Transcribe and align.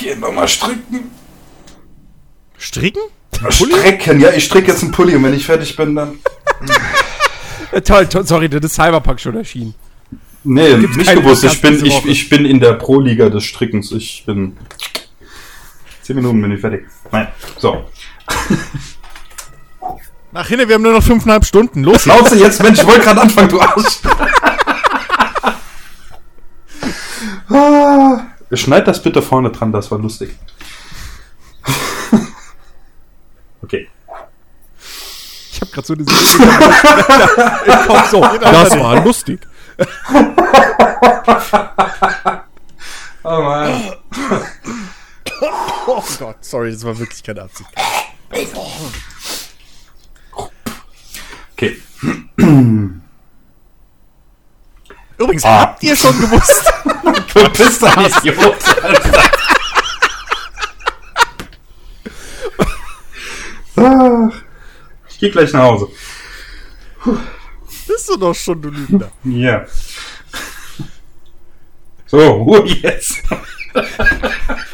geh 0.00 0.14
nochmal 0.16 0.48
stricken. 0.48 1.10
Stricken? 2.58 3.02
Strecken, 3.48 4.20
ja, 4.20 4.32
ich 4.32 4.44
stricke 4.44 4.70
jetzt 4.70 4.82
einen 4.82 4.92
Pulli 4.92 5.14
und 5.16 5.24
wenn 5.24 5.34
ich 5.34 5.46
fertig 5.46 5.76
bin, 5.76 5.94
dann. 5.94 6.18
Toll, 7.84 8.06
toll, 8.08 8.26
sorry, 8.26 8.48
das 8.48 8.64
ist 8.64 8.74
Cyberpunk 8.74 9.20
schon 9.20 9.36
erschienen. 9.36 9.74
Nee, 10.42 10.76
Gibt's 10.76 10.96
nicht 10.96 11.14
gewusst. 11.14 11.44
Ich 11.44 11.60
bin, 11.62 11.86
ich, 11.86 12.04
ich 12.04 12.28
bin 12.28 12.44
in 12.44 12.58
der 12.58 12.72
Pro-Liga 12.72 13.28
des 13.28 13.44
Strickens. 13.44 13.92
Ich 13.92 14.24
bin. 14.26 14.56
Zehn 16.02 16.16
Minuten 16.16 16.42
bin 16.42 16.50
ich 16.50 16.60
fertig. 16.60 16.86
Nein. 17.12 17.28
So. 17.58 17.84
Ach, 20.32 20.48
hinne, 20.48 20.66
wir 20.66 20.74
haben 20.74 20.82
nur 20.82 20.94
noch 20.94 21.02
fünfeinhalb 21.02 21.44
Stunden. 21.44 21.84
Los. 21.84 22.02
Schnauze 22.02 22.36
jetzt, 22.36 22.60
Mensch, 22.60 22.80
ich 22.80 22.86
wollte 22.86 23.02
gerade 23.02 23.20
anfangen, 23.20 23.48
du 23.48 23.60
Arsch. 23.60 24.00
Schneid 28.52 28.86
das 28.88 29.02
bitte 29.02 29.22
vorne 29.22 29.50
dran, 29.50 29.72
das 29.72 29.90
war 29.90 29.98
lustig. 29.98 30.30
Okay. 33.62 33.88
Ich 35.52 35.60
habe 35.60 35.70
gerade 35.70 35.86
so 35.86 35.92
Im 35.94 36.06
Kopf 37.86 38.10
so, 38.10 38.20
das 38.20 38.70
war 38.78 39.04
lustig. 39.04 39.40
Oh 43.22 43.42
Mann. 43.42 43.92
Oh 45.86 46.02
Gott, 46.18 46.36
sorry, 46.40 46.72
das 46.72 46.82
war 46.84 46.98
wirklich 46.98 47.22
keine 47.22 47.42
Absicht. 47.42 47.68
Okay. 51.52 51.76
Übrigens, 55.20 55.44
Ah. 55.44 55.60
habt 55.60 55.82
ihr 55.82 55.94
schon 55.96 56.18
gewusst? 56.20 56.72
Du 57.32 57.48
bist 57.50 57.84
ein 57.84 58.06
Idiot. 58.06 58.56
Ich 65.08 65.18
gehe 65.18 65.30
gleich 65.30 65.52
nach 65.52 65.62
Hause. 65.62 65.88
Bist 67.86 68.08
du 68.08 68.16
doch 68.16 68.34
schon, 68.34 68.60
du 68.60 68.70
Lügner. 68.70 69.10
Ja. 69.24 69.64
So, 72.06 72.18
Ruhe 72.18 72.66
jetzt. 72.66 73.22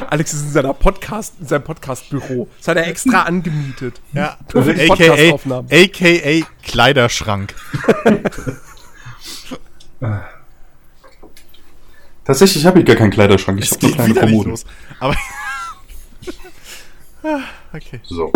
Alex 0.08 0.32
ist 0.32 0.42
in 0.42 0.52
seiner 0.52 0.72
Podcast, 0.72 1.34
in 1.40 1.46
seinem 1.46 1.64
Podcast-Büro. 1.64 2.48
Das 2.58 2.68
hat 2.68 2.76
er 2.78 2.86
extra 2.86 3.22
angemietet. 3.22 4.00
Ja, 4.12 4.38
AKA. 4.54 5.34
AKA 5.70 6.46
Kleiderschrank. 6.62 7.54
Tatsächlich 12.26 12.66
habe 12.66 12.80
ich 12.80 12.84
gar 12.86 12.96
keinen 12.96 13.12
Kleiderschrank. 13.12 13.60
Ich 13.62 13.70
habe 13.70 13.86
nur 13.86 13.94
kleine 13.94 14.14
Kommoden. 14.14 14.50
los. 14.50 14.64
Aber. 14.98 15.14
Ah, 17.22 17.40
okay. 17.72 18.00
So. 18.04 18.30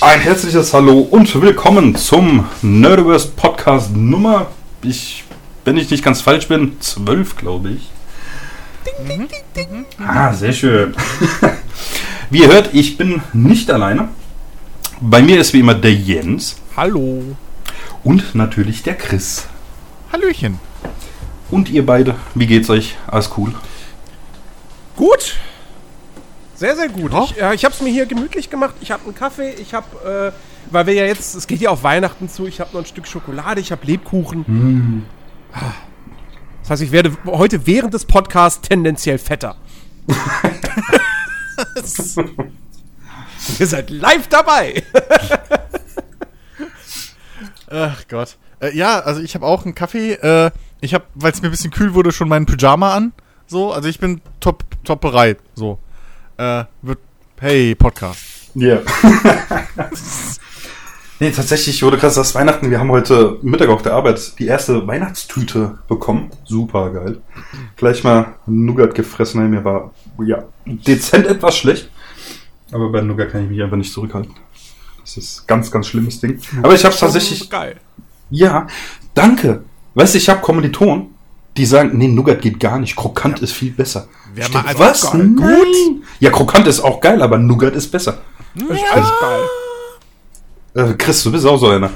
Ein 0.00 0.20
herzliches 0.20 0.72
Hallo 0.72 1.00
und 1.00 1.40
willkommen 1.42 1.96
zum 1.96 2.46
Nerdiverse 2.62 3.28
Podcast 3.36 3.94
Nummer, 3.94 4.46
ich, 4.82 5.24
wenn 5.66 5.76
ich 5.76 5.90
nicht 5.90 6.02
ganz 6.02 6.22
falsch 6.22 6.48
bin, 6.48 6.80
12, 6.80 7.36
glaube 7.36 7.70
ich. 7.72 7.90
Ah, 9.98 10.32
sehr 10.32 10.52
schön. 10.52 10.94
Wie 12.30 12.42
ihr 12.42 12.48
hört, 12.48 12.70
ich 12.72 12.96
bin 12.96 13.22
nicht 13.32 13.70
alleine. 13.70 14.08
Bei 15.00 15.22
mir 15.22 15.40
ist 15.40 15.52
wie 15.54 15.60
immer 15.60 15.74
der 15.74 15.94
Jens 15.94 16.56
Hallo. 16.76 17.22
und 18.04 18.34
natürlich 18.34 18.82
der 18.82 18.94
Chris. 18.96 19.46
Hallöchen. 20.12 20.58
Und 21.50 21.70
ihr 21.70 21.84
beide, 21.86 22.14
wie 22.34 22.46
geht's 22.46 22.68
euch? 22.70 22.96
Alles 23.06 23.30
cool? 23.36 23.54
Gut. 24.96 25.36
Sehr, 26.54 26.76
sehr 26.76 26.88
gut. 26.90 27.12
Ich, 27.24 27.40
äh, 27.40 27.54
ich 27.54 27.64
habe 27.64 27.74
es 27.74 27.80
mir 27.80 27.90
hier 27.90 28.04
gemütlich 28.04 28.50
gemacht. 28.50 28.74
Ich 28.82 28.90
habe 28.90 29.04
einen 29.04 29.14
Kaffee. 29.14 29.54
Ich 29.54 29.72
habe, 29.72 30.32
äh, 30.34 30.72
weil 30.72 30.86
wir 30.86 30.94
ja 30.94 31.06
jetzt, 31.06 31.34
es 31.34 31.46
geht 31.46 31.60
ja 31.60 31.70
auf 31.70 31.82
Weihnachten 31.82 32.28
zu. 32.28 32.46
Ich 32.46 32.60
habe 32.60 32.70
noch 32.74 32.80
ein 32.80 32.86
Stück 32.86 33.08
Schokolade. 33.08 33.60
Ich 33.60 33.72
habe 33.72 33.86
Lebkuchen. 33.86 35.06
Das 36.70 36.78
heißt, 36.78 36.86
ich 36.86 36.92
werde 36.92 37.16
heute 37.26 37.66
während 37.66 37.94
des 37.94 38.04
Podcasts 38.04 38.60
tendenziell 38.60 39.18
fetter. 39.18 39.56
Ihr 43.58 43.66
seid 43.66 43.90
live 43.90 44.28
dabei. 44.28 44.84
Ach 47.68 48.04
Gott. 48.08 48.36
Äh, 48.60 48.76
ja, 48.76 49.00
also 49.00 49.20
ich 49.20 49.34
habe 49.34 49.46
auch 49.46 49.64
einen 49.64 49.74
Kaffee. 49.74 50.12
Äh, 50.12 50.52
ich 50.80 50.94
habe, 50.94 51.06
weil 51.16 51.32
es 51.32 51.42
mir 51.42 51.48
ein 51.48 51.50
bisschen 51.50 51.72
kühl 51.72 51.92
wurde, 51.94 52.12
schon 52.12 52.28
meinen 52.28 52.46
Pyjama 52.46 52.94
an. 52.94 53.14
So, 53.48 53.72
also 53.72 53.88
ich 53.88 53.98
bin 53.98 54.20
top, 54.38 54.62
top 54.84 55.00
bereit. 55.00 55.38
So. 55.56 55.80
Äh, 56.36 56.66
wird. 56.82 57.00
Hey, 57.40 57.74
Podcast. 57.74 58.22
Ja. 58.54 58.78
nee, 61.20 61.30
tatsächlich 61.30 61.82
wurde 61.82 61.98
krass, 61.98 62.14
das 62.14 62.34
Weihnachten. 62.34 62.70
Wir 62.70 62.80
haben 62.80 62.90
heute 62.90 63.38
Mittag 63.42 63.68
auf 63.68 63.82
der 63.82 63.92
Arbeit 63.92 64.38
die 64.38 64.46
erste 64.46 64.86
Weihnachtstüte 64.86 65.78
bekommen. 65.88 66.30
Super 66.44 66.90
geil. 66.90 67.20
Gleich 67.76 68.02
mal 68.02 68.34
Nougat 68.46 68.94
gefressen. 68.94 69.48
Mir 69.50 69.64
war, 69.64 69.92
ja, 70.24 70.42
dezent 70.66 71.26
etwas 71.26 71.56
schlecht. 71.56 71.90
Aber 72.72 72.90
bei 72.90 73.00
Nougat 73.00 73.30
kann 73.30 73.44
ich 73.44 73.50
mich 73.50 73.62
einfach 73.62 73.76
nicht 73.76 73.92
zurückhalten. 73.92 74.34
Das 75.02 75.16
ist 75.16 75.46
ganz, 75.46 75.70
ganz 75.70 75.88
schlimmes 75.88 76.20
Ding. 76.20 76.40
Aber 76.62 76.74
ich 76.74 76.84
habe 76.84 76.94
tatsächlich 76.96 77.48
geil. 77.50 77.76
Ja, 78.30 78.66
danke. 79.14 79.64
Weißt 79.94 80.14
du, 80.14 80.18
ich 80.18 80.28
habe 80.28 80.40
Kommilitonen, 80.40 81.14
die 81.56 81.66
sagen, 81.66 81.98
nee, 81.98 82.06
Nougat 82.06 82.40
geht 82.42 82.60
gar 82.60 82.78
nicht. 82.78 82.94
Krokant 82.94 83.40
ist 83.40 83.52
viel 83.52 83.72
besser. 83.72 84.06
Wer 84.34 84.44
Stimmt, 84.44 84.64
mal- 84.64 84.78
was? 84.78 85.12
Nein. 85.12 86.04
Ja, 86.20 86.30
Krokant 86.30 86.68
ist 86.68 86.80
auch 86.80 87.00
geil, 87.00 87.22
aber 87.22 87.38
Nougat 87.38 87.74
ist 87.74 87.88
besser. 87.90 88.18
Das 88.54 88.78
ist 88.78 88.84
geil. 89.20 89.40
Äh, 90.74 90.94
Chris, 90.94 91.22
du 91.22 91.32
bist 91.32 91.46
auch 91.46 91.58
so 91.58 91.68
einer. 91.68 91.90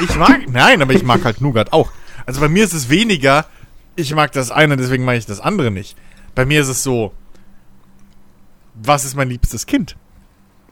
Ich 0.00 0.16
mag. 0.16 0.48
Nein, 0.48 0.80
aber 0.82 0.92
ich 0.94 1.02
mag 1.02 1.24
halt 1.24 1.40
Nougat 1.40 1.72
auch. 1.72 1.90
Also 2.26 2.40
bei 2.40 2.48
mir 2.48 2.64
ist 2.64 2.72
es 2.72 2.88
weniger, 2.88 3.46
ich 3.96 4.14
mag 4.14 4.32
das 4.32 4.50
eine, 4.50 4.76
deswegen 4.76 5.04
mag 5.04 5.16
ich 5.18 5.26
das 5.26 5.40
andere 5.40 5.70
nicht. 5.70 5.96
Bei 6.34 6.44
mir 6.46 6.60
ist 6.62 6.68
es 6.68 6.82
so, 6.82 7.12
was 8.74 9.04
ist 9.04 9.14
mein 9.14 9.28
liebstes 9.28 9.66
Kind? 9.66 9.96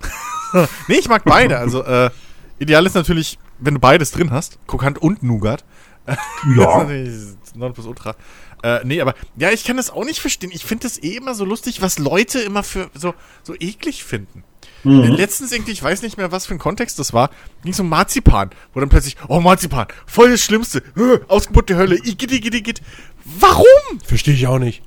nee, 0.88 0.96
ich 0.96 1.08
mag 1.08 1.24
beide. 1.24 1.58
Also, 1.58 1.84
äh, 1.84 2.10
ideal 2.58 2.84
ist 2.86 2.94
natürlich, 2.94 3.38
wenn 3.58 3.74
du 3.74 3.80
beides 3.80 4.10
drin 4.10 4.30
hast, 4.30 4.58
Krokant 4.66 4.98
und 4.98 5.22
Nougat. 5.22 5.64
Das 6.06 6.16
ist 6.16 6.56
Ja. 6.56 6.78
natürlich 6.78 7.36
Nonplusultra. 7.54 8.16
Äh, 8.64 8.80
nee, 8.84 9.00
aber 9.00 9.14
ja, 9.36 9.50
ich 9.50 9.62
kann 9.64 9.76
das 9.76 9.90
auch 9.90 10.04
nicht 10.04 10.20
verstehen. 10.20 10.50
Ich 10.52 10.64
finde 10.64 10.84
das 10.84 11.00
eh 11.00 11.16
immer 11.16 11.34
so 11.34 11.44
lustig, 11.44 11.80
was 11.80 11.98
Leute 11.98 12.40
immer 12.40 12.62
für 12.64 12.90
so, 12.94 13.14
so 13.44 13.54
eklig 13.54 14.02
finden. 14.04 14.42
Mhm. 14.84 15.02
Letztens 15.02 15.52
irgendwie, 15.52 15.72
ich 15.72 15.82
weiß 15.82 16.02
nicht 16.02 16.16
mehr, 16.16 16.32
was 16.32 16.46
für 16.46 16.54
ein 16.54 16.58
Kontext 16.58 16.98
das 16.98 17.12
war, 17.12 17.30
ging 17.62 17.72
es 17.72 17.80
um 17.80 17.88
Marzipan, 17.88 18.50
wo 18.74 18.80
dann 18.80 18.88
plötzlich, 18.88 19.16
oh 19.28 19.40
Marzipan, 19.40 19.86
voll 20.06 20.30
das 20.30 20.40
Schlimmste, 20.42 20.78
äh, 20.96 21.20
Ausgeburt 21.28 21.68
der 21.68 21.76
Hölle, 21.76 21.96
igitt, 21.96 22.32
igitt, 22.32 22.54
igitt. 22.54 22.82
Warum? 23.24 23.64
Verstehe 24.04 24.34
ich 24.34 24.46
auch 24.46 24.58
nicht. 24.58 24.82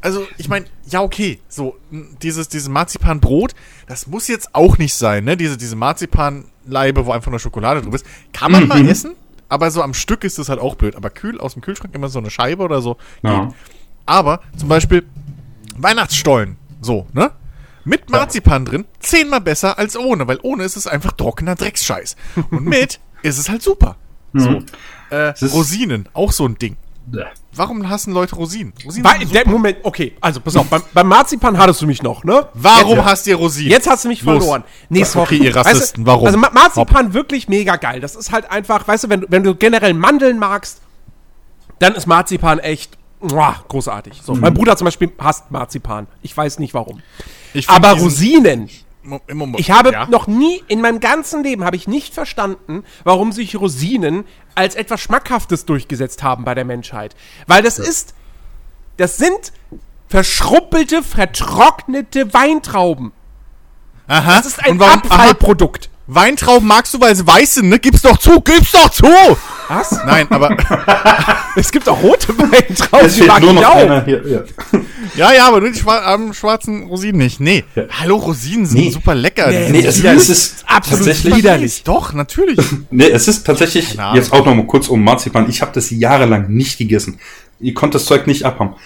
Also, 0.00 0.26
ich 0.36 0.48
meine, 0.48 0.66
ja, 0.88 1.02
okay, 1.02 1.40
so, 1.48 1.76
dieses, 2.22 2.48
dieses 2.48 2.68
Marzipanbrot, 2.68 3.54
das 3.88 4.06
muss 4.06 4.28
jetzt 4.28 4.54
auch 4.54 4.78
nicht 4.78 4.94
sein, 4.94 5.24
ne? 5.24 5.36
Diese, 5.36 5.56
diese 5.56 5.74
Marzipanleibe, 5.74 7.04
wo 7.06 7.12
einfach 7.12 7.30
nur 7.30 7.40
Schokolade 7.40 7.82
drin 7.82 7.92
ist, 7.92 8.06
kann 8.32 8.52
man 8.52 8.68
mal 8.68 8.86
essen, 8.88 9.14
aber 9.48 9.70
so 9.72 9.82
am 9.82 9.94
Stück 9.94 10.22
ist 10.24 10.38
das 10.38 10.48
halt 10.48 10.60
auch 10.60 10.76
blöd. 10.76 10.94
Aber 10.94 11.10
kühl 11.10 11.40
aus 11.40 11.54
dem 11.54 11.62
Kühlschrank 11.62 11.94
immer 11.94 12.08
so 12.08 12.18
eine 12.20 12.30
Scheibe 12.30 12.62
oder 12.62 12.80
so 12.80 12.96
Ja. 13.22 13.46
geht. 13.46 13.54
Aber 14.06 14.40
zum 14.56 14.68
Beispiel 14.68 15.04
Weihnachtsstollen, 15.76 16.56
so, 16.80 17.06
ne? 17.12 17.32
Mit 17.88 18.10
Marzipan 18.10 18.64
drin, 18.64 18.84
zehnmal 19.00 19.40
besser 19.40 19.78
als 19.78 19.96
ohne, 19.96 20.28
weil 20.28 20.38
ohne 20.42 20.64
ist 20.64 20.76
es 20.76 20.86
einfach 20.86 21.12
trockener 21.12 21.54
Drecksscheiß. 21.54 22.16
Und 22.50 22.64
mit 22.66 23.00
ist 23.22 23.38
es 23.38 23.48
halt 23.48 23.62
super. 23.62 23.96
So. 24.34 24.60
Äh, 25.10 25.32
ist- 25.32 25.54
Rosinen, 25.54 26.08
auch 26.12 26.32
so 26.32 26.46
ein 26.46 26.56
Ding. 26.58 26.76
Warum 27.54 27.88
hassen 27.88 28.12
Leute 28.12 28.36
Rosinen? 28.36 28.74
Rosinen 28.84 29.04
Weil, 29.10 29.24
der. 29.24 29.48
Moment, 29.48 29.78
okay, 29.82 30.14
also 30.20 30.40
pass 30.40 30.54
auf, 30.56 30.66
beim, 30.66 30.82
beim 30.92 31.06
Marzipan 31.08 31.56
hattest 31.56 31.80
du 31.80 31.86
mich 31.86 32.02
noch, 32.02 32.22
ne? 32.22 32.46
Warum 32.52 32.98
Jetzt- 32.98 33.04
hast 33.06 33.26
du 33.26 33.34
Rosinen? 33.34 33.70
Jetzt 33.70 33.88
hast 33.88 34.04
du 34.04 34.08
mich 34.08 34.20
Los. 34.22 34.36
verloren. 34.44 34.64
Nee, 34.90 35.00
Okay, 35.00 35.08
sorry. 35.10 35.36
ihr 35.38 35.56
Rassisten, 35.56 36.04
warum? 36.04 36.26
Also 36.26 36.36
Ma- 36.38 36.50
Marzipan 36.52 37.14
wirklich 37.14 37.48
mega 37.48 37.76
geil. 37.76 38.00
Das 38.00 38.14
ist 38.14 38.30
halt 38.30 38.50
einfach, 38.50 38.86
weißt 38.86 39.04
du, 39.04 39.08
wenn, 39.08 39.22
du- 39.22 39.26
wenn 39.30 39.42
du 39.42 39.54
generell 39.54 39.94
Mandeln 39.94 40.38
magst, 40.38 40.82
dann 41.78 41.94
ist 41.94 42.06
Marzipan 42.06 42.58
echt 42.58 42.97
großartig. 43.20 44.20
So, 44.22 44.34
mein 44.34 44.54
Bruder 44.54 44.76
zum 44.76 44.84
Beispiel 44.86 45.10
hasst 45.18 45.50
Marzipan. 45.50 46.06
Ich 46.22 46.36
weiß 46.36 46.58
nicht 46.58 46.74
warum. 46.74 47.02
Aber 47.66 47.92
Rosinen, 47.92 48.68
ich 49.56 49.70
habe 49.70 49.92
ja. 49.92 50.06
noch 50.06 50.26
nie 50.26 50.62
in 50.68 50.80
meinem 50.80 51.00
ganzen 51.00 51.42
Leben 51.42 51.64
habe 51.64 51.76
ich 51.76 51.88
nicht 51.88 52.14
verstanden, 52.14 52.84
warum 53.04 53.32
sich 53.32 53.56
Rosinen 53.56 54.24
als 54.54 54.74
etwas 54.74 55.00
Schmackhaftes 55.00 55.64
durchgesetzt 55.64 56.22
haben 56.22 56.44
bei 56.44 56.54
der 56.54 56.64
Menschheit. 56.64 57.16
Weil 57.46 57.62
das 57.62 57.78
ist, 57.78 58.14
das 58.96 59.16
sind 59.16 59.52
verschruppelte, 60.08 61.02
vertrocknete 61.02 62.32
Weintrauben. 62.34 63.12
Aha. 64.06 64.36
Das 64.36 64.46
ist 64.46 64.64
ein 64.64 64.78
warum- 64.78 65.02
Abfallprodukt. 65.02 65.90
Weintrauben 66.10 66.66
magst 66.66 66.94
du, 66.94 67.00
weil 67.00 67.14
sie 67.14 67.26
weiß 67.26 67.54
sind, 67.56 67.68
ne? 67.68 67.78
Gib's 67.78 68.00
doch 68.00 68.16
zu, 68.16 68.40
gib's 68.40 68.72
doch 68.72 68.88
zu! 68.90 69.06
Was? 69.68 69.92
Nein, 70.06 70.26
aber, 70.30 70.56
Es 71.56 71.70
gibt 71.70 71.86
auch 71.86 72.02
rote 72.02 72.28
Weintrauben, 72.38 73.06
Es 73.06 73.16
die 73.16 73.24
mag 73.24 73.42
nur 73.42 73.52
ich 73.52 73.66
auch. 73.66 74.04
hier. 74.06 74.22
Ja. 74.26 74.40
ja, 75.16 75.32
ja, 75.34 75.48
aber 75.48 75.60
nur 75.60 75.70
die 75.70 75.78
schwar 75.78 76.06
am 76.06 76.32
schwarzen 76.32 76.84
Rosinen 76.84 77.18
nicht. 77.18 77.40
Nee. 77.40 77.64
Hallo, 78.00 78.16
Rosinen 78.16 78.64
sind 78.64 78.78
Nee. 78.80 78.90
super 78.90 79.14
lecker. 79.14 79.48
Nee, 79.50 79.68
Nee, 79.70 79.84
es, 79.84 80.02
ja, 80.02 80.14
es 80.14 80.30
ist 80.30 80.64
absolut 80.66 81.04
tatsächlich. 81.04 81.36
widerlich. 81.36 81.82
Doch, 81.84 82.14
natürlich. 82.14 82.58
Nee, 82.90 83.10
es 83.10 83.28
ist 83.28 83.44
tatsächlich, 83.46 83.98
jetzt 84.14 84.32
auch 84.32 84.46
noch 84.46 84.54
mal 84.54 84.66
kurz 84.66 84.88
um 84.88 85.04
Marzipan. 85.04 85.50
Ich 85.50 85.60
habe 85.60 85.72
das 85.74 85.90
jahrelang 85.90 86.48
nicht 86.48 86.78
gegessen. 86.78 87.18
Ich 87.60 87.74
konnte 87.74 87.98
das 87.98 88.06
Zeug 88.06 88.26
nicht 88.26 88.44
abhaben. 88.44 88.76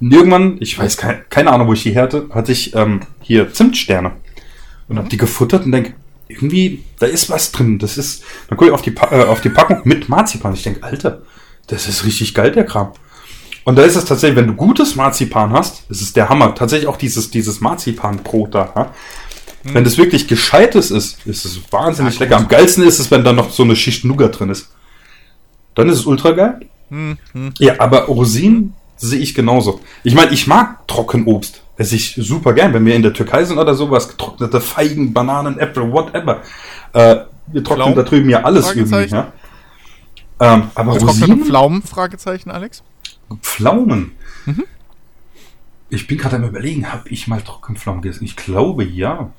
Und 0.00 0.12
irgendwann, 0.12 0.58
ich 0.60 0.78
weiß 0.78 0.96
keine, 0.96 1.22
keine 1.28 1.50
Ahnung, 1.50 1.66
wo 1.66 1.72
ich 1.72 1.82
die 1.82 1.96
hatte, 1.98 2.26
hatte 2.32 2.52
ich 2.52 2.72
ähm, 2.76 3.00
hier 3.20 3.52
Zimtsterne. 3.52 4.12
Und 4.86 4.96
habe 4.98 5.08
die 5.08 5.16
gefuttert 5.16 5.64
und 5.66 5.72
denk 5.72 5.94
irgendwie, 6.28 6.84
da 6.98 7.06
ist 7.06 7.30
was 7.30 7.52
drin. 7.52 7.78
Das 7.78 7.98
ist, 7.98 8.22
dann 8.48 8.56
gucke 8.56 8.70
ich 8.70 8.74
auf 8.74 8.82
die, 8.82 8.94
äh, 8.94 9.24
auf 9.24 9.40
die 9.40 9.48
Packung 9.48 9.80
mit 9.84 10.08
Marzipan. 10.08 10.54
Ich 10.54 10.62
denk 10.62 10.82
Alter, 10.82 11.22
das 11.66 11.88
ist 11.88 12.04
richtig 12.04 12.34
geil, 12.34 12.52
der 12.52 12.64
Kram. 12.64 12.92
Und 13.64 13.76
da 13.76 13.82
ist 13.82 13.96
es 13.96 14.04
tatsächlich, 14.04 14.36
wenn 14.36 14.46
du 14.46 14.54
gutes 14.54 14.96
Marzipan 14.96 15.52
hast, 15.52 15.84
das 15.88 16.00
ist 16.00 16.16
der 16.16 16.28
Hammer. 16.28 16.54
Tatsächlich 16.54 16.88
auch 16.88 16.96
dieses, 16.96 17.30
dieses 17.30 17.60
Marzipanbrot 17.60 18.54
da. 18.54 18.72
Ja? 18.74 18.94
Wenn 19.64 19.84
das 19.84 19.98
wirklich 19.98 20.28
gescheites 20.28 20.90
ist, 20.90 21.26
ist 21.26 21.44
es 21.44 21.60
wahnsinnig 21.70 22.18
lecker. 22.18 22.36
Am 22.36 22.48
geilsten 22.48 22.84
ist 22.84 22.98
es, 22.98 23.10
wenn 23.10 23.24
da 23.24 23.32
noch 23.32 23.50
so 23.50 23.64
eine 23.64 23.76
Schicht 23.76 24.04
Nougat 24.04 24.38
drin 24.38 24.50
ist. 24.50 24.70
Dann 25.74 25.88
ist 25.88 25.98
es 25.98 26.06
ultra 26.06 26.30
geil. 26.30 26.60
Ja, 27.58 27.74
aber 27.78 28.06
Rosinen 28.06 28.74
sehe 28.96 29.18
ich 29.18 29.34
genauso. 29.34 29.80
Ich 30.02 30.14
meine, 30.14 30.32
ich 30.32 30.46
mag 30.46 30.86
Trockenobst. 30.88 31.62
Esse 31.78 31.94
ich 31.96 32.14
super 32.16 32.52
gern. 32.52 32.74
Wenn 32.74 32.84
wir 32.84 32.94
in 32.94 33.02
der 33.02 33.12
Türkei 33.14 33.44
sind 33.44 33.56
oder 33.56 33.74
sowas, 33.74 34.08
getrocknete 34.08 34.60
Feigen, 34.60 35.14
Bananen, 35.14 35.58
Äpfel, 35.58 35.90
whatever. 35.90 36.42
Äh, 36.92 37.16
wir 37.46 37.64
trocknen 37.64 37.64
Pflaumen? 37.64 37.94
da 37.94 38.02
drüben 38.02 38.28
ja 38.30 38.42
alles 38.42 38.74
irgendwie. 38.74 39.06
Ja? 39.06 39.32
Ähm, 40.40 40.70
aber 40.74 40.92
Getrocknete 40.94 41.06
Rosinen, 41.26 41.44
Pflaumen? 41.46 41.82
Fragezeichen, 41.82 42.50
Alex? 42.50 42.82
Pflaumen. 43.42 44.12
Mhm. 44.44 44.64
Ich 45.90 46.06
bin 46.06 46.18
gerade 46.18 46.36
am 46.36 46.44
überlegen, 46.44 46.92
habe 46.92 47.08
ich 47.08 47.28
mal 47.28 47.40
Trockenpflaumen 47.40 48.02
gegessen? 48.02 48.24
Ich 48.24 48.36
glaube 48.36 48.84
ja. 48.84 49.30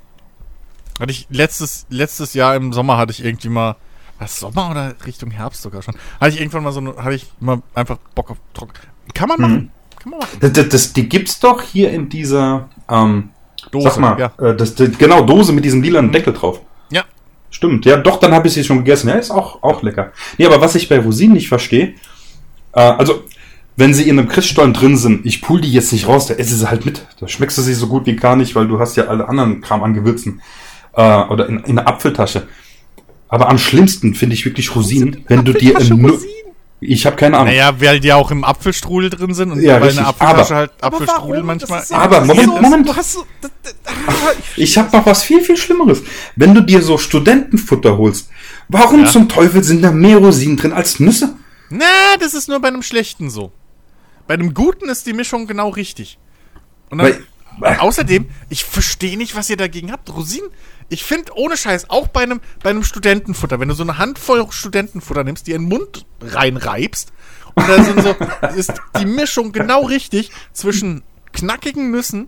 Hatte 0.99 1.11
ich 1.11 1.27
letztes, 1.29 1.85
letztes 1.89 2.33
Jahr 2.33 2.55
im 2.55 2.73
Sommer 2.73 2.97
hatte 2.97 3.11
ich 3.11 3.23
irgendwie 3.23 3.49
mal, 3.49 3.75
was 4.17 4.39
Sommer 4.39 4.71
oder 4.71 4.95
Richtung 5.05 5.31
Herbst 5.31 5.61
sogar 5.61 5.81
schon, 5.81 5.95
hatte 6.19 6.31
ich 6.31 6.39
irgendwann 6.41 6.63
mal 6.63 6.71
so, 6.71 6.79
eine- 6.79 6.95
hatte 6.97 7.15
ich 7.15 7.27
mal 7.39 7.61
einfach 7.75 7.97
Bock 8.15 8.31
auf 8.31 8.37
Trocken. 8.53 8.73
Kann 9.13 9.29
man 9.29 9.41
machen. 9.41 9.71
Kann 9.99 10.11
man 10.11 10.19
machen. 10.19 10.37
Das, 10.39 10.69
das, 10.69 10.93
die 10.93 11.07
gibt's 11.07 11.39
doch 11.39 11.61
hier 11.61 11.91
in 11.91 12.09
dieser, 12.09 12.69
ähm, 12.89 13.29
Dose, 13.71 13.89
sag 13.89 13.99
mal, 13.99 14.19
ja. 14.19 14.31
äh, 14.37 14.55
das, 14.55 14.75
das, 14.75 14.97
genau, 14.97 15.21
Dose 15.21 15.51
mit 15.51 15.65
diesem 15.65 15.81
lilanen 15.81 16.11
Deckel 16.11 16.33
drauf. 16.33 16.61
Ja. 16.89 17.03
Stimmt, 17.49 17.85
ja, 17.85 17.97
doch, 17.97 18.19
dann 18.19 18.33
habe 18.33 18.47
ich 18.47 18.53
sie 18.53 18.63
schon 18.63 18.77
gegessen. 18.77 19.09
Ja, 19.09 19.15
ist 19.15 19.31
auch, 19.31 19.61
auch 19.63 19.83
lecker. 19.83 20.11
Nee, 20.37 20.45
aber 20.45 20.61
was 20.61 20.75
ich 20.75 20.89
bei 20.89 20.99
Rosinen 20.99 21.33
nicht 21.33 21.49
verstehe, 21.49 21.95
äh, 22.73 22.79
also, 22.79 23.23
wenn 23.75 23.93
sie 23.93 24.09
in 24.09 24.19
einem 24.19 24.27
Christstollen 24.27 24.73
drin 24.73 24.97
sind, 24.97 25.25
ich 25.25 25.41
pull 25.41 25.61
die 25.61 25.71
jetzt 25.71 25.93
nicht 25.93 26.07
raus, 26.07 26.27
da 26.27 26.33
esse 26.33 26.55
sie 26.55 26.69
halt 26.69 26.85
mit. 26.85 27.05
Da 27.19 27.27
schmeckst 27.27 27.57
du 27.57 27.61
sie 27.61 27.73
so 27.73 27.87
gut 27.87 28.05
wie 28.07 28.15
gar 28.15 28.35
nicht, 28.35 28.55
weil 28.55 28.67
du 28.67 28.79
hast 28.79 28.97
ja 28.97 29.05
alle 29.05 29.27
anderen 29.27 29.61
Kram 29.61 29.83
an 29.83 29.93
Gewürzen. 29.93 30.41
Äh, 30.93 31.01
oder 31.01 31.47
in, 31.47 31.59
in 31.59 31.79
einer 31.79 31.87
Apfeltasche. 31.87 32.47
Aber 33.29 33.47
am 33.47 33.57
schlimmsten 33.57 34.15
finde 34.15 34.33
ich 34.33 34.43
wirklich 34.43 34.75
Rosinen, 34.75 35.23
wenn 35.27 35.45
du 35.45 35.53
dir 35.53 35.79
in 35.79 36.01
nur, 36.01 36.11
Rosinen? 36.11 36.33
Ich 36.81 37.05
habe 37.05 37.15
keine 37.17 37.37
Ahnung. 37.37 37.49
Naja, 37.53 37.73
weil 37.81 37.99
die 37.99 38.13
auch 38.13 38.31
im 38.31 38.43
Apfelstrudel 38.45 39.09
drin 39.09 39.33
sind 39.33 39.51
und 39.51 39.61
Ja, 39.61 39.73
weil 39.75 39.83
richtig, 39.89 39.99
eine 39.99 40.07
Apfeltasche 40.07 40.55
halt 40.55 40.71
Apfelstrudel 40.81 41.43
manchmal. 41.43 41.83
So- 41.83 41.95
Aber 41.95 42.21
Moment, 42.21 42.45
so- 42.47 42.61
Moment. 42.61 42.87
Du 42.87 42.95
hast 42.95 43.13
so, 43.13 43.25
das, 43.41 43.51
das, 43.63 43.75
ah, 44.07 44.31
Ich 44.55 44.77
habe 44.77 44.95
noch 44.95 45.05
was 45.05 45.23
viel, 45.23 45.41
viel 45.41 45.57
Schlimmeres. 45.57 46.01
Wenn 46.37 46.53
du 46.53 46.61
dir 46.61 46.81
so 46.81 46.97
Studentenfutter 46.97 47.97
holst, 47.97 48.29
warum 48.69 49.03
Ja. 49.03 49.11
zum 49.11 49.27
Teufel 49.27 49.63
sind 49.63 49.81
da 49.81 49.91
mehr 49.91 50.17
Rosinen 50.17 50.55
drin 50.55 50.71
als 50.71 50.99
Nüsse? 51.01 51.35
Na, 51.69 51.85
das 52.19 52.33
ist 52.33 52.47
nur 52.47 52.59
bei 52.61 52.69
einem 52.69 52.81
schlechten 52.81 53.29
so. 53.29 53.51
Bei 54.27 54.35
einem 54.35 54.53
guten 54.53 54.87
ist 54.89 55.05
die 55.05 55.13
Mischung 55.13 55.47
genau 55.47 55.69
richtig. 55.69 56.17
Und 56.89 56.99
dann, 56.99 57.13
Weil- 57.59 57.77
außerdem, 57.77 58.27
ich 58.49 58.63
verstehe 58.63 59.17
nicht, 59.17 59.35
was 59.35 59.49
ihr 59.49 59.57
dagegen 59.57 59.91
habt. 59.91 60.09
Rosinen, 60.15 60.49
ich 60.89 61.03
finde 61.03 61.31
ohne 61.35 61.55
Scheiß, 61.55 61.89
auch 61.89 62.07
bei 62.07 62.21
einem, 62.21 62.41
bei 62.63 62.71
einem 62.71 62.83
Studentenfutter, 62.83 63.59
wenn 63.59 63.69
du 63.69 63.75
so 63.75 63.83
eine 63.83 63.97
Handvoll 63.97 64.45
Studentenfutter 64.49 65.23
nimmst, 65.23 65.47
die 65.47 65.51
in 65.51 65.63
den 65.63 65.69
Mund 65.69 66.05
reinreibst, 66.21 67.11
und 67.55 67.67
da 67.67 67.83
sind 67.83 68.01
so, 68.01 68.15
ist 68.55 68.73
die 68.99 69.05
Mischung 69.05 69.51
genau 69.51 69.85
richtig 69.85 70.31
zwischen 70.53 71.03
knackigen 71.33 71.91
Nüssen 71.91 72.27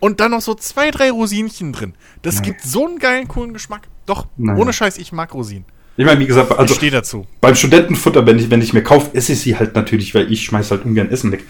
und 0.00 0.20
dann 0.20 0.32
noch 0.32 0.40
so 0.40 0.54
zwei, 0.54 0.90
drei 0.90 1.10
Rosinchen 1.10 1.72
drin. 1.72 1.94
Das 2.22 2.42
gibt 2.42 2.62
so 2.62 2.86
einen 2.86 2.98
geilen, 2.98 3.28
coolen 3.28 3.52
Geschmack. 3.52 3.88
Doch, 4.06 4.26
Nein. 4.36 4.56
ohne 4.56 4.72
Scheiß, 4.72 4.98
ich 4.98 5.12
mag 5.12 5.32
Rosinen. 5.34 5.64
Ich 5.96 6.04
meine, 6.04 6.18
wie 6.18 6.26
gesagt, 6.26 6.50
also 6.50 6.72
ich 6.72 6.76
stehe 6.76 6.90
dazu. 6.90 7.26
beim 7.40 7.54
Studentenfutter, 7.54 8.26
wenn 8.26 8.38
ich, 8.38 8.50
wenn 8.50 8.60
ich 8.60 8.72
mir 8.72 8.82
kaufe, 8.82 9.14
esse 9.14 9.32
ich 9.32 9.40
sie 9.40 9.56
halt 9.56 9.76
natürlich, 9.76 10.14
weil 10.14 10.30
ich 10.32 10.44
schmeiß 10.44 10.72
halt 10.72 10.84
ungern 10.84 11.10
Essen 11.10 11.30
weg. 11.30 11.44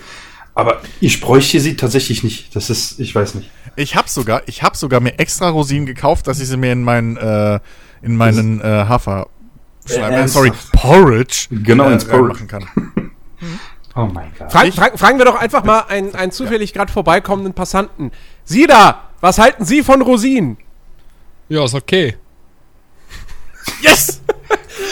Aber 0.55 0.81
ich 1.01 1.21
bräuchte 1.21 1.59
sie 1.61 1.77
tatsächlich 1.77 2.23
nicht. 2.23 2.55
Das 2.55 2.71
ist, 2.71 3.01
ich 3.01 3.15
weiß 3.15 3.35
nicht. 3.35 3.51
Ich 3.77 3.97
habe 3.97 4.09
sogar, 4.09 4.43
ich 4.47 4.63
habe 4.63 4.77
sogar 4.77 5.01
mir 5.01 5.19
extra 5.19 5.49
Rosinen 5.49 5.85
gekauft, 5.87 6.27
dass 6.29 6.39
ich 6.41 6.47
sie 6.49 6.57
mir 6.57 6.73
in 6.73 6.85
meinen, 6.85 7.17
äh, 7.17 7.59
in 8.03 8.17
meinen 8.17 8.61
äh, 8.61 8.65
Hafer, 8.89 9.27
äh, 9.89 9.95
Ernsthaft? 9.97 10.29
sorry, 10.33 10.53
Porridge, 10.73 11.47
Genau, 11.51 11.89
ins 11.91 12.05
Porridge. 12.05 12.29
machen 12.29 12.47
kann. 12.49 12.65
Oh 13.97 14.07
mein 14.13 14.33
Gott. 14.37 14.51
Fra 14.51 14.65
fra 14.73 14.97
fragen 14.97 15.19
wir 15.19 15.25
doch 15.25 15.37
einfach 15.37 15.63
mal 15.63 15.83
einen, 15.89 16.17
einen 16.17 16.33
zufällig 16.33 16.73
gerade 16.73 16.93
vorbeikommenden 16.93 17.55
Passanten. 17.55 18.11
Sie 18.45 18.67
da, 18.67 19.03
was 19.21 19.39
halten 19.39 19.65
Sie 19.65 19.85
von 19.85 20.03
Rosinen? 20.03 20.57
Ja, 21.49 21.65
ist 21.65 21.75
okay. 21.77 22.17
Yes, 23.83 24.21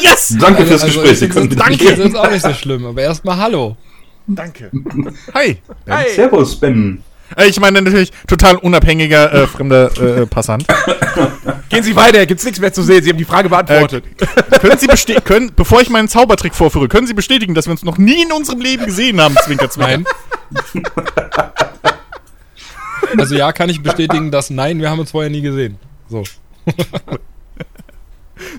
yes, 0.03 0.37
Danke 0.38 0.64
fürs 0.67 0.82
Also, 0.85 1.00
Gespräch. 1.00 1.12
ich 1.14 1.19
Sie 1.19 1.29
können 1.29 1.49
find's- 1.50 1.67
bitte 1.67 1.79
danke. 1.87 1.97
Das 1.97 2.06
ist 2.11 2.17
auch 2.17 2.31
nicht 2.31 2.43
so 2.43 2.55
schlimm, 2.55 2.87
aber 2.87 3.03
erstmal 3.03 3.38
Hallo. 3.38 3.76
Danke. 4.27 4.71
Hi. 5.35 5.59
Hey. 5.87 6.15
Servus, 6.15 6.59
Ben. 6.59 7.03
Äh, 7.37 7.49
Ich 7.49 7.59
meine 7.61 7.81
natürlich 7.81 8.13
total 8.27 8.57
unabhängiger 8.57 9.33
äh, 9.33 9.47
fremder 9.47 9.91
äh, 10.23 10.27
Passant. 10.27 10.67
Gehen 11.69 11.83
Sie 11.83 11.97
weiter, 11.97 12.27
gibt's 12.27 12.45
nichts 12.45 12.61
mehr 12.61 12.73
zu 12.73 12.83
sehen. 12.83 13.03
Sie 13.03 13.11
haben 13.11 13.17
die 13.19 13.25
Frage 13.25 13.49
beantwortet. 13.49 14.05
können 14.61 14.79
Sie 14.79 14.87
bestätigen, 14.87 15.25
können, 15.25 15.53
bevor 15.55 15.81
ich 15.81 15.89
meinen 15.89 16.09
Zaubertrick 16.09 16.55
vorführe, 16.55 16.89
können 16.89 17.07
Sie 17.07 17.15
bestätigen, 17.15 17.55
dass 17.55 17.67
wir 17.67 17.73
uns 17.73 17.83
noch 17.83 17.97
nie 17.99 18.23
in 18.23 18.33
unserem 18.33 18.61
Leben 18.61 18.85
gesehen 18.85 19.21
haben, 19.21 19.35
Zwinker, 19.45 19.71
Zwinker? 19.71 20.03
Nein. 20.71 20.83
Also 23.19 23.35
ja, 23.35 23.53
kann 23.53 23.69
ich 23.71 23.83
bestätigen, 23.83 24.31
dass 24.31 24.51
nein, 24.51 24.81
wir 24.81 24.91
haben 24.91 24.99
uns 25.01 25.11
vorher 25.11 25.31
nie 25.31 25.41
gesehen. 25.41 25.79
So. 26.09 26.25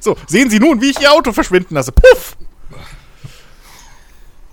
So, 0.02 0.18
sehen 0.28 0.50
Sie 0.50 0.60
nun, 0.60 0.82
wie 0.82 0.90
ich 0.90 1.02
Ihr 1.02 1.12
Auto 1.12 1.32
verschwinden 1.32 1.76
lasse. 1.76 1.92
Puff! 1.92 2.36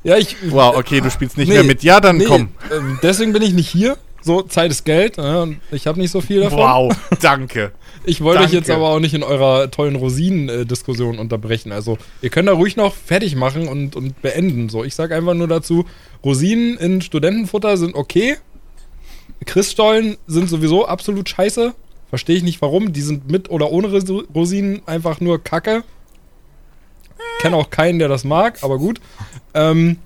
Ja, 0.02 0.16
ich. 0.16 0.36
Wow, 0.50 0.76
okay, 0.76 1.00
du 1.00 1.10
spielst 1.10 1.36
nicht 1.36 1.48
Nee, 1.48 1.54
mehr 1.54 1.64
mit. 1.64 1.82
Ja, 1.82 2.00
dann 2.00 2.16
nee, 2.18 2.24
komm. 2.24 2.48
ähm, 2.74 2.98
deswegen 3.02 3.32
bin 3.32 3.42
ich 3.42 3.52
nicht 3.52 3.68
hier. 3.68 3.96
So, 4.22 4.42
Zeit 4.42 4.70
ist 4.70 4.84
Geld. 4.84 5.18
Und 5.18 5.60
ich 5.70 5.86
habe 5.86 5.98
nicht 5.98 6.10
so 6.10 6.20
viel 6.20 6.40
davon. 6.40 6.58
Wow, 6.58 6.96
danke. 7.22 7.72
Ich 8.04 8.20
wollte 8.22 8.42
euch 8.42 8.52
jetzt 8.52 8.70
aber 8.70 8.88
auch 8.90 8.98
nicht 8.98 9.12
in 9.14 9.22
eurer 9.22 9.70
tollen 9.70 9.94
Rosinen-Diskussion 9.96 11.18
unterbrechen. 11.18 11.70
Also, 11.72 11.98
ihr 12.22 12.30
könnt 12.30 12.48
da 12.48 12.52
ruhig 12.52 12.76
noch 12.76 12.94
fertig 12.94 13.34
machen 13.36 13.68
und, 13.68 13.94
und 13.96 14.20
beenden. 14.22 14.68
So, 14.70 14.84
ich 14.84 14.94
sage 14.94 15.14
einfach 15.14 15.34
nur 15.34 15.48
dazu: 15.48 15.84
Rosinen 16.24 16.76
in 16.78 17.02
Studentenfutter 17.02 17.76
sind 17.76 17.94
okay. 17.94 18.36
Christstollen 19.46 20.16
sind 20.26 20.48
sowieso 20.48 20.86
absolut 20.86 21.28
scheiße. 21.28 21.74
Verstehe 22.08 22.36
ich 22.36 22.42
nicht 22.42 22.60
warum. 22.60 22.92
Die 22.92 23.00
sind 23.02 23.30
mit 23.30 23.50
oder 23.50 23.70
ohne 23.70 23.88
Ros- 23.88 24.24
Rosinen 24.34 24.82
einfach 24.86 25.20
nur 25.20 25.42
Kacke. 25.42 25.82
Kenne 27.40 27.56
auch 27.56 27.70
keinen, 27.70 27.98
der 27.98 28.08
das 28.08 28.24
mag, 28.24 28.58
aber 28.62 28.78
gut. 28.78 29.00
Ähm, 29.54 29.98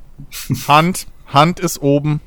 Hand, 0.68 1.06
Hand 1.26 1.60
ist 1.60 1.82
oben. 1.82 2.20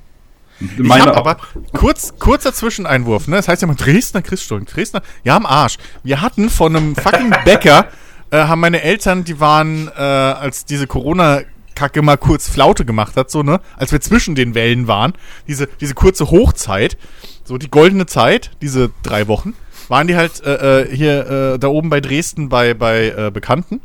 Ich 0.60 0.80
Meine 0.80 1.04
hab 1.04 1.14
auch. 1.14 1.18
aber 1.18 1.38
kurz, 1.74 2.16
kurzer 2.20 2.54
Zwischeneinwurf, 2.54 3.28
ne? 3.28 3.36
Das 3.36 3.48
heißt 3.48 3.62
ja 3.62 3.68
mal 3.68 3.76
Dresdner 3.76 4.22
Christstollen. 4.22 4.66
Dresdner, 4.66 5.02
ja 5.24 5.36
am 5.36 5.46
Arsch. 5.46 5.78
Wir 6.04 6.22
hatten 6.22 6.50
von 6.50 6.76
einem 6.76 6.96
fucking 6.96 7.34
Bäcker, 7.46 7.88
äh, 8.32 8.38
haben 8.38 8.60
meine 8.60 8.82
Eltern, 8.82 9.24
die 9.24 9.40
waren, 9.40 9.88
äh, 9.96 10.02
als 10.02 10.66
diese 10.66 10.88
Corona-Kacke 10.88 12.02
mal 12.02 12.18
kurz 12.18 12.50
Flaute 12.50 12.86
gemacht 12.86 13.16
hat, 13.16 13.30
so, 13.30 13.44
ne? 13.44 13.62
Als 13.78 13.92
wir 13.92 14.02
zwischen 14.02 14.36
den 14.36 14.56
Wellen 14.56 14.88
waren, 14.88 15.14
diese, 15.48 15.68
diese 15.80 15.94
kurze 15.94 16.32
Hochzeit, 16.32 16.98
so 17.44 17.58
die 17.58 17.70
goldene 17.70 18.08
Zeit, 18.08 18.52
diese 18.62 18.92
drei 19.04 19.28
Wochen, 19.28 19.54
waren 19.90 20.08
die 20.08 20.16
halt 20.16 20.44
äh, 20.44 20.82
äh, 20.82 20.96
hier 20.96 21.54
äh, 21.54 21.60
da 21.60 21.68
oben 21.68 21.90
bei 21.90 22.02
Dresden 22.02 22.50
bei, 22.50 22.74
bei 22.74 23.10
äh, 23.10 23.32
Bekannten. 23.32 23.80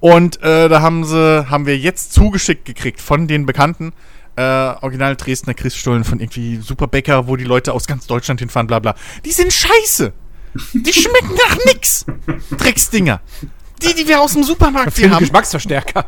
Und 0.00 0.42
äh, 0.42 0.68
da 0.68 0.80
haben 0.80 1.04
sie, 1.04 1.48
haben 1.48 1.66
wir 1.66 1.76
jetzt 1.76 2.12
zugeschickt 2.12 2.64
gekriegt 2.64 3.00
von 3.00 3.26
den 3.26 3.46
Bekannten, 3.46 3.92
äh, 4.36 4.42
Original 4.42 5.16
Dresdner 5.16 5.54
Christstollen 5.54 6.04
von 6.04 6.20
irgendwie 6.20 6.58
Superbäcker, 6.58 7.26
wo 7.26 7.36
die 7.36 7.44
Leute 7.44 7.72
aus 7.72 7.86
ganz 7.86 8.06
Deutschland 8.06 8.40
hinfahren, 8.40 8.68
bla 8.68 8.78
bla. 8.78 8.94
Die 9.24 9.32
sind 9.32 9.52
scheiße. 9.52 10.12
Die 10.72 10.92
schmecken 10.92 11.34
nach 11.34 11.58
nix. 11.66 12.06
Drecksdinger. 12.56 13.20
Die, 13.82 13.94
die 13.94 14.08
wir 14.08 14.20
aus 14.20 14.32
dem 14.32 14.42
Supermarkt 14.42 14.96
hier 14.96 15.10
haben. 15.10 15.20
Geschmacksverstärker. 15.20 16.04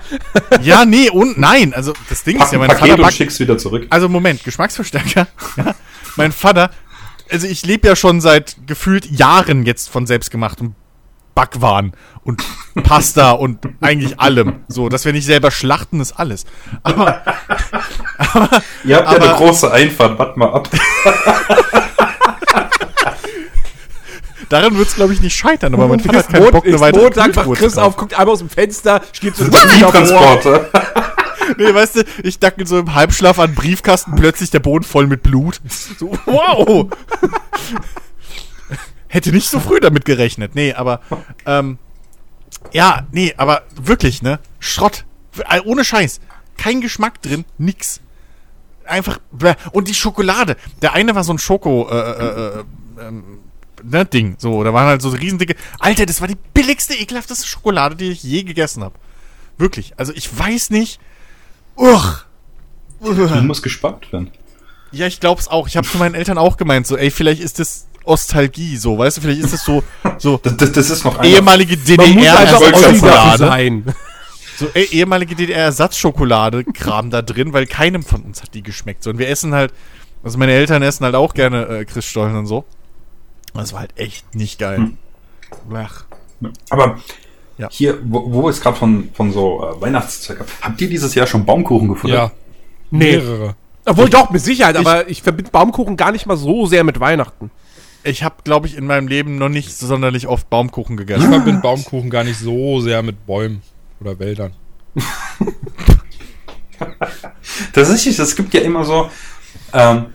Ja, 0.63 0.85
nee, 0.85 1.09
und 1.09 1.39
nein. 1.39 1.73
Also 1.73 1.93
das 2.09 2.25
Ding 2.25 2.37
ist 2.37 2.45
Pack 2.45 2.53
ja, 2.53 2.59
ein 2.59 2.67
mein 2.67 2.71
Vater 2.71 2.81
Paket 2.81 2.99
und 2.99 3.03
backt 3.03 3.15
schick's 3.15 3.39
wieder 3.39 3.59
zurück. 3.59 3.87
also 3.91 4.09
Moment, 4.09 4.43
Geschmacksverstärker. 4.45 5.27
Ja. 5.57 5.75
Mein 6.17 6.33
Vater 6.33 6.71
also 7.31 7.47
ich 7.47 7.65
lebe 7.65 7.89
ja 7.89 7.97
schon 7.97 8.21
seit 8.21 8.57
gefühlt 8.67 9.07
Jahren 9.07 9.65
jetzt 9.65 9.89
von 9.89 10.07
selbstgemachtem 10.07 10.75
Backwaren 11.35 11.93
und 12.25 12.43
Pasta 12.83 13.33
und 13.33 13.59
eigentlich 13.81 14.19
allem. 14.21 14.61
So, 14.69 14.89
dass 14.89 15.05
wir 15.05 15.13
nicht 15.13 15.25
selber 15.27 15.51
schlachten, 15.51 16.01
ist 16.01 16.13
alles. 16.13 16.45
Aber 16.83 17.23
Ihr 18.85 18.97
habt 18.97 19.11
ja 19.11 19.17
Aber- 19.17 19.23
eine 19.29 19.35
große 19.37 19.71
Einfahrt, 19.73 20.19
wart 20.19 20.37
mal 20.37 20.53
ab. 20.53 20.69
daran 24.49 24.77
wird 24.77 24.89
es, 24.89 24.95
glaube 24.95 25.13
ich, 25.13 25.21
nicht 25.23 25.37
scheitern. 25.37 25.75
Aber 25.75 25.89
mein 25.89 26.01
Vater 26.01 26.19
hat 26.19 26.27
Ist 26.27 26.33
keinen 26.33 26.51
Bock, 26.51 26.67
eine 26.67 26.81
weitere 26.81 27.03
Montag, 27.03 27.37
macht 27.37 27.53
Chris 27.59 27.79
auf, 27.79 27.97
guckt 27.97 28.15
einmal 28.15 28.33
aus 28.33 28.41
dem 28.41 28.51
Fenster, 28.51 29.01
steht 29.13 29.37
so 29.37 29.45
Transporte. 29.49 30.69
Nee, 31.59 31.75
weißt 31.75 31.97
du, 31.97 32.05
ich 32.23 32.39
dackel 32.39 32.65
so 32.65 32.79
im 32.79 32.95
Halbschlaf 32.95 33.41
an 33.41 33.57
Briefkasten, 33.57 34.15
plötzlich 34.15 34.51
der 34.51 34.61
Boden 34.61 34.85
voll 34.85 35.09
mit 35.09 35.25
Blut. 35.25 35.61
So, 35.99 36.13
wow! 36.25 36.87
Hätte 39.11 39.33
nicht 39.33 39.49
so 39.49 39.59
früh 39.59 39.81
damit 39.81 40.05
gerechnet. 40.05 40.55
Nee, 40.55 40.73
aber, 40.73 41.01
ähm, 41.45 41.79
ja, 42.71 43.09
nee, 43.11 43.35
aber 43.37 43.65
wirklich, 43.75 44.23
ne? 44.23 44.39
Schrott. 44.61 45.05
Äh, 45.49 45.61
Ohne 45.65 45.85
Scheiß. 45.85 46.21
Kein 46.57 46.81
Geschmack 46.81 47.21
drin, 47.21 47.45
nix. 47.59 48.01
Einfach, 48.85 49.19
bäh. 49.33 49.55
und 49.73 49.89
die 49.89 49.95
Schokolade. 49.95 50.57
Der 50.81 50.93
eine 50.93 51.17
war 51.17 51.25
so 51.25 51.33
ein 51.33 51.39
Schoko, 51.39 51.89
äh, 51.91 51.95
äh, 51.95 52.61
äh, 52.61 52.65
ähm, 53.01 53.41
ne, 53.83 54.07
Ding. 54.07 54.37
So, 54.39 54.63
da 54.63 54.73
waren 54.73 54.87
halt 54.87 55.03
so 55.03 55.09
riesendicke. 55.09 55.57
Alter, 55.81 56.07
das 56.07 56.21
war 56.21 56.29
die 56.29 56.39
billigste, 56.55 56.95
ekelhafteste 56.95 57.49
Schokolade, 57.49 57.97
die 57.97 58.13
ich 58.13 58.23
je 58.23 58.45
gegessen 58.45 58.85
habe. 58.85 58.95
Wirklich. 59.59 59.93
Also 59.97 60.13
ich 60.15 60.39
weiß 60.39 60.71
nicht. 60.71 61.01
Uch. 61.77 62.25
Die 63.01 63.41
muss 63.41 63.63
gespart 63.63 64.13
werden. 64.13 64.31
Ja, 64.93 65.09
ich 65.09 65.19
glaub's 65.19 65.49
auch. 65.49 65.67
Ich 65.67 65.77
habe 65.77 65.89
zu 65.89 65.99
meinen 65.99 66.15
Eltern 66.15 66.39
auch 66.39 66.57
gemeint, 66.57 66.87
so, 66.87 66.97
ey, 66.97 67.11
vielleicht 67.11 67.43
ist 67.43 67.59
das 67.59 67.89
Ostalgie, 68.05 68.77
so, 68.77 68.99
weißt 68.99 69.17
du, 69.19 69.21
vielleicht 69.23 69.43
ist 69.43 69.53
das 69.53 69.65
so, 69.65 69.83
so 70.19 70.37
Das, 70.43 70.57
das, 70.57 70.73
das 70.73 70.91
ist 70.91 71.05
noch 71.05 71.23
ehemalige 71.23 71.77
sein. 73.39 73.85
So, 74.57 74.67
ey, 74.75 74.85
ehemalige 74.91 75.35
DDR-Ersatzschokolade-Kram 75.35 77.11
da 77.11 77.23
drin, 77.23 77.53
weil 77.53 77.67
keinem 77.67 78.03
von 78.03 78.23
uns 78.23 78.43
hat 78.43 78.53
die 78.55 78.63
geschmeckt. 78.63 79.03
So, 79.03 79.11
und 79.11 79.19
wir 79.19 79.29
essen 79.29 79.55
halt, 79.55 79.73
also 80.23 80.39
meine 80.39 80.53
Eltern 80.53 80.83
essen 80.83 81.05
halt 81.05 81.15
auch 81.15 81.33
gerne 81.35 81.67
äh, 81.67 81.85
Christstollen 81.85 82.37
und 82.37 82.47
so. 82.47 82.65
Das 83.55 83.73
war 83.73 83.81
halt 83.81 83.93
echt 83.97 84.35
nicht 84.35 84.59
geil. 84.59 84.77
Hm. 84.77 84.99
Ach. 85.75 86.05
Aber 86.69 86.99
Ja. 87.59 87.69
hier, 87.71 87.99
wo, 88.05 88.33
wo 88.33 88.49
ist 88.49 88.63
gerade 88.63 88.77
von, 88.77 89.09
von 89.15 89.33
so 89.33 89.65
äh, 89.65 89.81
Weihnachtszeug 89.81 90.41
ab? 90.43 90.47
Habt 90.61 90.81
ihr 90.81 90.89
dieses 90.89 91.15
Jahr 91.15 91.27
schon 91.27 91.45
Baumkuchen 91.45 91.89
gefunden? 91.89 92.17
Ja. 92.17 92.31
Nee. 92.91 93.17
Mehrere. 93.17 93.57
Obwohl 93.87 94.11
doch, 94.11 94.31
mit 94.31 94.43
Sicherheit, 94.43 94.77
aber 94.77 95.09
ich 95.09 95.23
verbinde 95.23 95.51
Baumkuchen 95.51 95.97
gar 95.97 96.13
nicht 96.13 96.27
mal 96.27 96.37
so 96.37 96.67
sehr 96.67 96.85
mit 96.85 97.01
Weihnachten. 97.01 97.51
Ich 98.03 98.23
habe, 98.23 98.37
glaube 98.45 98.67
ich, 98.67 98.77
in 98.77 98.87
meinem 98.87 99.09
Leben 99.09 99.37
noch 99.37 99.49
nicht 99.51 99.77
sonderlich 99.77 100.27
oft 100.27 100.49
Baumkuchen 100.51 100.95
Ich 100.95 101.07
gegessen. 101.07 101.31
verbinde 101.31 101.61
Baumkuchen 101.61 102.09
gar 102.11 102.25
nicht 102.25 102.39
so 102.39 102.81
sehr 102.81 103.03
mit 103.03 103.27
Bäumen 103.27 103.61
oder 104.01 104.19
Wäldern. 104.19 104.53
Tatsächlich, 107.73 108.19
es 108.19 108.37
gibt 108.37 108.55
ja 108.55 108.61
immer 108.61 108.85
so, 108.85 109.11
ähm, 109.73 110.07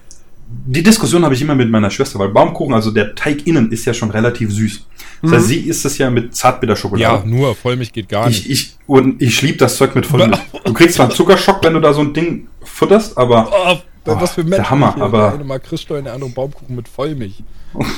die 0.48 0.84
Diskussion 0.84 1.24
habe 1.24 1.34
ich 1.36 1.42
immer 1.42 1.56
mit 1.56 1.70
meiner 1.70 1.90
Schwester, 1.90 2.20
weil 2.20 2.30
Baumkuchen, 2.30 2.74
also 2.74 2.92
der 2.92 3.14
Teig 3.16 3.46
innen 3.48 3.72
ist 3.72 3.86
ja 3.86 3.94
schon 3.94 4.10
relativ 4.12 4.52
süß. 4.52 4.86
Das 5.22 5.32
heißt, 5.32 5.48
sie 5.48 5.60
isst 5.62 5.86
es 5.86 5.98
ja 5.98 6.10
mit 6.10 6.26
Ja, 6.26 6.32
Zartbitterschokolade. 6.32 7.28
nur 7.28 7.56
Vollmilch 7.56 7.92
geht 7.94 8.10
gar 8.10 8.30
ich, 8.30 8.48
nicht. 8.48 8.50
ich, 8.52 8.78
und 8.86 9.22
ich 9.22 9.42
lieb 9.42 9.58
das 9.58 9.78
Zeug 9.78 9.96
mit 9.96 10.06
Vollmilch. 10.06 10.40
Du 10.66 10.74
kriegst 10.74 10.96
zwar 10.96 11.08
einen 11.08 11.16
Zuckerschock, 11.16 11.64
wenn 11.64 11.74
du 11.74 11.80
da 11.80 11.94
so 11.94 12.02
ein 12.02 12.14
Ding 12.14 12.48
futterst, 12.64 13.18
aber 13.18 13.82
Oh, 14.14 14.22
was 14.22 14.34
für 14.34 14.44
der 14.44 14.50
Menschen. 14.52 14.70
Hammer, 14.70 14.94
hier. 14.96 15.04
aber- 15.04 15.18
Der 15.20 15.34
eine 15.34 15.44
mag 15.44 15.64
Christstollen, 15.64 16.06
der 16.06 16.14
andere 16.14 16.30
Baumkuchen 16.30 16.76
mit 16.76 16.88
Vollmilch. 16.88 17.44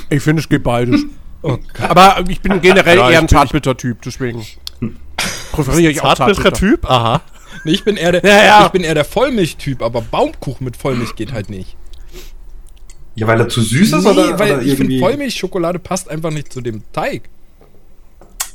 Ich 0.09 0.21
finde, 0.23 0.41
es 0.41 0.49
geht 0.49 0.63
beides. 0.63 1.01
Oh. 1.43 1.59
Aber 1.87 2.23
ich 2.27 2.41
bin 2.41 2.59
generell 2.61 2.97
Ja, 2.97 3.11
eher 3.11 3.19
ein 3.19 3.27
Zartbitter-Typ, 3.29 4.01
deswegen 4.01 4.43
präferiere 5.51 5.91
ich 5.91 6.01
auch 6.01 6.15
Zartbitterer 6.15 6.45
Zartbitter. 6.51 6.67
Typ? 6.71 6.89
Aha. 6.89 7.21
Nee, 7.63 7.73
ich 7.73 7.83
bin 7.83 7.95
eher 7.95 8.11
der, 8.11 8.23
Ja, 8.25 8.43
ja. 8.43 8.65
ich 8.65 8.71
bin 8.71 8.83
eher 8.83 8.95
der 8.95 9.05
Vollmilchtyp, 9.05 9.83
aber 9.83 10.01
Baumkuchen 10.01 10.65
mit 10.65 10.75
Vollmilch 10.77 11.15
geht 11.15 11.31
halt 11.33 11.51
nicht. 11.51 11.77
ja, 13.13 13.27
weil 13.27 13.39
er 13.39 13.49
zu 13.49 13.61
süß 13.61 13.93
ist 13.93 14.03
Nee, 14.03 14.09
oder, 14.09 14.39
weil 14.39 14.53
oder 14.53 14.61
ich 14.63 14.75
finde. 14.77 14.97
Vollmilchschokolade 14.97 15.77
passt 15.77 16.09
einfach 16.09 16.31
nicht 16.31 16.51
zu 16.51 16.59
dem 16.59 16.81
Teig. 16.91 17.29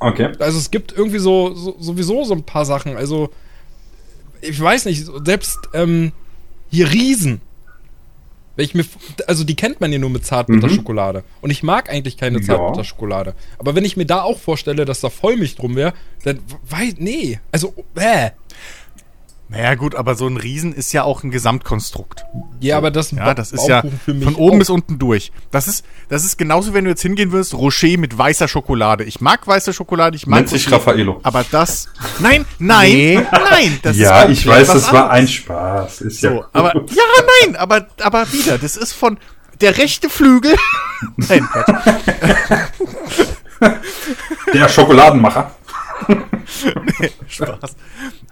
Okay. 0.00 0.32
Also 0.40 0.58
es 0.58 0.70
gibt 0.72 0.92
irgendwie 0.92 1.18
so, 1.20 1.54
so 1.54 1.76
sowieso 1.78 2.24
so 2.24 2.34
ein 2.34 2.42
paar 2.42 2.64
Sachen. 2.64 2.96
Also 2.96 3.30
ich 4.40 4.60
weiß 4.60 4.86
nicht, 4.86 5.06
selbst 5.24 5.56
ähm, 5.72 6.10
hier 6.72 6.90
Riesen. 6.90 7.40
Ich 8.56 8.74
mir, 8.74 8.84
also 9.26 9.44
die 9.44 9.54
kennt 9.54 9.80
man 9.80 9.92
ja 9.92 9.98
nur 9.98 10.10
mit 10.10 10.26
Zartbitterschokolade. 10.26 11.24
Und 11.40 11.50
ich 11.50 11.62
mag 11.62 11.88
eigentlich 11.88 12.16
keine 12.18 12.38
Ja. 12.40 12.44
Zartbitterschokolade. 12.44 13.34
Aber 13.58 13.74
wenn 13.74 13.84
ich 13.84 13.96
mir 13.96 14.04
da 14.04 14.22
auch 14.22 14.38
vorstelle, 14.38 14.84
dass 14.84 15.00
da 15.00 15.08
Vollmilch 15.08 15.56
drum 15.56 15.74
wäre, 15.74 15.94
dann 16.24 16.40
weiß, 16.68 16.96
nee. 16.98 17.40
Also, 17.50 17.74
äh. 17.94 18.30
Naja, 19.52 19.74
gut, 19.74 19.94
aber 19.94 20.14
so 20.14 20.26
ein 20.26 20.38
Riesen 20.38 20.72
ist 20.72 20.92
ja 20.94 21.02
auch 21.04 21.22
ein 21.22 21.30
Gesamtkonstrukt. 21.30 22.24
Ja, 22.60 22.78
aber 22.78 22.90
das, 22.90 23.10
Ja, 23.10 23.34
das 23.34 23.52
ist 23.52 23.68
ja 23.68 23.82
Baumkuchen 23.82 24.00
für 24.02 24.14
mich 24.14 24.24
von 24.24 24.34
oben 24.34 24.54
auch. 24.54 24.58
bis 24.60 24.70
unten 24.70 24.98
durch. 24.98 25.30
Das 25.50 25.68
ist, 25.68 25.84
das 26.08 26.24
ist 26.24 26.38
genauso, 26.38 26.72
wenn 26.72 26.84
du 26.84 26.90
jetzt 26.90 27.02
hingehen 27.02 27.32
würdest, 27.32 27.52
Rocher 27.52 27.98
mit 27.98 28.16
weißer 28.16 28.48
Schokolade. 28.48 29.04
Ich 29.04 29.20
mag 29.20 29.46
weiße 29.46 29.74
Schokolade, 29.74 30.16
ich 30.16 30.26
mag 30.26 30.38
Nennt 30.38 30.48
sich 30.48 30.72
Raffaello. 30.72 31.20
Aber 31.22 31.44
das, 31.50 31.88
nein, 32.18 32.46
nein, 32.58 32.90
Nee. 32.92 33.20
nein, 33.30 33.78
das 33.82 33.98
Ja, 33.98 34.22
ist 34.22 34.38
ich 34.40 34.46
weiß, 34.46 34.68
das 34.68 34.90
war 34.90 35.10
ein. 35.10 35.28
Spaß. 35.28 36.00
Ist 36.00 36.20
So, 36.22 36.28
ja 36.28 36.48
aber, 36.54 36.72
ja, 36.74 37.02
nein, 37.44 37.56
aber, 37.56 37.86
aber 38.00 38.32
wieder, 38.32 38.56
das 38.56 38.78
ist 38.78 38.94
von 38.94 39.18
der 39.60 39.76
rechte 39.76 40.08
Flügel. 40.08 40.56
Nein, 41.16 41.46
der 44.54 44.68
Schokoladenmacher. 44.68 45.54
Spaß. 47.28 47.76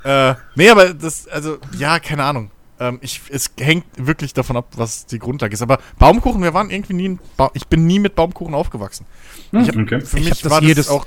äh, 0.04 0.34
nee, 0.54 0.70
aber 0.70 0.94
das, 0.94 1.26
also, 1.28 1.58
ja, 1.76 1.98
keine 1.98 2.24
Ahnung. 2.24 2.50
Ähm, 2.78 2.98
ich, 3.02 3.20
es 3.30 3.50
hängt 3.58 3.84
wirklich 3.96 4.32
davon 4.34 4.56
ab, 4.56 4.66
was 4.76 5.06
die 5.06 5.18
Grundlage 5.18 5.52
ist. 5.52 5.62
Aber 5.62 5.78
Baumkuchen, 5.98 6.42
wir 6.42 6.54
waren 6.54 6.70
irgendwie 6.70 6.94
nie, 6.94 7.08
ein 7.10 7.20
ba 7.36 7.50
ich 7.54 7.66
bin 7.66 7.86
nie 7.86 7.98
mit 7.98 8.14
Baumkuchen 8.14 8.54
aufgewachsen. 8.54 9.06
Ich 9.52 9.68
hab, 9.68 9.76
okay. 9.76 10.00
Für 10.00 10.16
Ich 10.18 10.24
mich 10.24 10.30
hab 10.32 10.42
das 10.42 10.50
war 10.52 10.62
jedes- 10.62 10.86
das 10.86 10.94
auch 10.94 11.06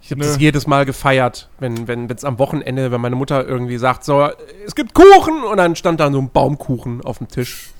Ich 0.00 0.10
habe 0.12 0.22
das 0.22 0.38
jedes 0.38 0.66
Mal 0.66 0.84
gefeiert, 0.86 1.48
wenn 1.58 1.88
wenn 1.88 2.08
es 2.08 2.24
am 2.24 2.38
Wochenende, 2.38 2.92
wenn 2.92 3.00
meine 3.00 3.16
Mutter 3.16 3.46
irgendwie 3.46 3.78
sagt, 3.78 4.04
so, 4.04 4.28
es 4.64 4.74
gibt 4.76 4.94
Kuchen 4.94 5.42
und 5.42 5.56
dann 5.56 5.74
stand 5.74 5.98
da 6.00 6.10
so 6.12 6.18
ein 6.20 6.30
Baumkuchen 6.30 7.00
auf 7.04 7.18
dem 7.18 7.28
Tisch. 7.28 7.70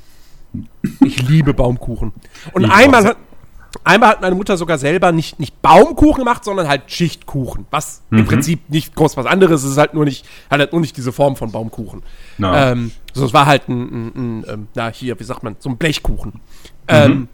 Ich 1.04 1.22
liebe 1.28 1.52
Baumkuchen. 1.54 2.12
Und 2.52 2.64
Ich 2.64 2.70
einmal 2.72 3.04
hat, 3.04 3.16
einmal 3.84 4.10
hat 4.10 4.20
meine 4.20 4.34
Mutter 4.34 4.56
sogar 4.56 4.78
selber 4.78 5.12
nicht, 5.12 5.38
nicht 5.38 5.60
Baumkuchen 5.62 6.24
gemacht, 6.24 6.44
sondern 6.44 6.68
halt 6.68 6.90
Schichtkuchen. 6.90 7.66
Was 7.70 8.02
im 8.10 8.24
Prinzip 8.24 8.68
nicht 8.70 8.94
groß 8.94 9.16
was 9.16 9.26
anderes 9.26 9.64
ist, 9.64 9.76
halt 9.76 9.94
nur 9.94 10.04
nicht, 10.04 10.26
hat 10.50 10.60
halt 10.60 10.72
nur 10.72 10.80
nicht 10.80 10.96
diese 10.96 11.12
Form 11.12 11.36
von 11.36 11.52
Baumkuchen. 11.52 12.02
Na. 12.38 12.72
Ähm, 12.72 12.92
so, 13.12 13.24
es 13.24 13.32
war 13.32 13.46
halt 13.46 13.68
ein, 13.68 13.82
ein, 13.82 14.06
ein 14.14 14.44
ähm, 14.48 14.68
na 14.74 14.88
hier, 14.88 15.18
wie 15.18 15.24
sagt 15.24 15.42
man, 15.42 15.56
so 15.58 15.68
ein 15.68 15.76
Blechkuchen. 15.76 16.40
Ähm, 16.86 17.28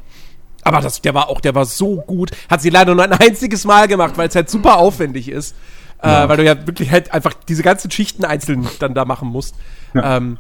aber 0.63 0.81
das, 0.81 1.01
der 1.03 1.15
war 1.15 1.29
auch, 1.29 1.41
der 1.41 1.55
war 1.55 1.67
so 1.67 1.97
gut. 1.97 2.31
Hat 2.49 2.63
sie 2.63 2.71
leider 2.71 2.95
nur 2.95 3.05
ein 3.05 3.13
einziges 3.13 3.65
Mal 3.65 3.87
gemacht, 3.87 4.17
weil 4.17 4.29
es 4.29 4.35
halt 4.35 4.49
super 4.49 4.79
aufwendig 4.79 5.29
ist. 5.29 5.55
Ja. 6.03 6.25
Äh, 6.25 6.29
weil 6.29 6.37
du 6.39 6.45
ja 6.45 6.67
wirklich 6.67 6.91
halt 6.91 7.13
einfach 7.13 7.35
diese 7.35 7.63
ganzen 7.63 7.91
Schichten 7.91 8.25
einzeln 8.25 8.67
dann 8.79 8.95
da 8.95 9.05
machen 9.05 9.29
musst. 9.29 9.55
Ja. 9.93 10.17
Ähm, 10.17 10.39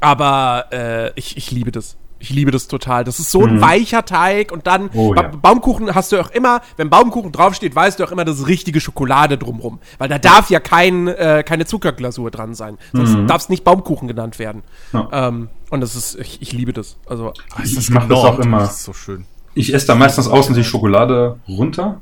aber 0.00 0.66
äh, 0.72 1.12
ich, 1.14 1.36
ich 1.36 1.50
liebe 1.50 1.70
das. 1.70 1.96
Ich 2.22 2.30
liebe 2.30 2.52
das 2.52 2.68
total. 2.68 3.02
Das 3.02 3.18
ist 3.18 3.32
so 3.32 3.44
ein 3.44 3.60
weicher 3.60 4.04
Teig 4.04 4.52
und 4.52 4.68
dann 4.68 4.90
Oh, 4.94 5.12
ba 5.12 5.22
ja. 5.22 5.28
Baumkuchen 5.28 5.92
hast 5.92 6.12
du 6.12 6.20
auch 6.20 6.30
immer, 6.30 6.60
wenn 6.76 6.88
Baumkuchen 6.88 7.32
draufsteht, 7.32 7.74
weißt 7.74 7.98
du 7.98 8.04
auch 8.04 8.12
immer, 8.12 8.24
das 8.24 8.38
ist 8.38 8.46
richtige 8.46 8.80
Schokolade 8.80 9.38
drumrum. 9.38 9.80
Weil 9.98 10.08
da 10.08 10.18
darf 10.20 10.48
ja 10.48 10.60
kein, 10.60 11.08
äh, 11.08 11.42
keine 11.44 11.66
Zuckerglasur 11.66 12.30
dran 12.30 12.54
sein. 12.54 12.78
Sonst 12.92 13.16
darf 13.28 13.42
es 13.42 13.48
nicht 13.48 13.64
Baumkuchen 13.64 14.06
genannt 14.06 14.38
werden. 14.38 14.62
Ja. 14.92 15.08
Ähm, 15.12 15.48
und 15.70 15.80
das 15.80 15.96
ist, 15.96 16.14
ich, 16.14 16.40
ich 16.40 16.52
liebe 16.52 16.72
das. 16.72 16.96
Also, 17.06 17.32
Ich, 17.64 17.76
ich 17.76 17.90
mache 17.90 18.06
das 18.06 18.18
auch 18.18 18.38
immer. 18.38 18.60
Das 18.60 18.76
ist 18.76 18.84
so 18.84 18.92
schön. 18.92 19.24
Ich 19.54 19.74
esse 19.74 19.88
da 19.88 19.96
meistens 19.96 20.28
außen 20.28 20.54
die 20.54 20.62
Schokolade 20.64 21.40
runter, 21.48 22.00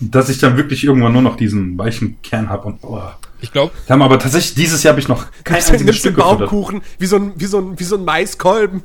dass 0.00 0.28
ich 0.28 0.38
dann 0.38 0.56
wirklich 0.56 0.84
irgendwann 0.84 1.12
nur 1.12 1.22
noch 1.22 1.36
diesen 1.36 1.78
weichen 1.78 2.20
Kern 2.22 2.48
habe 2.48 2.68
und 2.68 2.78
oh. 2.82 3.00
Ich 3.40 3.52
glaube, 3.52 3.70
Wir 3.86 3.92
haben 3.92 4.00
aber 4.02 4.18
tatsächlich 4.18 4.54
dieses 4.54 4.82
Jahr 4.82 4.92
habe 4.92 5.00
ich 5.00 5.08
noch 5.08 5.26
kein 5.44 5.56
du 5.56 5.66
einziges 5.66 5.82
nimmst 5.82 5.98
Stück 6.00 6.16
gefuttert. 6.16 6.38
Baumkuchen 6.38 6.80
wie 6.98 7.06
so 7.06 7.16
ein, 7.16 7.32
wie 7.36 7.44
so 7.44 7.58
ein, 7.58 7.78
wie 7.78 7.84
so 7.84 7.96
ein 7.96 8.04
Maiskolben. 8.04 8.82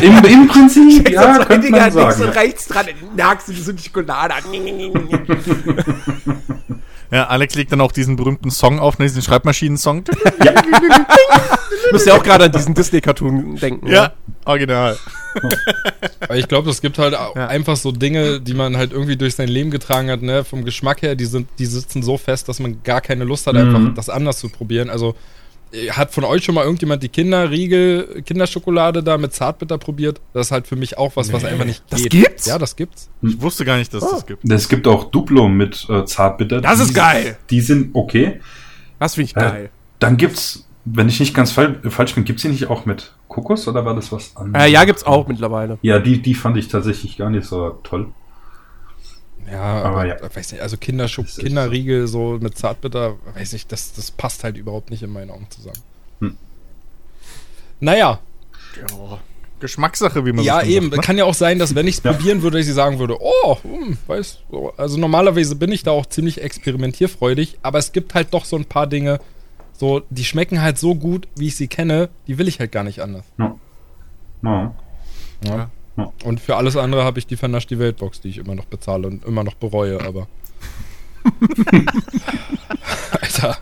Im, 0.00 0.24
Im 0.24 0.48
Prinzip, 0.48 1.10
ja, 1.10 1.34
so 1.34 1.44
könnte 1.44 1.70
man 1.70 1.80
links 1.80 1.94
sagen. 1.94 2.22
und 2.22 2.28
rechts 2.30 2.68
dran, 2.68 2.86
dann 2.86 3.16
nagst 3.16 3.48
du 3.48 3.52
so 3.52 3.72
die 3.72 3.82
Schokolade. 3.82 4.34
Ja, 7.10 7.26
Alex 7.26 7.54
legt 7.54 7.70
dann 7.70 7.82
auch 7.82 7.92
diesen 7.92 8.16
berühmten 8.16 8.50
Song 8.50 8.78
auf, 8.78 8.98
ne, 8.98 9.04
diesen 9.04 9.20
Schreibmaschinen-Song. 9.20 10.04
Ja, 10.42 10.54
muss 11.92 12.06
ja 12.06 12.14
auch 12.14 12.22
gerade 12.22 12.46
an 12.46 12.52
diesen 12.52 12.72
Disney-Cartoon 12.72 13.56
denken. 13.56 13.86
ja, 13.86 14.14
original. 14.44 14.98
Aber 16.20 16.36
ich 16.36 16.48
glaube, 16.48 16.70
es 16.70 16.80
gibt 16.80 16.98
halt 16.98 17.14
auch 17.14 17.34
Ja. 17.36 17.46
einfach 17.48 17.76
so 17.76 17.92
Dinge, 17.92 18.40
die 18.40 18.54
man 18.54 18.76
halt 18.76 18.92
irgendwie 18.92 19.16
durch 19.16 19.34
sein 19.34 19.48
Leben 19.48 19.70
getragen 19.70 20.10
hat, 20.10 20.22
ne? 20.22 20.44
Vom 20.44 20.64
Geschmack 20.64 21.02
her, 21.02 21.14
die 21.14 21.24
sind, 21.24 21.48
die 21.58 21.66
sitzen 21.66 22.02
so 22.02 22.18
fest, 22.18 22.48
dass 22.48 22.58
man 22.60 22.82
gar 22.82 23.00
keine 23.00 23.24
Lust 23.24 23.46
hat, 23.46 23.54
Mhm. 23.54 23.60
einfach 23.76 23.94
das 23.94 24.08
anders 24.08 24.38
zu 24.38 24.48
probieren. 24.48 24.90
Also 24.90 25.14
Hat 25.92 26.12
von 26.12 26.24
euch 26.24 26.44
schon 26.44 26.54
mal 26.54 26.64
irgendjemand 26.64 27.02
die 27.02 27.08
Kinderriegel, 27.08 28.22
Kinderschokolade 28.26 29.02
da 29.02 29.16
mit 29.16 29.32
Zartbitter 29.32 29.78
probiert? 29.78 30.20
Das 30.34 30.48
ist 30.48 30.50
halt 30.52 30.66
für 30.66 30.76
mich 30.76 30.98
auch 30.98 31.16
was, 31.16 31.32
was 31.32 31.46
einfach 31.46 31.64
nicht 31.64 31.82
Das 31.88 32.02
geht. 32.02 32.10
gibt's? 32.10 32.44
Ja, 32.44 32.58
das 32.58 32.76
gibt's. 32.76 33.08
Ich 33.22 33.40
wusste 33.40 33.64
gar 33.64 33.78
nicht, 33.78 33.94
dass 33.94 34.02
es 34.04 34.10
das 34.10 34.26
gibt. 34.26 34.50
Es 34.50 34.68
gibt 34.68 34.86
auch 34.86 35.04
Duplo 35.10 35.48
mit 35.48 35.86
äh, 35.88 36.04
Zartbitter. 36.04 36.60
Das 36.60 36.78
ist 36.78 36.90
die, 36.90 36.94
geil. 36.94 37.38
Die 37.48 37.62
sind 37.62 37.94
okay. 37.94 38.40
Das 38.98 39.14
finde 39.14 39.30
ich 39.30 39.36
Äh, 39.36 39.40
geil. 39.40 39.70
Dann 39.98 40.18
gibt's, 40.18 40.68
wenn 40.84 41.08
ich 41.08 41.20
nicht 41.20 41.34
ganz 41.34 41.52
fal 41.52 41.80
falsch 41.90 42.14
bin, 42.14 42.24
gibt's 42.24 42.42
die 42.42 42.48
nicht 42.48 42.66
auch 42.68 42.86
mit 42.86 43.12
Kokos 43.28 43.68
oder 43.68 43.84
war 43.84 43.94
das 43.94 44.10
was 44.10 44.36
anderes? 44.36 44.66
Äh, 44.66 44.70
ja, 44.70 44.84
gibt's 44.84 45.04
auch 45.04 45.26
mittlerweile. 45.28 45.78
Ja, 45.82 45.98
die, 45.98 46.20
die 46.20 46.34
fand 46.34 46.56
ich 46.56 46.68
tatsächlich 46.68 47.16
gar 47.18 47.30
nicht 47.30 47.46
so 47.46 47.70
toll. 47.82 48.08
Ja, 49.50 49.60
Aber 49.60 49.88
aber, 49.88 50.06
ja. 50.06 50.16
weiß 50.34 50.52
nicht, 50.52 50.62
also 50.62 50.76
ist 50.76 51.38
Kinderriegel 51.38 52.06
so 52.06 52.38
mit 52.40 52.56
Zartbitter, 52.56 53.16
weiß 53.34 53.52
ich, 53.52 53.66
das, 53.66 53.92
das 53.92 54.10
passt 54.10 54.44
halt 54.44 54.56
überhaupt 54.56 54.90
nicht 54.90 55.02
in 55.02 55.12
meinen 55.12 55.30
Augen 55.30 55.46
zusammen. 55.50 55.78
Hm. 56.20 56.36
Naja, 57.80 58.20
Geschmackssache, 59.60 60.26
wie 60.26 60.32
man 60.32 60.44
ja 60.44 60.62
eben. 60.62 60.88
ne? 60.88 60.96
Kann 60.98 61.16
ja 61.18 61.24
auch 61.24 61.34
sein, 61.34 61.58
dass 61.58 61.74
wenn 61.74 61.86
ich 61.86 61.98
es 61.98 62.02
Ja. 62.02 62.12
probieren 62.12 62.42
würde, 62.42 62.58
ich 62.58 62.66
sagen 62.66 62.98
würde, 62.98 63.16
oh, 63.20 63.58
hm, 63.62 63.96
weiß, 64.08 64.40
so. 64.50 64.72
also 64.76 64.98
normalerweise 64.98 65.54
bin 65.54 65.70
ich 65.70 65.82
da 65.84 65.92
auch 65.92 66.06
ziemlich 66.06 66.42
experimentierfreudig, 66.42 67.58
aber 67.62 67.78
es 67.78 67.92
gibt 67.92 68.14
halt 68.14 68.34
doch 68.34 68.44
so 68.44 68.56
ein 68.56 68.64
paar 68.64 68.86
Dinge, 68.86 69.20
so, 69.82 70.00
die 70.10 70.24
schmecken 70.24 70.62
halt 70.62 70.78
so 70.78 70.94
gut, 70.94 71.26
wie 71.34 71.48
ich 71.48 71.56
sie 71.56 71.66
kenne, 71.66 72.08
die 72.28 72.38
will 72.38 72.46
ich 72.46 72.60
halt 72.60 72.70
gar 72.70 72.84
nicht 72.84 73.00
anders. 73.00 73.24
Ja. 73.36 73.56
Ja. 74.44 74.74
Ja. 75.44 75.70
Ja. 75.96 76.12
Und 76.22 76.38
für 76.38 76.54
alles 76.54 76.76
andere 76.76 77.02
habe 77.02 77.18
ich 77.18 77.26
die 77.26 77.36
Vernasch 77.36 77.66
die 77.66 77.80
Weltbox, 77.80 78.20
die 78.20 78.28
ich 78.28 78.38
immer 78.38 78.54
noch 78.54 78.66
bezahle 78.66 79.08
und 79.08 79.24
immer 79.24 79.42
noch 79.42 79.54
bereue, 79.54 80.00
aber. 80.00 80.28
Alter. 83.20 83.58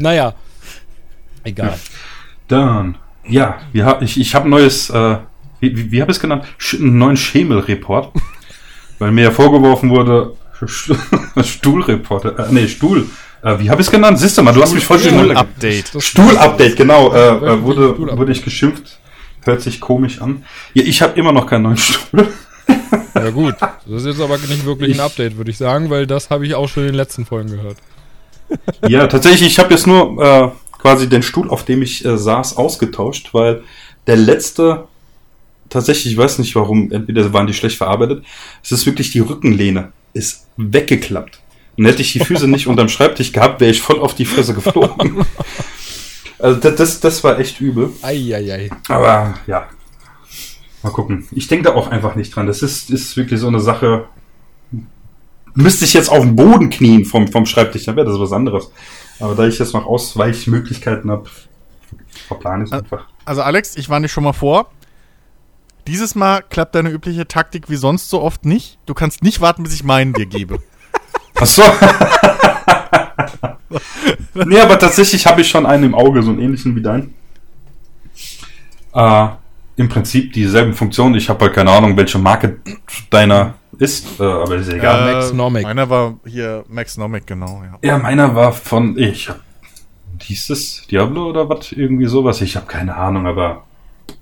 Naja. 0.00 0.34
Egal. 1.44 1.78
Dann, 2.48 2.98
ja, 3.28 3.60
wir 3.70 3.86
hab, 3.86 4.02
ich, 4.02 4.18
ich 4.18 4.34
habe 4.34 4.48
ein 4.48 4.50
neues, 4.50 4.90
äh, 4.90 5.18
wie, 5.60 5.76
wie, 5.76 5.92
wie 5.92 6.00
habe 6.02 6.10
ich 6.10 6.16
es 6.16 6.20
genannt? 6.20 6.44
Sch 6.58 6.74
einen 6.74 6.98
neuen 6.98 7.16
Schemel-Report. 7.16 8.12
weil 8.98 9.12
mir 9.12 9.22
ja 9.22 9.30
vorgeworfen 9.30 9.90
wurde, 9.90 10.34
St 10.66 10.96
Stuhlreport, 11.44 12.24
äh, 12.24 12.46
nee, 12.50 12.66
Stuhl. 12.66 13.06
Äh, 13.42 13.58
wie 13.58 13.70
habe 13.70 13.80
ich 13.80 13.86
es 13.88 13.90
genannt? 13.90 14.18
Siehst 14.18 14.38
du 14.38 14.42
mal, 14.42 14.52
du 14.52 14.62
hast 14.62 14.72
mich 14.74 14.84
voll 14.84 14.98
Stuhl- 14.98 15.10
schön 15.10 15.36
Update. 15.36 15.94
Das- 15.94 16.04
Stuhl-Update, 16.04 16.76
genau, 16.76 17.12
äh, 17.12 17.18
äh, 17.28 17.62
wurde, 17.62 17.90
Stuhl-Update. 17.94 18.18
wurde 18.18 18.32
ich 18.32 18.44
geschimpft. 18.44 18.98
Hört 19.44 19.60
sich 19.60 19.80
komisch 19.80 20.20
an. 20.20 20.44
Ja, 20.74 20.84
ich 20.84 21.02
habe 21.02 21.18
immer 21.18 21.32
noch 21.32 21.46
keinen 21.46 21.62
neuen 21.62 21.76
Stuhl. 21.76 22.28
Ja 23.14 23.30
gut, 23.30 23.54
das 23.60 24.02
ist 24.02 24.06
jetzt 24.06 24.20
aber 24.20 24.38
nicht 24.38 24.64
wirklich 24.64 24.94
ein 24.94 25.00
Update, 25.00 25.36
würde 25.36 25.50
ich 25.50 25.58
sagen, 25.58 25.90
weil 25.90 26.06
das 26.06 26.30
habe 26.30 26.46
ich 26.46 26.54
auch 26.54 26.68
schon 26.68 26.84
in 26.84 26.88
den 26.90 26.94
letzten 26.96 27.26
Folgen 27.26 27.50
gehört. 27.50 27.76
Ja, 28.88 29.06
tatsächlich, 29.06 29.48
ich 29.52 29.58
habe 29.58 29.70
jetzt 29.74 29.86
nur 29.86 30.22
äh, 30.22 30.48
quasi 30.78 31.08
den 31.08 31.22
Stuhl, 31.22 31.50
auf 31.50 31.64
dem 31.64 31.82
ich 31.82 32.04
äh, 32.04 32.16
saß, 32.16 32.56
ausgetauscht, 32.56 33.30
weil 33.34 33.62
der 34.06 34.16
letzte, 34.16 34.84
tatsächlich, 35.68 36.12
ich 36.14 36.18
weiß 36.18 36.38
nicht 36.38 36.54
warum, 36.54 36.90
entweder 36.90 37.32
waren 37.32 37.46
die 37.46 37.54
schlecht 37.54 37.76
verarbeitet, 37.76 38.24
es 38.62 38.72
ist 38.72 38.86
wirklich 38.86 39.10
die 39.12 39.20
Rückenlehne, 39.20 39.92
ist 40.14 40.46
weggeklappt. 40.56 41.40
Und 41.82 41.88
hätte 41.88 42.02
ich 42.02 42.12
die 42.12 42.20
Füße 42.20 42.46
nicht 42.46 42.68
unterm 42.68 42.88
Schreibtisch 42.88 43.32
gehabt, 43.32 43.60
wäre 43.60 43.72
ich 43.72 43.82
voll 43.82 43.98
auf 43.98 44.14
die 44.14 44.24
Fresse 44.24 44.54
geflogen. 44.54 45.26
also 46.38 46.60
das, 46.60 46.76
das, 46.76 47.00
das 47.00 47.24
war 47.24 47.40
echt 47.40 47.60
übel. 47.60 47.90
Eieiei. 48.02 48.70
Aber 48.86 49.34
ja, 49.48 49.66
mal 50.84 50.90
gucken. 50.90 51.26
Ich 51.32 51.48
denke 51.48 51.64
da 51.64 51.74
auch 51.74 51.88
einfach 51.88 52.14
nicht 52.14 52.36
dran. 52.36 52.46
Das 52.46 52.62
ist, 52.62 52.88
ist 52.88 53.16
wirklich 53.16 53.40
so 53.40 53.48
eine 53.48 53.58
Sache. 53.58 54.04
Müsste 55.54 55.84
ich 55.84 55.92
jetzt 55.92 56.08
auf 56.08 56.20
dem 56.20 56.36
Boden 56.36 56.70
knien 56.70 57.04
vom, 57.04 57.26
vom 57.26 57.46
Schreibtisch, 57.46 57.84
dann 57.86 57.96
wäre 57.96 58.06
das 58.06 58.20
was 58.20 58.30
anderes. 58.30 58.70
Aber 59.18 59.34
da 59.34 59.44
ich 59.48 59.58
jetzt 59.58 59.74
noch 59.74 59.84
Ausweichmöglichkeiten 59.84 61.10
habe, 61.10 61.28
verplane 62.28 62.62
ich 62.62 62.70
es 62.70 62.78
einfach. 62.78 63.08
Also 63.24 63.42
Alex, 63.42 63.74
ich 63.76 63.88
warne 63.88 64.04
dich 64.04 64.12
schon 64.12 64.22
mal 64.22 64.34
vor. 64.34 64.70
Dieses 65.88 66.14
Mal 66.14 66.44
klappt 66.48 66.76
deine 66.76 66.90
übliche 66.90 67.26
Taktik 67.26 67.68
wie 67.68 67.74
sonst 67.74 68.08
so 68.08 68.22
oft 68.22 68.44
nicht. 68.44 68.78
Du 68.86 68.94
kannst 68.94 69.24
nicht 69.24 69.40
warten, 69.40 69.64
bis 69.64 69.74
ich 69.74 69.82
meinen 69.82 70.12
dir 70.12 70.26
gebe. 70.26 70.62
Ach 71.42 71.46
so. 71.46 71.62
nee, 74.46 74.60
aber 74.60 74.78
tatsächlich 74.78 75.26
habe 75.26 75.40
ich 75.40 75.48
schon 75.48 75.66
einen 75.66 75.82
im 75.84 75.94
Auge, 75.94 76.22
so 76.22 76.30
einen 76.30 76.40
ähnlichen 76.40 76.76
wie 76.76 76.82
dein. 76.82 77.14
Äh, 78.94 79.26
Im 79.76 79.88
Prinzip 79.88 80.32
dieselben 80.32 80.72
Funktionen. 80.72 81.16
Ich 81.16 81.28
habe 81.28 81.46
halt 81.46 81.54
keine 81.54 81.72
Ahnung, 81.72 81.96
welche 81.96 82.18
Marke 82.18 82.58
deiner 83.10 83.54
ist, 83.76 84.20
äh, 84.20 84.22
aber 84.22 84.54
ist 84.54 84.70
ja 84.70 84.76
egal. 84.76 85.08
Ja, 85.08 85.14
Max 85.14 85.32
Nomic. 85.32 85.62
Meiner 85.64 85.90
war 85.90 86.14
hier 86.24 86.64
Max 86.68 86.96
Nomic, 86.96 87.26
genau, 87.26 87.64
ja. 87.64 87.78
Ja, 87.82 87.98
meiner 87.98 88.36
war 88.36 88.52
von, 88.52 88.96
ich 88.96 89.28
hab, 89.28 89.40
hieß 90.20 90.50
es 90.50 90.86
Diablo 90.88 91.28
oder 91.28 91.48
was? 91.48 91.72
Irgendwie 91.72 92.06
sowas? 92.06 92.40
Ich 92.40 92.54
habe 92.54 92.66
keine 92.66 92.94
Ahnung, 92.94 93.26
aber 93.26 93.64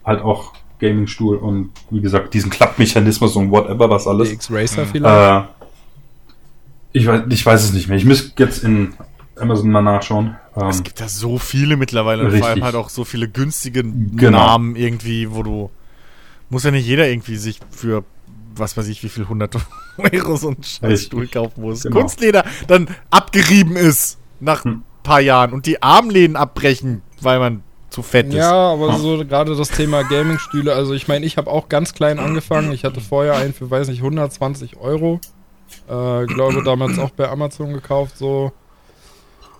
halt 0.06 0.22
auch 0.22 0.54
Gaming-Stuhl 0.78 1.36
und 1.36 1.72
wie 1.90 2.00
gesagt, 2.00 2.32
diesen 2.32 2.50
Klappmechanismus 2.50 3.36
und 3.36 3.50
whatever, 3.50 3.90
was 3.90 4.06
alles. 4.06 4.30
DX-Racer 4.30 4.86
vielleicht? 4.86 5.44
Äh, 5.44 5.59
ich, 6.92 7.06
weiß, 7.06 7.22
ich 7.30 7.44
weiß 7.46 7.62
es 7.64 7.72
nicht 7.72 7.88
mehr. 7.88 7.96
Ich 7.96 8.04
müsste 8.04 8.32
jetzt 8.42 8.64
in 8.64 8.94
Amazon 9.38 9.70
mal 9.70 9.82
nachschauen. 9.82 10.36
Ähm, 10.56 10.68
Es 10.68 10.82
gibt 10.82 11.00
da 11.00 11.08
so 11.08 11.38
viele 11.38 11.76
mittlerweile 11.76 12.24
und 12.24 12.30
vor 12.30 12.38
allem 12.38 12.44
Richtig. 12.44 12.62
halt 12.64 12.74
auch 12.74 12.88
so 12.90 13.04
viele 13.04 13.28
günstige 13.28 13.82
Genau. 13.82 14.38
Namen 14.38 14.76
irgendwie, 14.76 15.30
wo 15.32 15.42
du 15.42 15.70
muss 16.48 16.64
ja 16.64 16.70
nicht 16.72 16.86
jeder 16.86 17.08
irgendwie 17.08 17.36
sich 17.36 17.60
für 17.70 18.04
was 18.56 18.76
weiß 18.76 18.88
ich 18.88 19.02
wie 19.04 19.08
viel 19.08 19.28
hundert 19.28 19.54
Euro 19.96 20.36
so 20.36 20.48
einen 20.48 20.62
scheiß 20.62 20.82
Richtig. 20.90 21.06
Stuhl 21.06 21.28
kaufen 21.28 21.62
muss. 21.62 21.82
Genau. 21.84 22.00
Kunstleder 22.00 22.44
dann 22.66 22.88
abgerieben 23.10 23.76
ist 23.76 24.18
nach 24.40 24.64
ein 24.64 24.72
Hm. 24.72 24.82
paar 25.04 25.20
Jahren 25.20 25.52
und 25.52 25.66
die 25.66 25.82
Armlehnen 25.82 26.34
abbrechen, 26.36 27.02
weil 27.20 27.38
man 27.38 27.62
zu 27.90 28.02
fett 28.02 28.26
ist. 28.28 28.34
Ja, 28.34 28.52
aber 28.72 28.98
so 28.98 29.24
gerade 29.24 29.56
das 29.56 29.68
Thema 29.70 30.02
Gaming-Stühle, 30.02 30.74
also 30.74 30.92
ich 30.94 31.08
meine, 31.08 31.24
ich 31.26 31.36
habe 31.36 31.50
auch 31.50 31.68
ganz 31.68 31.94
klein 31.94 32.18
angefangen. 32.18 32.70
Ich 32.72 32.84
hatte 32.84 33.00
vorher 33.00 33.34
einen 33.36 33.52
für, 33.54 33.70
weiß 33.70 33.88
nicht, 33.88 33.98
120 34.00 34.76
Euro. 34.76 35.20
Äh, 35.88 36.26
glaube 36.26 36.62
damals 36.62 36.98
auch 36.98 37.10
bei 37.10 37.28
Amazon 37.28 37.72
gekauft, 37.72 38.16
so. 38.16 38.52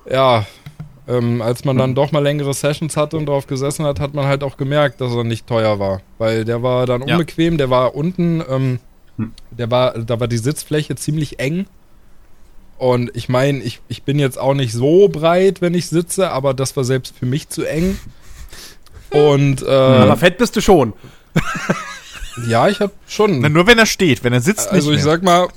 Ja, 0.09 0.47
ähm, 1.09 1.43
als 1.43 1.65
man 1.65 1.77
dann 1.77 1.95
doch 1.95 2.13
mal 2.13 2.23
längere 2.23 2.55
Sessions 2.55 2.97
hatte 2.97 3.17
und 3.17 3.27
drauf 3.27 3.47
gesessen 3.47 3.85
hat, 3.85 3.99
hat 4.01 4.15
man 4.15 4.27
halt 4.27 4.43
auch 4.45 4.57
gemerkt, 4.57 5.01
dass 5.01 5.13
er 5.13 5.25
nicht 5.25 5.47
teuer 5.47 5.79
war. 5.79 6.01
Weil 6.19 6.45
der 6.45 6.63
war 6.63 6.87
dann 6.87 7.07
Ja. 7.07 7.15
unbequem, 7.17 7.59
der 7.59 7.69
war 7.71 7.95
unten, 7.95 8.43
ähm, 8.49 8.79
Hm. 9.19 9.33
der 9.51 9.71
war, 9.71 9.93
da 9.99 10.21
war 10.21 10.29
die 10.29 10.39
Sitzfläche 10.39 10.95
ziemlich 10.97 11.41
eng. 11.41 11.67
Und 12.79 13.11
ich 13.15 13.29
meine, 13.29 13.59
ich, 13.63 13.81
ich 13.89 14.05
bin 14.05 14.19
jetzt 14.19 14.39
auch 14.39 14.55
nicht 14.55 14.73
so 14.73 15.09
breit, 15.09 15.61
wenn 15.61 15.75
ich 15.75 15.89
sitze, 15.89 16.31
aber 16.31 16.55
das 16.55 16.77
war 16.77 16.85
selbst 16.85 17.15
für 17.19 17.27
mich 17.27 17.49
zu 17.51 17.65
eng. 17.65 17.99
Und 19.11 19.63
äh, 19.63 19.67
Aber 19.67 20.17
fett 20.17 20.39
bist 20.39 20.55
du 20.57 20.61
schon. 20.63 20.93
ja, 22.47 22.69
ich 22.69 22.81
habe 22.81 22.93
schon. 23.07 23.41
Na, 23.41 23.49
nur 23.49 23.67
wenn 23.67 23.79
er 23.79 23.87
steht, 23.87 24.25
wenn 24.25 24.33
er 24.33 24.41
sitzt 24.41 24.69
Also 24.69 24.91
nicht 24.91 25.01
ich 25.01 25.05
mehr. 25.05 25.13
sag 25.15 25.23
mal, 25.23 25.49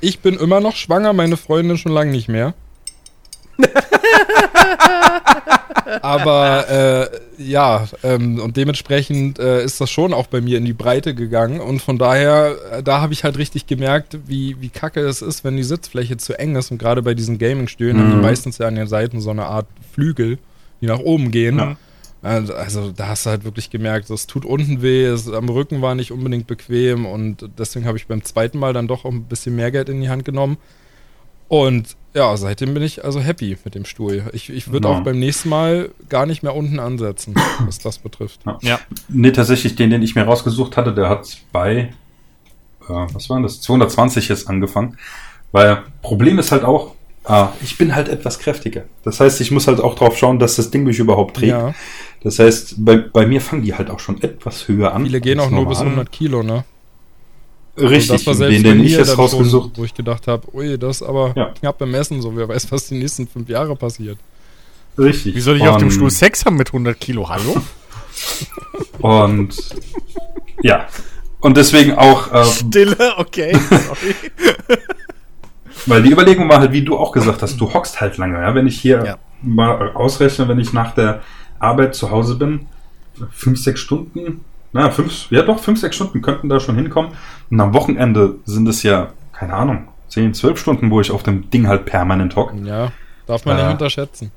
ich 0.00 0.20
bin 0.20 0.36
immer 0.36 0.60
noch 0.60 0.76
schwanger, 0.76 1.12
meine 1.12 1.36
Freundin 1.36 1.78
schon 1.78 1.92
lange 1.92 2.10
nicht 2.10 2.28
mehr. 2.28 2.54
Aber 6.02 6.68
äh, 6.68 7.42
ja, 7.42 7.86
ähm, 8.02 8.38
und 8.40 8.56
dementsprechend 8.56 9.38
äh, 9.38 9.62
ist 9.64 9.80
das 9.80 9.90
schon 9.90 10.12
auch 10.14 10.26
bei 10.28 10.40
mir 10.40 10.58
in 10.58 10.64
die 10.64 10.72
Breite 10.72 11.14
gegangen. 11.14 11.60
Und 11.60 11.80
von 11.82 11.98
daher, 11.98 12.56
äh, 12.72 12.82
da 12.82 13.00
habe 13.00 13.12
ich 13.12 13.24
halt 13.24 13.38
richtig 13.38 13.66
gemerkt, 13.66 14.18
wie, 14.26 14.56
wie 14.60 14.68
kacke 14.68 15.00
es 15.00 15.20
ist, 15.22 15.44
wenn 15.44 15.56
die 15.56 15.62
Sitzfläche 15.62 16.16
zu 16.16 16.38
eng 16.38 16.54
ist. 16.56 16.70
Und 16.70 16.78
gerade 16.78 17.02
bei 17.02 17.14
diesen 17.14 17.38
Gaming-Stühlen 17.38 17.98
haben 17.98 18.10
die 18.10 18.16
Mhm. 18.16 18.22
meistens 18.22 18.58
ja 18.58 18.68
an 18.68 18.76
den 18.76 18.86
Seiten 18.86 19.20
so 19.20 19.30
eine 19.30 19.46
Art 19.46 19.66
Flügel, 19.92 20.38
die 20.80 20.86
nach 20.86 21.00
oben 21.00 21.30
gehen. 21.30 21.58
Ja. 21.58 21.76
Also, 22.22 22.52
also 22.54 22.92
da 22.92 23.08
hast 23.08 23.24
du 23.24 23.30
halt 23.30 23.44
wirklich 23.44 23.70
gemerkt, 23.70 24.10
es 24.10 24.26
tut 24.26 24.44
unten 24.44 24.82
weh, 24.82 25.04
es, 25.06 25.26
am 25.30 25.48
Rücken 25.48 25.80
war 25.80 25.94
nicht 25.94 26.12
unbedingt 26.12 26.46
bequem 26.46 27.06
und 27.06 27.48
deswegen 27.58 27.86
habe 27.86 27.96
ich 27.96 28.06
beim 28.08 28.22
zweiten 28.24 28.58
Mal 28.58 28.74
dann 28.74 28.88
doch 28.88 29.04
auch 29.06 29.10
ein 29.10 29.24
bisschen 29.24 29.56
mehr 29.56 29.70
Geld 29.70 29.88
in 29.88 30.00
die 30.02 30.10
Hand 30.10 30.24
genommen. 30.26 30.58
Und 31.48 31.96
ja, 32.14 32.36
seitdem 32.36 32.74
bin 32.74 32.82
ich 32.82 33.04
also 33.04 33.20
happy 33.20 33.56
mit 33.64 33.74
dem 33.74 33.84
Stuhl. 33.84 34.22
Ich, 34.32 34.50
ich 34.50 34.70
würde 34.70 34.88
Ja. 34.88 34.94
auch 34.94 35.00
beim 35.00 35.18
nächsten 35.18 35.48
Mal 35.48 35.90
gar 36.08 36.26
nicht 36.26 36.42
mehr 36.42 36.54
unten 36.54 36.78
ansetzen, 36.78 37.34
was 37.66 37.78
das 37.78 37.98
betrifft. 37.98 38.40
Ja. 38.62 38.78
Nee, 39.08 39.32
tatsächlich, 39.32 39.74
den, 39.74 39.90
den 39.90 40.02
ich 40.02 40.14
mir 40.14 40.22
rausgesucht 40.24 40.76
hatte, 40.76 40.92
der 40.94 41.08
hat 41.08 41.38
bei, 41.52 41.76
äh, 42.82 42.88
was 42.88 43.28
waren 43.30 43.42
das, 43.42 43.60
220 43.62 44.28
jetzt 44.28 44.48
angefangen. 44.48 44.96
Weil 45.52 45.82
Problem 46.02 46.38
ist 46.38 46.52
halt 46.52 46.62
auch, 46.64 46.94
äh, 47.28 47.46
ich 47.62 47.76
bin 47.78 47.96
halt 47.96 48.08
etwas 48.08 48.38
kräftiger. 48.38 48.84
Das 49.02 49.18
heißt, 49.18 49.40
ich 49.40 49.50
muss 49.50 49.66
halt 49.66 49.80
auch 49.80 49.96
drauf 49.96 50.16
schauen, 50.16 50.38
dass 50.38 50.54
das 50.56 50.70
Ding 50.70 50.84
mich 50.84 51.00
überhaupt 51.00 51.36
trägt. 51.38 51.50
Ja, 51.50 51.74
Das 52.22 52.38
heißt, 52.38 52.84
bei, 52.84 52.96
bei 52.98 53.26
mir 53.26 53.40
fangen 53.40 53.62
die 53.62 53.74
halt 53.74 53.88
auch 53.90 53.98
schon 54.00 54.20
etwas 54.22 54.68
höher 54.68 54.92
an. 54.94 55.04
viele 55.04 55.20
gehen 55.20 55.40
auch 55.40 55.50
nur 55.50 55.66
bis 55.66 55.78
normal. 55.78 55.94
100 55.94 56.12
Kilo, 56.12 56.42
ne? 56.42 56.64
Richtig, 57.78 58.10
Also 58.10 58.12
das 58.14 58.26
war 58.26 58.34
selbst 58.34 58.56
den, 58.58 58.62
bei 58.62 58.68
den 58.70 58.78
mir 58.78 58.84
ich 58.86 58.92
jetzt 58.92 59.16
rausgesucht 59.16 59.70
Schon, 59.74 59.76
wo 59.78 59.84
ich 59.84 59.94
gedacht 59.94 60.26
habe, 60.26 60.46
ui, 60.54 60.76
das 60.76 61.00
ist 61.00 61.02
aber 61.08 61.32
Ja. 61.34 61.46
knapp 61.58 61.78
beim 61.78 61.94
Essen, 61.94 62.20
so 62.20 62.36
wer 62.36 62.46
weiß, 62.48 62.70
was 62.72 62.88
die 62.88 62.98
nächsten 62.98 63.26
fünf 63.26 63.48
Jahre 63.48 63.74
passiert. 63.74 64.18
Richtig. 64.98 65.34
Wie 65.34 65.40
soll 65.40 65.56
ich 65.56 65.66
auf 65.66 65.78
dem 65.78 65.86
Und- 65.88 65.92
Stuhl 65.92 66.10
Sex 66.10 66.44
haben 66.44 66.56
mit 66.56 66.68
100 66.72 67.00
Kilo? 67.00 67.28
Hallo? 67.28 67.56
Und 68.98 69.54
ja. 70.62 70.86
Und 71.40 71.56
deswegen 71.56 71.94
auch, 71.94 72.30
äh, 72.34 72.44
Stille, 72.44 72.96
okay. 73.16 73.56
Sorry. 73.70 74.14
weil 75.86 76.02
die 76.02 76.10
Überlegung 76.10 76.48
war 76.50 76.60
halt, 76.60 76.72
wie 76.72 76.82
du 76.84 76.98
auch 76.98 77.12
gesagt 77.12 77.40
hast, 77.40 77.58
du 77.58 77.72
hockst 77.72 78.00
halt 78.00 78.18
lange, 78.18 78.38
ja. 78.42 78.54
Wenn 78.54 78.66
ich 78.66 78.78
hier 78.78 79.02
Ja. 79.06 79.18
mal 79.42 79.92
ausrechne, 79.94 80.48
wenn 80.48 80.58
ich 80.58 80.72
nach 80.74 80.94
der 80.94 81.22
Arbeit 81.60 81.94
zu 81.94 82.10
Hause 82.10 82.34
bin, 82.34 82.66
fünf, 83.30 83.58
sechs 83.62 83.80
Stunden, 83.80 84.44
na, 84.72 84.90
fünf, 84.90 85.30
ja 85.30 85.42
doch, 85.42 85.60
fünf, 85.60 85.80
sechs 85.80 85.96
Stunden 85.96 86.22
könnten 86.22 86.48
da 86.48 86.60
schon 86.60 86.74
hinkommen. 86.76 87.12
Und 87.50 87.60
am 87.60 87.74
Wochenende 87.74 88.36
sind 88.44 88.68
es 88.68 88.82
ja, 88.82 89.12
keine 89.32 89.54
Ahnung, 89.54 89.88
zehn, 90.08 90.34
zwölf 90.34 90.58
Stunden, 90.60 90.90
wo 90.90 91.00
ich 91.00 91.10
auf 91.10 91.22
dem 91.22 91.50
Ding 91.50 91.66
halt 91.68 91.86
permanent 91.86 92.36
hocke. 92.36 92.56
Ja, 92.64 92.92
darf 93.26 93.44
man 93.44 93.58
Äh, 93.58 93.62
nicht 93.64 93.72
unterschätzen. 93.72 94.32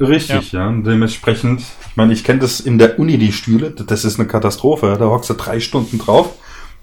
Richtig, 0.00 0.52
ja. 0.52 0.68
Und 0.68 0.84
dementsprechend, 0.84 1.60
ich 1.60 1.96
meine, 1.96 2.12
ich 2.12 2.24
kenne 2.24 2.40
das 2.40 2.60
in 2.60 2.78
der 2.78 2.98
Uni, 2.98 3.16
die 3.18 3.32
Stühle, 3.32 3.70
das 3.70 4.04
ist 4.04 4.18
eine 4.18 4.28
Katastrophe. 4.28 4.96
Da 4.98 5.06
hockst 5.06 5.30
du 5.30 5.34
drei 5.34 5.60
Stunden 5.60 5.98
drauf 5.98 6.34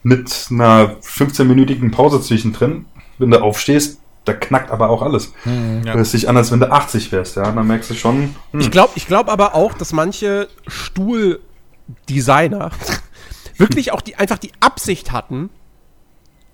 mit 0.03 0.47
einer 0.49 0.95
15-minütigen 1.01 1.91
Pause 1.91 2.21
zwischendrin. 2.21 2.85
Wenn 3.17 3.31
du 3.31 3.41
aufstehst, 3.41 4.00
da 4.25 4.33
knackt 4.33 4.71
aber 4.71 4.89
auch 4.89 5.01
alles. 5.01 5.33
Ja. 5.45 5.95
Das 5.95 6.09
ist 6.09 6.13
nicht 6.13 6.29
anders, 6.29 6.51
wenn 6.51 6.59
du 6.59 6.71
80 6.71 7.11
wärst, 7.11 7.37
ja. 7.37 7.51
Dann 7.51 7.67
merkst 7.67 7.89
du 7.89 7.95
schon, 7.95 8.35
hm, 8.51 8.59
Ich 8.59 8.71
glaube 8.71 8.91
ich 8.95 9.07
glaub 9.07 9.29
aber 9.29 9.55
auch, 9.55 9.73
dass 9.73 9.93
manche 9.93 10.47
Stuhldesigner 10.67 12.71
wirklich 13.57 13.91
auch 13.91 14.01
die, 14.01 14.15
einfach 14.15 14.37
die 14.37 14.51
Absicht 14.59 15.11
hatten, 15.11 15.49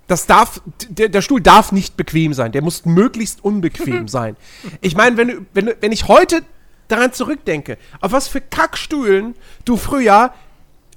das 0.07 0.25
darf, 0.25 0.61
der, 0.87 1.09
der 1.09 1.21
Stuhl 1.21 1.41
darf 1.41 1.73
nicht 1.73 1.97
bequem 1.97 2.33
sein. 2.33 2.53
Der 2.53 2.61
muss 2.61 2.85
möglichst 2.85 3.43
unbequem 3.43 4.07
sein. 4.09 4.37
Ich 4.81 4.95
meine, 4.95 5.17
wenn, 5.17 5.47
wenn, 5.53 5.71
wenn 5.81 5.91
ich 5.91 6.07
heute 6.07 6.43
daran 6.87 7.11
zurückdenke, 7.11 7.77
auf 7.99 8.13
was 8.13 8.29
für 8.29 8.39
Kackstühlen 8.39 9.35
du 9.65 9.75
früher 9.75 10.31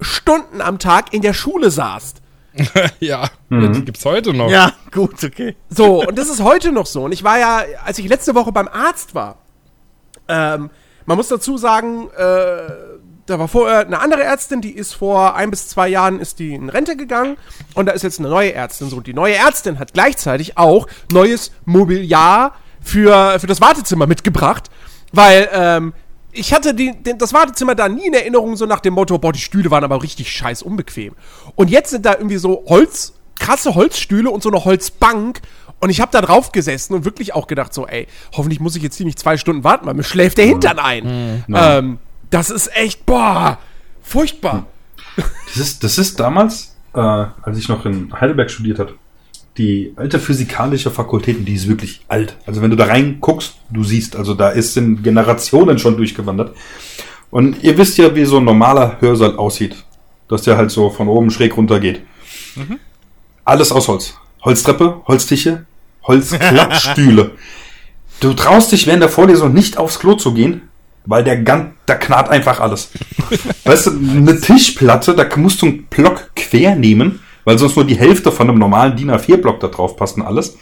Stunden 0.00 0.60
am 0.60 0.78
Tag 0.78 1.12
in 1.12 1.22
der 1.22 1.34
Schule 1.34 1.70
saßt. 1.70 2.19
ja, 3.00 3.28
Mhm. 3.48 3.72
die 3.72 3.84
gibt's 3.84 4.04
heute 4.04 4.32
noch. 4.32 4.50
Ja, 4.50 4.72
gut, 4.92 5.22
okay. 5.24 5.56
So, 5.68 6.06
und 6.06 6.16
das 6.18 6.28
ist 6.28 6.42
heute 6.42 6.72
noch 6.72 6.86
so. 6.86 7.02
Und 7.04 7.12
ich 7.12 7.24
war 7.24 7.38
ja, 7.38 7.62
als 7.84 7.98
ich 7.98 8.08
letzte 8.08 8.34
Woche 8.34 8.52
beim 8.52 8.68
Arzt 8.68 9.14
war, 9.14 9.38
ähm, 10.28 10.70
man 11.06 11.16
muss 11.16 11.28
dazu 11.28 11.56
sagen, 11.58 12.08
äh, 12.16 12.70
da 13.26 13.38
war 13.38 13.48
vorher 13.48 13.80
eine 13.86 14.00
andere 14.00 14.22
Ärztin, 14.22 14.60
die 14.60 14.72
ist 14.72 14.94
vor 14.94 15.34
ein 15.36 15.50
bis 15.50 15.68
zwei 15.68 15.88
Jahren 15.88 16.18
ist 16.20 16.38
die 16.38 16.54
in 16.54 16.68
Rente 16.68 16.96
gegangen 16.96 17.36
und 17.74 17.86
da 17.86 17.92
ist 17.92 18.02
jetzt 18.02 18.18
eine 18.18 18.28
neue 18.28 18.52
Ärztin 18.52 18.88
so. 18.90 18.96
Und 18.96 19.06
die 19.06 19.14
neue 19.14 19.34
Ärztin 19.36 19.78
hat 19.78 19.92
gleichzeitig 19.94 20.58
auch 20.58 20.86
neues 21.12 21.52
Mobiliar 21.64 22.54
für, 22.80 23.38
für 23.38 23.46
das 23.46 23.60
Wartezimmer 23.60 24.06
mitgebracht, 24.06 24.68
weil 25.12 25.48
ähm, 25.52 25.92
ich 26.32 26.52
hatte 26.52 26.74
die, 26.74 26.94
das 27.16 27.32
Wartezimmer 27.32 27.74
da 27.74 27.88
nie 27.88 28.06
in 28.06 28.14
Erinnerung 28.14 28.56
so 28.56 28.66
nach 28.66 28.80
dem 28.80 28.94
Motto, 28.94 29.18
boah, 29.18 29.32
die 29.32 29.40
Stühle 29.40 29.70
waren 29.70 29.84
aber 29.84 30.02
richtig 30.02 30.30
scheiß 30.30 30.62
unbequem. 30.62 31.14
Und 31.54 31.70
jetzt 31.70 31.90
sind 31.90 32.06
da 32.06 32.14
irgendwie 32.14 32.36
so 32.36 32.64
Holz, 32.66 33.14
krasse 33.38 33.74
Holzstühle 33.74 34.30
und 34.30 34.42
so 34.42 34.50
eine 34.50 34.64
Holzbank 34.64 35.40
und 35.80 35.88
ich 35.88 36.00
habe 36.00 36.12
da 36.12 36.20
drauf 36.20 36.52
gesessen 36.52 36.94
und 36.94 37.04
wirklich 37.04 37.34
auch 37.34 37.46
gedacht 37.46 37.72
so, 37.72 37.86
ey, 37.86 38.06
hoffentlich 38.32 38.60
muss 38.60 38.76
ich 38.76 38.82
jetzt 38.82 38.96
hier 38.96 39.06
nicht 39.06 39.18
zwei 39.18 39.38
Stunden 39.38 39.64
warten, 39.64 39.86
weil 39.86 39.94
mir 39.94 40.02
schläft 40.02 40.38
der 40.38 40.44
Hintern 40.44 40.78
ein. 40.78 41.44
Ähm, 41.52 41.98
das 42.28 42.50
ist 42.50 42.74
echt, 42.76 43.06
boah, 43.06 43.58
furchtbar. 44.02 44.66
das 45.16 45.56
ist, 45.56 45.82
das 45.82 45.98
ist 45.98 46.20
damals, 46.20 46.76
äh, 46.94 47.00
als 47.00 47.58
ich 47.58 47.68
noch 47.68 47.86
in 47.86 48.12
Heidelberg 48.12 48.50
studiert 48.50 48.78
habe, 48.78 48.94
die 49.58 49.92
alte 49.96 50.18
physikalische 50.18 50.90
Fakultät, 50.90 51.46
die 51.46 51.54
ist 51.54 51.68
wirklich 51.68 52.00
alt. 52.08 52.36
Also 52.46 52.62
wenn 52.62 52.70
du 52.70 52.76
da 52.76 52.86
reinguckst, 52.86 53.56
du 53.70 53.84
siehst, 53.84 54.16
also 54.16 54.34
da 54.34 54.50
ist 54.50 54.76
in 54.76 55.02
Generationen 55.02 55.78
schon 55.78 55.96
durchgewandert. 55.96 56.56
Und 57.30 57.62
ihr 57.62 57.76
wisst 57.76 57.98
ja, 57.98 58.14
wie 58.14 58.24
so 58.24 58.38
ein 58.38 58.44
normaler 58.44 59.00
Hörsaal 59.00 59.36
aussieht. 59.36 59.76
Dass 60.28 60.42
der 60.42 60.56
halt 60.56 60.70
so 60.70 60.90
von 60.90 61.08
oben 61.08 61.30
schräg 61.30 61.56
runter 61.56 61.80
geht. 61.80 62.02
Alles 63.44 63.72
aus 63.72 63.88
Holz. 63.88 64.14
Holztreppe, 64.42 65.02
Holztische, 65.06 65.66
Holzklappstühle. 66.04 67.32
du 68.20 68.32
traust 68.34 68.72
dich 68.72 68.86
während 68.86 69.02
der 69.02 69.10
Vorlesung 69.10 69.52
nicht 69.52 69.76
aufs 69.76 69.98
Klo 69.98 70.14
zu 70.14 70.32
gehen, 70.32 70.62
weil 71.04 71.24
der 71.24 71.42
ganz, 71.42 71.74
da 71.86 71.94
knarrt 71.94 72.30
einfach 72.30 72.60
alles. 72.60 72.90
weißt 73.64 73.86
du, 73.86 73.90
eine 73.90 74.40
Tischplatte, 74.40 75.14
da 75.14 75.26
musst 75.36 75.62
du 75.62 75.66
einen 75.66 75.84
Block 75.84 76.30
quer 76.34 76.74
nehmen, 76.74 77.20
weil 77.44 77.58
sonst 77.58 77.76
nur 77.76 77.84
die 77.84 77.96
Hälfte 77.98 78.30
von 78.32 78.48
einem 78.48 78.58
normalen 78.58 78.96
DIN 78.96 79.10
A4-Block 79.10 79.60
da 79.60 79.68
drauf 79.68 79.96
passt 79.96 80.16
und 80.16 80.22
alles. 80.22 80.56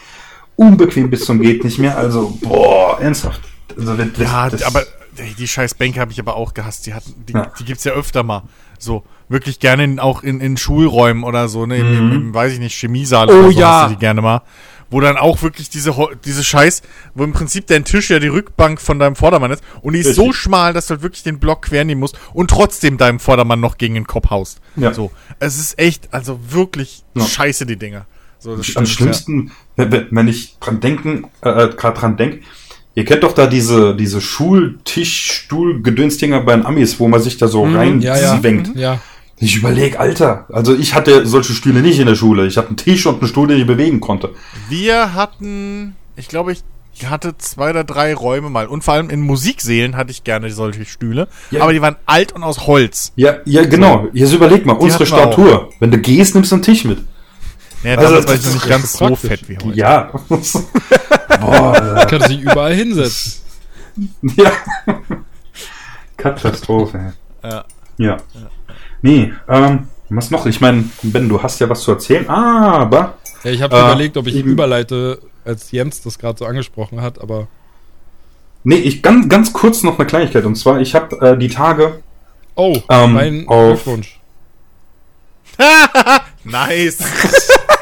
Unbequem 0.57 1.09
bis 1.11 1.25
zum 1.25 1.41
geht 1.41 1.65
nicht 1.65 1.79
mehr. 1.79 1.97
Also, 1.97 2.37
boah, 2.43 2.99
ernsthaft. 3.01 3.41
Also, 3.79 3.95
das, 3.95 4.09
Ja, 4.19 4.51
das- 4.51 4.63
aber 4.63 4.83
die 5.39 5.49
scheiß 5.49 5.75
Bänke 5.75 6.01
habe 6.01 6.11
ich 6.13 6.19
aber 6.21 6.37
auch 6.37 6.55
gehasst. 6.55 6.87
Die, 6.87 6.95
hatten, 6.95 7.15
die, 7.29 7.33
Ja. 7.33 7.51
die 7.59 7.65
gibt's 7.65 7.85
ja 7.85 7.93
öfter 7.93 8.23
mal. 8.23 8.43
So, 8.79 9.03
wirklich 9.29 9.59
gerne 9.61 9.85
in, 9.85 9.99
auch 10.01 10.23
in, 10.23 10.41
in 10.41 10.57
Schulräumen 10.57 11.25
oder 11.25 11.49
so, 11.49 11.67
ne? 11.67 11.79
Im, 11.79 12.13
im, 12.13 12.35
weiß 12.35 12.53
ich 12.55 12.59
nicht, 12.61 12.77
Chemiesaal 12.79 13.29
Oh 13.29 13.33
oder 13.35 13.53
so 13.53 13.59
ja. 13.61 13.81
hast 13.83 13.91
du 13.91 13.95
die 13.95 14.01
gerne 14.01 14.23
mal. 14.23 14.43
Wo 14.91 15.01
dann 15.01 15.17
auch 15.19 15.43
wirklich 15.43 15.69
diese, 15.69 15.95
diese 16.25 16.43
Scheiß, 16.43 16.81
wo 17.15 17.23
im 17.25 17.33
Prinzip 17.35 17.67
dein 17.67 17.85
Tisch 17.85 18.09
ja 18.09 18.19
die 18.21 18.29
Rückbank 18.29 18.81
von 18.81 18.99
deinem 18.99 19.17
Vordermann 19.17 19.51
ist 19.51 19.63
und 19.83 19.93
die 19.93 19.99
ist 20.01 20.15
so 20.15 20.33
schmal, 20.33 20.73
dass 20.73 20.87
du 20.87 20.93
halt 20.95 21.03
wirklich 21.03 21.23
den 21.23 21.39
Block 21.39 21.63
quer 21.67 21.85
nehmen 21.85 22.01
musst 22.01 22.19
und 22.33 22.49
trotzdem 22.51 22.97
deinem 22.97 23.21
Vordermann 23.21 23.61
noch 23.61 23.77
gegen 23.77 23.95
den 23.95 24.07
Kopf 24.07 24.31
haust. 24.31 24.61
Ja. 24.77 24.95
So. 24.95 25.11
Es 25.41 25.59
ist 25.59 25.79
echt, 25.79 26.09
also 26.15 26.41
wirklich 26.51 27.03
Ja. 27.15 27.27
scheiße, 27.27 27.67
die 27.67 27.77
Dinger. 27.77 28.07
So, 28.39 28.57
das 28.57 28.61
am 28.77 28.87
stimmt, 28.87 28.89
schlimmsten, 28.89 29.51
wenn- 29.77 30.07
wenn 30.11 30.29
ich 30.29 30.57
dran 30.61 30.81
denken, 30.81 31.25
äh, 31.43 31.69
gerade 31.69 31.99
dran 32.01 32.17
denk, 32.17 32.43
ihr 32.95 33.05
kennt 33.05 33.25
doch 33.25 33.33
da 33.35 33.47
diese, 33.47 33.95
diese 33.95 34.21
Schultisch, 34.23 35.33
Stuhl, 35.33 35.83
Gedönsdinger 35.83 36.41
bei 36.41 36.55
den 36.57 36.65
Amis, 36.65 36.99
wo 36.99 37.09
man 37.09 37.21
sich 37.21 37.37
da 37.37 37.47
so 37.49 37.65
rein 37.65 37.97
Mhm. 37.97 38.01
Ja, 38.03 38.19
ja. 38.19 38.41
zwängt. 38.41 38.75
Ja. 38.77 39.01
Ich 39.41 39.57
überlege, 39.57 40.01
Alter, 40.01 40.47
also 40.53 40.75
ich 40.75 40.95
hatte 40.95 41.27
solche 41.27 41.53
Stühle 41.53 41.81
nicht 41.81 41.99
in 42.01 42.07
der 42.07 42.17
Schule. 42.17 42.47
Ich 42.47 42.57
hatte 42.57 42.69
einen 42.69 42.77
Tisch 42.77 43.07
und 43.07 43.21
einen 43.21 43.29
Stuhl, 43.29 43.47
den 43.49 43.59
ich 43.61 43.67
bewegen 43.67 44.01
konnte. 44.01 44.31
Wir 44.69 45.15
hatten, 45.15 45.95
ich 46.17 46.27
glaube, 46.29 46.53
ich 46.53 47.07
hatte 47.09 47.39
zwei 47.39 47.71
oder 47.71 47.85
drei 47.85 48.15
Räume 48.15 48.51
mal. 48.51 48.67
Und 48.67 48.83
vor 48.83 48.95
allem 48.95 49.11
in 49.11 49.21
Musiksälen 49.21 49.97
hatte 49.97 50.11
ich 50.11 50.25
gerne 50.25 50.51
solche 50.51 50.85
Stühle. 50.85 51.29
Ja. 51.53 51.63
Aber 51.63 51.73
die 51.73 51.81
waren 51.81 51.95
alt 52.07 52.33
und 52.33 52.43
aus 52.43 52.67
Holz. 52.67 53.13
Ja, 53.15 53.37
ja, 53.45 53.65
genau. 53.65 54.09
Jetzt 54.13 54.33
überleg 54.33 54.67
mal, 54.67 54.73
unsere 54.73 55.07
wir 55.07 55.15
auch. 55.15 55.19
Statur. 55.33 55.71
Wenn 55.79 55.93
du 55.93 55.99
gehst, 55.99 56.35
nimmst 56.35 56.51
du 56.51 56.57
einen 56.57 56.63
Tisch 56.65 56.85
mit. 56.85 56.99
Ja, 57.85 57.95
Also, 57.97 58.09
damals 58.09 58.27
war 58.27 58.35
das 58.35 58.41
ich 58.41 58.47
noch 58.47 58.49
ist 58.49 58.55
nicht 58.65 58.69
ganz 58.69 58.93
so 58.95 59.07
praktisch. 59.07 59.29
fett 59.31 59.49
wie 59.49 59.59
heute. 59.59 59.79
Ja. 59.79 60.11
Boah, 61.41 62.07
Kann 62.11 62.23
sich 62.23 62.41
überall 62.41 62.75
hinsetzen. 62.75 63.43
ja. 64.37 64.51
Katastrophe. 66.17 67.13
Ja. 67.45 67.65
Ja. 67.99 68.17
Nee, 69.03 69.33
ähm, 69.49 69.89
was 70.09 70.31
noch? 70.31 70.47
Ich 70.47 70.61
meine, 70.61 70.85
Ben, 71.03 71.29
du 71.29 71.43
hast 71.43 71.61
ja 71.61 71.69
was 71.69 71.83
zu 71.83 71.93
erzählen, 71.93 72.29
aber 72.29 73.15
Ja, 73.45 73.51
ich 73.51 73.63
habe 73.63 73.77
Äh, 73.77 73.81
überlegt, 73.81 74.17
ob 74.17 74.27
ich 74.27 74.35
eben- 74.37 74.51
überleite, 74.51 75.21
als 75.45 75.71
Jens 75.71 76.03
das 76.03 76.19
gerade 76.19 76.39
so 76.39 76.45
angesprochen 76.47 77.01
hat, 77.01 77.21
aber 77.21 77.47
nee, 78.65 78.77
ich 78.77 79.03
ganz, 79.03 79.29
ganz 79.29 79.53
kurz 79.53 79.83
noch 79.83 79.99
eine 79.99 80.07
Kleinigkeit. 80.07 80.45
Und 80.45 80.57
zwar, 80.57 80.81
ich 80.81 80.95
habe 80.95 81.17
äh, 81.21 81.37
die 81.39 81.49
Tage 81.49 82.01
oh, 82.57 82.77
Ähm, 82.89 83.13
mein 83.13 83.49
auf- 83.49 83.85
Glückwunsch. 83.85 84.19
Nice. 86.45 86.99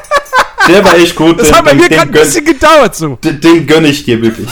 Der 0.67 0.83
war 0.83 0.95
echt 0.95 1.15
gut. 1.15 1.39
Das 1.39 1.47
den, 1.47 1.55
hat 1.55 1.65
bei 1.65 1.73
mir 1.73 1.89
gerade 1.89 2.01
ein 2.09 2.11
bisschen 2.11 2.45
gedauert 2.45 2.95
so. 2.95 3.15
den, 3.15 3.39
den 3.41 3.65
gönn 3.67 3.85
ich 3.85 4.03
dir 4.03 4.21
wirklich. 4.21 4.47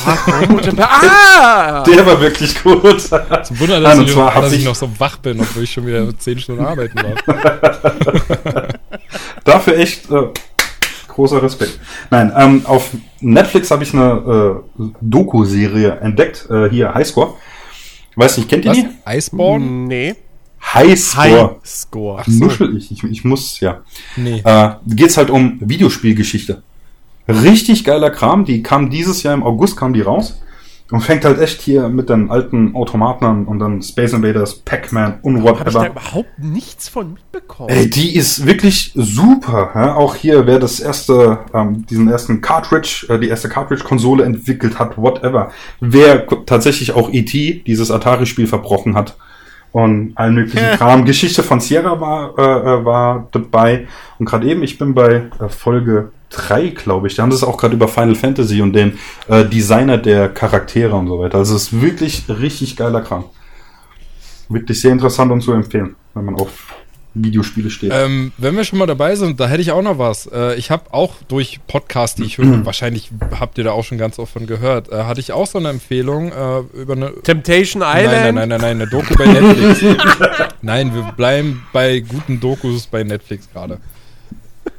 ah! 0.78 1.84
Der 1.84 2.06
war 2.06 2.20
wirklich 2.22 2.62
gut. 2.64 3.02
Zum 3.02 3.60
Wunder, 3.60 3.82
dass, 3.82 3.98
und 3.98 4.06
ich, 4.06 4.14
zwar 4.14 4.34
hat 4.34 4.44
dass 4.44 4.52
ich 4.52 4.58
sich- 4.60 4.68
noch 4.68 4.76
so 4.76 4.90
wach 4.98 5.18
bin, 5.18 5.40
obwohl 5.40 5.64
ich 5.64 5.72
schon 5.72 5.86
wieder 5.86 6.18
zehn 6.18 6.40
Stunden 6.40 6.66
arbeiten 6.66 6.98
war. 6.98 7.16
Dafür 9.44 9.78
echt 9.78 10.10
äh, 10.12 10.28
großer 11.08 11.42
Respekt. 11.42 11.80
Nein, 12.10 12.32
ähm, 12.36 12.62
auf 12.66 12.90
Netflix 13.22 13.72
habe 13.72 13.84
ich 13.84 13.94
eine 13.94 14.62
äh, 14.80 14.84
Doku-Serie 15.02 15.98
entdeckt. 16.02 16.48
Äh, 16.50 16.70
hier, 16.70 16.94
Highscore. 16.94 17.34
Weiß 18.16 18.38
nicht, 18.38 18.50
kennt 18.50 18.66
ihr 18.66 18.72
die? 18.74 18.88
Iceborne? 19.08 19.66
Nee. 19.66 20.16
Highscore. 20.74 21.58
Highscore. 21.62 22.24
Nuschel 22.28 22.78
ich. 22.78 22.92
ich. 22.92 23.04
Ich 23.04 23.24
muss, 23.24 23.60
ja. 23.60 23.82
Nee. 24.16 24.42
Äh, 24.44 24.72
geht's 24.88 25.18
halt 25.18 25.30
um 25.30 25.58
Videospielgeschichte. 25.62 26.64
Richtig 27.28 27.84
geiler 27.84 28.10
Kram. 28.10 28.46
Die 28.46 28.62
kam 28.62 28.90
dieses 28.90 29.24
Jahr 29.24 29.34
im 29.34 29.44
August, 29.44 29.78
kam 29.78 29.94
die 29.94 30.02
raus. 30.02 30.42
Und 30.92 31.02
fängt 31.02 31.26
halt 31.26 31.40
echt 31.40 31.62
hier 31.62 31.90
mit 31.90 32.10
den 32.10 32.30
alten 32.30 32.76
Automaten 32.76 33.26
an 33.26 33.46
und 33.46 33.58
dann 33.58 33.82
Space 33.82 34.14
Invaders, 34.14 34.54
Pac-Man 34.58 35.18
und 35.24 35.44
Habe 35.44 35.58
ich 35.68 35.74
da 35.74 35.80
whatever. 35.80 35.88
überhaupt 35.88 36.38
nichts 36.38 36.90
von 36.90 37.14
mitbekommen. 37.14 37.70
Ey, 37.70 37.90
die 37.90 38.16
ist 38.16 38.46
wirklich 38.46 38.92
super. 38.94 39.72
Ja? 39.74 39.96
Auch 39.96 40.14
hier, 40.14 40.46
wer 40.46 40.60
das 40.60 40.80
erste, 40.80 41.40
ähm, 41.56 41.88
diesen 41.88 42.08
ersten 42.08 42.40
Cartridge, 42.40 43.08
äh, 43.10 43.18
die 43.18 43.30
erste 43.30 43.50
Cartridge-Konsole 43.50 44.26
entwickelt 44.26 44.78
hat, 44.78 44.96
whatever. 44.96 45.52
Wer 45.80 46.28
tatsächlich 46.46 46.92
auch 46.92 47.12
E.T., 47.12 47.64
dieses 47.66 47.90
Atari-Spiel 47.90 48.46
verbrochen 48.46 48.96
hat 48.96 49.16
und 49.76 50.14
allen 50.16 50.36
möglichen 50.36 50.78
Kram. 50.78 51.04
Geschichte 51.04 51.44
von 51.44 51.60
Sierra 51.60 52.00
war, 52.00 52.40
äh, 52.40 52.42
äh, 52.42 52.86
war 52.86 53.28
dabei. 53.32 53.88
Und 54.18 54.26
gerade 54.26 54.48
eben, 54.48 54.64
ich 54.64 54.78
bin 54.78 54.94
bei 54.94 55.30
äh, 55.38 55.50
Folge 55.50 56.14
3, 56.30 56.70
glaube 56.70 57.08
ich. 57.08 57.16
Da 57.16 57.24
haben 57.24 57.32
sie 57.32 57.36
es 57.36 57.44
auch 57.44 57.58
gerade 57.58 57.76
über 57.76 57.90
Final 57.90 58.16
Fantasy 58.16 58.62
und 58.62 58.72
den 58.72 58.98
äh, 59.28 59.44
Designer 59.44 59.98
der 59.98 60.30
Charaktere 60.30 60.96
und 60.96 61.08
so 61.08 61.20
weiter. 61.20 61.40
Also 61.40 61.58
es 61.58 61.64
ist 61.64 61.82
wirklich 61.82 62.24
richtig 62.30 62.78
geiler 62.78 63.02
Kram. 63.02 63.26
Wirklich 64.48 64.80
sehr 64.80 64.94
interessant 64.94 65.34
und 65.34 65.42
zu 65.42 65.52
empfehlen, 65.52 65.98
wenn 66.14 66.24
man 66.24 66.36
auf 66.36 66.74
Videospiele 67.16 67.70
steht. 67.70 67.92
Ähm, 67.94 68.34
wenn 68.38 68.56
wir 68.56 68.64
schon 68.66 68.78
mal 68.78 68.86
dabei 68.86 69.16
sind, 69.16 69.40
da 69.40 69.48
hätte 69.48 69.62
ich 69.62 69.72
auch 69.72 69.82
noch 69.82 69.98
was. 69.98 70.28
Äh, 70.28 70.56
ich 70.56 70.70
habe 70.70 70.94
auch 70.94 71.16
durch 71.28 71.60
Podcasts, 71.66 72.16
die 72.16 72.24
ich 72.24 72.38
höre, 72.38 72.66
wahrscheinlich 72.66 73.10
habt 73.40 73.58
ihr 73.58 73.64
da 73.64 73.72
auch 73.72 73.84
schon 73.84 73.98
ganz 73.98 74.20
oft 74.20 74.34
von 74.34 74.48
gehört, 74.48 74.92
äh, 74.92 75.04
hatte 75.04 75.22
ich 75.22 75.32
auch 75.32 75.48
so 75.48 75.58
eine 75.58 75.70
Empfehlung 75.70 76.32
äh, 76.32 76.60
über 76.80 76.94
eine. 76.94 77.14
Temptation 77.24 77.80
Nein, 77.80 78.06
Island. 78.06 78.24
nein, 78.24 78.36
nein, 78.36 78.50
nein, 78.50 78.62
nein, 78.62 78.82
eine 78.82 78.88
Doku 78.88 79.16
bei 79.16 79.26
Netflix. 79.26 79.98
nein, 80.62 80.94
wir 80.94 81.14
bleiben 81.16 81.64
bei 81.72 82.02
guten 82.02 82.40
Dokus 82.40 82.86
bei 82.88 83.04
Netflix 83.04 83.50
gerade. 83.52 83.80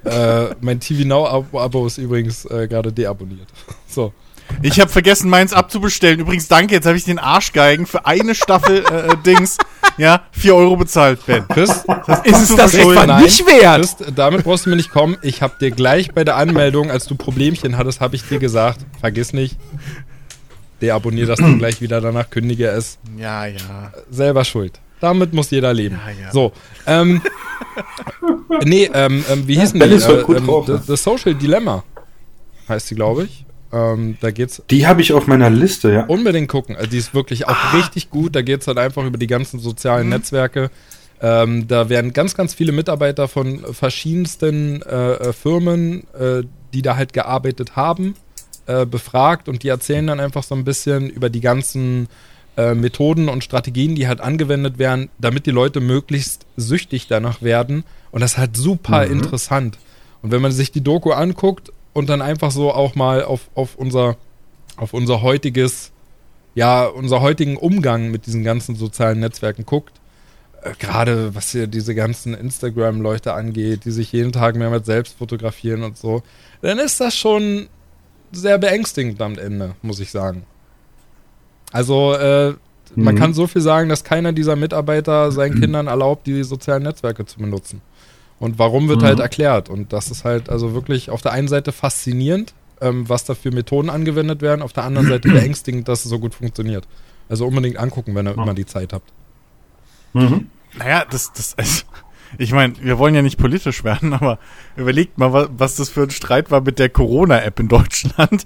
Äh, 0.04 0.54
mein 0.60 0.78
TV 0.78 1.06
Now-Abo 1.06 1.86
ist 1.86 1.98
übrigens 1.98 2.44
äh, 2.44 2.68
gerade 2.68 2.92
deabonniert. 2.92 3.48
So. 3.88 4.12
Ich 4.62 4.80
habe 4.80 4.90
vergessen, 4.90 5.28
meins 5.28 5.52
abzubestellen. 5.52 6.20
Übrigens, 6.20 6.48
danke, 6.48 6.74
jetzt 6.74 6.86
habe 6.86 6.96
ich 6.96 7.04
den 7.04 7.18
Arschgeigen 7.18 7.86
für 7.86 8.06
eine 8.06 8.34
Staffel 8.34 8.84
äh, 8.90 9.12
äh, 9.12 9.16
Dings, 9.24 9.58
ja, 9.98 10.22
4 10.32 10.54
Euro 10.54 10.76
bezahlt, 10.76 11.24
Ben. 11.26 11.46
Chris, 11.48 11.70
Ist 12.24 12.50
es 12.50 12.56
das 12.56 12.74
etwa 12.74 13.20
nicht 13.20 13.46
wert? 13.46 13.80
Chris, 13.80 13.96
damit 14.14 14.44
brauchst 14.44 14.66
du 14.66 14.70
mir 14.70 14.76
nicht 14.76 14.90
kommen. 14.90 15.16
Ich 15.22 15.42
habe 15.42 15.54
dir 15.60 15.70
gleich 15.70 16.12
bei 16.12 16.24
der 16.24 16.36
Anmeldung, 16.36 16.90
als 16.90 17.06
du 17.06 17.14
Problemchen 17.14 17.76
hattest, 17.76 18.00
habe 18.00 18.16
ich 18.16 18.22
dir 18.22 18.38
gesagt, 18.38 18.80
vergiss 19.00 19.32
nicht, 19.32 19.56
deabonnier 20.80 21.26
das 21.26 21.38
dann 21.38 21.58
gleich 21.58 21.80
wieder, 21.80 22.00
danach 22.00 22.30
kündige 22.30 22.68
es. 22.68 22.98
Ja, 23.16 23.46
ja. 23.46 23.92
selber 24.10 24.44
schuld. 24.44 24.80
Damit 25.00 25.34
muss 25.34 25.50
jeder 25.50 25.74
leben. 25.74 26.00
Ja, 26.06 26.26
ja. 26.26 26.32
So, 26.32 26.52
ähm, 26.86 27.20
nee, 28.64 28.90
ähm, 28.92 29.24
ähm, 29.30 29.46
wie 29.46 29.58
hieß 29.58 29.74
denn 29.74 29.90
die? 29.90 30.22
gut 30.22 30.38
ähm, 30.38 30.46
The, 30.66 30.72
ne? 30.72 30.82
The 30.86 30.96
Social 30.96 31.34
Dilemma 31.34 31.84
heißt 32.68 32.90
die, 32.90 32.94
glaube 32.94 33.24
ich. 33.24 33.45
Ähm, 33.76 34.16
da 34.20 34.30
geht's 34.30 34.62
Die 34.70 34.86
habe 34.86 35.02
ich 35.02 35.12
auf 35.12 35.26
meiner 35.26 35.50
Liste, 35.50 35.92
ja. 35.92 36.04
unbedingt 36.06 36.48
gucken. 36.48 36.76
Also 36.76 36.88
die 36.88 36.98
ist 36.98 37.14
wirklich 37.14 37.46
auch 37.46 37.74
richtig 37.74 38.10
gut. 38.10 38.34
Da 38.34 38.42
geht's 38.42 38.66
halt 38.66 38.78
einfach 38.78 39.04
über 39.04 39.18
die 39.18 39.26
ganzen 39.26 39.60
sozialen 39.60 40.08
Netzwerke. 40.08 40.70
Ähm, 41.20 41.66
da 41.68 41.88
werden 41.88 42.12
ganz, 42.12 42.34
ganz 42.34 42.54
viele 42.54 42.72
Mitarbeiter 42.72 43.28
von 43.28 43.60
verschiedensten 43.72 44.82
äh, 44.82 45.12
äh, 45.12 45.32
Firmen, 45.32 46.04
äh, 46.14 46.42
die 46.72 46.82
da 46.82 46.96
halt 46.96 47.12
gearbeitet 47.12 47.76
haben, 47.76 48.14
äh, 48.66 48.86
befragt 48.86 49.48
und 49.48 49.62
die 49.62 49.68
erzählen 49.68 50.06
dann 50.06 50.20
einfach 50.20 50.42
so 50.42 50.54
ein 50.54 50.64
bisschen 50.64 51.08
über 51.08 51.30
die 51.30 51.40
ganzen 51.40 52.08
äh, 52.56 52.74
Methoden 52.74 53.28
und 53.28 53.44
Strategien, 53.44 53.94
die 53.94 54.08
halt 54.08 54.20
angewendet 54.20 54.78
werden, 54.78 55.10
damit 55.18 55.46
die 55.46 55.50
Leute 55.50 55.80
möglichst 55.80 56.46
süchtig 56.56 57.08
danach 57.08 57.42
werden. 57.42 57.84
Und 58.10 58.20
das 58.20 58.32
ist 58.32 58.38
halt 58.38 58.56
super 58.56 59.06
interessant. 59.06 59.78
Und 60.22 60.32
wenn 60.32 60.42
man 60.42 60.52
sich 60.52 60.72
die 60.72 60.82
Doku 60.82 61.12
anguckt 61.12 61.72
und 61.96 62.08
dann 62.08 62.22
einfach 62.22 62.50
so 62.50 62.72
auch 62.72 62.94
mal 62.94 63.24
auf, 63.24 63.48
auf 63.54 63.74
unser 63.76 64.16
auf 64.76 64.92
unser 64.92 65.22
heutiges, 65.22 65.90
ja, 66.54 66.84
unser 66.84 67.22
heutigen 67.22 67.56
Umgang 67.56 68.10
mit 68.10 68.26
diesen 68.26 68.44
ganzen 68.44 68.76
sozialen 68.76 69.20
Netzwerken 69.20 69.64
guckt, 69.64 69.94
äh, 70.62 70.72
gerade 70.78 71.34
was 71.34 71.50
hier 71.52 71.66
diese 71.66 71.94
ganzen 71.94 72.34
Instagram-Leute 72.34 73.32
angeht, 73.32 73.86
die 73.86 73.90
sich 73.90 74.12
jeden 74.12 74.32
Tag 74.32 74.54
mehr 74.56 74.68
mit 74.68 74.84
selbst 74.84 75.16
fotografieren 75.16 75.82
und 75.82 75.96
so, 75.96 76.22
dann 76.60 76.78
ist 76.78 77.00
das 77.00 77.16
schon 77.16 77.68
sehr 78.32 78.58
beängstigend 78.58 79.20
am 79.22 79.38
Ende, 79.38 79.76
muss 79.80 79.98
ich 79.98 80.10
sagen. 80.10 80.44
Also, 81.72 82.12
äh, 82.12 82.54
man 82.94 83.14
Mhm. 83.14 83.18
kann 83.18 83.34
so 83.34 83.46
viel 83.46 83.62
sagen, 83.62 83.88
dass 83.88 84.04
keiner 84.04 84.32
dieser 84.32 84.56
Mitarbeiter 84.56 85.32
seinen 85.32 85.58
Kindern 85.60 85.86
erlaubt, 85.86 86.26
die 86.26 86.42
sozialen 86.44 86.82
Netzwerke 86.82 87.24
zu 87.26 87.38
benutzen. 87.38 87.80
Und 88.38 88.58
warum 88.58 88.88
wird 88.88 89.00
Mhm. 89.00 89.06
halt 89.06 89.20
erklärt. 89.20 89.68
Und 89.70 89.92
das 89.92 90.10
ist 90.10 90.24
halt 90.24 90.48
also 90.50 90.74
wirklich 90.74 91.10
auf 91.10 91.22
der 91.22 91.32
einen 91.32 91.48
Seite 91.48 91.72
faszinierend, 91.72 92.52
ähm, 92.80 93.08
was 93.08 93.24
da 93.24 93.34
für 93.34 93.50
Methoden 93.50 93.88
angewendet 93.90 94.42
werden, 94.42 94.60
auf 94.62 94.72
der 94.74 94.84
anderen 94.84 95.08
Seite 95.08 95.28
beängstigend, 95.28 95.88
dass 95.88 96.04
es 96.04 96.10
so 96.10 96.18
gut 96.18 96.34
funktioniert. 96.34 96.86
Also 97.28 97.46
unbedingt 97.46 97.78
angucken, 97.78 98.14
wenn 98.14 98.26
ihr 98.28 98.34
Ja. 98.36 98.42
immer 98.42 98.54
die 98.54 98.66
Zeit 98.66 98.92
habt. 98.92 99.10
Mhm. 100.12 100.48
Naja, 100.78 101.04
das, 101.10 101.32
das, 101.32 101.54
also, 101.56 101.84
ich 102.38 102.52
meine, 102.52 102.74
wir 102.82 102.98
wollen 102.98 103.14
ja 103.14 103.22
nicht 103.22 103.38
politisch 103.38 103.84
werden, 103.84 104.12
aber 104.12 104.38
überlegt 104.76 105.16
mal, 105.16 105.32
was, 105.32 105.48
was 105.56 105.76
das 105.76 105.88
für 105.88 106.02
ein 106.02 106.10
Streit 106.10 106.50
war 106.50 106.60
mit 106.60 106.78
der 106.78 106.90
Corona-App 106.90 107.58
in 107.60 107.68
Deutschland 107.68 108.44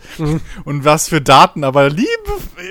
und 0.64 0.84
was 0.84 1.08
für 1.08 1.20
Daten, 1.20 1.64
aber 1.64 1.88
liebe, 1.90 2.08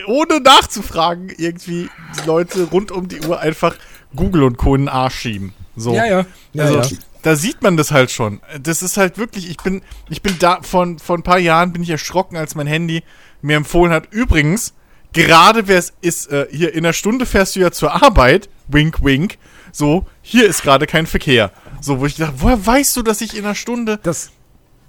ohne 0.07 0.39
nachzufragen, 0.39 1.29
irgendwie 1.37 1.89
die 2.17 2.25
Leute 2.27 2.63
rund 2.71 2.91
um 2.91 3.07
die 3.09 3.19
Uhr 3.21 3.39
einfach 3.39 3.75
Google 4.15 4.43
und 4.43 4.57
Co. 4.57 4.75
in 4.75 4.83
den 4.83 4.89
Arsch 4.89 5.15
schieben. 5.15 5.53
So. 5.75 5.93
Ja, 5.93 6.05
ja. 6.05 6.25
ja, 6.53 6.63
also, 6.63 6.79
ja. 6.79 6.97
Da 7.21 7.35
sieht 7.35 7.61
man 7.61 7.77
das 7.77 7.91
halt 7.91 8.11
schon. 8.11 8.41
Das 8.61 8.81
ist 8.81 8.97
halt 8.97 9.17
wirklich, 9.17 9.49
ich 9.49 9.57
bin, 9.57 9.81
ich 10.09 10.21
bin 10.21 10.37
da, 10.39 10.59
von, 10.61 10.99
von 10.99 11.19
ein 11.19 11.23
paar 11.23 11.39
Jahren 11.39 11.73
bin 11.73 11.83
ich 11.83 11.89
erschrocken, 11.89 12.37
als 12.37 12.55
mein 12.55 12.67
Handy 12.67 13.03
mir 13.41 13.57
empfohlen 13.57 13.91
hat, 13.93 14.11
übrigens, 14.11 14.73
gerade 15.13 15.67
wer 15.67 15.77
es 15.79 15.93
ist, 16.01 16.31
äh, 16.31 16.47
hier 16.51 16.73
in 16.73 16.85
einer 16.85 16.93
Stunde 16.93 17.25
fährst 17.25 17.55
du 17.55 17.59
ja 17.59 17.71
zur 17.71 18.03
Arbeit, 18.03 18.49
wink, 18.67 19.03
wink, 19.03 19.37
so, 19.71 20.05
hier 20.21 20.47
ist 20.47 20.63
gerade 20.63 20.85
kein 20.87 21.05
Verkehr. 21.07 21.51
So, 21.81 21.99
wo 21.99 22.05
ich 22.05 22.15
dachte, 22.15 22.33
woher 22.37 22.65
weißt 22.65 22.95
du, 22.97 23.01
dass 23.03 23.21
ich 23.21 23.37
in 23.37 23.45
einer 23.45 23.55
Stunde 23.55 23.99
Das, 24.03 24.31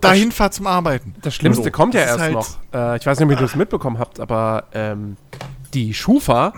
dahin 0.00 0.32
fahre 0.32 0.50
zum 0.50 0.66
Arbeiten? 0.66 1.14
das 1.22 1.34
Schlimmste 1.34 1.64
So, 1.64 1.70
kommt 1.70 1.94
ja 1.94 2.00
erst 2.00 2.18
halt- 2.18 2.32
noch. 2.32 2.58
Äh, 2.72 2.96
ich 2.96 3.06
weiß 3.06 3.18
nicht, 3.18 3.26
ob 3.26 3.30
ihr 3.32 3.36
das 3.36 3.54
mitbekommen 3.54 3.98
habt, 3.98 4.20
aber 4.20 4.64
ähm, 4.72 5.16
die 5.74 5.94
Schufa 5.94 6.52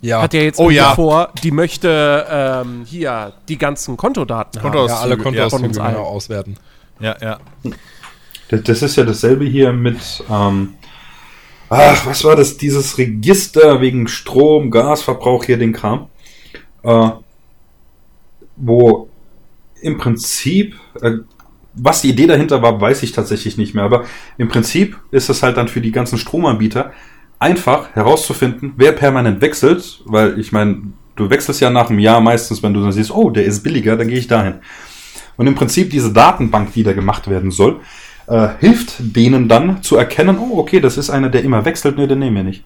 ja. 0.00 0.22
hat 0.22 0.34
ja 0.34 0.40
jetzt 0.40 0.58
Oh 0.58 0.70
ja. 0.70 0.94
vor, 0.94 1.32
die 1.42 1.50
möchte 1.50 2.26
ähm, 2.30 2.84
hier 2.86 3.32
die 3.48 3.58
ganzen 3.58 3.96
Kontodaten 3.96 4.62
haben. 4.62 4.70
Kontoauszüge, 4.70 4.98
ja, 4.98 5.02
alle 5.02 5.16
ja, 5.16 5.22
Kontoauszüge 5.22 5.60
von 5.60 5.68
uns 5.68 5.78
allen. 5.78 5.94
genau 5.94 6.06
auswerten. 6.06 6.56
Ja, 7.00 7.16
ja. 7.20 7.38
Das, 8.48 8.62
das 8.62 8.82
ist 8.82 8.96
ja 8.96 9.04
dasselbe 9.04 9.44
hier 9.44 9.72
mit, 9.72 10.24
ähm, 10.30 10.74
ach, 11.68 12.06
was 12.06 12.24
war 12.24 12.36
das? 12.36 12.56
Dieses 12.56 12.98
Register 12.98 13.80
wegen 13.80 14.08
Strom, 14.08 14.70
Gasverbrauch 14.70 15.44
hier, 15.44 15.58
den 15.58 15.72
Kram. 15.72 16.08
Äh, 16.82 17.10
wo 18.56 19.08
im 19.80 19.98
Prinzip, 19.98 20.74
äh, 21.00 21.12
was 21.74 22.02
die 22.02 22.10
Idee 22.10 22.26
dahinter 22.26 22.62
war, 22.62 22.80
weiß 22.80 23.02
ich 23.02 23.12
tatsächlich 23.12 23.56
nicht 23.56 23.74
mehr. 23.74 23.84
Aber 23.84 24.04
im 24.36 24.48
Prinzip 24.48 24.98
ist 25.10 25.28
es 25.28 25.42
halt 25.42 25.56
dann 25.56 25.68
für 25.68 25.80
die 25.80 25.92
ganzen 25.92 26.18
Stromanbieter 26.18 26.92
einfach 27.38 27.94
herauszufinden, 27.94 28.72
wer 28.76 28.92
permanent 28.92 29.40
wechselt, 29.40 30.02
weil 30.04 30.38
ich 30.38 30.52
meine, 30.52 30.82
du 31.16 31.30
wechselst 31.30 31.60
ja 31.60 31.70
nach 31.70 31.88
einem 31.90 31.98
Jahr 31.98 32.20
meistens, 32.20 32.62
wenn 32.62 32.74
du 32.74 32.82
dann 32.82 32.92
siehst, 32.92 33.10
oh, 33.10 33.30
der 33.30 33.44
ist 33.44 33.62
billiger, 33.62 33.96
dann 33.96 34.08
gehe 34.08 34.18
ich 34.18 34.26
dahin. 34.26 34.54
Und 35.36 35.46
im 35.46 35.54
Prinzip 35.54 35.90
diese 35.90 36.12
Datenbank, 36.12 36.72
die 36.72 36.82
da 36.82 36.92
gemacht 36.92 37.28
werden 37.28 37.50
soll, 37.50 37.80
äh, 38.26 38.48
hilft 38.58 38.94
denen 38.98 39.48
dann 39.48 39.82
zu 39.82 39.96
erkennen, 39.96 40.38
oh, 40.38 40.58
okay, 40.58 40.80
das 40.80 40.98
ist 40.98 41.10
einer, 41.10 41.28
der 41.28 41.42
immer 41.44 41.64
wechselt, 41.64 41.96
nee, 41.96 42.06
den 42.06 42.18
nehmen 42.18 42.36
wir 42.36 42.44
nicht. 42.44 42.64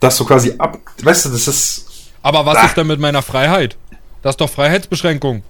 Das 0.00 0.16
so 0.16 0.24
quasi 0.24 0.54
ab, 0.58 0.78
weißt 1.02 1.26
du, 1.26 1.28
das 1.30 1.46
ist, 1.46 1.86
Aber 2.22 2.44
was 2.46 2.56
Ah. 2.56 2.66
ist 2.66 2.76
denn 2.76 2.86
mit 2.86 2.98
meiner 3.00 3.22
Freiheit? 3.22 3.76
Das 4.22 4.32
ist 4.34 4.40
doch 4.40 4.50
Freiheitsbeschränkung. 4.50 5.42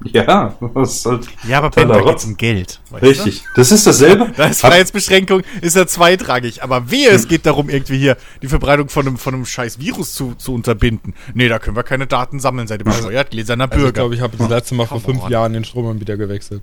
ja, 0.12 0.54
das 0.74 0.94
ist 0.96 1.06
halt 1.06 1.26
Ja, 1.48 1.58
aber 1.58 1.70
Ben, 1.70 1.82
totaler 1.88 2.04
da 2.04 2.10
geht's 2.10 2.22
Rotz. 2.22 2.30
um 2.30 2.36
Geld. 2.36 2.80
weißt 2.90 3.02
Richtig. 3.04 3.44
Das 3.56 3.72
ist 3.72 3.86
dasselbe. 3.86 4.26
Du? 4.26 4.32
Da 4.36 4.46
ist 4.46 4.60
Freiheitsbeschränkung, 4.60 5.42
ist 5.60 5.74
ja 5.76 5.86
zweitrangig. 5.86 6.62
Aber 6.62 6.90
wehe, 6.90 7.08
es 7.10 7.26
geht 7.26 7.46
darum, 7.46 7.68
irgendwie 7.68 7.98
hier 7.98 8.16
die 8.40 8.46
Verbreitung 8.48 8.88
von 8.88 9.06
einem, 9.06 9.16
von 9.16 9.34
einem 9.34 9.44
scheiß 9.44 9.80
Virus 9.80 10.14
zu, 10.14 10.34
zu 10.36 10.54
unterbinden. 10.54 11.14
Nee, 11.34 11.48
da 11.48 11.58
können 11.58 11.76
wir 11.76 11.82
keine 11.82 12.06
Daten 12.06 12.38
sammeln, 12.38 12.68
seid 12.68 12.80
ihr 12.80 12.84
bescheuert, 12.84 13.30
gläserner 13.32 13.64
Also 13.64 13.74
ich 13.76 13.80
Bürger. 13.82 13.92
glaube, 13.92 14.14
ich 14.14 14.20
habe 14.20 14.36
das 14.36 14.48
letzte 14.48 14.74
Mal 14.76 14.86
vor 14.86 15.00
fünf 15.00 15.24
on. 15.24 15.30
Jahren 15.32 15.52
den 15.52 15.64
Stromanbieter 15.64 16.16
gewechselt. 16.16 16.62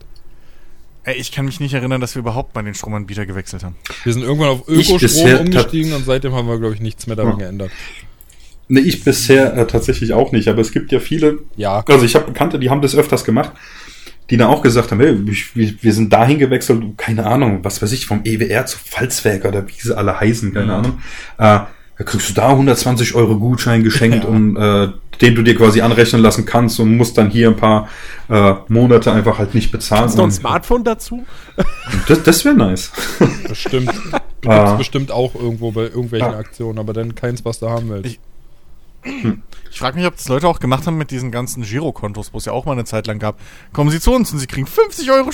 Ey, 1.03 1.15
ich 1.17 1.31
kann 1.31 1.45
mich 1.45 1.59
nicht 1.59 1.73
erinnern, 1.73 2.01
dass 2.01 2.15
wir 2.15 2.21
überhaupt 2.21 2.55
mal 2.55 2.63
den 2.63 2.73
Stromanbieter 2.73 3.25
gewechselt 3.27 3.63
haben. 3.63 3.75
Wir 4.05 4.13
sind 4.13 4.23
irgendwann 4.23 4.49
auf 4.49 4.67
Ich 4.69 4.89
Ökostrom 4.89 5.39
umgestiegen 5.41 5.93
und 5.93 6.03
seitdem 6.05 6.33
haben 6.33 6.47
wir, 6.47 6.57
glaube 6.57 6.73
ich, 6.73 6.81
nichts 6.81 7.05
mehr 7.05 7.15
daran 7.15 7.33
Ja. 7.33 7.37
geändert. 7.45 7.69
Nee, 8.67 8.79
ich 8.81 9.03
bisher 9.03 9.55
äh, 9.55 9.67
tatsächlich 9.67 10.13
auch 10.13 10.31
nicht, 10.31 10.47
aber 10.47 10.61
es 10.61 10.71
gibt 10.71 10.91
ja 10.91 10.99
viele, 10.99 11.39
Ja. 11.55 11.83
also 11.87 12.03
ich 12.05 12.15
habe 12.15 12.25
Bekannte, 12.25 12.57
die 12.59 12.69
haben 12.69 12.81
das 12.81 12.95
öfters 12.95 13.23
gemacht, 13.23 13.51
die 14.31 14.37
dann 14.37 14.47
auch 14.49 14.63
gesagt 14.63 14.91
haben, 14.91 14.99
hey, 14.99 15.15
ich- 15.29 15.55
wir, 15.55 15.73
wir 15.81 15.93
sind 15.93 16.11
dahin 16.11 16.39
gewechselt, 16.39 16.81
keine 16.97 17.25
Ahnung, 17.27 17.59
was 17.63 17.81
weiß 17.81 17.91
ich, 17.91 18.07
vom 18.07 18.21
EWR 18.23 18.65
zu 18.65 18.79
Pfalzwerk 18.79 19.45
oder 19.45 19.67
wie 19.67 19.73
sie 19.79 19.95
alle 19.95 20.19
heißen, 20.19 20.53
keine 20.53 20.73
Ahnung. 20.73 20.99
Äh, 21.37 21.59
da 21.97 22.03
kriegst 22.03 22.29
du 22.29 22.33
da 22.33 22.49
120 22.49 23.13
Euro 23.15 23.37
Gutschein 23.37 23.83
geschenkt, 23.83 24.25
um, 24.25 24.57
äh, 24.57 24.89
den 25.21 25.33
du 25.35 25.43
dir 25.43 25.55
quasi 25.55 25.79
anrechnen 25.79 26.21
lassen 26.21 26.45
kannst 26.45 26.77
und 26.81 26.97
musst 26.97 27.17
dann 27.17 27.29
hier 27.29 27.47
ein 27.49 27.55
paar 27.55 27.87
äh, 28.29 28.55
Monate 28.67 29.13
einfach 29.13 29.37
halt 29.37 29.53
nicht 29.55 29.71
bezahlen. 29.71 30.07
Ist 30.09 30.17
noch 30.17 30.25
ein 30.25 30.31
Smartphone 30.31 30.83
dazu? 30.83 31.23
Das, 32.07 32.21
das 32.23 32.43
wäre 32.43 32.55
nice. 32.55 32.91
Bestimmt. 33.47 33.91
Du 34.41 34.51
Ah. 34.51 34.57
gibt's 34.65 34.77
bestimmt 34.77 35.11
auch 35.11 35.33
irgendwo 35.33 35.71
bei 35.71 35.83
irgendwelchen 35.83 36.31
Ja. 36.33 36.37
Aktionen, 36.37 36.77
aber 36.77 36.93
dann 36.93 37.15
keins, 37.15 37.43
was 37.45 37.59
du 37.59 37.67
haben 37.69 37.89
willst. 37.89 38.05
Ich- 38.11 38.19
Ich 39.71 39.79
frage 39.79 39.97
mich, 39.97 40.07
ob 40.07 40.15
das 40.15 40.27
Leute 40.27 40.47
auch 40.47 40.59
gemacht 40.59 40.87
haben 40.87 40.97
mit 40.97 41.11
diesen 41.11 41.31
ganzen 41.31 41.63
Girokontos, 41.63 42.33
wo 42.33 42.37
es 42.37 42.45
ja 42.45 42.53
auch 42.53 42.65
mal 42.65 42.71
eine 42.71 42.85
Zeit 42.85 43.07
lang 43.07 43.19
gab. 43.19 43.39
Kommen 43.73 43.89
Sie 43.91 43.99
zu 43.99 44.13
uns 44.13 44.31
und 44.31 44.39
Sie 44.39 44.47
kriegen 44.47 44.67
50 44.67 45.11
Euro 45.11 45.29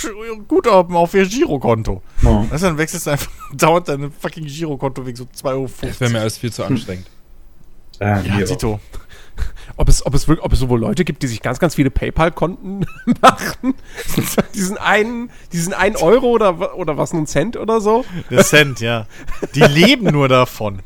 Guthaben 0.47 0.95
auf 0.95 1.13
Ihr 1.13 1.25
Girokonto. 1.27 2.01
Ja. 2.21 2.45
Also 2.49 2.67
dann 2.67 2.77
wechselst 2.77 3.07
du 3.07 3.11
einfach 3.11 3.31
dauernd 3.53 3.87
dein 3.87 4.11
fucking 4.11 4.45
Girokonto 4.45 5.05
wegen 5.05 5.15
so 5.15 5.25
2,50 5.25 5.45
Euro. 5.45 5.69
Das 5.81 5.99
wäre 6.01 6.11
mir 6.11 6.19
alles 6.21 6.37
viel 6.37 6.51
zu 6.51 6.63
anstrengend. 6.63 7.07
Äh, 7.99 8.05
Ja, 8.05 8.37
nee, 8.37 8.43
Tito. 8.45 8.79
Ob 9.77 9.87
es, 9.89 10.05
ob, 10.05 10.13
es 10.13 10.27
wirklich, 10.27 10.43
ob 10.43 10.53
es 10.53 10.59
sowohl 10.59 10.79
Leute 10.79 11.05
gibt, 11.05 11.23
die 11.23 11.27
sich 11.27 11.41
ganz, 11.41 11.57
ganz 11.59 11.75
viele 11.75 11.89
PayPal-Konten 11.89 12.85
machen? 13.21 13.75
diesen 14.53 14.77
einen, 14.77 15.31
diesen 15.53 15.73
einen 15.73 15.95
Euro 15.95 16.27
oder, 16.27 16.75
oder 16.77 16.97
was, 16.97 17.13
einen 17.13 17.25
Cent 17.27 17.57
oder 17.57 17.79
so? 17.79 18.05
Der 18.29 18.43
Cent, 18.43 18.79
ja. 18.81 19.07
Die 19.55 19.61
leben 19.61 20.11
nur 20.11 20.27
davon. 20.27 20.81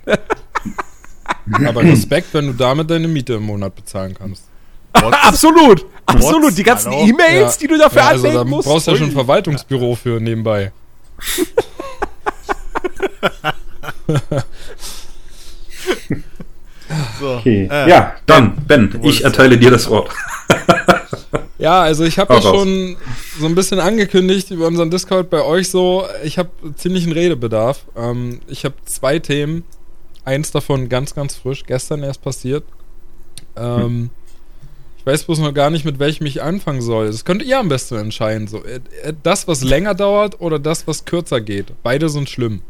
Aber 1.51 1.84
Respekt, 1.84 2.34
wenn 2.34 2.47
du 2.47 2.53
damit 2.53 2.89
deine 2.89 3.08
Miete 3.08 3.34
im 3.34 3.43
Monat 3.43 3.75
bezahlen 3.75 4.15
kannst. 4.17 4.43
Absolut, 4.93 5.86
absolut. 6.05 6.58
Die 6.58 6.63
ganzen 6.63 6.89
Hallo? 6.89 7.05
E-Mails, 7.05 7.58
die 7.58 7.67
du 7.67 7.77
dafür 7.77 8.01
ja, 8.01 8.08
also 8.08 8.23
da 8.23 8.29
anlegen 8.29 8.49
musst. 8.49 8.67
brauchst 8.67 8.88
du 8.88 8.91
ja 8.91 8.97
schon 8.97 9.08
ein. 9.08 9.13
Verwaltungsbüro 9.13 9.95
für 9.95 10.21
nebenbei. 10.21 10.71
So. 17.19 17.38
Okay. 17.38 17.67
Äh, 17.71 17.89
ja, 17.89 18.15
dann, 18.25 18.55
Ben, 18.67 18.99
ich 19.03 19.23
erteile 19.23 19.58
dir 19.58 19.71
das 19.71 19.89
Wort. 19.89 20.10
Ja, 21.58 21.84
also 21.84 22.03
ich 22.03 22.19
habe 22.19 22.34
ja 22.34 22.41
schon 22.41 22.97
so 23.39 23.45
ein 23.45 23.55
bisschen 23.55 23.79
angekündigt 23.79 24.51
über 24.51 24.67
unseren 24.67 24.91
Discord 24.91 25.29
bei 25.29 25.41
euch 25.41 25.69
so, 25.69 26.05
ich 26.21 26.38
habe 26.38 26.49
ziemlichen 26.75 27.13
Redebedarf. 27.13 27.86
Ähm, 27.95 28.41
ich 28.47 28.65
habe 28.65 28.75
zwei 28.84 29.19
Themen. 29.19 29.63
Eins 30.25 30.51
davon 30.51 30.89
ganz, 30.89 31.13
ganz 31.15 31.35
frisch, 31.35 31.63
gestern 31.65 32.03
erst 32.03 32.21
passiert. 32.21 32.63
Ähm, 33.55 34.09
Ich 34.97 35.05
weiß 35.05 35.23
bloß 35.25 35.39
noch 35.39 35.53
gar 35.53 35.69
nicht, 35.69 35.85
mit 35.85 35.99
welchem 35.99 36.25
ich 36.25 36.41
anfangen 36.41 36.81
soll. 36.81 37.07
Das 37.07 37.25
könnt 37.25 37.43
ihr 37.43 37.59
am 37.59 37.69
besten 37.69 37.95
entscheiden. 37.95 38.47
So. 38.47 38.63
Äh, 38.63 38.79
äh, 39.03 39.13
Das, 39.23 39.47
was 39.47 39.63
länger 39.63 39.93
dauert 39.93 40.41
oder 40.41 40.57
das, 40.57 40.88
was 40.88 41.05
kürzer 41.05 41.41
geht. 41.41 41.67
Beide 41.83 42.09
sind 42.09 42.27
schlimm. 42.29 42.61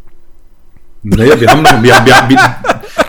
Naja, 1.04 1.40
wir 1.40 1.50
haben 1.50 1.62
noch, 1.62 1.82
wir, 1.82 1.94
wir, 1.94 2.30
wir, 2.30 2.56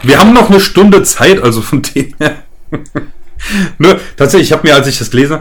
wir 0.02 0.18
haben 0.18 0.32
noch 0.32 0.48
eine 0.50 0.60
Stunde 0.60 1.02
Zeit, 1.02 1.42
also 1.42 1.60
von 1.62 1.82
dem 1.82 2.14
her. 2.18 2.36
ne, 3.78 3.98
tatsächlich, 4.16 4.48
ich 4.50 4.52
habe 4.52 4.68
mir, 4.68 4.74
als 4.74 4.86
ich 4.86 4.98
das 4.98 5.10
gelesen 5.10 5.40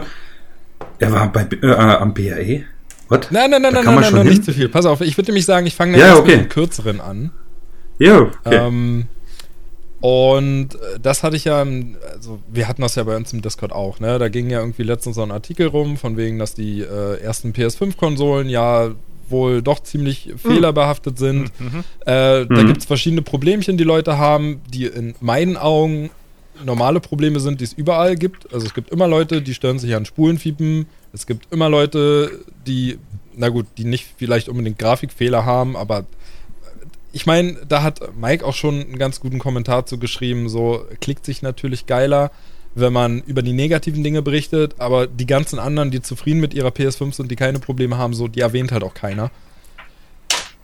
er 0.98 1.12
war 1.12 1.30
bei, 1.32 1.46
äh, 1.62 1.70
am 1.72 2.14
BAE. 2.14 2.64
What? 3.08 3.28
Nein, 3.30 3.50
nein, 3.50 3.62
nein, 3.62 3.74
Da 3.74 3.82
nein, 3.82 4.00
nein, 4.00 4.14
nein, 4.14 4.26
nicht 4.26 4.44
zu 4.44 4.52
viel. 4.52 4.68
Pass 4.68 4.86
auf, 4.86 5.00
ich 5.00 5.16
würde 5.16 5.30
nämlich 5.30 5.44
sagen, 5.44 5.66
ich 5.66 5.74
fange 5.74 5.98
Ja, 5.98 6.16
okay. 6.16 6.36
mit 6.36 6.46
dem 6.46 6.48
kürzeren 6.48 7.00
an. 7.00 7.30
Ja, 7.98 8.20
okay. 8.22 8.32
Ähm, 8.44 9.06
und 10.00 10.74
äh, 10.74 11.00
das 11.02 11.22
hatte 11.22 11.36
ich 11.36 11.44
ja, 11.44 11.62
im- 11.62 11.96
also 12.12 12.38
wir 12.52 12.68
hatten 12.68 12.82
das 12.82 12.94
ja 12.96 13.02
bei 13.04 13.16
uns 13.16 13.32
im 13.32 13.42
Discord 13.42 13.72
auch, 13.72 13.98
ne? 13.98 14.18
Da 14.18 14.28
ging 14.28 14.50
ja 14.50 14.60
irgendwie 14.60 14.82
letztens 14.82 15.16
so 15.16 15.22
ein 15.22 15.30
Artikel 15.30 15.66
rum, 15.68 15.96
von 15.96 16.16
wegen, 16.16 16.38
dass 16.38 16.54
die 16.54 16.80
äh, 16.82 17.20
ersten 17.20 17.52
PS5-Konsolen 17.52 18.48
ja 18.48 18.90
wohl 19.28 19.62
doch 19.62 19.80
ziemlich 19.82 20.32
fehlerbehaftet 20.36 21.18
sind. 21.18 21.50
Äh, 22.04 22.46
Da 22.46 22.46
Mhm. 22.48 22.66
gibt 22.66 22.80
es 22.80 22.84
verschiedene 22.86 23.22
Problemchen, 23.22 23.76
die 23.76 23.84
Leute 23.84 24.18
haben, 24.18 24.60
die 24.72 24.84
in 24.86 25.14
meinen 25.20 25.56
Augen 25.56 26.10
normale 26.64 27.00
Probleme 27.00 27.40
sind, 27.40 27.60
die 27.60 27.64
es 27.64 27.72
überall 27.72 28.16
gibt. 28.16 28.52
Also 28.52 28.66
es 28.66 28.72
gibt 28.74 28.90
immer 28.90 29.08
Leute, 29.08 29.42
die 29.42 29.52
stören 29.54 29.78
sich 29.78 29.94
an 29.94 30.04
Spulenfiepen. 30.06 30.86
Es 31.12 31.26
gibt 31.26 31.52
immer 31.52 31.68
Leute, 31.68 32.30
die, 32.66 32.98
na 33.34 33.48
gut, 33.48 33.66
die 33.78 33.84
nicht 33.84 34.06
vielleicht 34.16 34.48
unbedingt 34.48 34.78
Grafikfehler 34.78 35.44
haben, 35.44 35.76
aber 35.76 36.04
ich 37.16 37.24
meine, 37.24 37.54
da 37.66 37.82
hat 37.82 38.14
Mike 38.14 38.44
auch 38.44 38.52
schon 38.52 38.74
einen 38.74 38.98
ganz 38.98 39.20
guten 39.20 39.38
Kommentar 39.38 39.86
zu 39.86 39.98
geschrieben. 39.98 40.50
So 40.50 40.84
klickt 41.00 41.24
sich 41.24 41.40
natürlich 41.40 41.86
geiler, 41.86 42.30
wenn 42.74 42.92
man 42.92 43.22
über 43.22 43.40
die 43.40 43.54
negativen 43.54 44.04
Dinge 44.04 44.20
berichtet, 44.20 44.74
aber 44.76 45.06
die 45.06 45.24
ganzen 45.24 45.58
anderen, 45.58 45.90
die 45.90 46.02
zufrieden 46.02 46.40
mit 46.40 46.52
ihrer 46.52 46.68
PS5 46.68 47.14
sind, 47.14 47.30
die 47.30 47.36
keine 47.36 47.58
Probleme 47.58 47.96
haben, 47.96 48.12
so, 48.12 48.28
die 48.28 48.40
erwähnt 48.40 48.70
halt 48.70 48.84
auch 48.84 48.92
keiner. 48.92 49.30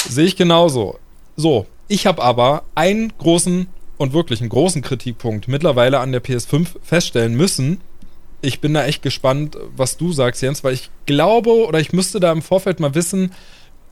Sehe 0.07 0.27
ich 0.27 0.37
genauso. 0.37 0.99
So, 1.37 1.65
ich 1.89 2.07
habe 2.07 2.23
aber 2.23 2.65
einen 2.75 3.15
großen 3.17 3.67
und 3.97 4.13
wirklich 4.13 4.43
einen 4.43 4.51
großen 4.51 4.83
Kritikpunkt 4.83 5.49
mittlerweile 5.49 6.01
an 6.01 6.13
der 6.13 6.23
PS5 6.23 6.67
feststellen 6.83 7.35
müssen. 7.35 7.81
Ich 8.43 8.61
bin 8.61 8.75
da 8.75 8.85
echt 8.85 9.03
gespannt, 9.03 9.57
was 9.75 9.97
du 9.97 10.13
sagst, 10.13 10.43
Jens, 10.43 10.63
weil 10.65 10.75
ich 10.75 10.91
glaube 11.07 11.67
oder 11.67 11.81
ich 11.81 11.95
müsste 11.95 12.21
da 12.21 12.31
im 12.31 12.43
Vorfeld 12.43 12.79
mal 12.79 12.95
wissen, 12.95 13.33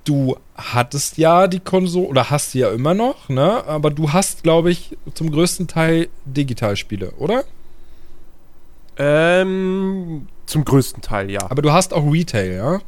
du 0.04 0.36
hattest 0.54 1.18
ja 1.18 1.46
die 1.46 1.60
Konsole 1.60 2.08
oder 2.08 2.30
hast 2.30 2.52
sie 2.52 2.60
ja 2.60 2.70
immer 2.70 2.94
noch, 2.94 3.28
ne? 3.28 3.64
Aber 3.66 3.90
du 3.90 4.12
hast, 4.12 4.42
glaube 4.42 4.70
ich, 4.70 4.96
zum 5.14 5.30
größten 5.30 5.68
Teil 5.68 6.08
Digitalspiele, 6.24 7.12
oder? 7.12 7.44
Ähm, 8.96 10.26
zum 10.46 10.64
größten 10.64 11.02
Teil, 11.02 11.30
ja. 11.30 11.50
Aber 11.50 11.62
du 11.62 11.72
hast 11.72 11.94
auch 11.94 12.10
Retail, 12.12 12.54
ja? 12.54 12.80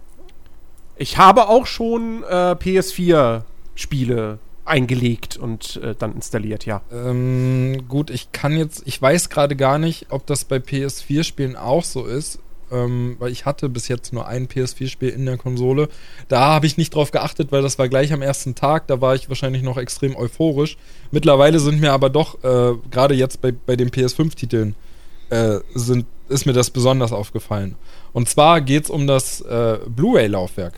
Ich 0.97 1.17
habe 1.19 1.49
auch 1.49 1.67
schon 1.67 2.23
äh, 2.25 2.53
PS4-Spiele 2.53 4.39
eingelegt 4.65 5.37
und 5.37 5.77
äh, 5.83 5.95
dann 5.99 6.15
installiert, 6.15 6.67
ja. 6.67 6.83
Ähm, 6.93 7.85
gut, 7.89 8.11
ich 8.11 8.33
kann 8.33 8.57
jetzt, 8.57 8.83
ich 8.87 9.01
weiß 9.01 9.31
gerade 9.31 9.57
gar 9.57 9.79
nicht, 9.79 10.07
ob 10.11 10.27
das 10.27 10.45
bei 10.45 10.57
PS4-Spielen 10.57 11.57
auch 11.57 11.85
so 11.85 12.05
ist, 12.05 12.39
ähm, 12.73 13.17
weil 13.19 13.31
ich 13.31 13.45
hatte 13.45 13.69
bis 13.69 13.89
jetzt 13.89 14.13
nur 14.13 14.27
ein 14.27 14.49
PS4-Spiel 14.49 15.11
in 15.11 15.27
der 15.27 15.37
Konsole. 15.37 15.89
Da 16.29 16.41
habe 16.41 16.67
ich 16.67 16.77
nicht 16.77 16.95
drauf 16.95 17.11
geachtet, 17.11 17.53
weil 17.53 17.63
das 17.63 17.79
war 17.79 17.89
gleich 17.89 18.13
am 18.13 18.23
ersten 18.23 18.55
Tag, 18.55 18.87
da 18.87 19.01
war 19.01 19.15
ich 19.15 19.29
wahrscheinlich 19.29 19.63
noch 19.63 19.77
extrem 19.77 20.17
euphorisch. 20.17 20.77
Mittlerweile 21.11 21.61
sind 21.61 21.81
mir 21.81 21.93
aber 21.93 22.11
doch, 22.11 22.43
äh, 22.43 22.75
gerade 22.91 23.15
jetzt 23.15 23.41
bei, 23.41 23.53
bei 23.53 23.77
den 23.77 23.91
PS5-Titeln, 23.91 24.75
äh, 25.31 25.59
ist 26.29 26.47
mir 26.47 26.53
das 26.53 26.71
besonders 26.71 27.13
aufgefallen. 27.13 27.77
Und 28.13 28.29
zwar 28.29 28.61
geht 28.61 28.85
es 28.85 28.91
um 28.91 29.07
das 29.07 29.41
äh, 29.43 29.79
Blu-ray-Laufwerk. 29.87 30.75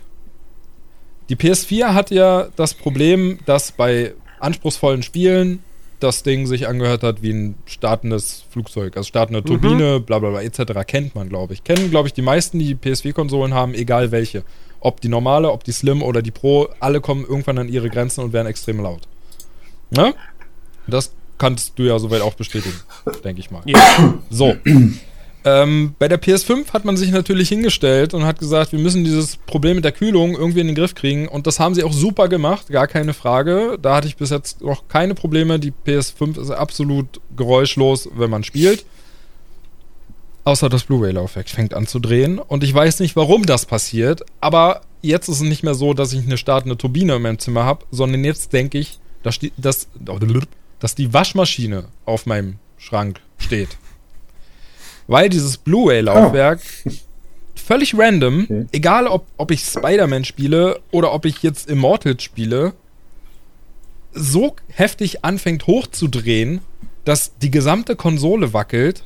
Die 1.29 1.35
PS4 1.35 1.93
hat 1.93 2.11
ja 2.11 2.49
das 2.55 2.73
Problem, 2.73 3.39
dass 3.45 3.71
bei 3.71 4.13
anspruchsvollen 4.39 5.01
Spielen 5.01 5.63
das 5.99 6.23
Ding 6.23 6.45
sich 6.47 6.67
angehört 6.67 7.03
hat 7.03 7.21
wie 7.21 7.31
ein 7.31 7.55
startendes 7.65 8.43
Flugzeug, 8.49 8.97
also 8.97 9.07
startende 9.07 9.43
Turbine, 9.43 9.99
bla 9.99 10.19
bla 10.19 10.29
bla 10.29 10.41
etc. 10.41 10.85
Kennt 10.85 11.15
man, 11.15 11.29
glaube 11.29 11.53
ich. 11.53 11.63
Kennen, 11.63 11.89
glaube 11.89 12.07
ich, 12.07 12.13
die 12.13 12.21
meisten, 12.21 12.59
die 12.59 12.75
PS4-Konsolen 12.75 13.53
haben, 13.53 13.73
egal 13.73 14.11
welche. 14.11 14.43
Ob 14.79 15.01
die 15.01 15.07
normale, 15.07 15.51
ob 15.51 15.63
die 15.63 15.71
Slim 15.71 16.03
oder 16.03 16.21
die 16.21 16.31
Pro, 16.31 16.69
alle 16.79 17.01
kommen 17.01 17.23
irgendwann 17.23 17.57
an 17.57 17.69
ihre 17.69 17.89
Grenzen 17.89 18.23
und 18.23 18.33
werden 18.33 18.47
extrem 18.47 18.79
laut. 18.79 19.01
Ne? 19.89 20.13
Das 20.87 21.11
kannst 21.37 21.79
du 21.79 21.83
ja 21.83 21.97
soweit 21.99 22.21
auch 22.21 22.35
bestätigen, 22.35 22.79
denke 23.23 23.39
ich 23.39 23.51
mal. 23.51 23.63
So. 24.29 24.55
Ähm, 25.47 25.93
bei 25.99 26.07
der 26.07 26.19
PS5 26.19 26.73
hat 26.73 26.85
man 26.85 26.97
sich 26.97 27.11
natürlich 27.11 27.49
hingestellt 27.49 28.15
und 28.15 28.25
hat 28.25 28.39
gesagt, 28.39 28.71
wir 28.71 28.79
müssen 28.79 29.03
dieses 29.03 29.37
Problem 29.37 29.75
mit 29.75 29.85
der 29.85 29.91
Kühlung 29.91 30.35
irgendwie 30.35 30.61
in 30.61 30.67
den 30.67 30.75
Griff 30.75 30.95
kriegen. 30.95 31.27
Und 31.27 31.45
das 31.45 31.59
haben 31.59 31.75
sie 31.75 31.83
auch 31.83 31.93
super 31.93 32.27
gemacht, 32.27 32.69
gar 32.69 32.87
keine 32.87 33.13
Frage. 33.13 33.77
Da 33.79 33.95
hatte 33.95 34.07
ich 34.07 34.17
bis 34.17 34.31
jetzt 34.31 34.61
noch 34.61 34.87
keine 34.87 35.13
Probleme. 35.13 35.59
Die 35.59 35.71
PS5 35.71 36.41
ist 36.41 36.49
absolut 36.49 37.21
geräuschlos, 37.37 38.09
wenn 38.15 38.31
man 38.31 38.43
spielt. 38.43 38.85
Außer 40.45 40.67
das 40.67 40.85
Blu-ray-Laufwerk 40.85 41.47
fängt 41.47 41.75
an 41.75 41.85
zu 41.85 41.99
drehen. 41.99 42.39
Und 42.39 42.63
ich 42.63 42.73
weiß 42.73 42.99
nicht, 42.99 43.15
warum 43.15 43.45
das 43.45 43.67
passiert. 43.67 44.23
Aber 44.41 44.81
jetzt 45.03 45.29
ist 45.29 45.37
es 45.37 45.41
nicht 45.41 45.61
mehr 45.61 45.75
so, 45.75 45.93
dass 45.93 46.11
ich 46.11 46.25
eine 46.25 46.37
startende 46.37 46.75
Turbine 46.75 47.17
in 47.17 47.21
meinem 47.21 47.37
Zimmer 47.37 47.65
habe, 47.65 47.85
sondern 47.91 48.23
jetzt 48.23 48.51
denke 48.51 48.79
ich, 48.79 48.99
dass 49.21 49.37
die, 49.37 49.51
dass, 49.57 49.89
dass 50.79 50.95
die 50.95 51.13
Waschmaschine 51.13 51.85
auf 52.05 52.25
meinem 52.25 52.55
Schrank 52.79 53.21
steht. 53.37 53.77
Weil 55.07 55.29
dieses 55.29 55.57
Blu-ray-Laufwerk 55.57 56.59
völlig 57.55 57.97
random, 57.97 58.43
Okay. 58.43 58.65
egal 58.71 59.07
ob, 59.07 59.25
ob 59.37 59.51
ich 59.51 59.61
Spider-Man 59.63 60.25
spiele 60.25 60.79
oder 60.91 61.13
ob 61.13 61.25
ich 61.25 61.41
jetzt 61.43 61.69
Immortals 61.69 62.23
spiele, 62.23 62.73
so 64.13 64.55
heftig 64.69 65.25
anfängt 65.25 65.67
hochzudrehen, 65.67 66.61
dass 67.03 67.37
die 67.41 67.51
gesamte 67.51 67.95
Konsole 67.95 68.53
wackelt 68.53 69.03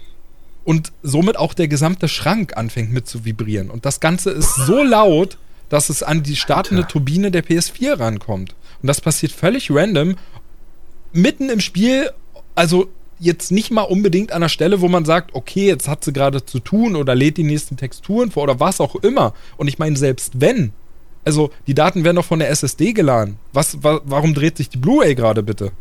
und 0.64 0.92
somit 1.04 1.38
auch 1.38 1.54
der 1.54 1.68
gesamte 1.68 2.08
Schrank 2.08 2.56
anfängt 2.56 2.92
mit 2.92 3.08
zu 3.08 3.26
vibrieren. 3.26 3.70
Und 3.70 3.86
das 3.86 4.00
Ganze 4.00 4.30
ist 4.32 4.56
so 4.56 4.84
laut, 4.84 5.38
dass 5.70 5.90
es 5.90 6.04
an 6.04 6.24
die 6.24 6.36
startende 6.36 6.84
Alter. 6.84 6.94
Turbine 6.94 7.32
der 7.32 7.44
PS4 7.44 8.00
rankommt. 8.00 8.56
Und 8.82 8.88
das 8.88 9.02
passiert 9.02 9.32
völlig 9.32 9.72
random, 9.72 10.16
mitten 11.12 11.50
im 11.50 11.60
Spiel, 11.60 12.12
also 12.56 12.88
jetzt 13.20 13.52
nicht 13.52 13.70
mal 13.72 13.84
unbedingt 13.84 14.32
an 14.32 14.42
der 14.42 14.50
Stelle, 14.50 14.82
wo 14.82 14.88
man 14.88 15.06
sagt, 15.06 15.36
okay, 15.36 15.68
jetzt 15.68 15.88
hat 15.88 16.04
sie 16.04 16.14
gerade 16.14 16.46
zu 16.46 16.60
tun 16.60 16.96
oder 16.96 17.16
lädt 17.16 17.38
die 17.38 17.44
nächsten 17.44 17.78
Texturen 17.78 18.32
vor 18.32 18.44
oder 18.44 18.60
was 18.60 18.80
auch 18.82 18.96
immer. 18.96 19.34
Und 19.58 19.68
ich 19.68 19.78
meine, 19.80 19.98
selbst 19.98 20.40
wenn, 20.42 20.72
also 21.26 21.52
die 21.68 21.74
Daten 21.74 22.04
werden 22.04 22.16
doch 22.16 22.26
von 22.26 22.40
der 22.40 22.50
SSD 22.50 22.94
geladen. 22.94 23.38
Was, 23.54 23.84
wa 23.84 24.00
warum 24.06 24.34
dreht 24.34 24.58
sich 24.58 24.70
die 24.70 24.78
Blu-ray 24.78 25.16
gerade 25.16 25.44
bitte? 25.44 25.72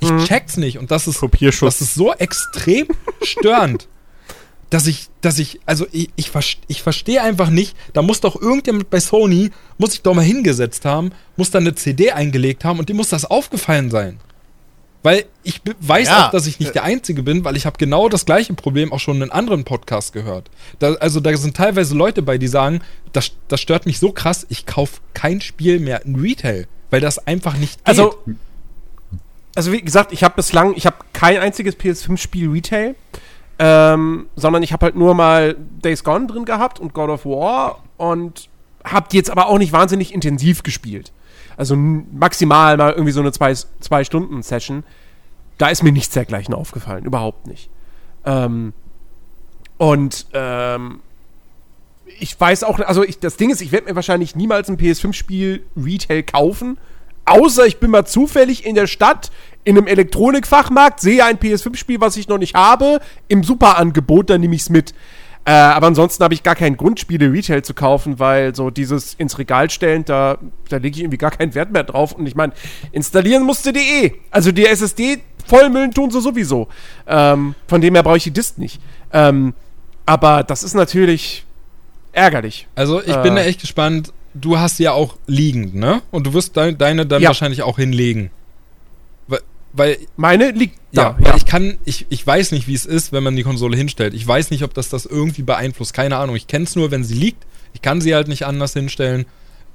Ich 0.00 0.10
Mhm. 0.10 0.24
check's 0.24 0.56
nicht 0.56 0.78
und 0.78 0.90
das 0.90 1.06
ist 1.06 1.22
das 1.22 1.80
ist 1.80 1.94
so 1.94 2.12
extrem 2.12 2.88
störend, 3.22 3.86
dass 4.70 4.86
ich, 4.88 5.08
dass 5.20 5.38
ich, 5.38 5.60
also 5.66 5.86
ich, 5.92 6.10
ich, 6.16 6.30
ich 6.66 6.82
verstehe 6.82 7.22
einfach 7.22 7.48
nicht, 7.48 7.76
da 7.92 8.02
muss 8.02 8.20
doch 8.20 8.40
irgendjemand 8.40 8.90
bei 8.90 8.98
Sony, 8.98 9.50
muss 9.78 9.92
sich 9.92 10.02
doch 10.02 10.14
mal 10.14 10.22
hingesetzt 10.22 10.84
haben, 10.84 11.12
muss 11.36 11.52
da 11.52 11.60
eine 11.60 11.76
CD 11.76 12.10
eingelegt 12.10 12.64
haben 12.64 12.80
und 12.80 12.88
dem 12.88 12.96
muss 12.96 13.08
das 13.10 13.24
aufgefallen 13.24 13.90
sein. 13.90 14.18
Weil 15.04 15.26
ich 15.42 15.60
weiß 15.80 16.08
Ja, 16.08 16.26
auch, 16.26 16.30
dass 16.30 16.46
ich 16.46 16.58
nicht 16.58 16.74
der 16.74 16.82
Einzige 16.82 17.22
bin, 17.22 17.44
weil 17.44 17.58
ich 17.58 17.66
habe 17.66 17.76
genau 17.76 18.08
das 18.08 18.24
gleiche 18.24 18.54
Problem 18.54 18.90
auch 18.90 19.00
schon 19.00 19.20
in 19.20 19.30
anderen 19.30 19.64
Podcasts 19.64 20.12
gehört. 20.12 20.50
Da, 20.78 20.94
also 20.94 21.20
da 21.20 21.36
sind 21.36 21.54
teilweise 21.54 21.94
Leute 21.94 22.22
bei, 22.22 22.38
die 22.38 22.48
sagen, 22.48 22.80
das, 23.12 23.32
das 23.48 23.60
stört 23.60 23.84
mich 23.84 23.98
so 23.98 24.12
krass, 24.12 24.46
ich 24.48 24.64
kaufe 24.64 25.02
kein 25.12 25.42
Spiel 25.42 25.78
mehr 25.78 26.06
in 26.06 26.16
Retail, 26.16 26.66
weil 26.88 27.02
das 27.02 27.18
einfach 27.26 27.54
nicht 27.58 27.84
geht. 27.84 27.86
Also, 27.86 28.18
also 29.54 29.72
wie 29.72 29.82
gesagt, 29.82 30.14
ich 30.14 30.24
habe 30.24 30.36
bislang, 30.36 30.72
ich 30.74 30.86
habe 30.86 30.96
kein 31.12 31.36
einziges 31.36 31.76
PS5-Spiel 31.78 32.48
Retail, 32.48 32.94
ähm, 33.58 34.26
sondern 34.36 34.62
ich 34.62 34.72
habe 34.72 34.86
halt 34.86 34.96
nur 34.96 35.12
mal 35.12 35.54
Days 35.84 36.02
Gone 36.02 36.28
drin 36.28 36.46
gehabt 36.46 36.80
und 36.80 36.94
God 36.94 37.10
of 37.10 37.26
War 37.26 37.84
und 37.98 38.48
habe 38.82 39.06
die 39.12 39.18
jetzt 39.18 39.28
aber 39.28 39.48
auch 39.48 39.58
nicht 39.58 39.72
wahnsinnig 39.72 40.14
intensiv 40.14 40.62
gespielt. 40.62 41.12
Also 41.56 41.76
maximal 41.76 42.76
mal 42.76 42.92
irgendwie 42.92 43.12
so 43.12 43.20
eine 43.20 43.32
zwei, 43.32 43.54
zwei 43.54 44.04
Stunden 44.04 44.42
Session. 44.42 44.82
Da 45.58 45.68
ist 45.68 45.82
mir 45.82 45.92
nichts 45.92 46.14
dergleichen 46.14 46.54
aufgefallen, 46.54 47.04
überhaupt 47.04 47.46
nicht. 47.46 47.70
Ähm, 48.24 48.72
und 49.76 50.26
ähm, 50.32 51.00
ich 52.20 52.38
weiß 52.38 52.64
auch, 52.64 52.78
also 52.80 53.02
ich, 53.02 53.18
das 53.18 53.36
Ding 53.36 53.50
ist, 53.50 53.60
ich 53.60 53.72
werde 53.72 53.88
mir 53.88 53.96
wahrscheinlich 53.96 54.36
niemals 54.36 54.68
ein 54.68 54.76
PS5-Spiel 54.76 55.64
Retail 55.76 56.22
kaufen, 56.22 56.78
außer 57.24 57.66
ich 57.66 57.78
bin 57.78 57.90
mal 57.90 58.04
zufällig 58.04 58.66
in 58.66 58.74
der 58.74 58.86
Stadt 58.86 59.30
in 59.64 59.78
einem 59.78 59.86
Elektronikfachmarkt, 59.86 61.00
sehe 61.00 61.24
ein 61.24 61.38
PS5-Spiel, 61.38 62.00
was 62.00 62.16
ich 62.16 62.28
noch 62.28 62.38
nicht 62.38 62.54
habe, 62.54 63.00
im 63.28 63.42
Superangebot, 63.42 64.30
dann 64.30 64.40
nehme 64.40 64.54
ich 64.54 64.62
es 64.62 64.70
mit. 64.70 64.94
Äh, 65.46 65.50
aber 65.52 65.88
ansonsten 65.88 66.24
habe 66.24 66.32
ich 66.32 66.42
gar 66.42 66.54
keinen 66.54 66.76
Grund, 66.76 67.00
Spiele 67.00 67.30
Retail 67.30 67.62
zu 67.62 67.74
kaufen, 67.74 68.18
weil 68.18 68.54
so 68.54 68.70
dieses 68.70 69.14
ins 69.14 69.38
Regal 69.38 69.68
stellen, 69.68 70.04
da, 70.04 70.38
da 70.70 70.78
lege 70.78 70.96
ich 70.96 71.02
irgendwie 71.02 71.18
gar 71.18 71.30
keinen 71.30 71.54
Wert 71.54 71.70
mehr 71.70 71.84
drauf. 71.84 72.12
Und 72.12 72.26
ich 72.26 72.34
meine, 72.34 72.54
installieren 72.92 73.42
musste 73.42 73.72
die 73.72 73.80
eh. 73.80 74.12
Also 74.30 74.52
die 74.52 74.64
SSD 74.64 75.20
vollmüllen 75.46 75.92
tun 75.92 76.10
sie 76.10 76.20
sowieso. 76.20 76.68
Ähm, 77.06 77.54
von 77.66 77.80
dem 77.80 77.94
her 77.94 78.02
brauche 78.02 78.16
ich 78.16 78.24
die 78.24 78.30
Disk 78.30 78.58
nicht. 78.58 78.80
Ähm, 79.12 79.54
aber 80.06 80.42
das 80.42 80.62
ist 80.62 80.74
natürlich 80.74 81.44
ärgerlich. 82.12 82.66
Also 82.74 83.00
ich 83.02 83.16
bin 83.16 83.34
da 83.36 83.42
echt 83.42 83.60
gespannt. 83.60 84.12
Du 84.34 84.58
hast 84.58 84.78
ja 84.80 84.92
auch 84.92 85.16
liegend, 85.26 85.74
ne? 85.74 86.02
Und 86.10 86.26
du 86.26 86.32
wirst 86.34 86.56
dein, 86.56 86.76
deine 86.76 87.06
dann 87.06 87.22
Ja. 87.22 87.28
wahrscheinlich 87.28 87.62
auch 87.62 87.76
hinlegen. 87.78 88.30
Weil, 89.28 89.40
weil 89.72 89.98
Meine 90.16 90.50
liegt 90.50 90.76
ja, 90.92 91.10
da. 91.10 91.16
weil 91.20 91.36
ich 91.36 91.46
kann, 91.46 91.78
ich, 91.84 92.06
ich 92.08 92.26
weiß 92.26 92.50
nicht, 92.52 92.66
wie 92.66 92.74
es 92.74 92.84
ist, 92.84 93.12
wenn 93.12 93.22
man 93.22 93.36
die 93.36 93.44
Konsole 93.44 93.76
hinstellt. 93.76 94.12
Ich 94.12 94.26
weiß 94.26 94.50
nicht, 94.50 94.64
ob 94.64 94.74
das 94.74 94.88
das 94.88 95.06
irgendwie 95.06 95.42
beeinflusst. 95.42 95.94
Keine 95.94 96.16
Ahnung. 96.16 96.34
Ich 96.36 96.46
kenne 96.48 96.64
es 96.64 96.74
nur, 96.74 96.90
wenn 96.90 97.04
sie 97.04 97.14
liegt. 97.14 97.44
Ich 97.74 97.82
kann 97.82 98.00
sie 98.00 98.14
halt 98.14 98.26
nicht 98.28 98.44
anders 98.44 98.72
hinstellen. 98.72 99.26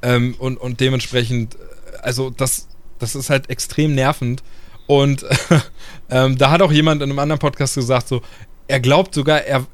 Ähm, 0.02 0.36
und, 0.40 0.58
und 0.58 0.80
dementsprechend, 0.82 1.56
äh, 1.56 1.58
also 2.02 2.30
das, 2.30 2.68
das 3.00 3.16
ist 3.16 3.30
halt 3.30 3.50
extrem 3.50 3.96
nervend. 3.96 4.44
Und 4.90 5.24
ähm, 6.10 6.36
da 6.40 6.50
hat 6.50 6.64
auch 6.64 6.72
jemand 6.72 7.04
in 7.04 7.12
einem 7.12 7.20
anderen 7.20 7.40
Podcast 7.40 7.76
gesagt, 7.76 8.08
so, 8.08 8.24
er 8.68 8.80
glaubt 8.80 9.14
sogar, 9.14 9.44
er, 9.44 9.68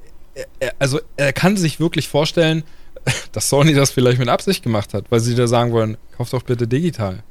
er, 0.59 0.74
also 0.78 0.99
er 1.16 1.32
kann 1.32 1.55
sich 1.55 1.80
wirklich 1.80 2.09
vorstellen, 2.09 2.63
dass 3.32 3.47
Sony 3.47 3.74
das 3.74 3.91
vielleicht 3.91 4.20
mit 4.20 4.28
Absicht 4.28 4.61
gemacht 4.61 4.93
hat, 4.93 5.05
weil 5.11 5.22
sie 5.22 5.34
da 5.34 5.47
sagen 5.47 5.72
wollen, 5.72 5.95
kauf 6.18 6.32
doch 6.32 6.43
bitte 6.43 6.68
digital. 6.68 7.24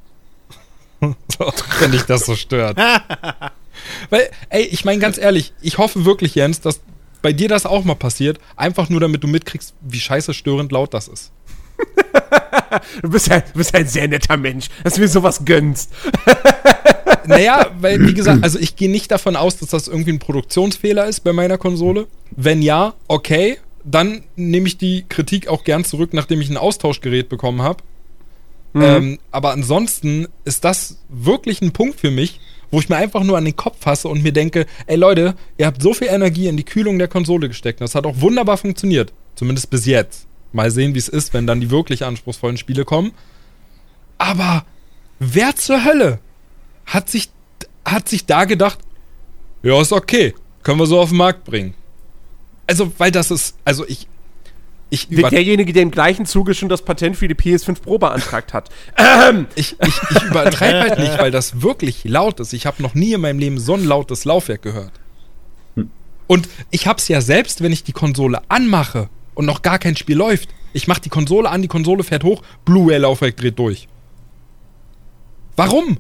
so, 1.01 1.53
wenn 1.81 1.93
dich 1.93 2.05
das 2.05 2.25
so 2.25 2.37
stört. 2.37 2.79
weil, 4.09 4.31
ey, 4.49 4.63
ich 4.63 4.87
meine 4.87 4.99
ganz 4.99 5.19
ehrlich, 5.19 5.53
ich 5.61 5.77
hoffe 5.77 6.07
wirklich, 6.07 6.35
Jens, 6.37 6.63
dass 6.63 6.81
bei 7.21 7.35
dir 7.35 7.51
das 7.51 7.67
auch 7.67 7.85
mal 7.85 7.97
passiert, 7.97 8.39
einfach 8.57 8.89
nur 8.89 9.01
damit 9.01 9.23
du 9.23 9.29
mitkriegst, 9.29 9.75
wie 9.83 10.01
scheiße 10.01 10.33
störend 10.33 10.73
laut 10.73 10.95
das 10.95 11.09
ist. 11.09 11.33
Du 13.03 13.09
bist, 13.09 13.29
ja, 13.29 13.41
du 13.41 13.53
bist 13.55 13.75
ein 13.75 13.87
sehr 13.87 14.09
netter 14.09 14.37
Mensch, 14.37 14.67
dass 14.83 14.95
du 14.95 15.01
mir 15.01 15.09
sowas 15.09 15.45
gönnst. 15.45 15.93
Naja, 17.27 17.71
weil, 17.81 18.07
wie 18.07 18.13
gesagt, 18.13 18.43
also 18.45 18.59
ich 18.59 18.77
gehe 18.77 18.91
nicht 18.91 19.11
davon 19.11 19.35
aus, 19.35 19.57
dass 19.57 19.71
das 19.71 19.89
irgendwie 19.89 20.13
ein 20.13 20.19
Produktionsfehler 20.19 21.07
ist 21.07 21.21
bei 21.21 21.33
meiner 21.33 21.57
Konsole. 21.57 22.07
Wenn 22.33 22.61
ja, 22.61 22.93
okay, 23.09 23.57
dann 23.83 24.25
nehme 24.37 24.67
ich 24.67 24.77
die 24.77 25.07
Kritik 25.09 25.49
auch 25.49 25.65
gern 25.65 25.85
zurück, 25.85 26.13
nachdem 26.13 26.43
ich 26.43 26.51
ein 26.51 26.59
Austauschgerät 26.59 27.31
bekommen 27.31 27.63
habe. 27.63 27.83
Ähm, 28.75 29.19
aber 29.31 29.53
ansonsten 29.53 30.27
ist 30.45 30.65
das 30.65 30.99
wirklich 31.09 31.63
ein 31.63 31.73
Punkt 31.73 32.01
für 32.01 32.11
mich, 32.11 32.41
wo 32.71 32.81
ich 32.81 32.89
mir 32.89 32.97
einfach 32.97 33.23
nur 33.23 33.39
an 33.39 33.45
den 33.45 33.55
Kopf 33.57 33.77
fasse 33.81 34.09
und 34.09 34.23
mir 34.23 34.33
denke, 34.33 34.67
ey 34.87 34.97
Leute, 34.97 35.35
ihr 35.59 35.67
habt 35.67 35.81
so 35.81 35.95
viel 35.95 36.09
Energie 36.09 36.49
in 36.49 36.57
die 36.57 36.65
Kühlung 36.65 36.99
der 36.99 37.09
Konsole 37.09 37.49
gesteckt. 37.49 37.81
und 37.81 37.85
Das 37.85 37.95
hat 37.95 38.05
auch 38.05 38.21
wunderbar 38.21 38.57
funktioniert. 38.57 39.13
Zumindest 39.37 39.71
bis 39.71 39.87
jetzt. 39.87 40.27
Mal 40.55 40.71
sehen, 40.71 40.95
wie 40.95 40.99
es 40.99 41.09
ist, 41.09 41.35
wenn 41.35 41.47
dann 41.47 41.61
die 41.61 41.71
wirklich 41.71 42.05
anspruchsvollen 42.05 42.57
Spiele 42.57 42.85
kommen. 42.85 43.13
Aber 44.19 44.65
wer 45.19 45.57
zur 45.57 45.85
Hölle 45.85 46.21
hat 46.87 47.11
sich, 47.11 47.31
hat 47.85 48.09
sich 48.09 48.27
da 48.27 48.45
gedacht, 48.45 48.79
ja, 49.63 49.81
ist 49.81 49.93
okay, 49.93 50.35
können 50.63 50.79
wir 50.79 50.87
so 50.87 51.01
auf 51.01 51.09
den 51.09 51.19
Markt 51.19 51.45
bringen. 51.45 51.75
Also, 52.67 52.93
weil 52.99 53.11
das 53.11 53.31
ist, 53.31 53.57
also 53.65 53.87
ich, 53.87 54.07
ich, 54.91 55.09
derjenige, 55.09 55.73
der 55.73 55.83
im 55.83 55.91
gleichen 55.91 56.25
Zuge 56.25 56.55
schon 56.55 56.69
das 56.69 56.83
Patent 56.83 57.17
für 57.17 57.27
die 57.27 57.35
PS5 57.35 57.83
Pro 57.83 57.99
beantragt 57.99 58.55
hat. 58.55 58.71
ich, 59.57 59.77
ich, 59.81 60.01
ich 60.11 60.23
übertreibe 60.23 60.81
halt 60.81 60.99
nicht, 60.99 61.19
weil 61.19 61.31
das 61.31 61.63
wirklich 61.63 62.05
laut 62.05 62.41
ist. 62.41 62.53
Ich 62.53 62.67
habe 62.67 62.83
noch 62.83 62.95
nie 62.95 63.13
in 63.13 63.21
meinem 63.21 63.39
Leben 63.39 63.59
so 63.59 63.75
ein 63.75 63.85
lautes 63.85 64.25
Laufwerk 64.25 64.63
gehört. 64.63 64.93
Und 66.27 66.49
ich 66.71 66.87
hab's 66.87 67.09
ja 67.09 67.21
selbst, 67.21 67.63
wenn 67.63 67.73
ich 67.73 67.85
die 67.85 67.93
Konsole 67.93 68.41
anmache 68.49 69.09
und 69.35 69.47
noch 69.47 69.63
gar 69.63 69.79
kein 69.79 69.97
Spiel 69.97 70.17
läuft. 70.17 70.49
Ich 70.73 70.89
mach 70.89 70.99
die 70.99 71.09
Konsole 71.09 71.49
an, 71.49 71.63
die 71.63 71.69
Konsole 71.69 72.03
fährt 72.03 72.25
hoch, 72.25 72.43
Blu-ray-Laufwerk 72.65 73.37
dreht 73.37 73.59
durch. 73.59 73.89
Warum? 75.57 75.99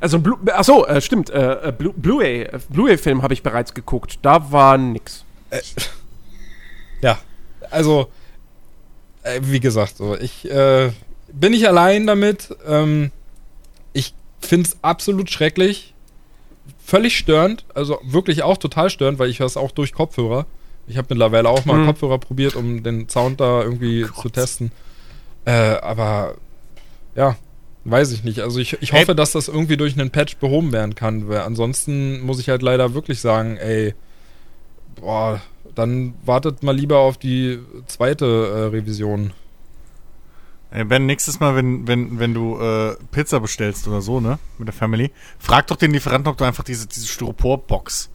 Also, 0.00 0.18
Blu 0.18 0.36
achso, 0.50 0.86
äh, 0.86 1.00
stimmt, 1.00 1.28
äh, 1.30 1.68
äh, 1.68 1.72
Blu- 1.72 1.92
Blu-ray, 1.94 2.42
äh, 2.44 2.58
Blu-ray-Film 2.70 3.22
habe 3.22 3.34
ich 3.34 3.42
bereits 3.42 3.74
geguckt. 3.74 4.18
Da 4.22 4.50
war 4.50 4.78
nix. 4.78 5.24
Ja, 7.02 7.18
also, 7.70 8.08
äh, 9.22 9.40
wie 9.42 9.60
gesagt, 9.60 9.98
so, 9.98 10.16
ich 10.16 10.50
äh, 10.50 10.90
bin 11.32 11.52
nicht 11.52 11.68
allein 11.68 12.06
damit. 12.06 12.56
Ähm, 12.66 13.10
ich 13.92 14.14
finde 14.40 14.70
es 14.70 14.78
absolut 14.82 15.30
schrecklich. 15.30 15.92
Völlig 16.82 17.16
störend, 17.18 17.64
also 17.74 17.98
wirklich 18.02 18.42
auch 18.42 18.56
total 18.56 18.88
störend, 18.90 19.18
weil 19.18 19.28
ich 19.30 19.38
höre 19.38 19.46
es 19.46 19.56
auch 19.56 19.70
durch 19.70 19.92
Kopfhörer. 19.92 20.46
Ich 20.86 20.96
habe 20.98 21.06
mittlerweile 21.10 21.48
auch 21.48 21.64
mal 21.64 21.78
Mhm. 21.78 21.86
Kopfhörer 21.86 22.18
probiert, 22.18 22.56
um 22.56 22.82
den 22.82 23.08
Sound 23.08 23.40
da 23.40 23.62
irgendwie 23.62 24.06
zu 24.20 24.28
testen. 24.28 24.70
Äh, 25.46 25.52
aber 25.80 26.34
ja, 27.14 27.36
weiß 27.84 28.12
ich 28.12 28.24
nicht. 28.24 28.40
Also 28.40 28.58
ich, 28.58 28.74
ich 28.82 28.92
Ey. 28.92 29.00
hoffe, 29.00 29.14
dass 29.14 29.32
das 29.32 29.48
irgendwie 29.48 29.76
durch 29.76 29.98
einen 29.98 30.10
Patch 30.10 30.36
behoben 30.36 30.72
werden 30.72 30.94
kann, 30.94 31.28
weil 31.28 31.40
ansonsten 31.40 32.20
muss 32.20 32.38
ich 32.38 32.48
halt 32.48 32.62
leider 32.62 32.92
wirklich 32.94 33.20
sagen, 33.20 33.56
ey, 33.56 33.94
boah, 35.00 35.40
dann 35.74 36.14
wartet 36.24 36.62
mal 36.62 36.76
lieber 36.76 36.98
auf 36.98 37.16
die 37.18 37.58
zweite 37.86 38.24
äh, 38.26 38.76
Revision. 38.76 39.32
Ey, 40.70 40.84
Ben, 40.84 41.06
nächstes 41.06 41.40
Mal, 41.40 41.54
wenn, 41.56 41.86
wenn, 41.86 42.18
wenn 42.18 42.34
du 42.34 42.58
äh, 42.58 42.96
Pizza 43.12 43.38
bestellst 43.40 43.86
oder 43.86 44.00
so, 44.02 44.20
ne, 44.20 44.38
mit 44.58 44.66
der 44.68 44.72
Family, 44.74 45.10
frag 45.38 45.66
doch 45.68 45.76
den 45.76 45.92
Lieferanten, 45.92 46.30
ob 46.30 46.36
du 46.36 46.44
einfach 46.44 46.64
diese, 46.64 46.86
diese 46.88 47.06
Styroporbox, 47.06 48.10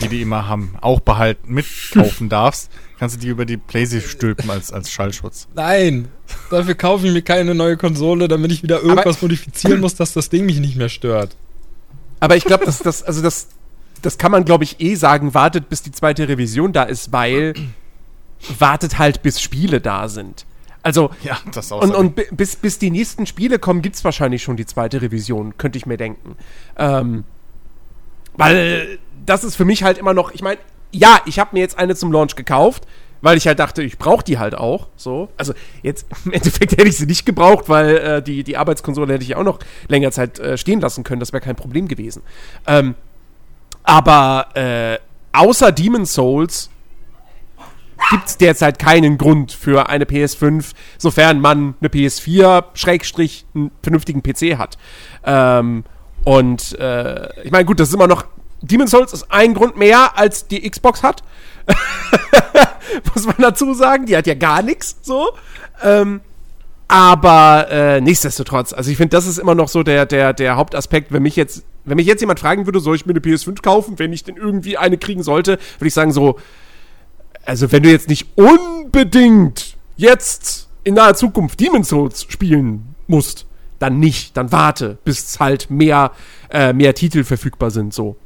die 0.00 0.08
die 0.08 0.22
immer 0.22 0.46
haben, 0.48 0.74
auch 0.80 1.00
behalten, 1.00 1.52
mitkaufen 1.54 2.28
darfst. 2.28 2.70
Kannst 2.98 3.16
du 3.16 3.20
die 3.20 3.28
über 3.28 3.44
die 3.46 3.56
Playsee 3.56 4.00
stülpen 4.02 4.50
als, 4.50 4.72
als 4.72 4.90
Schallschutz. 4.90 5.48
Nein, 5.54 6.08
dafür 6.50 6.74
kaufe 6.74 7.06
ich 7.06 7.12
mir 7.12 7.22
keine 7.22 7.54
neue 7.54 7.76
Konsole, 7.76 8.28
damit 8.28 8.52
ich 8.52 8.62
wieder 8.62 8.82
irgendwas 8.82 9.20
modifizieren 9.22 9.80
muss, 9.80 9.94
dass 9.94 10.12
das 10.12 10.28
Ding 10.28 10.44
mich 10.46 10.60
nicht 10.60 10.76
mehr 10.76 10.90
stört. 10.90 11.34
Aber 12.20 12.36
ich 12.36 12.44
glaube, 12.44 12.66
dass 12.66 12.78
das, 12.80 13.02
also 13.02 13.22
das, 13.22 13.48
das 14.02 14.18
kann 14.18 14.30
man, 14.30 14.44
glaube 14.44 14.64
ich, 14.64 14.80
eh 14.80 14.94
sagen, 14.96 15.32
wartet, 15.32 15.70
bis 15.70 15.82
die 15.82 15.92
zweite 15.92 16.28
Revision 16.28 16.72
da 16.74 16.82
ist, 16.82 17.10
weil 17.12 17.54
wartet 18.58 18.98
halt, 18.98 19.22
bis 19.22 19.40
Spiele 19.40 19.80
da 19.80 20.08
sind. 20.08 20.44
Also, 20.82 21.10
Ja, 21.22 21.38
das 21.52 21.72
auch. 21.72 21.82
und, 21.82 21.94
und 21.94 22.16
bi- 22.16 22.26
bis, 22.30 22.56
bis 22.56 22.78
die 22.78 22.90
nächsten 22.90 23.26
Spiele 23.26 23.58
kommen, 23.58 23.82
gibt's 23.82 24.02
wahrscheinlich 24.04 24.42
schon 24.42 24.56
die 24.56 24.64
zweite 24.66 25.00
Revision, 25.02 25.56
könnte 25.58 25.76
ich 25.78 25.84
mir 25.86 25.96
denken. 25.98 26.36
Ähm, 26.78 27.24
weil 28.34 28.98
das 29.26 29.44
ist 29.44 29.56
für 29.56 29.64
mich 29.64 29.82
halt 29.82 29.98
immer 29.98 30.14
noch, 30.14 30.32
ich 30.32 30.42
meine, 30.42 30.58
ja, 30.92 31.20
ich 31.26 31.38
habe 31.38 31.50
mir 31.52 31.60
jetzt 31.60 31.78
eine 31.78 31.94
zum 31.94 32.12
Launch 32.12 32.36
gekauft, 32.36 32.86
weil 33.22 33.36
ich 33.36 33.46
halt 33.46 33.58
dachte, 33.58 33.82
ich 33.82 33.98
brauche 33.98 34.24
die 34.24 34.38
halt 34.38 34.54
auch. 34.54 34.88
So, 34.96 35.28
also 35.36 35.52
jetzt 35.82 36.06
im 36.24 36.32
Endeffekt 36.32 36.72
hätte 36.72 36.88
ich 36.88 36.96
sie 36.96 37.06
nicht 37.06 37.26
gebraucht, 37.26 37.68
weil 37.68 37.96
äh, 37.96 38.22
die, 38.22 38.44
die 38.44 38.56
Arbeitskonsole 38.56 39.12
hätte 39.12 39.24
ich 39.24 39.36
auch 39.36 39.44
noch 39.44 39.58
länger 39.88 40.10
Zeit 40.10 40.38
äh, 40.38 40.56
stehen 40.56 40.80
lassen 40.80 41.04
können. 41.04 41.20
Das 41.20 41.32
wäre 41.32 41.42
kein 41.42 41.56
Problem 41.56 41.88
gewesen. 41.88 42.22
Ähm, 42.66 42.94
aber 43.82 44.48
äh, 44.54 44.98
außer 45.32 45.72
Demon's 45.72 46.14
Souls 46.14 46.70
gibt 48.10 48.26
es 48.26 48.38
derzeit 48.38 48.78
keinen 48.78 49.18
Grund 49.18 49.52
für 49.52 49.88
eine 49.88 50.04
PS5, 50.04 50.72
sofern 50.96 51.40
man 51.40 51.74
eine 51.80 51.88
PS4 51.90 52.64
Schrägstrich 52.74 53.44
einen 53.54 53.70
vernünftigen 53.82 54.22
PC 54.22 54.58
hat. 54.58 54.78
Ähm, 55.24 55.84
und 56.24 56.78
äh, 56.78 57.42
ich 57.44 57.50
meine, 57.50 57.64
gut, 57.64 57.80
das 57.80 57.88
ist 57.88 57.94
immer 57.94 58.06
noch. 58.06 58.24
Demon's 58.62 58.90
Souls 58.90 59.12
ist 59.12 59.30
ein 59.30 59.54
Grund 59.54 59.76
mehr, 59.76 60.18
als 60.18 60.46
die 60.46 60.68
Xbox 60.68 61.02
hat. 61.02 61.22
Muss 63.14 63.26
man 63.26 63.36
dazu 63.38 63.74
sagen. 63.74 64.06
Die 64.06 64.16
hat 64.16 64.26
ja 64.26 64.34
gar 64.34 64.62
nichts 64.62 64.96
so. 65.02 65.30
Ähm, 65.82 66.20
aber 66.88 67.68
äh, 67.70 68.00
nichtsdestotrotz, 68.00 68.72
also 68.72 68.90
ich 68.90 68.96
finde, 68.96 69.16
das 69.16 69.26
ist 69.26 69.38
immer 69.38 69.54
noch 69.54 69.68
so 69.68 69.84
der, 69.84 70.06
der, 70.06 70.32
der 70.32 70.56
Hauptaspekt. 70.56 71.12
Wenn 71.12 71.22
mich 71.22 71.36
jetzt, 71.36 71.62
wenn 71.84 71.96
mich 71.96 72.06
jetzt 72.06 72.20
jemand 72.20 72.40
fragen 72.40 72.66
würde, 72.66 72.80
soll 72.80 72.96
ich 72.96 73.06
mir 73.06 73.12
eine 73.12 73.20
PS5 73.20 73.62
kaufen, 73.62 73.98
wenn 73.98 74.12
ich 74.12 74.24
denn 74.24 74.36
irgendwie 74.36 74.76
eine 74.76 74.98
kriegen 74.98 75.22
sollte, 75.22 75.52
würde 75.78 75.86
ich 75.86 75.94
sagen 75.94 76.10
so, 76.10 76.38
also 77.46 77.70
wenn 77.70 77.84
du 77.84 77.90
jetzt 77.90 78.08
nicht 78.08 78.26
unbedingt 78.36 79.76
jetzt 79.96 80.68
in 80.82 80.94
naher 80.94 81.14
Zukunft 81.14 81.60
Demon's 81.60 81.90
Souls 81.90 82.26
spielen 82.28 82.94
musst, 83.06 83.46
dann 83.78 83.98
nicht, 83.98 84.36
dann 84.36 84.50
warte, 84.52 84.98
bis 85.04 85.38
halt 85.38 85.70
mehr, 85.70 86.10
äh, 86.50 86.72
mehr 86.72 86.94
Titel 86.94 87.22
verfügbar 87.24 87.70
sind, 87.70 87.94
so. 87.94 88.16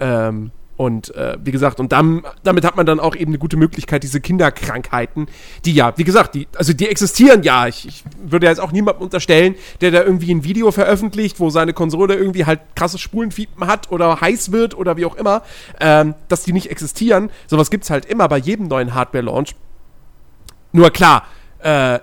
Ähm, 0.00 0.50
Und 0.78 1.14
äh, 1.14 1.36
wie 1.44 1.52
gesagt, 1.52 1.78
und 1.80 1.92
dann, 1.92 2.22
damit 2.42 2.64
hat 2.64 2.76
man 2.76 2.86
dann 2.86 2.98
auch 2.98 3.14
eben 3.14 3.30
eine 3.30 3.38
gute 3.38 3.56
Möglichkeit, 3.56 4.02
diese 4.02 4.20
Kinderkrankheiten, 4.20 5.26
die 5.64 5.74
ja, 5.74 5.92
wie 5.96 6.02
gesagt, 6.02 6.34
die, 6.34 6.48
also 6.56 6.72
die 6.72 6.88
existieren 6.88 7.42
ja. 7.42 7.68
Ich, 7.68 7.86
ich 7.86 8.02
würde 8.24 8.46
jetzt 8.46 8.58
auch 8.58 8.72
niemandem 8.72 9.02
unterstellen, 9.02 9.54
der 9.80 9.90
da 9.90 10.02
irgendwie 10.02 10.32
ein 10.34 10.42
Video 10.42 10.72
veröffentlicht, 10.72 11.38
wo 11.38 11.50
seine 11.50 11.72
Konsole 11.72 12.14
irgendwie 12.16 12.46
halt 12.46 12.60
krasses 12.74 13.00
Spulenfiepen 13.00 13.66
hat 13.66 13.92
oder 13.92 14.20
heiß 14.20 14.50
wird 14.50 14.74
oder 14.74 14.96
wie 14.96 15.04
auch 15.04 15.14
immer, 15.14 15.42
ähm, 15.78 16.14
dass 16.28 16.42
die 16.42 16.54
nicht 16.54 16.70
existieren. 16.70 17.30
Sowas 17.46 17.70
gibt's 17.70 17.90
halt 17.90 18.06
immer 18.06 18.26
bei 18.28 18.38
jedem 18.38 18.66
neuen 18.66 18.94
Hardware-Launch. 18.94 19.54
Nur 20.72 20.90
klar, 20.90 21.26
äh, 21.60 22.00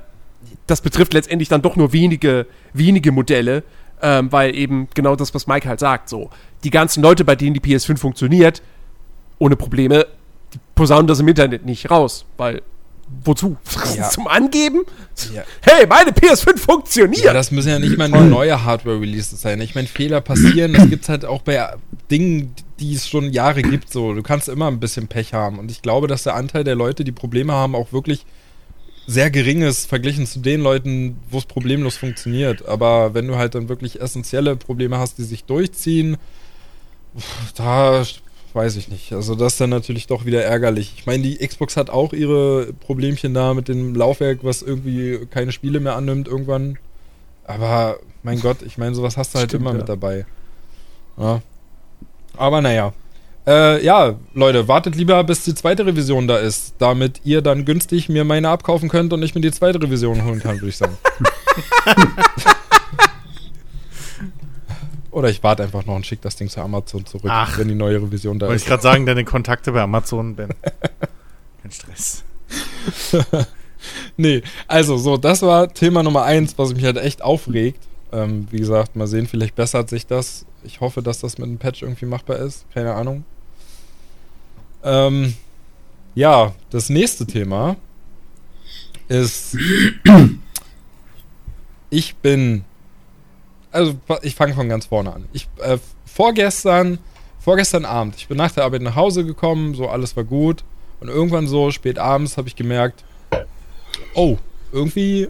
das 0.67 0.81
betrifft 0.81 1.13
letztendlich 1.13 1.49
dann 1.49 1.63
doch 1.63 1.75
nur 1.75 1.91
wenige, 1.91 2.45
wenige 2.71 3.11
Modelle, 3.11 3.63
ähm, 4.01 4.31
weil 4.31 4.55
eben 4.55 4.87
genau 4.93 5.15
das, 5.17 5.33
was 5.33 5.47
Mike 5.47 5.67
halt 5.67 5.79
sagt, 5.79 6.07
so, 6.07 6.29
die 6.63 6.69
ganzen 6.69 7.01
Leute, 7.01 7.25
bei 7.25 7.35
denen 7.35 7.53
die 7.53 7.61
PS5 7.61 7.97
funktioniert, 7.97 8.61
ohne 9.37 9.55
Probleme, 9.55 10.07
die 10.53 10.59
posaunen 10.75 11.07
das 11.07 11.19
im 11.19 11.27
Internet 11.27 11.65
nicht 11.65 11.89
raus, 11.89 12.25
weil 12.37 12.61
wozu? 13.23 13.57
Ja. 13.95 14.09
Zum 14.09 14.27
Angeben? 14.27 14.83
Ja. 15.33 15.43
Hey, 15.61 15.87
meine 15.87 16.11
PS5 16.11 16.57
funktioniert! 16.57 17.23
Ja, 17.23 17.33
das 17.33 17.51
müssen 17.51 17.69
ja 17.69 17.79
nicht 17.79 17.97
mal 17.97 18.07
nur 18.07 18.21
neue 18.21 18.63
Hardware-Releases 18.63 19.41
sein. 19.41 19.59
Ich 19.61 19.75
meine, 19.75 19.87
Fehler 19.87 20.21
passieren, 20.21 20.73
das 20.73 20.89
gibt's 20.89 21.09
halt 21.09 21.25
auch 21.25 21.41
bei 21.41 21.73
Dingen, 22.11 22.53
die 22.79 22.93
es 22.93 23.09
schon 23.09 23.33
Jahre 23.33 23.61
gibt. 23.61 23.91
So, 23.91 24.13
du 24.13 24.21
kannst 24.21 24.47
immer 24.47 24.67
ein 24.67 24.79
bisschen 24.79 25.07
Pech 25.07 25.33
haben. 25.33 25.59
Und 25.59 25.71
ich 25.71 25.81
glaube, 25.81 26.07
dass 26.07 26.23
der 26.23 26.35
Anteil 26.35 26.63
der 26.63 26.75
Leute, 26.75 27.03
die 27.03 27.11
Probleme 27.11 27.51
haben, 27.51 27.75
auch 27.75 27.91
wirklich 27.91 28.25
sehr 29.07 29.31
gering 29.31 29.63
ist, 29.63 29.87
verglichen 29.87 30.27
zu 30.27 30.39
den 30.39 30.61
Leuten, 30.61 31.17
wo 31.29 31.39
es 31.39 31.45
problemlos 31.45 31.97
funktioniert. 31.97 32.67
Aber 32.67 33.15
wenn 33.15 33.27
du 33.27 33.37
halt 33.37 33.55
dann 33.55 33.67
wirklich 33.67 33.99
essentielle 33.99 34.55
Probleme 34.55 34.99
hast, 34.99 35.17
die 35.17 35.23
sich 35.23 35.45
durchziehen, 35.45 36.17
da 37.55 38.03
weiß 38.53 38.75
ich 38.75 38.89
nicht. 38.89 39.13
Also 39.13 39.35
das 39.35 39.53
ist 39.53 39.61
dann 39.61 39.69
natürlich 39.69 40.07
doch 40.07 40.25
wieder 40.25 40.43
ärgerlich. 40.43 40.93
Ich 40.97 41.05
meine, 41.05 41.23
die 41.23 41.37
Xbox 41.37 41.77
hat 41.77 41.89
auch 41.89 42.13
ihre 42.13 42.73
Problemchen 42.73 43.33
da 43.33 43.53
mit 43.53 43.67
dem 43.67 43.95
Laufwerk, 43.95 44.39
was 44.43 44.61
irgendwie 44.61 45.25
keine 45.29 45.51
Spiele 45.51 45.79
mehr 45.79 45.95
annimmt 45.95 46.27
irgendwann. 46.27 46.77
Aber 47.45 47.97
mein 48.23 48.39
Gott, 48.41 48.61
ich 48.61 48.77
meine, 48.77 48.95
sowas 48.95 49.17
hast 49.17 49.33
du 49.33 49.39
halt 49.39 49.51
Stimmt, 49.51 49.61
immer 49.61 49.71
ja. 49.71 49.77
mit 49.77 49.89
dabei. 49.89 50.25
Ja. 51.17 51.41
Aber 52.37 52.61
naja. 52.61 52.93
Äh, 53.47 53.83
ja, 53.83 54.15
Leute, 54.33 54.67
wartet 54.67 54.95
lieber, 54.95 55.23
bis 55.23 55.43
die 55.43 55.55
zweite 55.55 55.85
Revision 55.85 56.27
da 56.27 56.37
ist, 56.37 56.75
damit 56.77 57.21
ihr 57.23 57.41
dann 57.41 57.65
günstig 57.65 58.09
mir 58.09 58.23
meine 58.23 58.49
abkaufen 58.49 58.89
könnt 58.89 59.11
und 59.13 59.23
ich 59.23 59.33
mir 59.33 59.41
die 59.41 59.51
zweite 59.51 59.81
Revision 59.81 60.23
holen 60.23 60.39
kann, 60.39 60.57
würde 60.57 60.69
ich 60.69 60.77
sagen. 60.77 60.97
Oder 65.19 65.29
ich 65.29 65.43
warte 65.43 65.63
einfach 65.63 65.85
noch 65.85 65.95
und 65.95 66.05
schicke 66.05 66.21
das 66.21 66.37
Ding 66.37 66.47
zu 66.47 66.61
Amazon 66.61 67.05
zurück, 67.05 67.29
Ach. 67.29 67.57
wenn 67.57 67.67
die 67.67 67.75
neue 67.75 68.01
Revision 68.01 68.39
da 68.39 68.47
Wollte 68.47 68.55
ich 68.55 68.61
ist. 68.63 68.69
gerade 68.69 68.81
sagen, 68.81 69.05
deine 69.05 69.25
Kontakte 69.25 69.73
bei 69.73 69.81
Amazon, 69.81 70.33
Ben. 70.37 70.47
Kein 71.61 71.71
Stress. 71.71 72.23
Nee, 74.15 74.43
also 74.67 74.97
so, 74.97 75.17
das 75.17 75.41
war 75.41 75.73
Thema 75.73 76.03
Nummer 76.03 76.23
eins, 76.23 76.57
was 76.57 76.73
mich 76.73 76.85
halt 76.85 76.95
echt 76.95 77.21
aufregt. 77.21 77.83
Ähm, 78.13 78.47
wie 78.49 78.59
gesagt, 78.59 78.95
mal 78.95 79.07
sehen, 79.07 79.27
vielleicht 79.27 79.55
bessert 79.55 79.89
sich 79.89 80.07
das. 80.07 80.45
Ich 80.63 80.79
hoffe, 80.79 81.01
dass 81.01 81.19
das 81.19 81.37
mit 81.37 81.47
einem 81.47 81.57
Patch 81.57 81.81
irgendwie 81.81 82.05
machbar 82.05 82.37
ist. 82.37 82.65
Keine 82.73 82.93
Ahnung. 82.93 83.25
Ähm, 84.85 85.33
ja, 86.15 86.53
das 86.69 86.87
nächste 86.89 87.27
Thema 87.27 87.75
ist. 89.09 89.57
ich 91.89 92.15
bin. 92.15 92.63
Also, 93.71 93.95
ich 94.23 94.35
fange 94.35 94.53
von 94.53 94.67
ganz 94.69 94.87
vorne 94.87 95.13
an. 95.13 95.25
Ich, 95.33 95.47
äh, 95.61 95.77
vorgestern, 96.05 96.97
vorgestern 97.39 97.85
Abend, 97.85 98.15
ich 98.17 98.27
bin 98.27 98.37
nach 98.37 98.51
der 98.51 98.63
Arbeit 98.63 98.81
nach 98.81 98.95
Hause 98.95 99.25
gekommen, 99.25 99.75
so 99.75 99.87
alles 99.87 100.15
war 100.15 100.23
gut. 100.23 100.63
Und 100.99 101.07
irgendwann 101.07 101.47
so 101.47 101.71
spät 101.71 101.97
abends 101.97 102.35
habe 102.37 102.47
ich 102.47 102.55
gemerkt, 102.55 103.05
oh, 104.15 104.37
irgendwie 104.71 105.29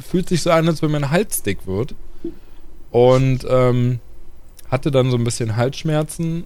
fühlt 0.00 0.28
sich 0.28 0.42
so 0.42 0.50
an, 0.50 0.68
als 0.68 0.82
wenn 0.82 0.90
mein 0.90 1.10
Hals 1.10 1.42
dick 1.42 1.66
wird. 1.66 1.94
Und 2.90 3.46
ähm, 3.48 4.00
hatte 4.70 4.90
dann 4.90 5.10
so 5.10 5.16
ein 5.16 5.24
bisschen 5.24 5.56
Halsschmerzen. 5.56 6.44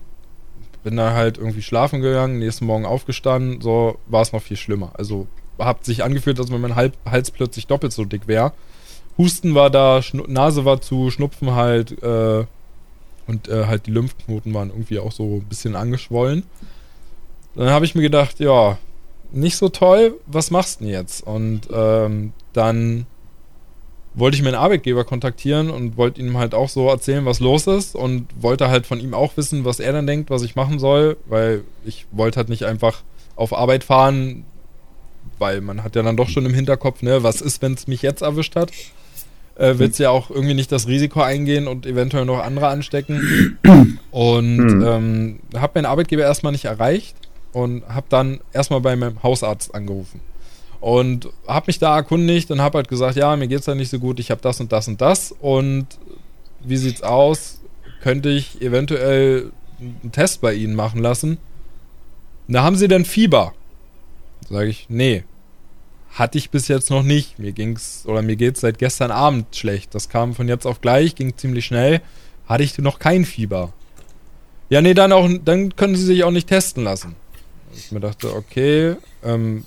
Bin 0.84 0.96
da 0.96 1.12
halt 1.12 1.38
irgendwie 1.38 1.62
schlafen 1.62 2.00
gegangen, 2.00 2.38
nächsten 2.40 2.66
Morgen 2.66 2.86
aufgestanden, 2.86 3.60
so 3.60 3.98
war 4.06 4.22
es 4.22 4.32
noch 4.32 4.42
viel 4.42 4.56
schlimmer. 4.56 4.92
Also 4.94 5.28
hat 5.58 5.84
sich 5.84 6.02
angefühlt, 6.02 6.40
als 6.40 6.50
wenn 6.50 6.60
mein 6.60 6.74
Hal- 6.74 6.92
Hals 7.08 7.30
plötzlich 7.30 7.68
doppelt 7.68 7.92
so 7.92 8.04
dick 8.04 8.26
wäre. 8.26 8.52
Husten 9.18 9.54
war 9.54 9.70
da, 9.70 10.02
Schnu 10.02 10.24
Nase 10.26 10.64
war 10.64 10.80
zu, 10.80 11.10
Schnupfen 11.10 11.54
halt 11.54 12.02
äh, 12.02 12.44
und 13.26 13.48
äh, 13.48 13.66
halt 13.66 13.86
die 13.86 13.90
Lymphknoten 13.90 14.52
waren 14.54 14.70
irgendwie 14.70 14.98
auch 14.98 15.12
so 15.12 15.36
ein 15.36 15.44
bisschen 15.48 15.76
angeschwollen. 15.76 16.44
Dann 17.54 17.70
habe 17.70 17.84
ich 17.84 17.94
mir 17.94 18.02
gedacht, 18.02 18.40
ja, 18.40 18.78
nicht 19.32 19.56
so 19.56 19.68
toll, 19.68 20.14
was 20.26 20.50
machst 20.50 20.80
du 20.80 20.84
denn 20.84 20.92
jetzt? 20.92 21.26
Und 21.26 21.62
ähm, 21.72 22.32
dann 22.52 23.06
wollte 24.14 24.36
ich 24.36 24.42
meinen 24.42 24.54
Arbeitgeber 24.54 25.04
kontaktieren 25.04 25.70
und 25.70 25.96
wollte 25.96 26.20
ihm 26.20 26.36
halt 26.36 26.54
auch 26.54 26.68
so 26.68 26.88
erzählen, 26.88 27.24
was 27.24 27.40
los 27.40 27.66
ist 27.66 27.94
und 27.94 28.26
wollte 28.40 28.68
halt 28.68 28.86
von 28.86 29.00
ihm 29.00 29.14
auch 29.14 29.36
wissen, 29.36 29.64
was 29.64 29.80
er 29.80 29.92
dann 29.92 30.06
denkt, 30.06 30.28
was 30.30 30.42
ich 30.42 30.54
machen 30.54 30.78
soll, 30.78 31.16
weil 31.26 31.64
ich 31.84 32.06
wollte 32.12 32.36
halt 32.36 32.48
nicht 32.48 32.64
einfach 32.64 33.02
auf 33.36 33.54
Arbeit 33.54 33.84
fahren, 33.84 34.44
weil 35.38 35.60
man 35.62 35.82
hat 35.82 35.96
ja 35.96 36.02
dann 36.02 36.16
doch 36.16 36.28
schon 36.28 36.44
im 36.44 36.52
Hinterkopf, 36.54 37.02
ne, 37.02 37.22
was 37.22 37.40
ist, 37.40 37.62
wenn 37.62 37.72
es 37.72 37.86
mich 37.86 38.02
jetzt 38.02 38.22
erwischt 38.22 38.54
hat? 38.54 38.70
Äh, 39.57 39.78
willst 39.78 39.98
ja 39.98 40.11
auch 40.11 40.30
irgendwie 40.30 40.55
nicht 40.55 40.72
das 40.72 40.88
Risiko 40.88 41.20
eingehen 41.20 41.68
und 41.68 41.84
eventuell 41.86 42.24
noch 42.24 42.42
andere 42.42 42.68
anstecken. 42.68 43.59
Und 44.11 44.59
Hm. 44.59 44.82
ähm, 44.86 45.40
habe 45.57 45.72
meinen 45.76 45.86
Arbeitgeber 45.86 46.22
erstmal 46.22 46.53
nicht 46.53 46.66
erreicht 46.66 47.16
und 47.53 47.82
habe 47.88 48.07
dann 48.11 48.40
erstmal 48.53 48.80
bei 48.82 48.94
meinem 48.94 49.22
Hausarzt 49.22 49.74
angerufen. 49.74 50.20
Und 50.80 51.28
habe 51.46 51.64
mich 51.68 51.78
da 51.78 51.96
erkundigt 51.96 52.50
und 52.50 52.61
habe 52.61 52.78
halt 52.78 52.88
gesagt, 52.88 53.16
ja, 53.16 53.34
mir 53.36 53.46
geht's 53.48 53.64
da 53.66 53.74
nicht 53.74 53.88
so 53.90 53.98
gut, 53.98 54.20
ich 54.20 54.30
habe 54.30 54.40
das 54.42 54.61
und 54.61 54.70
das 54.72 54.88
und 54.88 55.00
das. 55.00 55.32
Und 55.40 55.86
wie 56.61 56.76
sieht's 56.76 57.03
aus? 57.03 57.61
Könnte 58.03 58.28
ich 58.30 58.61
eventuell 58.61 59.50
einen 59.80 60.12
Test 60.12 60.40
bei 60.40 60.53
Ihnen 60.55 60.74
machen 60.74 61.00
lassen? 61.00 61.38
Na, 62.48 62.62
haben 62.62 62.76
Sie 62.76 62.88
denn 62.88 63.05
Fieber? 63.05 63.55
Sage 64.50 64.68
ich, 64.68 64.86
nee. 64.88 65.24
Hatte 66.12 66.36
ich 66.36 66.50
bis 66.50 66.68
jetzt 66.68 66.90
noch 66.90 67.02
nicht. 67.02 67.38
Mir 67.38 67.52
ging's 67.52 68.04
oder 68.06 68.22
mir 68.22 68.36
geht's 68.36 68.60
seit 68.60 68.78
gestern 68.78 69.10
Abend 69.10 69.56
schlecht. 69.56 69.94
Das 69.94 70.08
kam 70.08 70.34
von 70.34 70.46
jetzt 70.46 70.66
auf 70.66 70.80
gleich, 70.80 71.14
ging 71.14 71.36
ziemlich 71.36 71.64
schnell. 71.64 72.02
Hatte 72.46 72.62
ich 72.62 72.76
noch 72.78 72.98
kein 72.98 73.24
Fieber. 73.24 73.72
Ja, 74.68 74.80
nee, 74.80 74.94
dann 74.94 75.12
auch, 75.12 75.28
dann 75.44 75.74
können 75.74 75.96
Sie 75.96 76.04
sich 76.04 76.24
auch 76.24 76.30
nicht 76.30 76.48
testen 76.48 76.84
lassen. 76.84 77.16
Ich 77.74 77.92
mir 77.92 78.00
dachte, 78.00 78.34
okay, 78.34 78.96
ähm, 79.24 79.64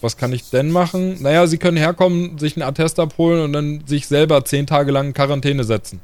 was 0.00 0.16
kann 0.16 0.32
ich 0.32 0.50
denn 0.50 0.70
machen? 0.70 1.22
Naja, 1.22 1.46
Sie 1.46 1.58
können 1.58 1.76
herkommen, 1.76 2.38
sich 2.38 2.56
einen 2.56 2.62
Attest 2.62 2.98
abholen 2.98 3.42
und 3.42 3.52
dann 3.52 3.82
sich 3.86 4.06
selber 4.06 4.44
zehn 4.44 4.66
Tage 4.66 4.90
lang 4.90 5.08
in 5.08 5.14
Quarantäne 5.14 5.62
setzen. 5.64 6.00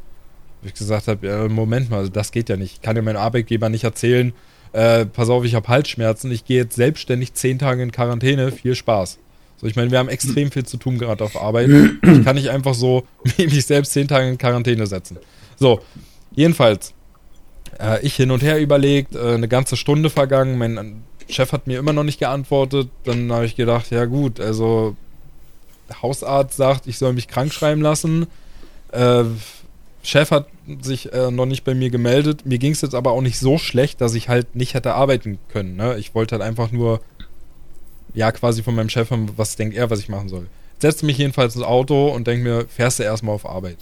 Wo 0.63 0.69
ich 0.69 0.75
gesagt 0.75 1.09
habe, 1.09 1.27
ja, 1.27 1.49
Moment 1.49 1.91
mal, 1.91 2.09
das 2.09 2.31
geht 2.31 2.49
ja 2.49 2.57
nicht. 2.57 2.75
Ich 2.75 2.83
kann 2.83 2.95
ja 2.95 3.03
meinem 3.03 3.17
Arbeitgeber 3.17 3.69
nicht 3.69 3.85
erzählen, 3.85 4.33
äh, 4.73 5.07
pass 5.07 5.29
auf, 5.29 5.45
ich 5.45 5.55
habe 5.55 5.69
Halsschmerzen, 5.69 6.31
ich 6.31 6.45
gehe 6.45 6.59
jetzt 6.59 6.77
selbstständig 6.77 7.35
zehn 7.35 7.59
Tage 7.59 7.83
in 7.83 7.93
Quarantäne, 7.93 8.53
viel 8.53 8.75
Spaß. 8.75 9.19
So, 9.59 9.67
ich 9.67 9.77
meine, 9.77 9.91
wir 9.91 9.99
haben 9.99 10.09
extrem 10.09 10.51
viel 10.51 10.67
zu 10.67 10.77
tun 10.77 10.99
gerade 10.99 11.25
auf 11.25 11.37
Arbeit. 11.41 11.71
Ich 11.71 12.25
kann 12.25 12.37
nicht 12.37 12.51
einfach 12.51 12.75
so 12.75 13.07
mich 13.39 13.65
selbst 13.67 13.93
zehn 13.93 14.09
Tage 14.09 14.29
in 14.29 14.39
Quarantäne 14.39 14.87
setzen. 14.87 15.19
So, 15.57 15.81
jedenfalls, 16.35 16.93
äh, 17.81 18.05
ich 18.05 18.17
hin 18.17 18.31
und 18.31 18.43
her 18.43 18.61
überlegt, 18.61 19.15
äh, 19.15 19.35
eine 19.35 19.49
ganze 19.49 19.77
Stunde 19.77 20.11
vergangen, 20.11 20.59
mein 20.59 21.03
Chef 21.29 21.53
hat 21.53 21.67
mir 21.67 21.79
immer 21.79 21.93
noch 21.93 22.05
nicht 22.05 22.19
geantwortet. 22.19 22.89
Dann 23.05 23.33
habe 23.33 23.47
ich 23.47 23.57
gedacht, 23.57 23.91
ja 23.91 24.05
gut, 24.05 24.41
also 24.41 24.97
Hausarzt 26.03 26.57
sagt, 26.57 26.87
ich 26.87 26.99
soll 26.99 27.13
mich 27.13 27.29
krank 27.29 27.53
schreiben 27.53 27.81
lassen. 27.81 28.27
Äh, 28.93 29.25
Chef 30.03 30.31
hat 30.31 30.47
sich 30.83 31.13
äh, 31.13 31.31
noch 31.31 31.47
nicht 31.47 31.65
bei 31.65 31.75
mir 31.75 31.91
gemeldet. 31.91 32.47
Mir 32.47 32.59
ging 32.59 32.73
es 32.73 32.81
jetzt 32.81 32.95
aber 32.95 33.11
auch 33.11 33.23
nicht 33.23 33.39
so 33.39 33.59
schlecht, 33.59 34.01
dass 34.01 34.15
ich 34.15 34.29
halt 34.29 34.55
nicht 34.55 34.75
hätte 34.75 34.95
arbeiten 34.95 35.39
können. 35.49 35.77
Ne? 35.77 35.97
Ich 35.99 36.15
wollte 36.15 36.37
halt 36.37 36.43
einfach 36.43 36.71
nur, 36.71 37.01
ja, 38.17 38.33
quasi 38.33 38.63
von 38.63 38.75
meinem 38.75 38.89
Chef 38.89 39.09
was 39.37 39.57
denkt 39.57 39.77
er, 39.77 39.91
was 39.91 40.01
ich 40.01 40.09
machen 40.09 40.29
soll. 40.29 40.49
Setze 40.79 41.07
mich 41.07 41.19
jedenfalls 41.19 41.55
ins 41.55 41.65
Auto 41.65 42.09
und 42.09 42.27
denke 42.27 42.43
mir, 42.43 42.67
fährst 42.67 42.99
du 42.99 43.03
erstmal 43.03 43.35
auf 43.35 43.47
Arbeit. 43.47 43.77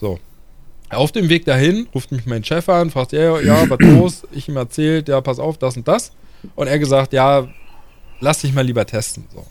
So. 0.00 0.18
Auf 0.90 1.12
dem 1.12 1.28
Weg 1.28 1.44
dahin 1.44 1.86
ruft 1.94 2.10
mich 2.10 2.24
mein 2.24 2.42
Chef 2.42 2.66
an, 2.70 2.90
fragt, 2.90 3.12
ja, 3.12 3.38
ja, 3.40 3.64
was 3.70 3.78
los? 3.80 4.22
Ich 4.32 4.48
ihm 4.48 4.56
erzählt, 4.56 5.08
ja, 5.08 5.20
pass 5.20 5.38
auf, 5.38 5.58
das 5.58 5.76
und 5.76 5.86
das. 5.86 6.12
Und 6.56 6.66
er 6.66 6.78
gesagt, 6.78 7.12
ja, 7.12 7.46
lass 8.20 8.40
dich 8.40 8.54
mal 8.54 8.64
lieber 8.64 8.86
testen. 8.86 9.24
So. 9.34 9.44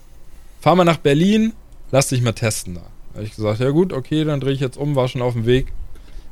Fahr 0.60 0.74
mal 0.74 0.84
nach 0.84 0.98
Berlin, 0.98 1.52
lass 1.92 2.08
dich 2.08 2.20
mal 2.20 2.32
testen 2.32 2.74
da. 2.74 2.82
Habe 3.14 3.24
ich 3.24 3.36
gesagt, 3.36 3.60
ja 3.60 3.70
gut, 3.70 3.92
okay, 3.92 4.24
dann 4.24 4.40
drehe 4.40 4.52
ich 4.52 4.60
jetzt 4.60 4.76
um, 4.76 4.96
war 4.96 5.06
schon 5.06 5.22
auf 5.22 5.34
dem 5.34 5.46
Weg. 5.46 5.72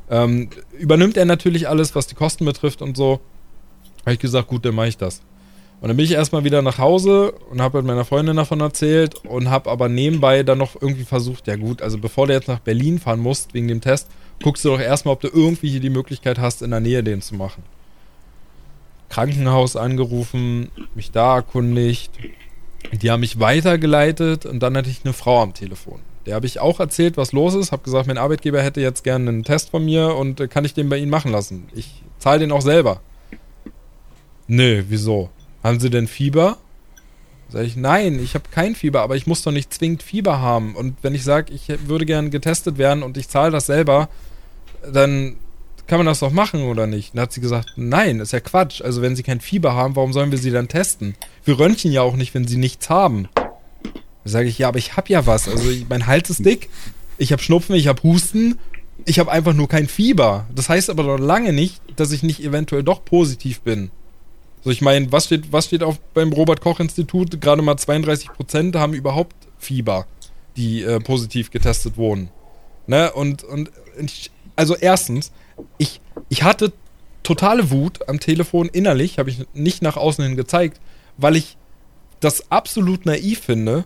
Ähm, 0.09 0.49
übernimmt 0.77 1.15
er 1.15 1.25
natürlich 1.25 1.69
alles, 1.69 1.95
was 1.95 2.07
die 2.07 2.15
Kosten 2.15 2.43
betrifft 2.43 2.81
und 2.81 2.97
so. 2.97 3.21
Habe 4.01 4.13
ich 4.13 4.19
gesagt, 4.19 4.49
gut, 4.49 4.65
dann 4.65 4.75
mache 4.75 4.89
ich 4.89 4.97
das. 4.97 5.21
Und 5.79 5.89
dann 5.89 5.97
bin 5.97 6.05
ich 6.05 6.11
erstmal 6.11 6.43
wieder 6.43 6.63
nach 6.63 6.79
Hause 6.79 7.33
und 7.51 7.61
habe 7.61 7.77
halt 7.77 7.85
meiner 7.85 8.03
Freundin 8.03 8.37
davon 8.37 8.61
erzählt 8.61 9.13
und 9.25 9.49
habe 9.49 9.69
aber 9.69 9.89
nebenbei 9.89 10.41
dann 10.41 10.57
noch 10.57 10.75
irgendwie 10.81 11.03
versucht, 11.03 11.45
ja 11.45 11.55
gut, 11.55 11.83
also 11.83 11.99
bevor 11.99 12.25
du 12.25 12.33
jetzt 12.33 12.47
nach 12.47 12.59
Berlin 12.59 12.97
fahren 12.97 13.19
musst 13.19 13.53
wegen 13.53 13.67
dem 13.67 13.81
Test, 13.81 14.07
guckst 14.41 14.65
du 14.65 14.69
doch 14.69 14.79
erstmal, 14.79 15.13
ob 15.13 15.21
du 15.21 15.27
irgendwie 15.27 15.69
hier 15.69 15.79
die 15.79 15.91
Möglichkeit 15.91 16.39
hast, 16.39 16.63
in 16.63 16.71
der 16.71 16.79
Nähe 16.79 17.03
den 17.03 17.21
zu 17.21 17.35
machen. 17.35 17.63
Krankenhaus 19.09 19.75
angerufen, 19.75 20.69
mich 20.95 21.11
da 21.11 21.35
erkundigt. 21.35 22.11
Die 22.91 23.11
haben 23.11 23.19
mich 23.19 23.39
weitergeleitet 23.39 24.45
und 24.45 24.59
dann 24.61 24.75
hatte 24.75 24.89
ich 24.89 25.01
eine 25.03 25.13
Frau 25.13 25.41
am 25.41 25.53
Telefon. 25.53 25.99
Der 26.25 26.35
habe 26.35 26.45
ich 26.45 26.59
auch 26.59 26.79
erzählt, 26.79 27.17
was 27.17 27.31
los 27.31 27.53
ist. 27.53 27.71
Habe 27.71 27.83
gesagt, 27.83 28.07
mein 28.07 28.17
Arbeitgeber 28.17 28.61
hätte 28.61 28.81
jetzt 28.81 29.03
gerne 29.03 29.29
einen 29.29 29.43
Test 29.43 29.69
von 29.69 29.85
mir 29.85 30.15
und 30.15 30.39
äh, 30.39 30.47
kann 30.47 30.65
ich 30.65 30.73
den 30.73 30.89
bei 30.89 30.97
Ihnen 30.97 31.09
machen 31.09 31.31
lassen. 31.31 31.69
Ich 31.73 32.03
zahle 32.19 32.39
den 32.39 32.51
auch 32.51 32.61
selber. 32.61 32.99
Nö, 34.47 34.83
wieso? 34.89 35.29
Haben 35.63 35.79
Sie 35.79 35.89
denn 35.89 36.07
Fieber? 36.07 36.57
Sag 37.49 37.65
ich, 37.65 37.77
nein, 37.77 38.19
ich 38.19 38.33
habe 38.35 38.45
kein 38.51 38.75
Fieber, 38.75 39.01
aber 39.01 39.15
ich 39.15 39.25
muss 39.25 39.41
doch 39.41 39.51
nicht 39.51 39.73
zwingend 39.73 40.03
Fieber 40.03 40.39
haben. 40.39 40.75
Und 40.75 40.97
wenn 41.01 41.15
ich 41.15 41.23
sage, 41.23 41.53
ich 41.53 41.67
würde 41.87 42.05
gern 42.05 42.29
getestet 42.29 42.77
werden 42.77 43.03
und 43.03 43.17
ich 43.17 43.29
zahle 43.29 43.51
das 43.51 43.67
selber, 43.67 44.09
dann 44.91 45.37
kann 45.87 45.99
man 45.99 46.05
das 46.05 46.19
doch 46.19 46.31
machen 46.31 46.63
oder 46.63 46.85
nicht? 46.85 47.13
Dann 47.13 47.21
hat 47.21 47.31
sie 47.31 47.39
gesagt, 47.39 47.69
nein, 47.77 48.19
ist 48.19 48.33
ja 48.33 48.41
Quatsch. 48.41 48.81
Also 48.81 49.01
wenn 49.01 49.15
sie 49.15 49.23
kein 49.23 49.39
Fieber 49.39 49.73
haben, 49.73 49.95
warum 49.95 50.11
sollen 50.11 50.31
wir 50.31 50.37
sie 50.37 50.51
dann 50.51 50.67
testen? 50.67 51.15
Wir 51.45 51.57
röntgen 51.57 51.91
ja 51.93 52.01
auch 52.01 52.17
nicht, 52.17 52.33
wenn 52.33 52.45
sie 52.45 52.57
nichts 52.57 52.89
haben. 52.89 53.29
Da 53.33 54.31
sage 54.31 54.49
ich, 54.49 54.57
ja, 54.57 54.67
aber 54.67 54.79
ich 54.79 54.97
habe 54.97 55.11
ja 55.11 55.25
was. 55.25 55.47
Also 55.47 55.69
ich, 55.69 55.87
mein 55.87 56.05
Hals 56.05 56.29
ist 56.29 56.45
dick, 56.45 56.69
ich 57.17 57.31
habe 57.31 57.41
Schnupfen, 57.41 57.75
ich 57.75 57.87
habe 57.87 58.03
Husten, 58.03 58.59
ich 59.05 59.19
habe 59.19 59.31
einfach 59.31 59.53
nur 59.53 59.69
kein 59.69 59.87
Fieber. 59.87 60.45
Das 60.53 60.67
heißt 60.67 60.89
aber 60.89 61.03
noch 61.03 61.17
lange 61.17 61.53
nicht, 61.53 61.81
dass 61.95 62.11
ich 62.11 62.23
nicht 62.23 62.43
eventuell 62.43 62.83
doch 62.83 63.05
positiv 63.05 63.61
bin. 63.61 63.89
So, 64.63 64.71
ich 64.71 64.81
meine, 64.81 65.11
was 65.11 65.25
steht, 65.25 65.51
was 65.51 65.65
steht 65.65 65.83
auf 65.83 65.99
beim 66.13 66.33
Robert-Koch-Institut? 66.33 67.39
Gerade 67.39 67.61
mal 67.61 67.77
32 67.77 68.29
Prozent 68.33 68.75
haben 68.75 68.93
überhaupt 68.93 69.35
Fieber, 69.57 70.07
die 70.55 70.83
äh, 70.83 70.99
positiv 70.99 71.51
getestet 71.51 71.97
wurden. 71.97 72.29
Ne? 72.85 73.11
Und, 73.11 73.43
und 73.43 73.71
ich, 73.97 74.31
also 74.55 74.75
erstens, 74.75 75.31
ich, 75.77 76.01
ich 76.29 76.43
hatte 76.43 76.73
totale 77.23 77.71
Wut 77.71 78.07
am 78.07 78.19
Telefon 78.19 78.69
innerlich, 78.69 79.19
habe 79.19 79.29
ich 79.29 79.45
nicht 79.53 79.81
nach 79.81 79.97
außen 79.97 80.23
hin 80.23 80.35
gezeigt, 80.35 80.79
weil 81.17 81.35
ich 81.35 81.57
das 82.19 82.51
absolut 82.51 83.05
naiv 83.05 83.41
finde, 83.41 83.85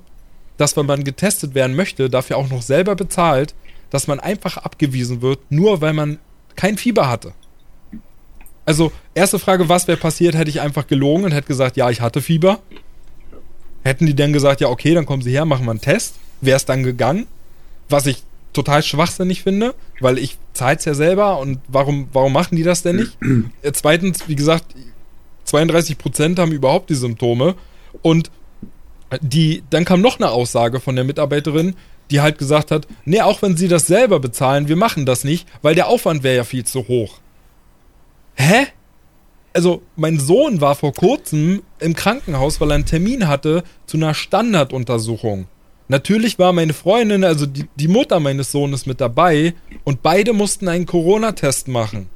dass 0.57 0.77
wenn 0.77 0.85
man 0.85 1.03
getestet 1.03 1.55
werden 1.55 1.75
möchte, 1.75 2.09
dafür 2.09 2.37
auch 2.37 2.49
noch 2.49 2.61
selber 2.61 2.95
bezahlt, 2.95 3.55
dass 3.89 4.07
man 4.07 4.19
einfach 4.19 4.57
abgewiesen 4.57 5.21
wird, 5.21 5.39
nur 5.49 5.81
weil 5.81 5.93
man 5.93 6.19
kein 6.55 6.77
Fieber 6.77 7.09
hatte. 7.09 7.33
Also, 8.65 8.91
erste 9.13 9.39
Frage, 9.39 9.69
was 9.69 9.87
wäre 9.87 9.97
passiert, 9.97 10.35
hätte 10.35 10.49
ich 10.49 10.61
einfach 10.61 10.87
gelogen 10.87 11.25
und 11.25 11.31
hätte 11.31 11.47
gesagt, 11.47 11.77
ja, 11.77 11.89
ich 11.89 12.01
hatte 12.01 12.21
Fieber. 12.21 12.59
Hätten 13.83 14.05
die 14.05 14.15
dann 14.15 14.33
gesagt, 14.33 14.61
ja, 14.61 14.67
okay, 14.67 14.93
dann 14.93 15.05
kommen 15.05 15.23
sie 15.23 15.31
her, 15.31 15.45
machen 15.45 15.65
wir 15.65 15.71
einen 15.71 15.81
Test. 15.81 16.15
Wäre 16.41 16.57
es 16.57 16.65
dann 16.65 16.83
gegangen? 16.83 17.27
Was 17.89 18.05
ich 18.05 18.23
total 18.53 18.83
schwachsinnig 18.83 19.43
finde, 19.43 19.73
weil 19.99 20.17
ich 20.17 20.37
zahle 20.53 20.77
es 20.77 20.85
ja 20.85 20.93
selber 20.93 21.39
und 21.39 21.59
warum, 21.67 22.09
warum 22.13 22.33
machen 22.33 22.55
die 22.55 22.63
das 22.63 22.83
denn 22.83 22.97
nicht? 22.97 23.17
Äh, 23.61 23.71
Zweitens, 23.73 24.27
wie 24.27 24.35
gesagt, 24.35 24.65
32% 25.47 26.39
haben 26.39 26.51
überhaupt 26.51 26.89
die 26.89 26.95
Symptome 26.95 27.55
und 28.01 28.31
die, 29.21 29.63
dann 29.69 29.85
kam 29.85 30.01
noch 30.01 30.19
eine 30.19 30.29
Aussage 30.29 30.79
von 30.79 30.95
der 30.95 31.05
Mitarbeiterin, 31.05 31.75
die 32.09 32.21
halt 32.21 32.37
gesagt 32.37 32.71
hat, 32.71 32.87
nee, 33.05 33.21
auch 33.21 33.41
wenn 33.41 33.57
sie 33.57 33.67
das 33.67 33.87
selber 33.87 34.19
bezahlen, 34.19 34.67
wir 34.67 34.75
machen 34.75 35.05
das 35.05 35.23
nicht, 35.23 35.47
weil 35.61 35.75
der 35.75 35.87
Aufwand 35.87 36.23
wäre 36.23 36.37
ja 36.37 36.43
viel 36.43 36.65
zu 36.65 36.87
hoch. 36.87 37.19
Hä? 38.35 38.67
Also, 39.53 39.81
mein 39.95 40.19
Sohn 40.19 40.61
war 40.61 40.75
vor 40.75 40.93
kurzem 40.93 41.61
im 41.79 41.93
Krankenhaus, 41.93 42.61
weil 42.61 42.71
er 42.71 42.75
einen 42.75 42.85
Termin 42.85 43.27
hatte 43.27 43.63
zu 43.85 43.97
einer 43.97 44.13
Standarduntersuchung. 44.13 45.47
Natürlich 45.89 46.39
war 46.39 46.53
meine 46.53 46.73
Freundin, 46.73 47.25
also 47.25 47.45
die, 47.45 47.67
die 47.75 47.89
Mutter 47.89 48.21
meines 48.21 48.51
Sohnes 48.51 48.85
mit 48.85 49.01
dabei 49.01 49.53
und 49.83 50.01
beide 50.01 50.31
mussten 50.31 50.69
einen 50.69 50.85
Corona-Test 50.85 51.67
machen. 51.67 52.09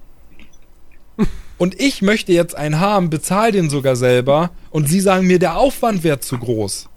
Und 1.58 1.80
ich 1.80 2.02
möchte 2.02 2.34
jetzt 2.34 2.56
einen 2.56 2.80
haben, 2.80 3.10
bezahle 3.10 3.54
den 3.54 3.70
sogar 3.70 3.96
selber 3.96 4.52
und 4.72 4.90
sie 4.90 5.00
sagen 5.00 5.28
mir, 5.28 5.40
der 5.40 5.58
Aufwand 5.58 6.04
wäre 6.04 6.20
zu 6.20 6.38
groß. 6.38 6.90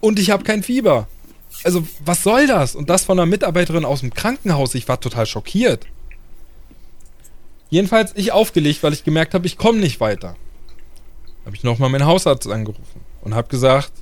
Und 0.00 0.18
ich 0.18 0.30
habe 0.30 0.44
kein 0.44 0.62
Fieber. 0.62 1.08
Also, 1.64 1.86
was 2.04 2.22
soll 2.22 2.46
das? 2.46 2.74
Und 2.74 2.88
das 2.88 3.04
von 3.04 3.18
einer 3.18 3.26
Mitarbeiterin 3.26 3.84
aus 3.84 4.00
dem 4.00 4.14
Krankenhaus. 4.14 4.74
Ich 4.74 4.88
war 4.88 5.00
total 5.00 5.26
schockiert. 5.26 5.86
Jedenfalls 7.70 8.12
ich 8.16 8.32
aufgelegt, 8.32 8.82
weil 8.82 8.92
ich 8.92 9.04
gemerkt 9.04 9.32
habe, 9.34 9.46
ich 9.46 9.56
komme 9.56 9.78
nicht 9.78 10.00
weiter. 10.00 10.36
Habe 11.46 11.56
ich 11.56 11.62
nochmal 11.62 11.88
meinen 11.88 12.04
Hausarzt 12.04 12.48
angerufen 12.48 13.00
und 13.22 13.34
habe 13.34 13.48
gesagt, 13.48 13.92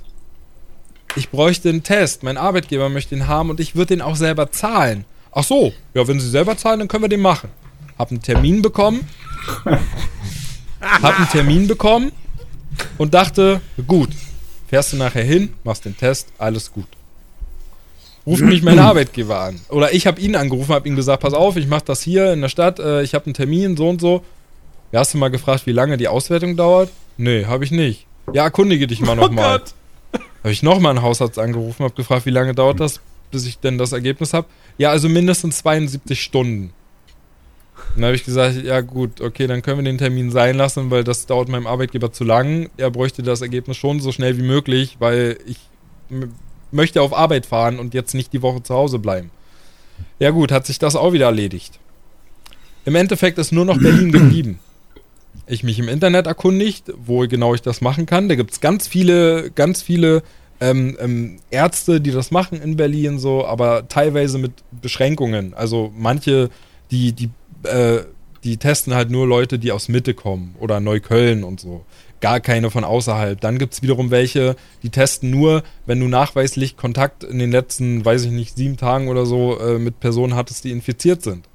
ich 1.15 1.29
bräuchte 1.29 1.69
einen 1.69 1.83
Test. 1.83 2.23
Mein 2.23 2.37
Arbeitgeber 2.37 2.89
möchte 2.89 3.15
ihn 3.15 3.27
haben 3.27 3.49
und 3.49 3.59
ich 3.59 3.75
würde 3.75 3.95
den 3.95 4.01
auch 4.01 4.15
selber 4.15 4.51
zahlen. 4.51 5.05
Ach 5.31 5.43
so, 5.43 5.73
ja, 5.93 6.07
wenn 6.07 6.19
Sie 6.19 6.29
selber 6.29 6.57
zahlen, 6.57 6.79
dann 6.79 6.87
können 6.87 7.03
wir 7.03 7.09
den 7.09 7.21
machen. 7.21 7.49
Hab 7.97 8.09
einen 8.09 8.21
Termin 8.21 8.61
bekommen. 8.61 9.07
hab 10.81 11.17
einen 11.17 11.29
Termin 11.29 11.67
bekommen 11.67 12.11
und 12.97 13.13
dachte, 13.13 13.61
gut, 13.87 14.09
fährst 14.67 14.93
du 14.93 14.97
nachher 14.97 15.23
hin, 15.23 15.53
machst 15.63 15.85
den 15.85 15.95
Test, 15.95 16.29
alles 16.37 16.71
gut. 16.71 16.87
Ruft 18.29 18.43
mich 18.43 18.61
mein 18.61 18.77
Arbeitgeber 18.77 19.39
an. 19.39 19.59
Oder 19.69 19.91
ich 19.93 20.05
habe 20.05 20.21
ihn 20.21 20.35
angerufen, 20.35 20.71
habe 20.71 20.87
ihm 20.87 20.95
gesagt, 20.95 21.23
pass 21.23 21.33
auf, 21.33 21.57
ich 21.57 21.67
mache 21.67 21.85
das 21.85 22.03
hier 22.03 22.31
in 22.31 22.41
der 22.41 22.49
Stadt, 22.49 22.77
äh, 22.77 23.01
ich 23.01 23.15
habe 23.15 23.25
einen 23.25 23.33
Termin, 23.33 23.75
so 23.75 23.89
und 23.89 23.99
so. 23.99 24.23
Ja, 24.91 24.99
hast 24.99 25.15
du 25.15 25.17
mal 25.17 25.29
gefragt, 25.29 25.65
wie 25.65 25.71
lange 25.71 25.97
die 25.97 26.07
Auswertung 26.07 26.55
dauert? 26.55 26.91
Nee, 27.17 27.45
habe 27.45 27.63
ich 27.63 27.71
nicht. 27.71 28.05
Ja, 28.31 28.43
erkundige 28.43 28.85
dich 28.85 29.01
mal 29.01 29.15
nochmal. 29.15 29.61
Habe 30.43 30.51
ich 30.51 30.61
nochmal 30.61 30.91
einen 30.91 31.01
Hausarzt 31.01 31.39
angerufen, 31.39 31.83
habe 31.83 31.95
gefragt, 31.95 32.27
wie 32.27 32.31
lange 32.31 32.53
dauert 32.53 32.79
das, 32.79 33.01
bis 33.31 33.47
ich 33.47 33.59
denn 33.59 33.79
das 33.79 33.93
Ergebnis 33.93 34.33
habe. 34.33 34.47
Ja, 34.77 34.91
also 34.91 35.09
mindestens 35.09 35.57
72 35.57 36.21
Stunden. 36.21 36.71
Dann 37.95 38.05
habe 38.05 38.15
ich 38.15 38.25
gesagt, 38.25 38.63
ja 38.63 38.81
gut, 38.81 39.21
okay, 39.21 39.47
dann 39.47 39.61
können 39.63 39.79
wir 39.79 39.83
den 39.83 39.97
Termin 39.97 40.29
sein 40.29 40.55
lassen, 40.55 40.91
weil 40.91 41.03
das 41.03 41.25
dauert 41.25 41.49
meinem 41.49 41.65
Arbeitgeber 41.65 42.11
zu 42.11 42.23
lang. 42.23 42.69
Er 42.77 42.91
bräuchte 42.91 43.23
das 43.23 43.41
Ergebnis 43.41 43.77
schon 43.77 43.99
so 43.99 44.11
schnell 44.11 44.37
wie 44.37 44.43
möglich, 44.43 44.97
weil 44.99 45.37
ich 45.47 45.57
möchte 46.71 47.01
auf 47.01 47.13
Arbeit 47.13 47.45
fahren 47.45 47.79
und 47.79 47.93
jetzt 47.93 48.13
nicht 48.13 48.33
die 48.33 48.41
Woche 48.41 48.63
zu 48.63 48.73
Hause 48.73 48.99
bleiben. 48.99 49.31
Ja 50.19 50.31
gut, 50.31 50.51
hat 50.51 50.65
sich 50.65 50.79
das 50.79 50.95
auch 50.95 51.13
wieder 51.13 51.25
erledigt. 51.25 51.79
Im 52.85 52.95
Endeffekt 52.95 53.37
ist 53.37 53.51
nur 53.51 53.65
noch 53.65 53.77
Berlin 53.81 54.11
geblieben. 54.11 54.59
Ich 55.47 55.63
mich 55.63 55.79
im 55.79 55.89
Internet 55.89 56.27
erkundigt, 56.27 56.91
wo 56.95 57.27
genau 57.27 57.53
ich 57.53 57.61
das 57.61 57.81
machen 57.81 58.05
kann. 58.05 58.29
Da 58.29 58.35
gibt 58.35 58.51
es 58.51 58.61
ganz 58.61 58.87
viele, 58.87 59.51
ganz 59.51 59.81
viele 59.81 60.23
ähm, 60.61 60.97
ähm, 60.99 61.39
Ärzte, 61.49 62.01
die 62.01 62.11
das 62.11 62.31
machen 62.31 62.61
in 62.61 62.75
Berlin 62.75 63.19
so, 63.19 63.45
aber 63.45 63.87
teilweise 63.87 64.37
mit 64.37 64.51
Beschränkungen. 64.81 65.53
Also 65.53 65.91
manche, 65.95 66.49
die, 66.91 67.13
die, 67.13 67.29
äh, 67.63 68.01
die 68.43 68.57
testen 68.57 68.93
halt 68.93 69.09
nur 69.09 69.27
Leute, 69.27 69.59
die 69.59 69.71
aus 69.71 69.89
Mitte 69.89 70.13
kommen 70.13 70.55
oder 70.59 70.79
Neukölln 70.79 71.43
und 71.43 71.59
so. 71.59 71.85
Gar 72.21 72.41
keine 72.41 72.69
von 72.69 72.83
außerhalb. 72.83 73.39
Dann 73.39 73.57
gibt 73.57 73.73
es 73.73 73.81
wiederum 73.81 74.11
welche, 74.11 74.55
die 74.83 74.89
testen 74.89 75.29
nur, 75.29 75.63
wenn 75.85 75.99
du 75.99 76.07
nachweislich 76.07 76.75
Kontakt 76.75 77.23
in 77.23 77.39
den 77.39 77.51
letzten, 77.51 78.03
weiß 78.03 78.25
ich 78.25 78.31
nicht, 78.31 78.57
sieben 78.57 78.77
Tagen 78.77 79.07
oder 79.07 79.25
so 79.25 79.57
äh, 79.59 79.79
mit 79.79 79.99
Personen 79.99 80.35
hattest, 80.35 80.65
die 80.65 80.71
infiziert 80.71 81.21
sind. 81.21 81.45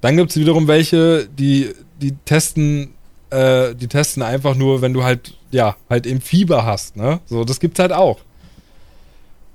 Dann 0.00 0.16
gibt 0.16 0.30
es 0.30 0.36
wiederum 0.36 0.66
welche, 0.66 1.28
die, 1.28 1.70
die 2.00 2.16
testen, 2.24 2.94
äh, 3.30 3.74
die 3.76 3.86
testen 3.86 4.22
einfach 4.24 4.56
nur, 4.56 4.82
wenn 4.82 4.92
du 4.92 5.04
halt, 5.04 5.34
ja, 5.52 5.76
halt 5.88 6.06
im 6.06 6.20
Fieber 6.20 6.66
hast, 6.66 6.96
ne? 6.96 7.20
So, 7.26 7.44
das 7.44 7.60
gibt's 7.60 7.78
halt 7.78 7.92
auch. 7.92 8.18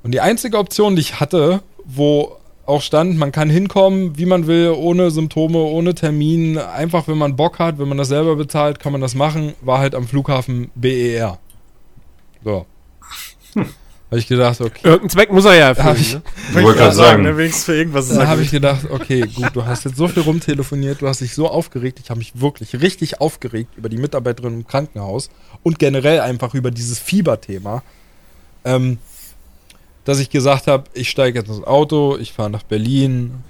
Und 0.04 0.14
die 0.14 0.22
einzige 0.22 0.58
Option, 0.58 0.96
die 0.96 1.02
ich 1.02 1.20
hatte, 1.20 1.62
wo 1.84 2.37
auch 2.68 2.82
stand, 2.82 3.18
man 3.18 3.32
kann 3.32 3.50
hinkommen, 3.50 4.18
wie 4.18 4.26
man 4.26 4.46
will, 4.46 4.72
ohne 4.78 5.10
Symptome, 5.10 5.58
ohne 5.60 5.96
Termin, 5.96 6.58
einfach 6.58 7.08
wenn 7.08 7.18
man 7.18 7.36
Bock 7.36 7.60
hat, 7.60 7.80
wenn 7.80 7.88
man 7.88 7.98
das 7.98 8.10
selber 8.10 8.36
bezahlt, 8.36 8.80
kann 8.80 8.92
man 8.92 9.02
das 9.02 9.16
machen, 9.16 9.54
war 9.62 9.80
halt 9.80 9.96
am 9.96 10.08
Flughafen 10.08 10.70
BER. 10.76 11.40
So. 12.44 12.66
Habe 14.10 14.20
ich 14.20 14.28
gedacht, 14.28 14.62
okay. 14.62 14.80
Irgendeinen 14.84 15.10
Zweck 15.10 15.32
muss 15.34 15.44
er 15.46 15.56
ja 15.56 15.68
erfüllen. 15.70 15.96
Ich- 16.00 16.14
ne? 16.14 16.22
Ich 16.50 16.56
wollte 16.64 16.80
gerade 16.80 16.96
sagen. 16.96 17.24
ne, 17.24 17.36
wenigstens 17.38 17.66
für 17.66 17.76
irgendwas 17.76 18.10
ist 18.10 18.18
Da 18.18 18.28
habe 18.28 18.38
gut. 18.38 18.46
ich 18.46 18.52
gedacht, 18.52 18.88
okay, 18.90 19.22
gut, 19.34 19.50
du 19.54 19.66
hast 19.66 19.84
jetzt 19.86 19.98
so 19.98 20.08
viel 20.08 20.24
rumtelefoniert, 20.24 21.02
du 21.02 21.08
hast 21.08 21.20
dich 21.22 21.34
so 21.34 21.50
aufgeregt, 21.50 22.00
ich 22.02 22.10
habe 22.10 22.20
mich 22.20 22.32
wirklich 22.40 22.80
richtig 22.82 23.20
aufgeregt 23.20 23.72
über 23.76 23.90
die 23.90 23.98
Mitarbeiterin 23.98 24.54
im 24.54 24.68
Krankenhaus 24.68 25.30
und 25.64 25.78
generell 25.80 26.22
einfach 26.22 26.54
über 26.54 26.72
dieses 26.72 27.00
Fieberthema, 27.00 27.84
ähm, 28.64 28.98
dass 30.08 30.20
ich 30.20 30.30
gesagt 30.30 30.68
habe, 30.68 30.86
ich 30.94 31.10
steige 31.10 31.40
jetzt 31.40 31.50
ins 31.50 31.66
Auto, 31.66 32.18
ich 32.18 32.32
fahre 32.32 32.50
nach 32.50 32.64
Berlin. 32.64 33.44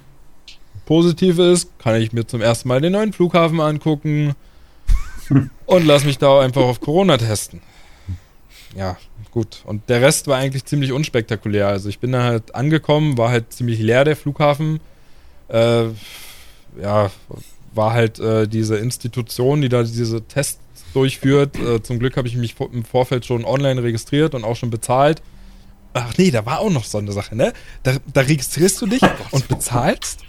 Positiv 0.87 1.37
ist, 1.37 1.77
kann 1.77 2.01
ich 2.01 2.13
mir 2.13 2.25
zum 2.25 2.41
ersten 2.41 2.67
Mal 2.67 2.81
den 2.81 2.93
neuen 2.93 3.13
Flughafen 3.13 3.61
angucken 3.61 4.33
und 5.67 5.85
lass 5.85 6.03
mich 6.03 6.17
da 6.17 6.39
einfach 6.39 6.63
auf 6.63 6.81
Corona 6.81 7.17
testen. 7.17 7.61
Ja, 8.75 8.97
gut. 9.29 9.61
Und 9.65 9.87
der 9.87 10.01
Rest 10.01 10.25
war 10.25 10.39
eigentlich 10.39 10.65
ziemlich 10.65 10.91
unspektakulär. 10.91 11.67
Also 11.67 11.89
ich 11.89 11.99
bin 11.99 12.11
da 12.11 12.23
halt 12.23 12.55
angekommen, 12.55 13.19
war 13.19 13.29
halt 13.29 13.53
ziemlich 13.53 13.77
leer 13.77 14.03
der 14.03 14.15
Flughafen. 14.15 14.79
Äh, 15.49 15.89
ja, 16.81 17.11
war 17.75 17.93
halt 17.93 18.19
äh, 18.19 18.47
diese 18.47 18.77
Institution, 18.77 19.61
die 19.61 19.69
da 19.69 19.83
diese 19.83 20.23
Tests 20.23 20.59
durchführt. 20.93 21.55
Äh, 21.59 21.83
zum 21.83 21.99
Glück 21.99 22.17
habe 22.17 22.27
ich 22.27 22.35
mich 22.35 22.55
im 22.59 22.83
Vorfeld 22.83 23.27
schon 23.27 23.45
online 23.45 23.83
registriert 23.83 24.33
und 24.33 24.43
auch 24.43 24.55
schon 24.55 24.71
bezahlt. 24.71 25.21
Ach 25.93 26.13
nee, 26.17 26.29
da 26.31 26.45
war 26.45 26.59
auch 26.59 26.69
noch 26.69 26.83
so 26.83 26.97
eine 26.99 27.11
Sache, 27.11 27.35
ne? 27.35 27.53
Da, 27.83 27.93
da 28.13 28.21
registrierst 28.21 28.81
du 28.81 28.85
dich 28.87 29.01
und 29.31 29.47
bezahlst, 29.47 30.19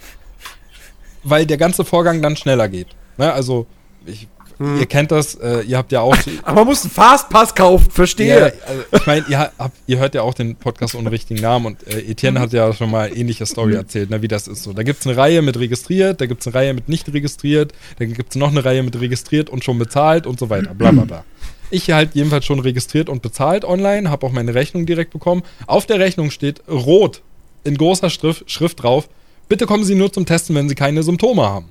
weil 1.23 1.47
der 1.47 1.57
ganze 1.57 1.85
Vorgang 1.85 2.23
dann 2.23 2.37
schneller 2.37 2.69
geht. 2.69 2.89
Ne? 3.17 3.33
Also 3.33 3.67
ich, 4.07 4.29
ihr 4.61 4.87
kennt 4.87 5.11
das, 5.13 5.35
äh, 5.35 5.61
ihr 5.63 5.77
habt 5.77 5.93
ja 5.93 6.01
auch. 6.01 6.17
Aber 6.43 6.55
man 6.61 6.67
muss 6.69 6.83
einen 6.83 6.91
Fastpass 6.91 7.55
kaufen, 7.55 7.91
verstehe. 7.91 8.39
Ja, 8.39 8.45
also, 8.67 8.83
ich 8.93 9.07
meine, 9.07 9.25
ihr, 9.29 9.39
habt- 9.39 9.77
ihr 9.87 9.99
hört 9.99 10.15
ja 10.15 10.23
auch 10.23 10.35
den 10.35 10.57
Podcast 10.57 10.95
ohne 10.95 11.11
richtigen 11.13 11.41
Namen 11.41 11.67
und 11.67 11.87
äh, 11.87 12.01
Etienne 12.01 12.41
hat 12.41 12.53
ja 12.53 12.73
schon 12.73 12.91
mal 12.91 13.17
ähnliche 13.17 13.45
Story 13.47 13.75
erzählt, 13.75 14.11
ne, 14.11 14.23
wie 14.23 14.29
das 14.29 14.49
ist 14.49 14.63
so. 14.63 14.73
Da 14.73 14.83
gibt 14.85 15.01
es 15.01 15.07
eine 15.07 15.17
Reihe 15.17 15.43
mit 15.43 15.59
registriert, 15.59 16.21
da 16.21 16.27
gibt 16.27 16.41
es 16.41 16.47
eine 16.47 16.55
Reihe 16.55 16.75
mit 16.75 16.89
nicht 16.89 17.13
registriert, 17.13 17.73
dann 17.99 18.13
gibt 18.15 18.31
es 18.31 18.37
noch 18.37 18.51
eine 18.51 18.65
Reihe 18.65 18.83
mit 18.83 18.99
registriert 18.99 19.51
und 19.51 19.65
schon 19.65 19.79
bezahlt 19.79 20.27
und 20.27 20.39
so 20.39 20.49
weiter, 20.51 20.75
bla 20.75 20.91
bla 20.93 21.05
bla. 21.05 21.25
Ich 21.71 21.91
halt 21.91 22.15
jedenfalls 22.15 22.45
schon 22.45 22.61
registriert 22.61 23.09
und 23.09 23.23
bezahlt 23.23 23.65
online, 23.65 24.11
habe 24.11 24.27
auch 24.27 24.33
meine 24.33 24.55
Rechnung 24.55 24.87
direkt 24.87 25.13
bekommen. 25.13 25.43
Auf 25.67 25.87
der 25.87 25.99
Rechnung 25.99 26.31
steht 26.31 26.63
rot 26.69 27.23
in 27.65 27.77
großer 27.77 28.09
Schrift, 28.11 28.51
Schrift 28.51 28.83
drauf, 28.83 29.09
bitte 29.49 29.67
kommen 29.67 29.85
Sie 29.85 29.95
nur 29.95 30.13
zum 30.13 30.25
Testen, 30.27 30.55
wenn 30.57 30.69
Sie 30.69 30.75
keine 30.75 31.03
Symptome 31.03 31.43
haben. 31.43 31.71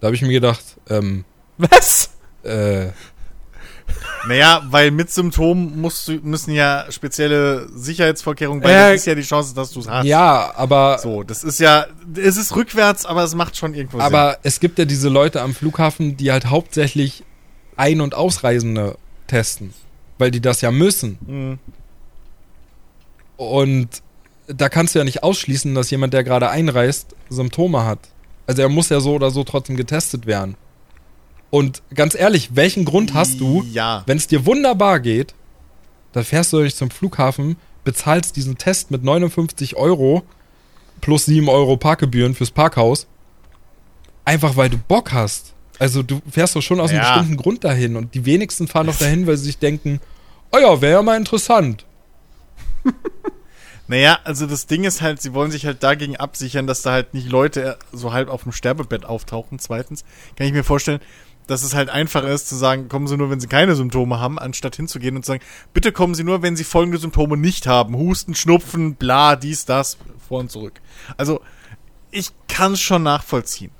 Da 0.00 0.08
habe 0.08 0.16
ich 0.16 0.22
mir 0.22 0.32
gedacht, 0.32 0.62
ähm, 0.90 1.24
Was? 1.56 2.10
äh, 2.42 2.88
Naja, 4.28 4.62
weil 4.68 4.90
mit 4.90 5.10
Symptomen 5.10 5.80
musst 5.80 6.08
du, 6.08 6.12
müssen 6.22 6.52
ja 6.52 6.86
spezielle 6.90 7.68
Sicherheitsvorkehrungen 7.74 8.62
bei. 8.62 8.70
Ja. 8.72 8.90
das 8.90 9.00
ist 9.00 9.06
ja 9.06 9.14
die 9.14 9.22
Chance, 9.22 9.54
dass 9.54 9.70
du 9.72 9.80
es 9.80 9.88
hast. 9.88 10.04
ja, 10.04 10.52
aber 10.56 10.98
So, 10.98 11.22
das 11.22 11.44
ist 11.44 11.60
ja, 11.60 11.86
es 12.16 12.36
ist 12.36 12.54
rückwärts, 12.56 13.06
aber 13.06 13.22
es 13.24 13.34
macht 13.34 13.56
schon 13.56 13.72
irgendwo 13.74 14.00
Aber 14.00 14.38
es 14.42 14.60
gibt 14.60 14.78
ja 14.78 14.84
diese 14.84 15.08
Leute 15.08 15.40
am 15.40 15.54
Flughafen, 15.54 16.16
die 16.16 16.32
halt 16.32 16.46
hauptsächlich 16.46 17.22
Ein- 17.76 18.00
und 18.00 18.14
Ausreisende 18.14 18.96
testen, 19.26 19.72
weil 20.18 20.30
die 20.30 20.40
das 20.40 20.60
ja 20.60 20.70
müssen. 20.70 21.18
Mhm. 21.26 21.58
Und 23.36 23.88
da 24.46 24.68
kannst 24.68 24.94
du 24.94 24.98
ja 24.98 25.04
nicht 25.04 25.22
ausschließen, 25.22 25.74
dass 25.74 25.90
jemand, 25.90 26.12
der 26.14 26.24
gerade 26.24 26.50
einreist, 26.50 27.14
Symptome 27.30 27.84
hat. 27.84 27.98
Also 28.46 28.62
er 28.62 28.68
muss 28.68 28.90
ja 28.90 29.00
so 29.00 29.14
oder 29.14 29.30
so 29.30 29.42
trotzdem 29.44 29.76
getestet 29.76 30.26
werden. 30.26 30.56
Und 31.50 31.82
ganz 31.94 32.14
ehrlich, 32.14 32.54
welchen 32.56 32.84
Grund 32.84 33.14
hast 33.14 33.40
du, 33.40 33.64
Ja. 33.72 34.02
wenn 34.06 34.18
es 34.18 34.26
dir 34.26 34.44
wunderbar 34.44 35.00
geht, 35.00 35.34
dann 36.12 36.24
fährst 36.24 36.52
du 36.52 36.58
durch 36.58 36.74
zum 36.76 36.90
Flughafen, 36.90 37.56
bezahlst 37.84 38.36
diesen 38.36 38.58
Test 38.58 38.90
mit 38.90 39.02
59 39.02 39.76
Euro 39.76 40.22
plus 41.00 41.26
7 41.26 41.48
Euro 41.48 41.76
Parkgebühren 41.76 42.34
fürs 42.34 42.50
Parkhaus, 42.50 43.06
einfach 44.24 44.56
weil 44.56 44.70
du 44.70 44.78
Bock 44.78 45.12
hast. 45.12 45.53
Also 45.78 46.02
du 46.02 46.20
fährst 46.30 46.54
doch 46.56 46.62
schon 46.62 46.80
aus 46.80 46.90
einem 46.90 47.00
Ja. 47.00 47.14
bestimmten 47.16 47.36
Grund 47.36 47.64
dahin 47.64 47.96
und 47.96 48.14
die 48.14 48.24
wenigsten 48.24 48.68
fahren 48.68 48.86
doch 48.86 48.96
dahin, 48.98 49.26
weil 49.26 49.36
sie 49.36 49.46
sich 49.46 49.58
denken, 49.58 50.00
oh 50.52 50.58
ja, 50.58 50.80
wäre 50.80 50.94
ja 50.94 51.02
mal 51.02 51.16
interessant. 51.16 51.84
Naja, 53.86 54.18
also 54.24 54.46
das 54.46 54.66
Ding 54.66 54.84
ist 54.84 55.02
halt, 55.02 55.20
sie 55.20 55.34
wollen 55.34 55.50
sich 55.50 55.66
halt 55.66 55.82
dagegen 55.82 56.16
absichern, 56.16 56.66
dass 56.66 56.80
da 56.80 56.92
halt 56.92 57.12
nicht 57.12 57.28
Leute 57.28 57.78
so 57.92 58.14
halb 58.14 58.30
auf 58.30 58.44
dem 58.44 58.52
Sterbebett 58.52 59.04
auftauchen. 59.04 59.58
Zweitens 59.58 60.04
kann 60.36 60.46
ich 60.46 60.54
mir 60.54 60.64
vorstellen, 60.64 61.00
dass 61.46 61.62
es 61.62 61.74
halt 61.74 61.90
einfacher 61.90 62.28
ist 62.28 62.48
zu 62.48 62.56
sagen, 62.56 62.88
kommen 62.88 63.06
Sie 63.06 63.18
nur, 63.18 63.28
wenn 63.30 63.40
Sie 63.40 63.46
keine 63.46 63.74
Symptome 63.74 64.18
haben, 64.18 64.38
anstatt 64.38 64.76
hinzugehen 64.76 65.16
und 65.16 65.24
zu 65.26 65.32
sagen, 65.32 65.42
bitte 65.74 65.92
kommen 65.92 66.14
Sie 66.14 66.24
nur, 66.24 66.40
wenn 66.40 66.56
Sie 66.56 66.64
folgende 66.64 66.96
Symptome 66.96 67.36
nicht 67.36 67.66
haben. 67.66 67.94
Husten, 67.94 68.34
Schnupfen, 68.34 68.94
bla, 68.94 69.36
dies, 69.36 69.66
das, 69.66 69.98
vor 70.26 70.40
und 70.40 70.50
zurück. 70.50 70.80
Also, 71.18 71.42
ich 72.10 72.30
kann 72.48 72.72
es 72.72 72.80
schon 72.80 73.02
nachvollziehen. 73.02 73.70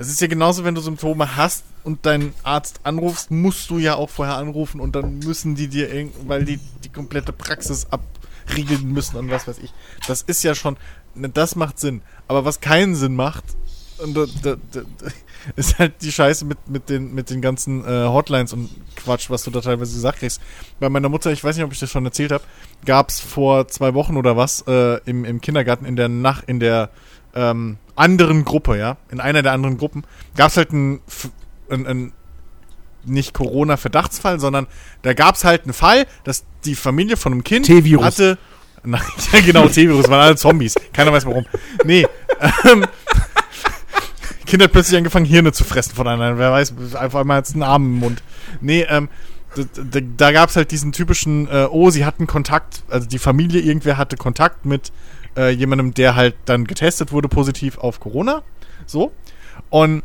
Es 0.00 0.08
ist 0.08 0.22
ja 0.22 0.28
genauso, 0.28 0.64
wenn 0.64 0.74
du 0.74 0.80
Symptome 0.80 1.36
hast 1.36 1.62
und 1.84 2.06
deinen 2.06 2.32
Arzt 2.42 2.80
anrufst, 2.84 3.30
musst 3.30 3.68
du 3.68 3.76
ja 3.76 3.96
auch 3.96 4.08
vorher 4.08 4.36
anrufen 4.36 4.80
und 4.80 4.96
dann 4.96 5.18
müssen 5.18 5.56
die 5.56 5.68
dir 5.68 5.92
irgend, 5.92 6.26
weil 6.26 6.46
die 6.46 6.58
die 6.82 6.88
komplette 6.88 7.34
Praxis 7.34 7.86
abriegeln 7.90 8.94
müssen 8.94 9.18
und 9.18 9.30
was 9.30 9.46
weiß 9.46 9.58
ich. 9.58 9.74
Das 10.06 10.22
ist 10.22 10.42
ja 10.42 10.54
schon, 10.54 10.78
ne, 11.14 11.28
das 11.28 11.54
macht 11.54 11.78
Sinn. 11.78 12.00
Aber 12.28 12.46
was 12.46 12.62
keinen 12.62 12.94
Sinn 12.94 13.14
macht, 13.14 13.44
da, 13.98 14.24
da, 14.42 14.56
da, 14.72 14.80
ist 15.56 15.78
halt 15.78 16.00
die 16.00 16.12
Scheiße 16.12 16.46
mit, 16.46 16.66
mit, 16.66 16.88
den, 16.88 17.12
mit 17.12 17.28
den 17.28 17.42
ganzen 17.42 17.84
äh, 17.84 18.06
Hotlines 18.06 18.54
und 18.54 18.70
Quatsch, 18.96 19.28
was 19.28 19.42
du 19.42 19.50
da 19.50 19.60
teilweise 19.60 19.92
gesagt 19.92 20.20
kriegst. 20.20 20.40
Bei 20.78 20.88
meiner 20.88 21.10
Mutter, 21.10 21.30
ich 21.30 21.44
weiß 21.44 21.56
nicht, 21.56 21.64
ob 21.66 21.72
ich 21.74 21.78
das 21.78 21.90
schon 21.90 22.06
erzählt 22.06 22.32
habe, 22.32 22.44
gab 22.86 23.10
es 23.10 23.20
vor 23.20 23.68
zwei 23.68 23.92
Wochen 23.92 24.16
oder 24.16 24.34
was 24.34 24.62
äh, 24.66 24.98
im, 25.04 25.26
im 25.26 25.42
Kindergarten 25.42 25.84
in 25.84 25.96
der 25.96 26.08
Nacht, 26.08 26.44
in 26.46 26.58
der 26.58 26.88
ähm, 27.34 27.76
anderen 28.00 28.44
Gruppe, 28.44 28.78
ja, 28.78 28.96
in 29.10 29.20
einer 29.20 29.42
der 29.42 29.52
anderen 29.52 29.78
Gruppen, 29.78 30.04
gab 30.34 30.48
es 30.48 30.56
halt 30.56 30.70
einen, 30.70 31.00
einen, 31.68 31.86
einen 31.86 32.12
nicht 33.04 33.34
Corona-Verdachtsfall, 33.34 34.40
sondern 34.40 34.66
da 35.02 35.14
gab 35.14 35.36
es 35.36 35.44
halt 35.44 35.64
einen 35.64 35.72
Fall, 35.72 36.06
dass 36.24 36.44
die 36.64 36.74
Familie 36.74 37.16
von 37.16 37.32
einem 37.32 37.44
Kind 37.44 37.66
T-Virus. 37.66 38.04
hatte. 38.04 38.38
Nein, 38.82 39.02
ja, 39.32 39.40
genau, 39.40 39.68
T-Virus, 39.68 40.08
waren 40.08 40.20
alle 40.20 40.36
Zombies. 40.36 40.74
Keiner 40.92 41.12
weiß 41.12 41.26
warum. 41.26 41.44
Nee. 41.84 42.06
Ähm, 42.64 42.86
Kind 44.46 44.62
hat 44.62 44.72
plötzlich 44.72 44.96
angefangen, 44.96 45.26
Hirne 45.26 45.52
zu 45.52 45.64
fressen 45.64 45.94
von 45.94 46.08
anderen. 46.08 46.38
Wer 46.38 46.50
weiß, 46.50 46.74
einfach 46.96 47.20
einmal 47.20 47.38
jetzt 47.38 47.52
einen 47.52 47.62
Arm 47.62 47.84
im 47.84 47.98
Mund. 47.98 48.22
Nee, 48.60 48.86
ähm, 48.88 49.08
da, 49.54 49.62
da, 49.84 50.00
da 50.16 50.32
gab 50.32 50.48
es 50.48 50.56
halt 50.56 50.70
diesen 50.70 50.92
typischen, 50.92 51.46
äh, 51.48 51.66
oh, 51.70 51.90
sie 51.90 52.04
hatten 52.04 52.26
Kontakt, 52.26 52.82
also 52.88 53.06
die 53.06 53.18
Familie, 53.18 53.60
irgendwer 53.60 53.96
hatte 53.98 54.16
Kontakt 54.16 54.64
mit 54.64 54.92
äh, 55.36 55.50
jemandem, 55.50 55.94
der 55.94 56.16
halt 56.16 56.34
dann 56.44 56.66
getestet 56.66 57.12
wurde, 57.12 57.28
positiv 57.28 57.78
auf 57.78 58.00
Corona. 58.00 58.42
So. 58.86 59.12
Und 59.68 60.02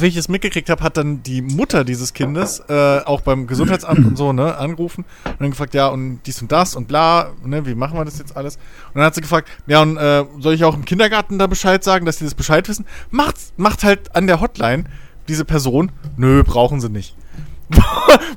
wie 0.00 0.06
ich 0.06 0.16
es 0.16 0.28
mitgekriegt 0.28 0.70
habe, 0.70 0.82
hat 0.82 0.96
dann 0.96 1.22
die 1.22 1.42
Mutter 1.42 1.84
dieses 1.84 2.14
Kindes 2.14 2.60
äh, 2.68 3.00
auch 3.04 3.20
beim 3.20 3.46
Gesundheitsamt 3.46 4.04
und 4.04 4.16
so, 4.16 4.32
ne, 4.32 4.56
angerufen 4.56 5.04
und 5.24 5.40
dann 5.40 5.50
gefragt, 5.50 5.74
ja, 5.74 5.88
und 5.88 6.20
dies 6.26 6.40
und 6.42 6.50
das 6.50 6.74
und 6.74 6.88
bla, 6.88 7.32
ne, 7.44 7.66
wie 7.66 7.74
machen 7.74 7.98
wir 7.98 8.04
das 8.04 8.18
jetzt 8.18 8.36
alles? 8.36 8.56
Und 8.56 8.96
dann 8.96 9.04
hat 9.04 9.14
sie 9.14 9.20
gefragt, 9.20 9.48
ja, 9.66 9.82
und 9.82 9.96
äh, 9.96 10.24
soll 10.40 10.54
ich 10.54 10.64
auch 10.64 10.74
im 10.74 10.84
Kindergarten 10.84 11.38
da 11.38 11.46
Bescheid 11.46 11.84
sagen, 11.84 12.06
dass 12.06 12.18
die 12.18 12.24
das 12.24 12.34
Bescheid 12.34 12.68
wissen? 12.68 12.86
Macht, 13.10 13.36
macht 13.56 13.84
halt 13.84 14.14
an 14.16 14.26
der 14.26 14.40
Hotline 14.40 14.84
diese 15.28 15.44
Person, 15.44 15.92
nö, 16.16 16.42
brauchen 16.42 16.80
sie 16.80 16.90
nicht. 16.90 17.14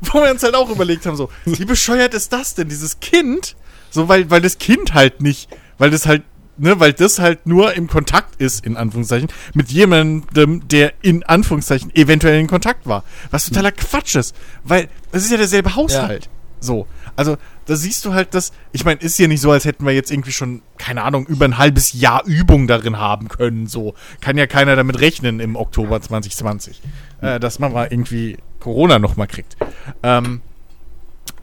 Wo 0.01 0.21
wir 0.21 0.31
uns 0.31 0.43
halt 0.43 0.55
auch 0.55 0.69
überlegt 0.69 1.05
haben, 1.05 1.15
so, 1.15 1.29
wie 1.45 1.65
bescheuert 1.65 2.13
ist 2.13 2.31
das 2.33 2.55
denn, 2.55 2.69
dieses 2.69 2.99
Kind? 2.99 3.55
So, 3.89 4.07
weil, 4.07 4.29
weil 4.29 4.41
das 4.41 4.57
Kind 4.57 4.93
halt 4.93 5.21
nicht, 5.21 5.49
weil 5.77 5.89
das 5.89 6.05
halt, 6.05 6.23
ne, 6.57 6.79
weil 6.79 6.93
das 6.93 7.19
halt 7.19 7.45
nur 7.45 7.73
im 7.73 7.87
Kontakt 7.87 8.41
ist, 8.41 8.65
in 8.65 8.77
Anführungszeichen, 8.77 9.29
mit 9.53 9.71
jemandem, 9.71 10.67
der 10.67 10.93
in 11.01 11.23
Anführungszeichen 11.23 11.95
eventuell 11.95 12.39
in 12.39 12.47
Kontakt 12.47 12.85
war. 12.87 13.03
Was 13.31 13.45
totaler 13.45 13.71
Quatsch 13.71 14.15
ist, 14.15 14.35
weil 14.63 14.87
es 15.11 15.23
ist 15.23 15.31
ja 15.31 15.37
derselbe 15.37 15.75
Haushalt. 15.75 16.29
So. 16.59 16.87
Also, 17.15 17.37
da 17.65 17.75
siehst 17.75 18.05
du 18.05 18.13
halt, 18.13 18.33
dass, 18.33 18.51
ich 18.71 18.85
meine, 18.85 18.99
ist 18.99 19.17
ja 19.19 19.27
nicht 19.27 19.41
so, 19.41 19.51
als 19.51 19.65
hätten 19.65 19.85
wir 19.85 19.93
jetzt 19.93 20.11
irgendwie 20.11 20.31
schon, 20.31 20.61
keine 20.77 21.03
Ahnung, 21.03 21.25
über 21.27 21.45
ein 21.45 21.57
halbes 21.57 21.93
Jahr 21.93 22.23
Übung 22.25 22.67
darin 22.67 22.97
haben 22.97 23.27
können, 23.27 23.67
so. 23.67 23.95
Kann 24.21 24.37
ja 24.37 24.47
keiner 24.47 24.75
damit 24.75 24.99
rechnen 24.99 25.39
im 25.39 25.55
Oktober 25.55 26.01
2020, 26.01 26.81
äh, 27.21 27.39
dass 27.39 27.59
man 27.59 27.73
mal 27.73 27.87
irgendwie 27.89 28.37
Corona 28.59 28.99
nochmal 28.99 29.27
kriegt. 29.27 29.57
Ähm, 30.03 30.41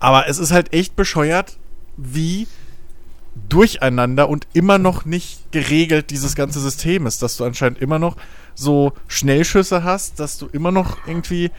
aber 0.01 0.29
es 0.29 0.39
ist 0.39 0.53
halt 0.53 0.73
echt 0.73 0.97
bescheuert, 0.97 1.59
wie 1.97 2.47
durcheinander 3.49 4.29
und 4.29 4.47
immer 4.53 4.79
noch 4.79 5.05
nicht 5.05 5.53
geregelt 5.53 6.11
dieses 6.11 6.35
ganze 6.35 6.61
System 6.61 7.07
ist, 7.07 7.23
dass 7.23 7.37
du 7.37 7.45
anscheinend 7.45 7.81
immer 7.81 7.99
noch 7.99 8.17
so 8.55 8.93
Schnellschüsse 9.09 9.85
hast, 9.85 10.21
dass 10.21 10.39
du 10.39 10.47
immer 10.47 10.71
noch 10.71 10.99
irgendwie 11.07 11.51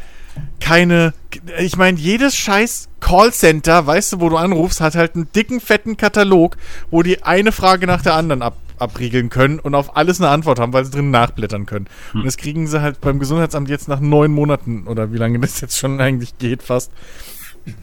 keine. 0.60 1.14
Ich 1.60 1.78
meine, 1.78 1.98
jedes 1.98 2.36
scheiß 2.36 2.90
Callcenter, 3.00 3.86
weißt 3.86 4.14
du, 4.14 4.20
wo 4.20 4.30
du 4.30 4.38
anrufst, 4.38 4.82
hat 4.82 4.96
halt 4.96 5.16
einen 5.16 5.32
dicken, 5.34 5.60
fetten 5.60 5.98
Katalog, 5.98 6.58
wo 6.92 7.04
die 7.04 7.24
eine 7.24 7.52
Frage 7.52 7.88
nach 7.88 8.02
der 8.02 8.16
anderen 8.16 8.42
ab, 8.42 8.58
abriegeln 8.78 9.30
können 9.30 9.60
und 9.60 9.76
auf 9.76 9.96
alles 9.96 10.20
eine 10.20 10.30
Antwort 10.30 10.60
haben, 10.60 10.74
weil 10.74 10.86
sie 10.86 10.92
drin 10.92 11.12
nachblättern 11.12 11.66
können. 11.66 11.88
Und 12.14 12.26
das 12.26 12.38
kriegen 12.38 12.68
sie 12.68 12.82
halt 12.82 13.00
beim 13.02 13.20
Gesundheitsamt 13.20 13.70
jetzt 13.70 13.88
nach 13.88 14.00
neun 14.00 14.32
Monaten 14.32 14.88
oder 14.88 15.14
wie 15.14 15.18
lange 15.18 15.40
das 15.40 15.62
jetzt 15.62 15.78
schon 15.78 16.02
eigentlich 16.02 16.38
geht, 16.38 16.64
fast 16.64 16.92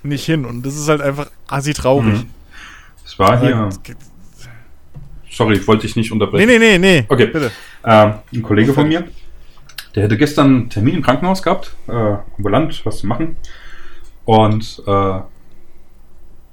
nicht 0.03 0.25
hin. 0.25 0.45
Und 0.45 0.67
das 0.67 0.77
ist 0.77 0.89
halt 0.89 1.01
einfach 1.01 1.31
assi 1.49 1.73
traurig. 1.73 2.25
Mhm. 2.25 2.27
War 3.23 3.39
hier. 3.41 3.69
Sorry, 5.31 5.55
ich 5.57 5.67
wollte 5.69 5.83
dich 5.87 5.97
nicht 5.97 6.09
Nee, 6.11 6.13
unterbrechen. 6.15 6.47
nee, 6.49 6.59
nee, 6.59 6.79
nee. 6.79 7.05
Okay. 7.09 7.27
Bitte. 7.27 7.51
Ähm, 7.85 8.15
ein 8.35 8.43
Kollege 8.43 8.75
von 8.75 8.87
mir, 8.89 9.05
der 9.95 10.05
hätte 10.05 10.17
gestern 10.19 10.47
einen 10.47 10.71
Termin 10.71 10.97
im 10.97 11.03
Krankenhaus 11.03 11.43
gehabt, 11.43 11.75
äh, 11.89 12.17
ambulant, 12.37 12.85
was 12.85 12.99
zu 12.99 13.07
machen. 13.07 13.37
Und 14.25 14.83
äh, 14.87 15.21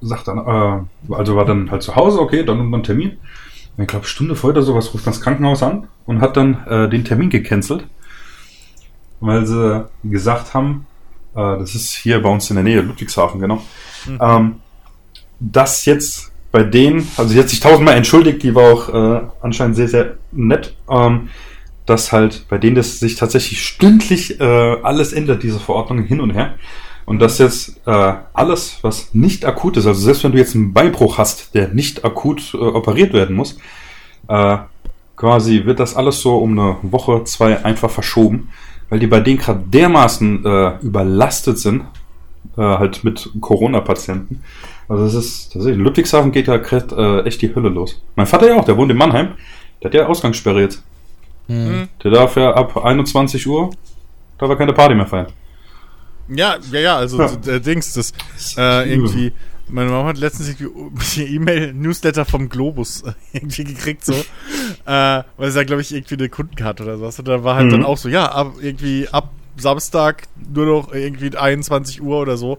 sagt 0.00 0.28
dann, 0.28 0.38
äh, 0.38 1.12
also 1.14 1.36
war 1.36 1.44
dann 1.44 1.70
halt 1.70 1.82
zu 1.82 1.94
Hause, 1.96 2.20
okay, 2.20 2.44
dann 2.44 2.56
nimmt 2.58 2.70
man 2.70 2.78
einen 2.78 2.84
Termin. 2.84 3.18
Und 3.76 3.82
ich 3.82 3.88
glaube, 3.88 4.06
Stunde 4.06 4.34
vorher 4.36 4.56
oder 4.56 4.62
sowas 4.66 4.92
ruft 4.94 5.06
das 5.06 5.20
Krankenhaus 5.20 5.62
an 5.62 5.88
und 6.06 6.20
hat 6.20 6.36
dann 6.36 6.66
äh, 6.66 6.88
den 6.88 7.04
Termin 7.04 7.30
gecancelt, 7.30 7.86
weil 9.20 9.46
sie 9.46 9.86
gesagt 10.04 10.54
haben, 10.54 10.86
äh, 11.34 11.58
das 11.58 11.74
ist 11.74 11.92
hier 11.94 12.22
bei 12.22 12.28
uns 12.28 12.48
in 12.50 12.56
der 12.56 12.64
Nähe, 12.64 12.80
Ludwigshafen, 12.80 13.40
genau, 13.40 13.62
ähm, 14.20 14.56
dass 15.38 15.84
jetzt 15.84 16.29
bei 16.52 16.62
denen, 16.64 17.06
also 17.16 17.32
sie 17.32 17.38
hat 17.38 17.48
sich 17.48 17.60
tausendmal 17.60 17.96
entschuldigt, 17.96 18.42
die 18.42 18.54
war 18.54 18.72
auch 18.72 18.88
äh, 18.88 19.26
anscheinend 19.40 19.76
sehr, 19.76 19.88
sehr 19.88 20.14
nett, 20.32 20.74
ähm, 20.90 21.28
dass 21.86 22.12
halt 22.12 22.46
bei 22.48 22.58
denen 22.58 22.76
das 22.76 22.98
sich 22.98 23.14
tatsächlich 23.14 23.62
stündlich 23.62 24.40
äh, 24.40 24.44
alles 24.82 25.12
ändert, 25.12 25.42
diese 25.42 25.60
Verordnungen 25.60 26.04
hin 26.04 26.20
und 26.20 26.30
her. 26.30 26.54
Und 27.06 27.18
dass 27.20 27.38
jetzt 27.38 27.80
äh, 27.86 28.14
alles, 28.32 28.78
was 28.82 29.14
nicht 29.14 29.44
akut 29.44 29.76
ist, 29.76 29.86
also 29.86 30.00
selbst 30.00 30.22
wenn 30.22 30.32
du 30.32 30.38
jetzt 30.38 30.54
einen 30.54 30.72
Beinbruch 30.72 31.18
hast, 31.18 31.54
der 31.54 31.68
nicht 31.68 32.04
akut 32.04 32.54
äh, 32.54 32.58
operiert 32.58 33.12
werden 33.12 33.34
muss, 33.34 33.58
äh, 34.28 34.58
quasi 35.16 35.64
wird 35.64 35.80
das 35.80 35.96
alles 35.96 36.20
so 36.20 36.38
um 36.38 36.58
eine 36.58 36.76
Woche, 36.82 37.24
zwei 37.24 37.64
einfach 37.64 37.90
verschoben, 37.90 38.50
weil 38.88 39.00
die 39.00 39.06
bei 39.06 39.20
denen 39.20 39.38
gerade 39.38 39.64
dermaßen 39.66 40.44
äh, 40.44 40.78
überlastet 40.82 41.58
sind, 41.58 41.82
äh, 42.56 42.62
halt 42.62 43.04
mit 43.04 43.30
Corona-Patienten. 43.40 44.42
Also 44.90 45.04
das 45.04 45.14
ist, 45.14 45.54
das 45.54 45.62
ist, 45.64 45.68
in 45.70 45.80
Ludwigshafen 45.80 46.32
geht 46.32 46.48
da 46.48 46.56
äh, 46.56 47.20
echt 47.26 47.40
die 47.42 47.54
Hölle 47.54 47.68
los. 47.68 48.02
Mein 48.16 48.26
Vater 48.26 48.48
ja 48.48 48.56
auch, 48.56 48.64
der 48.64 48.76
wohnt 48.76 48.90
in 48.90 48.96
Mannheim, 48.96 49.34
der 49.80 49.88
hat 49.88 49.94
ja 49.94 50.06
Ausgangssperre 50.06 50.60
jetzt. 50.62 50.82
Hm. 51.46 51.88
Der 52.02 52.10
darf 52.10 52.36
ja 52.36 52.52
ab 52.54 52.76
21 52.76 53.46
Uhr, 53.46 53.70
darf 54.38 54.50
er 54.50 54.56
keine 54.56 54.72
Party 54.72 54.94
mehr 54.96 55.06
feiern. 55.06 55.28
Ja, 56.28 56.56
ja, 56.72 56.80
ja, 56.80 56.96
also 56.96 57.20
Ja. 57.20 57.28
der 57.36 57.60
Dings, 57.60 57.92
das 57.92 58.12
äh, 58.56 58.92
irgendwie. 58.92 59.32
Meine 59.68 59.90
Mama 59.90 60.08
hat 60.08 60.18
letztens 60.18 60.48
irgendwie 60.60 61.22
E-Mail-Newsletter 61.36 62.24
vom 62.24 62.48
Globus 62.48 63.02
äh, 63.02 63.12
irgendwie 63.32 63.62
gekriegt, 63.64 64.04
so. 64.04 64.12
äh, 64.12 65.22
weil 65.36 65.50
sie 65.50 65.54
da, 65.54 65.62
glaube 65.64 65.82
ich, 65.82 65.94
irgendwie 65.94 66.14
eine 66.16 66.28
Kundenkarte 66.28 66.82
oder 66.82 66.98
sowas. 66.98 67.16
Und 67.20 67.28
da 67.28 67.44
war 67.44 67.54
halt 67.54 67.66
Mhm. 67.66 67.70
dann 67.70 67.84
auch 67.84 67.96
so, 67.96 68.08
ja, 68.08 68.26
ab, 68.32 68.54
irgendwie 68.60 69.06
ab 69.12 69.30
Samstag 69.56 70.24
nur 70.52 70.66
noch 70.66 70.92
irgendwie 70.92 71.36
21 71.36 72.02
Uhr 72.02 72.18
oder 72.20 72.36
so. 72.36 72.58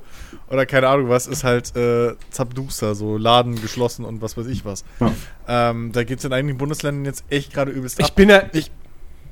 Oder 0.51 0.65
keine 0.65 0.89
Ahnung 0.89 1.07
was, 1.09 1.27
ist 1.27 1.43
halt 1.45 1.75
äh, 1.77 2.13
Zapduster, 2.29 2.93
so 2.93 3.17
Laden 3.17 3.61
geschlossen 3.61 4.03
und 4.03 4.21
was 4.21 4.35
weiß 4.35 4.47
ich 4.47 4.65
was. 4.65 4.83
Ja. 4.99 5.11
Ähm, 5.47 5.91
da 5.93 6.03
geht's 6.03 6.25
in 6.25 6.33
einigen 6.33 6.57
Bundesländern 6.57 7.05
jetzt 7.05 7.23
echt 7.29 7.53
gerade 7.53 7.71
übelst 7.71 7.99
Ich 7.99 8.07
ab. 8.07 8.15
bin 8.15 8.29
ja, 8.29 8.43
ich, 8.51 8.69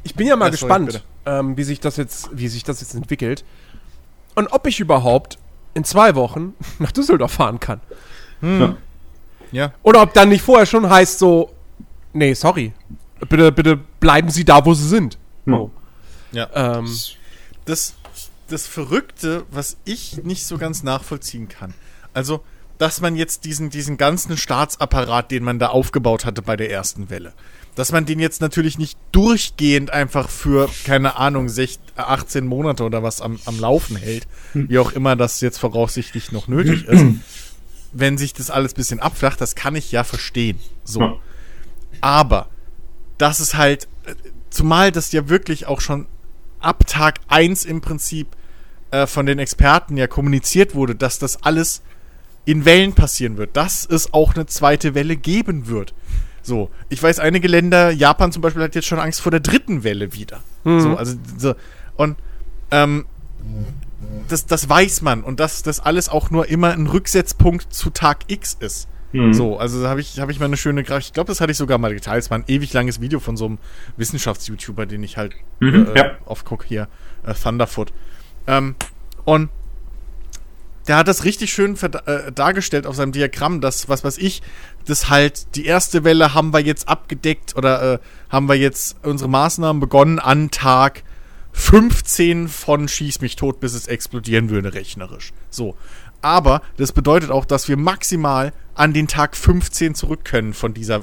ich 0.03 0.15
bin 0.15 0.27
ja 0.27 0.37
mal 0.37 0.45
Ja, 0.45 0.51
gespannt, 0.51 1.03
ähm, 1.25 1.57
wie 1.57 1.63
sich 1.63 1.81
das 1.81 1.97
jetzt, 1.97 2.29
wie 2.31 2.47
sich 2.47 2.63
das 2.63 2.79
jetzt 2.79 2.95
entwickelt 2.95 3.43
und 4.35 4.47
ob 4.53 4.65
ich 4.65 4.79
überhaupt 4.79 5.37
in 5.73 5.83
zwei 5.83 6.15
Wochen 6.15 6.53
nach 6.79 6.93
Düsseldorf 6.93 7.33
fahren 7.33 7.59
kann. 7.59 7.81
Hm. 8.39 8.77
Ja. 9.51 9.73
Oder 9.83 10.01
ob 10.03 10.13
dann 10.13 10.29
nicht 10.29 10.41
vorher 10.41 10.65
schon 10.65 10.89
heißt 10.89 11.19
so, 11.19 11.51
nee, 12.13 12.33
sorry, 12.33 12.71
bitte, 13.27 13.51
bitte 13.51 13.77
bleiben 13.99 14.29
Sie 14.29 14.45
da, 14.45 14.65
wo 14.65 14.73
Sie 14.73 14.87
sind. 14.87 15.17
So. 15.45 15.71
Ja. 16.31 16.47
Ähm, 16.53 16.87
das, 17.65 17.95
das 18.51 18.67
Verrückte, 18.67 19.45
was 19.51 19.77
ich 19.85 20.23
nicht 20.23 20.45
so 20.45 20.57
ganz 20.57 20.83
nachvollziehen 20.83 21.47
kann. 21.47 21.73
Also, 22.13 22.43
dass 22.77 23.01
man 23.01 23.15
jetzt 23.15 23.45
diesen, 23.45 23.69
diesen 23.69 23.97
ganzen 23.97 24.37
Staatsapparat, 24.37 25.31
den 25.31 25.43
man 25.43 25.59
da 25.59 25.67
aufgebaut 25.67 26.25
hatte 26.25 26.41
bei 26.41 26.55
der 26.55 26.71
ersten 26.71 27.09
Welle, 27.09 27.33
dass 27.75 27.91
man 27.91 28.05
den 28.05 28.19
jetzt 28.19 28.41
natürlich 28.41 28.77
nicht 28.77 28.97
durchgehend 29.11 29.91
einfach 29.91 30.29
für, 30.29 30.69
keine 30.85 31.17
Ahnung, 31.17 31.49
16, 31.49 31.81
18 31.95 32.45
Monate 32.45 32.83
oder 32.83 33.03
was 33.03 33.21
am, 33.21 33.39
am 33.45 33.59
Laufen 33.59 33.95
hält, 33.95 34.27
wie 34.53 34.79
auch 34.79 34.91
immer 34.91 35.15
das 35.15 35.41
jetzt 35.41 35.59
voraussichtlich 35.59 36.31
noch 36.31 36.47
nötig 36.47 36.85
ist. 36.85 37.05
Wenn 37.91 38.17
sich 38.17 38.33
das 38.33 38.49
alles 38.49 38.73
ein 38.73 38.75
bisschen 38.75 38.99
abflacht, 38.99 39.41
das 39.41 39.55
kann 39.55 39.75
ich 39.75 39.91
ja 39.91 40.03
verstehen. 40.03 40.59
So. 40.83 41.19
Aber 42.01 42.49
das 43.17 43.39
ist 43.39 43.55
halt, 43.55 43.87
äh, 44.05 44.13
zumal 44.49 44.91
das 44.91 45.11
ja 45.11 45.27
wirklich 45.27 45.65
auch 45.65 45.81
schon 45.81 46.07
ab 46.59 46.85
Tag 46.87 47.19
1 47.27 47.65
im 47.65 47.81
Prinzip 47.81 48.35
äh, 48.91 49.07
von 49.07 49.25
den 49.25 49.39
Experten 49.39 49.97
ja 49.97 50.07
kommuniziert 50.07 50.75
wurde, 50.75 50.95
dass 50.95 51.19
das 51.19 51.43
alles 51.43 51.81
in 52.45 52.65
Wellen 52.65 52.93
passieren 52.93 53.37
wird, 53.37 53.55
dass 53.55 53.85
es 53.85 54.13
auch 54.13 54.35
eine 54.35 54.45
zweite 54.45 54.95
Welle 54.95 55.15
geben 55.15 55.67
wird. 55.67 55.93
So, 56.41 56.69
ich 56.89 57.01
weiß, 57.01 57.19
einige 57.19 57.47
Länder, 57.47 57.91
Japan 57.91 58.31
zum 58.31 58.41
Beispiel, 58.41 58.63
hat 58.63 58.73
jetzt 58.75 58.87
schon 58.87 58.99
Angst 58.99 59.21
vor 59.21 59.31
der 59.31 59.41
dritten 59.41 59.83
Welle 59.83 60.13
wieder. 60.13 60.41
So, 60.63 60.95
also, 60.95 61.15
so, 61.37 61.55
und 61.95 62.17
ähm, 62.71 63.05
das, 64.27 64.45
das 64.45 64.67
weiß 64.67 65.01
man 65.01 65.23
und 65.23 65.39
dass 65.39 65.63
das 65.63 65.79
alles 65.79 66.09
auch 66.09 66.31
nur 66.31 66.47
immer 66.47 66.71
ein 66.71 66.87
Rücksetzpunkt 66.87 67.73
zu 67.73 67.89
Tag 67.89 68.19
X 68.27 68.57
ist. 68.59 68.87
Mhm. 69.11 69.33
So, 69.33 69.57
also 69.57 69.81
da 69.81 69.89
habe 69.89 70.01
ich, 70.01 70.19
hab 70.19 70.29
ich 70.29 70.39
mal 70.39 70.45
eine 70.45 70.57
schöne 70.57 70.83
Grafik. 70.83 71.05
Ich 71.07 71.13
glaube, 71.13 71.27
das 71.27 71.41
hatte 71.41 71.51
ich 71.51 71.57
sogar 71.57 71.77
mal 71.77 71.93
geteilt. 71.93 72.23
Es 72.23 72.29
war 72.29 72.37
ein 72.37 72.43
ewig 72.47 72.73
langes 72.73 73.01
Video 73.01 73.19
von 73.19 73.37
so 73.37 73.45
einem 73.45 73.57
Wissenschafts-YouTuber, 73.97 74.85
den 74.85 75.03
ich 75.03 75.17
halt 75.17 75.33
Mhm, 75.59 75.87
äh, 75.93 75.97
ja. 75.97 76.11
oft 76.25 76.45
gucke 76.45 76.65
hier, 76.67 76.87
äh, 77.25 77.33
Thunderfoot. 77.33 77.91
Ähm, 78.47 78.75
und 79.25 79.49
der 80.87 80.97
hat 80.97 81.07
das 81.07 81.23
richtig 81.23 81.53
schön 81.53 81.77
äh, 82.05 82.31
dargestellt 82.31 82.87
auf 82.87 82.95
seinem 82.95 83.11
Diagramm, 83.11 83.61
dass, 83.61 83.89
was 83.89 84.03
weiß 84.03 84.17
ich, 84.17 84.41
das 84.85 85.09
halt, 85.09 85.55
die 85.55 85.65
erste 85.65 86.03
Welle 86.03 86.33
haben 86.33 86.51
wir 86.51 86.61
jetzt 86.61 86.87
abgedeckt 86.87 87.55
oder 87.55 87.93
äh, 87.93 87.99
haben 88.29 88.47
wir 88.49 88.55
jetzt 88.55 88.97
unsere 89.03 89.29
Maßnahmen 89.29 89.79
begonnen 89.79 90.17
an 90.17 90.49
Tag 90.49 91.03
15 91.51 92.47
von 92.47 92.87
Schieß 92.87 93.21
mich 93.21 93.35
tot, 93.35 93.59
bis 93.59 93.75
es 93.75 93.87
explodieren 93.87 94.49
würde, 94.49 94.73
rechnerisch. 94.73 95.31
So. 95.51 95.75
Aber 96.21 96.61
das 96.77 96.91
bedeutet 96.91 97.29
auch, 97.29 97.45
dass 97.45 97.67
wir 97.67 97.77
maximal 97.77 98.51
an 98.73 98.93
den 98.93 99.07
Tag 99.07 99.37
15 99.37 99.93
zurück 99.93 100.25
können 100.25 100.53
von 100.53 100.73
dieser 100.73 101.01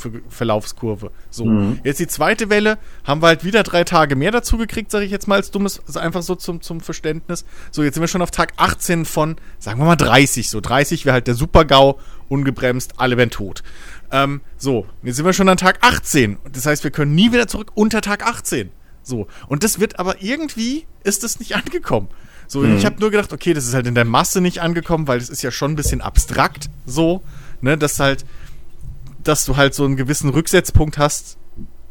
Ver 0.00 0.10
Verlaufskurve. 0.28 1.12
So. 1.30 1.44
Mhm. 1.44 1.80
Jetzt 1.84 2.00
die 2.00 2.06
zweite 2.06 2.50
Welle, 2.50 2.78
haben 3.04 3.22
wir 3.22 3.28
halt 3.28 3.44
wieder 3.44 3.62
drei 3.62 3.84
Tage 3.84 4.16
mehr 4.16 4.32
dazu 4.32 4.56
gekriegt, 4.56 4.90
sage 4.90 5.04
ich 5.04 5.10
jetzt 5.10 5.28
mal 5.28 5.36
als 5.36 5.50
dummes, 5.50 5.80
also 5.86 6.00
einfach 6.00 6.22
so 6.22 6.34
zum, 6.34 6.60
zum 6.60 6.80
Verständnis. 6.80 7.44
So, 7.70 7.82
jetzt 7.82 7.94
sind 7.94 8.02
wir 8.02 8.08
schon 8.08 8.22
auf 8.22 8.30
Tag 8.30 8.54
18 8.56 9.04
von, 9.04 9.36
sagen 9.58 9.78
wir 9.80 9.86
mal 9.86 9.96
30. 9.96 10.48
So, 10.48 10.60
30 10.60 11.04
wäre 11.04 11.14
halt 11.14 11.26
der 11.26 11.34
Super-GAU, 11.34 11.98
ungebremst, 12.28 12.94
alle 12.96 13.16
wären 13.16 13.30
tot. 13.30 13.62
Ähm, 14.10 14.40
so, 14.56 14.86
jetzt 15.02 15.16
sind 15.16 15.24
wir 15.24 15.32
schon 15.32 15.48
an 15.48 15.56
Tag 15.56 15.78
18. 15.82 16.38
Das 16.52 16.66
heißt, 16.66 16.82
wir 16.84 16.90
können 16.90 17.14
nie 17.14 17.32
wieder 17.32 17.46
zurück 17.46 17.72
unter 17.74 18.00
Tag 18.00 18.26
18. 18.26 18.70
So, 19.02 19.26
und 19.48 19.64
das 19.64 19.80
wird 19.80 19.98
aber 19.98 20.22
irgendwie, 20.22 20.86
ist 21.04 21.22
das 21.24 21.38
nicht 21.38 21.54
angekommen. 21.56 22.08
So, 22.50 22.64
ich 22.64 22.84
habe 22.84 22.98
nur 22.98 23.12
gedacht, 23.12 23.32
okay, 23.32 23.54
das 23.54 23.64
ist 23.64 23.74
halt 23.74 23.86
in 23.86 23.94
der 23.94 24.04
Masse 24.04 24.40
nicht 24.40 24.60
angekommen, 24.60 25.06
weil 25.06 25.20
das 25.20 25.28
ist 25.28 25.40
ja 25.40 25.52
schon 25.52 25.70
ein 25.70 25.76
bisschen 25.76 26.00
abstrakt 26.00 26.68
so, 26.84 27.22
ne, 27.60 27.78
dass 27.78 28.00
halt, 28.00 28.24
dass 29.22 29.44
du 29.44 29.56
halt 29.56 29.74
so 29.74 29.84
einen 29.84 29.96
gewissen 29.96 30.30
Rücksetzpunkt 30.30 30.98
hast, 30.98 31.38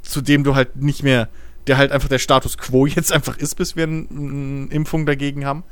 zu 0.02 0.22
dem 0.22 0.44
du 0.44 0.56
halt 0.56 0.78
nicht 0.78 1.04
mehr, 1.04 1.30
der 1.68 1.78
halt 1.78 1.92
einfach 1.92 2.10
der 2.10 2.20
Status 2.20 2.58
quo 2.58 2.86
jetzt 2.88 3.12
einfach 3.12 3.38
ist, 3.38 3.56
bis 3.56 3.76
wir 3.76 3.84
eine 3.84 4.68
Impfung 4.72 5.06
dagegen 5.06 5.46
haben. 5.46 5.64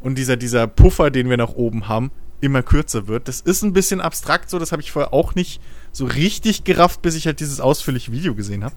Und 0.00 0.16
dieser, 0.16 0.36
dieser 0.36 0.66
Puffer, 0.66 1.10
den 1.10 1.28
wir 1.28 1.36
nach 1.36 1.54
oben 1.54 1.88
haben, 1.88 2.10
immer 2.40 2.62
kürzer 2.62 3.08
wird. 3.08 3.26
Das 3.26 3.40
ist 3.40 3.62
ein 3.62 3.72
bisschen 3.72 4.00
abstrakt 4.00 4.48
so, 4.48 4.58
das 4.58 4.70
habe 4.70 4.80
ich 4.80 4.92
vorher 4.92 5.12
auch 5.12 5.34
nicht 5.34 5.60
so 5.90 6.04
richtig 6.04 6.64
gerafft, 6.64 7.02
bis 7.02 7.16
ich 7.16 7.26
halt 7.26 7.40
dieses 7.40 7.60
ausführliche 7.60 8.12
Video 8.12 8.34
gesehen 8.34 8.62
habe. 8.62 8.74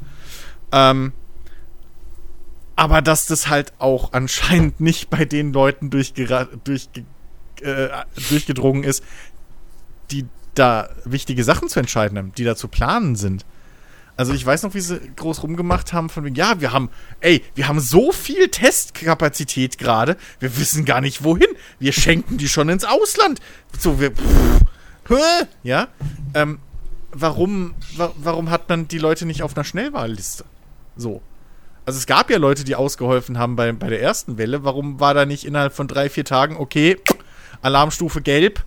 Ähm, 0.71 1.13
aber 2.75 3.03
dass 3.03 3.27
das 3.27 3.49
halt 3.49 3.73
auch 3.77 4.13
anscheinend 4.13 4.79
nicht 4.79 5.09
bei 5.09 5.25
den 5.25 5.53
Leuten 5.53 5.91
durchge 5.91 6.47
äh, 7.61 7.89
durchgedrungen 8.29 8.83
ist, 8.83 9.03
die 10.09 10.25
da 10.55 10.89
wichtige 11.05 11.43
Sachen 11.43 11.69
zu 11.69 11.79
entscheiden 11.79 12.17
haben, 12.17 12.33
die 12.37 12.43
da 12.43 12.55
zu 12.55 12.67
planen 12.67 13.15
sind. 13.15 13.45
Also 14.17 14.33
ich 14.33 14.45
weiß 14.45 14.63
noch, 14.63 14.73
wie 14.73 14.81
sie 14.81 14.99
groß 15.15 15.41
rumgemacht 15.41 15.93
haben 15.93 16.09
von 16.09 16.23
wegen, 16.23 16.35
ja, 16.35 16.59
wir 16.61 16.73
haben, 16.73 16.89
ey, 17.21 17.43
wir 17.55 17.67
haben 17.67 17.79
so 17.79 18.11
viel 18.11 18.49
Testkapazität 18.49 19.77
gerade, 19.77 20.17
wir 20.39 20.57
wissen 20.57 20.85
gar 20.85 21.01
nicht 21.01 21.23
wohin. 21.23 21.47
Wir 21.79 21.93
schenken 21.93 22.37
die 22.37 22.49
schon 22.49 22.69
ins 22.69 22.83
Ausland. 22.83 23.39
So, 23.79 23.99
wir, 23.99 24.11
pff, 24.11 24.61
hä? 25.07 25.45
ja, 25.63 25.87
ähm, 26.33 26.59
warum, 27.11 27.73
wa 27.95 28.11
warum 28.17 28.49
hat 28.49 28.69
man 28.69 28.87
die 28.87 28.99
Leute 28.99 29.25
nicht 29.25 29.43
auf 29.43 29.55
einer 29.55 29.63
Schnellwahlliste? 29.63 30.45
So. 30.95 31.21
Also 31.85 31.97
es 31.97 32.05
gab 32.05 32.29
ja 32.29 32.37
Leute, 32.37 32.63
die 32.63 32.75
ausgeholfen 32.75 33.39
haben 33.39 33.55
bei, 33.55 33.71
bei 33.71 33.89
der 33.89 34.01
ersten 34.01 34.37
Welle. 34.37 34.63
Warum 34.63 34.99
war 34.99 35.15
da 35.15 35.25
nicht 35.25 35.45
innerhalb 35.45 35.73
von 35.73 35.87
drei, 35.87 36.09
vier 36.09 36.25
Tagen, 36.25 36.57
okay, 36.57 36.97
Alarmstufe 37.63 38.21
gelb, 38.21 38.63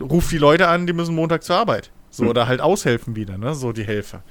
ruft 0.00 0.30
die 0.32 0.38
Leute 0.38 0.68
an, 0.68 0.86
die 0.86 0.92
müssen 0.92 1.14
Montag 1.14 1.42
zur 1.42 1.56
Arbeit. 1.56 1.90
So, 2.10 2.22
Hm. 2.24 2.30
oder 2.30 2.46
halt 2.48 2.60
aushelfen 2.60 3.16
wieder, 3.16 3.36
ne? 3.38 3.54
So 3.54 3.72
die 3.72 3.84
Helfer. 3.84 4.22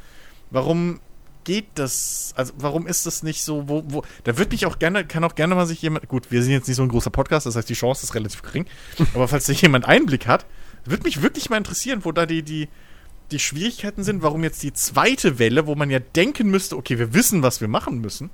Warum 0.51 0.99
geht 1.43 1.67
das? 1.75 2.33
Also, 2.35 2.53
warum 2.57 2.87
ist 2.87 3.05
das 3.05 3.21
nicht 3.23 3.43
so, 3.43 3.67
wo, 3.69 3.83
wo, 3.87 4.03
da 4.23 4.37
wird 4.37 4.51
mich 4.51 4.65
auch 4.65 4.79
gerne, 4.79 5.05
kann 5.05 5.23
auch 5.23 5.35
gerne 5.35 5.55
mal 5.55 5.65
sich 5.67 5.81
jemand, 5.81 6.07
gut, 6.07 6.31
wir 6.31 6.41
sind 6.41 6.51
jetzt 6.53 6.67
nicht 6.67 6.77
so 6.77 6.83
ein 6.83 6.89
großer 6.89 7.11
Podcast, 7.11 7.45
das 7.45 7.55
heißt, 7.55 7.69
die 7.69 7.73
Chance 7.75 8.03
ist 8.03 8.15
relativ 8.15 8.41
gering, 8.41 8.65
aber 9.13 9.27
falls 9.27 9.45
da 9.45 9.53
jemand 9.53 9.85
Einblick 9.85 10.25
hat, 10.27 10.45
würde 10.85 11.03
mich 11.03 11.21
wirklich 11.21 11.49
mal 11.49 11.57
interessieren, 11.57 12.05
wo 12.05 12.11
da 12.11 12.25
die, 12.25 12.41
die, 12.43 12.67
die 13.31 13.39
Schwierigkeiten 13.39 14.03
sind, 14.03 14.21
warum 14.23 14.43
jetzt 14.43 14.63
die 14.63 14.73
zweite 14.73 15.37
Welle, 15.39 15.67
wo 15.67 15.75
man 15.75 15.89
ja 15.89 15.99
denken 15.99 16.49
müsste, 16.49 16.77
okay, 16.77 16.97
wir 16.97 17.13
wissen, 17.13 17.43
was 17.43 17.61
wir 17.61 17.67
machen 17.67 17.99
müssen, 18.01 18.29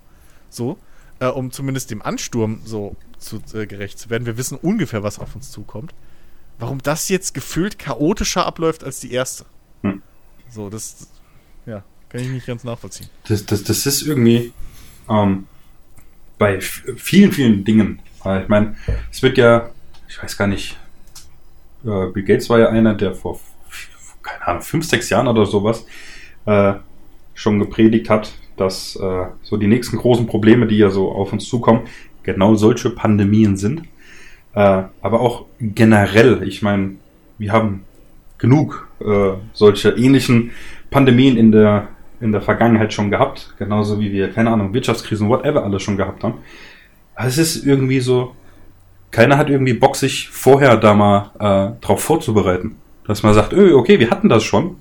so, 0.49 0.77
äh, 1.19 1.27
um 1.27 1.51
zumindest 1.51 1.91
dem 1.91 2.01
Ansturm 2.01 2.61
so 2.65 2.95
zu, 3.17 3.41
äh, 3.53 3.67
gerecht 3.67 3.99
zu 3.99 4.09
werden. 4.09 4.25
Wir 4.25 4.37
wissen 4.37 4.57
ungefähr, 4.57 5.03
was 5.03 5.19
auf 5.19 5.35
uns 5.35 5.51
zukommt. 5.51 5.93
Warum 6.61 6.81
das 6.81 7.09
jetzt 7.09 7.33
gefühlt 7.33 7.79
chaotischer 7.79 8.45
abläuft 8.45 8.83
als 8.83 8.99
die 8.99 9.11
erste. 9.11 9.45
Hm. 9.81 10.01
So, 10.49 10.69
das, 10.69 11.07
ja, 11.65 11.83
kann 12.07 12.21
ich 12.21 12.29
nicht 12.29 12.45
ganz 12.45 12.63
nachvollziehen. 12.63 13.09
Das, 13.27 13.45
das, 13.47 13.63
das 13.63 13.85
ist 13.87 14.03
irgendwie 14.03 14.53
ähm, 15.09 15.47
bei 16.37 16.61
vielen, 16.61 17.31
vielen 17.31 17.63
Dingen. 17.63 17.99
Ich 18.43 18.47
meine, 18.47 18.75
es 19.11 19.23
wird 19.23 19.39
ja, 19.39 19.71
ich 20.07 20.21
weiß 20.21 20.37
gar 20.37 20.45
nicht, 20.45 20.77
äh, 21.83 22.05
Bill 22.07 22.23
Gates 22.23 22.47
war 22.51 22.59
ja 22.59 22.69
einer, 22.69 22.93
der 22.93 23.15
vor, 23.15 23.39
keine 24.21 24.47
Ahnung, 24.47 24.61
fünf, 24.61 24.85
sechs 24.87 25.09
Jahren 25.09 25.27
oder 25.27 25.47
sowas 25.47 25.83
äh, 26.45 26.73
schon 27.33 27.57
gepredigt 27.57 28.07
hat, 28.07 28.33
dass 28.55 28.95
äh, 28.97 29.25
so 29.41 29.57
die 29.57 29.65
nächsten 29.65 29.97
großen 29.97 30.27
Probleme, 30.27 30.67
die 30.67 30.77
ja 30.77 30.91
so 30.91 31.11
auf 31.11 31.33
uns 31.33 31.45
zukommen, 31.45 31.87
genau 32.21 32.53
solche 32.53 32.91
Pandemien 32.91 33.57
sind. 33.57 33.81
Äh, 34.53 34.83
aber 35.01 35.21
auch 35.21 35.45
generell, 35.59 36.43
ich 36.43 36.61
meine, 36.61 36.95
wir 37.37 37.51
haben 37.51 37.83
genug 38.37 38.87
äh, 38.99 39.33
solche 39.53 39.89
ähnlichen 39.91 40.51
Pandemien 40.89 41.37
in 41.37 41.51
der 41.51 41.87
in 42.21 42.31
der 42.31 42.41
Vergangenheit 42.41 42.93
schon 42.93 43.09
gehabt, 43.09 43.53
genauso 43.57 43.99
wie 43.99 44.11
wir, 44.11 44.31
keine 44.31 44.51
Ahnung, 44.51 44.73
Wirtschaftskrisen, 44.73 45.27
whatever, 45.27 45.63
alles 45.63 45.81
schon 45.81 45.97
gehabt 45.97 46.23
haben. 46.23 46.35
Es 47.15 47.37
ist 47.37 47.65
irgendwie 47.65 47.99
so, 47.99 48.35
keiner 49.09 49.37
hat 49.37 49.49
irgendwie 49.49 49.73
Bock, 49.73 49.95
sich 49.95 50.29
vorher 50.29 50.77
da 50.77 50.93
mal 50.93 51.31
äh, 51.39 51.81
drauf 51.81 52.01
vorzubereiten. 52.01 52.75
Dass 53.05 53.23
man 53.23 53.33
sagt, 53.33 53.53
öh, 53.53 53.73
okay, 53.73 53.99
wir 53.99 54.11
hatten 54.11 54.29
das 54.29 54.43
schon. 54.43 54.77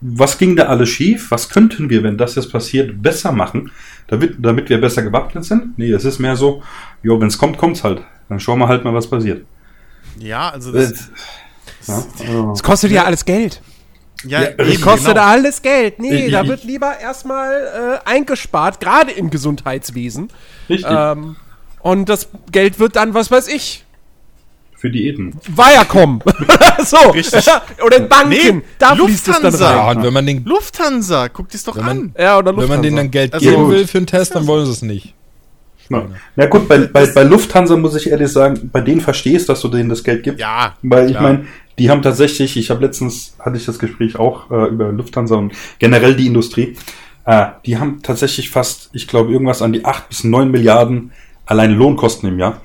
Was 0.00 0.36
ging 0.36 0.56
da 0.56 0.64
alles 0.64 0.88
schief? 0.88 1.30
Was 1.30 1.48
könnten 1.48 1.88
wir, 1.88 2.02
wenn 2.02 2.18
das 2.18 2.34
jetzt 2.34 2.50
passiert, 2.50 3.00
besser 3.00 3.30
machen, 3.30 3.70
damit, 4.08 4.34
damit 4.38 4.68
wir 4.68 4.80
besser 4.80 5.02
gewappnet 5.02 5.44
sind? 5.44 5.78
Nee, 5.78 5.92
es 5.92 6.04
ist 6.04 6.18
mehr 6.18 6.34
so, 6.34 6.62
jo, 7.02 7.20
wenn 7.20 7.28
es 7.28 7.38
kommt, 7.38 7.56
kommt's 7.56 7.84
halt. 7.84 8.02
Dann 8.28 8.40
schauen 8.40 8.58
wir 8.58 8.68
halt 8.68 8.84
mal, 8.84 8.92
was 8.94 9.08
passiert. 9.08 9.44
Ja, 10.18 10.50
also 10.50 10.70
Äh, 10.74 10.80
das, 10.90 11.10
ja, 11.86 12.02
also, 12.20 12.52
Es 12.52 12.62
kostet 12.62 12.90
ja 12.90 13.04
alles 13.04 13.24
Geld. 13.24 13.60
ja, 14.24 14.42
ja, 14.42 14.48
eben, 14.58 14.80
kostet 14.80 15.14
genau. 15.14 15.22
alles 15.26 15.62
Geld. 15.62 15.98
Nee, 15.98 16.26
Ich- 16.26 16.32
da 16.32 16.46
wird 16.48 16.64
lieber 16.64 16.98
erstmal 16.98 18.00
äh, 18.04 18.08
eingespart, 18.08 18.80
gerade 18.80 19.12
im 19.12 19.30
Gesundheitswesen. 19.30 20.28
richtig, 20.68 20.90
Ähm, 20.90 21.36
und 21.80 22.08
das 22.08 22.28
Geld 22.50 22.78
wird 22.78 22.96
dann, 22.96 23.14
was 23.14 23.30
weiß 23.30 23.46
ich, 23.48 23.84
für 24.78 24.90
Diäten. 24.90 25.34
Viacom. 25.48 26.20
so. 26.84 26.96
Richtig. 27.10 27.46
Oder 27.84 27.96
in 27.96 28.08
Banken. 28.10 28.28
Nee, 28.58 28.62
da 28.78 28.94
fließt 28.94 29.28
es 29.28 29.34
dann 29.34 29.42
Lufthansa. 29.44 29.70
Ja, 29.74 29.86
rein. 29.86 29.96
und 29.98 30.02
wenn 30.04 30.12
man 30.12 30.26
den, 30.26 30.44
Lufthansa, 30.44 31.28
guck 31.28 31.48
dir's 31.48 31.64
doch 31.64 31.76
Wenn 31.76 31.84
man- 31.86 31.98
an. 31.98 32.14
Ja, 32.18 32.36
oder 32.38 32.54
wenn 32.56 32.68
man 32.68 32.82
denen 32.82 32.96
dann 32.96 33.10
Geld 33.10 33.32
Also- 33.32 33.48
geben 33.48 33.70
will 33.70 33.86
für 33.86 33.96
einen 33.98 34.06
Test, 34.06 34.34
dann 34.34 34.46
wollen 34.46 34.66
sie 34.66 34.72
es 34.72 34.82
nicht. 34.82 35.14
Na, 35.88 36.06
na 36.34 36.46
gut, 36.46 36.68
bei, 36.68 36.78
bei, 36.78 37.06
bei 37.06 37.22
Lufthansa 37.22 37.76
muss 37.76 37.94
ich 37.96 38.10
ehrlich 38.10 38.30
sagen, 38.30 38.70
bei 38.72 38.80
denen 38.80 39.00
verstehe 39.00 39.36
ich, 39.36 39.46
dass 39.46 39.60
du 39.60 39.68
denen 39.68 39.88
das 39.88 40.04
Geld 40.04 40.22
gibst. 40.22 40.40
Ja, 40.40 40.74
Weil 40.82 41.10
ich 41.10 41.20
meine, 41.20 41.46
die 41.78 41.90
haben 41.90 42.02
tatsächlich, 42.02 42.56
ich 42.56 42.70
habe 42.70 42.84
letztens, 42.84 43.36
hatte 43.38 43.56
ich 43.56 43.66
das 43.66 43.78
Gespräch 43.78 44.18
auch 44.18 44.50
äh, 44.50 44.68
über 44.68 44.92
Lufthansa 44.92 45.36
und 45.36 45.52
generell 45.78 46.14
die 46.14 46.26
Industrie, 46.26 46.76
äh, 47.24 47.46
die 47.64 47.78
haben 47.78 48.02
tatsächlich 48.02 48.50
fast, 48.50 48.90
ich 48.92 49.06
glaube, 49.08 49.32
irgendwas 49.32 49.62
an 49.62 49.72
die 49.72 49.84
8 49.84 50.08
bis 50.08 50.24
9 50.24 50.50
Milliarden 50.50 51.12
alleine 51.44 51.74
Lohnkosten 51.74 52.28
im 52.28 52.38
Jahr. 52.38 52.60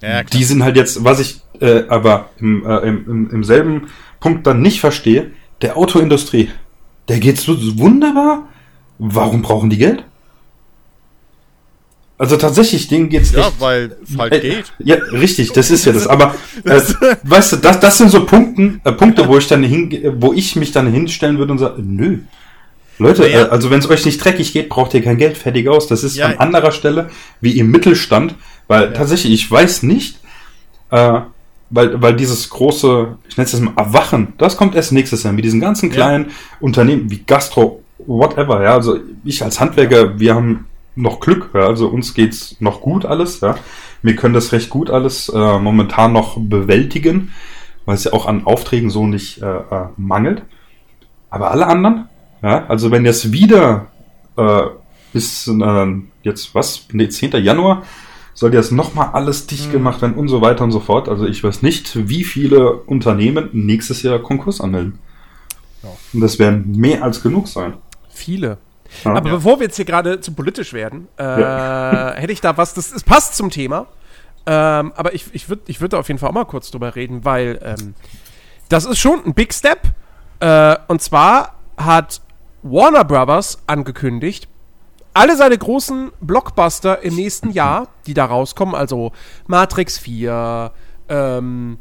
Ja, 0.00 0.22
die 0.22 0.44
sind 0.44 0.62
halt 0.62 0.76
jetzt, 0.76 1.04
was 1.04 1.20
ich 1.20 1.40
äh, 1.60 1.84
aber 1.88 2.30
im, 2.38 2.64
äh, 2.66 2.78
im, 2.78 3.04
im, 3.08 3.30
im 3.30 3.44
selben 3.44 3.88
Punkt 4.20 4.46
dann 4.46 4.60
nicht 4.60 4.80
verstehe, 4.80 5.30
der 5.62 5.76
Autoindustrie, 5.76 6.50
der 7.08 7.20
geht's 7.20 7.44
so 7.44 7.56
wunderbar. 7.78 8.48
Warum 8.98 9.42
brauchen 9.42 9.70
die 9.70 9.78
Geld? 9.78 10.04
Also 12.16 12.36
tatsächlich, 12.36 12.86
denen 12.86 13.08
geht's 13.08 13.32
ja, 13.32 13.48
echt 13.48 13.60
weil 13.60 13.96
es 14.04 14.16
halt 14.16 14.40
geht. 14.40 14.72
Ja, 14.78 14.96
richtig, 15.12 15.52
das 15.52 15.70
ist 15.70 15.84
ja 15.84 15.92
das. 15.92 16.06
Aber 16.06 16.34
äh, 16.64 16.80
weißt 17.24 17.52
du, 17.52 17.56
das, 17.56 17.80
das 17.80 17.98
sind 17.98 18.10
so 18.10 18.24
Punkten, 18.24 18.80
äh, 18.84 18.92
Punkte, 18.92 19.26
wo 19.26 19.36
ich 19.36 19.48
dann 19.48 19.64
hin, 19.64 20.14
wo 20.18 20.32
ich 20.32 20.54
mich 20.54 20.70
dann 20.70 20.86
hinstellen 20.92 21.38
würde 21.38 21.52
und 21.52 21.58
sage, 21.58 21.82
nö. 21.82 22.18
Leute, 22.98 23.22
Naja. 23.22 23.46
äh, 23.46 23.48
also 23.48 23.70
wenn 23.70 23.80
es 23.80 23.90
euch 23.90 24.04
nicht 24.04 24.24
dreckig 24.24 24.52
geht, 24.52 24.68
braucht 24.68 24.94
ihr 24.94 25.02
kein 25.02 25.18
Geld 25.18 25.36
fertig 25.36 25.68
aus. 25.68 25.88
Das 25.88 26.04
ist 26.04 26.16
Ja. 26.16 26.26
an 26.26 26.38
anderer 26.38 26.70
Stelle 26.70 27.10
wie 27.40 27.58
im 27.58 27.72
Mittelstand, 27.72 28.36
weil 28.68 28.92
tatsächlich, 28.92 29.32
ich 29.32 29.50
weiß 29.50 29.82
nicht, 29.82 30.20
äh, 30.90 31.20
weil, 31.70 32.00
weil 32.00 32.14
dieses 32.14 32.48
große, 32.50 33.16
ich 33.28 33.36
nenne 33.36 33.46
es 33.46 33.52
jetzt 33.52 33.62
mal 33.62 33.72
Erwachen, 33.76 34.34
das 34.38 34.56
kommt 34.56 34.76
erst 34.76 34.92
nächstes 34.92 35.24
Jahr 35.24 35.32
mit 35.32 35.44
diesen 35.44 35.60
ganzen 35.60 35.90
kleinen 35.90 36.26
Unternehmen 36.60 37.10
wie 37.10 37.24
Gastro, 37.26 37.82
whatever, 38.06 38.62
ja. 38.62 38.74
Also 38.74 39.00
ich 39.24 39.42
als 39.42 39.58
Handwerker, 39.58 40.16
wir 40.20 40.36
haben 40.36 40.66
noch 40.96 41.20
Glück, 41.20 41.50
ja, 41.54 41.66
also 41.66 41.88
uns 41.88 42.14
geht's 42.14 42.56
noch 42.60 42.80
gut 42.80 43.04
alles, 43.04 43.40
ja. 43.40 43.56
Wir 44.02 44.16
können 44.16 44.34
das 44.34 44.52
recht 44.52 44.70
gut 44.70 44.90
alles 44.90 45.28
äh, 45.28 45.58
momentan 45.58 46.12
noch 46.12 46.36
bewältigen, 46.38 47.32
weil 47.84 47.96
es 47.96 48.04
ja 48.04 48.12
auch 48.12 48.26
an 48.26 48.44
Aufträgen 48.44 48.90
so 48.90 49.06
nicht 49.06 49.42
äh, 49.42 49.46
äh, 49.46 49.88
mangelt. 49.96 50.42
Aber 51.30 51.50
alle 51.50 51.66
anderen, 51.66 52.08
ja, 52.42 52.66
also 52.66 52.90
wenn 52.90 53.04
jetzt 53.04 53.32
wieder 53.32 53.86
äh, 54.36 54.62
bis 55.12 55.48
äh, 55.48 55.86
jetzt 56.22 56.54
was, 56.54 56.86
nee, 56.92 57.08
10. 57.08 57.32
Januar 57.42 57.82
soll 58.34 58.52
jetzt 58.52 58.72
nochmal 58.72 59.10
alles 59.12 59.46
dicht 59.46 59.70
gemacht 59.70 60.02
werden 60.02 60.14
und 60.14 60.28
so 60.28 60.40
weiter 60.40 60.64
und 60.64 60.72
so 60.72 60.80
fort. 60.80 61.08
Also 61.08 61.26
ich 61.26 61.42
weiß 61.42 61.62
nicht, 61.62 62.08
wie 62.08 62.24
viele 62.24 62.74
Unternehmen 62.74 63.48
nächstes 63.52 64.02
Jahr 64.02 64.18
Konkurs 64.18 64.60
anmelden. 64.60 64.98
Und 66.12 66.20
das 66.20 66.38
werden 66.38 66.72
mehr 66.76 67.04
als 67.04 67.22
genug 67.22 67.48
sein. 67.48 67.74
Viele. 68.08 68.58
Ja. 69.02 69.12
Aber 69.12 69.30
bevor 69.30 69.58
wir 69.58 69.66
jetzt 69.66 69.76
hier 69.76 69.84
gerade 69.84 70.20
zu 70.20 70.32
politisch 70.32 70.72
werden, 70.72 71.08
äh, 71.16 71.24
hätte 71.24 72.32
ich 72.32 72.40
da 72.40 72.56
was, 72.56 72.74
das, 72.74 72.92
das 72.92 73.02
passt 73.02 73.36
zum 73.36 73.50
Thema. 73.50 73.86
Ähm, 74.46 74.92
aber 74.94 75.14
ich, 75.14 75.26
ich 75.32 75.48
würde 75.48 75.62
ich 75.66 75.80
würd 75.80 75.94
da 75.94 75.98
auf 75.98 76.08
jeden 76.08 76.18
Fall 76.18 76.28
auch 76.28 76.34
mal 76.34 76.44
kurz 76.44 76.70
drüber 76.70 76.94
reden, 76.94 77.24
weil 77.24 77.58
ähm, 77.62 77.94
das 78.68 78.84
ist 78.84 78.98
schon 78.98 79.24
ein 79.24 79.34
Big 79.34 79.54
Step. 79.54 79.80
Äh, 80.40 80.76
und 80.88 81.02
zwar 81.02 81.54
hat 81.76 82.20
Warner 82.62 83.04
Brothers 83.04 83.58
angekündigt, 83.66 84.48
alle 85.14 85.36
seine 85.36 85.56
großen 85.56 86.12
Blockbuster 86.20 87.02
im 87.02 87.14
nächsten 87.14 87.50
Jahr, 87.50 87.88
die 88.06 88.14
da 88.14 88.24
rauskommen, 88.24 88.74
also 88.74 89.12
Matrix 89.46 89.98
4, 89.98 90.72
ähm, 91.08 91.78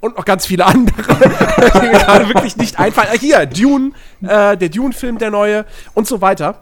und 0.00 0.16
noch 0.16 0.24
ganz 0.24 0.46
viele 0.46 0.64
andere, 0.66 1.02
die 1.74 1.86
mir 1.86 1.98
gerade 1.98 2.28
wirklich 2.28 2.56
nicht 2.56 2.78
einfallen. 2.78 3.08
Ah, 3.12 3.18
hier, 3.18 3.46
Dune, 3.46 3.92
äh, 4.22 4.56
der 4.56 4.68
Dune-Film, 4.68 5.18
der 5.18 5.30
neue 5.30 5.64
und 5.94 6.06
so 6.06 6.20
weiter. 6.20 6.60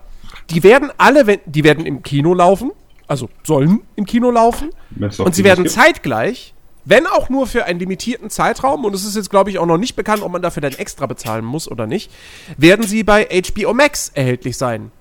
Die 0.51 0.63
werden 0.63 0.91
alle, 0.97 1.27
wenn, 1.27 1.41
die 1.45 1.65
werden 1.65 1.87
im 1.87 2.03
Kino 2.03 2.33
laufen, 2.35 2.73
also 3.07 3.29
sollen 3.43 3.83
im 3.97 4.07
Kino 4.07 4.31
laufen. 4.31 4.71
Und 5.19 5.35
sie 5.35 5.45
werden 5.45 5.65
gibt. 5.65 5.75
zeitgleich, 5.75 6.55
wenn 6.85 7.07
auch 7.07 7.29
nur 7.29 7.47
für 7.47 7.65
einen 7.65 7.81
limitierten 7.81 8.31
Zeitraum, 8.31 8.85
und 8.85 8.95
es 8.95 9.05
ist 9.05 9.17
jetzt, 9.17 9.29
glaube 9.29 9.51
ich, 9.51 9.59
auch 9.59 9.67
noch 9.67 9.77
nicht 9.77 9.97
bekannt, 9.97 10.23
ob 10.23 10.31
man 10.33 10.41
dafür 10.41 10.61
dann 10.61 10.73
extra 10.73 11.07
bezahlen 11.07 11.45
muss 11.45 11.69
oder 11.69 11.87
nicht, 11.87 12.11
werden 12.57 12.87
sie 12.87 13.03
bei 13.03 13.25
HBO 13.25 13.75
Max 13.75 14.11
erhältlich 14.15 14.57
sein. 14.57 14.93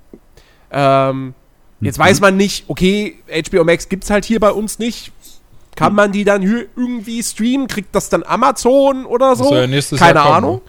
Ähm, 0.71 1.35
jetzt 1.81 1.99
weiß 1.99 2.21
man 2.21 2.37
nicht, 2.37 2.65
okay, 2.67 3.17
HBO 3.29 3.63
Max 3.63 3.87
gibt's 3.87 4.09
halt 4.09 4.25
hier 4.25 4.39
bei 4.39 4.51
uns 4.51 4.79
nicht. 4.79 5.11
Kann 5.75 5.93
man 5.93 6.11
die 6.11 6.23
dann 6.23 6.41
hier 6.41 6.67
irgendwie 6.75 7.21
streamen? 7.21 7.67
Kriegt 7.67 7.93
das 7.93 8.09
dann 8.09 8.23
Amazon 8.23 9.05
oder 9.05 9.35
so? 9.35 9.53
ja 9.53 9.67
nächstes 9.67 9.99
Keine 9.99 10.19
Jahr 10.19 10.23
kommen, 10.25 10.37
Ahnung. 10.37 10.61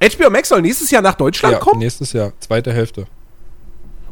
HBO 0.00 0.30
Max 0.30 0.48
soll 0.48 0.62
nächstes 0.62 0.90
Jahr 0.90 1.02
nach 1.02 1.14
Deutschland 1.14 1.54
Ja, 1.54 1.58
kommen 1.60 1.78
nächstes 1.78 2.12
Jahr, 2.12 2.32
zweite 2.40 2.72
Hälfte. 2.72 3.06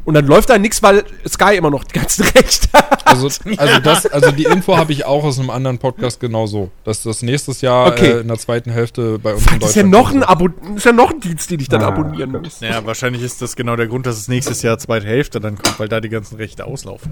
Und 0.05 0.13
dann 0.15 0.25
läuft 0.27 0.49
da 0.49 0.57
nichts, 0.57 0.81
weil 0.83 1.03
Sky 1.27 1.55
immer 1.57 1.69
noch 1.69 1.83
die 1.83 1.93
ganzen 1.93 2.23
Rechte 2.35 2.67
hat. 2.73 3.05
Also, 3.07 3.27
also, 3.57 3.79
das, 3.79 4.05
also 4.11 4.31
die 4.31 4.43
Info 4.43 4.75
habe 4.77 4.91
ich 4.91 5.05
auch 5.05 5.23
aus 5.23 5.39
einem 5.39 5.49
anderen 5.49 5.77
Podcast 5.79 6.19
genauso, 6.19 6.71
dass 6.83 7.03
das 7.03 7.21
nächstes 7.21 7.61
Jahr 7.61 7.87
Okay. 7.87 8.11
äh, 8.11 8.19
in 8.21 8.27
der 8.27 8.37
zweiten 8.37 8.71
Hälfte 8.71 9.19
bei 9.19 9.33
uns 9.33 9.43
Fuck, 9.43 9.59
das 9.59 9.69
ist 9.71 9.75
ja 9.75 9.83
Deutschland 9.83 9.91
noch 9.91 10.11
ein. 10.11 10.23
Abo, 10.23 10.49
ist 10.75 10.85
ja 10.85 10.91
noch 10.91 11.11
ein 11.11 11.19
Dienst, 11.19 11.49
den 11.51 11.59
ich 11.59 11.69
dann 11.69 11.81
Ah, 11.83 11.87
abonnieren 11.87 12.31
muss. 12.31 12.59
Ja, 12.59 12.85
wahrscheinlich 12.85 13.21
ist 13.23 13.41
das 13.41 13.55
genau 13.55 13.75
der 13.75 13.87
Grund, 13.87 14.05
dass 14.05 14.17
es 14.17 14.27
nächstes 14.27 14.61
Jahr 14.61 14.77
zweite 14.77 15.05
Hälfte 15.07 15.39
dann 15.39 15.57
kommt, 15.57 15.79
weil 15.79 15.87
da 15.87 15.99
die 16.01 16.09
ganzen 16.09 16.35
Rechte 16.37 16.65
auslaufen. 16.65 17.11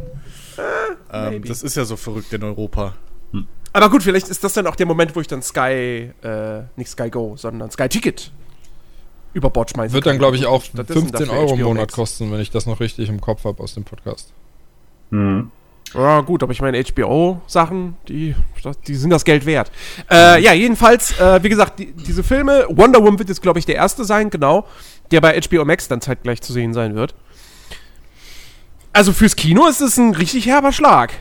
ähm, 1.13 1.29
maybe. 1.29 1.47
das 1.47 1.63
ist 1.63 1.75
ja 1.75 1.85
so 1.85 1.95
verrückt 1.97 2.31
in 2.33 2.43
Europa. 2.43 2.93
Aber 3.73 3.89
gut, 3.89 4.03
vielleicht 4.03 4.27
ist 4.27 4.43
das 4.43 4.51
dann 4.53 4.67
auch 4.67 4.75
der 4.75 4.85
Moment, 4.85 5.15
wo 5.15 5.21
ich 5.21 5.27
dann 5.27 5.41
Sky, 5.41 6.11
äh, 6.23 6.61
nicht 6.75 6.89
Sky 6.89 7.09
Go, 7.09 7.35
sondern 7.37 7.71
Sky 7.71 7.87
Ticket 7.87 8.31
über 9.33 9.49
Bord 9.49 9.69
schmeißen 9.71 9.93
Wird 9.93 10.05
dann, 10.05 10.17
glaube 10.17 10.35
ich, 10.35 10.45
auch 10.45 10.63
Stattdessen 10.63 11.07
15 11.07 11.27
dafür 11.27 11.41
Euro 11.41 11.53
im 11.55 11.61
Monat 11.61 11.91
kosten, 11.91 12.31
wenn 12.31 12.39
ich 12.39 12.51
das 12.51 12.65
noch 12.65 12.79
richtig 12.79 13.09
im 13.09 13.21
Kopf 13.21 13.45
habe 13.45 13.61
aus 13.63 13.73
dem 13.73 13.83
Podcast. 13.83 14.33
Mhm. 15.09 15.51
Ja, 15.93 16.21
gut, 16.21 16.41
aber 16.41 16.53
ich 16.53 16.61
meine, 16.61 16.81
HBO-Sachen, 16.81 17.97
die, 18.07 18.33
die 18.87 18.95
sind 18.95 19.09
das 19.09 19.25
Geld 19.25 19.45
wert. 19.45 19.71
Äh, 20.09 20.41
ja, 20.41 20.53
jedenfalls, 20.53 21.19
äh, 21.19 21.43
wie 21.43 21.49
gesagt, 21.49 21.79
die, 21.79 21.91
diese 21.91 22.23
Filme, 22.23 22.65
Wonder 22.69 22.99
Woman 22.99 23.19
wird 23.19 23.27
jetzt, 23.27 23.41
glaube 23.41 23.59
ich, 23.59 23.65
der 23.65 23.75
erste 23.75 24.05
sein, 24.05 24.29
genau, 24.29 24.65
der 25.11 25.19
bei 25.19 25.39
HBO 25.41 25.65
Max 25.65 25.89
dann 25.89 25.99
zeitgleich 25.99 26.41
zu 26.41 26.53
sehen 26.53 26.73
sein 26.73 26.95
wird. 26.95 27.13
Also 28.93 29.11
fürs 29.11 29.35
Kino 29.35 29.67
ist 29.67 29.81
es 29.81 29.97
ein 29.97 30.15
richtig 30.15 30.45
herber 30.45 30.71
Schlag. 30.71 31.13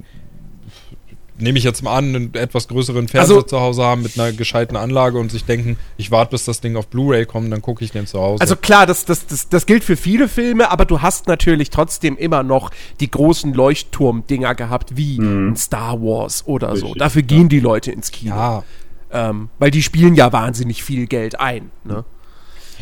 nehme 1.38 1.58
ich 1.58 1.64
jetzt 1.64 1.82
mal 1.82 1.96
an, 1.96 2.14
einen 2.14 2.34
etwas 2.34 2.68
größeren 2.68 3.08
Fernseher 3.08 3.36
Also- 3.36 3.46
zu 3.46 3.60
Hause 3.60 3.82
haben 3.82 4.02
mit 4.02 4.18
einer 4.18 4.32
gescheiten 4.32 4.76
Anlage 4.76 5.18
und 5.18 5.30
sich 5.32 5.44
denken, 5.44 5.76
ich 5.96 6.10
warte, 6.10 6.32
bis 6.32 6.44
das 6.44 6.60
Ding 6.60 6.76
auf 6.76 6.88
Blu-ray 6.88 7.24
kommt, 7.26 7.50
dann 7.52 7.62
gucke 7.62 7.84
ich 7.84 7.90
den 7.90 8.06
zu 8.06 8.20
Hause. 8.20 8.40
Also 8.42 8.54
klar, 8.56 8.86
das, 8.86 9.04
das, 9.04 9.26
das, 9.26 9.48
das 9.48 9.66
gilt 9.66 9.82
für 9.84 9.96
viele 9.96 10.28
Filme, 10.28 10.70
aber 10.70 10.84
du 10.84 11.00
hast 11.02 11.26
natürlich 11.28 11.70
trotzdem 11.70 12.16
immer 12.16 12.42
noch 12.42 12.70
die 13.00 13.10
großen 13.10 13.54
Leuchtturm-Dinger 13.54 14.54
gehabt, 14.54 14.96
wie 14.96 15.18
ein 15.18 15.56
Star 15.56 16.00
Wars 16.00 16.46
oder 16.46 16.76
so. 16.76 16.86
Richtig, 16.86 16.98
Dafür 17.00 17.22
gehen 17.22 17.48
die 17.48 17.60
Leute 17.60 17.90
ins 17.92 18.10
Kino. 18.10 18.34
ja, 18.34 18.62
Ähm, 19.10 19.48
weil 19.58 19.70
die 19.70 19.82
spielen 19.82 20.14
ja 20.14 20.32
wahnsinnig 20.32 20.82
viel 20.82 21.06
Geld 21.06 21.38
ein. 21.40 21.70
Ne? 21.84 22.04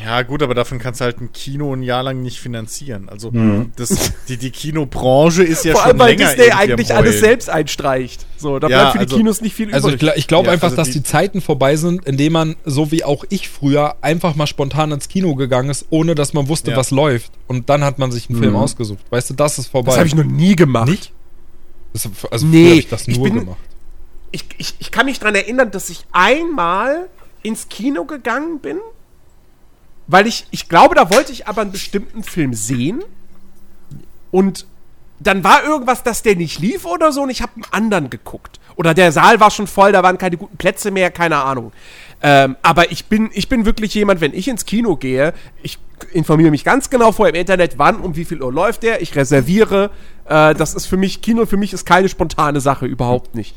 Ja, 0.02 0.22
gut, 0.22 0.42
aber 0.42 0.54
davon 0.54 0.78
kannst 0.78 1.00
du 1.00 1.04
halt 1.04 1.20
ein 1.20 1.32
Kino 1.32 1.74
ein 1.74 1.82
Jahr 1.82 2.02
lang 2.02 2.22
nicht 2.22 2.40
finanzieren. 2.40 3.08
Also 3.08 3.30
Mhm. 3.30 3.72
das, 3.76 4.12
die, 4.28 4.36
die 4.38 4.50
Kinobranche 4.50 5.42
ist 5.42 5.64
ja 5.64 5.72
Vor 5.72 5.82
schon 5.82 5.90
allem, 5.90 5.98
weil 5.98 6.16
länger 6.16 6.34
Disney 6.34 6.52
eigentlich 6.52 6.94
alles 6.94 7.20
selbst 7.20 7.50
einstreicht. 7.50 8.24
So, 8.38 8.58
da 8.58 8.68
Ja, 8.68 8.78
bleibt 8.78 8.92
für 8.92 8.98
die 8.98 9.04
also- 9.04 9.16
Kinos 9.18 9.40
nicht 9.42 9.54
viel 9.54 9.74
Also 9.74 9.88
ich, 9.88 9.94
übrig. 9.96 10.10
gl- 10.12 10.16
ich 10.16 10.26
glaube 10.26 10.46
Ja, 10.46 10.52
einfach, 10.52 10.68
also 10.68 10.76
dass 10.76 10.86
die- 10.88 10.94
die 10.94 11.02
Zeiten 11.02 11.40
vorbei 11.42 11.76
sind, 11.76 12.06
in 12.06 12.16
denen 12.16 12.32
man, 12.32 12.56
so 12.64 12.90
wie 12.90 13.04
auch 13.04 13.24
ich 13.28 13.48
früher, 13.50 13.96
einfach 14.00 14.36
mal 14.36 14.46
spontan 14.46 14.92
ins 14.92 15.08
Kino 15.08 15.34
gegangen 15.34 15.68
ist, 15.68 15.86
ohne 15.90 16.14
dass 16.14 16.32
man 16.32 16.48
wusste, 16.48 16.70
Ja. 16.70 16.76
was 16.78 16.90
läuft. 16.90 17.32
Und 17.46 17.68
dann 17.68 17.84
hat 17.84 17.98
man 17.98 18.10
sich 18.10 18.30
einen 18.30 18.38
Film 18.38 18.56
ausgesucht. 18.56 19.04
Weißt 19.10 19.28
du, 19.30 19.34
das 19.34 19.58
ist 19.58 19.66
vorbei. 19.68 19.90
das 19.90 19.98
habe 19.98 20.06
ich 20.08 20.14
noch 20.14 20.24
nie 20.24 20.56
gemacht. 20.56 20.88
Nicht? 20.88 21.12
Das, 21.92 22.08
also 22.30 22.46
Nee, 22.46 22.72
ich 22.74 22.88
das 22.88 23.06
ich 23.06 23.16
nur 23.18 23.24
bin- 23.24 23.40
gemacht. 23.40 23.58
ich, 24.30 24.44
ich, 24.56 24.74
ich 24.78 24.90
kann 24.90 25.06
mich 25.06 25.18
daran 25.18 25.34
erinnern, 25.34 25.70
dass 25.72 25.90
ich 25.90 26.04
einmal 26.12 27.08
ins 27.42 27.68
Kino 27.68 28.04
gegangen 28.04 28.60
bin, 28.60 28.78
weil 30.10 30.26
ich, 30.26 30.46
ich 30.50 30.68
glaube, 30.68 30.94
da 30.94 31.10
wollte 31.10 31.32
ich 31.32 31.46
aber 31.46 31.62
einen 31.62 31.72
bestimmten 31.72 32.22
Film 32.22 32.52
sehen 32.52 33.02
und 34.30 34.66
dann 35.20 35.44
war 35.44 35.64
irgendwas, 35.64 36.02
dass 36.02 36.22
der 36.22 36.34
nicht 36.34 36.58
lief 36.58 36.84
oder 36.84 37.12
so 37.12 37.22
und 37.22 37.30
ich 37.30 37.42
habe 37.42 37.52
einen 37.56 37.64
anderen 37.72 38.10
geguckt. 38.10 38.58
Oder 38.76 38.94
der 38.94 39.12
Saal 39.12 39.38
war 39.38 39.50
schon 39.50 39.66
voll, 39.66 39.92
da 39.92 40.02
waren 40.02 40.16
keine 40.16 40.38
guten 40.38 40.56
Plätze 40.56 40.90
mehr, 40.90 41.10
keine 41.10 41.36
Ahnung. 41.36 41.72
Ähm, 42.22 42.56
aber 42.62 42.90
ich 42.90 43.04
bin, 43.04 43.30
ich 43.34 43.48
bin 43.48 43.66
wirklich 43.66 43.94
jemand, 43.94 44.20
wenn 44.20 44.32
ich 44.32 44.48
ins 44.48 44.64
Kino 44.64 44.96
gehe, 44.96 45.34
ich 45.62 45.78
informiere 46.12 46.50
mich 46.50 46.64
ganz 46.64 46.88
genau 46.88 47.12
vorher 47.12 47.34
im 47.34 47.40
Internet, 47.40 47.78
wann 47.78 47.96
und 47.96 48.16
wie 48.16 48.24
viel 48.24 48.42
Uhr 48.42 48.52
läuft 48.52 48.82
der, 48.82 49.02
ich 49.02 49.14
reserviere. 49.14 49.90
Äh, 50.24 50.54
das 50.54 50.74
ist 50.74 50.86
für 50.86 50.96
mich, 50.96 51.20
Kino 51.20 51.44
für 51.44 51.58
mich 51.58 51.74
ist 51.74 51.84
keine 51.84 52.08
spontane 52.08 52.60
Sache, 52.60 52.86
überhaupt 52.86 53.34
nicht. 53.34 53.54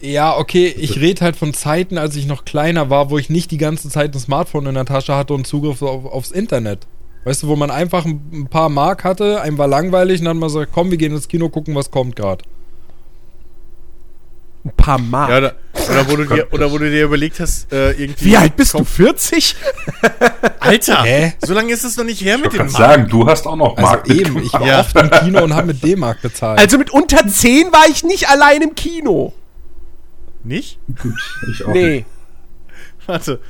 Ja, 0.00 0.36
okay, 0.38 0.74
ich 0.78 0.98
rede 0.98 1.22
halt 1.22 1.36
von 1.36 1.52
Zeiten, 1.52 1.98
als 1.98 2.16
ich 2.16 2.26
noch 2.26 2.44
kleiner 2.46 2.88
war, 2.88 3.10
wo 3.10 3.18
ich 3.18 3.28
nicht 3.28 3.50
die 3.50 3.58
ganze 3.58 3.90
Zeit 3.90 4.14
ein 4.14 4.18
Smartphone 4.20 4.66
in 4.66 4.74
der 4.74 4.86
Tasche 4.86 5.14
hatte 5.14 5.34
und 5.34 5.46
Zugriff 5.46 5.82
auf, 5.82 6.06
aufs 6.06 6.30
Internet. 6.30 6.86
Weißt 7.24 7.42
du, 7.42 7.48
wo 7.48 7.56
man 7.56 7.70
einfach 7.70 8.06
ein, 8.06 8.48
paar 8.48 8.70
Mark 8.70 9.04
hatte, 9.04 9.42
einem 9.42 9.58
war 9.58 9.68
langweilig 9.68 10.20
und 10.20 10.24
dann 10.24 10.36
hat 10.36 10.40
man 10.40 10.48
gesagt, 10.48 10.72
komm, 10.72 10.90
wir 10.90 10.96
gehen 10.96 11.12
ins 11.12 11.28
Kino, 11.28 11.50
gucken, 11.50 11.74
was 11.74 11.90
kommt 11.90 12.16
gerade. 12.16 12.42
Ein 14.64 14.72
paar 14.74 14.98
Mal. 14.98 15.30
Ja, 15.30 15.38
oder, 15.38 15.54
oder, 15.90 16.10
wo 16.10 16.16
du 16.16 16.24
dir, 16.24 16.48
oder 16.50 16.72
wo 16.72 16.78
du 16.78 16.90
dir 16.90 17.04
überlegt 17.04 17.40
hast, 17.40 17.70
äh, 17.72 17.92
irgendwie. 17.92 18.24
Wie 18.26 18.36
alt 18.36 18.56
bist 18.56 18.72
du? 18.72 18.78
komm, 18.78 18.86
40? 18.86 19.56
Alter! 20.60 21.02
Hä? 21.02 21.34
So 21.44 21.52
lange 21.52 21.72
ist 21.72 21.84
es 21.84 21.96
noch 21.96 22.04
nicht 22.04 22.22
her 22.22 22.36
Ich 22.36 22.42
mit 22.42 22.52
dem 22.52 22.58
gerade 22.58 22.70
sagen, 22.70 23.08
du 23.08 23.26
hast 23.26 23.46
auch 23.46 23.56
noch 23.56 23.76
Also 23.76 23.82
Mark 23.90 24.08
eben, 24.08 24.42
ich 24.42 24.52
war 24.52 24.66
Ja. 24.66 24.80
oft 24.80 24.96
im 24.96 25.10
Kino 25.10 25.42
und 25.42 25.54
habe 25.54 25.68
mit 25.68 25.82
D-Mark 25.82 26.22
bezahlt. 26.22 26.58
Also 26.58 26.78
mit 26.78 26.90
unter 26.90 27.26
10 27.26 27.72
war 27.72 27.86
ich 27.90 28.02
nicht 28.02 28.28
allein 28.28 28.62
im 28.62 28.74
Kino. 28.74 29.32
Nicht? 30.44 30.78
Ich 31.52 31.64
auch 31.64 31.72
Nee. 31.72 32.04
Warte. 33.06 33.40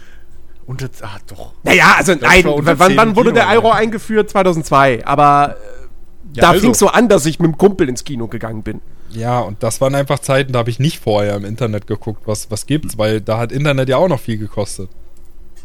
Unter. 0.66 0.88
Ah, 1.02 1.18
doch. 1.26 1.52
Naja, 1.62 1.94
also 1.96 2.14
nein, 2.14 2.44
wann, 2.44 2.78
10 2.78 2.96
wann 2.96 3.16
wurde 3.16 3.32
der 3.32 3.48
Euro 3.48 3.68
ja. 3.68 3.74
eingeführt? 3.74 4.30
2002. 4.30 5.04
Aber 5.06 5.56
äh, 5.56 6.36
Ja, 6.36 6.42
da 6.42 6.50
also. 6.50 6.60
fing 6.60 6.74
so 6.74 6.88
an, 6.88 7.08
dass 7.08 7.26
ich 7.26 7.38
mit 7.40 7.50
dem 7.50 7.58
Kumpel 7.58 7.88
ins 7.88 8.04
Kino 8.04 8.28
gegangen 8.28 8.62
bin. 8.62 8.80
Ja, 9.10 9.40
und 9.40 9.62
das 9.62 9.80
waren 9.80 9.94
einfach 9.94 10.20
Zeiten, 10.20 10.52
da 10.52 10.60
habe 10.60 10.70
ich 10.70 10.78
nicht 10.78 11.00
vorher 11.00 11.34
im 11.34 11.44
Internet 11.44 11.86
geguckt, 11.88 12.22
was, 12.26 12.50
was 12.50 12.66
gibt's, 12.66 12.96
weil 12.96 13.20
da 13.20 13.38
hat 13.38 13.50
Internet 13.50 13.88
ja 13.88 13.96
auch 13.96 14.08
noch 14.08 14.20
viel 14.20 14.38
gekostet. 14.38 14.88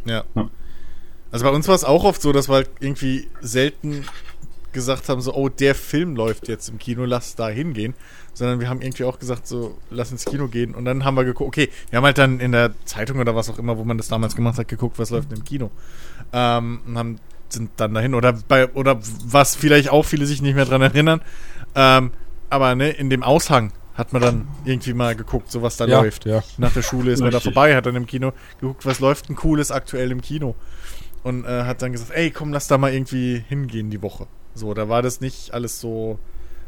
Ja. 0.06 0.24
Ja. 0.36 0.50
Also 1.32 1.46
bei 1.46 1.52
uns 1.52 1.68
war 1.68 1.76
es 1.76 1.84
auch 1.84 2.04
oft 2.04 2.22
so, 2.22 2.32
dass 2.32 2.50
wir 2.50 2.56
halt 2.56 2.70
irgendwie 2.80 3.28
selten 3.42 4.06
gesagt 4.72 5.10
haben, 5.10 5.22
so, 5.22 5.34
oh, 5.34 5.50
der 5.50 5.76
Film 5.76 6.16
läuft 6.16 6.48
jetzt 6.48 6.70
im 6.70 6.80
Kino, 6.80 7.06
lass 7.06 7.36
da 7.36 7.50
hingehen. 7.50 7.94
Sondern 8.36 8.60
wir 8.60 8.70
haben 8.70 8.82
irgendwie 8.82 9.06
auch 9.06 9.18
gesagt, 9.18 9.48
so, 9.48 9.78
lass 9.90 10.12
ins 10.12 10.26
Kino 10.26 10.48
gehen. 10.48 10.76
Und 10.76 10.86
dann 10.86 11.04
haben 11.06 11.16
wir 11.16 11.24
geguckt, 11.24 11.48
okay, 11.48 11.70
wir 11.90 11.98
haben 11.98 12.04
halt 12.06 12.18
dann 12.20 12.40
in 12.40 12.52
der 12.52 12.72
Zeitung 12.86 13.18
oder 13.20 13.34
was 13.36 13.50
auch 13.50 13.58
immer, 13.58 13.78
wo 13.78 13.84
man 13.86 13.98
das 13.98 14.10
damals 14.10 14.36
gemacht 14.36 14.60
hat, 14.60 14.68
geguckt, 14.68 15.00
was 15.00 15.10
läuft 15.10 15.32
im 15.34 15.44
Kino. 15.44 15.72
Ähm, 16.34 16.82
und 16.86 16.98
haben, 16.98 17.20
sind 17.50 17.72
dann 17.78 17.94
dahin. 17.94 18.14
Oder 18.14 18.34
bei, 18.48 18.68
oder 18.74 19.00
was 19.26 19.56
vielleicht 19.56 19.90
auch 19.90 20.04
viele 20.04 20.26
sich 20.26 20.42
nicht 20.42 20.54
mehr 20.56 20.66
dran 20.66 20.82
erinnern. 20.82 21.22
Ähm, 21.76 22.12
aber 22.50 22.76
ne, 22.76 22.90
in 22.92 23.10
dem 23.10 23.24
Aushang 23.24 23.72
hat 23.96 24.12
man 24.12 24.22
dann 24.22 24.48
irgendwie 24.66 24.94
mal 24.94 25.16
geguckt, 25.16 25.50
so 25.50 25.62
was 25.62 25.78
da 25.78 25.86
Ja, 25.88 26.02
läuft. 26.02 26.26
ja. 26.26 26.44
Nach 26.58 26.74
der 26.74 26.82
Schule 26.82 27.14
ist 27.14 27.22
man 27.22 27.32
da 27.32 27.40
vorbei, 27.40 27.74
hat 27.76 27.86
dann 27.86 27.96
im 27.96 28.06
Kino 28.06 28.34
geguckt, 28.60 28.86
was 28.86 29.00
läuft 29.00 29.30
denn 29.30 29.38
Cooles 29.38 29.72
aktuell 29.72 30.12
im 30.12 30.20
Kino. 30.22 30.54
Und 31.24 31.46
äh, 31.46 31.64
hat 31.64 31.82
dann 31.82 31.94
gesagt, 31.94 32.12
ey, 32.14 32.30
komm, 32.32 32.52
lass 32.52 32.68
da 32.68 32.78
mal 32.78 32.92
irgendwie 32.94 33.42
hingehen 33.48 33.90
die 33.90 34.02
Woche. 34.02 34.28
So, 34.54 34.74
da 34.74 34.90
war 34.90 35.02
das 35.02 35.22
nicht 35.22 35.54
alles 35.54 35.80
so, 35.80 36.20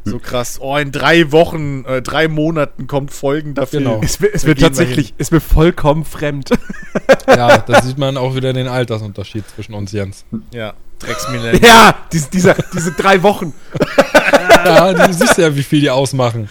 so 0.09 0.19
krass. 0.19 0.57
Oh, 0.61 0.75
in 0.77 0.91
drei 0.91 1.31
Wochen, 1.31 1.85
äh, 1.85 2.01
drei 2.01 2.27
Monaten 2.27 2.87
kommt 2.87 3.11
folgender 3.11 3.67
Film. 3.67 3.83
Genau. 3.85 4.01
Es, 4.03 4.19
wird- 4.21 4.35
es 4.35 4.45
wird 4.45 4.59
tatsächlich, 4.61 5.13
ist 5.17 5.31
mir 5.31 5.39
vollkommen 5.41 6.05
fremd. 6.05 6.49
Ja, 7.27 7.57
da 7.59 7.81
sieht 7.81 7.97
man 7.97 8.17
auch 8.17 8.35
wieder 8.35 8.53
den 8.53 8.67
Altersunterschied 8.67 9.43
zwischen 9.55 9.73
uns, 9.73 9.91
Jens. 9.91 10.25
Ja, 10.51 10.73
Drecksmillennium. 10.99 11.63
ja, 11.63 11.95
dies, 12.11 12.29
dieser, 12.29 12.55
diese 12.73 12.91
drei 12.93 13.21
Wochen. 13.23 13.53
Ja, 14.65 14.93
du 14.93 15.13
siehst 15.13 15.37
ja, 15.37 15.55
wie 15.55 15.63
viel 15.63 15.81
die 15.81 15.89
ausmachen. 15.89 16.49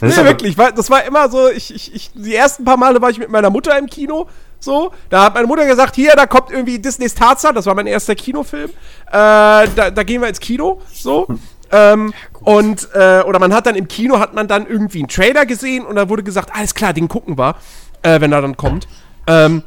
Das 0.00 0.16
Nee, 0.16 0.24
wirklich, 0.24 0.54
das 0.56 0.90
war 0.90 1.04
immer 1.04 1.28
so, 1.28 1.48
ich, 1.50 1.74
ich, 1.74 1.92
ich, 1.94 2.10
die 2.14 2.34
ersten 2.34 2.64
paar 2.64 2.76
Male 2.76 3.02
war 3.02 3.10
ich 3.10 3.18
mit 3.18 3.30
meiner 3.30 3.50
Mutter 3.50 3.76
im 3.76 3.86
Kino, 3.86 4.28
so, 4.60 4.92
da 5.10 5.24
hat 5.24 5.34
meine 5.34 5.46
Mutter 5.46 5.66
gesagt, 5.66 5.94
hier, 5.94 6.12
da 6.16 6.26
kommt 6.26 6.50
irgendwie 6.50 6.78
Disneys 6.78 7.14
Tarzan, 7.14 7.54
das 7.54 7.66
war 7.66 7.74
mein 7.74 7.86
erster 7.86 8.14
Kinofilm, 8.14 8.70
äh, 8.70 8.72
da, 9.12 9.66
da 9.94 10.02
gehen 10.02 10.20
wir 10.20 10.28
ins 10.28 10.40
Kino, 10.40 10.80
so, 10.92 11.26
ähm, 11.70 12.12
und, 12.40 12.88
äh, 12.94 13.20
oder 13.26 13.38
man 13.38 13.52
hat 13.54 13.66
dann 13.66 13.74
im 13.76 13.88
Kino, 13.88 14.18
hat 14.18 14.34
man 14.34 14.48
dann 14.48 14.66
irgendwie 14.66 14.98
einen 14.98 15.08
Trailer 15.08 15.46
gesehen 15.46 15.84
und 15.84 15.96
da 15.96 16.08
wurde 16.08 16.22
gesagt, 16.22 16.50
alles 16.54 16.74
klar, 16.74 16.92
den 16.92 17.08
gucken 17.08 17.38
wir, 17.38 17.56
äh, 18.02 18.20
wenn 18.20 18.32
er 18.32 18.40
dann 18.42 18.56
kommt, 18.56 18.88
ähm, 19.26 19.62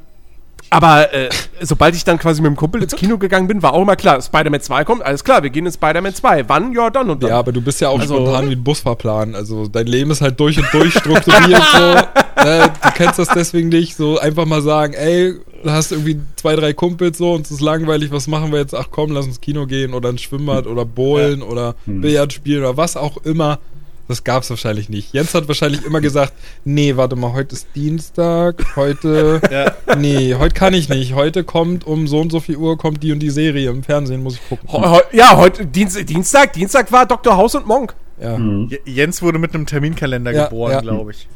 aber 0.73 1.13
äh, 1.13 1.27
sobald 1.59 1.95
ich 1.95 2.05
dann 2.05 2.17
quasi 2.17 2.41
mit 2.41 2.49
dem 2.49 2.55
Kumpel 2.55 2.81
ins 2.81 2.95
Kino 2.95 3.17
gegangen 3.17 3.45
bin, 3.45 3.61
war 3.61 3.73
auch 3.73 3.81
immer 3.81 3.97
klar, 3.97 4.21
Spider-Man 4.21 4.61
2 4.61 4.85
kommt, 4.85 5.03
alles 5.03 5.21
klar, 5.21 5.43
wir 5.43 5.49
gehen 5.49 5.65
in 5.65 5.71
Spider-Man 5.73 6.15
2. 6.15 6.47
Wann? 6.47 6.71
Ja, 6.71 6.89
dann 6.89 7.09
und 7.09 7.21
dann. 7.21 7.29
Ja, 7.29 7.39
aber 7.39 7.51
du 7.51 7.59
bist 7.61 7.81
ja 7.81 7.89
auch 7.89 7.99
Also- 7.99 8.15
spontan 8.15 8.49
wie 8.49 8.53
ein 8.55 8.63
Busfahrplan. 8.63 9.35
Also 9.35 9.67
dein 9.67 9.85
Leben 9.87 10.11
ist 10.11 10.21
halt 10.21 10.39
durch 10.39 10.57
und 10.59 10.67
durch 10.71 10.93
strukturiert 10.97 11.61
so. 11.73 11.95
Ne, 12.35 12.71
du 12.83 12.91
kennst 12.91 13.19
das 13.19 13.27
deswegen 13.29 13.69
nicht. 13.69 13.95
So 13.95 14.17
einfach 14.19 14.45
mal 14.45 14.61
sagen, 14.61 14.93
ey, 14.93 15.33
du 15.63 15.69
hast 15.71 15.91
irgendwie 15.91 16.19
zwei, 16.35 16.55
drei 16.55 16.73
Kumpels 16.73 17.17
so 17.17 17.33
und 17.33 17.45
es 17.45 17.51
ist 17.51 17.61
langweilig, 17.61 18.11
was 18.11 18.27
machen 18.27 18.51
wir 18.51 18.59
jetzt? 18.59 18.73
Ach 18.75 18.87
komm, 18.91 19.11
lass 19.11 19.25
ins 19.27 19.41
Kino 19.41 19.65
gehen 19.67 19.93
oder 19.93 20.09
ins 20.09 20.21
Schwimmbad 20.21 20.67
oder 20.67 20.85
bowlen 20.85 21.41
oder 21.41 21.75
Billard 21.85 22.33
spielen 22.33 22.59
oder 22.61 22.77
was 22.77 22.97
auch 22.97 23.17
immer. 23.17 23.59
Das 24.07 24.25
gab's 24.25 24.49
wahrscheinlich 24.49 24.89
nicht. 24.89 25.13
Jens 25.13 25.33
hat 25.33 25.47
wahrscheinlich 25.47 25.85
immer 25.85 26.01
gesagt, 26.01 26.33
nee, 26.65 26.97
warte 26.97 27.15
mal, 27.15 27.31
heute 27.31 27.55
ist 27.55 27.67
Dienstag, 27.75 28.75
heute, 28.75 29.39
Ja. 29.51 29.95
nee, 29.95 30.35
heute 30.35 30.53
kann 30.53 30.73
ich 30.73 30.89
nicht. 30.89 31.13
Heute 31.15 31.45
kommt 31.45 31.87
um 31.87 32.07
so 32.07 32.19
und 32.19 32.29
so 32.29 32.41
viel 32.41 32.57
Uhr 32.57 32.77
kommt 32.77 33.03
die 33.03 33.13
und 33.13 33.19
die 33.19 33.29
Serie 33.29 33.69
im 33.69 33.83
Fernsehen, 33.83 34.21
muss 34.21 34.33
ich 34.35 34.49
gucken. 34.49 34.67
Ja, 35.13 35.37
heute, 35.37 35.65
Dienst, 35.65 35.97
Dienstag, 36.09 36.51
Dienstag 36.53 36.91
war 36.91 37.05
Dr. 37.05 37.37
House 37.37 37.55
und 37.55 37.67
Monk. 37.67 37.93
Ja. 38.21 38.37
J- 38.37 38.81
Jens 38.85 39.21
wurde 39.21 39.39
mit 39.39 39.53
einem 39.55 39.65
Terminkalender 39.65 40.31
Ja, 40.33 40.43
geboren, 40.45 40.71
ja. 40.73 40.81
glaube 40.81 41.11
ich. 41.11 41.27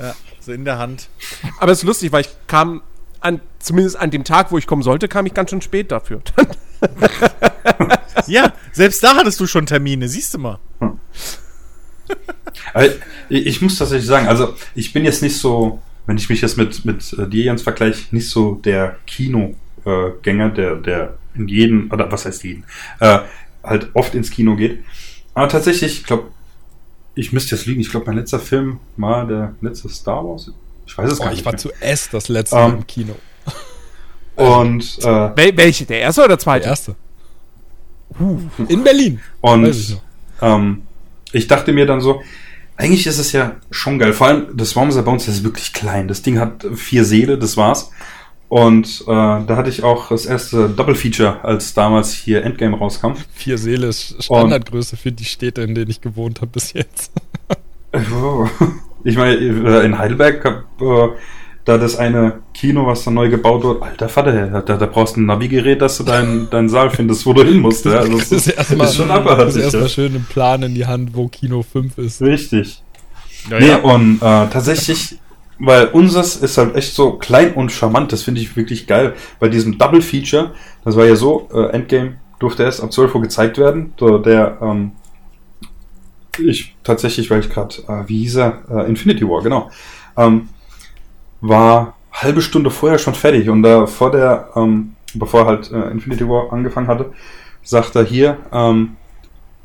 Ja, 0.00 0.14
so 0.40 0.52
in 0.52 0.64
der 0.64 0.78
Hand. 0.78 1.08
Aber 1.58 1.72
es 1.72 1.78
ist 1.78 1.84
lustig, 1.84 2.10
weil 2.12 2.22
ich 2.22 2.30
kam 2.46 2.82
an, 3.20 3.40
zumindest 3.58 3.96
an 3.96 4.10
dem 4.10 4.24
Tag, 4.24 4.50
wo 4.50 4.58
ich 4.58 4.66
kommen 4.66 4.82
sollte, 4.82 5.08
kam 5.08 5.26
ich 5.26 5.34
ganz 5.34 5.50
schön 5.50 5.60
spät 5.60 5.92
dafür. 5.92 6.22
Ja, 8.26 8.52
selbst 8.72 9.02
da 9.02 9.16
hattest 9.16 9.40
du 9.40 9.46
schon 9.46 9.66
Termine, 9.66 10.08
siehst 10.08 10.34
du 10.34 10.38
mal. 10.38 10.58
Aber 12.72 12.86
ich 13.28 13.46
ich 13.46 13.62
muss 13.62 13.76
tatsächlich 13.78 14.06
sagen, 14.06 14.28
also 14.28 14.54
ich 14.74 14.92
bin 14.92 15.04
jetzt 15.04 15.22
nicht 15.22 15.36
so, 15.36 15.80
wenn 16.06 16.16
ich 16.16 16.28
mich 16.28 16.40
jetzt 16.40 16.56
mit, 16.56 16.84
mit 16.84 17.12
äh, 17.14 17.28
dir, 17.28 17.44
Jens, 17.44 17.62
vergleiche, 17.62 18.14
nicht 18.14 18.30
so 18.30 18.54
der 18.54 18.96
Kinogänger, 19.06 20.50
der, 20.50 20.76
der 20.76 21.18
in 21.34 21.48
jeden, 21.48 21.90
oder 21.90 22.10
was 22.10 22.24
heißt 22.24 22.44
jeden, 22.44 22.64
äh, 23.00 23.20
halt 23.62 23.90
oft 23.94 24.14
ins 24.14 24.30
Kino 24.30 24.56
geht. 24.56 24.84
Aber 25.34 25.48
tatsächlich, 25.48 26.00
ich 26.00 26.04
glaube, 26.04 26.30
ich 27.14 27.32
müsste 27.32 27.54
jetzt 27.56 27.66
liegen, 27.66 27.80
ich 27.80 27.90
glaube, 27.90 28.06
mein 28.06 28.16
letzter 28.16 28.38
Film 28.40 28.78
war 28.96 29.26
der 29.26 29.54
letzte 29.60 29.88
Star 29.88 30.24
Wars. 30.24 30.50
Ich 30.86 30.96
weiß 30.96 31.12
es 31.12 31.20
Oh, 31.20 31.24
gar 31.24 31.32
ich 31.32 31.38
nicht 31.38 31.44
war 31.46 31.52
mehr. 31.52 31.58
zu 31.58 31.70
S 31.80 32.08
das 32.10 32.28
letzte 32.28 32.56
Ähm, 32.56 32.62
Mal 32.70 32.76
im 32.78 32.86
Kino. 32.86 33.14
Und, 34.36 34.98
äh, 35.00 35.04
Wel 35.36 35.56
welche? 35.56 35.84
Der 35.84 36.00
erste 36.00 36.22
oder 36.22 36.28
der 36.28 36.36
Der 36.36 36.42
zweite? 36.44 36.66
erste. 36.66 36.96
In 38.68 38.82
Berlin. 38.82 39.20
und 39.40 39.66
ich 39.66 39.96
ähm, 40.42 40.82
ich 41.32 41.46
dachte 41.46 41.72
mir 41.72 41.86
dann 41.86 42.00
so, 42.00 42.22
eigentlich 42.76 43.06
ist 43.06 43.18
es 43.18 43.30
ja 43.32 43.56
schon 43.70 43.98
geil. 43.98 44.12
Vor 44.12 44.26
allem 44.26 44.56
das 44.56 44.74
Wormser 44.74 45.02
Bones, 45.02 45.26
das 45.26 45.36
ist 45.36 45.44
wirklich 45.44 45.72
klein. 45.72 46.08
Das 46.08 46.22
Ding 46.22 46.38
hat 46.40 46.66
vier 46.74 47.04
Seele, 47.04 47.38
das 47.38 47.56
war's. 47.56 47.90
Und 48.50 49.02
äh, 49.02 49.06
da 49.06 49.46
hatte 49.56 49.70
ich 49.70 49.82
auch 49.84 50.08
das 50.08 50.26
erste 50.26 50.68
Double 50.68 50.96
Feature, 50.96 51.42
als 51.44 51.72
damals 51.72 52.12
hier 52.12 52.44
Endgame 52.44 52.76
rauskam. 52.76 53.12
Vier 53.32 53.56
Seele 53.56 53.86
ist 53.86 54.22
Standardgröße 54.24 54.96
für 54.96 55.12
die 55.12 55.24
Städte, 55.24 55.62
in 55.62 55.74
denen 55.74 55.88
ich 55.90 56.00
gewohnt 56.00 56.40
habe 56.42 56.50
bis 56.50 56.72
jetzt. 56.74 57.12
Ich 59.02 59.16
meine, 59.16 59.34
äh, 59.36 59.84
in 59.86 59.98
Heidelberg, 59.98 60.44
äh, 60.80 61.08
da 61.64 61.78
das 61.78 61.96
eine 61.96 62.40
Kino, 62.52 62.86
was 62.86 63.04
da 63.04 63.10
neu 63.10 63.30
gebaut 63.30 63.62
wird, 63.64 63.82
alter 63.82 64.08
Vater, 64.10 64.60
da, 64.60 64.76
da 64.76 64.86
brauchst 64.86 65.16
du 65.16 65.20
ein 65.22 65.26
Navigerät, 65.26 65.80
dass 65.80 65.96
du 65.96 66.04
deinen 66.04 66.50
deinen 66.50 66.68
Saal 66.68 66.90
findest, 66.90 67.24
wo 67.24 67.32
du 67.32 67.42
hin 67.42 67.60
musst. 67.60 67.86
Ja. 67.86 67.92
Also 68.00 68.18
das 68.18 68.28
Das 68.28 68.46
ist 68.46 68.48
erstmal 68.58 68.86
ist 68.88 68.96
schon 68.96 69.10
abartig. 69.10 69.62
erstmal 69.62 69.84
Ja. 69.84 69.88
schön 69.88 70.14
einen 70.14 70.24
Plan 70.26 70.62
in 70.62 70.74
die 70.74 70.86
Hand, 70.86 71.10
wo 71.14 71.28
Kino 71.28 71.62
5 71.62 71.96
ist. 71.98 72.20
Richtig. 72.20 72.82
Ja, 73.48 73.58
Nee, 73.58 73.68
ja. 73.68 73.76
und 73.78 74.16
äh, 74.16 74.18
tatsächlich, 74.48 75.16
weil 75.60 75.88
unseres 75.88 76.36
ist 76.36 76.56
halt 76.58 76.74
echt 76.74 76.94
so 76.94 77.12
klein 77.12 77.54
und 77.54 77.70
charmant, 77.70 78.12
das 78.12 78.22
finde 78.22 78.40
ich 78.40 78.56
wirklich 78.56 78.86
geil. 78.86 79.14
Bei 79.38 79.48
diesem 79.48 79.78
Double 79.78 80.00
Feature, 80.00 80.52
das 80.84 80.96
war 80.96 81.04
ja 81.04 81.14
so, 81.14 81.48
äh, 81.52 81.70
Endgame 81.72 82.16
durfte 82.38 82.62
erst 82.62 82.82
ab 82.82 82.92
12 82.92 83.14
Uhr 83.14 83.20
gezeigt 83.20 83.58
werden. 83.58 83.92
So, 83.98 84.18
der, 84.18 84.58
ähm, 84.62 84.92
ich 86.38 86.74
tatsächlich, 86.82 87.30
weil 87.30 87.40
ich 87.40 87.50
gerade, 87.50 87.76
äh, 87.86 88.08
wie 88.08 88.20
hieß 88.20 88.36
er? 88.36 88.62
Äh, 88.70 88.88
Infinity 88.88 89.28
War, 89.28 89.42
genau. 89.42 89.70
Ähm, 90.16 90.48
war 91.42 91.94
halbe 92.12 92.40
Stunde 92.40 92.70
vorher 92.70 92.98
schon 92.98 93.14
fertig 93.14 93.48
und 93.48 93.62
da 93.62 93.86
vor 93.86 94.10
der, 94.10 94.50
ähm, 94.56 94.96
bevor 95.14 95.46
halt 95.46 95.70
äh, 95.70 95.90
Infinity 95.90 96.26
War 96.26 96.52
angefangen 96.52 96.88
hatte, 96.88 97.12
sagt 97.62 97.94
er 97.96 98.04
hier, 98.04 98.38
ähm, 98.52 98.96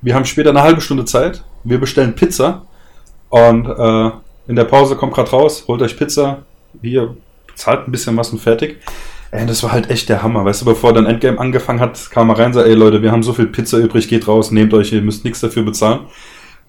wir 0.01 0.13
haben 0.13 0.25
später 0.25 0.49
eine 0.49 0.61
halbe 0.61 0.81
Stunde 0.81 1.05
Zeit, 1.05 1.43
wir 1.63 1.79
bestellen 1.79 2.15
Pizza 2.15 2.65
und 3.29 3.65
äh, 3.67 4.11
in 4.47 4.55
der 4.55 4.65
Pause 4.65 4.95
kommt 4.95 5.13
gerade 5.13 5.31
raus, 5.31 5.65
holt 5.67 5.81
euch 5.81 5.97
Pizza, 5.97 6.43
hier 6.81 7.15
zahlt 7.55 7.87
ein 7.87 7.91
bisschen 7.91 8.15
was 8.17 8.29
und 8.31 8.39
fertig. 8.39 8.77
Ey, 9.31 9.45
das 9.45 9.63
war 9.63 9.71
halt 9.71 9.89
echt 9.89 10.07
der 10.07 10.23
Hammer, 10.23 10.45
weißt 10.45 10.61
du, 10.61 10.65
bevor 10.65 10.93
dann 10.93 11.05
Endgame 11.05 11.39
angefangen 11.39 11.79
hat, 11.79 12.09
kam 12.11 12.29
er 12.29 12.37
rein 12.37 12.47
und 12.47 12.53
sagt, 12.53 12.67
ey 12.67 12.73
Leute, 12.73 13.01
wir 13.01 13.11
haben 13.11 13.23
so 13.23 13.33
viel 13.33 13.47
Pizza 13.47 13.77
übrig, 13.79 14.07
geht 14.07 14.27
raus, 14.27 14.51
nehmt 14.51 14.73
euch, 14.73 14.93
ihr 14.93 15.01
müsst 15.01 15.25
nichts 15.25 15.41
dafür 15.41 15.63
bezahlen. 15.63 16.01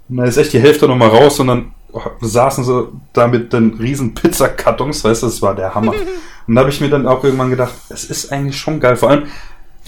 Und 0.09 0.17
dann 0.17 0.27
ist 0.27 0.37
echt 0.37 0.53
die 0.53 0.61
Hälfte 0.61 0.89
nochmal 0.89 1.09
raus 1.09 1.39
und 1.39 1.49
dann 1.49 1.73
oh, 1.93 2.01
saßen 2.21 2.65
sie 2.65 2.89
da 3.13 3.29
mit 3.29 3.53
den 3.53 3.75
riesen 3.75 4.15
Pizzakartons, 4.15 5.05
weißt 5.05 5.23
du, 5.23 5.27
das 5.27 5.43
war 5.43 5.55
der 5.55 5.75
Hammer. 5.75 5.93
und 6.47 6.55
da 6.55 6.61
habe 6.61 6.71
ich 6.71 6.81
mir 6.81 6.89
dann 6.89 7.07
auch 7.07 7.23
irgendwann 7.23 7.51
gedacht, 7.51 7.75
es 7.89 8.05
ist 8.05 8.33
eigentlich 8.33 8.59
schon 8.59 8.81
geil, 8.81 8.97
vor 8.97 9.11
allem 9.11 9.25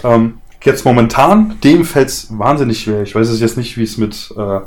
ähm, 0.03 0.39
jetzt 0.63 0.85
momentan, 0.85 1.55
dem 1.63 1.85
fällt's 1.85 2.27
wahnsinnig 2.37 2.81
schwer. 2.81 3.01
Ich 3.01 3.15
weiß 3.15 3.29
es 3.29 3.39
jetzt 3.39 3.57
nicht, 3.57 3.77
wie 3.77 3.83
es 3.83 3.97
mit, 3.97 4.33
äh, 4.37 4.59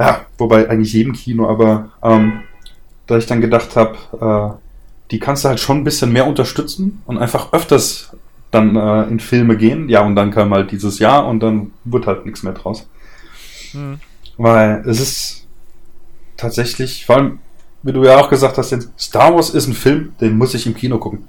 ja, 0.00 0.26
wobei 0.38 0.68
eigentlich 0.68 0.94
jedem 0.94 1.12
Kino, 1.12 1.48
aber 1.48 1.90
ähm, 2.02 2.40
da 3.06 3.18
ich 3.18 3.26
dann 3.26 3.42
gedacht 3.42 3.76
habe, 3.76 4.56
äh, 4.58 4.58
die 5.10 5.18
kannst 5.18 5.44
du 5.44 5.48
halt 5.48 5.60
schon 5.60 5.78
ein 5.78 5.84
bisschen 5.84 6.12
mehr 6.12 6.26
unterstützen 6.26 7.02
und 7.06 7.18
einfach 7.18 7.52
öfters 7.52 8.16
dann 8.50 8.76
äh, 8.76 9.02
in 9.04 9.20
Filme 9.20 9.56
gehen. 9.56 9.88
Ja, 9.88 10.00
und 10.00 10.16
dann 10.16 10.30
kam 10.30 10.54
halt 10.54 10.70
dieses 10.70 10.98
Jahr 10.98 11.26
und 11.26 11.40
dann 11.40 11.72
wird 11.84 12.06
halt 12.06 12.24
nichts 12.24 12.42
mehr 12.42 12.54
draus. 12.54 12.88
Hm. 13.72 13.98
Weil 14.38 14.82
es 14.86 15.00
ist 15.00 15.46
tatsächlich, 16.36 17.04
vor 17.04 17.16
allem, 17.16 17.38
wie 17.82 17.92
du 17.92 18.02
ja 18.02 18.18
auch 18.18 18.30
gesagt 18.30 18.56
hast, 18.56 18.70
jetzt, 18.70 18.88
Star 18.98 19.34
Wars 19.34 19.50
ist 19.50 19.66
ein 19.66 19.74
Film, 19.74 20.14
den 20.20 20.38
muss 20.38 20.54
ich 20.54 20.66
im 20.66 20.74
Kino 20.74 20.98
gucken. 20.98 21.28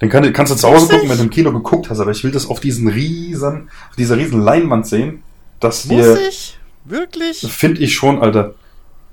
Den 0.00 0.10
kann, 0.10 0.30
kannst 0.32 0.52
du 0.52 0.56
zu 0.56 0.66
Hause 0.66 0.80
Muss 0.80 0.90
gucken, 0.90 1.08
wenn 1.08 1.18
du 1.18 1.24
im 1.24 1.30
Kino 1.30 1.52
geguckt 1.52 1.88
hast, 1.88 2.00
aber 2.00 2.10
ich 2.10 2.24
will 2.24 2.32
das 2.32 2.48
auf 2.48 2.58
diesen 2.58 2.88
riesen, 2.88 3.70
auf 3.90 3.96
dieser 3.96 4.16
riesen 4.16 4.40
Leinwand 4.40 4.86
sehen. 4.86 5.22
Das 5.60 5.86
Muss 5.86 6.04
dir, 6.04 6.28
ich? 6.28 6.58
Wirklich? 6.88 7.40
finde 7.40 7.80
ich 7.82 7.94
schon, 7.94 8.20
Alter. 8.22 8.54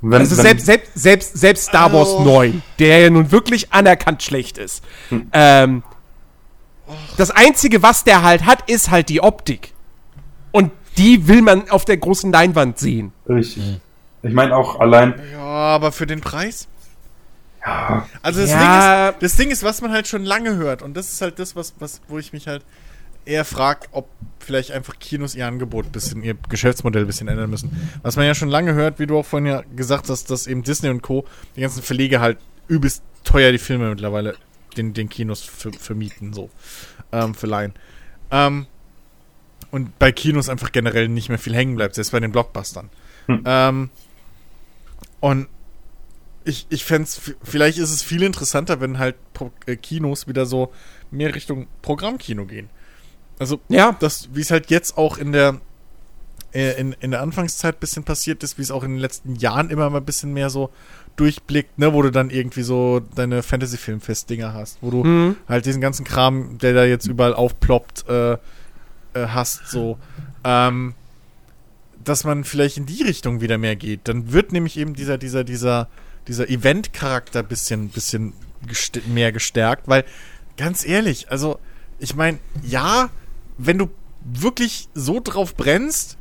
Wenn, 0.01 0.19
Also 0.21 0.35
wenn, 0.37 0.43
selbst, 0.43 0.65
selbst, 0.65 0.91
selbst, 0.95 1.37
selbst 1.37 1.65
Star 1.69 1.91
Wars 1.93 2.09
Oh. 2.09 2.23
9, 2.23 2.61
der 2.79 2.99
ja 2.99 3.09
nun 3.09 3.31
wirklich 3.31 3.71
anerkannt 3.71 4.21
schlecht 4.21 4.57
ist. 4.57 4.83
Hm. 5.09 5.29
Ähm, 5.31 5.83
das 7.17 7.31
Einzige, 7.31 7.81
was 7.81 8.03
der 8.03 8.21
halt 8.21 8.45
hat, 8.45 8.69
ist 8.69 8.91
halt 8.91 9.09
die 9.09 9.21
Optik. 9.21 9.73
Und 10.51 10.71
die 10.97 11.27
will 11.27 11.41
man 11.41 11.69
auf 11.69 11.85
der 11.85 11.97
großen 11.97 12.31
Leinwand 12.31 12.77
sehen. 12.77 13.13
Richtig. 13.27 13.79
Ich 14.21 14.33
meine 14.33 14.55
auch 14.55 14.79
allein, 14.79 15.15
Ja, 15.31 15.39
aber 15.39 15.91
für 15.91 16.05
den 16.05 16.21
Preis? 16.21 16.67
ja, 17.65 18.05
Also 18.21 18.41
das, 18.41 18.51
Ja. 18.51 18.57
Ding 18.59 19.15
ist, 19.15 19.23
das 19.23 19.35
Ding 19.37 19.51
ist, 19.51 19.63
was 19.63 19.81
man 19.81 19.91
halt 19.91 20.07
schon 20.07 20.23
lange 20.25 20.55
hört. 20.57 20.81
Und 20.81 20.95
das 20.95 21.11
ist 21.13 21.21
halt 21.21 21.39
das, 21.39 21.55
was, 21.55 21.73
was, 21.79 22.01
wo 22.09 22.19
ich 22.19 22.33
mich 22.33 22.47
halt 22.47 22.63
eher 23.25 23.45
frage, 23.45 23.87
ob 23.91 24.09
vielleicht 24.39 24.71
einfach 24.71 24.99
Kinos 24.99 25.35
ihr 25.35 25.47
Angebot 25.47 25.91
bisschen, 25.91 26.23
ihr 26.23 26.35
Geschäftsmodell 26.49 27.03
ein 27.03 27.07
bisschen 27.07 27.27
ändern 27.27 27.49
müssen. 27.49 27.89
Was 28.01 28.15
man 28.15 28.25
ja 28.25 28.35
schon 28.35 28.49
lange 28.49 28.73
hört, 28.73 28.99
wie 28.99 29.07
du 29.07 29.17
auch 29.17 29.25
vorhin 29.25 29.47
ja 29.47 29.63
gesagt 29.75 30.09
hast, 30.09 30.29
dass 30.29 30.47
eben 30.47 30.63
Disney 30.63 30.89
und 30.89 31.01
Co. 31.01 31.25
die 31.55 31.61
ganzen 31.61 31.81
Verleger 31.81 32.19
halt 32.19 32.37
übelst 32.67 33.03
teuer 33.23 33.51
die 33.51 33.57
Filme 33.57 33.89
mittlerweile 33.89 34.35
den, 34.75 34.93
den 34.93 35.09
Kinos 35.09 35.41
vermieten, 35.41 36.33
so. 36.33 36.49
Ähm, 37.11 37.35
verleihen. 37.35 37.73
Ähm, 38.31 38.65
und 39.71 39.97
bei 39.99 40.11
Kinos 40.11 40.49
einfach 40.49 40.71
generell 40.71 41.07
nicht 41.07 41.29
mehr 41.29 41.39
viel 41.39 41.55
hängen 41.55 41.75
bleibt, 41.75 41.95
selbst 41.95 42.11
bei 42.11 42.19
den 42.19 42.31
Blockbustern. 42.31 42.89
Hm. 43.27 43.43
Ähm, 43.45 43.89
und 45.19 45.47
ich, 46.45 46.65
ich 46.69 46.83
fände 46.83 47.03
es, 47.03 47.33
vielleicht 47.43 47.77
ist 47.77 47.91
es 47.91 48.03
viel 48.03 48.23
interessanter, 48.23 48.81
wenn 48.81 48.99
halt 48.99 49.15
Pro 49.33 49.51
äh, 49.65 49.75
Kinos 49.75 50.27
wieder 50.27 50.45
so 50.45 50.73
mehr 51.11 51.33
Richtung 51.33 51.67
Programmkino 51.81 52.45
gehen. 52.45 52.69
Also, 53.43 53.59
Ja. 53.69 53.95
das, 53.99 54.29
wie 54.33 54.41
es 54.41 54.51
halt 54.51 54.69
jetzt 54.69 54.97
auch 54.97 55.17
in 55.17 55.31
der, 55.31 55.59
äh, 56.53 56.79
in, 56.79 56.93
in 56.99 57.11
der 57.11 57.21
Anfangszeit 57.21 57.75
ein 57.75 57.79
bisschen 57.79 58.03
passiert 58.03 58.43
ist, 58.43 58.57
wie 58.57 58.61
es 58.61 58.71
auch 58.71 58.83
in 58.83 58.91
den 58.91 58.99
letzten 58.99 59.35
Jahren 59.35 59.69
immer 59.69 59.89
mal 59.89 59.99
ein 59.99 60.05
bisschen 60.05 60.33
mehr 60.33 60.49
so 60.49 60.69
durchblickt, 61.15 61.77
ne, 61.77 61.93
wo 61.93 62.01
du 62.01 62.09
dann 62.11 62.29
irgendwie 62.31 62.63
so 62.63 62.99
deine 63.15 63.43
Fantasy-Filmfest-Dinger 63.43 64.53
hast, 64.53 64.79
wo 64.81 64.89
du 64.91 65.03
Mhm. 65.03 65.35
halt 65.47 65.65
diesen 65.65 65.81
ganzen 65.81 66.05
Kram, 66.05 66.57
der 66.57 66.73
da 66.73 66.83
jetzt 66.85 67.05
überall 67.07 67.33
aufploppt, 67.35 68.05
äh, 68.09 68.33
äh, 68.33 68.37
hast, 69.27 69.67
so. 69.67 69.97
Ähm, 70.43 70.95
dass 72.03 72.23
man 72.25 72.43
vielleicht 72.43 72.77
in 72.77 72.85
die 72.85 73.03
Richtung 73.03 73.39
wieder 73.41 73.57
mehr 73.57 73.75
geht. 73.75 74.01
Dann 74.07 74.31
wird 74.33 74.51
nämlich 74.51 74.77
eben 74.77 74.93
dieser, 74.93 75.17
dieser, 75.17 75.43
dieser, 75.43 75.87
dieser 76.27 76.49
Event-Charakter 76.49 77.43
bisschen, 77.43 77.89
bisschen 77.89 78.33
gest 78.67 79.07
mehr 79.07 79.31
gestärkt, 79.31 79.87
weil, 79.87 80.03
ganz 80.57 80.85
ehrlich, 80.85 81.29
also, 81.31 81.59
ich 81.99 82.15
meine, 82.15 82.39
ja, 82.63 83.09
wenn 83.57 83.77
du 83.77 83.89
wirklich 84.23 84.87
so 84.93 85.19
drauf 85.21 85.55
brennst 85.55 86.17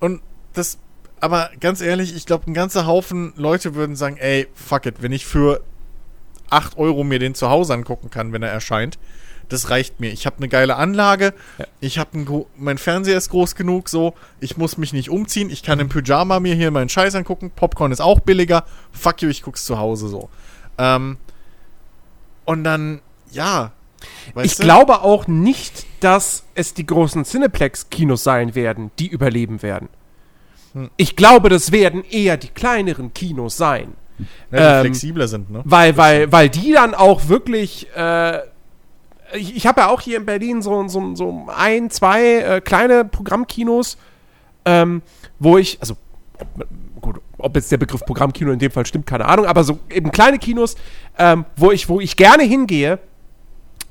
und 0.00 0.20
das, 0.52 0.78
aber 1.20 1.50
ganz 1.60 1.80
ehrlich, 1.80 2.14
ich 2.14 2.26
glaube, 2.26 2.50
ein 2.50 2.54
ganzer 2.54 2.86
Haufen 2.86 3.32
Leute 3.36 3.74
würden 3.74 3.96
sagen, 3.96 4.16
ey, 4.18 4.48
fuck 4.54 4.86
it, 4.86 5.02
wenn 5.02 5.12
ich 5.12 5.26
für 5.26 5.62
8 6.50 6.78
Euro 6.78 7.04
mir 7.04 7.18
den 7.18 7.34
zu 7.34 7.50
Hause 7.50 7.74
angucken 7.74 8.10
kann, 8.10 8.32
wenn 8.32 8.42
er 8.42 8.50
erscheint, 8.50 8.98
das 9.48 9.70
reicht 9.70 9.98
mir. 9.98 10.12
Ich 10.12 10.26
habe 10.26 10.36
eine 10.38 10.48
geile 10.48 10.76
Anlage, 10.76 11.32
ich 11.80 11.98
habe 11.98 12.46
mein 12.56 12.78
Fernseher 12.78 13.16
ist 13.16 13.30
groß 13.30 13.54
genug, 13.54 13.88
so, 13.88 14.14
ich 14.40 14.56
muss 14.56 14.76
mich 14.76 14.92
nicht 14.92 15.08
umziehen, 15.10 15.50
ich 15.50 15.62
kann 15.62 15.80
im 15.80 15.88
Pyjama 15.88 16.38
mir 16.40 16.54
hier 16.54 16.70
meinen 16.70 16.88
Scheiß 16.88 17.14
angucken, 17.14 17.50
Popcorn 17.54 17.92
ist 17.92 18.00
auch 18.00 18.20
billiger, 18.20 18.64
fuck 18.92 19.22
you, 19.22 19.28
ich 19.28 19.42
guck's 19.42 19.64
zu 19.64 19.78
Hause 19.78 20.08
so. 20.08 20.28
Ähm, 20.76 21.16
und 22.44 22.64
dann, 22.64 23.00
ja. 23.30 23.72
Weißt 24.34 24.46
Ich 24.46 24.56
du? 24.56 24.62
glaube 24.62 25.02
auch 25.02 25.26
nicht, 25.26 25.86
dass 26.00 26.44
es 26.54 26.74
die 26.74 26.86
großen 26.86 27.24
Cineplex-Kinos 27.24 28.22
sein 28.24 28.54
werden, 28.54 28.90
die 28.98 29.08
überleben 29.08 29.62
werden. 29.62 29.88
Hm. 30.74 30.90
Ich 30.96 31.16
glaube, 31.16 31.48
das 31.48 31.72
werden 31.72 32.04
eher 32.04 32.36
die 32.36 32.48
kleineren 32.48 33.12
Kinos 33.14 33.56
sein. 33.56 33.94
ja, 34.18 34.26
die 34.50 34.56
ähm, 34.56 34.80
flexibler 34.92 35.28
sind, 35.28 35.50
ne? 35.50 35.62
Weil, 35.64 35.96
weil, 35.96 36.30
weil 36.32 36.48
die 36.48 36.72
dann 36.72 36.94
auch 36.94 37.28
wirklich. 37.28 37.88
Äh, 37.96 38.38
ich 39.34 39.56
ich 39.56 39.66
habe 39.66 39.82
ja 39.82 39.88
auch 39.88 40.00
hier 40.00 40.16
in 40.16 40.24
Berlin 40.26 40.62
so, 40.62 40.88
so, 40.88 41.14
so 41.14 41.46
ein, 41.54 41.90
zwei 41.90 42.22
äh, 42.36 42.60
kleine 42.62 43.04
Programmkinos, 43.04 43.98
ähm, 44.64 45.02
wo 45.38 45.58
ich, 45.58 45.78
also 45.80 45.96
gut, 47.00 47.20
ob 47.36 47.54
jetzt 47.56 47.70
der 47.70 47.76
Begriff 47.76 48.04
Programmkino 48.06 48.50
in 48.52 48.58
dem 48.58 48.70
Fall 48.70 48.86
stimmt, 48.86 49.06
keine 49.06 49.26
Ahnung, 49.26 49.44
aber 49.46 49.64
so 49.64 49.78
eben 49.90 50.10
kleine 50.12 50.38
Kinos, 50.38 50.76
ähm, 51.18 51.44
wo 51.56 51.70
ich, 51.72 51.88
wo 51.90 52.00
ich 52.00 52.16
gerne 52.16 52.42
hingehe. 52.44 52.98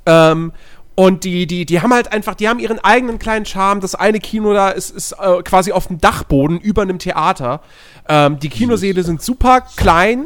Ähm, 0.07 0.53
und 0.95 1.25
die, 1.25 1.45
die, 1.45 1.67
die 1.67 1.81
haben 1.81 1.93
halt 1.93 2.11
einfach, 2.11 2.33
die 2.33 2.49
haben 2.49 2.57
ihren 2.57 2.79
eigenen 2.79 3.19
kleinen 3.19 3.45
Charme. 3.45 3.81
Das 3.81 3.93
eine 3.93 4.19
Kino 4.19 4.51
da 4.53 4.69
ist, 4.69 4.89
ist 4.89 5.11
äh, 5.11 5.43
quasi 5.43 5.71
auf 5.71 5.85
dem 5.85 6.01
Dachboden 6.01 6.59
über 6.59 6.81
einem 6.81 6.97
Theater. 6.97 7.61
Ähm, 8.09 8.39
die 8.39 8.49
Kinosäle 8.49 9.03
sind 9.03 9.21
super 9.21 9.61
klein. 9.75 10.25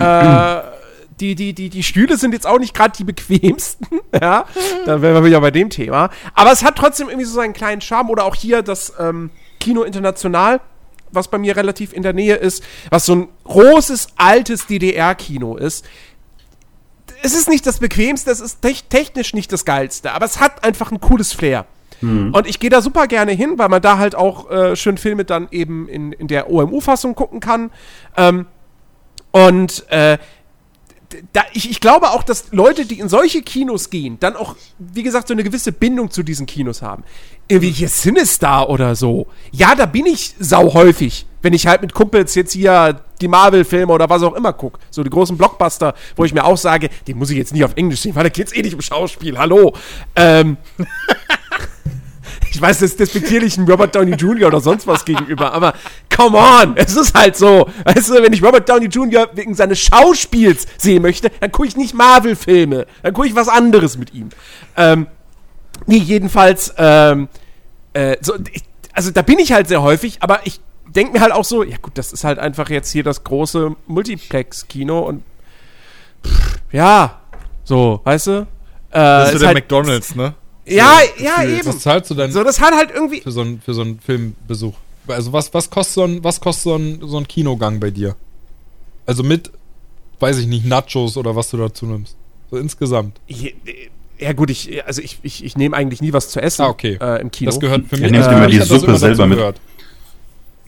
äh, 0.00 0.60
die, 1.20 1.36
die, 1.36 1.52
die, 1.52 1.68
die 1.68 1.82
Stühle 1.84 2.16
sind 2.16 2.32
jetzt 2.32 2.48
auch 2.48 2.58
nicht 2.58 2.74
gerade 2.74 2.96
die 2.96 3.04
bequemsten. 3.04 3.86
ja, 4.20 4.44
dann 4.86 5.02
wären 5.02 5.14
wir 5.14 5.24
wieder 5.24 5.40
bei 5.40 5.52
dem 5.52 5.70
Thema. 5.70 6.10
Aber 6.34 6.50
es 6.50 6.64
hat 6.64 6.74
trotzdem 6.74 7.08
irgendwie 7.08 7.26
so 7.26 7.34
seinen 7.34 7.52
kleinen 7.52 7.80
Charme. 7.80 8.10
Oder 8.10 8.24
auch 8.24 8.34
hier 8.34 8.62
das 8.62 8.94
ähm, 8.98 9.30
Kino 9.60 9.82
International, 9.82 10.60
was 11.12 11.28
bei 11.28 11.38
mir 11.38 11.56
relativ 11.56 11.92
in 11.92 12.02
der 12.02 12.12
Nähe 12.12 12.34
ist, 12.34 12.64
was 12.90 13.06
so 13.06 13.14
ein 13.14 13.28
großes, 13.44 14.08
altes 14.16 14.66
DDR-Kino 14.66 15.56
ist 15.56 15.84
es 17.22 17.34
ist 17.34 17.48
nicht 17.48 17.66
das 17.66 17.78
bequemste, 17.78 18.30
es 18.30 18.40
ist 18.40 18.62
tech- 18.64 18.84
technisch 18.88 19.34
nicht 19.34 19.52
das 19.52 19.64
geilste, 19.64 20.12
aber 20.12 20.24
es 20.26 20.40
hat 20.40 20.64
einfach 20.64 20.90
ein 20.92 21.00
cooles 21.00 21.32
Flair. 21.32 21.66
Und 22.32 22.46
ich 22.46 22.60
gehe 22.60 22.70
da 22.70 22.80
super 22.80 23.08
gerne 23.08 23.32
hin, 23.32 23.54
weil 23.58 23.68
man 23.68 23.82
da 23.82 23.98
halt 23.98 24.14
auch 24.14 24.48
äh, 24.52 24.76
schön 24.76 24.98
Filme 24.98 25.24
dann 25.24 25.48
eben 25.50 25.88
in, 25.88 26.12
in 26.12 26.28
der 26.28 26.48
OMU-Fassung 26.48 27.16
gucken 27.16 27.40
kann. 27.40 27.72
Ähm, 28.16 28.46
und 29.32 29.84
äh, 29.90 30.18
da, 31.32 31.42
ich, 31.52 31.70
ich 31.70 31.80
glaube 31.80 32.10
auch, 32.10 32.22
dass 32.22 32.46
Leute, 32.52 32.84
die 32.84 32.98
in 32.98 33.08
solche 33.08 33.42
Kinos 33.42 33.90
gehen, 33.90 34.18
dann 34.20 34.36
auch, 34.36 34.56
wie 34.78 35.02
gesagt, 35.02 35.28
so 35.28 35.34
eine 35.34 35.44
gewisse 35.44 35.72
Bindung 35.72 36.10
zu 36.10 36.22
diesen 36.22 36.46
Kinos 36.46 36.82
haben. 36.82 37.04
Irgendwie 37.48 37.70
hier 37.70 37.88
Sinistar 37.88 38.68
oder 38.68 38.94
so. 38.94 39.26
Ja, 39.52 39.74
da 39.74 39.86
bin 39.86 40.06
ich 40.06 40.34
sau 40.38 40.74
häufig, 40.74 41.26
wenn 41.40 41.54
ich 41.54 41.66
halt 41.66 41.80
mit 41.82 41.94
Kumpels 41.94 42.34
jetzt 42.34 42.52
hier 42.52 43.00
die 43.20 43.28
Marvel-Filme 43.28 43.92
oder 43.92 44.08
was 44.10 44.22
auch 44.22 44.34
immer 44.34 44.52
gucke. 44.52 44.78
So 44.90 45.02
die 45.02 45.10
großen 45.10 45.36
Blockbuster, 45.36 45.94
wo 46.16 46.24
ich 46.24 46.34
mir 46.34 46.44
auch 46.44 46.58
sage, 46.58 46.90
den 47.06 47.16
muss 47.16 47.30
ich 47.30 47.38
jetzt 47.38 47.52
nicht 47.52 47.64
auf 47.64 47.76
Englisch 47.76 48.00
sehen, 48.00 48.14
weil 48.14 48.24
da 48.24 48.28
geht's 48.28 48.54
eh 48.54 48.62
nicht 48.62 48.74
um 48.74 48.82
Schauspiel. 48.82 49.38
Hallo. 49.38 49.74
Ähm, 50.14 50.58
ich 52.50 52.60
weiß, 52.60 52.78
das 52.80 52.90
ist 52.90 53.00
despektierlich 53.00 53.56
ein 53.58 53.68
Robert 53.68 53.94
Downey 53.94 54.12
Jr. 54.14 54.48
oder 54.48 54.60
sonst 54.60 54.86
was 54.86 55.04
gegenüber, 55.04 55.52
aber 55.52 55.74
come 56.14 56.36
on, 56.38 56.76
es 56.76 56.96
ist 56.96 57.14
halt 57.14 57.36
so. 57.36 57.68
Weißt 57.84 58.10
du, 58.10 58.14
wenn 58.22 58.32
ich 58.32 58.42
Robert 58.42 58.68
Downey 58.68 58.86
Jr. 58.86 59.28
wegen 59.34 59.54
seines 59.54 59.78
Schauspiels 59.80 60.66
sehen 60.76 61.02
möchte, 61.02 61.30
dann 61.40 61.52
gucke 61.52 61.68
ich 61.68 61.76
nicht 61.76 61.94
Marvel-Filme, 61.94 62.86
dann 63.02 63.12
gucke 63.12 63.28
ich 63.28 63.34
was 63.34 63.48
anderes 63.48 63.96
mit 63.98 64.14
ihm. 64.14 64.28
Ähm, 64.76 65.06
nee, 65.86 65.96
jedenfalls, 65.98 66.74
ähm, 66.78 67.28
äh, 67.92 68.16
so, 68.20 68.34
ich, 68.52 68.62
also 68.92 69.10
da 69.10 69.22
bin 69.22 69.38
ich 69.38 69.52
halt 69.52 69.68
sehr 69.68 69.82
häufig, 69.82 70.18
aber 70.22 70.40
ich 70.44 70.60
denke 70.86 71.12
mir 71.12 71.20
halt 71.20 71.32
auch 71.32 71.44
so, 71.44 71.62
ja 71.62 71.76
gut, 71.80 71.98
das 71.98 72.12
ist 72.12 72.24
halt 72.24 72.38
einfach 72.38 72.70
jetzt 72.70 72.90
hier 72.90 73.02
das 73.04 73.22
große 73.24 73.76
Multiplex-Kino 73.86 75.00
und 75.00 75.22
pff, 76.26 76.58
ja, 76.72 77.20
so, 77.64 78.00
weißt 78.04 78.26
du? 78.28 78.32
Äh, 78.32 78.44
Das 78.92 79.26
ist 79.28 79.32
so 79.34 79.38
der 79.40 79.48
halt- 79.48 79.56
McDonalds, 79.58 80.14
ne? 80.14 80.34
Ja, 80.70 80.98
ja, 81.18 81.36
gefühlt. 81.42 81.58
eben. 81.60 81.68
Was 81.68 81.78
zahlst 81.80 82.10
du 82.10 82.14
denn 82.14 82.32
So, 82.32 82.42
das 82.44 82.60
hat 82.60 82.74
halt 82.74 82.90
irgendwie. 82.94 83.20
für 83.20 83.30
so 83.32 83.40
einen, 83.40 83.60
für 83.60 83.74
so 83.74 83.82
einen 83.82 83.98
Filmbesuch? 84.00 84.74
Also 85.06 85.32
was, 85.32 85.52
was 85.54 85.70
kostet 85.70 85.94
so 85.94 86.04
ein, 86.04 86.22
was 86.24 86.40
kostet 86.40 86.62
so 86.64 86.74
ein, 86.76 87.00
so 87.02 87.16
ein 87.16 87.26
Kinogang 87.26 87.80
bei 87.80 87.90
dir? 87.90 88.14
Also 89.06 89.22
mit, 89.22 89.50
weiß 90.20 90.38
ich 90.38 90.46
nicht, 90.46 90.66
Nachos 90.66 91.16
oder 91.16 91.34
was 91.34 91.50
du 91.50 91.56
dazu 91.56 91.86
nimmst. 91.86 92.14
So 92.50 92.56
insgesamt. 92.58 93.18
Ja, 94.18 94.32
gut, 94.32 94.50
ich, 94.50 94.84
also 94.86 95.00
ich, 95.00 95.18
ich, 95.22 95.44
ich 95.44 95.56
nehme 95.56 95.76
eigentlich 95.76 96.00
nie 96.02 96.12
was 96.12 96.28
zu 96.30 96.40
essen 96.42 96.62
Ah, 96.62 96.68
okay. 96.68 96.98
äh, 97.00 97.20
im 97.20 97.30
Kino. 97.30 97.50
Das 97.50 97.60
gehört 97.60 97.86
für 97.86 97.96
Ja, 97.96 98.02
mich. 98.02 98.10
nimmst 98.12 98.28
für 98.28 98.34
immer 98.34 98.44
mich 98.46 98.54
die 98.56 98.60
hat 98.60 98.70
das 98.70 98.80
Suppe 98.80 98.98
selber 98.98 99.26
mit. 99.26 99.38
gehört. 99.38 99.60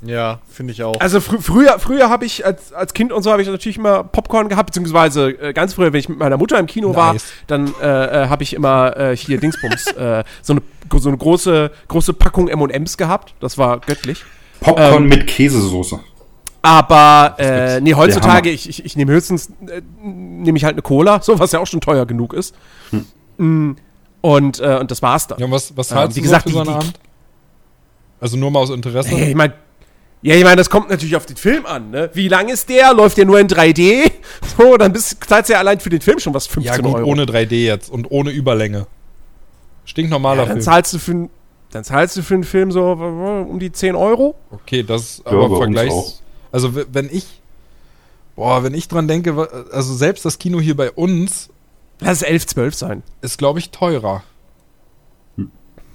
Ja, 0.03 0.41
finde 0.49 0.73
ich 0.73 0.83
auch. 0.83 0.99
Also 1.01 1.21
frü 1.21 1.39
früher, 1.41 1.79
früher 1.79 2.09
habe 2.09 2.25
ich 2.25 2.47
als, 2.47 2.73
als 2.73 2.95
Kind 2.95 3.13
und 3.13 3.23
so 3.23 3.31
habe 3.33 3.43
ich 3.43 3.49
natürlich 3.49 3.77
immer 3.77 4.03
Popcorn 4.03 4.49
gehabt, 4.49 4.69
beziehungsweise 4.69 5.31
äh, 5.31 5.53
ganz 5.53 5.75
früher, 5.75 5.93
wenn 5.93 6.01
ich 6.01 6.09
mit 6.09 6.19
meiner 6.19 6.39
Mutter 6.39 6.59
im 6.59 6.67
Kino 6.67 6.95
war, 6.97 7.13
Nice. 7.13 7.25
dann 7.47 7.75
äh, 7.83 8.25
äh, 8.25 8.29
habe 8.29 8.43
ich 8.43 8.55
immer 8.55 8.97
äh, 8.97 9.17
hier 9.17 9.39
Dingsbums, 9.39 9.89
äh, 9.89 10.25
so 10.43 10.55
eine 10.55 10.63
so 10.99 11.09
eine 11.09 11.19
große 11.19 11.71
große 11.89 12.15
Packung 12.15 12.49
M&M's 12.49 12.97
gehabt. 12.97 13.35
Das 13.41 13.59
war 13.59 13.81
göttlich. 13.81 14.25
Popcorn 14.61 15.05
Ähm, 15.05 15.09
mit 15.09 15.27
Käsesoße. 15.27 16.01
Aber 16.63 17.37
äh, 17.39 17.81
nee, 17.81 17.95
heutzutage, 17.95 18.51
ich, 18.51 18.69
ich, 18.69 18.85
ich 18.85 18.97
nehme 18.97 19.13
höchstens, 19.13 19.51
äh, 19.67 19.81
nehme 20.03 20.59
ich 20.59 20.65
halt 20.65 20.75
eine 20.75 20.83
Cola, 20.83 21.23
so 21.23 21.39
was 21.39 21.53
ja 21.53 21.59
auch 21.59 21.67
schon 21.67 21.81
teuer 21.81 22.05
genug 22.05 22.35
ist. 22.35 22.55
Mm, 23.39 23.73
Und, 24.21 24.61
äh, 24.61 24.77
und 24.79 24.91
das 24.91 25.01
war's 25.01 25.27
dann. 25.27 25.39
Ja, 25.39 25.47
und 25.47 25.53
was, 25.53 25.75
was 25.77 25.91
Ähm, 25.91 26.15
wie 26.15 26.21
gesagt, 26.21 26.43
für 26.45 26.51
so 26.53 26.61
einen 26.61 26.69
Abend? 26.69 27.01
Also 28.21 28.37
nur 28.37 28.51
mal 28.51 28.59
aus 28.59 28.69
Interesse? 28.71 29.15
Ja, 29.15 29.27
ich 29.27 29.35
meine, 29.35 29.55
ja, 30.23 30.35
ich 30.35 30.45
meine, 30.45 30.57
das 30.57 30.69
kommt 30.71 30.91
natürlich 30.91 31.17
auf 31.17 31.27
den 31.27 31.37
Film 31.37 31.65
an, 31.67 31.91
ne? 31.91 32.11
Wie 32.15 32.29
lang 32.29 32.49
ist 32.49 32.69
der? 32.69 32.93
Läuft 32.95 33.17
der 33.17 33.25
nur 33.25 33.39
in 33.41 33.49
3D? 33.49 34.11
So, 34.59 34.77
dann 34.77 34.93
bist, 34.93 35.17
zahlst 35.27 35.49
du 35.49 35.55
ja 35.55 35.59
allein 35.61 35.81
für 35.81 35.89
den 35.91 36.01
Film 36.03 36.19
schon 36.19 36.35
was 36.35 36.47
15 36.47 36.65
ja 36.75 36.77
gut, 36.81 36.95
Euro. 36.95 37.09
ohne 37.11 37.25
3D 37.25 37.65
jetzt 37.65 37.91
und 37.91 38.11
ohne 38.11 38.31
Überlänge. 38.31 38.87
Stinknormaler 39.85 40.43
ja, 40.43 40.47
dann 40.49 40.57
Film. 40.57 40.65
zahlst 40.65 40.93
du 40.93 40.99
für 40.99 41.11
einen- 41.13 41.31
dann 41.73 41.85
zahlst 41.85 42.17
du 42.17 42.23
für 42.23 42.35
einen 42.35 42.45
Film 42.45 42.71
so 42.73 42.93
um 42.93 43.59
die 43.59 43.73
10 43.73 43.95
Euro. 43.95 44.35
Okay, 44.51 44.83
das 44.83 45.03
ist 45.03 45.23
Ja, 45.25 45.33
aber 45.33 45.57
Vergleichs... 45.57 46.23
Also 46.53 46.75
wenn 46.75 47.09
ich... 47.11 47.27
Boah, 48.37 48.63
wenn 48.65 48.75
ich 48.75 48.89
dran 48.89 49.07
denke, 49.09 49.49
also 49.73 49.95
selbst 49.95 50.25
das 50.25 50.39
Kino 50.39 50.61
hier 50.61 50.77
bei 50.77 50.91
uns 50.91 51.49
Lass 52.01 52.19
es 52.19 52.23
11, 52.23 52.47
12 52.47 52.75
sein. 52.75 53.03
ist, 53.21 53.39
glaube 53.39 53.59
ich, 53.59 53.71
teurer. 53.71 54.23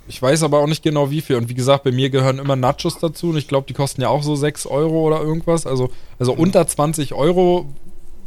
Ich 0.07 0.21
weiß 0.21 0.43
aber 0.43 0.59
auch 0.59 0.67
nicht 0.67 0.83
genau 0.83 1.09
wie 1.09 1.21
viel. 1.21 1.35
Und 1.35 1.49
wie 1.49 1.55
gesagt, 1.55 1.83
bei 1.83 1.91
mir 1.91 2.09
gehören 2.11 2.37
immer 2.39 2.55
Nachos 2.55 2.99
dazu. 2.99 3.29
Und 3.29 3.37
ich 3.37 3.47
glaube, 3.47 3.65
die 3.67 3.73
kosten 3.73 4.01
ja 4.01 4.09
auch 4.09 4.21
so 4.23 4.35
6 4.35 4.67
Euro 4.67 5.01
oder 5.07 5.21
irgendwas. 5.21 5.65
Also, 5.65 5.89
also 6.19 6.33
unter 6.33 6.67
20 6.67 7.13
Euro 7.13 7.65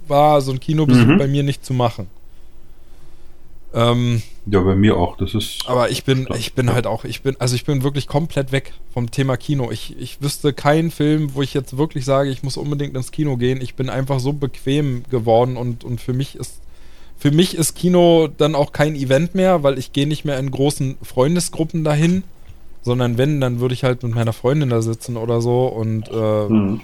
war 0.08 0.40
so 0.40 0.50
ein 0.52 0.58
Kinobesuch 0.60 1.06
Mhm. 1.06 1.18
bei 1.18 1.28
mir 1.28 1.42
nicht 1.42 1.64
zu 1.64 1.74
machen. 1.74 2.08
Ähm, 3.74 4.22
Ja, 4.46 4.60
bei 4.60 4.74
mir 4.74 4.96
auch. 4.96 5.16
Das 5.18 5.34
ist. 5.34 5.64
aber 5.68 5.90
ich 5.90 6.04
bin, 6.04 6.26
ich 6.38 6.54
bin 6.54 6.72
halt 6.72 6.86
auch, 6.86 7.04
ich 7.04 7.20
bin, 7.22 7.36
also 7.38 7.54
ich 7.54 7.66
bin 7.66 7.82
wirklich 7.82 8.06
komplett 8.06 8.50
weg 8.50 8.72
vom 8.94 9.10
Thema 9.10 9.36
Kino. 9.36 9.70
Ich, 9.70 9.94
ich 10.00 10.22
wüsste 10.22 10.54
keinen 10.54 10.90
Film, 10.90 11.34
wo 11.34 11.42
ich 11.42 11.52
jetzt 11.52 11.76
wirklich 11.76 12.06
sage, 12.06 12.30
ich 12.30 12.42
muss 12.42 12.56
unbedingt 12.56 12.96
ins 12.96 13.10
Kino 13.12 13.36
gehen. 13.36 13.60
Ich 13.60 13.74
bin 13.74 13.90
einfach 13.90 14.20
so 14.20 14.32
bequem 14.32 15.02
geworden 15.10 15.58
und, 15.58 15.84
und 15.84 16.00
für 16.00 16.14
mich 16.14 16.36
ist, 16.36 16.60
für 17.18 17.30
mich 17.30 17.56
ist 17.56 17.74
Kino 17.74 18.28
dann 18.28 18.54
auch 18.54 18.72
kein 18.72 18.94
Event 18.94 19.34
mehr, 19.34 19.62
weil 19.62 19.78
ich 19.78 19.92
gehe 19.92 20.06
nicht 20.06 20.24
mehr 20.24 20.38
in 20.38 20.50
großen 20.50 20.96
Freundesgruppen 21.02 21.82
dahin, 21.84 22.22
sondern 22.82 23.18
wenn, 23.18 23.40
dann 23.40 23.60
würde 23.60 23.74
ich 23.74 23.84
halt 23.84 24.02
mit 24.02 24.14
meiner 24.14 24.32
Freundin 24.32 24.70
da 24.70 24.80
sitzen 24.82 25.16
oder 25.16 25.40
so 25.40 25.66
und 25.66 26.08
äh, 26.08 26.48
Mhm. 26.48 26.80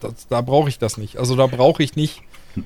das, 0.00 0.26
da 0.28 0.40
brauche 0.40 0.68
ich 0.68 0.78
das 0.78 0.96
nicht. 0.98 1.16
Also 1.18 1.34
da 1.36 1.46
brauche 1.46 1.82
ich 1.82 1.96
nicht 1.96 2.22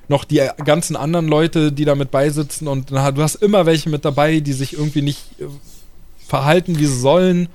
noch 0.08 0.24
die 0.24 0.42
ganzen 0.64 0.96
anderen 0.96 1.28
Leute, 1.28 1.72
die 1.72 1.84
da 1.84 1.94
mit 1.94 2.10
beisitzen 2.10 2.68
und 2.68 2.90
na, 2.90 3.12
du 3.12 3.22
hast 3.22 3.36
immer 3.36 3.66
welche 3.66 3.88
mit 3.88 4.04
dabei, 4.04 4.40
die 4.40 4.52
sich 4.52 4.74
irgendwie 4.74 5.02
nicht 5.02 5.20
äh, 5.40 5.44
verhalten, 6.26 6.78
wie 6.78 6.86
sie 6.86 6.98
sollen. 7.00 7.48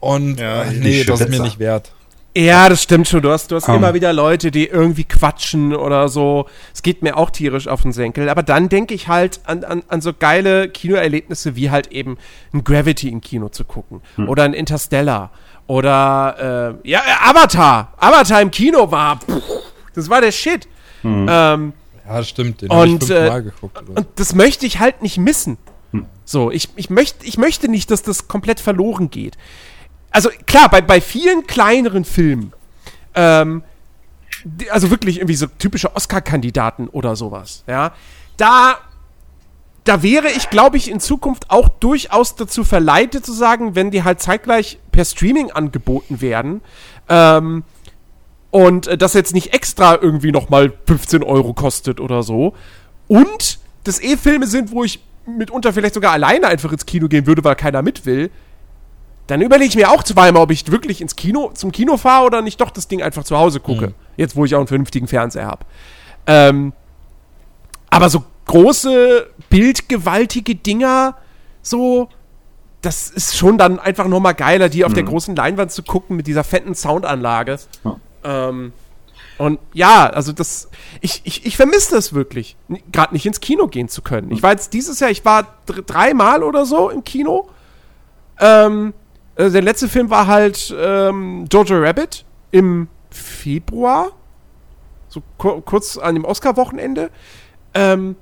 Und 0.00 0.40
Ja, 0.40 0.64
äh, 0.64 0.72
nee, 0.72 1.04
das 1.04 1.20
ist 1.20 1.28
mir 1.30 1.40
nicht 1.40 1.58
wert. 1.58 1.92
Ja, 2.34 2.68
das 2.70 2.82
stimmt 2.82 3.08
schon. 3.08 3.20
Du 3.20 3.30
hast, 3.30 3.50
du 3.50 3.56
hast 3.56 3.64
Komm. 3.66 3.76
immer 3.76 3.92
wieder 3.92 4.12
Leute, 4.12 4.50
die 4.50 4.66
irgendwie 4.66 5.04
quatschen 5.04 5.74
oder 5.74 6.08
so. 6.08 6.46
Es 6.72 6.82
geht 6.82 7.02
mir 7.02 7.16
auch 7.18 7.28
tierisch 7.30 7.68
auf 7.68 7.82
den 7.82 7.92
Senkel. 7.92 8.28
Aber 8.30 8.42
dann 8.42 8.70
denke 8.70 8.94
ich 8.94 9.08
halt 9.08 9.40
an, 9.44 9.64
an, 9.64 9.82
an 9.88 10.00
so 10.00 10.12
geile 10.14 10.68
Kinoerlebnisse 10.70 11.56
wie 11.56 11.70
halt 11.70 11.88
eben 11.88 12.16
ein 12.54 12.64
Gravity 12.64 13.08
im 13.08 13.20
Kino 13.20 13.50
zu 13.50 13.64
gucken. 13.64 14.00
Oder 14.28 14.44
ein 14.44 14.54
Interstellar. 14.54 15.30
Oder, 15.66 16.76
äh, 16.84 16.88
ja, 16.88 17.00
äh, 17.00 17.30
Avatar. 17.30 17.92
Avatar 17.98 18.40
im 18.40 18.50
Kino 18.50 18.90
war, 18.90 19.18
pff, 19.18 19.42
das 19.94 20.08
war 20.08 20.20
der 20.20 20.32
Shit. 20.32 20.66
Ähm, 21.04 21.28
Ja, 22.06 22.16
das 22.18 22.28
stimmt. 22.28 22.62
Den 22.62 22.70
Und, 22.70 23.04
ich 23.04 23.10
äh, 23.10 23.16
fünfmal 23.16 23.42
geguckt. 23.42 23.82
Oder? 23.82 23.98
und 23.98 24.06
das 24.16 24.34
möchte 24.34 24.66
ich 24.66 24.78
halt 24.78 25.02
nicht 25.02 25.18
missen. 25.18 25.58
So, 26.24 26.50
ich, 26.50 26.68
ich, 26.76 26.88
möcht, 26.88 27.16
ich 27.24 27.36
möchte 27.36 27.68
nicht, 27.68 27.90
dass 27.90 28.02
das 28.02 28.26
komplett 28.26 28.58
verloren 28.60 29.10
geht. 29.10 29.36
Also 30.12 30.30
klar, 30.46 30.68
bei, 30.70 30.80
bei 30.80 31.00
vielen 31.00 31.46
kleineren 31.46 32.04
Filmen, 32.04 32.52
ähm, 33.14 33.62
die, 34.44 34.70
also 34.70 34.90
wirklich 34.90 35.18
irgendwie 35.18 35.34
so 35.34 35.46
typische 35.46 35.94
Oscar-Kandidaten 35.96 36.88
oder 36.88 37.16
sowas, 37.16 37.64
ja, 37.66 37.92
da, 38.36 38.78
da 39.84 40.02
wäre 40.02 40.28
ich, 40.28 40.50
glaube 40.50 40.76
ich, 40.76 40.90
in 40.90 41.00
Zukunft 41.00 41.50
auch 41.50 41.68
durchaus 41.68 42.36
dazu 42.36 42.64
verleitet 42.64 43.24
zu 43.24 43.32
sagen, 43.32 43.74
wenn 43.74 43.90
die 43.90 44.04
halt 44.04 44.20
zeitgleich 44.20 44.78
per 44.90 45.04
Streaming 45.04 45.50
angeboten 45.50 46.20
werden, 46.20 46.60
ähm, 47.08 47.64
und 48.52 48.86
äh, 48.86 48.96
das 48.96 49.14
jetzt 49.14 49.34
nicht 49.34 49.52
extra 49.52 49.98
irgendwie 50.00 50.30
nochmal 50.30 50.72
15 50.86 51.24
Euro 51.24 51.54
kostet 51.54 51.98
oder 51.98 52.22
so. 52.22 52.54
Und 53.08 53.58
das 53.82 54.00
eh 54.00 54.16
Filme 54.16 54.46
sind, 54.46 54.70
wo 54.70 54.84
ich 54.84 55.00
mitunter 55.26 55.72
vielleicht 55.72 55.94
sogar 55.94 56.12
alleine 56.12 56.46
einfach 56.46 56.70
ins 56.70 56.86
Kino 56.86 57.08
gehen 57.08 57.26
würde, 57.26 57.42
weil 57.42 57.56
keiner 57.56 57.82
mit 57.82 58.06
will. 58.06 58.30
Dann 59.26 59.40
überlege 59.40 59.68
ich 59.68 59.76
mir 59.76 59.90
auch 59.90 60.02
zweimal, 60.02 60.42
ob 60.42 60.50
ich 60.50 60.70
wirklich 60.70 61.00
ins 61.00 61.16
Kino, 61.16 61.52
zum 61.54 61.72
Kino 61.72 61.96
fahre 61.96 62.26
oder 62.26 62.42
nicht 62.42 62.60
doch 62.60 62.70
das 62.70 62.88
Ding 62.88 63.02
einfach 63.02 63.24
zu 63.24 63.38
Hause 63.38 63.60
gucke. 63.60 63.88
Mhm. 63.88 63.94
Jetzt, 64.16 64.36
wo 64.36 64.44
ich 64.44 64.54
auch 64.54 64.58
einen 64.58 64.66
vernünftigen 64.66 65.06
Fernseher 65.06 65.46
habe. 65.46 65.64
Ähm, 66.26 66.72
aber 67.90 68.10
so 68.10 68.24
große, 68.46 69.28
bildgewaltige 69.48 70.54
Dinger, 70.54 71.16
so, 71.62 72.08
das 72.80 73.10
ist 73.10 73.36
schon 73.36 73.58
dann 73.58 73.78
einfach 73.78 74.08
nochmal 74.08 74.34
geiler, 74.34 74.68
die 74.68 74.84
auf 74.84 74.92
der 74.92 75.04
großen 75.04 75.36
Leinwand 75.36 75.70
zu 75.70 75.82
gucken 75.82 76.16
mit 76.16 76.26
dieser 76.26 76.42
fetten 76.42 76.74
Soundanlage. 76.74 77.58
Ja. 77.84 77.96
Ähm, 78.24 78.72
und 79.38 79.58
ja, 79.72 80.08
also 80.08 80.32
das, 80.32 80.68
ich, 81.00 81.22
ich, 81.24 81.46
ich 81.46 81.56
vermisse 81.56 81.94
das 81.94 82.12
wirklich, 82.12 82.56
gerade 82.90 83.14
nicht 83.14 83.26
ins 83.26 83.40
Kino 83.40 83.66
gehen 83.66 83.88
zu 83.88 84.02
können. 84.02 84.30
Ich 84.30 84.42
war 84.42 84.52
jetzt 84.52 84.72
dieses 84.72 85.00
Jahr, 85.00 85.10
ich 85.10 85.24
war 85.24 85.46
dr 85.66 85.82
dreimal 85.82 86.42
oder 86.42 86.66
so 86.66 86.90
im 86.90 87.04
Kino. 87.04 87.48
Ähm, 88.38 88.92
äh, 89.36 89.50
der 89.50 89.62
letzte 89.62 89.88
Film 89.88 90.10
war 90.10 90.26
halt 90.26 90.74
ähm, 90.78 91.46
Jojo 91.50 91.78
Rabbit 91.78 92.24
im 92.50 92.88
Februar, 93.10 94.12
so 95.08 95.22
kur 95.38 95.64
kurz 95.64 95.98
an 95.98 96.14
dem 96.14 96.24
Oscar-Wochenende. 96.24 97.10
Ähm, 97.74 98.16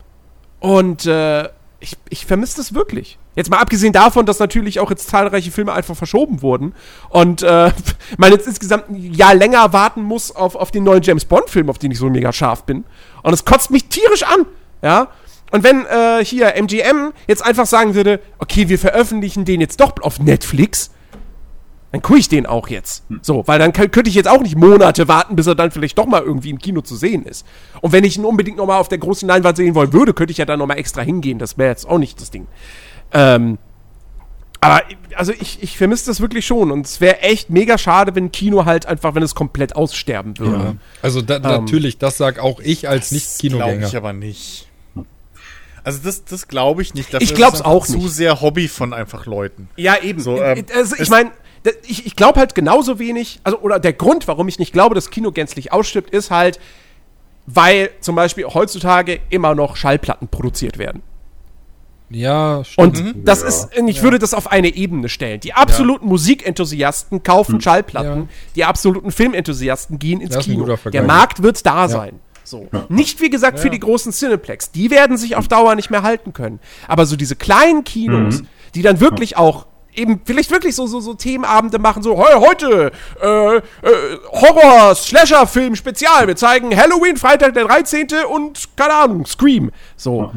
und 0.61 1.07
äh, 1.07 1.49
ich, 1.81 1.97
ich 2.09 2.27
vermisse 2.27 2.59
das 2.59 2.75
wirklich. 2.75 3.19
Jetzt 3.35 3.51
mal 3.51 3.59
abgesehen 3.59 3.93
davon, 3.93 4.27
dass 4.27 4.39
natürlich 4.39 4.81
auch 4.81 4.91
jetzt 4.91 5.09
zahlreiche 5.09 5.51
Filme 5.51 5.73
einfach 5.73 5.97
verschoben 5.97 6.43
wurden 6.43 6.75
und 7.09 7.43
äh, 7.43 7.73
man 8.19 8.33
jetzt 8.33 8.47
insgesamt 8.47 8.91
ein 8.91 9.15
Jahr 9.15 9.35
länger 9.35 9.73
warten 9.73 10.03
muss 10.03 10.35
auf, 10.35 10.57
auf 10.57 10.71
den 10.71 10.85
neuen 10.85 11.03
James 11.03 11.25
Bond-Film, 11.25 11.71
auf 11.71 11.79
den 11.79 11.91
ich 11.91 11.99
so 11.99 12.11
mega 12.11 12.33
scharf 12.33 12.65
bin. 12.65 12.85
Und 13.23 13.33
es 13.33 13.45
kotzt 13.45 13.71
mich 13.71 13.87
tierisch 13.87 14.25
an, 14.25 14.47
ja. 14.83 15.09
Und 15.53 15.65
wenn 15.65 15.85
äh, 15.87 16.25
hier 16.25 16.55
MGM 16.55 17.13
jetzt 17.27 17.45
einfach 17.45 17.67
sagen 17.67 17.95
würde, 17.95 18.21
okay, 18.39 18.69
wir 18.69 18.79
veröffentlichen 18.79 19.45
den 19.45 19.61
jetzt 19.61 19.81
doch 19.81 19.95
auf 20.03 20.21
Netflix, 20.21 20.91
Dann 21.93 22.03
gucke 22.03 22.21
ich 22.21 22.29
den 22.29 22.47
auch 22.47 22.69
jetzt. 22.69 23.05
So, 23.23 23.43
weil 23.47 23.59
dann 23.59 23.73
kann, 23.73 23.91
könnte 23.91 24.11
ich 24.11 24.15
jetzt 24.15 24.29
auch 24.29 24.43
nicht 24.43 24.57
Monate 24.57 25.09
warten, 25.09 25.35
bis 25.35 25.47
er 25.49 25.57
dann 25.57 25.73
vielleicht 25.73 25.99
doch 25.99 26.07
mal 26.07 26.23
irgendwie 26.23 26.51
im 26.51 26.59
Kino 26.59 26.83
zu 26.83 26.95
sehen 26.95 27.25
ist. 27.25 27.45
Und 27.81 27.93
wenn 27.93 28.05
ich 28.05 28.17
ihn 28.17 28.25
unbedingt 28.25 28.59
noch 28.59 28.67
mal 28.67 28.79
auf 28.79 28.89
der 28.89 28.99
großen 28.99 29.27
Leinwand 29.27 29.57
sehen 29.57 29.75
wollen 29.75 29.93
würde, 29.93 30.15
könnte 30.15 30.31
ich 30.31 30.39
ja 30.39 30.45
dann 30.45 30.61
noch 30.61 30.67
mal 30.67 30.75
extra 30.75 31.03
hingehen. 31.03 31.39
Das 31.39 31.59
wäre 31.59 31.71
jetzt 31.71 31.89
auch 31.89 31.99
nicht 31.99 32.21
das 32.21 32.31
Ding. 32.31 32.47
Ähm, 33.13 33.59
aber 34.61 34.83
also 35.17 35.33
ich, 35.33 35.63
ich 35.63 35.79
vermisse 35.79 36.07
das 36.07 36.21
wirklich 36.21 36.47
schon 36.47 36.71
und 36.71 36.87
es 36.87 37.01
wäre 37.01 37.23
echt 37.23 37.51
mega 37.51 37.79
schade, 37.79 38.15
wenn 38.15 38.31
Kino 38.31 38.67
halt 38.67 38.87
einfach, 38.87 39.15
wenn 39.15 39.23
es 39.23 39.35
komplett 39.35 39.75
aussterben 39.75 40.39
würde. 40.39 40.65
Ja. 40.65 40.75
Also 41.03 41.23
da, 41.23 41.39
natürlich, 41.39 41.99
das 41.99 42.19
sag 42.19 42.39
auch 42.39 42.61
ich 42.61 42.89
als 42.89 43.09
Glaube 43.09 43.15
Nicht-Kinogänger. 43.15 43.87
ich 43.87 43.97
aber 43.97 44.13
nicht. 44.13 44.69
Also 45.83 46.01
das, 46.05 46.25
das 46.25 46.47
glaube 46.47 46.83
ich 46.83 46.93
nicht. 46.93 47.15
Ich 47.15 47.23
ist 47.23 47.35
glaub's 47.35 47.61
es 47.61 47.65
auch 47.65 47.87
Zu 47.87 47.97
nicht. 47.97 48.11
sehr 48.11 48.43
Hobby 48.43 48.69
von 48.69 48.93
einfach 48.93 49.25
Leuten. 49.25 49.71
Ja, 49.77 49.97
eben. 50.03 50.21
So, 50.21 50.41
ähm, 50.41 50.65
also 50.77 50.95
ich 50.99 51.09
meine, 51.09 51.31
ich, 51.87 52.07
ich 52.07 52.17
glaube 52.17 52.39
halt 52.41 52.55
genauso 52.55 52.99
wenig, 52.99 53.41
also 53.45 53.59
oder 53.61 53.79
der 53.79 53.93
Grund, 53.93 54.27
warum 54.29 54.49
ich 54.49 54.59
nicht 54.59 54.73
glaube, 54.73 54.95
dass 54.95 55.11
Kino 55.11 55.31
gänzlich 55.33 55.73
ausstirbt, 55.73 56.11
ist 56.11 56.31
halt, 56.31 56.59
weil 57.47 57.91
zum 58.01 58.15
Beispiel 58.15 58.45
heutzutage 58.47 59.21
immer 59.31 59.55
noch 59.55 59.77
Schallplatten 59.77 60.29
produziert 60.29 60.79
werden. 60.79 61.03
Ja, 62.13 62.65
stimmt. 62.65 62.99
Und 63.01 63.15
das 63.29 63.43
Ja. 63.43 63.49
ist, 63.49 63.69
ich 63.87 64.03
würde 64.03 64.19
das 64.19 64.35
auf 64.35 64.51
eine 64.51 64.75
Ebene 64.75 65.09
stellen. 65.09 65.39
Die 65.41 65.53
absoluten 65.55 66.07
Musikenthusiasten 66.07 67.23
kaufen 67.23 67.61
Schallplatten, 67.61 68.23
Ja. 68.23 68.29
die 68.57 68.65
absoluten 68.65 69.13
Filmenthusiasten 69.13 69.99
gehen 69.99 70.21
ins 70.21 70.39
Kino. 70.39 70.65
Der 70.93 71.03
Markt 71.03 71.43
wird 71.43 71.65
da 71.65 71.89
sein. 71.89 72.19
So. 72.43 72.69
Nicht 72.89 73.21
wie 73.21 73.31
gesagt 73.31 73.61
für 73.61 73.71
die 73.71 73.79
großen 73.79 74.11
Cineplex. 74.13 74.73
Die 74.73 74.91
werden 74.91 75.17
sich 75.17 75.37
auf 75.37 75.47
Dauer 75.47 75.77
nicht 75.77 75.91
mehr 75.91 76.03
halten 76.03 76.33
können. 76.33 76.59
Aber 76.89 77.07
so 77.07 77.15
diese 77.15 77.37
kleinen 77.37 77.85
Kinos, 77.85 78.43
die 78.75 78.83
dann 78.83 78.99
wirklich 79.01 79.37
auch 79.37 79.67
eben 79.95 80.21
vielleicht 80.25 80.51
wirklich 80.51 80.75
so, 80.75 80.87
so, 80.87 81.01
so 81.01 81.15
Themenabende 81.15 81.79
machen, 81.79 82.03
so 82.03 82.17
"Heu, 82.17 82.41
heute 82.41 82.93
äh, 83.21 83.57
äh, 83.57 83.61
Horror, 84.31 84.95
Slasher-Film, 84.95 85.77
Spezial. 85.77 86.27
Wir 86.27 86.37
zeigen 86.37 86.77
Halloween, 86.77 87.17
Freitag 87.17 87.55
der 87.55 87.65
13. 87.67 88.09
und 88.31 88.69
keine 88.77 88.95
Ahnung, 88.95 89.27
Scream. 89.27 89.71
So. 89.97 90.33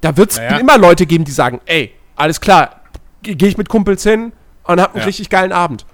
Da 0.00 0.16
wird 0.16 0.30
es 0.32 0.36
Naja. 0.36 0.58
immer 0.58 0.78
Leute 0.78 1.06
geben, 1.06 1.24
die 1.24 1.32
sagen, 1.32 1.60
ey, 1.66 1.92
alles 2.16 2.40
klar, 2.40 2.80
gehe 3.22 3.48
ich 3.48 3.56
mit 3.58 3.68
Kumpels 3.68 4.02
hin 4.02 4.32
und 4.64 4.80
hab 4.80 4.92
einen 4.94 5.00
Ja. 5.00 5.06
richtig 5.06 5.30
geilen 5.30 5.52
Abend. 5.52 5.86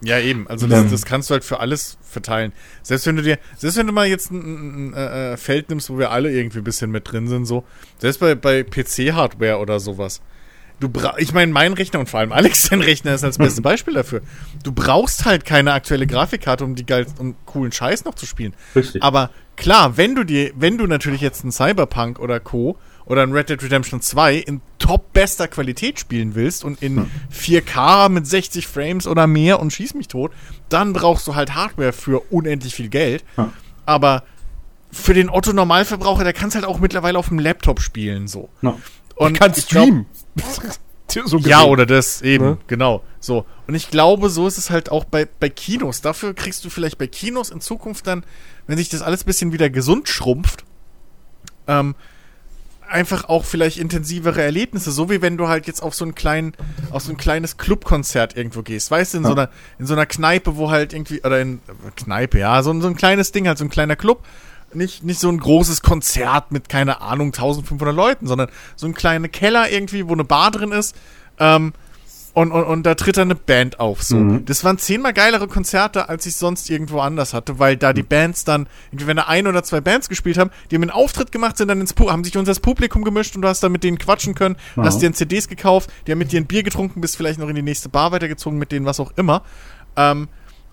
Ja, 0.00 0.18
eben. 0.18 0.48
Also 0.48 0.66
das, 0.66 0.90
das 0.90 1.04
kannst 1.04 1.28
du 1.28 1.34
halt 1.34 1.44
für 1.44 1.60
alles 1.60 1.98
verteilen. 2.02 2.52
Selbst 2.82 3.06
wenn 3.06 3.16
du 3.16 3.22
dir, 3.22 3.38
selbst 3.58 3.76
wenn 3.76 3.86
du 3.86 3.92
mal 3.92 4.06
jetzt 4.06 4.30
ein, 4.30 4.38
ein, 4.38 4.94
ein 4.94 5.32
äh, 5.34 5.36
Feld 5.36 5.68
nimmst, 5.68 5.90
wo 5.90 5.98
wir 5.98 6.10
alle 6.10 6.30
irgendwie 6.32 6.58
ein 6.58 6.64
bisschen 6.64 6.90
mit 6.90 7.12
drin 7.12 7.28
sind, 7.28 7.44
so, 7.44 7.64
selbst 7.98 8.18
bei, 8.18 8.34
bei 8.34 8.62
PC-Hardware 8.62 9.58
oder 9.58 9.78
sowas. 9.78 10.22
Du 10.80 10.88
bra 10.88 11.14
ich 11.18 11.32
meine, 11.32 11.52
mein 11.52 11.72
Rechner 11.72 11.98
und 12.00 12.08
vor 12.08 12.20
allem 12.20 12.32
Alex, 12.32 12.64
sein 12.66 12.80
Rechner 12.80 13.14
ist 13.14 13.24
als 13.24 13.38
beste 13.38 13.62
Beispiel 13.62 13.94
dafür. 13.94 14.20
Du 14.62 14.70
brauchst 14.72 15.24
halt 15.24 15.44
keine 15.44 15.72
aktuelle 15.72 16.06
Grafikkarte, 16.06 16.64
um 16.64 16.74
die 16.76 16.86
geil 16.86 17.06
um 17.18 17.34
coolen 17.46 17.72
Scheiß 17.72 18.04
noch 18.04 18.14
zu 18.14 18.26
spielen. 18.26 18.54
Richtig. 18.76 19.02
Aber 19.02 19.30
klar, 19.56 19.96
wenn 19.96 20.14
du 20.14 20.22
dir, 20.22 20.52
wenn 20.56 20.78
du 20.78 20.86
natürlich 20.86 21.20
jetzt 21.20 21.42
einen 21.42 21.50
Cyberpunk 21.50 22.20
oder 22.20 22.38
Co. 22.38 22.76
oder 23.06 23.22
ein 23.24 23.32
Red 23.32 23.48
Dead 23.50 23.60
Redemption 23.60 24.00
2 24.00 24.36
in 24.36 24.60
top 24.78 25.12
bester 25.12 25.48
Qualität 25.48 25.98
spielen 25.98 26.36
willst 26.36 26.62
und 26.64 26.80
in 26.80 27.10
4K 27.34 28.08
mit 28.08 28.28
60 28.28 28.68
Frames 28.68 29.08
oder 29.08 29.26
mehr 29.26 29.58
und 29.58 29.72
schieß 29.72 29.94
mich 29.94 30.06
tot, 30.06 30.30
dann 30.68 30.92
brauchst 30.92 31.26
du 31.26 31.34
halt 31.34 31.54
Hardware 31.56 31.92
für 31.92 32.20
unendlich 32.30 32.74
viel 32.76 32.88
Geld. 32.88 33.24
Ja. 33.36 33.50
Aber 33.84 34.22
für 34.92 35.12
den 35.12 35.28
Otto 35.28 35.52
Normalverbraucher, 35.52 36.22
der 36.22 36.32
kann 36.32 36.50
es 36.50 36.54
halt 36.54 36.64
auch 36.64 36.78
mittlerweile 36.78 37.18
auf 37.18 37.28
dem 37.28 37.40
Laptop 37.40 37.80
spielen 37.80 38.28
so. 38.28 38.48
Ja. 38.62 38.76
Und 39.16 39.36
Kann 39.36 39.52
ich 39.56 39.66
glaub- 39.66 39.82
streamen. 39.84 40.06
so 41.26 41.38
ja, 41.38 41.64
oder 41.64 41.86
das 41.86 42.22
eben, 42.22 42.44
Ne? 42.44 42.58
genau. 42.66 43.02
So. 43.20 43.46
Und 43.66 43.74
ich 43.74 43.90
glaube, 43.90 44.30
so 44.30 44.46
ist 44.46 44.58
es 44.58 44.70
halt 44.70 44.90
auch 44.90 45.04
bei, 45.04 45.26
bei 45.40 45.48
Kinos. 45.48 46.00
Dafür 46.00 46.34
kriegst 46.34 46.64
du 46.64 46.70
vielleicht 46.70 46.98
bei 46.98 47.06
Kinos 47.06 47.50
in 47.50 47.60
Zukunft 47.60 48.06
dann, 48.06 48.24
wenn 48.66 48.78
sich 48.78 48.88
das 48.88 49.02
alles 49.02 49.22
ein 49.22 49.26
bisschen 49.26 49.52
wieder 49.52 49.70
gesund 49.70 50.08
schrumpft, 50.08 50.64
ähm, 51.66 51.94
einfach 52.88 53.28
auch 53.28 53.44
vielleicht 53.44 53.78
intensivere 53.78 54.42
Erlebnisse, 54.42 54.90
so 54.90 55.10
wie 55.10 55.20
wenn 55.20 55.36
du 55.36 55.48
halt 55.48 55.66
jetzt 55.66 55.82
auf 55.82 55.94
so 55.94 56.04
einen 56.04 56.14
kleinen, 56.14 56.54
auf 56.90 57.02
so 57.02 57.12
ein 57.12 57.16
kleines 57.18 57.58
Clubkonzert 57.58 58.36
irgendwo 58.36 58.62
gehst, 58.62 58.90
weißt 58.90 59.14
du, 59.14 59.18
in 59.18 59.24
so 59.24 59.32
einer, 59.32 59.50
in 59.78 59.86
so 59.86 59.94
einer 59.94 60.06
Kneipe, 60.06 60.56
wo 60.56 60.70
halt 60.70 60.94
irgendwie, 60.94 61.20
oder 61.22 61.40
in 61.40 61.56
äh, 61.56 61.90
Kneipe, 61.96 62.38
ja, 62.38 62.62
so, 62.62 62.78
so 62.80 62.88
ein 62.88 62.96
kleines 62.96 63.32
Ding, 63.32 63.46
halt 63.46 63.58
so 63.58 63.64
ein 63.64 63.70
kleiner 63.70 63.96
Club, 63.96 64.24
nicht, 64.74 65.02
nicht 65.04 65.20
so 65.20 65.28
ein 65.28 65.38
großes 65.38 65.82
Konzert 65.82 66.52
mit, 66.52 66.68
keine 66.68 67.00
Ahnung, 67.00 67.28
1500 67.28 67.94
Leuten, 67.94 68.26
sondern 68.26 68.48
so 68.76 68.86
ein 68.86 68.94
kleiner 68.94 69.28
Keller 69.28 69.70
irgendwie, 69.70 70.08
wo 70.08 70.12
eine 70.12 70.24
Bar 70.24 70.50
drin 70.50 70.72
ist, 70.72 70.94
ähm, 71.38 71.72
und, 72.34 72.52
und, 72.52 72.64
und 72.64 72.82
da 72.84 72.94
tritt 72.94 73.16
dann 73.16 73.28
eine 73.28 73.34
Band 73.34 73.80
auf. 73.80 74.02
So. 74.02 74.16
Mhm. 74.16 74.44
Das 74.44 74.62
waren 74.62 74.78
zehnmal 74.78 75.12
geilere 75.12 75.48
Konzerte, 75.48 76.08
als 76.08 76.24
ich 76.24 76.36
sonst 76.36 76.70
irgendwo 76.70 77.00
anders 77.00 77.34
hatte, 77.34 77.58
weil 77.58 77.76
da 77.76 77.92
die 77.92 78.04
Bands 78.04 78.44
dann, 78.44 78.68
wenn 78.92 79.16
da 79.16 79.24
ein 79.24 79.48
oder 79.48 79.64
zwei 79.64 79.80
Bands 79.80 80.08
gespielt 80.08 80.38
haben, 80.38 80.50
die 80.70 80.76
haben 80.76 80.82
einen 80.82 80.92
Auftritt 80.92 81.32
gemacht, 81.32 81.56
sind 81.56 81.66
dann 81.66 81.80
ins 81.80 81.94
Pu 81.94 82.12
haben 82.12 82.22
sich 82.22 82.36
unter 82.36 82.50
das 82.52 82.60
Publikum 82.60 83.02
gemischt 83.02 83.34
und 83.34 83.42
du 83.42 83.48
hast 83.48 83.60
dann 83.64 83.72
mit 83.72 83.82
denen 83.82 83.98
quatschen 83.98 84.36
können, 84.36 84.54
Ja. 84.76 84.84
hast 84.84 85.00
dir 85.02 85.12
CDs 85.12 85.48
gekauft, 85.48 85.90
die 86.06 86.12
haben 86.12 86.18
mit 86.18 86.30
dir 86.30 86.40
ein 86.40 86.46
Bier 86.46 86.62
getrunken, 86.62 87.00
bist 87.00 87.16
vielleicht 87.16 87.40
noch 87.40 87.48
in 87.48 87.56
die 87.56 87.62
nächste 87.62 87.88
Bar 87.88 88.12
weitergezogen, 88.12 88.56
mit 88.56 88.70
denen 88.70 88.86
was 88.86 89.00
auch 89.00 89.10
immer. 89.16 89.42
Ähm, 89.96 90.28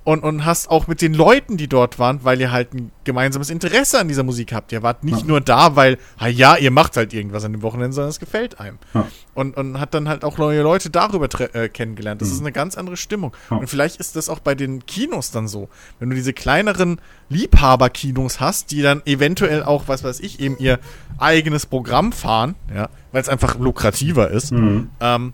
und, 0.05 0.23
und 0.23 0.45
hast 0.45 0.69
auch 0.69 0.87
mit 0.87 1.01
den 1.01 1.13
Leuten, 1.13 1.57
die 1.57 1.67
dort 1.67 1.97
waren, 1.99 2.23
weil 2.23 2.39
ihr 2.39 2.51
halt 2.51 2.73
ein 2.73 2.91
gemeinsames 3.03 3.49
Interesse 3.49 3.99
an 3.99 4.07
dieser 4.07 4.23
Musik 4.23 4.53
habt. 4.53 4.71
Ihr 4.71 4.83
wart 4.83 5.03
nicht 5.03 5.21
Ja. 5.21 5.25
nur 5.25 5.41
da, 5.41 5.75
weil, 5.75 5.97
ah 6.17 6.27
ja, 6.27 6.55
ihr 6.55 6.69
macht 6.71 6.95
halt 6.95 7.11
irgendwas 7.13 7.43
an 7.43 7.51
dem 7.53 7.63
Wochenende, 7.63 7.93
sondern 7.93 8.11
es 8.11 8.19
gefällt 8.19 8.59
einem. 8.59 8.77
Ja. 8.93 9.07
Und, 9.33 9.57
und 9.57 9.79
hat 9.79 9.93
dann 9.95 10.07
halt 10.07 10.23
auch 10.23 10.37
neue 10.37 10.61
Leute 10.61 10.91
darüber 10.91 11.27
äh, 11.55 11.69
kennengelernt. 11.69 12.21
Das 12.21 12.29
ist 12.29 12.39
eine 12.39 12.51
ganz 12.51 12.77
andere 12.77 12.97
Stimmung. 12.97 13.35
Ja. 13.49 13.57
Und 13.57 13.67
vielleicht 13.67 13.99
ist 13.99 14.15
das 14.15 14.29
auch 14.29 14.39
bei 14.39 14.53
den 14.55 14.85
Kinos 14.85 15.31
dann 15.31 15.47
so. 15.47 15.69
Wenn 15.99 16.11
du 16.11 16.15
diese 16.15 16.33
kleineren 16.33 17.01
Liebhaberkinos 17.29 18.39
hast, 18.39 18.71
die 18.71 18.81
dann 18.81 19.01
eventuell 19.05 19.63
auch, 19.63 19.87
was 19.87 20.03
weiß 20.03 20.19
ich, 20.19 20.39
eben 20.39 20.57
ihr 20.59 20.79
eigenes 21.17 21.65
Programm 21.65 22.11
fahren, 22.11 22.55
ja, 22.73 22.89
weil 23.11 23.21
es 23.21 23.29
einfach 23.29 23.57
lukrativer 23.57 24.29
ist. 24.29 24.51
Mhm. 24.51 24.89
Ähm, 24.99 25.33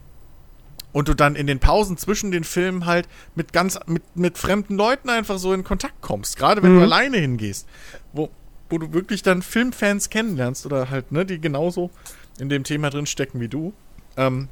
und 0.93 1.07
du 1.07 1.13
dann 1.13 1.35
in 1.35 1.47
den 1.47 1.59
Pausen 1.59 1.97
zwischen 1.97 2.31
den 2.31 2.43
Filmen 2.43 2.85
halt 2.85 3.07
mit 3.35 3.53
ganz 3.53 3.79
mit, 3.85 4.03
mit 4.15 4.37
fremden 4.37 4.75
Leuten 4.75 5.09
einfach 5.09 5.37
so 5.37 5.53
in 5.53 5.63
Kontakt 5.63 6.01
kommst, 6.01 6.37
gerade 6.37 6.61
wenn 6.63 6.75
du 6.75 6.81
alleine 6.81 7.17
hingehst, 7.17 7.67
wo, 8.13 8.29
wo 8.69 8.77
du 8.77 8.93
wirklich 8.93 9.21
dann 9.23 9.41
Filmfans 9.41 10.09
kennenlernst 10.09 10.65
oder 10.65 10.89
halt, 10.89 11.11
ne, 11.11 11.25
die 11.25 11.39
genauso 11.39 11.91
in 12.39 12.49
dem 12.49 12.63
Thema 12.63 12.89
drin 12.89 13.05
stecken 13.05 13.39
wie 13.39 13.47
du. 13.47 13.73
Ähm, 14.17 14.47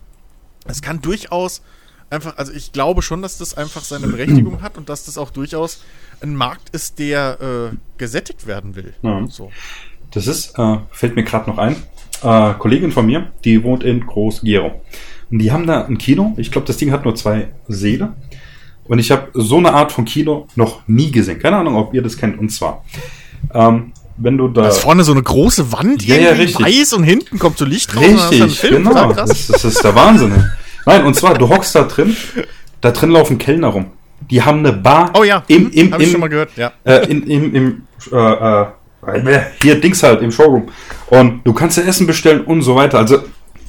es 0.66 0.82
kann 0.82 1.02
durchaus 1.02 1.62
einfach, 2.10 2.38
also 2.38 2.52
ich 2.54 2.72
glaube 2.72 3.02
schon, 3.02 3.22
dass 3.22 3.38
das 3.38 3.56
einfach 3.56 3.84
seine 3.84 4.08
Berechtigung 4.10 4.62
hat 4.62 4.78
und 4.78 4.90
dass 4.90 5.06
das 5.06 5.18
auch 5.18 5.32
durchaus 5.32 5.84
ein 6.22 6.36
Markt 6.36 6.70
ist, 6.70 7.00
der 7.00 7.72
äh, 7.74 7.76
gesättigt 7.98 8.48
werden 8.48 8.76
will. 8.76 8.94
Ja. 9.02 9.26
So. 9.30 9.52
Das 10.12 10.28
ist, 10.28 10.58
äh, 10.58 10.78
fällt 10.92 11.16
mir 11.16 11.24
gerade 11.24 11.50
noch 11.50 11.58
ein, 11.58 11.76
äh, 12.24 12.54
Kollegin 12.56 12.92
von 12.92 13.06
mir, 13.06 13.32
die 13.44 13.64
wohnt 13.64 13.84
in 13.84 14.06
Groß-Gerau. 14.06 14.82
Und 15.32 15.40
die 15.40 15.52
haben 15.52 15.68
da 15.68 15.86
ein 15.86 15.98
Kino. 15.98 16.34
Ich 16.38 16.52
glaube, 16.52 16.68
das 16.68 16.78
Ding 16.78 16.92
hat 16.92 17.06
nur 17.06 17.16
zwei 17.16 17.50
Säle. 17.68 18.14
Und 18.86 18.98
ich 19.00 19.12
habe 19.12 19.28
so 19.34 19.58
eine 19.58 19.74
Art 19.74 19.92
von 19.92 20.06
Kino 20.06 20.48
noch 20.56 20.82
nie 20.88 21.12
gesehen. 21.12 21.40
Keine 21.40 21.58
Ahnung, 21.58 21.76
ob 21.76 21.94
ihr 21.94 22.02
das 22.02 22.18
kennt. 22.18 22.40
Und 22.40 22.50
zwar, 22.50 22.84
ähm, 23.54 23.92
wenn 24.18 24.38
du 24.38 24.48
da... 24.48 24.64
Da 24.64 24.68
ist 24.70 24.80
vorne 24.80 25.04
so 25.04 25.12
eine 25.12 25.22
große 25.22 25.72
Wand, 25.72 26.04
Ja, 26.06 26.16
ja, 26.16 26.32
richtig. 26.32 26.66
weiß 26.66 26.94
und 26.94 27.04
hinten 27.04 27.38
kommt 27.38 27.60
so 27.60 27.66
Licht 27.66 27.96
raus 27.96 28.32
Richtig, 28.32 28.60
Film. 28.60 28.84
Total 28.86 29.04
genau. 29.04 29.14
krass. 29.14 29.30
Das, 29.30 29.48
das 29.48 29.66
ist 29.66 29.84
der 29.84 29.94
Wahnsinn. 29.96 30.44
Nein, 30.86 31.06
und 31.06 31.16
zwar, 31.16 31.36
du 31.36 31.48
hockst 31.48 31.76
da 31.76 31.84
drin, 31.84 32.18
da 32.82 32.90
drin 32.92 33.12
laufen 33.12 33.38
Kellner 33.38 33.68
rum. 33.68 33.86
Die 34.30 34.42
haben 34.42 34.60
eine 34.60 34.74
Bar 34.74 35.12
Oh 35.16 35.24
ja, 35.24 35.44
im, 35.48 35.72
im, 35.72 35.94
habe 35.94 36.02
ich 36.02 36.10
im, 36.10 36.12
schon 36.12 36.22
mal 36.22 36.28
gehört, 36.28 36.50
ja. 36.58 36.72
äh, 36.84 37.06
in, 37.10 37.24
im, 37.28 37.56
im 37.56 37.82
äh, 38.12 38.18
äh, 38.18 39.42
hier 39.62 39.80
Dings 39.80 40.04
halt 40.04 40.22
im 40.22 40.32
Showroom. 40.32 40.70
Und 41.08 41.42
du 41.44 41.54
kannst 41.54 41.78
dir 41.78 41.86
Essen 41.86 42.06
bestellen 42.06 42.42
und 42.42 42.62
so 42.62 42.76
weiter. 42.76 42.98
Also 42.98 43.20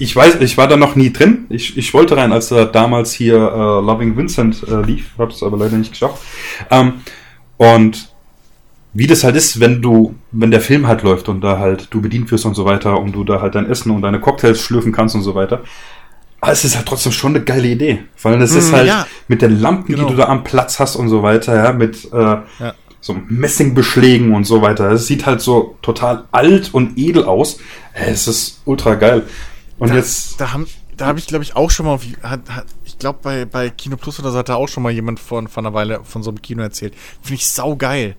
ich 0.00 0.14
weiß, 0.16 0.36
ich 0.40 0.56
war 0.56 0.66
da 0.68 0.76
noch 0.76 0.96
nie 0.96 1.12
drin. 1.12 1.46
Ich, 1.50 1.76
ich 1.76 1.92
wollte 1.94 2.16
rein, 2.16 2.32
als 2.32 2.48
da 2.48 2.64
damals 2.64 3.12
hier 3.12 3.36
äh, 3.36 3.84
Loving 3.84 4.16
Vincent 4.16 4.62
äh, 4.68 4.80
lief, 4.82 5.10
habe 5.18 5.30
es 5.32 5.42
aber 5.42 5.56
leider 5.58 5.76
nicht 5.76 5.92
geschafft. 5.92 6.22
Ähm, 6.70 6.94
und 7.56 8.08
wie 8.92 9.06
das 9.06 9.22
halt 9.22 9.36
ist, 9.36 9.60
wenn 9.60 9.80
du, 9.82 10.14
wenn 10.32 10.50
der 10.50 10.60
Film 10.60 10.88
halt 10.88 11.02
läuft 11.02 11.28
und 11.28 11.42
da 11.42 11.58
halt 11.58 11.88
du 11.90 12.00
bedient 12.00 12.30
wirst 12.32 12.44
und 12.44 12.54
so 12.54 12.64
weiter 12.64 12.98
und 12.98 13.12
du 13.12 13.22
da 13.22 13.40
halt 13.40 13.54
dein 13.54 13.70
Essen 13.70 13.90
und 13.92 14.02
deine 14.02 14.18
Cocktails 14.20 14.60
schlürfen 14.60 14.90
kannst 14.92 15.14
und 15.14 15.22
so 15.22 15.34
weiter. 15.36 15.60
Aber 16.40 16.52
es 16.52 16.64
ist 16.64 16.74
halt 16.74 16.86
trotzdem 16.86 17.12
schon 17.12 17.36
eine 17.36 17.44
geile 17.44 17.68
Idee. 17.68 18.00
Weil 18.22 18.38
das 18.38 18.52
ist 18.54 18.72
Mm, 18.72 18.74
halt 18.74 18.86
ja. 18.88 19.06
mit 19.28 19.42
den 19.42 19.60
Lampen, 19.60 19.94
Genau. 19.94 20.08
die 20.08 20.14
du 20.14 20.20
da 20.22 20.28
am 20.28 20.42
Platz 20.42 20.80
hast 20.80 20.96
und 20.96 21.08
so 21.10 21.22
weiter, 21.22 21.54
ja, 21.54 21.72
mit 21.72 22.08
äh, 22.12 22.16
Ja. 22.16 22.42
so 23.00 23.14
Messingbeschlägen 23.28 24.34
und 24.34 24.44
so 24.44 24.62
weiter. 24.62 24.90
Es 24.90 25.06
sieht 25.06 25.26
halt 25.26 25.40
so 25.42 25.76
total 25.82 26.24
alt 26.32 26.70
und 26.72 26.96
edel 26.98 27.24
aus. 27.24 27.58
Äh, 27.92 28.10
Es 28.10 28.26
ist 28.26 28.62
ultra 28.64 28.94
geil. 28.94 29.24
Und 29.80 29.88
Da, 29.90 29.96
jetzt, 29.96 30.40
da 30.40 30.52
haben, 30.52 30.66
da 30.96 31.06
habe 31.06 31.18
ich, 31.18 31.26
glaube 31.26 31.42
ich, 31.42 31.56
auch 31.56 31.70
schon 31.70 31.86
mal, 31.86 31.98
hat, 32.22 32.48
hat, 32.48 32.66
ich 32.84 32.98
glaube, 32.98 33.18
bei, 33.22 33.44
bei 33.46 33.70
Kino 33.70 33.96
Plus 33.96 34.20
oder 34.20 34.30
so 34.30 34.38
hat 34.38 34.48
da 34.48 34.54
auch 34.54 34.68
schon 34.68 34.82
mal 34.82 34.92
jemand 34.92 35.18
von, 35.18 35.48
von 35.48 35.66
einer 35.66 35.74
Weile 35.74 36.00
von 36.04 36.22
so 36.22 36.30
einem 36.30 36.40
Kino 36.42 36.62
erzählt. 36.62 36.94
Finde 37.22 37.34
ich 37.34 37.48
sau 37.48 37.74
geil. 37.74 38.14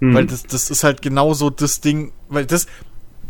Mhm. 0.00 0.14
Weil 0.14 0.26
das, 0.26 0.44
das 0.44 0.70
ist 0.70 0.84
halt 0.84 1.02
genauso 1.02 1.50
das 1.50 1.80
Ding, 1.80 2.12
weil 2.28 2.46
das, 2.46 2.66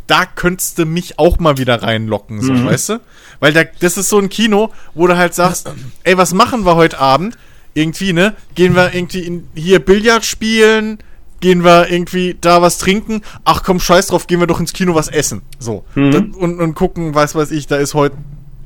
da 0.06 0.26
könntest 0.26 0.78
du 0.78 0.84
mich 0.86 1.18
auch 1.18 1.38
mal 1.38 1.56
wieder 1.58 1.82
reinlocken, 1.82 2.40
so, 2.42 2.52
Mhm. 2.52 2.66
weißt 2.66 2.88
du? 2.90 3.00
Weil 3.40 3.52
da, 3.52 3.64
das 3.64 3.96
ist 3.96 4.08
so 4.08 4.18
ein 4.18 4.28
Kino, 4.28 4.70
wo 4.94 5.06
du 5.06 5.16
halt 5.16 5.34
sagst, 5.34 5.70
ey, 6.04 6.18
was 6.18 6.34
machen 6.34 6.66
wir 6.66 6.74
heute 6.76 6.98
Abend? 6.98 7.38
irgendwie, 7.74 8.12
ne? 8.12 8.34
Gehen 8.56 8.74
wir 8.74 8.92
irgendwie 8.92 9.20
in, 9.20 9.46
hier 9.54 9.78
Billard 9.78 10.24
spielen, 10.24 10.98
gehen 11.40 11.64
wir 11.64 11.90
irgendwie 11.90 12.36
da 12.40 12.62
was 12.62 12.78
trinken. 12.78 13.22
Ach 13.44 13.62
komm, 13.62 13.80
scheiß 13.80 14.08
drauf, 14.08 14.26
gehen 14.26 14.40
wir 14.40 14.46
doch 14.46 14.60
ins 14.60 14.72
Kino 14.72 14.94
was 14.94 15.08
essen. 15.08 15.42
So. 15.58 15.84
Mhm. 15.94 16.34
Und, 16.38 16.60
und 16.60 16.74
gucken, 16.74 17.14
weiß 17.14 17.34
weiß 17.34 17.50
ich, 17.50 17.66
da 17.66 17.76
ist 17.76 17.94
heute, 17.94 18.16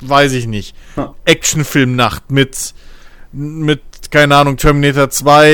weiß 0.00 0.32
ich 0.32 0.46
nicht, 0.46 0.74
Ja. 0.96 1.14
Actionfilmnacht 1.24 2.30
mit, 2.30 2.74
mit, 3.32 3.82
keine 4.10 4.36
Ahnung, 4.36 4.56
Terminator 4.56 5.10
2 5.10 5.50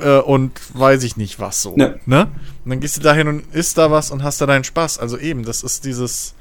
äh, 0.00 0.18
und 0.20 0.52
weiß 0.74 1.02
ich 1.04 1.16
nicht 1.16 1.40
was 1.40 1.62
so. 1.62 1.74
Ja. 1.76 1.94
Ne? 2.06 2.28
Und 2.64 2.70
dann 2.70 2.80
gehst 2.80 2.96
du 2.96 3.00
dahin 3.00 3.28
und 3.28 3.54
isst 3.54 3.78
da 3.78 3.90
was 3.90 4.10
und 4.10 4.22
hast 4.22 4.40
da 4.40 4.46
deinen 4.46 4.64
Spaß. 4.64 4.98
Also 4.98 5.18
eben, 5.18 5.44
das 5.44 5.62
ist 5.62 5.84
dieses, 5.84 6.34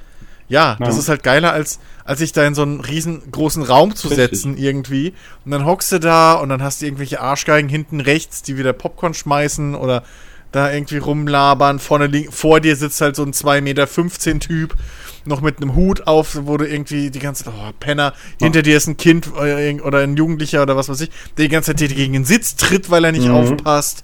ja, 0.50 0.76
das 0.80 0.96
Ja. 0.96 1.00
ist 1.00 1.10
halt 1.10 1.24
geiler, 1.24 1.54
als, 1.54 1.80
als 2.04 2.20
sich 2.20 2.32
da 2.34 2.46
in 2.46 2.56
so 2.56 2.64
einen 2.64 2.82
riesengroßen 2.82 3.64
Raum 3.64 3.96
zu 3.96 4.08
Richtig. 4.10 4.30
setzen 4.32 4.58
irgendwie. 4.58 5.14
Und 5.46 5.52
dann 5.52 5.66
hockst 5.66 5.92
du 5.92 6.00
da 6.00 6.34
und 6.34 6.50
dann 6.50 6.62
hast 6.62 6.82
du 6.82 6.86
irgendwelche 6.86 7.22
Arschgeigen 7.22 7.70
hinten 7.70 8.02
rechts, 8.02 8.42
die 8.42 8.58
wieder 8.58 8.74
Popcorn 8.74 9.14
schmeißen 9.14 9.76
oder 9.76 10.04
da 10.52 10.72
irgendwie 10.72 10.98
rumlabern. 10.98 11.78
Vorne 11.80 12.26
vor 12.32 12.60
dir 12.60 12.76
sitzt 12.76 13.00
halt 13.02 13.16
so 13.16 13.22
ein 13.24 13.34
2,15 13.34 13.62
Meter 13.62 14.40
Typ, 14.40 14.76
noch 15.26 15.42
mit 15.42 15.58
einem 15.58 15.76
Hut 15.76 16.08
auf, 16.08 16.40
wo 16.44 16.58
du 16.58 16.68
irgendwie 16.68 17.12
die 17.12 17.20
ganze 17.20 17.44
Zeit, 17.44 17.54
oh, 17.56 17.72
Penner, 17.80 18.14
hinter 18.42 18.64
dir 18.64 18.76
ist 18.78 18.88
ein 18.88 18.98
Kind 18.98 19.30
äh, 19.40 19.80
oder 19.82 20.00
ein 20.00 20.18
Jugendlicher 20.18 20.64
oder 20.64 20.76
was 20.76 20.90
weiß 20.90 21.02
ich, 21.02 21.10
der 21.38 21.46
die 21.46 21.50
ganze 21.50 21.76
Zeit 21.76 21.82
dir 21.82 21.96
gegen 21.96 22.14
den 22.14 22.26
Sitz 22.26 22.56
tritt, 22.56 22.90
weil 22.90 23.06
er 23.06 23.12
nicht 23.12 23.28
Mhm. 23.28 23.36
aufpasst. 23.36 24.04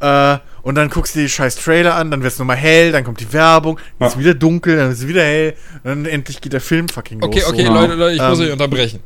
Äh, 0.00 0.38
und 0.62 0.74
dann 0.76 0.90
guckst 0.90 1.14
du 1.14 1.18
dir 1.20 1.24
die 1.24 1.30
scheiß 1.30 1.56
Trailer 1.56 1.94
an, 1.96 2.10
dann 2.10 2.22
wird 2.22 2.32
es 2.32 2.38
nochmal 2.38 2.56
hell, 2.56 2.92
dann 2.92 3.02
kommt 3.04 3.20
die 3.20 3.32
Werbung, 3.32 3.80
dann 3.98 4.08
ist 4.08 4.14
Ja. 4.14 4.20
wieder 4.20 4.34
dunkel, 4.34 4.76
dann 4.76 4.92
ist 4.92 5.00
es 5.00 5.08
wieder 5.08 5.24
hell, 5.24 5.54
und 5.82 5.84
dann 5.84 6.06
endlich 6.06 6.40
geht 6.40 6.52
der 6.52 6.60
Film 6.60 6.88
fucking 6.88 7.22
Okay, 7.22 7.40
los. 7.40 7.48
okay, 7.48 7.66
so. 7.66 7.72
Leute, 7.72 7.94
Leute, 7.94 8.14
ich 8.16 8.22
muss 8.28 8.38
Ähm, 8.38 8.46
euch 8.46 8.52
unterbrechen. 8.52 9.00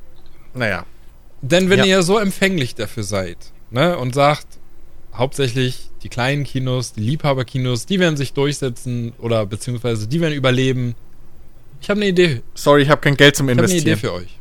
Naja. 0.55 0.85
Denn 1.40 1.70
wenn 1.70 1.78
Ja. 1.81 1.85
ihr 1.86 2.02
so 2.02 2.19
empfänglich 2.19 2.74
dafür 2.74 3.05
seid, 3.05 3.39
ne, 3.70 3.97
und 3.97 4.14
sagt, 4.14 4.47
hauptsächlich 5.14 5.89
die 6.02 6.09
kleinen 6.09 6.44
Kinos, 6.44 6.93
die 6.93 7.01
Liebhaberkinos, 7.01 7.86
die 7.86 7.98
werden 8.01 8.16
sich 8.16 8.32
durchsetzen 8.35 9.12
oder 9.19 9.47
beziehungsweise 9.47 10.06
die 10.09 10.20
werden 10.20 10.35
überleben. 10.35 10.94
Ich 11.81 11.90
habe 11.90 12.01
eine 12.01 12.09
Idee. 12.10 12.43
Sorry, 12.55 12.82
ich 12.82 12.89
habe 12.90 13.01
kein 13.01 13.16
Geld 13.16 13.35
zum 13.36 13.48
Ich 13.48 13.52
habe 13.56 13.62
eine 13.64 13.73
Investieren. 13.73 13.98
Idee 13.98 14.06
für 14.09 14.12
euch. 14.12 14.39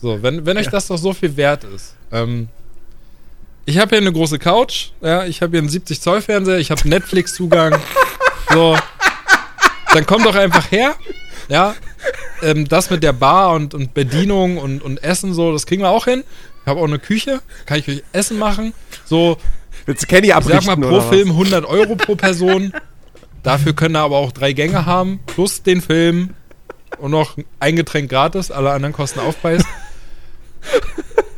So, 0.00 0.22
wenn, 0.22 0.46
wenn 0.46 0.56
euch 0.58 0.68
das 0.70 0.86
doch 0.86 0.98
so 0.98 1.12
viel 1.12 1.36
wert 1.36 1.64
ist. 1.64 1.94
Ähm, 2.12 2.48
ich 3.68 3.76
habe 3.76 3.90
hier 3.90 3.98
eine 3.98 4.12
große 4.12 4.38
Couch, 4.38 4.92
ja, 5.02 5.26
ich 5.26 5.42
habe 5.42 5.50
hier 5.50 5.58
einen 5.58 5.68
70 5.68 6.00
Zoll 6.00 6.22
Fernseher, 6.22 6.56
ich 6.56 6.70
habe 6.70 6.88
Netflix-Zugang. 6.88 7.78
so, 8.50 8.74
dann 9.92 10.06
kommt 10.06 10.24
doch 10.24 10.34
einfach 10.34 10.72
her, 10.72 10.96
ja. 11.50 11.74
Ähm, 12.40 12.66
das 12.66 12.88
mit 12.88 13.02
der 13.02 13.12
Bar 13.12 13.52
und, 13.52 13.74
und 13.74 13.92
Bedienung 13.92 14.56
und, 14.56 14.82
und 14.82 15.04
Essen 15.04 15.34
so, 15.34 15.52
das 15.52 15.66
kriegen 15.66 15.82
wir 15.82 15.90
auch 15.90 16.06
hin. 16.06 16.24
Ich 16.62 16.66
habe 16.66 16.80
auch 16.80 16.86
eine 16.86 16.98
Küche, 16.98 17.42
kann 17.66 17.78
ich 17.78 17.88
euch 17.88 18.02
Essen 18.12 18.38
machen. 18.38 18.72
So, 19.04 19.36
Willst 19.84 20.02
du 20.02 20.06
Kenny 20.06 20.28
ich 20.28 20.34
abrichten 20.34 20.62
sag 20.62 20.78
mal 20.78 20.88
pro? 20.88 21.00
Film 21.02 21.30
100 21.30 21.66
Euro 21.66 21.94
pro 21.96 22.14
Person. 22.14 22.72
Dafür 23.42 23.74
können 23.74 23.94
wir 23.94 24.00
aber 24.00 24.16
auch 24.16 24.32
drei 24.32 24.54
Gänge 24.54 24.86
haben, 24.86 25.20
plus 25.26 25.62
den 25.62 25.82
Film 25.82 26.30
und 26.96 27.10
noch 27.10 27.36
ein 27.60 27.76
Getränk 27.76 28.08
gratis, 28.08 28.50
alle 28.50 28.70
anderen 28.70 28.94
kosten 28.94 29.20
Aufpreis. 29.20 29.62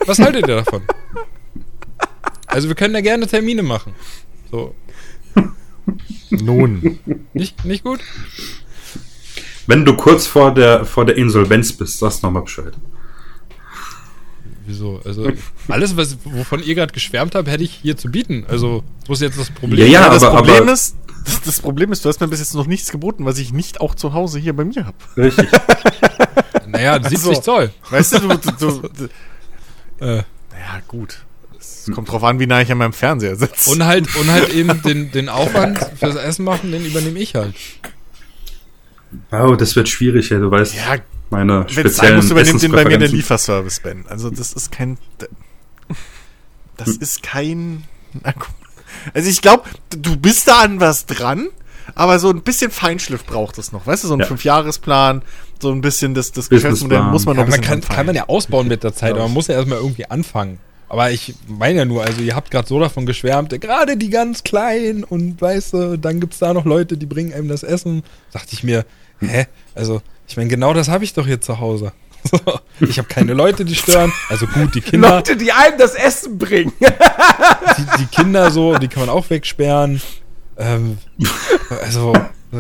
Was 0.07 0.21
haltet 0.21 0.47
ihr 0.47 0.57
davon? 0.57 0.83
Also 2.51 2.69
wir 2.69 2.75
können 2.75 2.95
da 2.95 3.01
gerne 3.01 3.27
Termine 3.27 3.63
machen. 3.63 3.95
So, 4.51 4.75
Nun. 6.31 6.99
nicht, 7.33 7.65
nicht 7.65 7.85
gut? 7.85 8.01
Wenn 9.67 9.85
du 9.85 9.95
kurz 9.97 10.27
vor 10.27 10.53
der, 10.53 10.85
vor 10.85 11.05
der 11.07 11.17
Insolvenz 11.17 11.73
bist, 11.73 11.99
sagst 11.99 12.23
nochmal 12.23 12.43
Bescheid. 12.43 12.73
Wieso? 14.67 15.01
Also 15.05 15.31
alles, 15.69 15.97
was, 15.97 16.19
wovon 16.25 16.63
ihr 16.63 16.75
gerade 16.75 16.93
geschwärmt 16.93 17.35
habt, 17.35 17.49
hätte 17.49 17.63
ich 17.65 17.73
hier 17.83 17.97
zu 17.97 18.11
bieten. 18.11 18.45
Also, 18.49 18.83
wo 19.07 19.13
ist 19.13 19.21
jetzt 19.23 19.39
das 19.39 19.49
Ja, 19.49 19.55
Problem? 19.55 19.91
ja, 19.91 20.09
das 20.11 20.23
aber, 20.23 20.37
Problem 20.39 20.63
aber 20.65 20.73
ist, 20.73 20.97
das, 21.25 21.41
das 21.43 21.61
Problem 21.61 21.93
ist, 21.93 22.05
du 22.05 22.09
hast 22.09 22.21
mir 22.21 22.29
bis 22.29 22.41
jetzt 22.41 22.55
noch 22.55 22.67
nichts 22.67 22.91
geboten, 22.91 23.25
was 23.25 23.39
ich 23.39 23.53
nicht 23.53 23.81
auch 23.81 23.95
zu 23.95 24.13
Hause 24.13 24.39
hier 24.39 24.55
bei 24.55 24.65
mir 24.65 24.87
habe. 24.87 24.97
richtig. 25.17 25.49
Naja, 26.67 26.95
70 27.03 27.19
so. 27.19 27.35
Zoll. 27.41 27.71
Weißt 27.91 28.15
du, 28.15 28.19
du, 28.21 28.29
du, 28.37 28.51
du, 28.53 28.89
du 29.99 30.05
Äh, 30.05 30.23
naja, 30.53 30.83
gut. 30.87 31.19
Es 31.61 31.91
kommt 31.95 32.11
drauf 32.11 32.25
an, 32.25 32.39
wie 32.41 32.47
nah 32.47 32.61
ich 32.63 32.73
an 32.73 32.79
meinem 32.79 32.93
Fernseher 32.93 33.37
sitze. 33.37 33.71
und 33.71 33.85
halt, 33.85 34.15
und 34.17 34.31
halt 34.31 34.53
eben 34.55 34.81
den, 34.85 35.13
den 35.13 35.29
Aufwand 35.29 35.79
fürs 35.99 36.17
Essen 36.17 36.45
machen, 36.45 36.73
den 36.73 36.85
übernehme 36.85 37.19
ich 37.19 37.35
halt. 37.35 37.55
Oh, 39.33 39.55
das 39.57 39.77
wird 39.77 39.89
schwierig, 39.89 40.31
ja, 40.31 40.39
du 40.39 40.51
weißt. 40.51 40.75
ja, 40.75 40.97
meine 41.31 41.67
wenn 41.75 41.87
es 41.87 41.97
sein 41.97 42.09
speziellen 42.09 42.17
muss, 42.17 42.31
übernimmt 42.31 42.63
den 42.63 42.73
bei 42.73 42.85
mir 42.85 42.99
der. 42.99 43.09
Lieferservice, 43.09 43.81
Ben. 43.81 44.05
Also 44.09 44.31
das 44.31 44.53
ist 44.53 44.73
kein... 44.73 44.99
Das 46.77 46.89
ist 46.89 47.23
kein... 47.23 47.85
Also 49.15 49.29
ich 49.29 49.43
glaube, 49.43 49.65
du 49.91 50.17
bist 50.17 50.49
da 50.49 50.61
an 50.61 50.81
was 50.81 51.07
dran, 51.07 51.49
aber 51.95 52.19
so 52.19 52.31
ein 52.31 52.43
bisschen 52.43 52.71
Feinschliff 52.71 53.25
braucht 53.25 53.59
es 53.59 53.73
noch. 53.73 53.87
Weißt 53.87 54.05
du, 54.05 54.09
so 54.09 54.15
ein 54.15 54.21
Ja. 54.21 54.27
Fünfjahresplan, 54.27 55.23
so 55.61 55.71
ein 55.73 55.81
bisschen 55.81 56.15
das, 56.15 56.33
das. 56.33 56.49
Geschäftsmodell 56.49 57.03
muss 57.03 57.27
man 57.27 57.37
noch 57.37 57.43
Ja, 57.43 57.47
ein 57.47 57.51
man 57.51 57.61
bisschen 57.61 57.81
kann, 57.83 57.97
kann 57.97 58.07
man 58.07 58.15
ja 58.15 58.29
ausbauen 58.29 58.67
mit 58.69 58.83
der 58.83 58.95
Zeit, 58.95 59.13
aber 59.13 59.23
man 59.25 59.33
muss 59.33 59.47
ja 59.49 59.55
erstmal 59.57 59.79
irgendwie 59.79 60.07
anfangen. 60.07 60.59
Aber 60.91 61.13
ich 61.13 61.35
meine 61.47 61.79
ja 61.79 61.85
nur, 61.85 62.03
also 62.05 62.21
ihr 62.21 62.35
habt 62.35 62.51
gerade 62.51 62.67
so 62.67 62.81
davon 62.81 63.07
geschwärmt, 63.07 63.59
gerade 63.61 63.97
die 63.97 64.11
ganz 64.11 64.43
Kleinen 64.43 65.05
und 65.05 65.41
weißt 65.41 65.73
du, 65.73 65.97
dann 65.97 66.19
gibt 66.19 66.33
es 66.33 66.41
da 66.41 66.53
noch 66.53 66.65
Leute, 66.65 66.97
die 66.97 67.07
bringen 67.07 67.33
einem 67.33 67.47
das 67.47 67.63
Essen. 67.63 68.03
Dachte 68.33 68.49
ich 68.55 68.65
mir, 68.65 68.85
hä? 69.21 69.47
Also, 69.77 70.03
ich 70.27 70.37
meine, 70.37 70.49
genau 70.49 70.75
das 70.75 70.89
habe 70.89 71.05
ich 71.05 71.15
doch 71.15 71.27
hier 71.27 71.41
zu 71.41 71.61
Hause. 71.61 71.93
So, 72.31 72.39
ich 72.81 72.99
habe 72.99 73.09
keine 73.09 73.33
Leute, 73.33 73.65
die 73.65 73.75
stören. 73.75 74.13
Also 74.29 74.47
gut, 74.47 74.75
die 74.75 74.83
Kinder, 74.83 75.09
Leute, 75.09 75.39
die 75.39 75.53
einem 75.53 75.79
das 75.79 75.95
Essen 75.95 76.37
bringen. 76.37 76.71
die, 76.81 77.87
die 77.99 78.07
Kinder 78.07 78.51
so, 78.51 78.77
die 78.77 78.89
kann 78.89 79.07
man 79.07 79.09
auch 79.09 79.31
wegsperren. 79.31 80.03
Ähm, 80.59 80.99
also, 81.83 82.13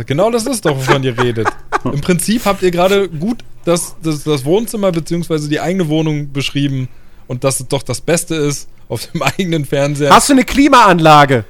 genau 0.06 0.30
das 0.30 0.46
ist 0.46 0.64
doch, 0.64 0.78
wovon 0.78 1.02
ihr 1.02 1.18
redet. 1.18 1.46
Im 1.84 2.00
Prinzip 2.00 2.46
habt 2.46 2.62
ihr 2.62 2.70
gerade 2.70 3.10
gut 3.10 3.44
das, 3.66 3.96
das, 4.02 4.24
das 4.24 4.46
Wohnzimmer 4.46 4.92
beziehungsweise 4.92 5.50
die 5.50 5.60
eigene 5.60 5.88
Wohnung 5.88 6.32
beschrieben 6.32 6.88
und 7.30 7.44
dass 7.44 7.60
es 7.60 7.68
doch 7.68 7.84
das 7.84 8.00
Beste 8.00 8.34
ist 8.34 8.68
auf 8.88 9.06
dem 9.06 9.22
eigenen 9.38 9.64
Fernseher. 9.64 10.10
Hast 10.10 10.28
du 10.28 10.32
eine 10.32 10.42
Klimaanlage? 10.42 11.44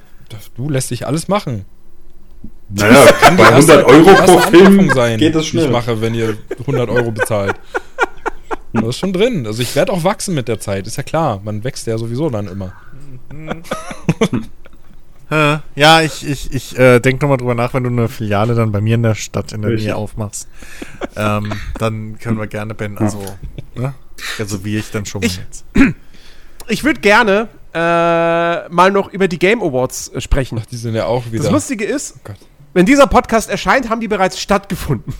Du 0.55 0.69
lässt 0.69 0.91
dich 0.91 1.07
alles 1.07 1.27
machen. 1.27 1.65
Naja, 2.69 3.11
Kann 3.13 3.35
die 3.35 3.41
bei 3.43 3.49
erste- 3.49 3.85
100 3.85 3.85
Euro 3.87 4.25
pro 4.25 4.39
Film 4.51 4.91
sein, 4.93 5.17
geht 5.17 5.33
das 5.33 5.47
schnell. 5.47 5.65
ich 5.65 5.71
mache, 5.71 5.99
wenn 6.01 6.13
ihr 6.13 6.37
100 6.59 6.87
Euro 6.89 7.11
bezahlt. 7.11 7.55
Das 8.73 8.85
ist 8.85 8.99
schon 8.99 9.11
drin. 9.11 9.45
Also 9.47 9.61
ich 9.63 9.75
werde 9.75 9.91
auch 9.91 10.03
wachsen 10.03 10.35
mit 10.35 10.47
der 10.47 10.59
Zeit, 10.59 10.85
ist 10.85 10.97
ja 10.97 11.03
klar. 11.03 11.41
Man 11.43 11.63
wächst 11.63 11.87
ja 11.87 11.97
sowieso 11.97 12.29
dann 12.29 12.47
immer. 12.47 12.73
Äh, 15.31 15.57
Ja, 15.75 16.01
ich, 16.01 16.27
ich, 16.27 16.53
ich 16.53 16.77
äh, 16.77 16.99
denke 16.99 17.23
nochmal 17.23 17.37
drüber 17.37 17.55
nach, 17.55 17.73
wenn 17.73 17.83
du 17.83 17.89
eine 17.89 18.07
Filiale 18.09 18.53
dann 18.53 18.71
bei 18.71 18.81
mir 18.81 18.95
in 18.95 19.03
der 19.03 19.15
Stadt 19.15 19.51
in 19.53 19.61
der 19.61 19.71
Richtig. 19.71 19.87
Nähe 19.87 19.95
aufmachst. 19.95 20.47
ähm, 21.15 21.53
dann 21.79 22.19
können 22.19 22.37
wir 22.37 22.47
gerne, 22.47 22.75
Ben, 22.75 22.97
also, 22.97 23.23
ne? 23.75 23.93
Also 24.37 24.63
wie 24.65 24.77
ich 24.77 24.91
dann 24.91 25.05
schon 25.05 25.21
mal 25.21 25.27
Ich- 25.27 25.37
jetzt. 25.37 25.65
Ich 26.67 26.83
würde 26.83 26.99
gerne 26.99 27.47
äh, 27.73 28.69
mal 28.69 28.91
noch 28.91 29.11
über 29.11 29.27
die 29.27 29.39
Game 29.39 29.61
Awards 29.63 30.09
äh, 30.09 30.21
sprechen. 30.21 30.59
Ach, 30.61 30.65
die 30.65 30.75
sind 30.77 30.93
ja 30.95 31.05
auch 31.05 31.23
wieder. 31.31 31.43
Das 31.43 31.51
Lustige 31.51 31.85
ist, 31.85 32.23
Gott. 32.23 32.35
wenn 32.73 32.85
dieser 32.85 33.07
Podcast 33.07 33.49
erscheint, 33.49 33.89
haben 33.89 33.99
die 34.01 34.07
bereits 34.09 34.39
stattgefunden. 34.39 35.13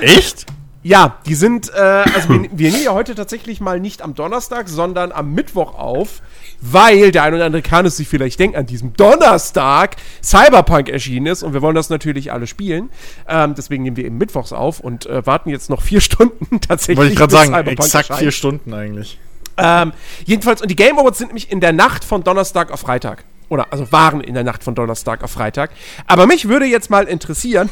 Echt? 0.00 0.46
Ja, 0.84 1.18
die 1.26 1.34
sind, 1.36 1.72
äh, 1.72 1.78
also 1.78 2.28
wir, 2.28 2.48
wir 2.50 2.70
nehmen 2.70 2.82
ja 2.82 2.92
heute 2.92 3.14
tatsächlich 3.14 3.60
mal 3.60 3.78
nicht 3.78 4.02
am 4.02 4.14
Donnerstag, 4.14 4.68
sondern 4.68 5.12
am 5.12 5.32
Mittwoch 5.32 5.78
auf, 5.78 6.22
weil 6.60 7.12
der 7.12 7.22
ein 7.22 7.34
oder 7.34 7.44
andere 7.44 7.62
kann 7.62 7.86
es 7.86 7.96
sich 7.96 8.08
vielleicht 8.08 8.40
denken, 8.40 8.56
an 8.56 8.66
diesem 8.66 8.92
Donnerstag 8.94 9.96
Cyberpunk 10.22 10.88
erschienen 10.88 11.26
ist 11.26 11.44
und 11.44 11.54
wir 11.54 11.62
wollen 11.62 11.76
das 11.76 11.88
natürlich 11.88 12.32
alle 12.32 12.48
spielen. 12.48 12.90
Ähm, 13.28 13.54
deswegen 13.56 13.84
nehmen 13.84 13.96
wir 13.96 14.04
eben 14.04 14.18
Mittwochs 14.18 14.52
auf 14.52 14.80
und 14.80 15.06
äh, 15.06 15.24
warten 15.24 15.50
jetzt 15.50 15.70
noch 15.70 15.82
vier 15.82 16.00
Stunden 16.02 16.60
tatsächlich. 16.60 16.98
Wollte 16.98 17.12
ich 17.12 17.18
gerade 17.18 17.32
sagen, 17.32 17.50
Cyberpunk 17.52 17.78
exakt 17.78 18.10
erscheint. 18.10 18.20
vier 18.20 18.32
Stunden 18.32 18.74
eigentlich. 18.74 19.18
Ähm, 19.56 19.92
jedenfalls, 20.24 20.62
und 20.62 20.70
die 20.70 20.76
Game 20.76 20.98
Awards 20.98 21.18
sind 21.18 21.28
nämlich 21.28 21.52
in 21.52 21.60
der 21.60 21.72
Nacht 21.72 22.04
von 22.04 22.24
Donnerstag 22.24 22.72
auf 22.72 22.80
Freitag. 22.80 23.24
Oder, 23.48 23.66
also 23.70 23.92
waren 23.92 24.22
in 24.22 24.34
der 24.34 24.44
Nacht 24.44 24.64
von 24.64 24.74
Donnerstag 24.74 25.22
auf 25.22 25.32
Freitag. 25.32 25.70
Aber 26.06 26.26
mich 26.26 26.48
würde 26.48 26.64
jetzt 26.64 26.88
mal 26.88 27.04
interessieren, 27.04 27.68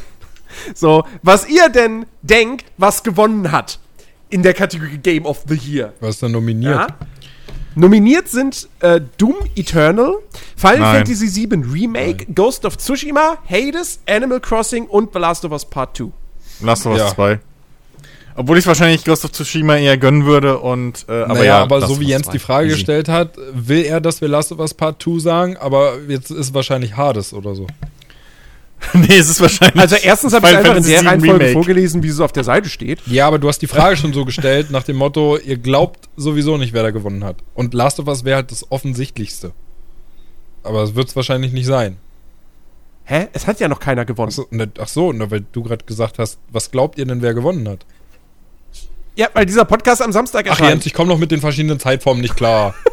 so, 0.74 1.04
was 1.22 1.48
ihr 1.48 1.68
denn 1.68 2.06
denkt, 2.22 2.66
was 2.76 3.02
gewonnen 3.02 3.52
hat 3.52 3.78
in 4.30 4.42
der 4.42 4.54
Kategorie 4.54 4.98
Game 4.98 5.26
of 5.26 5.44
the 5.48 5.56
Year. 5.56 5.92
Was 6.00 6.10
ist 6.10 6.22
da 6.22 6.28
nominiert? 6.28 6.74
Ja? 6.74 6.86
Nominiert 7.74 8.28
sind 8.28 8.68
äh, 8.80 9.00
Doom 9.16 9.36
Eternal, 9.54 10.14
Final 10.56 10.78
Nein. 10.80 10.96
Fantasy 11.06 11.48
VII 11.48 11.62
Remake, 11.72 12.26
Ghost 12.34 12.64
of 12.64 12.76
Tsushima, 12.76 13.38
Hades, 13.48 14.00
Animal 14.08 14.40
Crossing 14.40 14.86
und 14.86 15.12
The 15.12 15.18
Last 15.20 15.44
of 15.44 15.52
Us 15.52 15.64
Part 15.64 15.96
2. 15.96 16.10
Last 16.62 16.86
of 16.86 16.92
Us 16.92 17.00
Ja. 17.00 17.14
2. 17.14 17.40
Obwohl 18.36 18.58
ich 18.58 18.66
wahrscheinlich 18.66 19.04
Ghost 19.04 19.24
of 19.24 19.32
Tsushima 19.32 19.76
eher 19.76 19.98
gönnen 19.98 20.24
würde 20.24 20.58
und, 20.58 21.04
äh, 21.08 21.22
aber 21.22 21.34
naja, 21.34 21.44
ja. 21.44 21.62
aber 21.62 21.86
so 21.86 22.00
wie 22.00 22.06
Jens 22.06 22.26
2. 22.26 22.32
die 22.32 22.38
Frage 22.38 22.66
Easy. 22.68 22.76
gestellt 22.76 23.08
hat, 23.08 23.36
will 23.52 23.84
er, 23.84 24.00
dass 24.00 24.20
wir 24.20 24.28
Last 24.28 24.50
of 24.52 24.58
Us 24.58 24.74
Part 24.74 25.02
2 25.02 25.18
sagen, 25.20 25.56
aber 25.56 25.94
jetzt 26.08 26.30
ist 26.30 26.54
wahrscheinlich 26.54 26.96
Hades 26.96 27.32
oder 27.32 27.54
so. 27.54 27.66
nee, 28.94 29.18
es 29.18 29.28
ist 29.28 29.40
wahrscheinlich. 29.40 29.80
Also 29.80 29.96
erstens 29.96 30.32
habe 30.32 30.48
ich 30.48 30.56
einfach 30.56 30.76
in 30.76 30.84
der 30.84 31.04
Reihenfolge 31.04 31.34
Remake. 31.34 31.52
vorgelesen, 31.52 32.02
wie 32.02 32.08
es 32.08 32.20
auf 32.20 32.32
der 32.32 32.44
Seite 32.44 32.68
steht. 32.68 33.00
Ja, 33.06 33.26
aber 33.26 33.38
du 33.38 33.48
hast 33.48 33.60
die 33.60 33.66
Frage 33.66 33.96
schon 33.96 34.12
so 34.12 34.24
gestellt, 34.24 34.70
nach 34.70 34.84
dem 34.84 34.96
Motto, 34.96 35.36
ihr 35.36 35.58
glaubt 35.58 36.08
sowieso 36.16 36.56
nicht, 36.56 36.72
wer 36.72 36.82
da 36.82 36.90
gewonnen 36.90 37.24
hat. 37.24 37.36
Und 37.54 37.74
Last 37.74 38.00
of 38.00 38.06
Us 38.06 38.24
wäre 38.24 38.36
halt 38.36 38.50
das 38.50 38.70
Offensichtlichste. 38.70 39.52
Aber 40.62 40.82
es 40.82 40.94
wird 40.94 41.08
es 41.08 41.16
wahrscheinlich 41.16 41.52
nicht 41.52 41.66
sein. 41.66 41.98
Hä? 43.04 43.28
Es 43.32 43.46
hat 43.46 43.60
ja 43.60 43.68
noch 43.68 43.80
keiner 43.80 44.04
gewonnen. 44.04 44.30
Ach 44.30 44.36
so, 44.36 44.46
ne, 44.50 44.70
ach 44.78 44.88
so 44.88 45.12
ne, 45.12 45.30
weil 45.30 45.44
du 45.52 45.62
gerade 45.62 45.84
gesagt 45.84 46.18
hast, 46.18 46.38
was 46.50 46.70
glaubt 46.70 46.98
ihr 46.98 47.06
denn, 47.06 47.22
wer 47.22 47.34
gewonnen 47.34 47.68
hat? 47.68 47.84
Ja, 49.16 49.28
weil 49.34 49.46
dieser 49.46 49.64
Podcast 49.64 50.00
am 50.00 50.12
Samstag 50.12 50.46
Ach 50.46 50.50
erscheint. 50.50 50.70
Jens, 50.70 50.86
ich 50.86 50.94
komme 50.94 51.10
noch 51.10 51.18
mit 51.18 51.30
den 51.30 51.40
verschiedenen 51.40 51.78
Zeitformen 51.78 52.22
nicht 52.22 52.36
klar. 52.36 52.74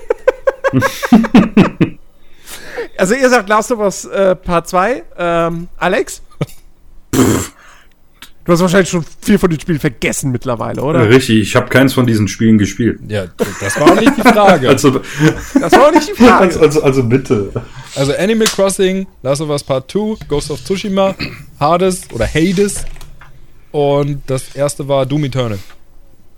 Also 2.97 3.15
ihr 3.15 3.29
sagt 3.29 3.47
Last 3.49 3.71
of 3.71 3.79
Us 3.79 4.05
äh, 4.05 4.35
Part 4.35 4.67
2. 4.67 5.03
Ähm, 5.17 5.67
Alex? 5.77 6.21
du 7.11 8.53
hast 8.53 8.61
wahrscheinlich 8.61 8.89
schon 8.89 9.05
viel 9.21 9.37
von 9.37 9.49
den 9.49 9.59
Spielen 9.59 9.79
vergessen 9.79 10.31
mittlerweile, 10.31 10.81
oder? 10.81 11.07
Richtig, 11.09 11.41
ich 11.41 11.55
habe 11.55 11.67
keins 11.67 11.93
von 11.93 12.05
diesen 12.05 12.27
Spielen 12.27 12.57
gespielt. 12.57 12.99
ja, 13.07 13.25
das 13.59 13.79
war 13.79 13.91
auch 13.91 13.99
nicht 13.99 14.17
die 14.17 14.21
Frage. 14.21 14.69
Also, 14.69 15.01
Das 15.59 15.71
war 15.73 15.87
auch 15.87 15.91
nicht 15.91 16.09
die 16.09 16.13
Frage. 16.13 16.45
also, 16.45 16.59
also, 16.61 16.81
also 16.83 17.03
bitte. 17.03 17.51
Also 17.95 18.13
Animal 18.13 18.47
Crossing, 18.47 19.07
Last 19.21 19.41
of 19.41 19.49
Us 19.49 19.63
Part 19.63 19.91
2, 19.91 20.25
Ghost 20.27 20.51
of 20.51 20.63
Tsushima, 20.63 21.15
Hades 21.59 22.03
oder 22.13 22.25
Hades 22.27 22.85
und 23.71 24.21
das 24.27 24.55
erste 24.55 24.87
war 24.87 25.05
Doom 25.05 25.25
Eternal. 25.25 25.59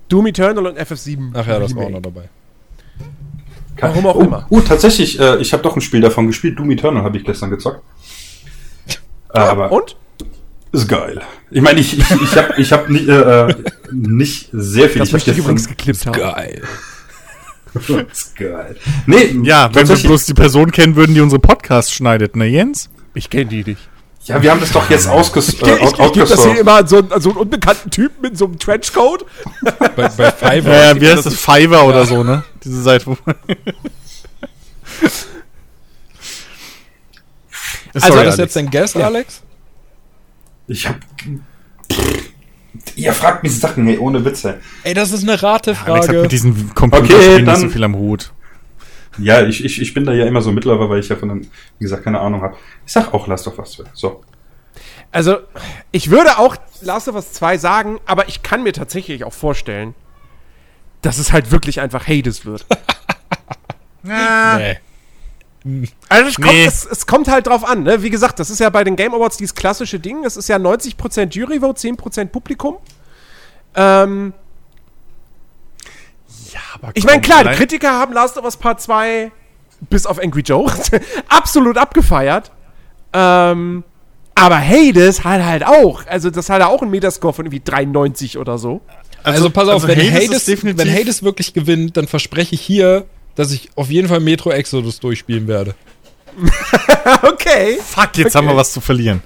Doom 0.10 0.28
Eternal 0.28 0.66
und 0.68 0.80
FF7. 0.80 1.32
Ach 1.34 1.46
ja, 1.48 1.60
das 1.60 1.76
war 1.76 1.86
auch 1.86 1.90
noch 1.90 2.02
dabei. 2.02 2.30
Warum 3.82 4.06
auch 4.08 4.16
oh, 4.16 4.22
immer. 4.22 4.48
Oh, 4.50 4.60
tatsächlich, 4.62 5.20
äh, 5.20 5.38
ich 5.38 5.54
habe 5.54 5.64
doch 5.64 5.76
ein 5.76 5.82
Spiel 5.82 6.02
davon 6.02 6.28
gespielt. 6.28 6.58
Doom 6.60 6.72
Eternal 6.72 7.04
habe 7.04 7.18
ich 7.18 7.24
gestern 7.24 7.50
gezockt. 7.50 7.82
Äh, 9.34 9.40
aber 9.40 9.72
Und? 9.72 9.96
ist 10.72 10.88
geil. 10.88 11.22
Ich 11.52 11.62
meine, 11.62 11.80
ich, 11.80 11.98
ich, 11.98 12.12
ich 12.22 12.36
habe 12.36 12.54
ich 12.58 12.72
hab 12.72 12.90
nicht, 12.90 13.08
äh, 13.08 13.54
nicht 13.92 14.50
sehr 14.52 14.90
viel. 14.90 15.00
Das 15.00 15.10
ich 15.10 15.14
möchte 15.14 15.32
ich 15.32 15.38
übrigens 15.38 15.68
geklippt 15.68 16.06
haben. 16.06 16.14
Geil. 16.14 16.62
ist 18.12 18.36
geil. 18.36 18.76
Nee, 19.06 19.40
ja, 19.44 19.70
wenn 19.74 19.88
wir 19.88 19.96
bloß 19.96 20.26
die 20.26 20.34
Person 20.34 20.72
kennen 20.72 20.96
würden, 20.96 21.14
die 21.14 21.22
unsere 21.22 21.40
Podcasts 21.40 21.94
schneidet, 21.94 22.36
ne, 22.36 22.46
Jens? 22.46 22.90
Ich 23.14 23.30
kenne 23.30 23.46
die 23.46 23.64
nicht. 23.64 23.90
Ja, 24.26 24.42
wir 24.44 24.52
haben 24.52 24.60
das 24.60 24.72
doch 24.72 24.90
jetzt 24.90 25.08
ausges 25.08 25.50
Ich, 25.54 25.62
äh, 25.64 25.76
ich, 25.78 25.82
ich, 25.82 26.00
out- 26.00 26.14
gebe 26.14 26.28
das 26.28 26.44
hier 26.44 26.60
immer 26.60 26.74
an 26.76 26.88
so, 26.88 26.98
einen- 26.98 27.12
an 27.12 27.22
so 27.22 27.30
einen 27.30 27.40
unbekannten 27.40 27.90
Typen 27.90 28.22
mit 28.22 28.38
so 28.38 28.46
einem 28.46 28.60
Trenchcoat. 28.60 29.26
Bei, 29.62 29.88
bei 29.98 30.10
Fiverr. 30.10 30.62
Ja, 30.62 30.94
ja, 30.94 31.02
wie 31.02 31.10
heißt 31.10 31.26
das? 31.26 31.36
Fiverr 31.36 31.86
oder 31.86 32.06
so, 32.06 32.24
ne? 32.24 32.44
Diese 32.64 32.82
Seite. 32.84 33.08
wo- 33.08 33.18
Also, 37.94 38.10
war 38.10 38.24
das 38.24 38.36
Alex. 38.36 38.38
jetzt 38.38 38.56
dein 38.56 38.70
Guess, 38.70 38.96
Alex? 38.96 39.42
Ich 40.68 40.88
hab. 40.88 40.98
Ihr 42.96 43.14
fragt 43.14 43.44
mich 43.44 43.60
Sachen, 43.60 43.88
ey, 43.88 43.98
ohne 43.98 44.24
Witze. 44.24 44.60
Ey, 44.84 44.94
das 44.94 45.12
ist 45.12 45.24
eine 45.24 45.32
Alex 45.32 45.42
hat 45.44 45.68
Ratefrage. 45.78 46.22
mit 46.22 46.32
diesen 46.32 46.52
Okay, 46.52 46.74
Computerspielen 46.76 47.46
nicht 47.46 47.58
so 47.58 47.70
viel 47.70 47.84
am 47.84 47.96
Hut. 47.96 48.32
Ja, 49.22 49.42
ich, 49.46 49.64
ich, 49.64 49.82
ich 49.82 49.94
bin 49.94 50.06
da 50.06 50.14
ja 50.14 50.26
immer 50.26 50.42
so 50.42 50.52
mittlerweile, 50.52 50.90
weil 50.90 51.00
ich 51.00 51.10
ja 51.10 51.16
von 51.16 51.30
dem, 51.30 51.42
wie 51.42 51.84
gesagt, 51.84 52.04
keine 52.04 52.20
Ahnung 52.20 52.42
habe. 52.42 52.56
Ich 52.86 52.92
sag 52.92 53.14
auch 53.14 53.28
Last 53.28 53.48
of 53.48 53.58
Us 53.60 53.74
2. 53.74 53.84
So. 53.94 54.22
Also, 55.12 55.38
ich 55.92 56.10
würde 56.12 56.38
auch 56.38 56.56
Last 56.82 57.08
of 57.08 57.16
Us 57.16 57.34
2 57.34 57.58
sagen, 57.58 58.00
aber 58.06 58.28
ich 58.28 58.44
kann 58.44 58.64
mir 58.64 58.74
tatsächlich 58.74 59.24
auch 59.24 59.34
vorstellen, 59.34 59.96
dass 61.02 61.18
es 61.18 61.32
halt 61.32 61.52
wirklich 61.52 61.80
einfach 61.80 62.08
Hades 62.08 62.46
wird. 62.46 62.66
nee. 64.04 64.78
Also 66.08 66.30
es 66.30 66.36
kommt, 66.36 66.48
Nee. 66.54 66.66
es, 66.66 66.86
es 66.86 67.06
kommt 67.06 67.28
halt 67.28 67.48
drauf 67.48 67.68
an, 67.68 67.84
ne? 67.84 68.02
Wie 68.02 68.10
gesagt, 68.10 68.40
das 68.40 68.50
ist 68.50 68.60
ja 68.60 68.70
bei 68.70 68.84
den 68.84 68.96
Game 68.96 69.14
Awards 69.14 69.38
dieses 69.38 69.54
klassische 69.56 70.00
Ding. 70.00 70.24
Es 70.24 70.38
ist 70.38 70.48
ja 70.48 70.56
90% 70.56 71.34
Juryvote, 71.36 71.82
10% 71.90 72.26
Publikum. 72.28 72.78
Ähm, 73.76 74.34
Ja, 76.54 76.60
aber 76.74 76.92
ich 76.94 77.04
meine, 77.04 77.22
klar, 77.22 77.44
die 77.44 77.56
Kritiker 77.56 77.92
haben 77.92 78.14
Last 78.14 78.38
of 78.38 78.46
Us 78.46 78.58
Part 78.58 78.82
2 78.82 79.32
bis 79.90 80.06
auf 80.06 80.20
Angry 80.20 80.42
Joe 80.42 80.72
absolut 81.30 81.78
abgefeiert. 81.78 82.52
Ähm, 83.14 83.84
aber 84.36 84.60
Hades 84.60 85.24
hat 85.24 85.44
halt 85.44 85.66
auch, 85.66 86.06
also 86.08 86.30
das 86.30 86.50
hat 86.50 86.62
auch 86.62 86.82
einen 86.82 86.92
Metascore 86.92 87.34
von 87.34 87.46
irgendwie 87.46 87.62
93 87.62 88.38
oder 88.38 88.58
so. 88.58 88.82
Also, 89.24 89.50
pass 89.50 89.68
auf, 89.68 89.84
also 89.84 89.88
wenn, 89.90 90.00
Hades 90.00 90.48
Hades, 90.48 90.64
wenn 90.64 90.94
Hades 90.94 91.24
wirklich 91.24 91.54
gewinnt, 91.54 91.98
dann 91.98 92.08
verspreche 92.08 92.56
ich 92.56 92.62
hier, 92.62 93.06
dass 93.36 93.52
ich 93.52 93.70
auf 93.76 93.90
jeden 93.90 94.08
Fall 94.08 94.22
Metro 94.22 94.52
Exodus 94.52 95.00
durchspielen 95.00 95.48
werde. 95.48 95.76
Okay. 97.24 97.80
Fuck, 97.84 98.18
jetzt 98.18 98.36
haben 98.36 98.48
wir 98.48 98.56
was 98.56 98.72
zu 98.72 98.82
verlieren. 98.82 99.22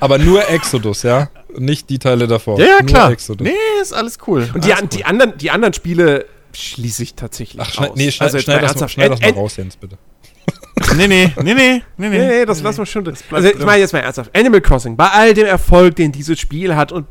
Aber 0.00 0.18
nur 0.18 0.46
Exodus, 0.48 1.02
ja? 1.02 1.30
Nicht 1.56 1.88
die 1.88 1.98
Teile 1.98 2.26
davor. 2.26 2.58
Ja, 2.58 2.66
ja, 2.66 2.78
Nur 2.80 2.86
klar. 2.86 3.10
Exodus. 3.10 3.46
Nee, 3.46 3.54
ist 3.80 3.94
alles 3.94 4.18
cool. 4.26 4.50
Und 4.52 4.64
die, 4.64 4.72
Alles 4.72 4.82
an, 4.82 4.88
die, 4.90 5.04
anderen, 5.04 5.38
die 5.38 5.50
anderen 5.50 5.72
Spiele 5.72 6.26
schließe 6.54 7.02
ich 7.02 7.14
tatsächlich 7.14 7.60
Ach, 7.60 7.70
schneid, 7.70 7.90
aus. 7.90 7.96
nee, 7.96 8.10
schneid, 8.10 8.26
Also 8.26 8.38
schneid, 8.38 8.62
das, 8.62 8.80
mal, 8.80 8.88
schneid 8.88 9.12
das 9.12 9.20
mal 9.20 9.30
raus, 9.30 9.56
Jens, 9.56 9.76
bitte. 9.76 9.98
Nee, 10.96 11.06
nee, 11.08 11.32
nee, 11.42 11.54
nee, 11.54 11.54
nee, 11.54 11.82
nee. 11.96 12.08
Nee, 12.08 12.26
nee, 12.26 12.44
das 12.44 12.60
lassen 12.62 12.78
wir 12.78 12.86
schon 12.86 13.04
bleibt 13.04 13.32
Also, 13.32 13.48
ich 13.48 13.64
meine 13.64 13.78
jetzt 13.78 13.92
mal 13.92 14.00
ernsthaft. 14.00 14.36
Animal 14.36 14.60
Crossing, 14.60 14.96
bei 14.96 15.08
all 15.08 15.32
dem 15.32 15.46
Erfolg, 15.46 15.96
den 15.96 16.12
dieses 16.12 16.38
Spiel 16.38 16.74
hat 16.76 16.92
und 16.92 17.06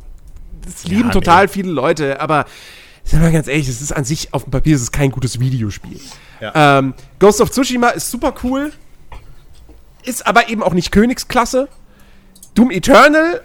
das 0.65 0.85
lieben 0.85 1.07
nee. 1.07 1.13
total 1.13 1.47
viele 1.47 1.71
Leute, 1.71 2.19
aber 2.19 2.45
sind 3.03 3.19
wir 3.19 3.27
mal 3.27 3.33
ganz 3.33 3.47
ehrlich, 3.47 3.67
es 3.67 3.81
ist 3.81 3.91
an 3.91 4.03
sich 4.03 4.33
auf 4.33 4.43
dem 4.43 4.51
Papier 4.51 4.75
es 4.75 4.83
ist 4.83 4.91
kein 4.91 5.11
gutes 5.11 5.39
Videospiel. 5.39 5.99
Ja. 6.39 6.79
Ähm, 6.79 6.93
Ghost 7.19 7.41
of 7.41 7.51
Tsushima 7.51 7.89
ist 7.89 8.11
super 8.11 8.33
cool, 8.43 8.71
ist 10.03 10.25
aber 10.25 10.49
eben 10.49 10.63
auch 10.63 10.73
nicht 10.73 10.91
Königsklasse. 10.91 11.67
Doom 12.55 12.71
Eternal 12.71 13.41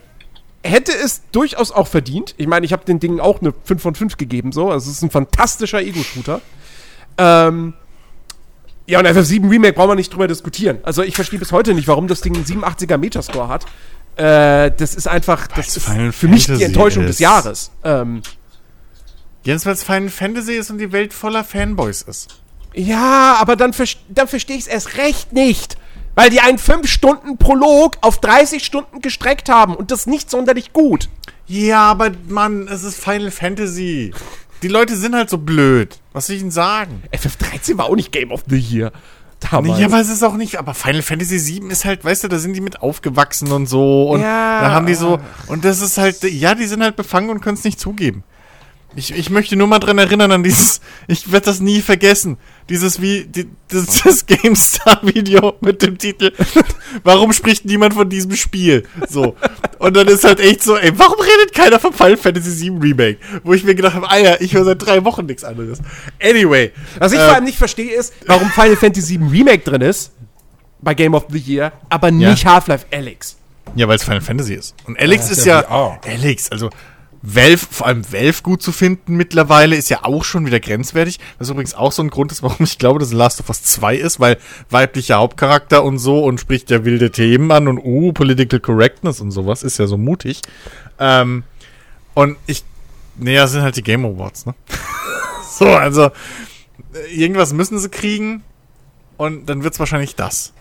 hätte 0.64 0.92
es 0.92 1.22
durchaus 1.32 1.70
auch 1.70 1.86
verdient. 1.86 2.34
Ich 2.36 2.46
meine, 2.46 2.66
ich 2.66 2.72
habe 2.72 2.84
den 2.84 3.00
Dingen 3.00 3.20
auch 3.20 3.40
eine 3.40 3.54
5 3.64 3.80
von 3.82 3.94
5 3.94 4.16
gegeben, 4.16 4.52
so. 4.52 4.70
Also, 4.70 4.90
es 4.90 4.96
ist 4.96 5.02
ein 5.02 5.10
fantastischer 5.10 5.80
Ego-Shooter. 5.80 6.40
Ähm, 7.18 7.74
ja, 8.86 8.98
und 8.98 9.06
FF7 9.06 9.50
Remake 9.50 9.74
brauchen 9.74 9.90
wir 9.90 9.94
nicht 9.94 10.12
drüber 10.12 10.28
diskutieren. 10.28 10.78
Also, 10.82 11.02
ich 11.02 11.14
verstehe 11.14 11.38
bis 11.38 11.52
heute 11.52 11.74
nicht, 11.74 11.88
warum 11.88 12.08
das 12.08 12.20
Ding 12.20 12.34
einen 12.34 12.44
87er 12.44 12.96
Metascore 12.96 13.48
hat. 13.48 13.66
Äh, 14.16 14.72
das 14.76 14.94
ist 14.94 15.06
einfach, 15.06 15.46
das 15.46 15.76
ist 15.76 15.84
Final 15.84 16.10
für 16.12 16.26
mich 16.26 16.46
die 16.46 16.62
Enttäuschung 16.62 17.04
des 17.04 17.16
ist. 17.16 17.20
Jahres. 17.20 17.70
Ähm, 17.84 18.22
Jens, 19.44 19.64
weil 19.64 19.74
es 19.74 19.84
Final 19.84 20.08
Fantasy 20.08 20.54
ist 20.54 20.70
und 20.70 20.78
die 20.78 20.90
Welt 20.90 21.12
voller 21.14 21.44
Fanboys 21.44 22.02
ist. 22.02 22.40
ja, 22.74 23.36
aber 23.40 23.54
dann, 23.54 23.72
dann 24.08 24.28
verstehe 24.28 24.56
ich 24.56 24.62
es 24.62 24.66
erst 24.66 24.96
recht 24.98 25.32
nicht. 25.32 25.76
Weil 26.18 26.30
die 26.30 26.40
einen 26.40 26.58
5 26.58 26.90
Stunden 26.90 27.38
Prolog 27.38 27.96
auf 28.00 28.20
30 28.20 28.64
Stunden 28.64 29.00
gestreckt 29.00 29.48
haben 29.48 29.76
und 29.76 29.92
das 29.92 30.06
nicht 30.06 30.28
sonderlich 30.30 30.72
gut. 30.72 31.08
Ja, 31.46 31.82
aber 31.82 32.10
Mann, 32.26 32.66
es 32.66 32.82
ist 32.82 32.98
Final 33.02 33.30
Fantasy. 33.30 34.12
Die 34.62 34.68
Leute 34.68 34.96
sind 34.96 35.14
halt 35.14 35.30
so 35.30 35.38
blöd. 35.38 35.96
Was 36.12 36.26
soll 36.26 36.34
ich 36.34 36.42
ihnen 36.42 36.50
sagen? 36.50 37.04
FF13 37.12 37.78
war 37.78 37.86
auch 37.86 37.94
nicht 37.94 38.10
Game 38.10 38.32
of 38.32 38.42
the 38.48 38.58
Year. 38.58 38.90
Damals. 39.48 39.78
Nee, 39.78 39.84
aber 39.84 40.00
es 40.00 40.08
ist 40.08 40.24
auch 40.24 40.34
nicht, 40.34 40.56
aber 40.58 40.74
Final 40.74 41.02
Fantasy 41.02 41.38
7 41.38 41.70
ist 41.70 41.84
halt, 41.84 42.04
weißt 42.04 42.24
du, 42.24 42.28
da 42.28 42.40
sind 42.40 42.54
die 42.54 42.60
mit 42.60 42.82
aufgewachsen 42.82 43.52
und 43.52 43.66
so 43.66 44.10
und 44.10 44.20
Ja. 44.20 44.60
da 44.60 44.70
haben 44.72 44.86
die 44.86 44.96
so, 44.96 45.20
und 45.46 45.64
das 45.64 45.80
ist 45.80 45.98
halt, 45.98 46.24
ja, 46.24 46.56
die 46.56 46.66
sind 46.66 46.82
halt 46.82 46.96
befangen 46.96 47.30
und 47.30 47.40
können 47.40 47.56
es 47.56 47.62
nicht 47.62 47.78
zugeben. 47.78 48.24
Ich, 48.96 49.14
ich 49.14 49.28
möchte 49.30 49.54
nur 49.54 49.66
mal 49.66 49.78
dran 49.78 49.98
erinnern 49.98 50.32
an 50.32 50.42
dieses, 50.42 50.80
ich 51.08 51.30
werde 51.30 51.46
das 51.46 51.60
nie 51.60 51.82
vergessen, 51.82 52.36
dieses 52.68 53.00
wie, 53.00 53.24
die, 53.26 53.46
das, 53.68 54.02
das 54.02 54.26
GameStar-Video 54.26 55.54
mit 55.60 55.82
dem 55.82 55.98
Titel, 55.98 56.32
warum 57.04 57.32
spricht 57.32 57.64
niemand 57.64 57.94
von 57.94 58.08
diesem 58.08 58.34
Spiel? 58.34 58.84
So. 59.08 59.36
Und 59.78 59.94
dann 59.96 60.08
ist 60.08 60.24
halt 60.24 60.40
echt 60.40 60.62
so, 60.62 60.76
ey, 60.76 60.90
warum 60.98 61.20
redet 61.20 61.54
keiner 61.54 61.78
vom 61.78 61.92
Final 61.92 62.16
Fantasy 62.16 62.50
7 62.50 62.78
Remake? 62.80 63.18
Wo 63.44 63.52
ich 63.52 63.62
mir 63.62 63.74
gedacht 63.74 63.94
habe, 63.94 64.10
Alter, 64.10 64.40
ich 64.40 64.54
höre 64.54 64.64
seit 64.64 64.84
drei 64.84 65.04
Wochen 65.04 65.26
nichts 65.26 65.44
anderes. 65.44 65.78
Anyway. 66.20 66.72
Was 66.98 67.12
ich 67.12 67.18
äh, 67.18 67.24
vor 67.24 67.34
allem 67.34 67.44
nicht 67.44 67.58
verstehe, 67.58 67.92
ist, 67.94 68.14
warum 68.26 68.48
Final 68.50 68.76
Fantasy 68.76 69.20
VII 69.20 69.28
Remake 69.30 69.64
drin 69.70 69.82
ist, 69.82 70.12
bei 70.80 70.94
Game 70.94 71.14
of 71.14 71.26
the 71.30 71.38
Year, 71.38 71.72
aber 71.90 72.08
Ja. 72.08 72.30
nicht 72.30 72.44
Half-Life 72.46 72.86
Alyx. 72.92 73.36
Ja, 73.76 73.86
weil 73.86 73.96
es 73.96 74.02
Final 74.02 74.22
Fantasy 74.22 74.54
ist. 74.54 74.74
Und 74.86 74.98
Alex 74.98 75.26
Ja, 75.26 75.32
ist 75.32 75.44
ja. 75.44 75.60
ja 75.60 75.66
VR. 75.68 76.00
Alex, 76.06 76.50
also 76.50 76.70
Valve, 77.22 77.66
vor 77.70 77.86
allem 77.86 78.12
Valve 78.12 78.42
gut 78.42 78.62
zu 78.62 78.70
finden 78.70 79.16
mittlerweile, 79.16 79.76
ist 79.76 79.90
ja 79.90 80.04
auch 80.04 80.22
schon 80.22 80.46
wieder 80.46 80.60
grenzwertig. 80.60 81.18
Was 81.38 81.50
übrigens 81.50 81.74
auch 81.74 81.90
so 81.90 82.02
ein 82.02 82.10
Grund 82.10 82.30
ist, 82.30 82.42
warum 82.42 82.64
ich 82.64 82.78
glaube, 82.78 83.00
dass 83.00 83.12
Last 83.12 83.40
of 83.40 83.48
Us 83.48 83.62
2 83.62 83.96
ist, 83.96 84.20
weil 84.20 84.38
weiblicher 84.70 85.16
Hauptcharakter 85.16 85.82
und 85.82 85.98
so 85.98 86.24
und 86.24 86.40
spricht 86.40 86.70
ja 86.70 86.84
wilde 86.84 87.10
Themen 87.10 87.50
an 87.50 87.66
und 87.66 87.78
uh, 87.78 88.12
Political 88.12 88.60
Correctness 88.60 89.20
und 89.20 89.32
sowas, 89.32 89.62
ist 89.62 89.78
ja 89.78 89.86
so 89.86 89.96
mutig. 89.96 90.42
Ähm, 90.98 91.42
und 92.14 92.36
ich. 92.46 92.64
Naja, 93.20 93.48
sind 93.48 93.62
halt 93.62 93.76
die 93.76 93.82
Game 93.82 94.04
Awards, 94.04 94.46
ne? 94.46 94.54
so, 95.58 95.66
also. 95.66 96.10
Irgendwas 97.12 97.52
müssen 97.52 97.78
sie 97.78 97.90
kriegen 97.90 98.42
und 99.16 99.46
dann 99.46 99.62
wird's 99.62 99.78
wahrscheinlich 99.78 100.14
das. 100.14 100.52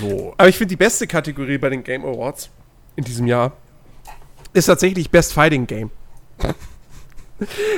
So. 0.00 0.34
Aber 0.36 0.48
ich 0.48 0.56
finde, 0.56 0.70
die 0.70 0.76
beste 0.76 1.06
Kategorie 1.06 1.58
bei 1.58 1.68
den 1.68 1.84
Game 1.84 2.04
Awards 2.04 2.50
in 2.96 3.04
diesem 3.04 3.26
Jahr 3.26 3.52
ist 4.56 4.66
tatsächlich 4.66 5.10
Best 5.10 5.32
Fighting 5.32 5.66
Game. 5.66 5.90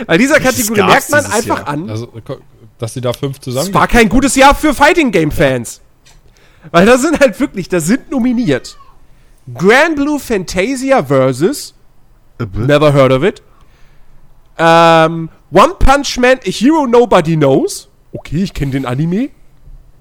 Bei 0.06 0.16
dieser 0.16 0.38
Kategorie 0.40 0.82
merkt 0.82 1.10
man 1.10 1.24
einfach 1.26 1.58
Jahr? 1.58 1.68
an, 1.68 1.90
Also, 1.90 2.12
dass 2.78 2.94
sie 2.94 3.00
da 3.00 3.12
fünf 3.12 3.40
zusammen. 3.40 3.68
es 3.68 3.74
war 3.74 3.88
kein 3.88 4.08
gutes 4.08 4.36
Jahr 4.36 4.54
für 4.54 4.72
Fighting 4.72 5.10
Game 5.10 5.32
Fans. 5.32 5.80
Weil 6.70 6.86
da 6.86 6.96
sind 6.98 7.18
halt 7.20 7.38
wirklich, 7.40 7.68
da 7.68 7.80
sind 7.80 8.10
nominiert 8.10 8.78
Grand 9.54 9.96
Blue 9.96 10.18
Fantasia 10.20 11.02
versus 11.04 11.74
Never 12.38 12.92
heard 12.92 13.10
of 13.12 13.22
it. 13.24 13.42
Ähm, 14.58 15.28
One 15.50 15.74
Punch 15.78 16.18
Man, 16.18 16.38
A 16.38 16.50
Hero 16.50 16.86
Nobody 16.86 17.36
Knows. 17.36 17.88
Okay, 18.12 18.42
ich 18.44 18.54
kenne 18.54 18.70
den 18.72 18.86
Anime. 18.86 19.30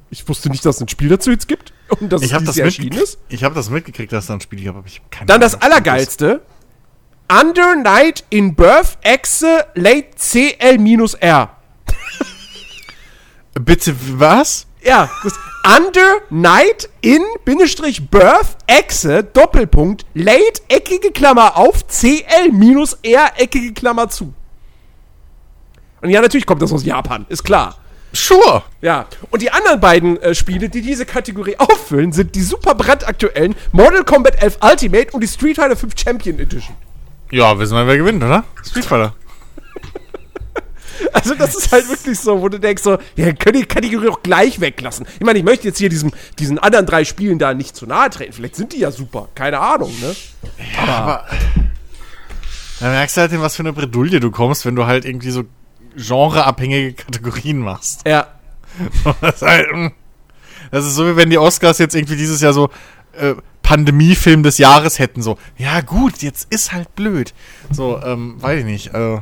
Ich 0.10 0.28
wusste 0.30 0.50
nicht, 0.50 0.64
dass 0.66 0.76
es 0.78 0.82
ein 0.82 0.88
Spiel 0.88 1.10
dazu 1.10 1.32
jetzt 1.32 1.48
gibt. 1.48 1.74
Und 2.00 2.12
dass 2.12 2.22
Ich 2.22 2.28
es 2.30 2.34
habe 2.34 2.46
das, 2.46 2.58
erschienen 2.58 2.90
mitgekriegt- 2.90 3.04
ist. 3.04 3.18
ich 3.30 3.44
hab 3.44 3.56
das 3.56 3.70
mitgekriegt, 3.70 4.12
dass 4.12 4.28
da 4.28 4.34
ein 4.36 4.42
Spiel 4.42 4.64
gab, 4.64 4.76
aber 4.78 4.86
ich 4.88 5.00
habe 5.00 5.10
keine 5.10 5.26
Dann 5.28 5.42
Ahnung, 5.42 5.52
das 5.52 5.62
Allergeilste. 5.62 6.42
Under 7.30 7.76
Night 7.76 8.24
in 8.30 8.56
Birth 8.56 8.98
Exe 9.02 9.66
Late 9.76 10.16
CL-R. 10.16 11.50
Bitte, 13.60 13.96
was? 14.18 14.66
Ja, 14.82 15.10
das 15.24 15.34
Under 15.66 16.22
Night 16.30 16.90
in 17.02 17.22
Bindestrich 17.44 18.10
Birth 18.10 18.56
Exe 18.66 19.26
Doppelpunkt 19.26 20.06
Late 20.14 20.62
eckige 20.70 21.12
Klammer 21.12 21.58
auf 21.58 21.86
CL 21.88 22.54
minus 22.54 22.98
R 23.04 23.34
eckige 23.36 23.74
Klammer 23.74 24.08
zu. 24.08 24.34
Und 26.00 26.10
ja, 26.10 26.22
natürlich 26.22 26.46
kommt 26.46 26.62
das 26.62 26.72
aus 26.72 26.86
Japan, 26.86 27.26
ist 27.28 27.44
klar. 27.44 27.76
Sure. 28.14 28.64
Ja, 28.80 29.06
und 29.32 29.42
die 29.42 29.52
anderen 29.52 29.82
beiden 29.82 30.18
äh, 30.22 30.34
Spiele, 30.34 30.70
die 30.70 30.82
diese 30.82 31.06
Kategorie 31.06 31.56
auffüllen, 31.60 32.14
sind 32.14 32.36
die 32.36 32.42
super 32.42 32.74
brandaktuellen 32.74 33.54
Mortal 33.74 34.06
Kombat 34.06 34.42
11 34.42 34.60
Ultimate 34.62 35.12
und 35.12 35.22
die 35.22 35.28
Street 35.28 35.58
Fighter 35.58 35.76
5 35.76 35.94
Champion 36.00 36.40
Edition. 36.40 36.76
Ja, 37.32 37.58
wissen 37.60 37.76
wir, 37.76 37.88
wer 37.88 37.98
gewinnt, 37.98 38.24
oder? 38.24 38.44
Street 38.64 38.86
Fighter. 38.86 39.14
Also 41.14 41.36
das 41.36 41.56
ist 41.56 41.72
halt 41.72 41.88
wirklich 41.90 42.20
so, 42.20 42.42
wo 42.42 42.50
du 42.50 42.60
denkst 42.60 42.82
so, 42.82 42.98
ja, 43.16 43.26
könnt 43.34 43.56
ihr 43.56 43.62
die 43.62 43.66
Kategorie 43.66 44.08
auch 44.10 44.24
gleich 44.24 44.60
weglassen. 44.60 45.06
Ich 45.20 45.26
meine, 45.26 45.38
ich 45.38 45.46
möchte 45.46 45.68
jetzt 45.68 45.78
hier 45.78 45.90
diesem, 45.90 46.12
diesen 46.40 46.58
anderen 46.58 46.86
drei 46.86 47.06
Spielen 47.06 47.38
da 47.38 47.54
nicht 47.54 47.76
zu 47.76 47.86
nahe 47.86 48.10
treten. 48.10 48.34
Vielleicht 48.34 48.56
sind 48.56 48.74
die 48.74 48.80
ja 48.80 48.92
super, 48.92 49.30
keine 49.36 49.60
Ahnung, 49.60 49.92
ne? 50.00 50.16
Aber 50.78 51.26
da 52.80 52.90
merkst 52.90 53.18
du 53.18 53.22
halt, 53.22 53.32
in 53.32 53.42
was 53.42 53.56
für 53.56 53.64
eine 53.64 53.74
Bredouille 53.74 54.20
du 54.20 54.32
kommst, 54.32 54.66
wenn 54.66 54.76
du 54.76 54.86
halt 54.86 55.06
irgendwie 55.06 55.32
so 55.32 55.44
genreabhängige 55.96 56.94
Kategorien 56.94 57.60
machst. 57.60 58.08
Ja. 58.08 58.28
Das 59.22 59.38
ist, 59.38 59.42
halt, 59.42 59.72
mm. 59.72 59.88
das 60.70 60.86
ist 60.86 60.94
so, 60.94 61.08
wie 61.08 61.16
wenn 61.16 61.32
die 61.32 61.40
Oscars 61.40 61.80
jetzt 61.80 61.96
irgendwie 61.96 62.16
dieses 62.16 62.42
Jahr 62.42 62.54
so 62.54 62.70
äh, 63.14 63.34
Pandemiefilm 63.68 64.44
des 64.44 64.60
Jahres 64.60 64.98
hätten. 64.98 65.22
So, 65.22 65.38
ja 65.58 65.82
gut, 65.82 66.22
jetzt 66.22 66.50
ist 66.54 66.72
halt 66.72 66.96
blöd. 66.96 67.34
So, 67.70 68.02
ähm, 68.02 68.42
weiß 68.42 68.60
ich 68.60 68.66
nicht. 68.66 68.94
Äh, 68.94 69.20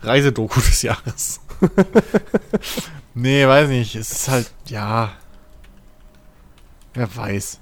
Reisedoku 0.00 0.60
des 0.60 0.80
Jahres. 0.80 1.40
nee, 3.14 3.46
weiß 3.46 3.68
nicht. 3.68 3.96
Es 3.96 4.12
ist 4.12 4.28
halt, 4.30 4.50
ja. 4.64 5.12
Wer 6.94 7.14
weiß. 7.14 7.58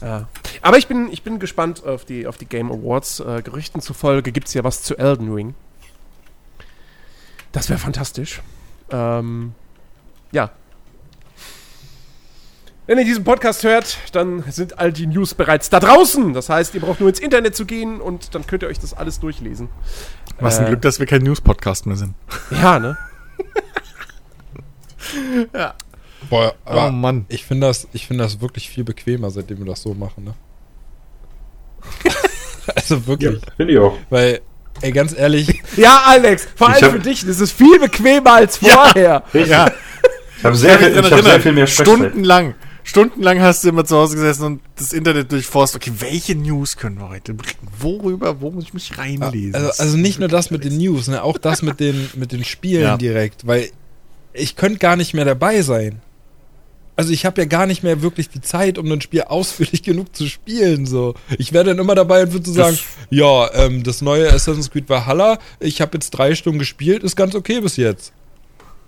ja. 0.00 0.26
Aber 0.62 0.78
ich 0.78 0.88
bin, 0.88 1.12
ich 1.12 1.22
bin 1.22 1.38
gespannt 1.38 1.86
auf 1.86 2.04
die, 2.04 2.26
auf 2.26 2.36
die 2.36 2.46
Game 2.46 2.72
Awards. 2.72 3.20
Äh, 3.20 3.42
Gerüchten 3.42 3.80
zufolge 3.80 4.32
gibt 4.32 4.48
es 4.48 4.54
ja 4.54 4.64
was 4.64 4.82
zu 4.82 4.98
Elden 4.98 5.32
Ring. 5.32 5.54
Das 7.52 7.68
wäre 7.68 7.78
fantastisch. 7.78 8.42
Ähm, 8.90 9.54
ja. 10.32 10.50
Wenn 12.90 12.98
ihr 12.98 13.04
diesen 13.04 13.22
Podcast 13.22 13.62
hört, 13.62 13.98
dann 14.10 14.42
sind 14.50 14.80
all 14.80 14.92
die 14.92 15.06
News 15.06 15.34
bereits 15.34 15.70
da 15.70 15.78
draußen. 15.78 16.32
Das 16.32 16.48
heißt, 16.48 16.74
ihr 16.74 16.80
braucht 16.80 16.98
nur 16.98 17.08
ins 17.08 17.20
Internet 17.20 17.54
zu 17.54 17.64
gehen 17.64 18.00
und 18.00 18.34
dann 18.34 18.44
könnt 18.48 18.64
ihr 18.64 18.68
euch 18.68 18.80
das 18.80 18.94
alles 18.94 19.20
durchlesen. 19.20 19.68
Was 20.40 20.58
ein 20.58 20.64
Äh, 20.64 20.70
Glück, 20.70 20.82
dass 20.82 20.98
wir 20.98 21.06
kein 21.06 21.22
News-Podcast 21.22 21.86
mehr 21.86 21.94
sind. 21.94 22.14
Ja, 22.50 22.80
ne? 22.80 22.98
Boah, 26.28 26.52
aber 26.64 26.88
oh 26.88 26.90
Mann. 26.90 27.26
ich 27.28 27.44
finde 27.44 27.68
das, 27.68 27.86
ich 27.92 28.08
finde 28.08 28.24
das 28.24 28.40
wirklich 28.40 28.68
viel 28.68 28.82
bequemer, 28.82 29.30
seitdem 29.30 29.58
wir 29.60 29.66
das 29.66 29.82
so 29.82 29.94
machen, 29.94 30.24
ne? 30.24 30.34
also 32.74 33.06
wirklich. 33.06 33.40
Finde 33.56 33.72
ich 33.72 33.78
auch. 33.78 33.96
Weil, 34.10 34.40
ey, 34.80 34.90
ganz 34.90 35.16
ehrlich, 35.16 35.62
Ja, 35.76 36.02
Alex, 36.06 36.48
vor 36.56 36.68
allem 36.70 36.82
hab- 36.82 36.90
für 36.90 36.98
dich. 36.98 37.24
Das 37.24 37.38
ist 37.38 37.52
viel 37.52 37.78
bequemer 37.78 38.32
als 38.32 38.56
vorher. 38.56 39.22
Ja, 39.32 39.70
Ich 40.36 40.44
habe 40.44 40.56
sehr, 40.56 40.72
hab 40.96 41.22
sehr 41.22 41.40
viel 41.40 41.52
mehr 41.52 41.68
Stress. 41.68 41.86
Stundenlang. 41.86 42.56
Stundenlang 42.84 43.40
hast 43.40 43.64
du 43.64 43.68
immer 43.68 43.84
zu 43.84 43.96
Hause 43.96 44.16
gesessen 44.16 44.44
und 44.44 44.60
das 44.76 44.92
Internet 44.92 45.30
durchforstet. 45.32 45.82
Okay, 45.82 45.92
welche 45.98 46.34
News 46.34 46.76
können 46.76 46.98
wir 46.98 47.08
heute 47.08 47.34
bringen? 47.34 47.68
Worüber, 47.78 48.40
wo 48.40 48.50
muss 48.50 48.64
ich 48.64 48.74
mich 48.74 48.96
reinlesen? 48.98 49.54
also, 49.54 49.70
also 49.82 49.96
nicht 49.96 50.18
nur 50.18 50.28
das 50.28 50.50
mit 50.50 50.64
den 50.64 50.76
News, 50.78 51.08
ne, 51.08 51.22
auch 51.22 51.38
das 51.38 51.62
mit 51.62 51.80
den, 51.80 52.08
mit 52.16 52.32
den 52.32 52.44
Spielen 52.44 52.82
Ja. 52.82 52.96
direkt, 52.96 53.46
weil 53.46 53.70
ich 54.32 54.56
könnte 54.56 54.78
gar 54.78 54.96
nicht 54.96 55.14
mehr 55.14 55.24
dabei 55.24 55.62
sein. 55.62 56.00
Also 56.96 57.12
ich 57.12 57.24
habe 57.24 57.40
ja 57.40 57.46
gar 57.46 57.66
nicht 57.66 57.82
mehr 57.82 58.02
wirklich 58.02 58.28
die 58.28 58.42
Zeit, 58.42 58.76
um 58.76 58.90
ein 58.92 59.00
Spiel 59.00 59.22
ausführlich 59.22 59.82
genug 59.84 60.14
zu 60.14 60.26
spielen. 60.26 60.86
So, 60.86 61.14
ich 61.38 61.52
wäre 61.52 61.64
dann 61.64 61.78
immer 61.78 61.94
dabei 61.94 62.24
und 62.24 62.32
würde 62.32 62.46
so 62.46 62.52
sagen, 62.52 62.78
ja, 63.08 63.50
ähm, 63.54 63.82
das 63.82 64.02
neue 64.02 64.30
Assassin's 64.30 64.70
Creed 64.70 64.88
Valhalla, 64.88 65.38
ich 65.60 65.80
habe 65.80 65.92
jetzt 65.94 66.10
drei 66.10 66.34
Stunden 66.34 66.58
gespielt, 66.58 67.02
ist 67.02 67.16
ganz 67.16 67.34
okay 67.34 67.60
bis 67.60 67.76
jetzt. 67.76 68.12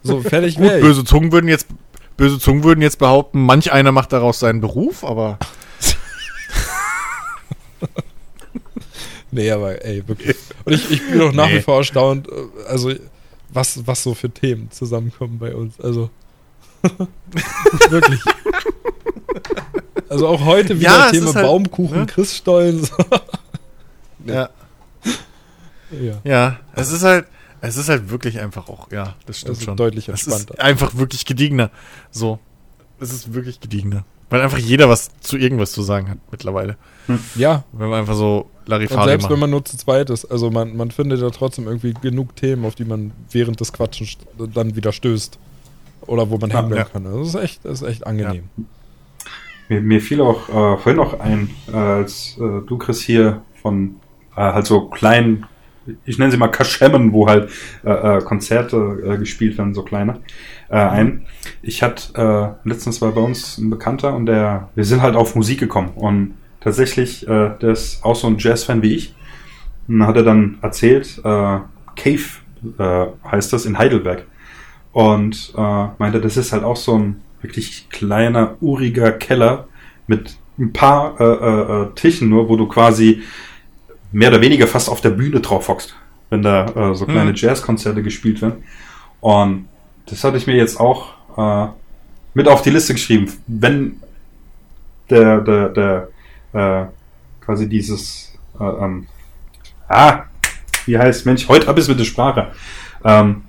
So 0.03 0.21
fertig 0.21 0.57
Gut, 0.57 0.81
böse 0.81 1.05
Zungen 1.05 1.31
würden 1.33 1.49
jetzt 1.49 1.69
böse 2.17 2.39
Zungen 2.39 2.65
würden 2.65 2.83
jetzt 2.83 2.99
behaupten, 2.99 3.45
manch 3.45 3.73
einer 3.73 3.93
macht 3.93 4.13
daraus 4.13 4.39
seinen 4.41 4.61
Beruf, 4.61 5.05
aber 5.05 5.39
Nee, 9.35 9.51
aber 9.51 9.83
ey, 9.85 10.07
wirklich. 10.07 10.37
Und 10.65 10.75
ich, 10.75 10.91
ich 10.91 11.11
bin 11.11 11.21
auch 11.23 11.33
nach 11.33 11.47
Nee. 11.49 11.57
wie 11.59 11.63
vor 11.63 11.79
erstaunt, 11.79 12.29
äh, 12.29 12.33
also 12.69 12.93
was, 13.49 13.87
was 13.87 14.03
so 14.03 14.15
für 14.15 14.29
Themen 14.31 14.71
zusammenkommen 14.71 15.39
bei 15.39 15.55
uns. 15.55 15.81
Also 15.81 16.11
wirklich. 17.89 18.21
Also 20.11 20.29
auch 20.29 20.45
heute 20.45 20.79
wieder 20.79 20.91
Ja, 21.07 21.11
Thema 21.11 21.35
halt, 21.35 21.47
Baumkuchen, 21.47 22.01
ne? 22.01 22.07
Christstollen. 22.07 22.85
So. 22.85 22.95
ja, 24.27 24.51
Ja, 25.91 26.21
ja, 26.25 26.61
es 26.75 26.93
ist 26.93 27.03
halt 27.03 27.27
es 27.63 27.77
ist 27.77 27.89
halt 27.89 28.11
wirklich 28.11 28.39
einfach 28.41 28.69
auch, 28.69 28.91
ja, 28.93 29.15
das 29.27 29.39
stimmt 29.39 29.57
also 29.57 29.65
schon. 29.65 29.77
deutlich 29.77 30.09
Es 30.09 30.27
entspannter. 30.27 30.55
ist 30.55 30.61
einfach 30.61 30.95
wirklich 30.97 31.25
gediegener. 31.25 31.71
So. 32.11 32.39
Es 33.01 33.13
ist 33.13 33.33
wirklich 33.35 33.61
gediegener. 33.61 34.05
Weil 34.31 34.41
einfach 34.43 34.59
jeder 34.59 34.89
was 34.89 35.11
zu 35.21 35.37
irgendwas 35.37 35.73
zu 35.73 35.83
sagen 35.83 36.09
hat 36.09 36.19
mittlerweile. 36.31 36.77
Ja, 37.35 37.65
Wenn 37.73 37.89
man 37.91 38.01
einfach 38.01 38.15
so 38.15 38.49
und 38.61 38.69
Larifari 38.69 39.09
selbst 39.09 39.25
macht. 39.25 39.33
wenn 39.33 39.41
man 39.41 39.51
nur 39.51 39.65
zu 39.65 39.77
zweit 39.77 40.09
ist, 40.11 40.25
also 40.25 40.51
man, 40.51 40.77
man 40.77 40.91
findet 40.91 41.21
ja 41.21 41.29
trotzdem 41.31 41.67
irgendwie 41.67 41.93
genug 41.95 42.35
Themen, 42.37 42.65
auf 42.65 42.75
die 42.75 42.85
man 42.85 43.13
während 43.31 43.61
des 43.61 43.73
Quatschens 43.73 44.17
dann 44.55 44.75
wieder 44.77 44.93
stößt. 44.93 45.39
Oder 46.07 46.31
wo 46.31 46.39
man 46.39 46.51
Ja, 46.51 46.57
hängen 46.59 46.69
bleiben 46.71 46.87
ja. 46.87 46.93
kann. 46.93 47.07
Also 47.07 47.19
das 47.21 47.29
ist 47.29 47.35
echt, 47.43 47.65
das 47.65 47.83
ist 47.83 47.89
echt 47.89 48.07
angenehm. 48.07 48.49
Mir, 49.69 49.81
mir 49.81 50.01
fiel 50.01 50.21
auch 50.21 50.49
äh, 50.49 50.77
vorhin 50.79 50.97
noch 50.97 51.19
ein, 51.21 51.51
äh, 51.73 51.77
als 51.77 52.37
äh, 52.39 52.61
du, 52.67 52.79
Chris, 52.79 53.01
hier 53.03 53.43
von 53.61 53.97
äh, 54.35 54.41
halt 54.41 54.67
so 54.67 54.89
kleinen, 54.89 55.47
ich 56.05 56.19
nenne 56.19 56.31
sie 56.31 56.37
mal 56.37 56.49
Kaschemmen, 56.49 57.13
wo 57.13 57.29
halt 57.29 57.51
äh, 57.85 57.91
äh, 57.91 58.21
Konzerte 58.23 58.77
äh, 59.05 59.19
gespielt 59.19 59.59
werden, 59.59 59.75
so 59.75 59.83
kleine, 59.83 60.21
äh, 60.69 60.77
ein. 60.77 61.23
Ich 61.63 61.83
hatte, 61.83 62.57
äh, 62.65 62.69
letztens 62.69 63.01
war 63.01 63.13
bei 63.13 63.21
uns 63.21 63.59
ein 63.59 63.71
Bekannter 63.71 64.15
und 64.15 64.27
der, 64.27 64.69
wir 64.75 64.85
sind 64.85 65.03
halt 65.03 65.17
auf 65.17 65.35
Musik 65.35 65.61
gekommen 65.61 65.91
und 65.95 66.35
tatsächlich, 66.61 67.27
äh, 67.27 67.51
der 67.61 67.71
ist 67.71 68.05
auch 68.05 68.17
so 68.17 68.27
ein 68.27 68.37
Jazz-Fan 68.39 68.83
wie 68.83 68.95
ich. 68.95 69.15
Und 69.89 69.99
dann 69.99 70.09
hat 70.09 70.17
er 70.17 70.23
dann 70.23 70.59
erzählt, 70.63 71.19
äh, 71.25 71.59
Cave 71.97 72.23
äh, 72.79 73.07
heißt 73.31 73.53
das 73.53 73.67
in 73.67 73.79
Heidelberg. 73.79 74.25
Und 74.93 75.55
äh, 75.57 75.87
meinte, 75.99 76.21
das 76.21 76.37
ist 76.37 76.53
halt 76.53 76.65
auch 76.65 76.77
so 76.77 76.99
ein 76.99 77.23
wirklich 77.41 77.89
kleiner, 77.91 78.57
uriger 78.61 79.11
Keller 79.11 79.67
mit 80.07 80.37
ein 80.59 80.73
paar 80.73 81.21
äh, 81.21 81.25
äh, 81.25 81.83
äh, 81.83 81.87
Tischen 81.95 82.29
nur, 82.29 82.49
wo 82.49 82.57
du 82.57 82.69
quasi 82.69 83.23
mehr 84.13 84.29
oder 84.29 84.41
weniger 84.41 84.67
fast 84.67 84.89
auf 84.89 85.01
der 85.01 85.11
Bühne 85.11 85.41
drauf 85.41 85.69
hockst, 85.69 85.95
wenn 86.31 86.43
da 86.43 86.67
äh, 86.67 86.95
so 86.95 87.07
kleine 87.07 87.31
Hm. 87.31 87.37
Jazzkonzerte 87.37 88.03
gespielt 88.03 88.41
werden. 88.43 88.63
Und 89.21 89.69
das 90.07 90.23
hatte 90.25 90.37
ich 90.37 90.47
mir 90.47 90.57
jetzt 90.57 90.79
auch 90.79 91.15
äh, 91.37 91.71
mit 92.35 92.49
auf 92.49 92.63
die 92.63 92.71
Liste 92.71 92.93
geschrieben. 92.93 93.33
Wenn 93.47 94.01
der, 95.11 95.41
der, 95.41 95.69
der 95.69 96.09
äh, 96.53 96.87
quasi 97.41 97.69
dieses 97.69 98.33
äh, 98.59 98.65
ähm, 98.65 99.07
ah, 99.89 100.25
wie 100.87 100.99
heißt 100.99 101.27
Mensch, 101.27 101.49
heute 101.49 101.69
ich 101.79 101.85
es 101.85 101.89
mit 101.89 101.99
der 101.99 102.05
Sprache. 102.05 102.53
Ähm, 103.05 103.45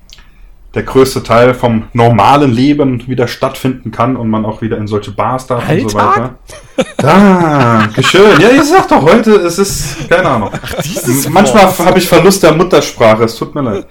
der 0.74 0.84
größte 0.84 1.22
Teil 1.22 1.54
vom 1.54 1.84
normalen 1.94 2.52
Leben 2.52 3.08
wieder 3.08 3.28
stattfinden 3.28 3.92
kann 3.92 4.16
und 4.16 4.30
man 4.30 4.44
auch 4.44 4.62
wieder 4.62 4.78
in 4.78 4.88
solche 4.88 5.12
Bars 5.12 5.46
darf 5.46 5.70
und 5.70 5.92
so 5.92 5.98
Alltag? 5.98 6.18
weiter. 6.18 6.94
Dankeschön. 6.98 8.42
Ja, 8.42 8.50
ihr 8.50 8.64
sagt 8.64 8.92
doch 8.92 9.04
heute, 9.04 9.32
es 9.36 9.60
ist, 9.60 10.10
keine 10.10 10.30
Ahnung. 10.30 10.50
dieses 10.84 11.30
Manchmal 11.30 11.66
habe 11.78 12.00
ich 12.00 12.08
Verlust 12.08 12.42
der 12.42 12.54
Muttersprache, 12.54 13.26
es 13.26 13.36
tut 13.36 13.54
mir 13.54 13.62
leid. 13.62 13.88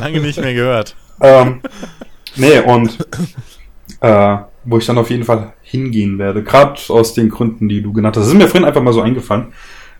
Lange 0.00 0.20
nicht 0.20 0.38
mehr 0.38 0.52
gehört. 0.52 0.94
Ähm, 1.20 1.60
nee, 2.36 2.58
und 2.58 2.98
äh, 4.00 4.36
wo 4.64 4.78
ich 4.78 4.84
dann 4.84 4.98
auf 4.98 5.08
jeden 5.08 5.24
Fall 5.24 5.54
hingehen 5.62 6.18
werde, 6.18 6.42
gerade 6.42 6.78
aus 6.88 7.14
den 7.14 7.30
Gründen, 7.30 7.68
die 7.68 7.80
du 7.80 7.92
genannt 7.92 8.16
hast. 8.16 8.24
Das 8.24 8.32
ist 8.32 8.38
mir 8.38 8.48
vorhin 8.48 8.66
einfach 8.66 8.82
mal 8.82 8.92
so 8.92 9.00
eingefallen, 9.00 9.46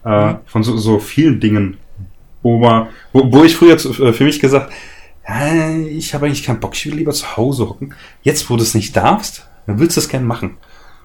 äh, 0.04 0.34
von 0.44 0.62
so, 0.62 0.76
so 0.76 0.98
vielen 0.98 1.40
Dingen, 1.40 1.78
wo, 2.42 2.58
man, 2.58 2.88
wo, 3.12 3.32
wo 3.32 3.44
ich 3.44 3.56
früher 3.56 3.78
zu, 3.78 3.90
äh, 4.04 4.12
für 4.12 4.24
mich 4.24 4.40
gesagt, 4.40 4.70
ja, 4.70 4.76
ich 5.88 6.14
habe 6.14 6.26
eigentlich 6.26 6.44
keinen 6.44 6.60
Bock, 6.60 6.74
ich 6.74 6.86
will 6.86 6.94
lieber 6.94 7.12
zu 7.12 7.36
Hause 7.36 7.68
hocken. 7.68 7.94
Jetzt, 8.22 8.48
wo 8.48 8.56
du 8.56 8.62
es 8.62 8.74
nicht 8.74 8.96
darfst, 8.96 9.46
dann 9.66 9.78
willst 9.78 9.96
du 9.96 10.00
es 10.00 10.08
gern 10.08 10.24
machen. 10.24 10.56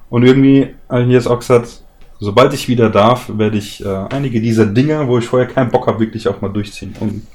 Und 0.10 0.24
irgendwie 0.24 0.76
habe 0.90 1.04
ich 1.04 1.10
jetzt 1.10 1.28
auch 1.28 1.40
gesagt, 1.40 1.82
sobald 2.20 2.54
ich 2.54 2.68
wieder 2.68 2.90
darf, 2.90 3.32
werde 3.36 3.58
ich 3.58 3.84
äh, 3.84 3.88
einige 4.10 4.42
dieser 4.42 4.66
Dinge, 4.66 5.08
wo 5.08 5.18
ich 5.18 5.26
vorher 5.26 5.48
keinen 5.48 5.72
Bock 5.72 5.88
habe, 5.88 6.00
wirklich 6.00 6.28
auch 6.28 6.40
mal 6.42 6.50
durchziehen. 6.50 6.96
Und 7.00 7.26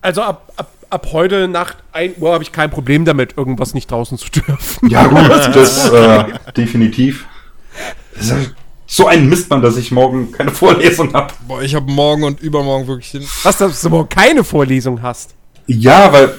Also 0.00 0.22
ab, 0.22 0.50
ab, 0.56 0.70
ab 0.88 1.06
heute 1.12 1.46
Nacht 1.46 1.76
1 1.92 2.18
Uhr 2.18 2.32
habe 2.32 2.42
ich 2.42 2.52
kein 2.52 2.70
Problem 2.70 3.04
damit, 3.04 3.36
irgendwas 3.36 3.74
nicht 3.74 3.90
draußen 3.90 4.16
zu 4.16 4.30
dürfen. 4.30 4.88
ja 4.88 5.06
gut, 5.06 5.28
das 5.54 5.90
äh, 5.90 6.24
definitiv. 6.56 7.26
Das 8.14 8.24
ist 8.24 8.30
ja 8.30 8.36
so 8.86 9.06
ein 9.06 9.28
Mistmann, 9.28 9.62
dass 9.62 9.76
ich 9.76 9.92
morgen 9.92 10.32
keine 10.32 10.50
Vorlesung 10.50 11.12
habe. 11.12 11.32
Boah, 11.46 11.62
ich 11.62 11.74
habe 11.74 11.90
morgen 11.90 12.24
und 12.24 12.40
übermorgen 12.40 12.88
wirklich. 12.88 13.24
Was, 13.44 13.58
dass 13.58 13.82
du 13.82 13.90
morgen 13.90 14.08
keine 14.08 14.42
Vorlesung 14.42 15.00
hast? 15.02 15.34
Ja, 15.72 16.12
weil 16.12 16.34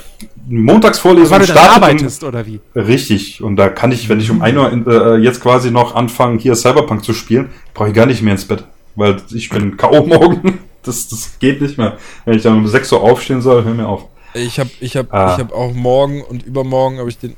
Montagsvorlesung 0.47 1.31
Weil 1.31 1.39
du 1.39 1.45
startet 1.45 1.77
um- 1.77 1.83
arbeitest, 1.83 2.23
oder 2.23 2.45
wie? 2.45 2.59
Richtig. 2.75 3.41
Und 3.41 3.55
da 3.55 3.69
kann 3.69 3.91
ich, 3.91 4.09
wenn 4.09 4.19
ich 4.19 4.29
um 4.29 4.41
1 4.41 4.57
Uhr 4.57 4.71
in, 4.71 4.85
äh, 4.87 5.15
jetzt 5.17 5.39
quasi 5.41 5.71
noch 5.71 5.95
anfange, 5.95 6.39
hier 6.39 6.55
Cyberpunk 6.55 7.03
zu 7.05 7.13
spielen, 7.13 7.49
brauche 7.73 7.89
ich 7.89 7.93
gar 7.93 8.05
nicht 8.05 8.21
mehr 8.21 8.33
ins 8.33 8.45
Bett. 8.45 8.65
Weil 8.95 9.17
ich 9.33 9.49
bin 9.49 9.77
K.O. 9.77 10.05
morgen. 10.05 10.59
Das, 10.83 11.07
das 11.07 11.39
geht 11.39 11.61
nicht 11.61 11.77
mehr. 11.77 11.97
Wenn 12.25 12.35
ich 12.35 12.43
dann 12.43 12.57
um 12.57 12.67
6 12.67 12.91
Uhr 12.91 13.01
aufstehen 13.01 13.41
soll, 13.41 13.63
hör 13.63 13.73
mir 13.73 13.87
auf. 13.87 14.05
Ich 14.33 14.59
habe 14.59 14.69
ich 14.79 14.97
hab, 14.97 15.13
Ah. 15.13 15.33
ich 15.35 15.39
hab 15.39 15.53
auch 15.53 15.73
morgen 15.73 16.21
und 16.23 16.43
übermorgen 16.43 16.97
habe 16.99 17.09
ich 17.09 17.17
den, 17.17 17.35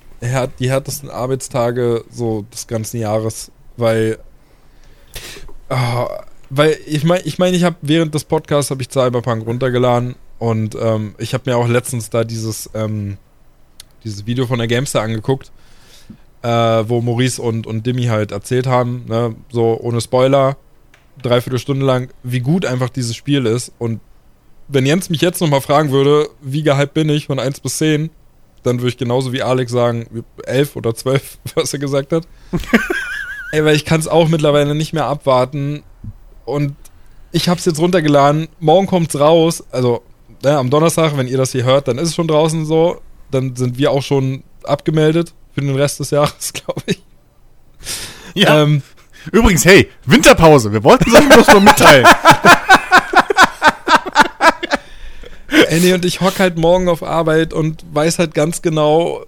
die 0.59 0.69
härtesten 0.69 1.09
Arbeitstage 1.09 2.03
so 2.09 2.45
des 2.53 2.65
ganzen 2.67 2.99
Jahres, 2.99 3.51
weil. 3.77 4.17
Ah, 5.69 6.07
weil 6.49 6.77
ich 6.85 7.03
meine, 7.03 7.21
ich, 7.23 7.39
mein, 7.39 7.53
ich 7.53 7.63
habe 7.63 7.75
während 7.81 8.13
des 8.13 8.23
Podcasts 8.25 8.71
habe 8.71 8.81
ich 8.81 8.89
Cyberpunk 8.91 9.45
runtergeladen 9.45 10.15
und 10.43 10.75
ähm, 10.75 11.15
ich 11.19 11.33
habe 11.33 11.49
mir 11.49 11.55
auch 11.55 11.69
letztens 11.69 12.09
da 12.09 12.25
dieses, 12.25 12.69
ähm, 12.73 13.15
dieses 14.03 14.25
Video 14.25 14.45
von 14.45 14.59
der 14.59 14.67
Gamester 14.67 15.01
angeguckt, 15.01 15.53
äh, 16.41 16.49
wo 16.49 16.99
Maurice 16.99 17.41
und, 17.41 17.65
und 17.65 17.87
Dimi 17.87 18.07
halt 18.07 18.33
erzählt 18.33 18.67
haben, 18.67 19.05
ne, 19.07 19.37
so 19.49 19.79
ohne 19.79 20.01
Spoiler, 20.01 20.57
dreiviertel 21.21 21.59
Stunde 21.59 21.85
lang, 21.85 22.09
wie 22.23 22.41
gut 22.41 22.65
einfach 22.65 22.89
dieses 22.89 23.15
Spiel 23.15 23.45
ist 23.45 23.71
und 23.79 24.01
wenn 24.67 24.85
Jens 24.85 25.09
mich 25.09 25.21
jetzt 25.21 25.39
nochmal 25.39 25.61
fragen 25.61 25.91
würde, 25.91 26.27
wie 26.41 26.61
gehypt 26.61 26.93
bin 26.93 27.07
ich 27.07 27.27
von 27.27 27.39
1 27.39 27.61
bis 27.61 27.77
10, 27.77 28.09
dann 28.63 28.79
würde 28.79 28.89
ich 28.89 28.97
genauso 28.97 29.31
wie 29.31 29.43
Alex 29.43 29.71
sagen, 29.71 30.25
11 30.45 30.75
oder 30.75 30.93
12, 30.93 31.37
was 31.55 31.71
er 31.71 31.79
gesagt 31.79 32.11
hat. 32.11 32.27
Ey, 33.53 33.63
weil 33.63 33.77
ich 33.77 33.85
kann 33.85 34.01
es 34.01 34.09
auch 34.09 34.27
mittlerweile 34.27 34.75
nicht 34.75 34.91
mehr 34.91 35.05
abwarten. 35.05 35.83
Und 36.43 36.75
ich 37.31 37.47
habe 37.47 37.59
es 37.59 37.65
jetzt 37.65 37.79
runtergeladen. 37.79 38.49
Morgen 38.59 38.87
kommt's 38.87 39.17
raus. 39.17 39.63
Also 39.71 40.01
ja, 40.43 40.59
am 40.59 40.69
Donnerstag, 40.69 41.17
wenn 41.17 41.27
ihr 41.27 41.37
das 41.37 41.51
hier 41.51 41.63
hört, 41.63 41.87
dann 41.87 41.97
ist 41.97 42.09
es 42.09 42.15
schon 42.15 42.27
draußen 42.27 42.65
so. 42.65 43.01
Dann 43.31 43.55
sind 43.55 43.77
wir 43.77 43.91
auch 43.91 44.03
schon 44.03 44.43
abgemeldet 44.63 45.33
für 45.53 45.61
den 45.61 45.75
Rest 45.75 45.99
des 45.99 46.11
Jahres, 46.11 46.53
glaube 46.53 46.81
ich. 46.85 47.01
Ja. 48.35 48.63
Ähm, 48.63 48.81
Übrigens, 49.31 49.63
hey, 49.65 49.89
Winterpause. 50.05 50.73
Wir 50.73 50.83
wollten 50.83 51.09
es 51.09 51.15
euch 51.15 51.29
bloß 51.29 51.47
nur 51.47 51.61
mitteilen. 51.61 52.05
Ey, 55.69 55.79
nee, 55.79 55.93
und 55.93 56.03
ich 56.03 56.19
hock 56.19 56.39
halt 56.39 56.57
morgen 56.57 56.89
auf 56.89 57.03
Arbeit 57.03 57.53
und 57.53 57.85
weiß 57.93 58.19
halt 58.19 58.33
ganz 58.33 58.61
genau, 58.61 59.23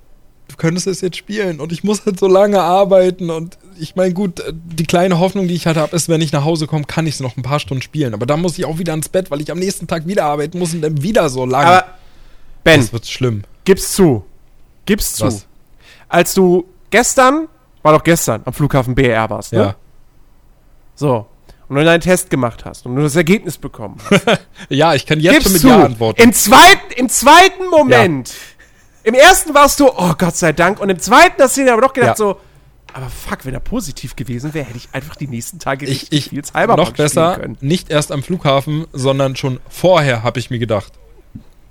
du 0.48 0.56
könntest 0.58 0.88
es 0.88 1.02
jetzt 1.02 1.18
spielen 1.18 1.60
und 1.60 1.72
ich 1.72 1.84
muss 1.84 2.06
halt 2.06 2.20
so 2.20 2.28
lange 2.28 2.62
arbeiten 2.62 3.30
und 3.30 3.58
ich 3.80 3.96
meine, 3.96 4.14
gut, 4.14 4.40
äh, 4.40 4.54
die 4.54 4.86
kleine 4.86 5.20
Hoffnung, 5.20 5.48
die 5.48 5.54
ich 5.54 5.68
halt 5.68 5.78
habe, 5.78 5.96
ist, 5.96 6.10
wenn 6.10 6.22
ich 6.22 6.32
nach 6.32 6.44
Hause 6.44 6.68
komme, 6.68 6.86
kann 6.86 7.08
ich 7.08 7.16
es 7.16 7.20
noch 7.20 7.38
ein 7.38 7.42
paar 7.44 7.60
Stunden 7.60 7.82
spielen. 7.82 8.14
Aber 8.14 8.26
dann 8.26 8.42
muss 8.42 8.58
ich 8.58 8.66
auch 8.66 8.78
wieder 8.78 8.94
ins 8.94 9.10
Bett, 9.10 9.32
weil 9.32 9.42
ich 9.42 9.52
am 9.52 9.60
nächsten 9.60 9.88
Tag 9.88 10.08
wieder 10.08 10.26
arbeiten 10.26 10.60
muss 10.60 10.74
und 10.74 10.82
dann 10.82 11.02
wieder 11.02 11.30
so 11.30 11.46
lange. 11.46 11.68
Aber 11.68 11.86
Ben, 12.64 12.80
das 12.82 12.94
wird 12.94 13.08
schlimm. 13.08 13.44
gib's 13.64 13.94
zu. 13.94 14.26
Gib's 14.86 15.16
zu. 15.16 15.26
Was? 15.26 15.46
Als 16.10 16.34
du 16.34 16.66
gestern, 16.92 17.48
war 17.84 17.94
doch 17.94 18.04
gestern, 18.04 18.42
am 18.46 18.54
Flughafen 18.54 18.96
BR 18.96 19.30
warst, 19.30 19.54
ne? 19.54 19.60
Ja. 19.60 19.76
So. 20.96 21.28
Und 21.68 21.78
du 21.78 21.84
deinen 21.84 22.02
Test 22.02 22.30
gemacht 22.30 22.64
hast 22.66 22.86
und 22.86 22.96
du 22.96 23.02
das 23.02 23.16
Ergebnis 23.16 23.58
bekommen 23.58 23.98
hast. 24.10 24.26
Ja, 24.70 24.94
ich 24.94 25.06
kann 25.06 25.20
jetzt 25.20 25.44
schon 25.44 25.52
mit 25.54 25.62
zu. 25.62 25.68
Ja 25.68 25.84
antworten. 25.84 26.22
Im 26.22 26.32
zweiten, 26.34 26.94
im 26.96 27.10
zweiten 27.10 27.68
Moment. 27.72 28.34
Im 29.04 29.14
ersten 29.16 29.54
warst 29.54 29.80
du, 29.80 29.90
oh 29.90 30.14
Gott 30.18 30.36
sei 30.36 30.52
Dank. 30.54 30.80
Und 30.80 30.90
im 30.90 31.00
zweiten 31.00 31.42
hast 31.42 31.58
du 31.58 31.64
dir 31.64 31.74
aber 31.74 31.82
doch 31.84 31.94
gedacht 31.94 32.12
Ja. 32.12 32.16
so, 32.16 32.38
aber 32.96 33.10
fuck, 33.10 33.44
wenn 33.46 33.54
er 33.54 33.60
positiv 33.60 34.16
gewesen 34.16 34.54
wäre, 34.54 34.66
hätte 34.68 34.78
ich 34.78 34.88
einfach 34.94 35.18
die 35.18 35.28
nächsten 35.28 35.60
Tage 35.60 35.86
ich, 35.86 36.14
ich 36.14 36.30
viel 36.30 36.46
Cyberpunk 36.46 36.78
noch 36.78 36.92
besser, 36.94 37.34
spielen 37.34 37.56
können. 37.56 37.58
nicht 37.60 37.90
erst 37.90 38.14
am 38.14 38.24
Flughafen, 38.24 38.86
sondern 38.94 39.36
schon 39.36 39.60
vorher 39.68 40.24
habe 40.24 40.40
ich 40.40 40.50
mir 40.50 40.60
gedacht, 40.60 40.94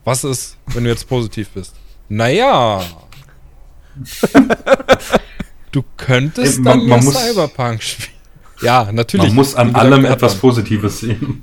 was 0.05 0.23
ist, 0.25 0.59
wenn 0.67 0.85
du 0.85 0.91
jetzt 0.91 1.09
positiv 1.09 1.49
bist? 1.49 1.77
Naja. 2.11 2.83
du 5.73 5.83
könntest 5.97 6.61
man- 6.61 6.81
dann 6.81 6.89
man 6.89 7.03
Cyberpunk 7.03 7.83
spielen. 7.83 8.11
Ja, 8.61 8.93
natürlich. 8.93 9.29
Man 9.29 9.35
muss 9.37 9.55
an 9.55 9.75
allem 9.75 10.05
etwas. 10.05 10.37
Positives 10.37 11.01
sehen. 11.01 11.43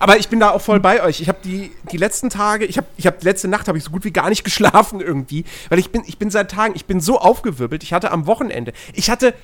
Aber 0.00 0.18
ich 0.18 0.28
bin 0.28 0.40
da 0.40 0.50
auch 0.50 0.60
voll 0.60 0.80
bei 0.80 1.02
euch. 1.02 1.20
Ich 1.20 1.28
habe 1.28 1.38
die, 1.44 1.72
die 1.90 1.96
letzten 1.96 2.30
Tage, 2.30 2.64
ich 2.64 2.76
habe 2.76 2.86
ich 2.96 3.06
hab, 3.06 3.22
letzte 3.22 3.48
Nacht 3.48 3.68
habe 3.68 3.78
ich 3.78 3.84
so 3.84 3.90
gut 3.90 4.04
wie 4.04 4.12
gar 4.12 4.28
nicht 4.28 4.44
geschlafen 4.44 5.00
irgendwie, 5.00 5.44
weil 5.68 5.78
ich 5.78 5.90
bin, 5.90 6.02
ich 6.06 6.18
bin 6.18 6.30
seit 6.30 6.50
Tagen, 6.50 6.74
ich 6.76 6.86
bin 6.86 7.00
so 7.00 7.18
aufgewirbelt. 7.18 7.82
Ich 7.82 7.92
hatte 7.92 8.10
am 8.10 8.26
Wochenende, 8.26 8.72
ich 8.92 9.10
hatte, 9.10 9.34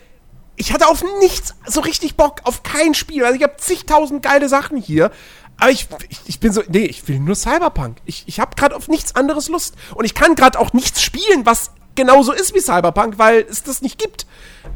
ich 0.57 0.73
hatte 0.73 0.89
auf 0.89 1.05
nichts 1.20 1.55
so 1.66 1.81
richtig 1.81 2.16
Bock, 2.16 2.40
auf 2.44 2.62
kein 2.62 2.94
Spiel. 2.94 3.24
Also 3.24 3.36
ich 3.36 3.43
habe 3.43 3.57
zigtausend 3.57 4.23
geile 4.23 4.48
Sachen 4.48 4.77
hier. 4.77 5.11
Aber 5.59 5.70
ich, 5.70 5.89
ich, 6.09 6.20
ich 6.27 6.40
bin 6.40 6.52
so, 6.52 6.62
nee, 6.69 6.85
ich 6.85 7.07
will 7.07 7.19
nur 7.19 7.35
Cyberpunk. 7.35 7.98
Ich, 8.07 8.24
ich 8.27 8.40
habe 8.40 8.57
gerade 8.57 8.74
auf 8.74 8.89
nichts 8.89 9.15
anderes 9.15 9.48
Lust. 9.48 9.77
Und 9.94 10.05
ich 10.05 10.15
kann 10.15 10.35
gerade 10.35 10.59
auch 10.59 10.73
nichts 10.73 11.02
spielen, 11.02 11.44
was 11.44 11.70
genauso 11.95 12.33
ist 12.33 12.55
wie 12.55 12.61
Cyberpunk, 12.61 13.19
weil 13.19 13.47
es 13.49 13.62
das 13.62 13.83
nicht 13.83 13.99
gibt. 13.99 14.27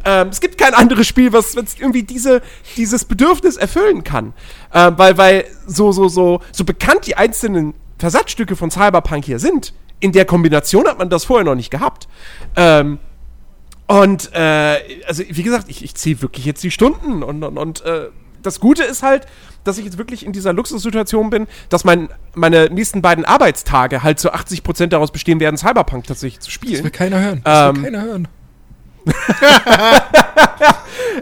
Ähm, 0.04 0.28
es 0.28 0.40
gibt 0.40 0.58
kein 0.58 0.74
anderes 0.74 1.06
Spiel, 1.06 1.32
was 1.32 1.54
irgendwie 1.54 2.02
diese, 2.02 2.42
dieses 2.76 3.04
Bedürfnis 3.04 3.56
erfüllen 3.56 4.04
kann. 4.04 4.32
Ähm, 4.72 4.94
weil, 4.96 5.18
weil 5.18 5.44
so, 5.66 5.92
so, 5.92 6.08
so, 6.08 6.40
so 6.52 6.64
bekannt 6.64 7.06
die 7.06 7.16
einzelnen 7.16 7.74
Versatzstücke 7.98 8.56
von 8.56 8.70
Cyberpunk 8.70 9.24
hier 9.24 9.38
sind, 9.38 9.72
in 10.00 10.12
der 10.12 10.24
Kombination 10.24 10.86
hat 10.86 10.98
man 10.98 11.08
das 11.08 11.24
vorher 11.24 11.44
noch 11.44 11.54
nicht 11.54 11.70
gehabt. 11.70 12.08
Ähm, 12.56 12.98
und 13.86 14.30
äh, 14.34 14.78
also 15.06 15.22
wie 15.28 15.42
gesagt, 15.42 15.68
ich, 15.68 15.84
ich 15.84 15.94
ziehe 15.94 16.20
wirklich 16.22 16.44
jetzt 16.44 16.62
die 16.62 16.70
Stunden 16.70 17.22
und, 17.22 17.42
und, 17.42 17.58
und 17.58 17.84
äh, 17.84 18.08
das 18.44 18.60
Gute 18.60 18.84
ist 18.84 19.02
halt, 19.02 19.26
dass 19.64 19.78
ich 19.78 19.84
jetzt 19.84 19.98
wirklich 19.98 20.24
in 20.24 20.32
dieser 20.32 20.52
Luxussituation 20.52 21.30
bin, 21.30 21.46
dass 21.68 21.84
mein, 21.84 22.08
meine 22.34 22.66
nächsten 22.66 23.02
beiden 23.02 23.24
Arbeitstage 23.24 24.02
halt 24.02 24.20
zu 24.20 24.32
80% 24.32 24.86
daraus 24.86 25.10
bestehen 25.10 25.40
werden, 25.40 25.56
Cyberpunk 25.56 26.06
tatsächlich 26.06 26.40
zu 26.40 26.46
Das 26.48 26.54
spielen. 26.54 26.84
will 26.84 26.90
keiner 26.90 27.20
hören. 27.20 27.40
Das 27.44 27.70
Ähm, 27.70 27.76
will 27.76 27.82
keiner 27.90 28.02
hören. 28.02 28.28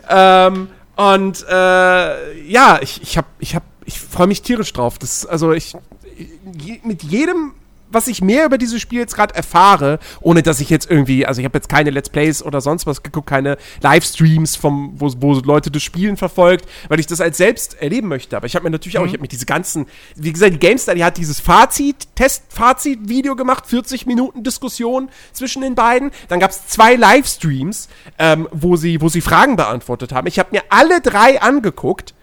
Ähm, 0.09 0.69
und 0.97 1.45
äh, 1.49 2.43
ja, 2.49 2.79
ich, 2.81 3.03
ich 3.03 3.19
ich 3.39 3.55
hab, 3.55 3.63
ich 3.85 4.01
freue 4.01 4.27
mich 4.27 4.43
tierisch 4.43 4.73
drauf. 4.73 4.99
Das, 4.99 5.27
also 5.27 5.53
ich, 5.53 5.75
je, 6.17 6.81
mit 6.85 7.03
jedem, 7.03 7.55
was 7.93 8.09
ich 8.09 8.23
mehr 8.23 8.47
über 8.47 8.59
dieses 8.59 8.81
Spiel 8.81 9.01
jetzt 9.01 9.15
gerade 9.15 9.35
erfahre, 9.35 9.99
ohne 10.21 10.43
dass 10.43 10.61
ich 10.61 10.71
jetzt 10.71 10.91
irgendwie, 10.91 11.27
also 11.27 11.41
ich 11.41 11.45
habe 11.45 11.57
jetzt 11.59 11.69
keine 11.69 11.91
Let's 11.91 12.09
Plays 12.09 12.43
oder 12.43 12.61
sonst 12.61 12.87
was 12.87 13.03
geguckt, 13.03 13.29
keine 13.29 13.57
Livestreams 13.83 14.57
vom, 14.57 14.93
wo, 14.97 15.13
wo 15.19 15.35
Leute 15.35 15.71
das 15.71 15.83
Spielen 15.83 16.17
verfolgt, 16.17 16.67
weil 16.89 17.01
ich 17.01 17.07
das 17.07 17.21
als 17.21 17.37
selbst 17.37 17.81
erleben 17.81 18.09
möchte. 18.09 18.37
Aber 18.37 18.47
ich 18.47 18.55
habe 18.55 18.65
mir 18.65 18.71
natürlich 18.71 18.99
auch, 18.99 19.07
ich 19.07 19.13
habe 19.13 19.23
mir 19.23 19.29
diese 19.29 19.47
ganzen, 19.47 19.87
wie 20.17 20.33
gesagt, 20.33 20.55
die 20.55 20.59
GameStar, 20.59 20.95
die 20.95 21.05
hat 21.05 21.17
dieses 21.17 21.41
Fazit, 21.41 22.09
Test-Fazit-Video 22.15 23.37
gemacht, 23.37 23.67
40 23.67 24.07
Minuten 24.07 24.43
Diskussion 24.43 25.11
zwischen 25.33 25.63
den 25.63 25.75
beiden. 25.75 26.11
Dann 26.29 26.41
gab 26.41 26.51
es 26.51 26.67
zwei 26.67 26.95
Livestreams, 26.95 27.89
ähm, 28.19 28.49
wo 28.53 28.77
sie, 28.77 29.01
wo 29.01 29.09
sie 29.09 29.21
Fragen 29.21 29.57
beantwortet 29.57 30.13
haben. 30.13 30.27
Ich 30.27 30.39
habe 30.39 30.51
mir 30.53 30.63
alle 30.69 31.01
drei 31.01 31.41
angeguckt. 31.41 32.15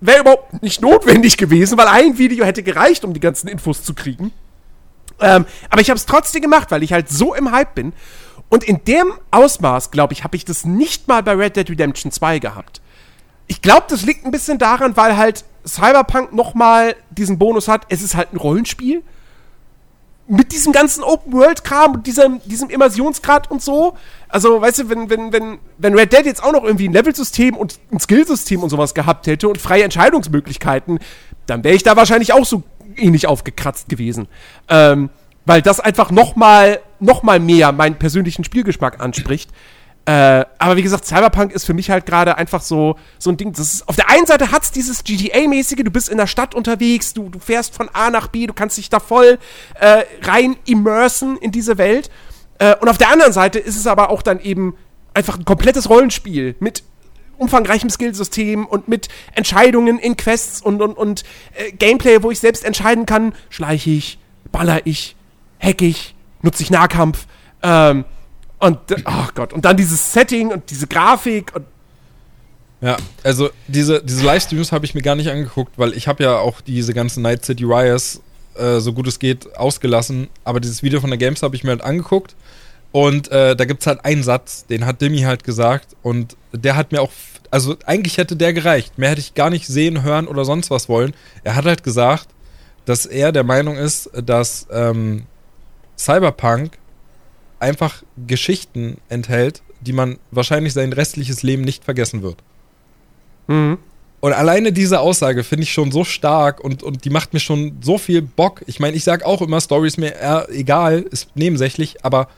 Wäre 0.00 0.20
überhaupt 0.20 0.62
nicht 0.62 0.82
notwendig 0.82 1.36
gewesen, 1.38 1.78
weil 1.78 1.86
ein 1.86 2.18
Video 2.18 2.44
hätte 2.44 2.62
gereicht, 2.62 3.04
um 3.04 3.14
die 3.14 3.20
ganzen 3.20 3.48
Infos 3.48 3.82
zu 3.84 3.94
kriegen. 3.94 4.32
Ähm, 5.20 5.46
aber 5.70 5.80
ich 5.80 5.90
habe 5.90 5.98
es 5.98 6.06
trotzdem 6.06 6.42
gemacht, 6.42 6.70
weil 6.70 6.82
ich 6.82 6.92
halt 6.92 7.08
so 7.08 7.34
im 7.34 7.52
Hype 7.52 7.74
bin. 7.74 7.92
Und 8.48 8.64
in 8.64 8.84
dem 8.84 9.14
Ausmaß, 9.30 9.90
glaube 9.90 10.12
ich, 10.12 10.24
habe 10.24 10.36
ich 10.36 10.44
das 10.44 10.64
nicht 10.64 11.08
mal 11.08 11.22
bei 11.22 11.32
Red 11.32 11.56
Dead 11.56 11.68
Redemption 11.68 12.12
2 12.12 12.38
gehabt. 12.38 12.80
Ich 13.46 13.62
glaube, 13.62 13.86
das 13.88 14.02
liegt 14.02 14.24
ein 14.24 14.30
bisschen 14.30 14.58
daran, 14.58 14.96
weil 14.96 15.16
halt 15.16 15.44
Cyberpunk 15.66 16.32
noch 16.32 16.54
mal 16.54 16.94
diesen 17.10 17.38
Bonus 17.38 17.68
hat. 17.68 17.86
Es 17.88 18.02
ist 18.02 18.14
halt 18.14 18.32
ein 18.32 18.36
Rollenspiel. 18.36 19.02
Mit 20.26 20.52
diesem 20.52 20.72
ganzen 20.72 21.02
Open-World-Kram 21.02 21.96
und 21.96 22.06
diesem, 22.06 22.40
diesem 22.46 22.70
Immersionsgrad 22.70 23.50
und 23.50 23.60
so. 23.60 23.94
Also, 24.28 24.60
weißt 24.60 24.78
du, 24.78 24.88
wenn, 24.88 25.10
wenn, 25.10 25.32
wenn, 25.32 25.58
wenn 25.76 25.94
Red 25.94 26.14
Dead 26.14 26.24
jetzt 26.24 26.42
auch 26.42 26.52
noch 26.52 26.64
irgendwie 26.64 26.88
ein 26.88 26.94
Level-System 26.94 27.56
und 27.56 27.78
ein 27.92 28.00
Skill-System 28.00 28.62
und 28.62 28.70
sowas 28.70 28.94
gehabt 28.94 29.26
hätte 29.26 29.48
und 29.48 29.58
freie 29.58 29.84
Entscheidungsmöglichkeiten, 29.84 30.98
dann 31.46 31.62
wäre 31.62 31.74
ich 31.74 31.82
da 31.82 31.96
wahrscheinlich 31.96 32.32
auch 32.32 32.46
so 32.46 32.62
ähnlich 32.96 33.26
aufgekratzt 33.26 33.88
gewesen. 33.88 34.28
Ähm, 34.68 35.10
weil 35.46 35.62
das 35.62 35.80
einfach 35.80 36.10
noch 36.10 36.36
mal, 36.36 36.80
noch 37.00 37.22
mal 37.22 37.38
mehr 37.38 37.72
meinen 37.72 37.96
persönlichen 37.96 38.44
Spielgeschmack 38.44 39.00
anspricht. 39.00 39.50
Äh, 40.06 40.44
aber 40.58 40.76
wie 40.76 40.82
gesagt, 40.82 41.06
Cyberpunk 41.06 41.52
ist 41.52 41.64
für 41.64 41.72
mich 41.72 41.90
halt 41.90 42.04
gerade 42.04 42.36
einfach 42.36 42.60
so, 42.60 42.96
so 43.18 43.30
ein 43.30 43.38
Ding. 43.38 43.52
Das 43.52 43.72
ist, 43.72 43.88
auf 43.88 43.96
der 43.96 44.10
einen 44.10 44.26
Seite 44.26 44.52
hat's 44.52 44.70
dieses 44.70 45.02
GTA-mäßige, 45.02 45.82
du 45.82 45.90
bist 45.90 46.10
in 46.10 46.18
der 46.18 46.26
Stadt 46.26 46.54
unterwegs, 46.54 47.14
du, 47.14 47.30
du 47.30 47.38
fährst 47.38 47.74
von 47.74 47.88
A 47.90 48.10
nach 48.10 48.28
B, 48.28 48.46
du 48.46 48.52
kannst 48.52 48.76
dich 48.76 48.90
da 48.90 49.00
voll 49.00 49.38
äh, 49.80 50.02
rein 50.22 50.56
immersen 50.66 51.38
in 51.38 51.52
diese 51.52 51.78
Welt. 51.78 52.10
Äh, 52.58 52.76
und 52.76 52.88
auf 52.88 52.98
der 52.98 53.10
anderen 53.10 53.32
Seite 53.32 53.58
ist 53.58 53.76
es 53.76 53.86
aber 53.86 54.10
auch 54.10 54.20
dann 54.20 54.40
eben 54.40 54.76
einfach 55.14 55.38
ein 55.38 55.44
komplettes 55.46 55.88
Rollenspiel 55.88 56.56
mit 56.60 56.82
umfangreichem 57.36 57.90
Skillsystem 57.90 58.66
und 58.66 58.88
mit 58.88 59.08
Entscheidungen 59.34 59.98
in 59.98 60.16
Quests 60.16 60.60
und, 60.60 60.80
und, 60.82 60.96
und 60.96 61.24
äh, 61.54 61.72
Gameplay, 61.72 62.22
wo 62.22 62.30
ich 62.30 62.40
selbst 62.40 62.64
entscheiden 62.64 63.06
kann, 63.06 63.34
schleiche 63.50 63.90
ich, 63.90 64.18
baller 64.52 64.86
ich, 64.86 65.16
hack 65.60 65.82
ich, 65.82 66.14
nutze 66.42 66.62
ich 66.62 66.70
Nahkampf. 66.70 67.26
Ähm, 67.62 68.04
und, 68.58 68.78
oh 69.04 69.26
Gott, 69.34 69.52
und 69.52 69.64
dann 69.64 69.76
dieses 69.76 70.12
Setting 70.12 70.50
und 70.50 70.70
diese 70.70 70.86
Grafik 70.86 71.54
und 71.54 71.66
Ja, 72.80 72.96
also 73.22 73.50
diese, 73.66 74.02
diese 74.02 74.24
Livestreams 74.24 74.72
habe 74.72 74.84
ich 74.84 74.94
mir 74.94 75.02
gar 75.02 75.16
nicht 75.16 75.30
angeguckt, 75.30 75.78
weil 75.78 75.92
ich 75.92 76.08
habe 76.08 76.22
ja 76.22 76.38
auch 76.38 76.60
diese 76.60 76.94
ganzen 76.94 77.22
Night 77.22 77.44
City 77.44 77.64
Riots, 77.64 78.22
äh, 78.54 78.78
so 78.80 78.92
gut 78.92 79.06
es 79.06 79.18
geht, 79.18 79.56
ausgelassen. 79.56 80.28
Aber 80.44 80.60
dieses 80.60 80.82
Video 80.82 81.00
von 81.00 81.10
der 81.10 81.18
Games 81.18 81.42
habe 81.42 81.56
ich 81.56 81.64
mir 81.64 81.70
halt 81.70 81.82
angeguckt. 81.82 82.34
Und 82.94 83.28
äh, 83.32 83.56
da 83.56 83.64
gibt 83.64 83.80
es 83.80 83.88
halt 83.88 84.04
einen 84.04 84.22
Satz, 84.22 84.66
den 84.66 84.86
hat 84.86 85.00
Dimi 85.00 85.22
halt 85.22 85.42
gesagt. 85.42 85.96
Und 86.04 86.36
der 86.52 86.76
hat 86.76 86.92
mir 86.92 87.02
auch, 87.02 87.10
also 87.50 87.74
eigentlich 87.86 88.18
hätte 88.18 88.36
der 88.36 88.52
gereicht. 88.52 88.98
Mehr 88.98 89.10
hätte 89.10 89.20
ich 89.20 89.34
gar 89.34 89.50
nicht 89.50 89.66
sehen, 89.66 90.04
hören 90.04 90.28
oder 90.28 90.44
sonst 90.44 90.70
was 90.70 90.88
wollen. 90.88 91.12
Er 91.42 91.56
hat 91.56 91.64
halt 91.64 91.82
gesagt, 91.82 92.28
dass 92.84 93.04
er 93.04 93.32
der 93.32 93.42
Meinung 93.42 93.76
ist, 93.76 94.10
dass 94.24 94.68
ähm, 94.70 95.24
Cyberpunk 95.98 96.78
einfach 97.58 98.04
Geschichten 98.28 98.98
enthält, 99.08 99.62
die 99.80 99.92
man 99.92 100.18
wahrscheinlich 100.30 100.72
sein 100.72 100.92
restliches 100.92 101.42
Leben 101.42 101.64
nicht 101.64 101.82
vergessen 101.82 102.22
wird. 102.22 102.36
Und 104.20 104.32
alleine 104.34 104.70
diese 104.70 105.00
Aussage 105.00 105.42
finde 105.42 105.64
ich 105.64 105.72
schon 105.72 105.90
so 105.90 106.04
stark 106.04 106.60
und, 106.62 106.84
und 106.84 107.04
die 107.04 107.10
macht 107.10 107.32
mir 107.32 107.40
schon 107.40 107.76
so 107.82 107.98
viel 107.98 108.22
Bock. 108.22 108.62
Ich 108.68 108.78
meine, 108.78 108.96
ich 108.96 109.02
sage 109.02 109.26
auch 109.26 109.42
immer, 109.42 109.60
Story 109.60 109.88
ist 109.88 109.98
mir 109.98 110.48
egal, 110.48 111.00
ist 111.00 111.34
nebensächlich, 111.34 112.04
aber 112.04 112.28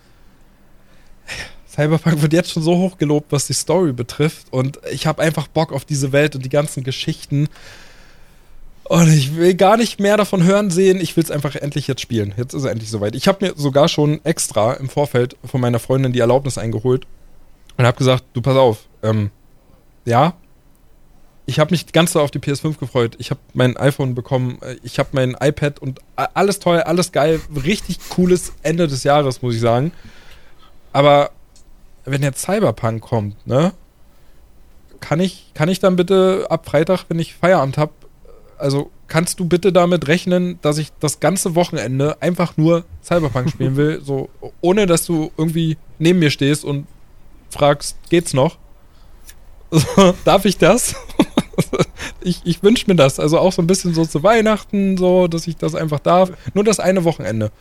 Cyberpunk 1.68 2.22
wird 2.22 2.32
jetzt 2.32 2.52
schon 2.52 2.62
so 2.62 2.76
hoch 2.76 2.98
gelobt, 2.98 3.32
was 3.32 3.46
die 3.46 3.52
Story 3.52 3.92
betrifft. 3.92 4.46
Und 4.50 4.78
ich 4.90 5.06
habe 5.06 5.22
einfach 5.22 5.46
Bock 5.46 5.72
auf 5.72 5.84
diese 5.84 6.12
Welt 6.12 6.34
und 6.34 6.44
die 6.44 6.50
ganzen 6.50 6.84
Geschichten. 6.84 7.48
Und 8.84 9.12
ich 9.12 9.36
will 9.36 9.54
gar 9.54 9.76
nicht 9.76 10.00
mehr 10.00 10.16
davon 10.16 10.44
hören 10.44 10.70
sehen. 10.70 11.00
Ich 11.00 11.16
will 11.16 11.24
es 11.24 11.30
einfach 11.30 11.56
endlich 11.56 11.86
jetzt 11.86 12.00
spielen. 12.00 12.32
Jetzt 12.36 12.54
ist 12.54 12.62
es 12.62 12.70
endlich 12.70 12.90
soweit. 12.90 13.14
Ich 13.14 13.28
habe 13.28 13.44
mir 13.44 13.54
sogar 13.56 13.88
schon 13.88 14.24
extra 14.24 14.74
im 14.74 14.88
Vorfeld 14.88 15.36
von 15.44 15.60
meiner 15.60 15.78
Freundin 15.78 16.12
die 16.12 16.20
Erlaubnis 16.20 16.56
eingeholt 16.56 17.06
und 17.76 17.84
habe 17.84 17.98
gesagt, 17.98 18.24
du 18.32 18.40
pass 18.40 18.56
auf, 18.56 18.86
ähm, 19.02 19.30
ja, 20.04 20.34
ich 21.46 21.60
habe 21.60 21.72
mich 21.72 21.92
ganz 21.92 22.12
doll 22.12 22.22
auf 22.22 22.30
die 22.30 22.40
PS5 22.40 22.78
gefreut. 22.78 23.14
Ich 23.18 23.30
habe 23.30 23.40
mein 23.54 23.76
iPhone 23.76 24.14
bekommen, 24.14 24.58
äh, 24.62 24.76
ich 24.82 24.98
habe 24.98 25.10
mein 25.12 25.36
iPad 25.40 25.80
und 25.80 26.00
alles 26.16 26.58
toll, 26.58 26.80
alles 26.80 27.12
geil, 27.12 27.40
richtig 27.64 27.98
cooles 28.08 28.52
Ende 28.62 28.88
des 28.88 29.04
Jahres, 29.04 29.42
muss 29.42 29.54
ich 29.54 29.60
sagen. 29.60 29.92
Aber 30.96 31.30
wenn 32.06 32.22
jetzt 32.22 32.40
Cyberpunk 32.40 33.02
kommt, 33.02 33.46
ne, 33.46 33.74
kann 35.00 35.20
ich, 35.20 35.50
kann 35.52 35.68
ich 35.68 35.78
dann 35.78 35.94
bitte 35.94 36.46
ab 36.48 36.64
Freitag, 36.64 37.04
wenn 37.08 37.18
ich 37.18 37.34
Feierabend 37.34 37.76
habe, 37.76 37.92
also 38.56 38.90
kannst 39.06 39.38
du 39.38 39.44
bitte 39.44 39.74
damit 39.74 40.08
rechnen, 40.08 40.58
dass 40.62 40.78
ich 40.78 40.92
das 40.98 41.20
ganze 41.20 41.54
Wochenende 41.54 42.16
einfach 42.22 42.56
nur 42.56 42.86
Cyberpunk 43.04 43.50
spielen 43.50 43.76
will, 43.76 44.00
so 44.06 44.30
ohne 44.62 44.86
dass 44.86 45.04
du 45.04 45.30
irgendwie 45.36 45.76
neben 45.98 46.18
mir 46.18 46.30
stehst 46.30 46.64
und 46.64 46.86
fragst, 47.50 47.98
geht's 48.08 48.32
noch? 48.32 48.56
So, 49.70 50.14
darf 50.24 50.46
ich 50.46 50.56
das? 50.56 50.94
ich 52.22 52.40
ich 52.44 52.62
wünsche 52.62 52.86
mir 52.86 52.96
das. 52.96 53.20
Also 53.20 53.38
auch 53.38 53.52
so 53.52 53.60
ein 53.60 53.66
bisschen 53.66 53.92
so 53.92 54.06
zu 54.06 54.22
Weihnachten, 54.22 54.96
so, 54.96 55.28
dass 55.28 55.46
ich 55.46 55.58
das 55.58 55.74
einfach 55.74 56.00
darf. 56.00 56.32
Nur 56.54 56.64
das 56.64 56.80
eine 56.80 57.04
Wochenende. 57.04 57.52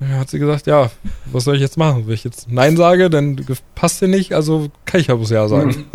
Ja, 0.00 0.18
hat 0.18 0.30
sie 0.30 0.38
gesagt, 0.38 0.66
ja, 0.66 0.90
was 1.26 1.44
soll 1.44 1.54
ich 1.54 1.60
jetzt 1.60 1.76
machen? 1.76 2.06
Wenn 2.06 2.14
ich 2.14 2.24
jetzt 2.24 2.50
Nein 2.50 2.76
sage, 2.76 3.08
dann 3.10 3.44
passt 3.74 4.00
dir 4.00 4.08
nicht, 4.08 4.32
also 4.34 4.68
kann 4.84 5.00
ich 5.00 5.06
ja 5.06 5.14
bloß 5.14 5.30
Ja 5.30 5.48
sagen. 5.48 5.86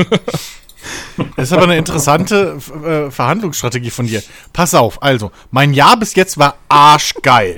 Das 1.36 1.50
ist 1.50 1.54
aber 1.54 1.64
eine 1.64 1.78
interessante 1.78 2.58
äh, 2.86 3.12
Verhandlungsstrategie 3.12 3.90
von 3.90 4.08
dir. 4.08 4.24
Pass 4.54 4.74
auf, 4.74 5.04
also, 5.04 5.32
mein 5.52 5.74
Jahr 5.74 5.98
bis 6.00 6.16
jetzt 6.16 6.38
war 6.38 6.56
arschgeil. 6.70 7.58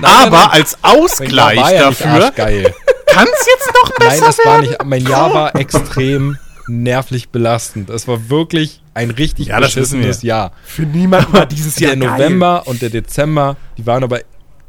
aber 0.00 0.52
als 0.52 0.78
Ausgleich 0.82 1.30
Mein 1.30 1.56
Jahr 1.56 1.64
war 1.64 1.72
ja 1.74 1.80
dafür 1.86 2.10
arschgeil. 2.10 2.74
kann 3.06 3.26
es 3.26 3.46
jetzt 3.46 3.72
noch 3.74 3.90
Nein, 3.98 4.08
besser 4.08 4.26
das 4.26 4.38
war 4.46 4.60
nicht. 4.60 4.84
Mein 4.84 5.04
Jahr 5.04 5.34
war 5.34 5.56
extrem 5.56 6.38
nervlich 6.68 7.28
belastend. 7.30 7.90
Es 7.90 8.06
war 8.06 8.30
wirklich 8.30 8.80
ein 8.94 9.10
richtig 9.10 9.48
Ja, 9.48 9.58
das 9.60 9.74
wissen 9.76 9.98
beschissenes 9.98 10.22
wir. 10.22 10.28
Jahr. 10.28 10.52
für 10.64 10.82
niemanden 10.82 11.32
war 11.32 11.46
dieses 11.46 11.78
Jahr 11.78 11.96
Der 11.96 12.08
November 12.10 12.62
und 12.66 12.80
der 12.82 12.90
Dezember, 12.90 13.56
die 13.76 13.86
waren 13.86 14.04
aber 14.04 14.20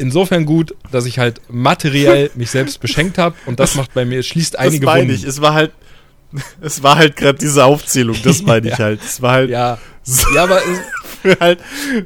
insofern 0.03 0.45
gut, 0.45 0.75
dass 0.91 1.05
ich 1.05 1.17
halt 1.17 1.41
materiell 1.49 2.30
mich 2.35 2.51
selbst 2.51 2.80
beschenkt 2.80 3.17
habe 3.17 3.35
und 3.45 3.59
das 3.59 3.75
macht 3.75 3.93
bei 3.93 4.05
mir, 4.05 4.21
schließt 4.21 4.53
Das 4.53 4.61
einige 4.61 4.85
meine 4.85 5.01
Wunden. 5.03 5.15
ich. 5.15 5.23
Es 5.23 5.41
war 5.41 5.53
halt, 5.53 5.71
es 6.61 6.84
war 6.84 6.97
halt 6.97 7.15
gerade 7.15 7.39
diese 7.39 7.65
Aufzählung. 7.65 8.15
Das 8.23 8.41
meine 8.43 8.67
ich 8.69 8.77
halt. 8.77 9.01
Es 9.03 9.21
war 9.21 9.31
halt, 9.31 9.49
Ja. 9.49 9.80
Ja, 10.35 10.43
aber 10.43 10.59
halt, 11.39 11.59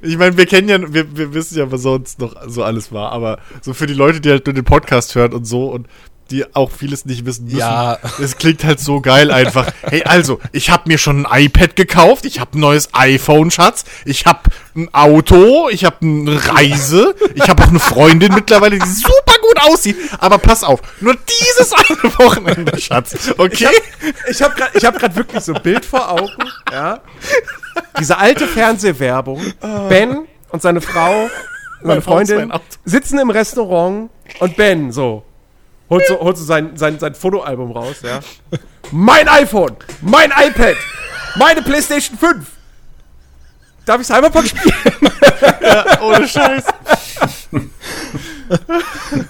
ich 0.04 0.18
meine, 0.18 0.38
wir 0.38 0.46
kennen 0.46 0.70
ja, 0.70 0.94
wir, 0.94 1.18
wir 1.18 1.34
wissen 1.34 1.58
ja, 1.58 1.72
was 1.72 1.82
sonst 1.82 2.20
noch 2.20 2.36
so 2.48 2.64
alles 2.64 2.92
war, 2.92 3.12
aber 3.12 3.40
so 3.62 3.74
für 3.74 3.88
die 3.88 3.96
Leute, 3.96 4.22
die 4.22 4.30
halt 4.30 4.46
nur 4.46 4.54
den 4.54 4.66
Podcast 4.66 5.16
hören 5.16 5.34
und 5.34 5.46
so 5.46 5.72
und 5.72 5.88
die 6.28 6.56
auch 6.56 6.72
vieles 6.72 7.06
nicht 7.06 7.26
wissen 7.26 7.46
müssen. 7.46 7.60
Ja. 7.60 7.98
Es 8.22 8.38
klingt 8.38 8.64
halt 8.64 8.80
so 8.80 9.02
geil 9.02 9.32
einfach. 9.32 9.72
Hey, 9.82 10.04
also, 10.04 10.40
ich 10.52 10.70
habe 10.70 10.84
mir 10.88 10.98
schon 10.98 11.26
ein 11.26 11.46
iPad 11.46 11.76
gekauft, 11.76 12.26
ich 12.26 12.40
habe 12.40 12.58
ein 12.58 12.62
neues 12.62 12.90
iPhone, 12.94 13.52
Schatz, 13.52 13.86
ich 14.06 14.26
habe 14.26 14.42
ein 14.76 14.94
Auto, 14.94 15.70
ich 15.70 15.86
habe 15.86 15.98
eine 16.02 16.50
Reise, 16.50 17.16
ich 17.36 17.48
habe 17.48 17.64
auch 17.64 17.68
eine 17.68 17.80
Freundin 17.80 18.34
mittlerweile, 18.34 18.78
die 18.78 18.88
super 18.88 19.34
gut 19.42 19.62
aussieht. 19.62 19.98
Aber 20.20 20.38
pass 20.38 20.64
auf, 20.64 20.82
nur 21.00 21.16
dieses 21.16 21.74
eine 21.74 22.18
Wochenende, 22.18 22.80
Schatz. 22.80 23.34
Okay? 23.38 23.68
Ich 24.30 24.42
habe 24.42 24.56
gerade 24.56 24.88
hab 24.88 25.00
grad 25.00 25.16
wirklich 25.16 25.44
so 25.44 25.54
ein 25.54 25.62
Bild 25.62 25.86
vor 25.86 26.10
Augen, 26.12 26.32
ja. 26.72 27.02
Diese 28.00 28.18
alte 28.18 28.48
Fernsehwerbung. 28.48 29.42
Ben 29.90 30.28
und 30.50 30.62
seine 30.62 30.82
Frau, 30.82 31.30
seine 31.84 32.02
Freundin, 32.02 32.52
sitzen 32.86 33.20
im 33.20 33.30
Restaurant 33.30 34.10
und 34.40 34.58
Ben 34.58 34.92
so. 34.92 35.24
Holt 35.90 36.06
so, 36.08 36.20
holt 36.20 36.38
so 36.38 36.44
sein, 36.44 36.76
sein, 36.76 37.00
sein 37.00 37.16
Fotoalbum 37.16 37.72
raus, 37.72 37.98
ja. 38.04 38.20
Mein 38.92 39.28
iPhone, 39.28 39.76
mein 40.02 40.32
iPad, 40.32 40.76
meine 41.36 41.62
Playstation 41.62 42.18
5. 42.18 42.46
Darf 43.86 44.02
ich 44.02 44.08
Cyberpunk 44.08 44.48
spielen? 44.48 44.74
Ohne 46.02 46.28
Scheiß. 46.28 46.66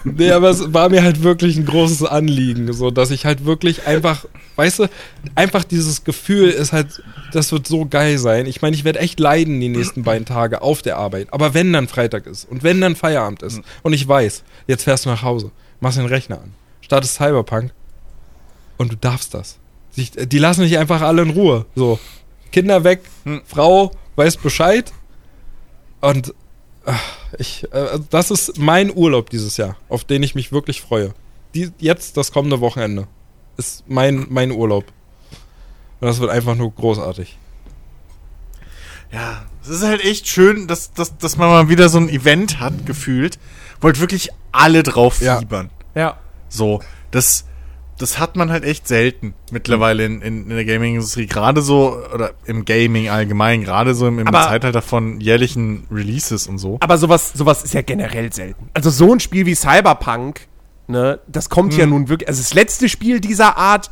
Nee, 0.04 0.30
aber 0.30 0.50
es 0.50 0.72
war 0.72 0.88
mir 0.88 1.02
halt 1.02 1.22
wirklich 1.22 1.56
ein 1.56 1.64
großes 1.64 2.04
Anliegen, 2.04 2.72
so 2.72 2.90
dass 2.90 3.10
ich 3.10 3.24
halt 3.24 3.44
wirklich 3.44 3.86
einfach, 3.86 4.24
weißt 4.56 4.80
du, 4.80 4.86
einfach 5.34 5.64
dieses 5.64 6.04
Gefühl 6.04 6.48
ist 6.48 6.72
halt, 6.72 7.02
das 7.32 7.52
wird 7.52 7.66
so 7.66 7.86
geil 7.86 8.18
sein. 8.18 8.46
Ich 8.46 8.62
meine, 8.62 8.74
ich 8.76 8.84
werde 8.84 8.98
echt 9.00 9.20
leiden 9.20 9.60
die 9.60 9.68
nächsten 9.68 10.02
beiden 10.02 10.26
Tage 10.26 10.62
auf 10.62 10.82
der 10.82 10.96
Arbeit. 10.96 11.28
Aber 11.32 11.54
wenn 11.54 11.72
dann 11.72 11.88
Freitag 11.88 12.26
ist 12.26 12.48
und 12.48 12.62
wenn 12.62 12.80
dann 12.80 12.96
Feierabend 12.96 13.42
ist 13.42 13.60
und 13.82 13.92
ich 13.92 14.06
weiß, 14.06 14.42
jetzt 14.66 14.84
fährst 14.84 15.04
du 15.04 15.10
nach 15.10 15.22
Hause, 15.22 15.50
machst 15.80 15.98
den 15.98 16.06
Rechner 16.06 16.40
an, 16.40 16.54
startest 16.80 17.14
Cyberpunk 17.14 17.72
und 18.76 18.92
du 18.92 18.96
darfst 18.96 19.34
das. 19.34 19.58
Die 19.96 20.38
lassen 20.38 20.62
dich 20.62 20.78
einfach 20.78 21.00
alle 21.00 21.22
in 21.22 21.30
Ruhe. 21.30 21.66
So, 21.74 21.98
Kinder 22.52 22.84
weg, 22.84 23.02
Frau 23.44 23.90
weiß 24.16 24.36
Bescheid 24.36 24.92
und 26.00 26.34
ich, 27.38 27.64
äh, 27.72 27.98
das 28.10 28.30
ist 28.30 28.58
mein 28.58 28.94
Urlaub 28.94 29.30
dieses 29.30 29.56
Jahr, 29.56 29.76
auf 29.88 30.04
den 30.04 30.22
ich 30.22 30.34
mich 30.34 30.52
wirklich 30.52 30.80
freue. 30.80 31.12
Die, 31.54 31.70
jetzt, 31.78 32.16
das 32.16 32.32
kommende 32.32 32.60
Wochenende, 32.60 33.06
ist 33.56 33.84
mein, 33.88 34.26
mein 34.30 34.52
Urlaub. 34.52 34.84
Und 36.00 36.06
das 36.06 36.20
wird 36.20 36.30
einfach 36.30 36.54
nur 36.54 36.72
großartig. 36.72 37.36
Ja, 39.12 39.42
es 39.62 39.68
ist 39.68 39.82
halt 39.84 40.04
echt 40.04 40.28
schön, 40.28 40.66
dass, 40.66 40.92
dass, 40.92 41.16
dass 41.18 41.36
man 41.36 41.48
mal 41.48 41.68
wieder 41.68 41.88
so 41.88 41.98
ein 41.98 42.08
Event 42.08 42.60
hat, 42.60 42.86
gefühlt, 42.86 43.38
wo 43.80 43.86
halt 43.86 44.00
wirklich 44.00 44.30
alle 44.52 44.82
drauf 44.82 45.20
Ja. 45.20 45.38
fiebern. 45.38 45.70
Ja. 45.94 46.18
So, 46.48 46.80
das, 47.10 47.44
das 47.98 48.18
hat 48.18 48.36
man 48.36 48.50
halt 48.50 48.64
echt 48.64 48.86
selten 48.86 49.34
mittlerweile 49.50 50.04
in, 50.04 50.20
in, 50.22 50.42
in 50.44 50.48
der 50.56 50.64
Gaming-Industrie. 50.64 51.26
Gerade 51.26 51.62
so, 51.62 51.96
oder 52.14 52.32
im 52.44 52.64
Gaming 52.64 53.08
allgemein, 53.08 53.62
gerade 53.64 53.94
so 53.94 54.06
im, 54.06 54.18
im 54.18 54.28
Aber- 54.28 54.42
Zeitalter 54.42 54.82
von 54.82 55.20
jährlichen 55.20 55.86
Releases 55.90 56.46
und 56.46 56.58
so. 56.58 56.76
Aber 56.80 56.98
sowas, 56.98 57.32
sowas 57.34 57.62
ist 57.64 57.74
ja 57.74 57.82
generell 57.82 58.32
selten. 58.32 58.68
Also 58.74 58.90
so 58.90 59.12
ein 59.12 59.20
Spiel 59.20 59.46
wie 59.46 59.54
Cyberpunk, 59.54 60.46
ne, 60.86 61.18
das 61.26 61.48
kommt 61.48 61.74
ja 61.74 61.86
nun 61.86 62.08
wirklich. 62.08 62.28
Also 62.28 62.40
das 62.42 62.54
letzte 62.54 62.88
Spiel 62.88 63.20
dieser 63.20 63.56
Art, 63.56 63.90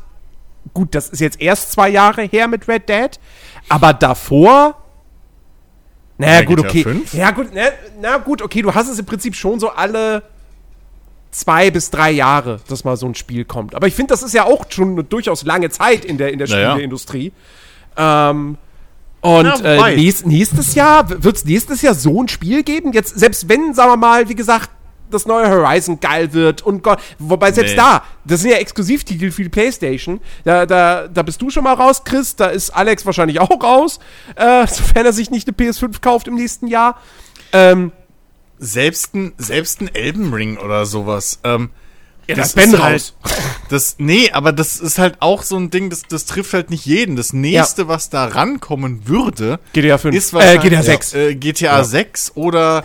gut, 0.74 0.94
das 0.94 1.08
ist 1.08 1.20
jetzt 1.20 1.40
erst 1.40 1.72
zwei 1.72 1.88
Jahre 1.88 2.22
her 2.22 2.48
mit 2.48 2.68
Red 2.68 2.88
Dead, 2.88 3.18
aber 3.68 3.92
davor. 3.94 4.82
Naja, 6.18 6.40
Ja, 6.40 6.42
gut, 6.46 6.60
okay. 6.60 6.82
5? 6.82 7.14
Ja, 7.14 7.30
gut, 7.30 7.48
na, 7.54 7.62
na 8.00 8.16
gut, 8.18 8.42
okay, 8.42 8.62
du 8.62 8.74
hast 8.74 8.88
es 8.88 8.98
im 8.98 9.04
Prinzip 9.06 9.34
schon 9.34 9.60
so 9.60 9.68
alle 9.70 10.22
zwei 11.30 11.70
bis 11.70 11.90
drei 11.90 12.10
Jahre, 12.12 12.60
dass 12.68 12.84
mal 12.84 12.96
so 12.96 13.06
ein 13.06 13.14
Spiel 13.14 13.44
kommt. 13.44 13.74
Aber 13.74 13.86
ich 13.86 13.94
finde, 13.94 14.12
das 14.14 14.22
ist 14.22 14.32
ja 14.32 14.44
auch 14.44 14.64
schon 14.70 14.92
eine 14.92 15.04
durchaus 15.04 15.44
lange 15.44 15.68
Zeit 15.70 16.04
in 16.04 16.16
der, 16.16 16.32
in 16.32 16.38
der 16.38 16.48
Naja. 16.48 16.70
Spieleindustrie. 16.72 17.32
Ähm, 17.96 18.56
und 19.20 19.64
äh, 19.64 19.96
nächst, 19.96 20.26
nächstes 20.26 20.74
Jahr, 20.74 21.08
wird 21.22 21.36
es 21.36 21.44
nächstes 21.44 21.82
Jahr 21.82 21.94
so 21.94 22.22
ein 22.22 22.28
Spiel 22.28 22.62
geben? 22.62 22.92
Jetzt, 22.92 23.18
selbst 23.18 23.48
wenn, 23.48 23.74
sagen 23.74 23.90
wir 23.90 23.96
mal, 23.96 24.28
wie 24.28 24.34
gesagt, 24.34 24.70
das 25.10 25.26
neue 25.26 25.48
Horizon 25.48 26.00
geil 26.00 26.32
wird 26.32 26.62
und 26.62 26.82
Gott, 26.82 26.98
wobei 27.18 27.52
selbst 27.52 27.72
Nee. 27.72 27.76
da, 27.76 28.02
das 28.24 28.40
sind 28.40 28.50
ja 28.50 28.56
Exklusivtitel 28.56 29.30
für 29.30 29.42
die 29.42 29.48
Playstation. 29.48 30.20
Da, 30.44 30.66
da, 30.66 31.08
da 31.08 31.22
bist 31.22 31.40
du 31.42 31.50
schon 31.50 31.64
mal 31.64 31.74
raus, 31.74 32.02
Chris, 32.04 32.36
da 32.36 32.46
ist 32.46 32.70
Alex 32.70 33.06
wahrscheinlich 33.06 33.40
auch 33.40 33.62
raus, 33.62 33.98
äh, 34.34 34.66
sofern 34.68 35.06
er 35.06 35.12
sich 35.12 35.30
nicht 35.30 35.46
eine 35.48 35.56
PS5 35.56 36.00
kauft 36.00 36.28
im 36.28 36.34
nächsten 36.34 36.66
Jahr. 36.66 37.00
Ähm, 37.52 37.92
Selbst 38.58 39.14
ein, 39.14 39.34
selbst 39.38 39.80
ein 39.80 39.94
Elden 39.94 40.32
Ring 40.32 40.56
oder 40.58 40.86
sowas. 40.86 41.38
Ähm, 41.44 41.70
ja, 42.26 42.34
das 42.34 42.54
Ben 42.54 42.72
ist 42.72 42.82
halt- 42.82 42.94
raus. 42.94 43.14
Das, 43.68 43.96
nee, 43.98 44.30
aber 44.30 44.52
das 44.52 44.76
ist 44.78 44.96
halt 44.98 45.16
auch 45.18 45.42
so 45.42 45.56
ein 45.56 45.70
Ding, 45.70 45.90
das, 45.90 46.02
das 46.08 46.24
trifft 46.24 46.54
halt 46.54 46.70
nicht 46.70 46.86
jeden. 46.86 47.16
Das 47.16 47.32
nächste, 47.32 47.88
was 47.88 48.10
da 48.10 48.26
rankommen 48.26 49.08
würde, 49.08 49.58
GTA 49.72 49.98
5. 49.98 50.14
ist 50.14 50.30
äh, 50.30 50.34
wahrscheinlich 50.34 50.62
GTA 50.62 50.82
6. 50.82 51.14
Äh, 51.14 51.34
GTA 51.34 51.82
6 51.82 52.32
oder, 52.36 52.84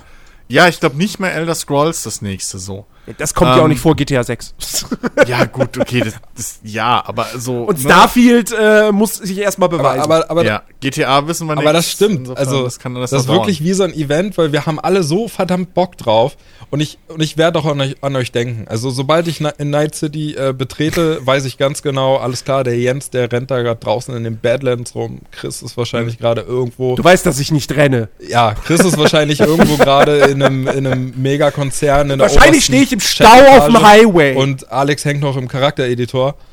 ja, 0.51 0.67
ich 0.67 0.79
glaube 0.79 0.97
nicht 0.97 1.19
mehr 1.19 1.33
Elder 1.33 1.55
Scrolls 1.55 2.03
das 2.03 2.21
nächste 2.21 2.59
so. 2.59 2.85
Das 3.17 3.33
kommt 3.33 3.51
ja 3.51 3.57
auch 3.57 3.63
ähm, 3.63 3.69
nicht 3.69 3.81
vor 3.81 3.95
GTA 3.95 4.23
6. 4.23 4.53
Ja, 5.27 5.45
gut, 5.45 5.77
okay, 5.77 6.01
das, 6.01 6.13
das 6.35 6.59
ja, 6.63 7.03
aber 7.05 7.27
so. 7.37 7.63
Und 7.63 7.77
ne? 7.77 7.89
Starfield 7.89 8.53
äh, 8.57 8.91
muss 8.91 9.15
sich 9.15 9.37
erstmal 9.37 9.69
Aber, 9.69 9.77
beweisen. 9.77 10.01
aber, 10.01 10.29
aber, 10.29 10.45
ja, 10.45 10.63
GTA 10.79 11.27
wissen 11.27 11.47
wir 11.47 11.55
nicht. 11.55 11.63
aber 11.63 11.73
das 11.73 11.89
stimmt. 11.89 12.19
Insofern, 12.19 12.37
Also, 12.45 12.63
das 12.63 12.79
kann 12.79 12.95
alles 12.95 13.11
das 13.11 13.23
ist 13.23 13.27
wirklich 13.27 13.63
wie 13.63 13.73
so 13.73 13.83
ein 13.83 13.93
Event, 13.93 14.37
weil 14.37 14.51
wir 14.51 14.65
haben 14.65 14.79
alle 14.79 15.03
so 15.03 15.27
verdammt 15.27 15.73
Bock 15.73 15.97
drauf. 15.97 16.37
Und 16.69 16.79
ich, 16.79 16.97
und 17.07 17.21
ich 17.21 17.37
werde 17.37 17.59
auch 17.59 17.65
an 17.65 17.81
euch, 17.81 17.95
an 18.01 18.15
euch 18.15 18.31
denken. 18.31 18.65
Also, 18.67 18.89
sobald 18.89 19.27
ich 19.27 19.41
in 19.41 19.69
Night 19.69 19.95
City 19.95 20.35
äh, 20.35 20.53
betrete, 20.53 21.19
weiß 21.25 21.45
ich 21.45 21.57
ganz 21.57 21.81
genau, 21.81 22.17
alles 22.17 22.43
klar, 22.43 22.63
der 22.63 22.77
Jens, 22.77 23.09
der 23.09 23.31
rennt 23.31 23.51
da 23.51 23.61
gerade 23.61 23.79
draußen 23.79 24.15
in 24.15 24.23
den 24.23 24.37
Badlands 24.39 24.95
rum. 24.95 25.19
Chris 25.31 25.61
ist 25.61 25.77
wahrscheinlich 25.77 26.17
gerade 26.17 26.41
irgendwo. 26.41 26.95
du 26.95 27.03
weißt, 27.03 27.25
dass 27.25 27.39
ich 27.39 27.51
nicht 27.51 27.71
renne. 27.75 28.09
Ja, 28.27 28.53
Chris 28.53 28.81
ist 28.81 28.97
wahrscheinlich 28.97 29.39
irgendwo 29.41 29.77
gerade 29.77 30.17
in 30.17 30.41
einem, 30.41 30.67
in 30.67 30.87
einem 30.87 31.13
Megakonzern. 31.15 32.09
In 32.09 32.19
der 32.19 32.29
Wahrscheinlich 32.29 32.65
stehe 32.65 32.83
ich 32.83 32.90
im 32.91 32.99
Stau 32.99 33.57
auf 33.57 33.65
dem 33.65 33.81
Highway. 33.81 34.35
Und 34.35 34.71
Alex 34.71 35.05
hängt 35.05 35.21
noch 35.21 35.37
im 35.37 35.47
Charaktereditor. 35.47 36.35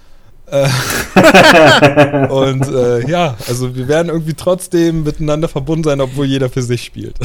Äh, 0.51 2.27
und 2.29 2.67
äh, 2.69 3.07
ja, 3.07 3.37
also 3.47 3.77
wir 3.77 3.87
werden 3.87 4.09
irgendwie 4.09 4.33
trotzdem 4.33 5.03
miteinander 5.05 5.47
verbunden 5.47 5.85
sein, 5.85 6.01
obwohl 6.01 6.25
jeder 6.25 6.49
für 6.49 6.63
sich 6.63 6.85
spielt. 6.85 7.19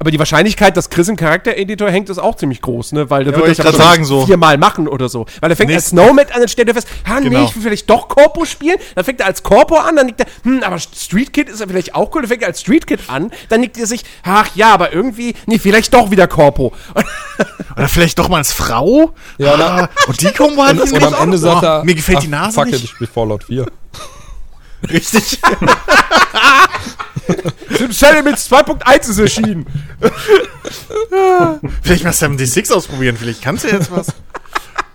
Aber 0.00 0.12
die 0.12 0.18
Wahrscheinlichkeit, 0.20 0.76
dass 0.76 0.90
Chris 0.90 1.08
im 1.08 1.16
Charaktereditor 1.16 1.90
hängt, 1.90 2.08
ist 2.08 2.18
auch 2.18 2.36
ziemlich 2.36 2.62
groß, 2.62 2.92
ne? 2.92 3.10
Weil 3.10 3.24
der 3.24 3.32
wollte 3.34 3.48
wird 3.48 3.58
ich 3.58 3.64
das 3.64 3.76
sagen, 3.76 4.04
so. 4.04 4.26
viermal 4.26 4.56
machen 4.56 4.86
oder 4.86 5.08
so. 5.08 5.26
Weil 5.40 5.50
er 5.50 5.56
fängt 5.56 5.70
als 5.72 5.90
Nächsten- 5.92 5.96
Snowman 5.98 6.26
an, 6.32 6.38
dann 6.40 6.48
stellt 6.48 6.68
er 6.68 6.74
fest, 6.74 6.86
nee, 7.06 7.22
Genau. 7.28 7.44
ich 7.44 7.54
will 7.56 7.62
vielleicht 7.62 7.90
doch 7.90 8.06
Corpo 8.08 8.44
spielen. 8.44 8.76
Dann 8.94 9.04
fängt 9.04 9.18
er 9.20 9.26
als 9.26 9.42
Corpo 9.42 9.76
an, 9.76 9.96
dann 9.96 10.06
nickt 10.06 10.20
er, 10.20 10.26
hm, 10.44 10.62
aber 10.62 10.78
Street 10.78 11.32
Kid 11.32 11.48
ist 11.48 11.58
ja 11.60 11.66
vielleicht 11.66 11.96
auch 11.96 12.14
cool. 12.14 12.22
Dann 12.22 12.28
fängt 12.28 12.42
er 12.42 12.48
als 12.48 12.60
Street 12.60 12.86
Kid 12.86 13.00
an, 13.08 13.32
dann 13.48 13.60
nickt 13.60 13.76
er 13.76 13.86
sich, 13.86 14.04
ach 14.22 14.48
ja, 14.54 14.72
aber 14.72 14.92
irgendwie, 14.92 15.34
nee, 15.46 15.58
vielleicht 15.58 15.92
doch 15.92 16.10
wieder 16.12 16.28
Corpo. 16.28 16.72
Oder 17.76 17.88
vielleicht 17.88 18.18
doch 18.20 18.28
mal 18.28 18.38
als 18.38 18.52
Frau? 18.52 19.14
Ja, 19.38 19.54
ah, 19.54 19.88
und 20.06 20.20
die 20.20 20.32
kommen 20.32 20.56
halt 20.60 20.80
Und, 20.80 20.92
und 20.92 21.02
am 21.04 21.14
Ende 21.24 21.38
sagt 21.38 21.62
er, 21.64 21.84
mir 21.84 21.94
gefällt 21.94 22.22
die 22.22 22.26
ach, 22.28 22.44
Nase 22.46 22.54
fuck 22.54 22.66
it, 22.66 22.72
nicht. 22.72 22.84
ich 22.84 22.90
spiele 22.90 23.10
Fallout 23.12 23.44
4. 23.44 23.66
Richtig. 24.90 25.40
Elements 28.02 28.50
2.1 28.50 29.10
ist 29.10 29.18
erschienen. 29.18 29.66
vielleicht 31.82 32.04
mal 32.04 32.12
76 32.12 32.74
ausprobieren, 32.74 33.16
vielleicht 33.16 33.42
kannst 33.42 33.64
du 33.64 33.68
jetzt 33.68 33.90
was. 33.90 34.08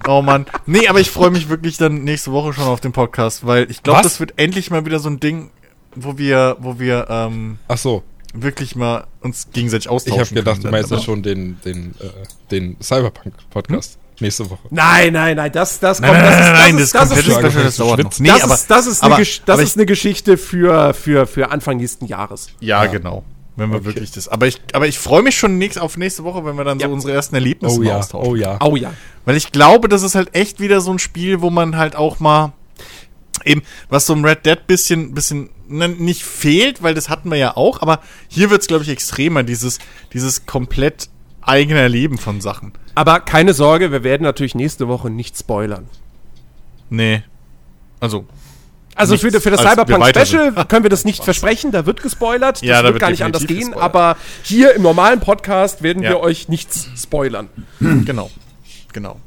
Oh 0.07 0.21
Mann. 0.21 0.45
Nee, 0.65 0.87
aber 0.87 0.99
ich 0.99 1.09
freue 1.09 1.31
mich 1.31 1.49
wirklich 1.49 1.77
dann 1.77 2.03
nächste 2.03 2.31
Woche 2.31 2.53
schon 2.53 2.65
auf 2.65 2.81
den 2.81 2.91
Podcast, 2.91 3.45
weil 3.45 3.69
ich 3.71 3.83
glaube, 3.83 4.01
das 4.01 4.19
wird 4.19 4.33
endlich 4.37 4.69
mal 4.71 4.85
wieder 4.85 4.99
so 4.99 5.09
ein 5.09 5.19
Ding, 5.19 5.51
wo 5.95 6.17
wir, 6.17 6.57
wo 6.59 6.79
wir 6.79 7.07
ähm, 7.09 7.59
Ach 7.67 7.77
so, 7.77 8.03
wirklich 8.33 8.75
mal 8.75 9.07
uns 9.21 9.47
gegenseitig 9.53 9.85
ich 9.85 9.91
austauschen 9.91 10.19
habe 10.25 10.35
gedacht, 10.35 10.57
du 10.57 10.61
können. 10.63 10.71
meinst 10.73 10.91
ja 10.91 10.99
schon 10.99 11.23
den, 11.23 11.59
den, 11.63 11.95
äh, 11.99 12.09
den 12.51 12.77
Cyberpunk-Podcast 12.81 13.97
nächste 14.23 14.49
Woche. 14.49 14.59
Nein, 14.71 15.13
nein, 15.13 15.37
nein, 15.37 15.51
das, 15.51 15.79
das 15.79 15.99
Nein, 15.99 16.11
nein, 16.11 16.23
das 16.23 16.35
nein, 16.39 16.53
nein, 16.53 16.77
ist, 16.79 16.95
das, 16.95 17.09
das, 17.09 17.19
ist, 17.19 17.27
das, 17.29 17.55
ist, 17.55 17.79
das. 17.79 18.19
Nee, 18.19 18.29
das, 18.29 18.43
aber, 18.43 18.53
ist, 18.55 18.71
das, 18.71 18.87
ist, 18.87 19.03
aber, 19.03 19.15
eine, 19.17 19.25
das 19.45 19.59
ist 19.59 19.77
eine 19.77 19.85
Geschichte 19.85 20.37
für, 20.37 20.93
für, 20.93 21.27
für 21.27 21.51
Anfang 21.51 21.77
nächsten 21.77 22.05
Jahres. 22.07 22.47
ich, 22.59 22.67
ja, 22.67 22.85
genau. 22.87 23.23
Wenn 23.55 23.71
wir 23.71 23.85
wirklich 23.85 24.11
das. 24.11 24.27
Aber 24.27 24.47
ich, 24.47 24.59
aber 24.73 24.87
ich 24.87 24.97
freue 24.97 25.21
mich 25.21 25.37
schon 25.37 25.59
nächst, 25.59 25.79
auf 25.79 25.95
nächste 25.95 26.23
Woche, 26.23 26.43
wenn 26.43 26.55
wir 26.55 26.63
dann 26.63 26.79
Ja. 26.79 26.87
so 26.87 26.93
unsere 26.93 27.13
ersten 27.13 27.35
Erlebnisse 27.35 27.79
Oh 27.79 27.83
ja, 27.83 27.99
austauschen. 27.99 28.31
oh 28.31 28.35
ja. 28.35 28.57
Oh 28.61 28.75
ja. 28.75 28.93
Weil 29.25 29.37
ich 29.37 29.51
glaube, 29.51 29.89
das 29.89 30.01
ist 30.01 30.15
halt 30.15 30.35
echt 30.35 30.59
wieder 30.59 30.81
so 30.81 30.91
ein 30.91 30.97
Spiel, 30.97 31.41
wo 31.41 31.51
man 31.51 31.77
halt 31.77 31.95
auch 31.95 32.19
mal 32.19 32.53
eben, 33.45 33.61
was 33.89 34.05
so 34.07 34.13
im 34.13 34.25
Red 34.25 34.45
Dead 34.45 34.65
bisschen, 34.65 35.13
bisschen 35.13 35.49
ne, 35.67 35.87
nicht 35.89 36.23
fehlt, 36.23 36.81
weil 36.81 36.93
das 36.95 37.09
hatten 37.09 37.29
wir 37.29 37.37
ja 37.37 37.55
auch, 37.55 37.81
aber 37.81 37.99
hier 38.27 38.49
wird's 38.49 38.67
glaube 38.67 38.83
ich, 38.83 38.89
extremer, 38.89 39.43
dieses, 39.43 39.79
dieses 40.13 40.45
komplett 40.45 41.09
eigene 41.47 41.79
Erleben 41.79 42.17
von 42.17 42.41
Sachen. 42.41 42.73
Aber 42.95 43.19
keine 43.19 43.53
Sorge, 43.53 43.91
wir 43.91 44.03
werden 44.03 44.23
natürlich 44.23 44.55
nächste 44.55 44.87
Woche 44.87 45.09
nicht 45.09 45.37
spoilern. 45.37 45.87
Nee. 46.89 47.23
Also, 47.99 48.25
Also 48.95 49.17
für, 49.17 49.31
für 49.41 49.49
das 49.49 49.59
als 49.61 49.69
wir 49.69 49.71
Cyberpunk 49.71 49.99
weiter 50.01 50.25
Special 50.25 50.65
können 50.67 50.83
wir 50.83 50.89
das 50.89 51.05
nicht 51.05 51.23
versprechen, 51.23 51.71
da 51.71 51.85
wird 51.85 52.01
gespoilert. 52.03 52.57
Das 52.57 52.61
Ja, 52.61 52.77
da 52.77 52.83
wird 52.85 52.95
wird 52.95 53.01
gar 53.01 53.09
nicht 53.11 53.23
anders 53.23 53.45
gehen, 53.47 53.57
gespoilert. 53.59 53.81
aber 53.83 54.17
hier 54.43 54.75
im 54.75 54.81
normalen 54.83 55.19
Podcast 55.21 55.81
werden 55.81 56.03
Ja. 56.03 56.09
wir 56.11 56.19
euch 56.19 56.49
nichts 56.49 56.87
spoilern. 57.01 57.49
genau. 57.79 58.29
Genau. 58.91 59.19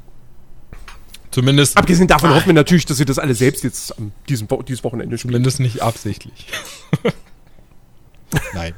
Zumindest, 1.31 1.77
Abgesehen 1.77 2.07
davon 2.07 2.33
hoffen 2.33 2.47
wir 2.47 2.53
natürlich, 2.53 2.85
dass 2.85 2.99
ihr 2.99 3.05
das 3.05 3.19
alle 3.19 3.35
selbst 3.35 3.63
jetzt 3.63 3.97
am 3.97 4.11
diesem, 4.29 4.47
dieses 4.67 4.83
Wochenende 4.83 5.17
spielt. 5.17 5.31
zumindest 5.33 5.59
nicht 5.59 5.81
absichtlich. 5.81 6.47
Nein. 8.53 8.73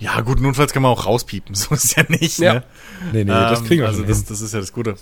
Ja, 0.00 0.20
gut, 0.22 0.40
notfalls 0.40 0.72
kann 0.72 0.82
man 0.82 0.90
auch 0.90 1.06
rauspiepen, 1.06 1.54
so 1.54 1.74
ist 1.74 1.96
ja 1.96 2.02
nicht, 2.08 2.38
Ja. 2.38 2.54
ne? 2.54 2.62
Nee, 3.12 3.24
nee, 3.24 3.30
das 3.30 3.60
Ähm, 3.60 3.66
kriegen 3.66 3.82
wir 3.82 3.88
also 3.88 4.02
das, 4.02 4.24
das 4.24 4.40
ist 4.40 4.52
ja 4.52 4.58
das 4.60 4.72
Gute. 4.72 4.96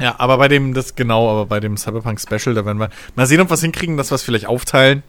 Ja, 0.00 0.14
aber 0.18 0.38
bei 0.38 0.48
dem, 0.48 0.74
das 0.74 0.94
genau, 0.94 1.30
aber 1.30 1.46
bei 1.46 1.58
dem 1.60 1.76
Cyberpunk 1.76 2.20
Special, 2.20 2.54
da 2.54 2.64
werden 2.64 2.78
wir 2.78 2.90
mal 3.14 3.26
sehen, 3.26 3.40
ob 3.40 3.50
wir 3.50 3.54
es 3.54 3.62
hinkriegen, 3.62 3.96
dass 3.96 4.10
wir 4.10 4.14
es 4.16 4.22
vielleicht 4.22 4.46
aufteilen. 4.46 5.02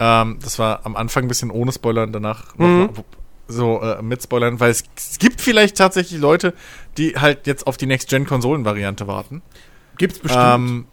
Ähm, 0.00 0.38
das 0.42 0.58
war 0.58 0.84
am 0.84 0.94
Anfang 0.96 1.24
ein 1.24 1.28
bisschen 1.28 1.50
ohne 1.50 1.72
Spoiler 1.72 2.02
und 2.04 2.12
danach 2.12 2.56
noch 2.58 2.66
Mhm. 2.66 2.78
mal 2.78 2.90
so 3.50 3.80
äh, 3.80 4.02
mit 4.02 4.22
Spoilern, 4.22 4.60
weil 4.60 4.70
es, 4.72 4.84
es 4.96 5.18
gibt 5.18 5.40
vielleicht 5.40 5.76
tatsächlich 5.76 6.20
Leute, 6.20 6.52
die 6.98 7.14
halt 7.16 7.46
jetzt 7.46 7.66
auf 7.66 7.76
die 7.78 7.86
Next-Gen-Konsolen-Variante 7.86 9.06
warten. 9.06 9.40
Gibt's 9.96 10.18
bestimmt. 10.18 10.44
Ähm, 10.44 10.86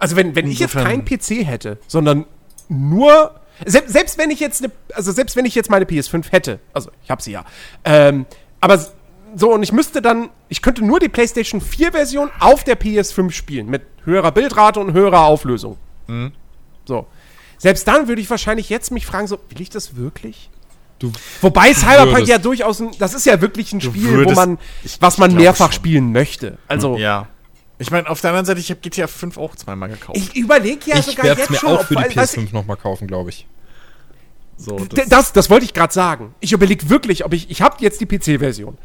also 0.00 0.16
wenn, 0.16 0.34
wenn 0.34 0.48
ich 0.50 0.58
jetzt 0.58 0.74
keinen 0.74 1.04
PC 1.04 1.46
hätte, 1.46 1.78
sondern 1.86 2.24
nur 2.68 3.39
selbst, 3.66 3.92
selbst 3.92 4.18
wenn 4.18 4.30
ich 4.30 4.40
jetzt 4.40 4.62
eine, 4.62 4.72
also 4.94 5.12
selbst 5.12 5.36
wenn 5.36 5.44
ich 5.44 5.54
jetzt 5.54 5.70
meine 5.70 5.84
PS5 5.84 6.30
hätte, 6.30 6.60
also 6.72 6.90
ich 7.02 7.10
habe 7.10 7.22
sie 7.22 7.32
ja, 7.32 7.44
ähm, 7.84 8.26
aber 8.60 8.84
so 9.36 9.52
und 9.52 9.62
ich 9.62 9.72
müsste 9.72 10.02
dann, 10.02 10.30
ich 10.48 10.60
könnte 10.62 10.84
nur 10.84 10.98
die 11.00 11.08
PlayStation 11.08 11.60
4 11.60 11.92
Version 11.92 12.30
auf 12.40 12.64
der 12.64 12.78
PS5 12.78 13.30
spielen 13.30 13.68
mit 13.68 13.82
höherer 14.04 14.32
Bildrate 14.32 14.80
und 14.80 14.92
höherer 14.92 15.22
Auflösung. 15.24 15.76
Mhm. 16.08 16.32
So. 16.86 17.06
Selbst 17.58 17.86
dann 17.86 18.08
würde 18.08 18.20
ich 18.22 18.30
wahrscheinlich 18.30 18.68
jetzt 18.70 18.90
mich 18.90 19.06
fragen, 19.06 19.26
so, 19.26 19.38
will 19.50 19.60
ich 19.60 19.70
das 19.70 19.94
wirklich? 19.96 20.50
Du, 20.98 21.12
Wobei 21.40 21.72
Cyberpunk 21.72 22.12
würdest. 22.12 22.28
ja 22.28 22.38
durchaus 22.38 22.80
ein, 22.80 22.90
das 22.98 23.14
ist 23.14 23.24
ja 23.26 23.40
wirklich 23.40 23.72
ein 23.72 23.80
Spiel, 23.80 24.10
wo 24.10 24.16
würdest- 24.16 24.36
man, 24.36 24.58
ich- 24.82 25.00
was 25.00 25.16
man 25.18 25.34
mehrfach 25.34 25.66
schon. 25.66 25.72
spielen 25.74 26.12
möchte. 26.12 26.58
Also, 26.68 26.96
ja. 26.96 27.28
Ich 27.80 27.90
meine, 27.90 28.08
auf 28.08 28.20
der 28.20 28.30
anderen 28.30 28.46
Seite, 28.46 28.60
ich 28.60 28.70
habe 28.70 28.80
GTA 28.80 29.06
5 29.06 29.36
auch 29.38 29.56
zweimal 29.56 29.88
gekauft. 29.88 30.16
ich 30.18 30.36
überlege 30.36 30.80
ja 30.90 30.98
ich 30.98 31.06
sogar 31.06 31.24
werde 31.24 31.40
es 31.42 31.48
jetzt 31.48 31.50
mir 31.50 31.56
schon, 31.58 31.70
auch 31.70 31.80
ob- 31.80 31.86
für 31.86 31.94
die 31.96 32.02
weil- 32.02 32.16
weißt 32.16 32.36
du, 32.36 32.40
PS5 32.42 32.52
nochmal 32.52 32.76
kaufen, 32.76 33.06
glaube 33.08 33.30
ich. 33.30 33.46
so, 34.56 34.76
D- 34.78 35.04
Das, 35.08 35.32
das 35.32 35.48
wollte 35.50 35.64
ich 35.64 35.72
gerade 35.74 35.92
sagen. 35.92 36.34
Ich 36.40 36.52
überlege 36.52 36.88
wirklich, 36.90 37.24
ob 37.24 37.32
ich. 37.32 37.50
Ich 37.50 37.62
habe 37.62 37.76
jetzt 37.80 38.00
die 38.00 38.06
PC-Version. 38.06 38.76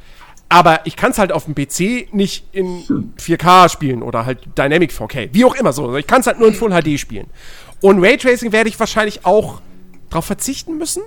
Aber 0.48 0.86
ich 0.86 0.96
kann 0.96 1.12
es 1.12 1.18
halt 1.18 1.32
auf 1.32 1.46
dem 1.46 1.56
PC 1.56 2.14
nicht 2.14 2.46
in 2.54 3.12
4K 3.18 3.68
spielen 3.68 4.02
oder 4.04 4.26
halt 4.26 4.40
Dynamic 4.58 4.92
4K. 4.92 5.30
Wie 5.34 5.44
auch 5.44 5.56
immer 5.56 5.74
so. 5.74 5.86
Also 5.86 5.98
Ich 5.98 6.08
kann 6.08 6.22
es 6.22 6.28
halt 6.28 6.40
nur 6.40 6.48
in 6.48 6.54
Full 6.54 6.70
HD 6.72 7.00
spielen. 7.00 7.28
Und 7.82 8.00
Raytracing 8.02 8.52
werde 8.52 8.70
ich 8.70 8.80
wahrscheinlich 8.80 9.26
auch 9.26 9.60
drauf 10.12 10.26
verzichten 10.26 10.78
müssen. 10.78 11.02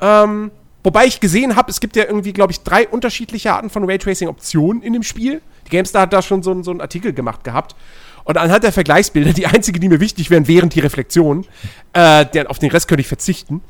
Ähm, 0.00 0.50
wobei 0.82 1.06
ich 1.06 1.20
gesehen 1.20 1.56
habe, 1.56 1.70
es 1.70 1.80
gibt 1.80 1.96
ja 1.96 2.04
irgendwie, 2.04 2.32
glaube 2.32 2.52
ich, 2.52 2.60
drei 2.60 2.86
unterschiedliche 2.88 3.52
Arten 3.52 3.70
von 3.70 3.84
Raytracing-Optionen 3.88 4.82
in 4.82 4.92
dem 4.92 5.02
Spiel. 5.04 5.40
Die 5.68 5.76
GameStar 5.76 6.02
hat 6.02 6.12
da 6.12 6.22
schon 6.22 6.42
so, 6.42 6.50
einen- 6.50 6.64
so 6.64 6.70
einen 6.70 6.80
Artikel 6.80 7.12
gemacht 7.12 7.44
gehabt. 7.44 7.76
Und 8.24 8.36
anhand 8.36 8.62
der 8.64 8.72
Vergleichsbilder, 8.72 9.32
die 9.32 9.46
einzige, 9.46 9.80
die 9.80 9.88
mir 9.88 10.00
wichtig 10.00 10.30
wären, 10.30 10.48
wären 10.48 10.68
die 10.68 10.80
Reflexionen. 10.80 11.46
Äh, 11.92 12.26
auf 12.46 12.58
den 12.58 12.70
Rest 12.70 12.88
könnte 12.88 13.00
ich 13.00 13.08
verzichten. 13.08 13.62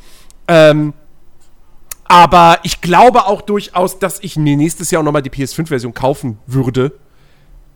Ähm, 0.49 0.95
aber 2.05 2.59
ich 2.63 2.81
glaube 2.81 3.27
auch 3.27 3.43
durchaus, 3.43 3.99
dass 3.99 4.19
ich 4.21 4.37
mir 4.37 4.57
nächstes 4.57 4.91
Jahr 4.91 5.01
auch 5.01 5.05
nochmal 5.05 5.23
die 5.23 5.31
PS5-Version 5.31 5.93
kaufen 5.95 6.39
würde. 6.47 6.93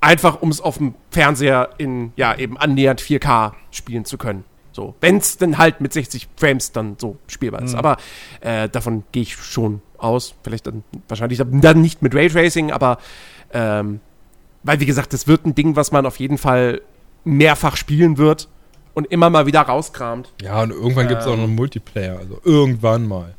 Einfach, 0.00 0.40
um 0.42 0.48
es 0.50 0.60
auf 0.60 0.78
dem 0.78 0.94
Fernseher 1.10 1.70
in, 1.78 2.12
ja, 2.16 2.34
eben 2.36 2.56
annähernd 2.58 3.00
4K 3.00 3.52
spielen 3.70 4.04
zu 4.04 4.18
können. 4.18 4.44
So, 4.72 4.94
wenn 5.02 5.18
es 5.18 5.36
dann 5.36 5.58
halt 5.58 5.82
mit 5.82 5.92
60 5.92 6.28
Frames 6.36 6.72
dann 6.72 6.96
so 6.98 7.18
spielbar 7.26 7.62
ist. 7.62 7.74
Aber 7.74 7.98
äh, 8.40 8.70
davon 8.70 9.04
gehe 9.12 9.22
ich 9.22 9.36
schon 9.36 9.82
aus. 9.98 10.34
Vielleicht 10.42 10.66
dann, 10.66 10.82
wahrscheinlich 11.08 11.38
dann 11.38 11.82
nicht 11.82 12.00
mit 12.00 12.14
Raytracing, 12.14 12.72
aber 12.72 12.96
ähm, 13.52 14.00
weil, 14.62 14.80
wie 14.80 14.86
gesagt, 14.86 15.12
das 15.12 15.26
wird 15.26 15.46
ein 15.46 15.54
Ding, 15.54 15.76
was 15.76 15.92
man 15.92 16.06
auf 16.06 16.18
jeden 16.18 16.38
Fall 16.38 16.82
mehrfach 17.24 17.76
spielen 17.76 18.18
wird 18.18 18.48
und 18.94 19.06
immer 19.08 19.30
mal 19.30 19.46
wieder 19.46 19.60
rauskramt. 19.62 20.32
Ja, 20.40 20.62
und 20.62 20.70
irgendwann 20.70 21.08
gibt 21.08 21.22
es 21.22 21.26
auch 21.26 21.36
noch 21.36 21.44
einen 21.44 21.54
Multiplayer. 21.54 22.18
Also 22.18 22.40
irgendwann 22.44 23.06
mal. 23.06 23.34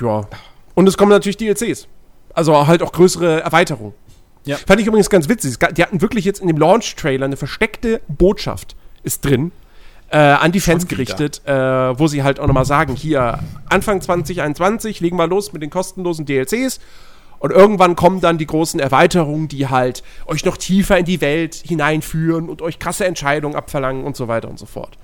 Ja. 0.00 0.26
Und 0.74 0.86
es 0.88 0.96
kommen 0.96 1.10
natürlich 1.10 1.36
DLCs. 1.36 1.88
Also 2.34 2.66
halt 2.66 2.82
auch 2.82 2.92
größere 2.92 3.42
Erweiterungen. 3.42 3.94
Ja. 4.44 4.56
Fand 4.56 4.80
ich 4.80 4.86
übrigens 4.86 5.10
ganz 5.10 5.28
witzig. 5.28 5.58
Die 5.58 5.82
hatten 5.82 6.00
wirklich 6.00 6.24
jetzt 6.24 6.40
in 6.40 6.46
dem 6.46 6.56
Launch-Trailer 6.56 7.26
eine 7.26 7.36
versteckte 7.36 8.00
Botschaft 8.08 8.76
ist 9.02 9.24
drin. 9.24 9.52
Äh, 10.10 10.16
an 10.16 10.52
die 10.52 10.60
Fans 10.60 10.88
gerichtet, 10.88 11.42
äh, 11.44 11.52
wo 11.52 12.06
sie 12.06 12.22
halt 12.22 12.40
auch 12.40 12.46
nochmal 12.46 12.64
sagen, 12.64 12.94
hier, 12.94 13.40
Anfang 13.68 14.00
2021 14.00 15.00
legen 15.00 15.18
wir 15.18 15.26
los 15.26 15.52
mit 15.52 15.60
den 15.60 15.68
kostenlosen 15.68 16.24
DLCs 16.24 16.80
und 17.40 17.50
irgendwann 17.50 17.96
kommen 17.96 18.20
dann 18.20 18.38
die 18.38 18.46
großen 18.46 18.80
Erweiterungen, 18.80 19.48
die 19.48 19.68
halt 19.68 20.02
euch 20.26 20.44
noch 20.44 20.56
tiefer 20.56 20.98
in 20.98 21.04
die 21.04 21.20
Welt 21.20 21.54
hineinführen 21.54 22.48
und 22.48 22.62
euch 22.62 22.78
krasse 22.78 23.04
Entscheidungen 23.06 23.54
abverlangen 23.56 24.04
und 24.04 24.16
so 24.16 24.28
weiter 24.28 24.48
und 24.48 24.58
so 24.58 24.66
fort. 24.66 24.98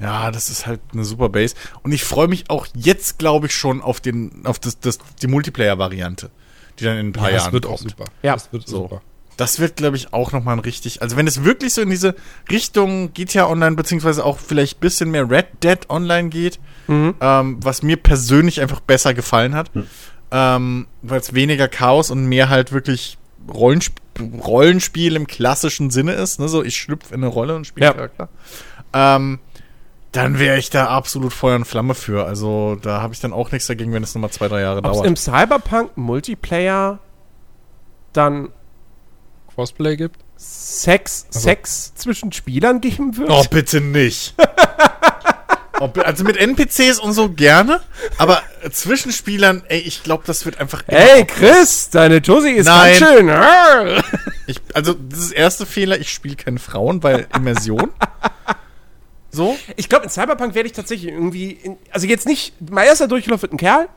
Ja, 0.00 0.30
das 0.32 0.50
ist 0.50 0.66
halt 0.66 0.80
eine 0.92 1.04
super 1.04 1.28
Base. 1.28 1.54
Und 1.82 1.92
ich 1.92 2.02
freue 2.02 2.26
mich 2.28 2.50
auch 2.50 2.66
jetzt, 2.74 3.18
glaube 3.18 3.46
ich, 3.46 3.54
schon 3.54 3.80
auf 3.80 4.00
den, 4.00 4.44
auf 4.44 4.58
das, 4.58 4.80
das, 4.80 4.98
die 5.22 5.28
Multiplayer-Variante, 5.28 6.30
die 6.78 6.84
dann 6.84 6.98
in 6.98 7.08
ein 7.08 7.12
paar 7.12 7.28
Ja, 7.28 7.34
das 7.36 7.42
Jahren 7.44 7.52
wird 7.52 7.66
auch 7.66 7.78
kommt. 7.78 7.90
super. 7.90 8.04
Ja. 8.22 8.32
Das 8.34 8.52
wird 8.52 8.66
So. 8.66 8.78
super. 8.78 9.02
Das 9.38 9.60
wird, 9.60 9.76
glaube 9.76 9.96
ich, 9.96 10.12
auch 10.12 10.32
nochmal 10.32 10.56
ein 10.56 10.60
richtig. 10.60 11.00
Also, 11.00 11.16
wenn 11.16 11.26
es 11.26 11.42
wirklich 11.42 11.72
so 11.72 11.80
in 11.80 11.88
diese 11.88 12.14
Richtung 12.50 13.14
GTA 13.14 13.46
Online, 13.48 13.76
beziehungsweise 13.76 14.24
auch 14.26 14.38
vielleicht 14.38 14.76
ein 14.76 14.80
bisschen 14.80 15.10
mehr 15.10 15.28
Red 15.30 15.46
Dead 15.64 15.78
Online 15.88 16.28
geht, 16.28 16.60
ähm, 16.88 17.14
was 17.62 17.82
mir 17.82 17.96
persönlich 17.96 18.60
einfach 18.60 18.80
besser 18.80 19.14
gefallen 19.14 19.54
hat, 19.54 19.70
ähm, 20.32 20.86
weil 21.02 21.20
es 21.20 21.34
weniger 21.34 21.68
Chaos 21.68 22.10
und 22.10 22.24
mehr 22.26 22.48
halt 22.48 22.72
wirklich 22.72 23.18
Rollensp 23.52 23.92
Rollenspiel 24.44 25.16
im 25.16 25.26
klassischen 25.26 25.90
Sinne 25.90 26.12
ist. 26.12 26.38
Ne? 26.38 26.46
So, 26.48 26.62
ich 26.62 26.76
schlüpfe 26.76 27.14
in 27.14 27.22
eine 27.22 27.28
Rolle 27.32 27.56
und 27.56 27.66
spiele 27.66 27.86
Ja. 27.86 27.92
Charakter. 27.94 28.28
Ähm, 28.92 29.38
dann 30.12 30.38
wäre 30.38 30.58
ich 30.58 30.68
da 30.68 30.88
absolut 30.88 31.32
Feuer 31.32 31.56
und 31.56 31.64
Flamme 31.64 31.94
für. 31.94 32.26
Also, 32.26 32.76
da 32.82 33.00
habe 33.00 33.14
ich 33.14 33.20
dann 33.20 33.32
auch 33.32 33.50
nichts 33.52 33.66
dagegen, 33.68 33.92
wenn 33.94 34.02
es 34.02 34.14
nochmal 34.14 34.30
zwei, 34.30 34.48
drei 34.48 34.60
Jahre 34.60 34.78
Ob 34.80 34.84
es 34.86 34.92
dauert. 34.92 35.06
im 35.06 35.16
Cyberpunk 35.16 35.96
Multiplayer 35.96 36.98
dann 38.12 38.50
Crossplay 39.54 39.96
gibt. 39.96 40.18
Sex, 40.36 41.26
Sex 41.30 41.94
zwischen 41.94 42.32
Spielern 42.32 42.80
geben 42.82 43.16
wird? 43.16 43.30
Oh, 43.30 43.44
bitte 43.50 43.80
nicht. 43.80 44.34
Also 46.04 46.24
mit 46.24 46.36
NPCs 46.36 46.98
und 46.98 47.12
so 47.12 47.30
gerne, 47.30 47.80
aber 48.18 48.42
äh, 48.62 48.70
zwischen 48.70 49.12
Spielern, 49.12 49.62
ey, 49.68 49.78
ich 49.80 50.02
glaube, 50.02 50.24
das 50.26 50.44
wird 50.44 50.58
einfach. 50.60 50.82
auch- 50.88 51.26
Chris, 51.26 51.90
deine 51.90 52.20
Tussi 52.22 52.50
ist 52.50 52.66
Nein. 52.66 52.98
ganz 52.98 53.12
schön. 53.12 54.02
Ich, 54.46 54.60
also, 54.74 54.94
das 54.94 55.18
ist 55.20 55.30
der 55.32 55.38
erste 55.38 55.66
Fehler, 55.66 55.98
ich 55.98 56.10
spiele 56.12 56.36
keine 56.36 56.58
Frauen, 56.58 57.02
weil 57.02 57.26
Immersion. 57.34 57.90
So? 59.30 59.56
Ich 59.76 59.88
glaube, 59.88 60.04
in 60.04 60.10
Cyberpunk 60.10 60.54
werde 60.54 60.66
ich 60.66 60.72
tatsächlich 60.74 61.10
irgendwie. 61.12 61.52
In, 61.52 61.76
also 61.90 62.06
jetzt 62.06 62.26
nicht. 62.26 62.52
Mein 62.70 62.86
erster 62.86 63.08
Durchlauf 63.08 63.40
wird 63.42 63.52
ein 63.52 63.56
Kerl. 63.56 63.88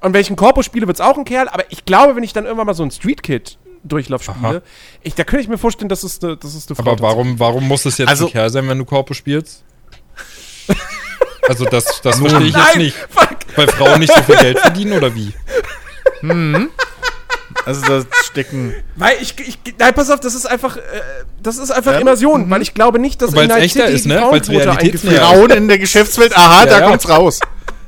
Und 0.00 0.14
wenn 0.14 0.20
ich 0.20 0.28
einen 0.28 0.36
Korpus 0.36 0.64
spiele, 0.64 0.86
wird 0.86 0.96
es 0.96 1.00
auch 1.00 1.18
ein 1.18 1.24
Kerl. 1.24 1.48
Aber 1.48 1.64
ich 1.70 1.84
glaube, 1.84 2.16
wenn 2.16 2.22
ich 2.22 2.32
dann 2.32 2.44
irgendwann 2.44 2.66
mal 2.66 2.74
so 2.74 2.82
einen 2.84 2.90
Street 2.92 3.22
Kid 3.22 3.58
Durchlauf 3.84 4.22
spiele, 4.22 4.62
ich, 5.02 5.14
da 5.14 5.24
könnte 5.24 5.42
ich 5.42 5.48
mir 5.48 5.58
vorstellen, 5.58 5.88
dass 5.88 6.04
es 6.04 6.22
eine, 6.22 6.36
das 6.36 6.54
ist 6.54 6.68
eine 6.70 6.76
Frau 6.76 6.92
Aber 6.92 7.00
warum, 7.02 7.38
warum 7.38 7.66
muss 7.68 7.84
es 7.84 7.98
jetzt 7.98 8.08
Also- 8.08 8.26
ein 8.26 8.32
Kerl 8.32 8.48
sein, 8.50 8.66
wenn 8.68 8.78
du 8.78 8.84
Korpo 8.84 9.12
spielst? 9.14 9.62
Also 11.48 11.64
das, 11.64 12.00
das 12.02 12.18
verstehe 12.18 12.40
ich 12.46 12.54
jetzt 12.54 12.74
Nein, 12.74 12.78
nicht. 12.78 12.96
fuck. 13.08 13.28
Weil 13.56 13.68
Frauen 13.68 14.00
nicht 14.00 14.14
so 14.14 14.22
viel 14.22 14.36
Geld 14.36 14.58
verdienen 14.58 14.92
oder 14.92 15.14
wie? 15.14 15.32
Also, 17.64 17.80
da 17.82 18.02
stecken. 18.24 18.74
Weil 18.96 19.16
ich, 19.20 19.34
ich. 19.40 19.58
Nein, 19.78 19.94
pass 19.94 20.10
auf, 20.10 20.20
das 20.20 20.34
ist 20.34 20.46
einfach. 20.46 20.76
Äh, 20.76 20.80
das 21.42 21.58
ist 21.58 21.70
einfach 21.70 21.92
Ja. 21.92 21.98
Immersion. 21.98 22.48
Weil 22.50 22.62
ich 22.62 22.74
glaube 22.74 22.98
nicht, 22.98 23.20
dass 23.20 23.34
Weil's 23.34 23.48
Night 23.48 23.62
echter 23.64 23.82
City 23.84 23.94
ist, 23.94 24.04
die 24.04 24.08
ne? 24.08 24.14
Weil's 24.30 24.46
Frauenquote. 24.46 25.16
Frauen 25.16 25.50
in 25.50 25.68
der 25.68 25.78
Geschäftswelt, 25.78 26.36
aha, 26.36 26.66
da 26.66 26.80
ja. 26.80 26.88
kommt's 26.88 27.08
raus. 27.08 27.40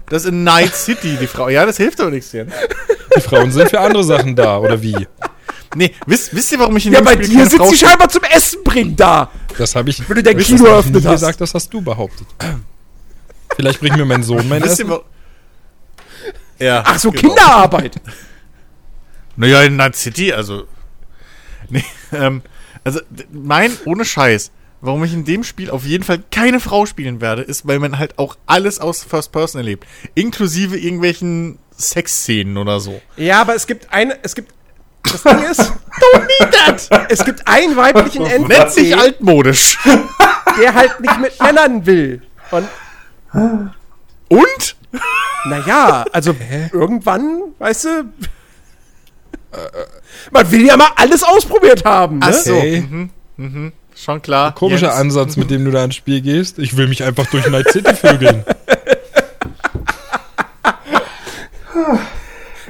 Das 0.08 0.24
ist 0.24 0.28
in 0.30 0.44
Night 0.44 0.74
City, 0.74 1.16
die 1.20 1.26
Frau. 1.26 1.48
Ja, 1.48 1.64
das 1.66 1.76
hilft 1.76 2.00
aber 2.00 2.10
nichts. 2.10 2.32
Jan. 2.32 2.52
Die 3.16 3.20
Frauen 3.20 3.50
sind 3.52 3.70
für 3.70 3.80
andere 3.80 4.04
Sachen 4.04 4.34
da, 4.36 4.58
oder 4.58 4.82
wie? 4.82 5.06
Nee, 5.76 5.94
wisst, 6.06 6.34
wisst 6.34 6.50
ihr, 6.52 6.58
warum 6.58 6.76
ich 6.76 6.86
in 6.86 6.92
Ja, 6.92 7.00
bei 7.00 7.12
Spiel 7.12 7.28
dir 7.28 7.46
Frau 7.50 7.70
sie 7.70 7.76
scheinbar 7.76 8.08
zum 8.08 8.24
Essen 8.24 8.64
bringen 8.64 8.96
da. 8.96 9.30
Das 9.56 9.76
habe 9.76 9.90
ich 9.90 10.08
Wenn 10.08 10.16
du 10.16 10.22
dein 10.24 10.36
das 10.36 10.46
Kino 10.46 10.58
hab 10.58 10.66
ich 10.66 10.72
eröffnet 10.72 11.04
hast. 11.06 11.12
gesagt, 11.12 11.40
das 11.40 11.54
hast 11.54 11.72
du 11.72 11.80
behauptet. 11.80 12.26
Vielleicht 13.56 13.80
bringt 13.80 13.96
mir 13.96 14.04
mein 14.04 14.22
Sohn 14.22 14.48
mein 14.48 14.62
Wisst 14.62 14.78
ihr, 14.80 14.86
Essen. 14.86 15.00
ja, 16.58 16.82
Ach 16.86 16.98
so, 16.98 17.10
genau. 17.10 17.28
Kinderarbeit. 17.34 17.96
Naja, 19.36 19.62
in 19.62 19.76
Night 19.76 19.96
City, 19.96 20.32
also. 20.32 20.66
Nee, 21.68 21.84
ähm, 22.12 22.42
also, 22.84 23.00
mein, 23.30 23.70
ohne 23.84 24.04
Scheiß, 24.04 24.50
warum 24.80 25.04
ich 25.04 25.12
in 25.12 25.24
dem 25.24 25.44
Spiel 25.44 25.70
auf 25.70 25.84
jeden 25.84 26.04
Fall 26.04 26.22
keine 26.30 26.60
Frau 26.60 26.86
spielen 26.86 27.20
werde, 27.20 27.42
ist, 27.42 27.66
weil 27.66 27.78
man 27.78 27.98
halt 27.98 28.18
auch 28.18 28.36
alles 28.46 28.78
aus 28.80 29.02
First 29.04 29.32
Person 29.32 29.60
erlebt. 29.60 29.86
Inklusive 30.14 30.76
irgendwelchen 30.78 31.58
Sexszenen 31.76 32.56
oder 32.56 32.80
so. 32.80 33.00
Ja, 33.16 33.40
aber 33.40 33.54
es 33.54 33.66
gibt 33.66 33.92
eine. 33.92 34.18
Es 34.22 34.34
gibt. 34.34 34.52
Das 35.04 35.22
Ding 35.22 35.42
ist. 35.50 35.60
Don't 35.60 36.26
need 36.40 36.52
that! 36.52 37.06
Es 37.10 37.24
gibt 37.24 37.46
einen 37.46 37.76
weiblichen 37.76 38.22
Nennt 38.22 38.70
sich 38.72 38.90
NPC, 38.92 39.00
altmodisch. 39.02 39.78
der 40.60 40.74
halt 40.74 41.00
nicht 41.00 41.20
mit 41.20 41.40
Männern 41.40 41.86
will. 41.86 42.22
Und 42.50 42.68
Und? 43.32 44.76
naja, 45.46 46.04
also 46.12 46.34
irgendwann, 46.72 47.42
weißt 47.58 47.84
du. 47.84 48.04
Man 50.30 50.50
will 50.50 50.66
ja 50.66 50.76
mal 50.76 50.90
alles 50.96 51.22
ausprobiert 51.22 51.84
haben, 51.84 52.18
ne? 52.18 52.26
Ach 52.28 52.32
so. 52.32 52.56
Okay. 52.56 52.80
Mhm, 52.88 53.10
mhm, 53.36 53.72
schon 53.96 54.22
klar. 54.22 54.54
Komischer 54.54 54.88
Jens. 54.88 54.98
Ansatz, 54.98 55.36
mit 55.36 55.50
dem 55.50 55.64
du 55.64 55.70
da 55.70 55.84
ins 55.84 55.96
Spiel 55.96 56.20
gehst. 56.20 56.58
Ich 56.58 56.76
will 56.76 56.86
mich 56.86 57.02
einfach 57.02 57.26
durch 57.26 57.48
Night 57.48 57.70
City 57.70 57.94
vögeln. 57.94 58.44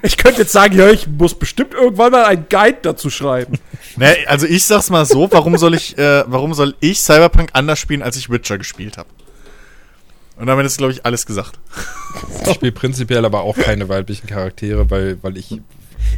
Ich 0.03 0.17
könnte 0.17 0.41
jetzt 0.43 0.53
sagen, 0.53 0.77
ja, 0.79 0.89
ich 0.91 1.07
muss 1.07 1.35
bestimmt 1.39 1.75
irgendwann 1.75 2.13
mal 2.13 2.25
einen 2.25 2.47
Guide 2.49 2.79
dazu 2.83 3.11
schreiben. 3.11 3.59
Ne, 3.97 4.17
also 4.27 4.47
ich 4.47 4.65
sag's 4.65 4.89
mal 4.89 5.05
so, 5.05 5.31
warum 5.31 5.59
soll 5.59 5.75
ich, 5.75 5.99
äh, 5.99 6.25
warum 6.27 6.55
soll 6.55 6.75
ich 6.81 7.01
Cyberpunk 7.01 7.51
anders 7.53 7.79
spielen, 7.79 8.03
als 8.03 8.17
ich 8.17 8.31
Witcher 8.31 8.57
gespielt 8.57 8.97
habe? 8.97 9.09
Und 10.41 10.47
damit 10.47 10.67
ist, 10.67 10.79
glaube 10.79 10.93
ich, 10.93 11.05
alles 11.05 11.27
gesagt. 11.27 11.59
Ich 12.47 12.55
spiele 12.55 12.73
prinzipiell 12.73 13.25
aber 13.25 13.43
auch 13.43 13.57
keine 13.57 13.89
weiblichen 13.89 14.27
Charaktere, 14.27 14.91
weil, 14.91 15.23
weil 15.23 15.37
ich. 15.37 15.61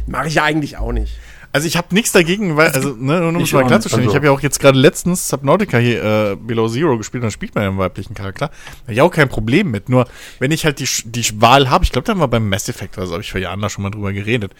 Mache 0.07 0.27
ich 0.27 0.35
ja 0.35 0.43
eigentlich 0.43 0.77
auch 0.77 0.91
nicht. 0.91 1.19
Also 1.51 1.67
ich 1.67 1.77
habe 1.77 1.93
nichts 1.93 2.11
dagegen, 2.11 2.57
weil, 2.57 2.71
also, 2.71 2.95
ne, 2.97 3.19
nur 3.19 3.27
um 3.27 3.41
es 3.41 3.51
mal 3.51 3.67
klarzustellen, 3.67 4.01
nicht, 4.01 4.09
ich 4.09 4.15
also- 4.15 4.15
habe 4.15 4.25
ja 4.25 4.31
auch 4.31 4.41
jetzt 4.41 4.59
gerade 4.59 4.79
letztens 4.79 5.27
Subnautica 5.27 5.77
hier 5.77 6.03
äh, 6.03 6.35
Below 6.35 6.67
Zero 6.67 6.97
gespielt, 6.97 7.21
und 7.21 7.25
dann 7.25 7.31
spielt 7.31 7.53
man 7.53 7.63
ja 7.63 7.69
einen 7.69 7.77
weiblichen 7.77 8.15
Charakter. 8.15 8.47
Da 8.47 8.87
hab 8.87 8.89
ich 8.89 9.01
auch 9.01 9.11
kein 9.11 9.29
Problem 9.29 9.69
mit. 9.69 9.87
Nur, 9.89 10.07
wenn 10.39 10.49
ich 10.49 10.65
halt 10.65 10.79
die, 10.79 10.87
die 11.05 11.41
Wahl 11.41 11.69
habe, 11.69 11.83
ich 11.83 11.91
glaube, 11.91 12.05
da 12.05 12.13
haben 12.13 12.19
wir 12.19 12.27
beim 12.27 12.49
Mass 12.49 12.67
Effect 12.69 12.97
oder 12.97 13.05
so, 13.05 13.13
habe 13.13 13.21
ich 13.21 13.31
vor 13.31 13.39
Jahren 13.39 13.61
da 13.61 13.69
schon 13.69 13.83
mal 13.83 13.91
drüber 13.91 14.13
geredet. 14.13 14.53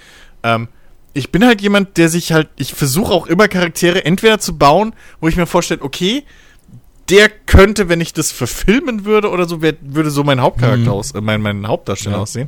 Ähm, 0.44 0.68
ich 1.14 1.32
bin 1.32 1.44
halt 1.46 1.62
jemand, 1.62 1.98
der 1.98 2.10
sich 2.10 2.32
halt, 2.32 2.50
ich 2.58 2.76
versuche 2.76 3.12
auch 3.12 3.26
immer 3.26 3.48
Charaktere 3.48 4.06
entweder 4.06 4.38
zu 4.38 4.56
bauen, 4.58 4.94
wo 5.20 5.28
ich 5.28 5.36
mir 5.36 5.48
vorstelle, 5.48 5.82
okay, 5.82 6.24
der 7.10 7.30
könnte, 7.30 7.90
wenn 7.90 8.02
ich 8.02 8.14
das 8.14 8.32
verfilmen 8.32 9.06
würde 9.06 9.30
oder 9.30 9.48
so, 9.48 9.62
wär, 9.62 9.74
würde 9.82 10.10
so 10.10 10.24
mein 10.24 10.40
Hauptcharakter 10.42 10.92
aus, 10.92 11.12
äh, 11.12 11.22
mein, 11.22 11.42
mein 11.42 11.68
Hauptdarsteller 11.68 12.16
Ja. 12.18 12.22
aussehen. 12.22 12.48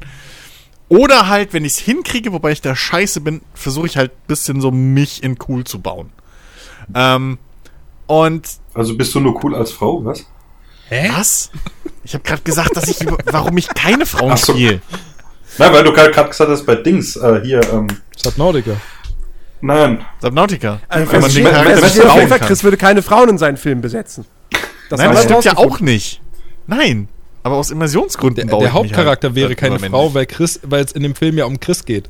Oder 0.88 1.28
halt, 1.28 1.52
wenn 1.54 1.66
ich 1.66 1.74
es 1.74 1.80
hinkriege, 1.80 2.32
wobei 2.32 2.52
ich 2.52 2.62
da 2.62 2.76
scheiße 2.76 3.22
bin, 3.22 3.42
versuche 3.54 3.88
ich 3.88 3.98
halt 3.98 4.12
ein 4.12 4.28
bisschen 4.28 4.62
so 4.62 4.72
mich 4.72 5.24
in 5.24 5.38
cool 5.50 5.64
zu 5.64 5.80
bauen. 5.82 6.12
Ähm, 6.94 7.38
und 8.08 8.48
Also 8.74 8.96
bist 8.96 9.14
du 9.16 9.20
nur 9.20 9.44
cool 9.44 9.56
als 9.56 9.72
Frau, 9.72 10.06
was? 10.06 10.26
was? 10.90 11.50
Ich 12.04 12.14
habe 12.14 12.24
gerade 12.24 12.44
gesagt, 12.44 12.78
dass 12.78 12.88
ich 12.88 13.02
über, 13.02 13.18
warum 13.32 13.58
ich 13.58 13.68
keine 13.70 14.06
Frauen 14.06 14.34
Ach 14.34 14.38
so. 14.38 14.54
spiele. 14.54 14.80
Nein, 15.58 15.74
weil 15.74 15.84
du 15.84 15.92
gerade 15.92 16.12
gesagt 16.12 16.50
hast, 16.52 16.66
bei 16.66 16.76
Dings, 16.76 17.16
äh, 17.16 17.42
hier, 17.44 17.62
ähm, 17.74 17.88
Subnautica. 18.16 18.74
nein, 19.62 20.06
Subnautica. 20.22 20.82
Also, 20.88 21.12
wenn 21.12 21.22
man 21.22 21.34
den 21.34 21.44
Charakter. 21.46 22.40
Chris 22.40 22.64
würde 22.64 22.78
keine 22.78 23.02
Frauen 23.02 23.30
in 23.30 23.38
seinen 23.40 23.58
Filmen 23.58 23.82
besetzen. 23.82 24.26
Das 24.90 25.00
Nein, 25.00 25.12
das 25.12 25.24
stimmt 25.24 25.46
ja 25.46 25.58
auch 25.58 25.80
nicht. 25.80 26.22
Nein, 26.68 27.08
aber 27.44 27.56
aus 27.56 27.72
Immersionsgründen 27.72 28.48
Der, 28.48 28.52
baue 28.52 28.60
der 28.62 28.70
ich 28.70 28.74
mich 28.74 28.92
Hauptcharakter 28.92 29.28
halt 29.30 29.36
wäre 29.36 29.56
keine 29.56 29.80
Frau, 29.80 30.14
weil 30.14 30.26
Chris, 30.26 30.60
weil 30.64 30.84
es 30.84 30.92
in 30.92 31.04
dem 31.04 31.16
Film 31.16 31.38
ja 31.38 31.46
um 31.46 31.60
Chris 31.60 31.86
geht. 31.86 32.10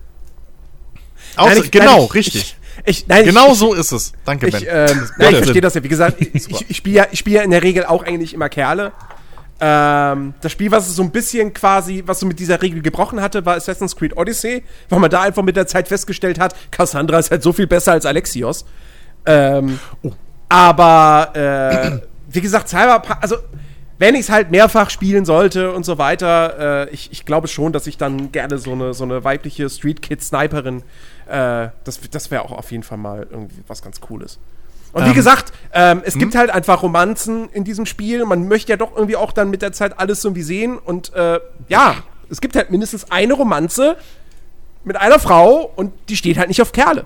Außer, 1.35 1.49
Nein, 1.55 1.63
ich- 1.63 1.71
genau, 1.71 1.85
nein, 1.97 2.03
ich- 2.05 2.13
richtig. 2.13 2.55
Ich, 2.85 3.07
nein, 3.07 3.25
genau 3.25 3.53
ich, 3.53 3.57
so 3.57 3.73
ist 3.73 3.91
es. 3.93 4.11
Danke, 4.25 4.47
Ben. 4.47 4.61
Ich, 4.61 4.67
ähm, 4.69 5.09
nein, 5.17 5.29
ich 5.31 5.37
verstehe 5.37 5.61
das 5.61 5.73
ja. 5.75 5.83
Wie 5.83 5.87
gesagt, 5.87 6.19
ich, 6.19 6.33
ich, 6.49 6.69
ich 6.69 6.77
spiele 6.77 6.95
ja, 6.97 7.07
ich 7.11 7.19
spiel 7.19 7.33
ja 7.33 7.41
in 7.41 7.51
der 7.51 7.63
Regel 7.63 7.85
auch 7.85 8.03
eigentlich 8.03 8.33
immer 8.33 8.49
Kerle. 8.49 8.91
Ähm, 9.61 10.33
das 10.41 10.51
Spiel, 10.51 10.69
was 10.71 10.89
es 10.89 10.97
so 10.97 11.01
ein 11.03 11.11
bisschen 11.11 11.53
quasi, 11.53 12.03
was 12.05 12.19
so 12.19 12.25
mit 12.25 12.37
dieser 12.39 12.61
Regel 12.61 12.81
gebrochen 12.81 13.21
hatte, 13.21 13.45
war 13.45 13.55
Assassin's 13.55 13.95
Creed 13.95 14.17
Odyssey, 14.17 14.63
weil 14.89 14.99
man 14.99 15.09
da 15.09 15.21
einfach 15.21 15.43
mit 15.43 15.55
der 15.55 15.65
Zeit 15.67 15.87
festgestellt 15.87 16.39
hat, 16.39 16.53
Cassandra 16.71 17.19
ist 17.19 17.31
halt 17.31 17.41
so 17.41 17.53
viel 17.53 17.65
besser 17.65 17.93
als 17.93 18.05
Alexios. 18.05 18.65
Ähm, 19.25 19.79
Aber 20.49 21.31
äh, 21.33 21.99
wie 22.35 22.41
gesagt, 22.41 22.69
Cyberpunk, 22.69 23.17
also 23.21 23.37
wenn 23.97 24.15
ich 24.15 24.21
es 24.21 24.29
halt 24.29 24.51
mehrfach 24.51 24.89
spielen 24.89 25.23
sollte 25.25 25.71
und 25.71 25.85
so 25.85 25.97
weiter, 25.97 26.87
äh, 26.87 26.89
ich, 26.89 27.11
ich 27.11 27.25
glaube 27.25 27.47
schon, 27.47 27.71
dass 27.71 27.87
ich 27.87 27.97
dann 27.97 28.31
gerne 28.31 28.57
so 28.57 28.73
eine, 28.73 28.93
so 28.93 29.05
eine 29.05 29.23
weibliche 29.23 29.69
Street 29.69 30.01
Kid 30.01 30.21
Sniperin, 30.21 30.83
äh, 31.27 31.69
das, 31.83 31.99
das 32.11 32.29
wäre 32.29 32.43
auch 32.43 32.51
auf 32.51 32.71
jeden 32.71 32.83
Fall 32.83 32.97
mal 32.97 33.25
irgendwie 33.29 33.63
was 33.67 33.81
ganz 33.81 34.01
Cooles. 34.01 34.37
Und 34.91 35.05
wie 35.05 35.09
Ähm, 35.09 35.15
gesagt, 35.15 35.53
ähm, 35.73 36.01
es 36.05 36.17
gibt 36.17 36.35
halt 36.35 36.49
einfach 36.49 36.81
Romanzen 36.83 37.49
in 37.49 37.63
diesem 37.65 37.85
Spiel. 37.85 38.23
Man 38.25 38.47
möchte 38.47 38.71
ja 38.71 38.77
doch 38.77 38.95
irgendwie 38.95 39.17
auch 39.17 39.33
dann 39.33 39.49
mit 39.49 39.61
der 39.61 39.73
Zeit 39.73 39.99
alles 39.99 40.23
irgendwie 40.23 40.43
sehen. 40.43 40.77
Und 40.77 41.13
äh, 41.13 41.39
ja, 41.67 41.95
es 42.29 42.39
gibt 42.39 42.55
halt 42.55 42.71
mindestens 42.71 43.11
eine 43.11 43.33
Romanze, 43.33 43.97
mit 44.85 44.95
einer 44.97 45.19
Frau 45.19 45.71
und 45.75 45.91
die 46.09 46.15
steht 46.15 46.37
halt 46.37 46.47
nicht 46.47 46.61
auf 46.61 46.71
Kerle. 46.71 47.05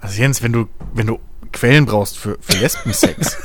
Also 0.00 0.20
Jens, 0.20 0.42
wenn 0.42 0.52
du, 0.52 0.66
wenn 0.92 1.06
du 1.06 1.20
Quellen 1.52 1.86
brauchst 1.86 2.18
für, 2.18 2.36
für 2.40 2.56
Lesbensex, 2.58 3.36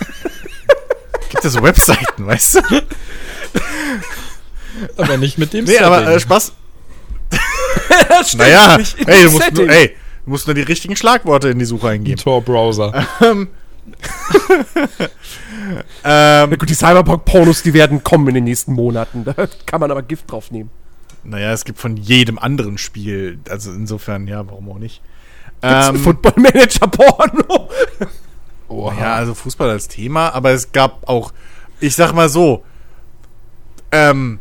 gibt 1.29 1.43
es 1.45 1.53
so 1.53 1.61
Webseiten, 1.61 2.25
weißt 2.25 2.55
du? 2.55 2.61
Aber 4.97 5.17
nicht 5.17 5.37
mit 5.37 5.53
dem 5.53 5.65
Nee, 5.65 5.77
aber 5.79 6.07
äh, 6.07 6.19
Spaß. 6.19 6.53
Naja, 8.37 8.77
nicht 8.77 8.97
in 8.99 9.07
ey, 9.07 9.15
dem 9.17 9.25
du 9.25 9.31
musst, 9.31 9.43
Setting. 9.43 9.65
nur, 9.65 9.75
ey, 9.75 9.95
du 10.25 10.29
musst 10.31 10.47
nur 10.47 10.53
die 10.53 10.61
richtigen 10.61 10.95
Schlagworte 10.95 11.49
in 11.49 11.59
die 11.59 11.65
Suche 11.65 11.89
eingeben. 11.89 12.19
Tor-Browser. 12.21 13.05
Ähm, 16.03 16.49
Na 16.49 16.55
gut, 16.55 16.69
die 16.69 16.73
Cyberpunk-Pornos, 16.75 17.63
die 17.63 17.73
werden 17.73 18.03
kommen 18.03 18.27
in 18.29 18.35
den 18.35 18.43
nächsten 18.45 18.73
Monaten. 18.73 19.23
Da 19.25 19.33
kann 19.65 19.79
man 19.81 19.91
aber 19.91 20.01
Gift 20.03 20.31
drauf 20.31 20.51
nehmen. 20.51 20.69
naja, 21.23 21.51
es 21.51 21.65
gibt 21.65 21.79
von 21.79 21.97
jedem 21.97 22.37
anderen 22.39 22.77
Spiel, 22.77 23.39
also 23.49 23.71
insofern, 23.71 24.27
ja, 24.27 24.45
warum 24.47 24.69
auch 24.69 24.79
nicht. 24.79 25.01
Gibt's 25.61 25.87
ein 25.89 25.95
Ähm, 25.95 26.01
Football-Manager-Porno? 26.03 27.69
Ja, 28.99 29.15
also 29.15 29.33
Fußball 29.33 29.69
als 29.69 29.87
Thema, 29.87 30.29
aber 30.33 30.51
es 30.51 30.71
gab 30.71 31.07
auch, 31.07 31.31
ich 31.79 31.95
sag 31.95 32.13
mal 32.13 32.27
so, 32.29 32.63
ähm, 33.91 34.39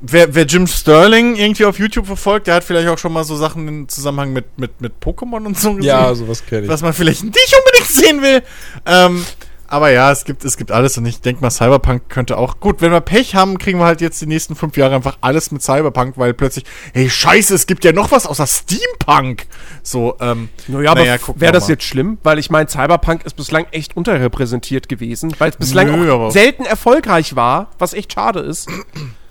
wer, 0.00 0.34
wer 0.34 0.44
Jim 0.44 0.66
Sterling 0.66 1.36
irgendwie 1.36 1.64
auf 1.64 1.78
YouTube 1.78 2.06
verfolgt, 2.06 2.46
der 2.46 2.56
hat 2.56 2.64
vielleicht 2.64 2.88
auch 2.88 2.98
schon 2.98 3.12
mal 3.12 3.24
so 3.24 3.36
Sachen 3.36 3.66
im 3.66 3.88
Zusammenhang 3.88 4.32
mit, 4.32 4.58
mit, 4.58 4.80
mit 4.80 4.92
Pokémon 5.02 5.46
und 5.46 5.58
so 5.58 5.70
gesehen, 5.74 5.88
Ja, 5.88 6.14
sowas 6.14 6.44
kenne 6.44 6.62
ich. 6.64 6.68
was 6.68 6.82
man 6.82 6.92
vielleicht 6.92 7.24
nicht 7.24 7.54
unbedingt 7.58 7.88
sehen 7.88 8.22
will. 8.22 8.42
Ähm, 8.86 9.24
aber 9.68 9.90
ja, 9.90 10.10
es 10.12 10.24
gibt, 10.24 10.44
es 10.44 10.56
gibt 10.56 10.70
alles 10.70 10.96
und 10.98 11.06
ich 11.06 11.20
denke 11.20 11.40
mal, 11.42 11.50
Cyberpunk 11.50 12.08
könnte 12.08 12.36
auch, 12.38 12.60
gut, 12.60 12.80
wenn 12.80 12.92
wir 12.92 13.00
Pech 13.00 13.34
haben, 13.34 13.58
kriegen 13.58 13.78
wir 13.78 13.86
halt 13.86 14.00
jetzt 14.00 14.20
die 14.20 14.26
nächsten 14.26 14.54
fünf 14.56 14.76
Jahre 14.76 14.94
einfach 14.94 15.18
alles 15.20 15.50
mit 15.50 15.62
Cyberpunk, 15.62 16.18
weil 16.18 16.34
plötzlich, 16.34 16.64
hey, 16.92 17.08
scheiße, 17.10 17.54
es 17.54 17.66
gibt 17.66 17.84
ja 17.84 17.92
noch 17.92 18.10
was 18.10 18.26
außer 18.26 18.46
Steampunk. 18.46 19.46
So, 19.82 20.16
ähm, 20.20 20.48
Naja, 20.68 20.90
aber 20.90 21.00
naja, 21.00 21.18
gucken 21.18 21.40
wäre 21.40 21.52
das 21.52 21.68
jetzt 21.68 21.84
schlimm? 21.84 22.18
Weil 22.22 22.38
ich 22.38 22.50
meine, 22.50 22.68
Cyberpunk 22.68 23.24
ist 23.24 23.34
bislang 23.36 23.66
echt 23.72 23.96
unterrepräsentiert 23.96 24.88
gewesen, 24.88 25.34
weil 25.38 25.50
es 25.50 25.56
bislang 25.56 25.90
Nö, 26.00 26.12
aber- 26.12 26.30
selten 26.30 26.64
erfolgreich 26.64 27.36
war, 27.36 27.68
was 27.78 27.94
echt 27.94 28.12
schade 28.12 28.40
ist. 28.40 28.68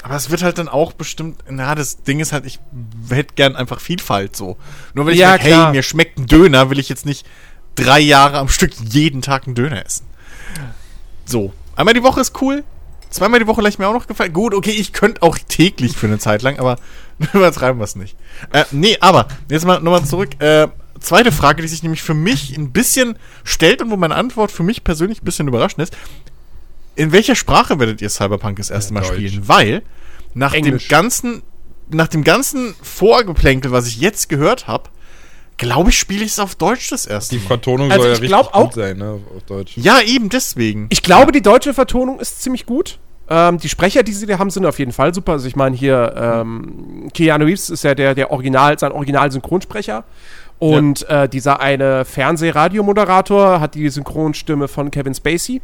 Aber 0.03 0.15
es 0.15 0.29
wird 0.29 0.43
halt 0.43 0.57
dann 0.57 0.67
auch 0.67 0.91
bestimmt, 0.93 1.39
na, 1.49 1.75
das 1.75 2.03
Ding 2.03 2.19
ist 2.19 2.33
halt, 2.33 2.45
ich 2.45 2.59
hätte 3.09 3.35
gern 3.35 3.55
einfach 3.55 3.79
Vielfalt 3.79 4.35
so. 4.35 4.57
Nur 4.93 5.05
wenn 5.05 5.13
ich 5.13 5.19
Ja, 5.21 5.29
sage, 5.31 5.43
hey, 5.43 5.71
mir 5.71 5.81
schmeckt 5.83 6.19
ein 6.19 6.25
Döner, 6.25 6.69
will 6.69 6.77
ich 6.79 6.89
jetzt 6.89 7.05
nicht 7.05 7.25
drei 7.75 7.99
Jahre 8.01 8.37
am 8.37 8.49
Stück 8.49 8.71
jeden 8.89 9.21
Tag 9.21 9.45
einen 9.47 9.55
Döner 9.55 9.85
essen. 9.85 10.05
So. 11.25 11.53
Einmal 11.75 11.93
die 11.93 12.03
Woche 12.03 12.21
ist 12.21 12.39
cool. 12.41 12.63
Zweimal 13.09 13.39
die 13.39 13.47
Woche 13.47 13.61
leicht 13.61 13.77
mir 13.79 13.87
auch 13.87 13.93
noch 13.93 14.07
gefallen. 14.07 14.33
Gut, 14.33 14.53
okay, 14.55 14.71
ich 14.71 14.91
könnte 14.91 15.21
auch 15.21 15.37
täglich 15.37 15.95
für 15.95 16.07
eine 16.07 16.17
Zeit 16.17 16.41
lang, 16.41 16.57
aber 16.59 16.77
übertreiben 17.33 17.79
wir 17.79 17.85
es 17.85 17.95
nicht. 17.95 18.15
Äh, 18.51 18.65
nee, 18.71 18.97
aber, 19.01 19.27
jetzt 19.49 19.65
mal 19.65 19.79
nochmal 19.79 20.03
zurück. 20.03 20.41
Äh, 20.41 20.67
zweite 20.99 21.31
Frage, 21.31 21.61
die 21.61 21.67
sich 21.67 21.83
nämlich 21.83 22.01
für 22.01 22.15
mich 22.15 22.57
ein 22.57 22.71
bisschen 22.71 23.17
stellt 23.43 23.81
und 23.81 23.91
wo 23.91 23.97
meine 23.97 24.15
Antwort 24.15 24.51
für 24.51 24.63
mich 24.63 24.83
persönlich 24.83 25.21
ein 25.21 25.25
bisschen 25.25 25.47
überraschend 25.47 25.83
ist. 25.83 25.95
In 26.95 27.11
welcher 27.11 27.35
Sprache 27.35 27.79
werdet 27.79 28.01
ihr 28.01 28.09
Cyberpunk 28.09 28.57
das 28.57 28.69
erste 28.71 28.93
Ja, 28.93 29.01
Mal 29.01 29.07
Deutsch. 29.07 29.17
spielen? 29.27 29.47
Weil 29.47 29.83
nach 30.33 30.53
Englisch. 30.53 30.87
dem 30.87 30.89
ganzen, 30.89 31.43
nach 31.89 32.07
dem 32.07 32.23
ganzen 32.23 32.75
Vorgeplänkel, 32.81 33.71
was 33.71 33.87
ich 33.87 33.99
jetzt 33.99 34.27
gehört 34.29 34.67
habe, 34.67 34.89
glaube 35.57 35.89
ich, 35.91 35.97
spiele 35.97 36.23
ich 36.25 36.31
es 36.31 36.39
auf 36.39 36.55
Deutsch 36.55 36.89
das 36.89 37.05
erste 37.05 37.35
Die 37.35 37.41
Mal. 37.41 37.47
Vertonung 37.47 37.91
Also 37.91 38.01
soll 38.03 38.07
ja 38.09 38.13
ich 38.15 38.21
richtig 38.21 38.29
glaub 38.37 38.53
auch- 38.53 38.63
gut 38.65 38.73
sein, 38.75 38.97
ne, 38.97 39.19
auf 39.35 39.43
Deutsch. 39.43 39.73
Ja, 39.77 39.99
eben 40.01 40.29
deswegen. 40.29 40.87
Ich 40.89 41.01
glaube, 41.03 41.31
die 41.31 41.41
deutsche 41.41 41.73
Vertonung 41.73 42.19
ist 42.19 42.41
ziemlich 42.41 42.65
gut. 42.65 42.99
Ähm, 43.29 43.57
die 43.57 43.69
Sprecher, 43.69 44.03
die 44.03 44.11
sie 44.11 44.25
da 44.25 44.37
haben, 44.39 44.49
sind 44.49 44.65
auf 44.65 44.79
jeden 44.79 44.91
Fall 44.91 45.13
super. 45.13 45.33
Also 45.33 45.47
ich 45.47 45.55
meine 45.55 45.75
hier, 45.75 46.13
ähm, 46.17 47.09
Keanu 47.13 47.45
Reeves 47.45 47.69
ist 47.69 47.83
ja 47.83 47.95
der, 47.95 48.15
der 48.15 48.31
Original, 48.31 48.77
sein 48.77 48.91
Original-Synchronsprecher. 48.91 50.03
Und 50.59 51.07
äh, 51.09 51.27
dieser 51.29 51.59
eine 51.61 52.05
Fernseh-Radiomoderator 52.05 53.59
hat 53.59 53.75
die 53.75 53.89
Synchronstimme 53.89 54.67
von 54.67 54.91
Kevin 54.91 55.13
Spacey. 55.13 55.61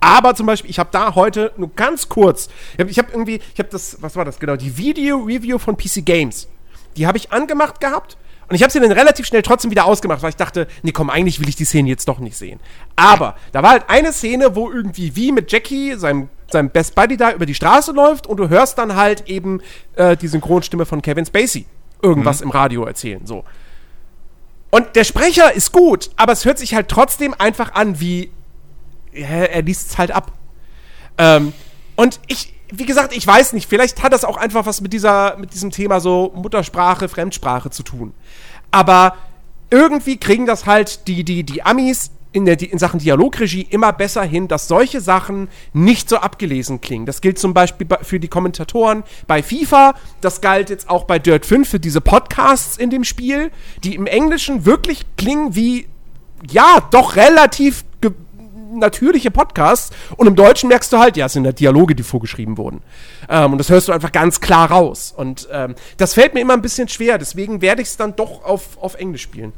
Aber 0.00 0.34
zum 0.34 0.46
Beispiel, 0.46 0.70
ich 0.70 0.78
habe 0.80 0.88
da 0.92 1.14
heute 1.14 1.52
nur 1.56 1.70
ganz 1.76 2.08
kurz, 2.08 2.48
ich 2.76 2.80
habe 2.80 2.90
hab 2.92 3.12
irgendwie, 3.12 3.40
ich 3.54 3.58
habe 3.58 3.68
das, 3.70 3.98
was 4.00 4.16
war 4.16 4.24
das 4.24 4.40
genau, 4.40 4.56
die 4.56 4.76
Video-Review 4.76 5.58
von 5.58 5.76
PC 5.76 6.04
Games. 6.04 6.48
Die 6.96 7.06
habe 7.06 7.18
ich 7.18 7.30
angemacht 7.32 7.80
gehabt 7.80 8.16
und 8.52 8.56
ich 8.56 8.62
habe 8.62 8.70
sie 8.70 8.80
dann 8.80 8.92
relativ 8.92 9.24
schnell 9.24 9.40
trotzdem 9.40 9.70
wieder 9.70 9.86
ausgemacht, 9.86 10.20
weil 10.20 10.28
ich 10.28 10.36
dachte, 10.36 10.66
nee, 10.82 10.92
komm, 10.92 11.08
eigentlich 11.08 11.40
will 11.40 11.48
ich 11.48 11.56
die 11.56 11.64
Szene 11.64 11.88
jetzt 11.88 12.06
doch 12.06 12.18
nicht 12.18 12.36
sehen. 12.36 12.60
Aber 12.96 13.34
da 13.50 13.62
war 13.62 13.70
halt 13.70 13.84
eine 13.88 14.12
Szene, 14.12 14.54
wo 14.54 14.70
irgendwie 14.70 15.16
wie 15.16 15.32
mit 15.32 15.50
Jackie, 15.50 15.94
seinem, 15.94 16.28
seinem 16.50 16.68
Best 16.68 16.94
Buddy 16.94 17.16
da 17.16 17.32
über 17.32 17.46
die 17.46 17.54
Straße 17.54 17.92
läuft 17.92 18.26
und 18.26 18.36
du 18.36 18.50
hörst 18.50 18.76
dann 18.76 18.94
halt 18.94 19.26
eben 19.26 19.62
äh, 19.96 20.18
die 20.18 20.28
Synchronstimme 20.28 20.84
von 20.84 21.00
Kevin 21.00 21.24
Spacey 21.24 21.64
irgendwas 22.02 22.42
im 22.42 22.50
Radio 22.50 22.84
erzählen, 22.84 23.24
so. 23.24 23.42
Und 24.68 24.96
der 24.96 25.04
Sprecher 25.04 25.54
ist 25.54 25.72
gut, 25.72 26.10
aber 26.16 26.32
es 26.32 26.44
hört 26.44 26.58
sich 26.58 26.74
halt 26.74 26.88
trotzdem 26.88 27.34
einfach 27.38 27.72
an 27.72 28.00
wie 28.00 28.32
ja, 29.14 29.28
er 29.28 29.62
liest 29.62 29.92
es 29.92 29.96
halt 29.96 30.10
ab. 30.10 30.30
Ähm, 31.16 31.54
und 31.96 32.20
ich, 32.26 32.52
wie 32.72 32.86
gesagt, 32.86 33.14
ich 33.16 33.26
weiß 33.26 33.52
nicht, 33.52 33.68
vielleicht 33.68 34.02
hat 34.02 34.12
das 34.12 34.24
auch 34.24 34.36
einfach 34.36 34.66
was 34.66 34.80
mit 34.80 34.92
dieser, 34.92 35.36
mit 35.36 35.52
diesem 35.54 35.70
Thema 35.70 36.00
so 36.00 36.32
Muttersprache, 36.34 37.08
Fremdsprache 37.08 37.70
zu 37.70 37.82
tun. 37.82 38.14
Aber 38.70 39.14
irgendwie 39.70 40.16
kriegen 40.16 40.46
das 40.46 40.66
halt 40.66 41.06
die, 41.06 41.22
die, 41.24 41.44
die 41.44 41.62
Amis 41.62 42.10
in, 42.32 42.46
der, 42.46 42.58
in 42.62 42.78
Sachen 42.78 42.98
Dialogregie 42.98 43.66
immer 43.68 43.92
besser 43.92 44.22
hin, 44.22 44.48
dass 44.48 44.66
solche 44.66 45.02
Sachen 45.02 45.48
nicht 45.74 46.08
so 46.08 46.16
abgelesen 46.16 46.80
klingen. 46.80 47.04
Das 47.04 47.20
gilt 47.20 47.38
zum 47.38 47.52
Beispiel 47.52 47.86
bei- 47.86 48.02
für 48.02 48.18
die 48.18 48.28
Kommentatoren 48.28 49.04
bei 49.26 49.42
FIFA. 49.42 49.94
Das 50.22 50.40
galt 50.40 50.70
jetzt 50.70 50.88
auch 50.88 51.04
bei 51.04 51.18
Dirt 51.18 51.44
5 51.44 51.68
für 51.68 51.78
diese 51.80 52.00
Podcasts 52.00 52.78
in 52.78 52.88
dem 52.88 53.04
Spiel, 53.04 53.50
die 53.84 53.94
im 53.94 54.06
Englischen 54.06 54.64
wirklich 54.64 55.04
klingen 55.18 55.54
wie, 55.54 55.86
ja, 56.50 56.78
doch 56.90 57.16
relativ 57.16 57.84
natürliche 58.78 59.30
Podcasts 59.30 59.90
und 60.16 60.26
im 60.26 60.34
Deutschen 60.34 60.68
merkst 60.68 60.92
du 60.92 60.98
halt, 60.98 61.16
ja, 61.16 61.26
es 61.26 61.32
sind 61.32 61.44
ja 61.44 61.52
Dialoge, 61.52 61.94
die 61.94 62.02
vorgeschrieben 62.02 62.58
wurden. 62.58 62.82
Ähm, 63.28 63.52
und 63.52 63.58
das 63.58 63.70
hörst 63.70 63.88
du 63.88 63.92
einfach 63.92 64.12
ganz 64.12 64.40
klar 64.40 64.70
raus. 64.70 65.12
Und 65.16 65.48
ähm, 65.50 65.74
das 65.96 66.14
fällt 66.14 66.34
mir 66.34 66.40
immer 66.40 66.54
ein 66.54 66.62
bisschen 66.62 66.88
schwer, 66.88 67.18
deswegen 67.18 67.60
werde 67.60 67.82
ich 67.82 67.88
es 67.88 67.96
dann 67.96 68.16
doch 68.16 68.44
auf, 68.44 68.78
auf 68.78 68.94
Englisch 68.94 69.22
spielen. 69.22 69.52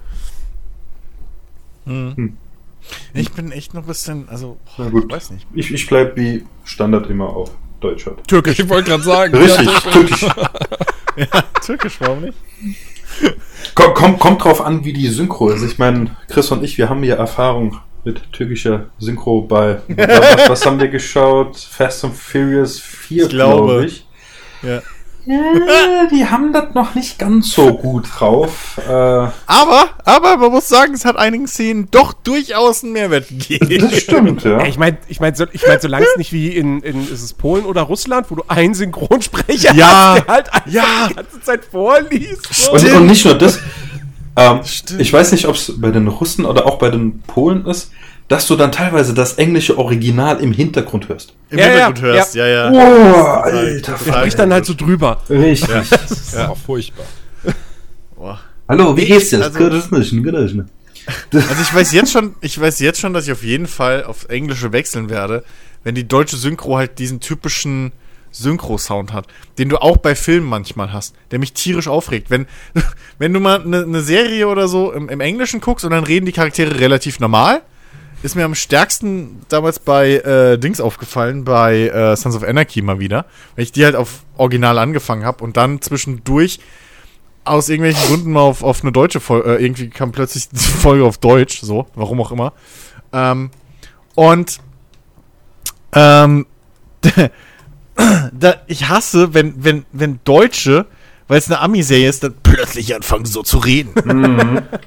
Ich 3.12 3.32
bin 3.32 3.52
echt 3.52 3.74
noch 3.74 3.82
ein 3.82 3.86
bisschen, 3.86 4.28
also, 4.28 4.56
Na 4.78 4.88
gut. 4.88 5.04
ich 5.04 5.12
weiß 5.12 5.30
nicht. 5.30 5.46
Ich, 5.52 5.70
ich 5.70 5.86
bleib 5.86 6.16
wie 6.16 6.46
Standard 6.64 7.10
immer 7.10 7.28
auf 7.28 7.50
Deutsch 7.80 8.06
halt. 8.06 8.26
Türkisch. 8.26 8.58
Ich 8.58 8.68
wollte 8.68 8.90
gerade 8.90 9.02
sagen. 9.02 9.36
Richtig, 9.36 9.66
ja, 9.66 9.80
türkisch. 9.92 10.26
Türkisch, 11.64 11.96
warum 12.00 12.22
nicht? 12.22 12.38
Kommt, 13.74 13.94
kommt, 13.94 14.18
kommt 14.20 14.44
drauf 14.44 14.60
an, 14.60 14.84
wie 14.84 14.92
die 14.92 15.08
Synchro 15.08 15.50
ist. 15.50 15.62
Ich 15.62 15.78
meine, 15.78 16.16
Chris 16.28 16.50
und 16.50 16.64
ich, 16.64 16.78
wir 16.78 16.88
haben 16.88 17.04
ja 17.04 17.16
Erfahrung 17.16 17.78
mit 18.04 18.32
türkischer 18.32 18.86
Synchro 18.98 19.42
bei. 19.42 19.78
Was, 19.88 20.48
was 20.50 20.66
haben 20.66 20.78
wir 20.80 20.88
geschaut? 20.88 21.56
Fast 21.58 22.04
and 22.04 22.14
Furious 22.14 22.78
4, 22.80 23.22
Ich 23.24 23.28
glaube. 23.30 23.66
glaube 23.66 23.86
ich. 23.86 24.06
Ja. 24.62 24.82
Ja, 25.26 26.06
die 26.12 26.26
haben 26.26 26.52
das 26.52 26.74
noch 26.74 26.94
nicht 26.94 27.18
ganz 27.18 27.52
so 27.54 27.72
gut 27.78 28.06
drauf. 28.18 28.78
Äh, 28.86 28.90
Aber, 28.92 29.88
aber 30.04 30.36
man 30.36 30.50
muss 30.50 30.68
sagen, 30.68 30.92
es 30.92 31.06
hat 31.06 31.16
einigen 31.16 31.46
Szenen 31.46 31.88
doch 31.90 32.12
durchaus 32.12 32.84
einen 32.84 32.92
Mehrwert 32.92 33.28
gegeben. 33.28 33.88
das 33.90 34.00
stimmt, 34.02 34.44
ja. 34.44 34.58
Ja, 34.58 34.66
ich 34.66 34.76
meine, 34.76 34.98
ich 35.08 35.20
mein, 35.20 35.34
so, 35.34 35.46
ich 35.50 35.66
mein, 35.66 35.80
solange 35.80 36.04
es 36.04 36.18
nicht 36.18 36.34
wie 36.34 36.48
in, 36.48 36.80
in 36.82 37.04
ist 37.04 37.22
es 37.22 37.32
Polen 37.32 37.64
oder 37.64 37.80
Russland, 37.82 38.30
wo 38.30 38.34
du 38.34 38.44
einen 38.48 38.74
Synchronsprecher 38.74 39.72
Ja. 39.74 40.16
hast, 40.18 40.26
der 40.26 40.34
halt 40.34 40.52
einfach 40.52 40.66
Ja. 40.70 41.06
die 41.08 41.14
ganze 41.14 41.40
Zeit 41.40 41.64
vorliest. 41.64 42.46
So. 42.52 42.72
Und, 42.72 42.92
und 42.92 43.06
nicht 43.06 43.24
nur 43.24 43.32
das. 43.38 43.60
Ähm, 44.36 44.60
ich 44.98 45.12
weiß 45.12 45.32
nicht, 45.32 45.46
ob 45.46 45.54
es 45.54 45.72
bei 45.80 45.90
den 45.90 46.08
Russen 46.08 46.44
oder 46.44 46.66
auch 46.66 46.78
bei 46.78 46.90
den 46.90 47.20
Polen 47.22 47.66
ist, 47.66 47.90
dass 48.28 48.46
du 48.46 48.56
dann 48.56 48.72
teilweise 48.72 49.14
das 49.14 49.34
englische 49.34 49.78
Original 49.78 50.40
im 50.40 50.52
Hintergrund 50.52 51.08
hörst. 51.08 51.34
Im 51.50 51.58
Ja, 51.58 51.66
ja, 51.66 51.70
Hintergrund 51.86 52.02
hörst, 52.02 52.34
ja, 52.34 52.46
ja. 52.46 52.70
Oh, 52.72 53.24
alter. 53.42 53.96
Total 53.96 54.18
Spricht 54.20 54.38
dann 54.38 54.52
halt 54.52 54.64
so 54.64 54.74
drüber. 54.74 55.20
Richtig. 55.28 55.68
Das 55.90 56.10
ist 56.10 56.36
auch 56.38 56.56
furchtbar. 56.56 57.04
Boah. 58.16 58.40
Hallo, 58.68 58.96
wie 58.96 59.04
geht's 59.04 59.28
dir? 59.30 59.42
Also- 59.42 59.68
Das 59.68 59.84
ist 59.84 59.92
nicht, 59.92 60.26
das 60.26 60.44
ist 60.44 60.54
nicht. 60.54 60.68
Also 61.34 61.62
ich 61.62 61.74
weiß 61.74 61.92
jetzt 61.92 62.12
schon, 62.12 62.34
ich 62.40 62.58
weiß 62.58 62.78
jetzt 62.80 62.98
schon, 62.98 63.12
dass 63.12 63.26
ich 63.26 63.32
auf 63.32 63.44
jeden 63.44 63.66
Fall 63.66 64.04
aufs 64.04 64.24
Englische 64.24 64.72
wechseln 64.72 65.10
werde, 65.10 65.44
wenn 65.82 65.94
die 65.94 66.08
deutsche 66.08 66.36
Synchro 66.36 66.78
halt 66.78 66.98
diesen 66.98 67.20
typischen 67.20 67.92
Synchro-Sound 68.34 69.12
hat, 69.12 69.26
den 69.58 69.68
du 69.68 69.78
auch 69.78 69.96
bei 69.96 70.14
Filmen 70.14 70.48
manchmal 70.48 70.92
hast, 70.92 71.14
der 71.30 71.38
mich 71.38 71.52
tierisch 71.52 71.88
aufregt. 71.88 72.30
Wenn, 72.30 72.46
wenn 73.18 73.32
du 73.32 73.40
mal 73.40 73.62
eine 73.62 73.86
ne 73.86 74.02
Serie 74.02 74.48
oder 74.48 74.68
so 74.68 74.92
im, 74.92 75.08
im 75.08 75.20
Englischen 75.20 75.60
guckst 75.60 75.84
und 75.84 75.92
dann 75.92 76.04
reden 76.04 76.26
die 76.26 76.32
Charaktere 76.32 76.80
relativ 76.80 77.20
normal, 77.20 77.62
ist 78.22 78.36
mir 78.36 78.44
am 78.44 78.54
stärksten 78.54 79.42
damals 79.48 79.78
bei 79.78 80.14
äh, 80.14 80.58
Dings 80.58 80.80
aufgefallen, 80.80 81.44
bei 81.44 81.88
äh, 81.88 82.16
Sons 82.16 82.34
of 82.34 82.42
Anarchy 82.42 82.80
mal 82.80 82.98
wieder, 82.98 83.26
weil 83.54 83.64
ich 83.64 83.72
die 83.72 83.84
halt 83.84 83.96
auf 83.96 84.24
Original 84.36 84.78
angefangen 84.78 85.24
habe 85.24 85.44
und 85.44 85.56
dann 85.56 85.82
zwischendurch 85.82 86.58
aus 87.44 87.68
irgendwelchen 87.68 88.02
Gründen 88.08 88.32
mal 88.32 88.40
auf, 88.40 88.62
auf 88.62 88.82
eine 88.82 88.92
deutsche 88.92 89.20
Folge, 89.20 89.56
äh, 89.56 89.62
irgendwie 89.62 89.90
kam 89.90 90.12
plötzlich 90.12 90.48
die 90.48 90.56
Folge 90.56 91.04
auf 91.04 91.18
Deutsch, 91.18 91.60
so, 91.60 91.86
warum 91.94 92.20
auch 92.20 92.32
immer. 92.32 92.54
Ähm, 93.12 93.50
und 94.14 94.58
ähm, 95.92 96.46
da, 98.32 98.56
ich 98.66 98.88
hasse, 98.88 99.34
wenn, 99.34 99.64
wenn, 99.64 99.84
wenn 99.92 100.20
Deutsche 100.24 100.86
weil 101.26 101.38
es 101.38 101.46
eine 101.46 101.60
Ami-Serie 101.60 102.08
ist, 102.08 102.22
dann 102.22 102.34
plötzlich 102.42 102.94
anfangen 102.94 103.24
so 103.24 103.42
zu 103.42 103.58
reden. 103.58 103.94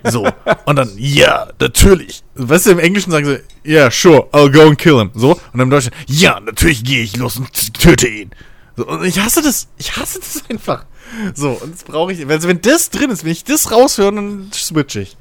So. 0.04 0.28
Und 0.66 0.76
dann, 0.76 0.92
ja, 0.96 1.48
natürlich. 1.60 2.24
Weißt 2.36 2.68
du, 2.68 2.72
im 2.72 2.80
Englischen 2.80 3.12
sagen 3.12 3.26
sie, 3.26 3.70
yeah, 3.70 3.90
sure, 3.90 4.28
I'll 4.32 4.52
go 4.52 4.62
and 4.62 4.78
kill 4.78 5.00
him. 5.00 5.12
So. 5.16 5.40
Und 5.54 5.60
im 5.60 5.70
Deutschen, 5.70 5.92
ja, 6.08 6.40
natürlich 6.40 6.84
gehe 6.84 7.02
ich 7.02 7.18
los 7.18 7.38
und 7.38 7.74
töte 7.74 8.08
ihn. 8.08 8.32
So. 8.76 8.86
Und 8.88 9.04
ich 9.04 9.20
hasse 9.20 9.42
das. 9.42 9.68
Ich 9.78 9.98
hasse 9.98 10.20
das 10.20 10.44
einfach. 10.50 10.86
So. 11.34 11.52
Und 11.52 11.74
das 11.74 11.84
brauche 11.84 12.14
ich. 12.14 12.28
Also 12.28 12.48
wenn 12.48 12.62
das 12.62 12.92
drin 12.92 13.10
ist, 13.10 13.24
wenn 13.24 13.32
ich 13.32 13.44
das 13.44 13.72
raushöre, 13.72 14.14
dann 14.14 14.52
switch 14.54 14.96
ich. 14.96 15.18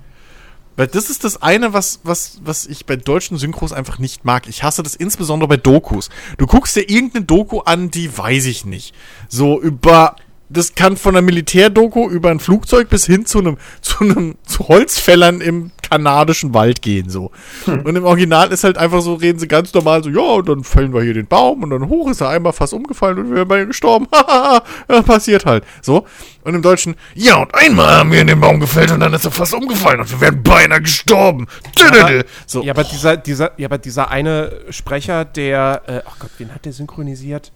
Weil 0.77 0.87
das 0.87 1.11
ist 1.11 1.25
das 1.25 1.43
eine, 1.43 1.73
was, 1.73 2.01
was, 2.05 2.39
was 2.45 2.67
ich 2.67 2.87
bei 2.87 2.97
deutschen 2.97 3.39
Synchros 3.39 3.73
einfach 3.73 3.99
nicht 3.99 4.25
mag. 4.25 4.47
Ich 4.47 4.63
hasse 4.63 4.83
das 4.83 4.95
insbesondere 4.95 5.49
bei 5.49 5.57
Dokus. 5.57 6.11
Du 6.39 6.47
guckst 6.47 6.77
dir 6.77 6.89
irgendeine 6.89 7.25
Doku 7.25 7.61
an, 7.61 7.91
die 7.91 8.17
weiß 8.17 8.47
ich 8.47 8.65
nicht. 8.65 8.95
So 9.29 9.61
über, 9.61 10.17
das 10.49 10.75
kann 10.75 10.97
von 10.97 11.17
einer 11.17 11.25
Militärdoku 11.25 12.09
über 12.09 12.31
ein 12.31 12.41
Flugzeug 12.41 12.91
bis 12.91 13.07
hin 13.07 13.25
zu 13.27 13.39
einem, 13.39 13.57
zu 13.81 14.05
einem, 14.05 14.37
zu 14.45 14.69
Holzfällern 14.69 15.41
im 15.41 15.73
kanadischen 15.89 16.55
Wald 16.55 16.83
gehen, 16.83 17.09
so. 17.09 17.31
Und 17.67 17.97
im 17.97 18.05
Original 18.05 18.53
ist 18.53 18.65
halt 18.65 18.79
einfach 18.79 19.01
so, 19.01 19.15
reden 19.15 19.39
sie 19.39 19.49
ganz 19.49 19.73
normal 19.73 20.03
so, 20.03 20.11
ja, 20.11 20.21
und 20.21 20.49
dann 20.49 20.65
fällen 20.65 20.93
wir 20.93 21.03
hier 21.03 21.15
den 21.15 21.27
Baum 21.27 21.63
und 21.63 21.71
dann 21.71 21.89
hoch 21.89 22.11
ist 22.11 22.21
er 22.21 22.31
einmal 22.31 22.53
fast 22.53 22.73
umgefallen 22.73 23.19
und 23.19 23.29
wir 23.31 23.37
wären 23.37 23.49
beide 23.49 23.67
gestorben. 23.67 24.07
Hahaha, 24.13 24.63
ja, 24.91 25.03
passiert 25.03 25.47
halt. 25.47 25.65
So. 25.83 26.07
Und 26.43 26.55
im 26.55 26.63
Deutschen, 26.63 26.95
ja, 27.15 27.37
und 27.37 27.55
einmal 27.55 27.97
haben 27.97 28.13
wir 28.13 28.21
in 28.21 28.29
den 28.29 28.41
Baum 28.41 28.61
gefällt 28.61 28.91
und 28.93 29.01
dann 29.01 29.13
ist 29.15 29.25
er 29.25 29.31
fast 29.31 29.55
umgefallen 29.55 30.01
und 30.01 30.11
wir 30.11 30.21
wären 30.21 30.43
beinahe 30.43 30.81
gestorben. 30.81 31.47
Aber, 31.81 32.25
so. 32.47 32.63
ja, 32.63 32.73
aber 32.73 32.85
dieser, 32.85 33.17
dieser, 33.17 33.53
ja, 33.59 33.67
aber 33.67 33.79
dieser 33.79 34.11
eine 34.11 34.53
Sprecher, 34.71 35.25
der, 35.25 35.83
äh, 35.87 36.01
ach 36.07 36.19
Gott, 36.19 36.31
wen 36.39 36.55
hat 36.55 36.65
der 36.65 36.73
synchronisiert? 36.73 37.53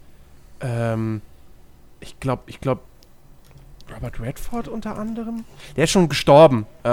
Ähm, 0.60 1.20
ich 2.00 2.18
glaube, 2.18 2.42
ich 2.46 2.60
glaube, 2.60 2.80
Robert 3.94 4.20
Redford 4.20 4.68
unter 4.68 4.96
anderem? 4.98 5.44
Der 5.76 5.84
ist 5.84 5.90
schon 5.90 6.08
gestorben. 6.08 6.66
Äh, 6.84 6.88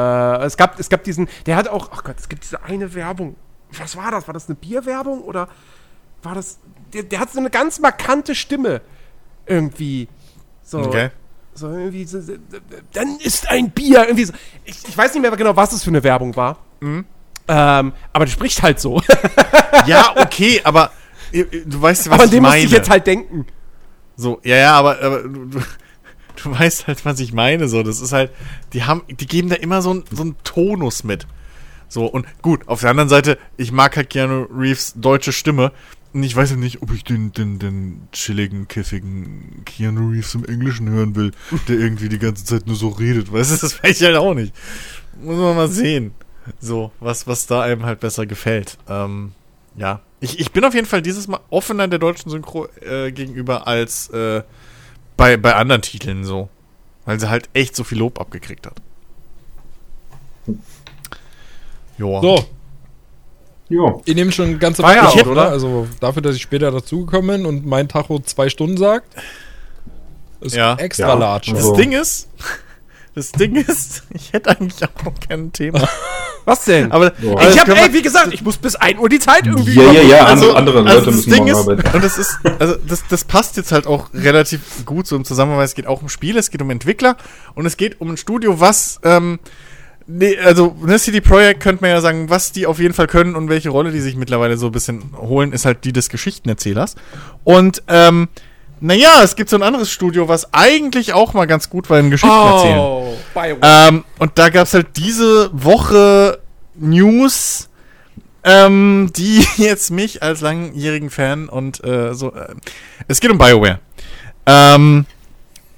es 0.45 0.57
gab, 0.57 0.79
es 0.79 0.89
gab 0.89 1.03
diesen, 1.03 1.27
der 1.45 1.55
hat 1.55 1.67
auch, 1.67 1.89
ach 1.93 2.03
Gott, 2.03 2.15
es 2.19 2.29
gibt 2.29 2.43
diese 2.43 2.63
eine 2.63 2.93
Werbung. 2.93 3.35
Was 3.77 3.95
war 3.97 4.11
das? 4.11 4.27
War 4.27 4.33
das 4.33 4.47
eine 4.47 4.55
Bierwerbung 4.55 5.21
oder 5.21 5.47
war 6.23 6.35
das, 6.35 6.59
der, 6.93 7.03
der 7.03 7.19
hat 7.19 7.31
so 7.31 7.39
eine 7.39 7.49
ganz 7.49 7.79
markante 7.79 8.33
Stimme 8.35 8.81
irgendwie. 9.45 10.07
So, 10.63 10.79
Okay. 10.79 11.09
so 11.53 11.69
irgendwie, 11.69 12.05
so, 12.05 12.19
so, 12.21 12.33
dann 12.93 13.17
ist 13.19 13.49
ein 13.49 13.69
Bier, 13.71 14.03
irgendwie 14.05 14.25
so. 14.25 14.33
Ich, 14.65 14.87
ich 14.87 14.97
weiß 14.97 15.13
nicht 15.13 15.21
mehr 15.21 15.31
genau, 15.31 15.55
was 15.55 15.69
das 15.71 15.83
für 15.83 15.89
eine 15.89 16.03
Werbung 16.03 16.35
war. 16.35 16.57
Ähm, 16.81 17.03
aber 18.13 18.25
der 18.25 18.31
spricht 18.31 18.61
halt 18.61 18.79
so. 18.79 19.01
Ja, 19.85 20.13
okay, 20.17 20.59
aber 20.63 20.91
äh, 21.31 21.43
du 21.45 21.81
weißt, 21.81 22.07
was 22.09 22.13
aber 22.13 22.23
an 22.23 22.27
ich 22.29 22.31
dem 22.31 22.43
meine. 22.43 22.55
musste 22.55 22.65
ich 22.65 22.71
jetzt 22.71 22.89
halt 22.89 23.05
denken. 23.07 23.45
So, 24.17 24.39
ja, 24.43 24.55
ja, 24.57 24.73
aber, 24.73 24.97
aber 25.01 25.21
du, 25.23 25.61
du, 26.43 26.51
weißt 26.59 26.87
halt, 26.87 27.05
was 27.05 27.19
ich 27.19 27.33
meine. 27.33 27.67
So, 27.67 27.83
das 27.83 28.01
ist 28.01 28.13
halt, 28.13 28.31
die 28.73 28.83
haben, 28.83 29.03
die 29.09 29.27
geben 29.27 29.49
da 29.49 29.55
immer 29.55 29.81
so, 29.81 29.93
ein, 29.93 30.03
so 30.11 30.23
einen 30.23 30.35
Tonus 30.43 31.03
mit. 31.03 31.27
So, 31.89 32.05
und 32.05 32.25
gut, 32.41 32.67
auf 32.67 32.81
der 32.81 32.89
anderen 32.89 33.09
Seite, 33.09 33.37
ich 33.55 33.71
mag 33.71 33.95
halt 33.95 34.09
Keanu 34.09 34.47
Reeves 34.51 34.93
deutsche 34.95 35.31
Stimme. 35.31 35.71
Und 36.13 36.23
ich 36.23 36.35
weiß 36.35 36.51
ja 36.51 36.55
nicht, 36.55 36.81
ob 36.81 36.93
ich 36.93 37.03
den, 37.03 37.31
den, 37.31 37.59
den 37.59 38.07
chilligen, 38.11 38.67
kiffigen 38.67 39.63
Keanu 39.65 40.09
Reeves 40.09 40.35
im 40.35 40.45
Englischen 40.45 40.89
hören 40.89 41.15
will, 41.15 41.31
der 41.67 41.77
irgendwie 41.79 42.09
die 42.09 42.19
ganze 42.19 42.43
Zeit 42.43 42.65
nur 42.65 42.75
so 42.75 42.89
redet. 42.89 43.31
Weißt 43.31 43.51
du, 43.51 43.57
das 43.57 43.83
weiß 43.83 44.01
ich 44.01 44.05
halt 44.05 44.15
auch 44.15 44.33
nicht. 44.33 44.53
Muss 45.21 45.37
man 45.37 45.55
mal 45.55 45.69
sehen. 45.69 46.11
So, 46.59 46.91
was, 46.99 47.27
was 47.27 47.45
da 47.45 47.61
einem 47.61 47.85
halt 47.85 47.99
besser 47.99 48.25
gefällt. 48.25 48.77
Ähm, 48.87 49.33
ja. 49.75 50.01
Ich, 50.19 50.39
ich 50.39 50.51
bin 50.51 50.65
auf 50.65 50.73
jeden 50.73 50.87
Fall 50.87 51.01
dieses 51.01 51.27
Mal 51.27 51.39
offener 51.49 51.87
der 51.87 51.99
deutschen 51.99 52.31
Synchro 52.31 52.67
äh, 52.81 53.11
gegenüber 53.11 53.67
als 53.67 54.09
äh, 54.09 54.41
bei, 55.17 55.35
bei 55.37 55.55
anderen 55.55 55.81
Titeln 55.81 56.23
so. 56.23 56.49
Weil 57.05 57.19
sie 57.19 57.29
halt 57.29 57.49
echt 57.53 57.75
so 57.75 57.83
viel 57.83 57.97
Lob 57.99 58.19
abgekriegt 58.19 58.65
hat. 58.67 58.75
Joa. 61.97 62.21
So, 62.21 62.45
Jo. 63.69 64.01
ihr 64.05 64.15
nehmt 64.15 64.33
schon 64.33 64.59
ganze 64.59 64.81
Feierabend, 64.81 65.15
Weile, 65.21 65.29
oder? 65.29 65.49
Also 65.49 65.87
dafür, 65.99 66.21
dass 66.21 66.35
ich 66.35 66.41
später 66.41 66.71
dazugekommen 66.71 67.37
bin 67.37 67.45
und 67.45 67.65
mein 67.65 67.87
Tacho 67.89 68.19
zwei 68.19 68.49
Stunden 68.49 68.77
sagt, 68.77 69.07
ist 70.41 70.55
Ja. 70.55 70.75
extra 70.75 71.07
Ja. 71.09 71.13
large. 71.15 71.51
Das 71.51 71.63
Also- 71.63 71.75
Ding 71.75 71.91
ist, 71.93 72.29
das 73.17 73.31
Ding 73.31 73.55
ist, 73.67 74.03
ich 74.13 74.31
hätte 74.31 74.51
eigentlich 74.51 74.83
auch 74.83 75.13
kein 75.27 75.51
Thema. 75.51 75.87
Was 76.45 76.63
denn? 76.63 76.91
Aber 76.93 77.07
aber 77.07 77.49
ich 77.49 77.59
habe, 77.59 77.75
ey, 77.75 77.91
wie 77.91 78.01
gesagt, 78.01 78.33
ich 78.33 78.41
muss 78.41 78.57
bis 78.57 78.75
1 78.75 78.99
Uhr 78.99 79.09
die 79.09 79.19
Zeit 79.19 79.45
irgendwie 79.45 79.73
Ja, 79.73 79.91
ja, 79.91 80.01
ja, 80.01 80.25
Also, 80.25 80.55
andere, 80.55 80.79
andere 80.79 80.89
also 80.89 80.99
Leute 80.99 81.05
das 81.07 81.15
müssen 81.15 81.29
Ding 81.31 81.43
morgen 81.43 81.51
ist, 81.51 81.57
arbeiten. 81.57 81.95
und 81.95 82.03
das 82.05 82.17
ist, 82.17 82.37
also 82.59 82.75
das, 82.87 83.03
das 83.09 83.23
passt 83.25 83.57
jetzt 83.57 83.73
halt 83.73 83.85
auch 83.85 84.13
relativ 84.13 84.61
gut 84.85 85.07
so 85.07 85.17
im 85.17 85.25
Zusammenhang, 85.25 85.57
weil 85.57 85.65
es 85.65 85.75
geht 85.75 85.87
auch 85.87 86.01
um 86.01 86.07
Spiele, 86.07 86.39
es 86.39 86.49
geht 86.49 86.61
um 86.61 86.69
Entwickler 86.69 87.17
und 87.55 87.65
es 87.65 87.75
geht 87.75 87.99
um 87.99 88.11
ein 88.11 88.17
Studio, 88.17 88.61
was, 88.61 89.01
ähm, 89.03 89.39
nee, 90.05 90.37
also, 90.37 90.73
ne, 90.81 90.97
CD 90.99 91.19
Projekt 91.19 91.59
könnte 91.61 91.81
man 91.81 91.89
ja 91.89 91.99
sagen, 91.99 92.29
was 92.29 92.53
die 92.53 92.65
auf 92.65 92.79
jeden 92.79 92.93
Fall 92.93 93.07
können 93.07 93.35
und 93.35 93.49
welche 93.49 93.67
Rolle 93.69 93.91
die 93.91 93.99
sich 93.99 94.15
mittlerweile 94.15 94.57
so 94.57 94.67
ein 94.67 94.71
bisschen 94.71 95.11
holen, 95.17 95.51
ist 95.51 95.65
halt 95.65 95.83
die 95.83 95.91
des 95.91 96.07
Geschichtenerzählers. 96.07 96.95
Und, 97.43 97.83
ähm, 97.89 98.29
naja, 98.79 99.21
es 99.23 99.35
gibt 99.35 99.49
so 99.49 99.55
ein 99.55 99.63
anderes 99.63 99.91
Studio, 99.91 100.27
was 100.27 100.53
eigentlich 100.53 101.13
auch 101.13 101.33
mal 101.33 101.45
ganz 101.45 101.69
gut 101.69 101.89
war 101.89 101.99
in 101.99 102.09
Geschichten 102.09 102.35
erzählen. 102.35 102.79
Oh, 102.79 103.17
Bioware. 103.33 103.87
Ähm, 103.89 104.03
und 104.19 104.37
da 104.37 104.49
gab 104.49 104.67
es 104.67 104.73
halt 104.73 104.87
diese 104.97 105.49
Woche 105.53 106.39
News, 106.75 107.69
ähm, 108.43 109.11
die 109.15 109.45
jetzt 109.57 109.91
mich 109.91 110.23
als 110.23 110.41
langjährigen 110.41 111.09
Fan 111.09 111.49
und 111.49 111.83
äh, 111.83 112.13
so. 112.13 112.33
Äh, 112.33 112.55
es 113.07 113.19
geht 113.19 113.31
um 113.31 113.37
BioWare. 113.37 113.79
Ähm, 114.45 115.05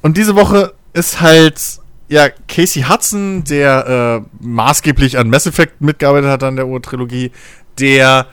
und 0.01 0.17
diese 0.17 0.35
Woche 0.35 0.73
ist 0.93 1.21
halt 1.21 1.80
ja 2.07 2.30
Casey 2.47 2.84
Hudson, 2.84 3.43
der 3.43 4.23
äh, 4.23 4.45
maßgeblich 4.45 5.17
an 5.17 5.30
Mass 5.30 5.45
Effect 5.45 5.81
mitgearbeitet 5.81 6.30
hat 6.30 6.43
an 6.43 6.55
der 6.55 6.67
Ur-Trilogie, 6.67 7.31
der 7.80 8.27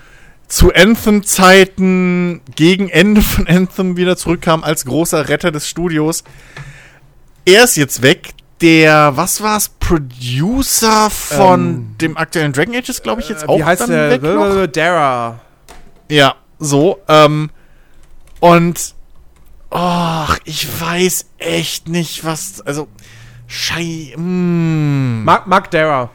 zu 0.49 0.73
Anthem-Zeiten 0.75 2.41
gegen 2.55 2.89
Ende 2.89 3.21
von 3.23 3.47
Anthem 3.47 3.97
wieder 3.97 4.17
zurückkam 4.17 4.63
als 4.65 4.85
großer 4.85 5.29
Retter 5.29 5.51
des 5.53 5.69
Studios. 5.69 6.25
Er 7.45 7.65
ist 7.65 7.77
jetzt 7.77 8.03
weg. 8.03 8.31
Der, 8.63 9.17
was 9.17 9.43
war's, 9.43 9.69
Producer 9.69 11.11
von 11.11 11.61
Ähm, 11.67 11.95
dem 12.01 12.17
aktuellen 12.17 12.53
Dragon 12.55 12.75
Age 12.75 12.89
ist, 12.89 13.03
glaube 13.03 13.21
ich, 13.21 13.29
jetzt 13.29 13.43
Äh, 13.43 13.47
auch 13.49 13.59
Wie 13.59 13.65
heißt 13.65 13.83
dann 13.83 13.91
der? 13.91 14.11
weg 14.11 14.23
noch. 14.23 14.67
Dara. 14.69 15.41
Ja, 16.11 16.37
so. 16.59 16.99
Ähm, 17.07 17.51
und 18.41 18.95
ach, 19.71 20.39
ich 20.45 20.67
weiß 20.81 21.27
echt 21.39 21.89
nicht, 21.89 22.25
was. 22.25 22.63
Also, 22.63 22.89
Schei. 23.47 24.15
Mm, 24.17 25.23
Mark, 25.25 25.47
Mark 25.47 25.71
Dara. 25.71 26.11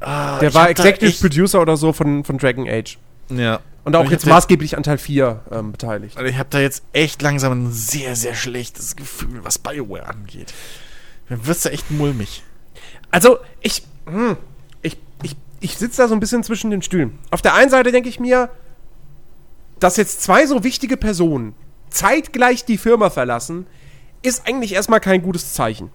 ah, 0.00 0.38
Der 0.38 0.52
war 0.52 0.68
Executive 0.68 1.18
Producer 1.20 1.60
oder 1.62 1.76
so 1.78 1.92
von, 1.94 2.22
von 2.22 2.36
Dragon 2.38 2.68
Age. 2.68 2.98
Ja. 3.30 3.60
Und 3.84 3.94
auch 3.94 4.10
jetzt 4.10 4.26
maßgeblich 4.26 4.76
an 4.76 4.82
Teil 4.82 4.98
4 4.98 5.42
ähm, 5.52 5.72
beteiligt. 5.72 6.16
Also 6.16 6.28
ich 6.28 6.38
habe 6.38 6.48
da 6.50 6.58
jetzt 6.58 6.82
echt 6.92 7.22
langsam 7.22 7.52
ein 7.52 7.72
sehr, 7.72 8.16
sehr 8.16 8.34
schlechtes 8.34 8.96
Gefühl, 8.96 9.44
was 9.44 9.58
BioWare 9.58 10.08
angeht. 10.08 10.52
Dann 11.28 11.46
wird's 11.46 11.62
da 11.62 11.70
echt 11.70 11.90
mulmig. 11.92 12.42
Also, 13.12 13.38
ich, 13.60 13.84
hm, 14.06 14.36
ich, 14.82 14.98
ich, 15.22 15.36
ich 15.60 15.76
sitze 15.78 16.02
da 16.02 16.08
so 16.08 16.14
ein 16.14 16.20
bisschen 16.20 16.42
zwischen 16.42 16.72
den 16.72 16.82
Stühlen. 16.82 17.16
Auf 17.30 17.42
der 17.42 17.54
einen 17.54 17.70
Seite 17.70 17.92
denke 17.92 18.08
ich 18.08 18.18
mir, 18.18 18.50
dass 19.78 19.96
jetzt 19.96 20.22
zwei 20.22 20.46
so 20.46 20.64
wichtige 20.64 20.96
Personen 20.96 21.54
zeitgleich 21.90 22.64
die 22.64 22.78
Firma 22.78 23.10
verlassen, 23.10 23.66
ist 24.22 24.46
eigentlich 24.46 24.74
erstmal 24.74 25.00
kein 25.00 25.22
gutes 25.22 25.54
Zeichen. 25.54 25.90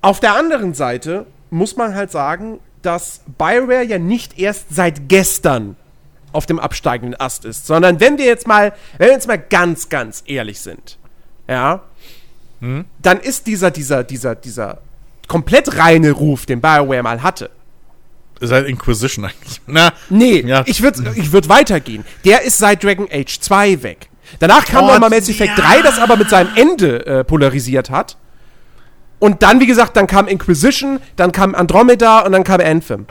Auf 0.00 0.18
der 0.18 0.34
anderen 0.36 0.74
Seite 0.74 1.26
muss 1.50 1.76
man 1.76 1.94
halt 1.94 2.10
sagen, 2.10 2.58
dass 2.82 3.20
Bioware 3.38 3.84
ja 3.84 3.98
nicht 3.98 4.38
erst 4.38 4.66
seit 4.74 5.08
gestern 5.08 5.76
auf 6.32 6.46
dem 6.46 6.58
absteigenden 6.58 7.18
Ast 7.20 7.44
ist, 7.44 7.66
sondern 7.66 8.00
wenn 8.00 8.18
wir 8.18 8.24
jetzt 8.24 8.46
mal, 8.46 8.72
wenn 8.98 9.08
wir 9.08 9.14
jetzt 9.14 9.28
mal 9.28 9.38
ganz, 9.38 9.88
ganz 9.88 10.22
ehrlich 10.26 10.60
sind, 10.60 10.98
ja, 11.48 11.82
dann 12.60 13.18
ist 13.20 13.46
dieser, 13.48 13.70
dieser, 13.72 14.04
dieser, 14.04 14.34
dieser 14.36 14.78
komplett 15.26 15.76
reine 15.78 16.12
Ruf, 16.12 16.46
den 16.46 16.60
BioWare 16.60 17.02
mal 17.02 17.22
hatte. 17.22 17.50
Ist 18.40 18.52
halt 18.52 18.68
Inquisition 18.68 19.24
eigentlich. 19.24 19.60
Na, 19.66 19.92
Nee, 20.10 20.40
Ja. 20.46 20.62
ich 20.66 20.80
würde 20.82 21.12
ich 21.16 21.32
würd 21.32 21.48
weitergehen. 21.48 22.04
Der 22.24 22.42
ist 22.42 22.58
seit 22.58 22.82
Dragon 22.84 23.08
Age 23.12 23.40
2 23.40 23.82
weg. 23.82 24.08
Danach 24.38 24.64
kam 24.64 24.84
Gott, 24.84 24.94
noch 24.94 25.00
mal 25.00 25.10
Mass 25.10 25.28
Effect 25.28 25.58
ja. 25.58 25.64
3, 25.64 25.82
das 25.82 25.98
aber 25.98 26.16
mit 26.16 26.30
seinem 26.30 26.50
Ende 26.56 27.04
äh, 27.06 27.24
polarisiert 27.24 27.90
hat. 27.90 28.16
Und 29.22 29.44
dann, 29.44 29.60
wie 29.60 29.66
gesagt, 29.66 29.96
dann 29.96 30.08
kam 30.08 30.26
Inquisition, 30.26 30.98
dann 31.14 31.30
kam 31.30 31.54
Andromeda 31.54 32.22
und 32.22 32.32
dann 32.32 32.42
kam 32.42 32.60
Anthem. 32.60 33.06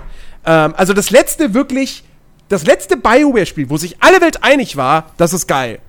Ähm, 0.45 0.73
also 0.75 0.91
das 0.91 1.09
letzte 1.09 1.53
wirklich, 1.53 2.03
das 2.49 2.65
letzte 2.65 2.97
BioWare-Spiel, 2.97 3.69
wo 3.69 3.77
sich 3.77 3.95
alle 4.01 4.19
Welt 4.19 4.43
einig 4.43 4.75
war, 4.75 5.05
das 5.15 5.31
ist 5.31 5.47
geil, 5.47 5.79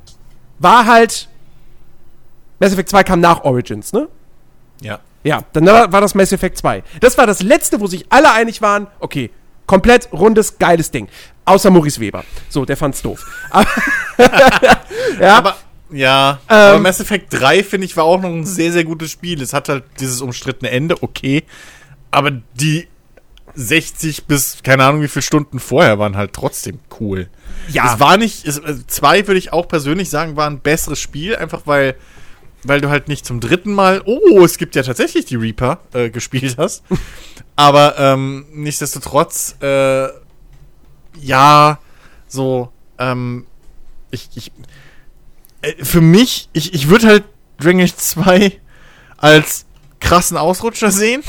war 0.61 0.87
halt 0.87 1.29
Mass 2.61 2.73
Effect 2.73 2.91
2 2.91 3.03
kam 3.03 3.19
nach 3.19 3.43
Origins, 3.43 3.93
ne? 3.93 4.07
ja. 4.81 5.01
Ja, 5.25 5.43
dann 5.55 5.67
war 5.67 5.91
war 5.93 6.01
das 6.01 6.15
Mass 6.15 6.31
Effect 6.31 6.57
2. 6.57 6.85
Das 7.01 7.19
war 7.19 7.27
das 7.27 7.43
letzte, 7.43 7.81
wo 7.81 7.89
sich 7.89 8.07
alle 8.11 8.31
einig 8.31 8.63
waren, 8.63 8.87
okay, 9.01 9.31
komplett 9.67 10.09
rundes, 10.13 10.59
geiles 10.59 10.93
Ding. 10.93 11.09
Außer 11.47 11.71
Maurice 11.71 11.99
Weber. 11.99 12.23
So, 12.49 12.65
der 12.65 12.77
fand's 12.77 13.03
doof. 13.03 13.27
Ja, 15.21 15.39
Aber 15.39 15.57
Ja, 15.93 16.41
Ähm, 16.49 16.57
aber 16.57 16.79
Mass 16.79 17.01
Effect 17.01 17.27
3, 17.31 17.63
finde 17.63 17.85
ich, 17.85 17.97
war 17.97 18.05
auch 18.05 18.21
noch 18.21 18.31
ein 18.31 18.47
sehr, 18.47 18.73
sehr 18.73 18.85
gutes 18.85 19.11
Spiel. 19.11 19.43
Es 19.43 19.53
hat 19.53 19.69
halt 19.69 19.85
dieses 20.01 20.21
umstrittene 20.21 20.71
Ende, 20.71 21.03
okay. 21.03 21.45
Aber 22.11 22.31
die 22.55 22.89
60 23.55 24.25
bis 24.25 24.63
keine 24.63 24.85
Ahnung 24.85 25.03
wie 25.03 25.09
viele 25.09 25.23
Stunden 25.23 25.59
vorher 25.59 25.99
waren 25.99 26.17
halt 26.17 26.33
trotzdem 26.33 26.79
cool. 27.01 27.29
Ja. 27.69 27.93
Es 27.93 28.01
war 28.01 28.17
nicht, 28.17 28.47
es, 28.47 28.59
äh, 28.59 28.87
zwei 28.87 29.27
würde 29.27 29.39
ich 29.39 29.53
auch 29.53 29.69
persönlich 29.69 30.09
sagen, 30.11 30.37
war 30.37 30.49
ein 30.49 30.61
besseres 30.61 30.99
Spiel, 30.99 31.37
einfach 31.37 31.63
weil, 31.67 31.97
weil 32.63 32.81
du 32.81 32.89
halt 32.89 33.09
nicht 33.09 33.27
zum 33.27 33.41
dritten 33.41 33.73
Mal, 33.73 34.03
oh, 34.05 34.43
es 34.45 34.57
gibt 34.57 34.75
ja 34.75 34.83
tatsächlich 34.83 35.27
die 35.27 35.37
Reaper, 35.37 35.81
äh, 35.93 36.11
gespielt 36.11 36.57
hast. 36.59 36.83
Aber 37.55 37.99
ähm, 37.99 38.47
nichtsdestotrotz, 38.53 39.57
äh, 39.61 40.09
ja, 41.21 41.79
so, 42.29 42.73
ähm, 42.99 43.47
ich, 44.11 44.31
ich, 44.35 44.53
für 45.83 46.01
mich, 46.01 46.49
ich, 46.53 46.75
ich 46.75 46.89
würde 46.89 47.07
halt 47.07 47.25
Dragon 47.61 47.81
Age 47.83 47.95
2 47.95 48.53
als 49.17 49.67
krassen 50.01 50.37
Ausrutscher 50.37 50.91
sehen. 50.91 51.23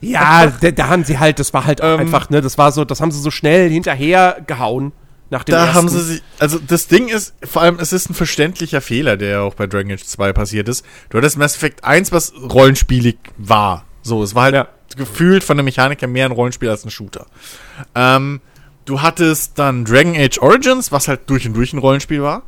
Ja, 0.00 0.46
da, 0.60 0.70
da 0.70 0.88
haben 0.88 1.04
sie 1.04 1.18
halt, 1.18 1.38
das 1.38 1.52
war 1.52 1.64
halt 1.66 1.80
Ähm, 1.82 2.00
einfach, 2.00 2.30
ne, 2.30 2.40
das 2.40 2.56
war 2.58 2.72
so, 2.72 2.84
das 2.84 3.00
haben 3.00 3.10
sie 3.10 3.20
so 3.20 3.30
schnell 3.30 3.70
hinterher 3.70 4.42
gehauen 4.46 4.92
nach 5.30 5.44
dem 5.44 5.52
Da 5.52 5.64
ersten. 5.66 5.74
haben 5.76 5.88
sie 5.88 6.02
sich, 6.02 6.22
also 6.38 6.58
das 6.58 6.86
Ding 6.86 7.08
ist, 7.08 7.34
vor 7.42 7.62
allem, 7.62 7.78
es 7.78 7.92
ist 7.92 8.08
ein 8.10 8.14
verständlicher 8.14 8.80
Fehler, 8.80 9.16
der 9.16 9.28
ja 9.30 9.40
auch 9.40 9.54
bei 9.54 9.66
Dragon 9.66 9.92
Age 9.92 10.04
2 10.04 10.32
passiert 10.32 10.68
ist. 10.68 10.84
Du 11.10 11.18
hattest 11.18 11.36
Mass 11.38 11.56
Effect 11.56 11.84
1, 11.84 12.12
was 12.12 12.32
rollenspielig 12.34 13.16
war. 13.36 13.84
So, 14.02 14.22
es 14.22 14.34
war 14.34 14.44
halt 14.44 14.54
Ja. 14.54 14.68
gefühlt 14.96 15.42
von 15.44 15.56
der 15.56 15.64
Mechanik 15.64 16.00
her 16.02 16.08
mehr 16.08 16.26
ein 16.26 16.32
Rollenspiel 16.32 16.68
als 16.70 16.84
ein 16.84 16.90
Shooter. 16.90 17.26
Ähm, 17.94 18.40
du 18.84 19.00
hattest 19.02 19.58
dann 19.58 19.84
Dragon 19.84 20.14
Age 20.16 20.38
Origins, 20.40 20.92
was 20.92 21.08
halt 21.08 21.28
durch 21.30 21.46
und 21.46 21.54
durch 21.54 21.72
ein 21.72 21.78
Rollenspiel 21.78 22.22
war. 22.22 22.42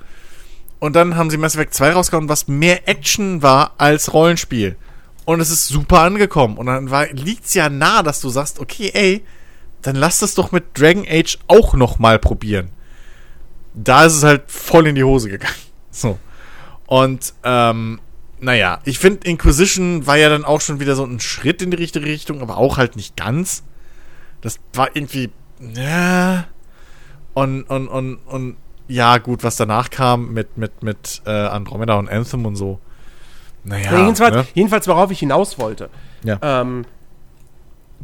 Und 0.78 0.94
dann 0.94 1.16
haben 1.16 1.30
sie 1.30 1.38
Mass 1.38 1.54
Effect 1.54 1.74
2 1.74 1.92
rausgehauen, 1.92 2.28
was 2.28 2.48
mehr 2.48 2.88
Action 2.88 3.42
war 3.42 3.74
als 3.78 4.12
Rollenspiel. 4.12 4.76
Und 5.24 5.40
es 5.40 5.50
ist 5.50 5.68
super 5.68 6.00
angekommen. 6.00 6.56
Und 6.58 6.66
dann 6.66 6.88
liegt 7.12 7.46
es 7.46 7.54
ja 7.54 7.68
nah, 7.68 8.02
dass 8.02 8.20
du 8.20 8.28
sagst, 8.28 8.60
okay, 8.60 8.90
ey, 8.94 9.24
dann 9.82 9.96
lass 9.96 10.20
das 10.20 10.34
doch 10.34 10.52
mit 10.52 10.78
Dragon 10.78 11.06
Age 11.08 11.38
auch 11.48 11.74
noch 11.74 11.98
mal 11.98 12.18
probieren. 12.18 12.70
Da 13.74 14.04
ist 14.04 14.14
es 14.14 14.22
halt 14.22 14.50
voll 14.50 14.86
in 14.86 14.94
die 14.94 15.04
Hose 15.04 15.28
gegangen. 15.28 15.54
So. 15.90 16.18
Und, 16.86 17.32
ähm, 17.42 18.00
naja, 18.38 18.80
ich 18.84 18.98
finde, 18.98 19.26
Inquisition 19.26 20.06
war 20.06 20.18
ja 20.18 20.28
dann 20.28 20.44
auch 20.44 20.60
schon 20.60 20.78
wieder 20.78 20.94
so 20.94 21.04
ein 21.04 21.20
Schritt 21.20 21.62
in 21.62 21.70
die 21.70 21.78
richtige 21.78 22.04
Richtung, 22.04 22.42
aber 22.42 22.58
auch 22.58 22.76
halt 22.76 22.96
nicht 22.96 23.16
ganz. 23.16 23.62
Das 24.42 24.60
war 24.74 24.94
irgendwie, 24.94 25.30
ja. 25.74 26.48
Und, 27.32 27.62
und, 27.64 27.88
und, 27.88 28.16
und, 28.26 28.56
ja, 28.88 29.18
gut, 29.18 29.42
was 29.42 29.56
danach 29.56 29.90
kam 29.90 30.32
mit, 30.32 30.56
mit, 30.56 30.82
mit 30.82 31.22
äh, 31.26 31.30
Andromeda 31.30 31.98
und 31.98 32.08
Anthem 32.08 32.46
und 32.46 32.56
so. 32.56 32.78
Naja. 33.64 33.92
Ja, 33.92 34.00
jedenfalls, 34.02 34.36
ne? 34.36 34.46
jedenfalls, 34.54 34.86
worauf 34.86 35.10
ich 35.10 35.18
hinaus 35.18 35.58
wollte. 35.58 35.90
Ja. 36.22 36.38
Ähm, 36.42 36.84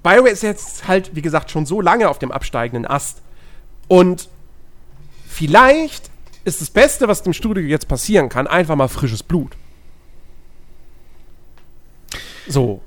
BioWare 0.03 0.31
ist 0.31 0.43
jetzt 0.43 0.89
halt, 0.89 1.15
wie 1.15 1.23
gesagt, 1.23 1.51
schon 1.51 1.67
so 1.67 1.81
lange 1.81 2.09
auf 2.09 2.19
dem 2.19 2.33
absteigenden 2.33 2.85
Ast. 2.91 3.23
Und 3.87 4.29
vielleicht 5.29 6.11
ist 6.45 6.61
das 6.61 6.71
Beste, 6.71 7.07
was 7.07 7.23
dem 7.23 7.33
Studio 7.33 7.63
jetzt 7.63 7.87
passieren 7.87 8.29
kann, 8.29 8.47
einfach 8.49 8.75
mal 8.75 8.89
frisches 8.89 9.23
Blut. 9.23 9.57
So. 12.49 12.83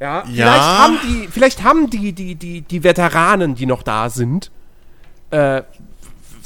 Ja, 0.00 0.24
Ja. 0.28 0.52
vielleicht 0.52 0.62
haben 0.62 0.98
die, 1.04 1.28
vielleicht 1.28 1.62
haben 1.62 1.90
die, 1.90 2.12
die, 2.12 2.34
die, 2.34 2.62
die 2.62 2.82
Veteranen, 2.84 3.54
die 3.54 3.66
noch 3.66 3.82
da 3.82 4.08
sind, 4.10 4.50
äh, 5.30 5.62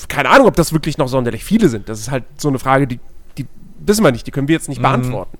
keine 0.08 0.30
Ahnung, 0.30 0.46
ob 0.46 0.56
das 0.56 0.72
wirklich 0.72 0.98
noch 0.98 1.08
sonderlich 1.08 1.44
viele 1.44 1.68
sind. 1.68 1.88
Das 1.88 2.00
ist 2.00 2.10
halt 2.10 2.24
so 2.36 2.48
eine 2.48 2.58
Frage, 2.58 2.86
die, 2.86 3.00
die 3.38 3.46
wissen 3.78 4.04
wir 4.04 4.12
nicht, 4.12 4.26
die 4.26 4.30
können 4.30 4.48
wir 4.48 4.54
jetzt 4.54 4.68
nicht 4.68 4.82
beantworten. 4.82 5.38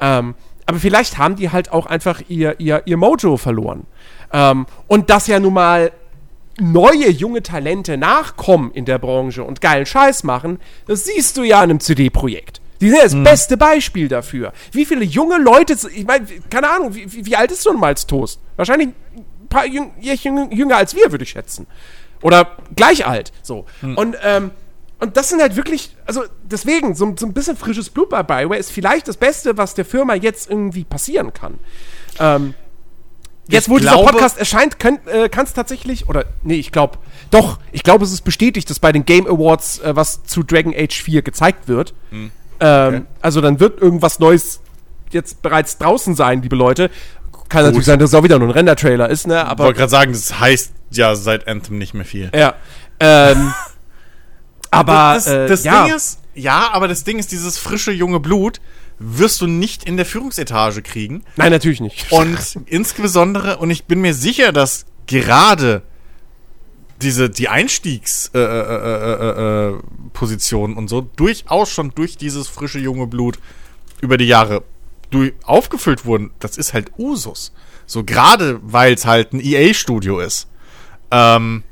Ähm, 0.00 0.34
aber 0.66 0.78
vielleicht 0.78 1.18
haben 1.18 1.36
die 1.36 1.50
halt 1.50 1.72
auch 1.72 1.86
einfach 1.86 2.22
ihr, 2.28 2.60
ihr, 2.60 2.82
ihr 2.84 2.96
Mojo 2.96 3.36
verloren. 3.36 3.86
Ähm, 4.32 4.66
und 4.86 5.10
dass 5.10 5.26
ja 5.26 5.40
nun 5.40 5.54
mal 5.54 5.92
neue 6.60 7.10
junge 7.10 7.42
Talente 7.42 7.96
nachkommen 7.96 8.70
in 8.72 8.84
der 8.84 8.98
Branche 8.98 9.42
und 9.42 9.60
geilen 9.60 9.86
Scheiß 9.86 10.24
machen, 10.24 10.58
das 10.86 11.04
siehst 11.04 11.36
du 11.36 11.42
ja 11.42 11.58
an 11.58 11.70
einem 11.70 11.80
CD-Projekt. 11.80 12.60
Die 12.80 12.88
sind 12.88 12.96
ja 12.96 13.04
das 13.04 13.14
beste 13.14 13.56
Beispiel 13.56 14.08
dafür. 14.08 14.52
Wie 14.72 14.86
viele 14.86 15.04
junge 15.04 15.38
Leute, 15.38 15.76
ich 15.94 16.06
meine, 16.06 16.26
keine 16.48 16.70
Ahnung, 16.70 16.94
wie, 16.94 17.26
wie, 17.26 17.36
alt 17.36 17.50
ist 17.50 17.62
so 17.62 17.70
ein 17.70 17.80
Miles 17.80 18.06
Toast? 18.06 18.40
Wahrscheinlich 18.56 18.88
ein 18.88 19.48
paar 19.48 19.66
jüng, 19.66 19.92
jünger 20.00 20.76
als 20.76 20.94
wir, 20.94 21.10
würde 21.10 21.24
ich 21.24 21.30
schätzen. 21.30 21.66
Oder 22.22 22.56
gleich 22.76 23.06
alt, 23.06 23.32
so. 23.42 23.64
Und, 23.82 24.16
ähm, 24.22 24.50
und 24.98 25.16
das 25.16 25.28
sind 25.30 25.40
halt 25.40 25.56
wirklich, 25.56 25.96
also 26.04 26.24
deswegen, 26.42 26.94
so, 26.94 27.14
so 27.18 27.24
ein 27.26 27.32
bisschen 27.32 27.56
frisches 27.56 27.88
Blut 27.88 28.10
bei 28.10 28.22
Bioware 28.22 28.58
ist 28.58 28.70
vielleicht 28.70 29.08
das 29.08 29.16
Beste, 29.16 29.56
was 29.56 29.74
der 29.74 29.84
Firma 29.86 30.14
jetzt 30.14 30.50
irgendwie 30.50 30.84
passieren 30.84 31.32
kann. 31.32 31.58
Ähm, 32.18 32.52
jetzt, 33.48 33.68
wo 33.70 33.76
Ich 33.76 33.82
dieser 33.82 33.94
glaube- 33.94 34.12
Podcast 34.12 34.38
erscheint, 34.38 34.78
kann 34.78 34.98
es 35.06 35.54
tatsächlich, 35.54 36.08
oder 36.08 36.26
nee, 36.42 36.56
ich 36.56 36.70
glaube, 36.72 36.98
doch, 37.30 37.58
ich 37.72 37.82
glaube, 37.82 38.04
es 38.04 38.12
ist 38.12 38.20
bestätigt, 38.22 38.68
dass 38.68 38.78
bei 38.78 38.92
den 38.92 39.06
Game 39.06 39.26
Awards 39.26 39.78
äh, 39.78 39.96
was 39.96 40.22
zu 40.24 40.42
Dragon 40.42 40.74
Age 40.76 41.02
4 41.02 41.22
gezeigt 41.22 41.66
wird. 41.68 41.94
Hm. 42.10 42.30
Ähm, 42.60 43.06
Also 43.22 43.40
dann 43.40 43.58
wird 43.60 43.80
irgendwas 43.80 44.18
Neues 44.18 44.60
jetzt 45.10 45.40
bereits 45.40 45.78
draußen 45.78 46.14
sein, 46.14 46.42
liebe 46.42 46.56
Leute. 46.56 46.90
Kann 47.48 47.64
natürlich 47.64 47.86
sein, 47.86 47.98
dass 47.98 48.10
es 48.10 48.14
auch 48.14 48.22
wieder 48.22 48.38
nur 48.38 48.48
ein 48.48 48.52
Render-Trailer 48.52 49.08
ist, 49.08 49.26
ne? 49.26 49.36
Ich 49.38 49.40
Aber 49.48 49.64
wollte 49.64 49.78
gerade 49.78 49.90
sagen, 49.90 50.12
das 50.12 50.38
heißt 50.38 50.72
ja 50.90 51.14
seit 51.14 51.48
Anthem 51.48 51.78
nicht 51.78 51.94
mehr 51.94 52.04
viel. 52.04 52.30
ja. 52.34 52.54
Ähm, 52.98 53.54
aber 54.70 55.14
das, 55.14 55.26
äh, 55.26 55.46
das 55.46 55.64
ja. 55.64 55.84
Ding 55.84 55.94
ist, 55.94 56.20
ja, 56.34 56.70
aber 56.72 56.88
das 56.88 57.04
Ding 57.04 57.18
ist, 57.18 57.32
dieses 57.32 57.58
frische 57.58 57.92
junge 57.92 58.20
Blut 58.20 58.60
wirst 58.98 59.40
du 59.40 59.46
nicht 59.46 59.84
in 59.84 59.96
der 59.96 60.06
Führungsetage 60.06 60.82
kriegen. 60.82 61.24
Nein, 61.36 61.50
natürlich 61.50 61.80
nicht. 61.80 62.12
Und 62.12 62.38
insbesondere, 62.66 63.56
und 63.56 63.70
ich 63.70 63.86
bin 63.86 64.00
mir 64.00 64.14
sicher, 64.14 64.52
dass 64.52 64.84
gerade 65.06 65.82
diese, 67.00 67.30
die 67.30 67.48
Einstiegspositionen 67.48 68.36
äh, 68.36 69.70
äh, 69.70 70.68
äh, 70.68 70.74
äh, 70.74 70.78
und 70.78 70.88
so 70.88 71.00
durchaus 71.00 71.70
schon 71.70 71.92
durch 71.94 72.18
dieses 72.18 72.48
frische 72.48 72.78
junge 72.78 73.06
Blut 73.06 73.38
über 74.02 74.18
die 74.18 74.26
Jahre 74.26 74.62
durch, 75.10 75.32
aufgefüllt 75.44 76.04
wurden. 76.04 76.32
Das 76.38 76.58
ist 76.58 76.74
halt 76.74 76.92
Usus. 76.98 77.52
So 77.86 78.04
gerade, 78.04 78.60
weil 78.62 78.94
es 78.94 79.06
halt 79.06 79.32
ein 79.32 79.40
EA-Studio 79.40 80.20
ist. 80.20 80.49
Ähm, 81.10 81.62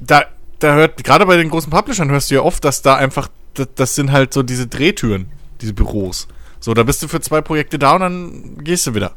da, 0.00 0.24
da 0.58 0.74
hört, 0.74 1.04
gerade 1.04 1.26
bei 1.26 1.36
den 1.36 1.50
großen 1.50 1.70
Publishern 1.70 2.10
hörst 2.10 2.30
du 2.30 2.36
ja 2.36 2.42
oft, 2.42 2.64
dass 2.64 2.82
da 2.82 2.96
einfach, 2.96 3.28
das, 3.54 3.68
das 3.74 3.94
sind 3.94 4.12
halt 4.12 4.32
so 4.32 4.42
diese 4.42 4.66
Drehtüren, 4.66 5.30
diese 5.60 5.74
Büros. 5.74 6.28
So, 6.60 6.74
da 6.74 6.82
bist 6.82 7.02
du 7.02 7.08
für 7.08 7.20
zwei 7.20 7.40
Projekte 7.40 7.78
da 7.78 7.94
und 7.94 8.00
dann 8.00 8.64
gehst 8.64 8.86
du 8.86 8.94
wieder. 8.94 9.14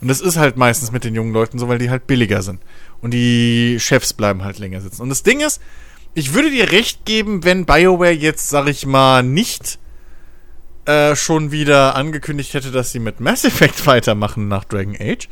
Und 0.00 0.08
das 0.08 0.20
ist 0.20 0.36
halt 0.36 0.56
meistens 0.56 0.92
mit 0.92 1.04
den 1.04 1.14
jungen 1.14 1.32
Leuten 1.32 1.58
so, 1.58 1.68
weil 1.68 1.78
die 1.78 1.88
halt 1.88 2.06
billiger 2.06 2.42
sind. 2.42 2.60
Und 3.00 3.12
die 3.12 3.78
Chefs 3.80 4.12
bleiben 4.12 4.44
halt 4.44 4.58
länger 4.58 4.80
sitzen. 4.80 5.02
Und 5.02 5.08
das 5.08 5.22
Ding 5.22 5.40
ist, 5.40 5.60
ich 6.12 6.34
würde 6.34 6.50
dir 6.50 6.70
recht 6.72 7.04
geben, 7.06 7.42
wenn 7.44 7.64
BioWare 7.64 8.12
jetzt, 8.12 8.50
sag 8.50 8.68
ich 8.68 8.86
mal, 8.86 9.22
nicht 9.22 9.78
äh, 10.84 11.16
schon 11.16 11.50
wieder 11.50 11.96
angekündigt 11.96 12.52
hätte, 12.52 12.70
dass 12.70 12.92
sie 12.92 12.98
mit 12.98 13.18
Mass 13.18 13.44
Effect 13.44 13.86
weitermachen 13.86 14.48
nach 14.48 14.64
Dragon 14.64 14.96
Age. 14.98 15.28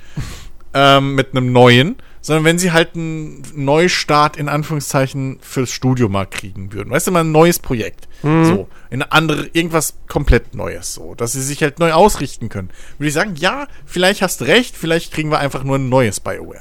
ähm, 0.74 1.14
mit 1.14 1.36
einem 1.36 1.52
neuen, 1.52 1.96
sondern 2.22 2.44
wenn 2.44 2.58
sie 2.58 2.72
halt 2.72 2.94
einen 2.94 3.42
Neustart 3.54 4.38
in 4.38 4.48
Anführungszeichen 4.48 5.40
fürs 5.42 5.70
Studio 5.70 6.08
mal 6.08 6.24
kriegen 6.26 6.72
würden. 6.72 6.88
Weißt 6.90 7.08
du, 7.08 7.10
mal 7.10 7.24
ein 7.24 7.32
neues 7.32 7.58
Projekt. 7.58 8.08
So, 8.44 8.68
in 8.90 9.02
eine 9.02 9.10
andere, 9.10 9.50
irgendwas 9.52 9.94
komplett 10.06 10.54
Neues, 10.54 10.94
so, 10.94 11.16
dass 11.16 11.32
sie 11.32 11.42
sich 11.42 11.60
halt 11.62 11.80
neu 11.80 11.90
ausrichten 11.92 12.48
können. 12.48 12.70
Würde 12.98 13.08
ich 13.08 13.14
sagen, 13.14 13.34
ja, 13.34 13.66
vielleicht 13.84 14.22
hast 14.22 14.40
du 14.40 14.44
recht, 14.44 14.76
vielleicht 14.76 15.12
kriegen 15.12 15.32
wir 15.32 15.40
einfach 15.40 15.64
nur 15.64 15.74
ein 15.76 15.88
neues 15.88 16.20
BioWare. 16.20 16.60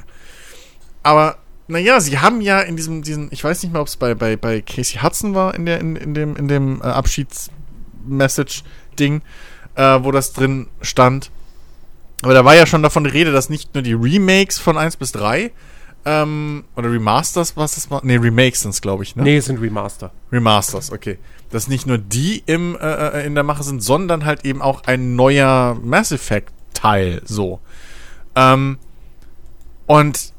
Aber, 1.03 1.37
naja, 1.67 1.99
sie 1.99 2.17
haben 2.17 2.41
ja 2.41 2.61
in 2.61 2.75
diesem, 2.75 3.03
diesen, 3.03 3.29
ich 3.31 3.43
weiß 3.43 3.61
nicht 3.61 3.71
mehr, 3.71 3.81
ob 3.81 3.87
es 3.87 3.97
bei, 3.97 4.15
bei, 4.15 4.37
bei 4.37 4.61
Casey 4.61 5.01
Hudson 5.01 5.35
war, 5.35 5.53
in, 5.53 5.67
der, 5.67 5.79
in, 5.79 5.95
in 5.95 6.15
dem, 6.15 6.35
in 6.35 6.47
dem 6.47 6.81
äh, 6.81 6.85
Abschieds-Message-Ding, 6.85 9.21
äh, 9.75 9.99
wo 10.01 10.11
das 10.11 10.33
drin 10.33 10.69
stand. 10.81 11.29
Aber 12.21 12.33
da 12.33 12.45
war 12.45 12.55
ja 12.55 12.65
schon 12.65 12.83
davon 12.83 13.03
die 13.03 13.09
Rede, 13.09 13.31
dass 13.31 13.49
nicht 13.49 13.73
nur 13.73 13.83
die 13.83 13.93
Remakes 13.93 14.59
von 14.59 14.77
1 14.77 14.97
bis 14.97 15.11
3 15.11 15.51
ähm, 16.05 16.63
oder 16.75 16.91
Remasters, 16.91 17.57
was 17.57 17.75
das 17.75 17.91
war? 17.91 18.03
Ne, 18.03 18.21
Remakes 18.21 18.61
sind 18.61 18.79
glaube 18.81 19.03
ich, 19.03 19.15
ne? 19.15 19.23
Nee, 19.23 19.37
es 19.37 19.45
sind 19.45 19.61
Remaster. 19.61 20.11
Remasters, 20.31 20.91
okay. 20.91 21.19
Dass 21.51 21.67
nicht 21.67 21.85
nur 21.85 21.97
die 21.97 22.43
im, 22.45 22.75
äh, 22.75 23.21
äh, 23.21 23.25
in 23.25 23.35
der 23.35 23.43
Mache 23.43 23.63
sind, 23.63 23.83
sondern 23.83 24.25
halt 24.25 24.45
eben 24.45 24.61
auch 24.61 24.83
ein 24.85 25.15
neuer 25.15 25.77
Mass 25.81 26.11
Effect 26.11 26.53
Teil, 26.73 27.21
so. 27.25 27.59
Ähm, 28.35 28.77
und 29.85 30.33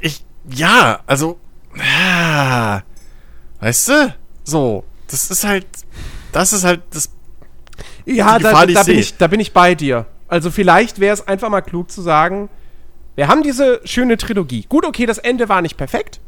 ich, 0.00 0.24
ja, 0.50 1.00
also, 1.06 1.38
ah, 1.78 2.82
weißt 3.60 3.88
du, 3.88 4.14
so, 4.42 4.84
das 5.06 5.30
ist 5.30 5.44
halt, 5.44 5.66
das 6.32 6.52
ist 6.52 6.64
halt 6.64 6.82
das 6.90 7.10
Ja, 8.04 8.38
Die 8.38 8.42
da, 8.42 8.50
Gefahr, 8.50 8.66
da, 8.66 8.80
ich 8.80 8.86
bin 8.86 8.98
ich, 8.98 9.16
da 9.16 9.26
bin 9.28 9.40
ich 9.40 9.52
bei 9.52 9.74
dir. 9.74 10.06
Also 10.34 10.50
vielleicht 10.50 10.98
wäre 10.98 11.14
es 11.14 11.28
einfach 11.28 11.48
mal 11.48 11.60
klug 11.60 11.92
zu 11.92 12.02
sagen, 12.02 12.48
wir 13.14 13.28
haben 13.28 13.44
diese 13.44 13.80
schöne 13.84 14.16
Trilogie. 14.16 14.66
Gut, 14.68 14.84
okay, 14.84 15.06
das 15.06 15.18
Ende 15.18 15.48
war 15.48 15.62
nicht 15.62 15.76
perfekt. 15.76 16.18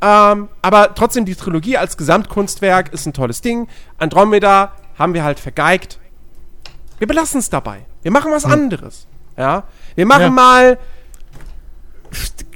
Ähm, 0.00 0.48
aber 0.62 0.94
trotzdem, 0.94 1.24
die 1.24 1.34
Trilogie 1.34 1.76
als 1.76 1.96
Gesamtkunstwerk 1.96 2.92
ist 2.92 3.06
ein 3.06 3.14
tolles 3.14 3.40
Ding. 3.40 3.66
Andromeda 3.98 4.70
haben 4.96 5.12
wir 5.12 5.24
halt 5.24 5.40
vergeigt. 5.40 5.98
Wir 6.98 7.08
belassen 7.08 7.40
es 7.40 7.50
dabei. 7.50 7.80
Wir 8.02 8.12
machen 8.12 8.30
was 8.30 8.44
anderes. 8.44 9.08
Ja. 9.36 9.64
Wir 9.96 10.06
machen 10.06 10.22
Ja. 10.22 10.30
mal. 10.30 10.78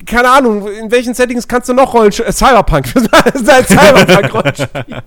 Keine 0.06 0.30
Ahnung, 0.30 0.68
in 0.68 0.92
welchen 0.92 1.14
Settings 1.14 1.48
kannst 1.48 1.68
du 1.68 1.74
noch 1.74 1.94
Rollenspiel? 1.94 2.26
Äh, 2.26 2.32
Cyberpunk. 2.32 2.86
Sein 3.34 3.66
Cyberpunk-Rollenspiel. 3.66 5.02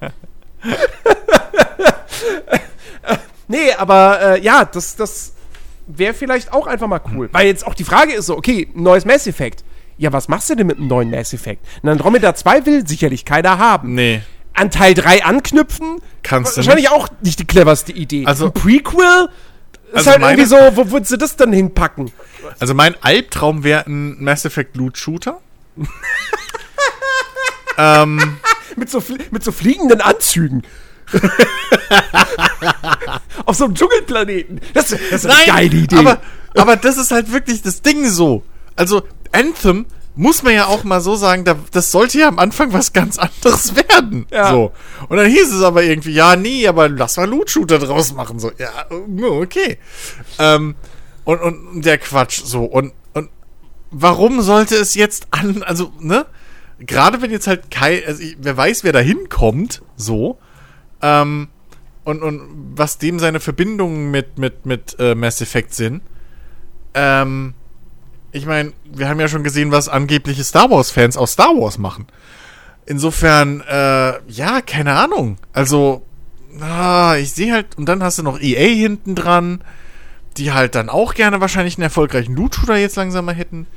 nee, 3.47 3.71
aber 3.77 4.19
äh, 4.21 4.41
ja, 4.41 4.65
das, 4.65 4.97
das 4.97 5.34
wäre 5.87 6.13
vielleicht 6.13 6.53
auch 6.53 6.67
einfach 6.67 6.87
mal 6.87 7.01
cool. 7.13 7.29
Weil 7.31 7.47
jetzt 7.47 7.65
auch 7.65 7.73
die 7.73 7.83
Frage 7.83 8.13
ist 8.13 8.25
so, 8.27 8.37
okay, 8.37 8.67
ein 8.75 8.83
neues 8.83 9.05
Mass 9.05 9.27
Effect. 9.27 9.63
Ja, 9.97 10.11
was 10.11 10.27
machst 10.27 10.49
du 10.49 10.55
denn 10.55 10.67
mit 10.67 10.77
einem 10.77 10.87
neuen 10.87 11.09
Mass 11.09 11.33
Effect? 11.33 11.65
Ein 11.83 11.89
Andromeda 11.89 12.35
2 12.35 12.65
will 12.65 12.87
sicherlich 12.87 13.23
keiner 13.25 13.57
haben. 13.57 13.93
Nee. 13.95 14.21
An 14.53 14.71
Teil 14.71 14.93
3 14.93 15.23
anknüpfen? 15.25 16.01
Kannst 16.23 16.53
du 16.53 16.57
Wahrscheinlich 16.57 16.89
auch 16.89 17.07
nicht 17.21 17.39
die 17.39 17.45
cleverste 17.45 17.91
Idee. 17.91 18.25
Also- 18.25 18.47
ein 18.47 18.53
Prequel? 18.53 19.29
Ist 19.91 19.97
Also 19.97 20.11
halt 20.11 20.21
meine- 20.21 20.41
irgendwie 20.41 20.49
so, 20.49 20.77
wo 20.77 20.91
würdest 20.91 21.11
du 21.13 21.17
das 21.17 21.35
dann 21.37 21.53
hinpacken? 21.53 22.11
Also 22.59 22.73
mein 22.73 22.95
Albtraum 23.01 23.63
wäre 23.63 23.85
ein 23.85 24.21
Mass 24.23 24.43
Effect 24.45 24.75
Loot 24.75 24.97
Shooter. 24.97 25.39
ähm, 27.77 28.37
Mit 28.75 28.89
so, 28.89 29.01
mit 29.31 29.43
so 29.43 29.51
fliegenden 29.51 30.01
Anzügen. 30.01 30.63
Auf 33.45 33.55
so 33.55 33.65
einem 33.65 33.75
Dschungelplaneten. 33.75 34.61
Das, 34.73 34.89
das 34.89 35.01
ist 35.01 35.25
eine 35.25 35.45
geile 35.45 35.75
Idee. 35.75 35.97
Aber, 35.97 36.21
aber 36.55 36.75
das 36.75 36.97
ist 36.97 37.11
halt 37.11 37.31
wirklich 37.31 37.61
das 37.61 37.81
Ding 37.81 38.09
so. 38.09 38.43
Also 38.75 39.03
Anthem 39.31 39.85
muss 40.15 40.43
man 40.43 40.53
ja 40.53 40.67
auch 40.67 40.83
mal 40.83 41.01
so 41.01 41.15
sagen, 41.15 41.43
da, 41.43 41.57
das 41.71 41.91
sollte 41.91 42.19
ja 42.19 42.27
am 42.27 42.39
Anfang 42.39 42.73
was 42.73 42.93
ganz 42.93 43.17
anderes 43.17 43.75
werden. 43.75 44.25
Ja. 44.31 44.49
So. 44.49 44.71
Und 45.09 45.17
dann 45.17 45.27
hieß 45.27 45.51
es 45.51 45.61
aber 45.61 45.83
irgendwie, 45.83 46.13
ja, 46.13 46.35
nee, 46.35 46.67
aber 46.67 46.89
lass 46.89 47.17
mal 47.17 47.29
Loot 47.29 47.49
Shooter 47.49 47.79
draus 47.79 48.13
machen. 48.13 48.39
So, 48.39 48.51
ja, 48.57 48.85
okay. 49.29 49.77
Ähm, 50.39 50.75
und, 51.25 51.41
und 51.41 51.85
der 51.85 51.97
Quatsch 51.97 52.41
so. 52.43 52.63
Und, 52.63 52.93
und 53.13 53.29
warum 53.91 54.41
sollte 54.41 54.75
es 54.75 54.95
jetzt 54.95 55.27
an, 55.31 55.63
also, 55.63 55.91
ne? 55.99 56.25
Gerade 56.79 57.21
wenn 57.21 57.31
jetzt 57.31 57.47
halt 57.47 57.71
kein, 57.71 58.01
also 58.05 58.21
ich, 58.21 58.35
wer 58.39 58.57
weiß, 58.57 58.83
wer 58.83 58.91
da 58.91 58.99
hinkommt, 58.99 59.81
so, 59.95 60.37
ähm, 61.01 61.47
und, 62.03 62.21
und 62.21 62.41
was 62.75 62.97
dem 62.97 63.19
seine 63.19 63.39
Verbindungen 63.39 64.11
mit, 64.11 64.37
mit, 64.37 64.65
mit 64.65 64.95
äh, 64.99 65.15
Mass 65.15 65.41
Effect 65.41 65.73
sind, 65.73 66.01
ähm, 66.93 67.53
ich 68.31 68.45
meine, 68.45 68.73
wir 68.83 69.07
haben 69.07 69.19
ja 69.19 69.27
schon 69.27 69.43
gesehen, 69.43 69.71
was 69.71 69.87
angebliche 69.87 70.43
Star 70.43 70.69
Wars-Fans 70.69 71.15
aus 71.15 71.31
Star 71.31 71.55
Wars 71.55 71.77
machen. 71.77 72.05
Insofern, 72.85 73.61
äh, 73.61 74.19
ja, 74.29 74.61
keine 74.61 74.93
Ahnung. 74.93 75.37
Also, 75.53 76.05
ah, 76.59 77.15
ich 77.15 77.31
sehe 77.31 77.53
halt, 77.53 77.77
und 77.77 77.85
dann 77.85 78.03
hast 78.03 78.17
du 78.19 78.23
noch 78.23 78.39
EA 78.39 78.67
hinten 78.67 79.15
dran, 79.15 79.63
die 80.37 80.51
halt 80.51 80.75
dann 80.75 80.89
auch 80.89 81.13
gerne 81.13 81.39
wahrscheinlich 81.39 81.77
einen 81.77 81.83
erfolgreichen 81.83 82.35
Loot-Shooter 82.35 82.75
jetzt 82.75 82.97
langsam 82.97 83.25
mal 83.25 83.35
hätten. 83.35 83.67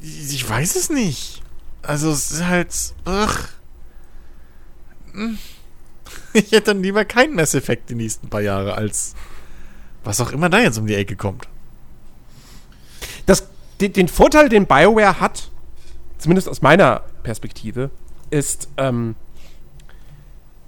Ich, 0.00 0.48
weiß 0.48 0.76
es 0.76 0.88
nicht. 0.88 1.42
Also, 1.82 2.10
es 2.10 2.30
ist 2.30 2.46
halt, 2.46 2.72
ugh. 3.06 3.48
Hm. 5.12 5.38
Ich 6.34 6.52
hätte 6.52 6.74
dann 6.74 6.82
lieber 6.82 7.04
keinen 7.04 7.34
Mass 7.34 7.54
Effect 7.54 7.90
die 7.90 7.94
nächsten 7.94 8.28
paar 8.28 8.40
Jahre 8.40 8.74
als 8.76 9.14
was 10.04 10.20
auch 10.20 10.32
immer 10.32 10.48
da 10.48 10.60
jetzt 10.60 10.78
um 10.78 10.86
die 10.86 10.94
Ecke 10.94 11.16
kommt. 11.16 11.48
das, 13.26 13.48
den, 13.80 13.92
den 13.92 14.08
Vorteil, 14.08 14.48
den 14.48 14.66
BioWare 14.66 15.20
hat, 15.20 15.50
zumindest 16.18 16.48
aus 16.48 16.62
meiner 16.62 17.02
Perspektive, 17.22 17.90
ist, 18.30 18.68
ähm, 18.76 19.14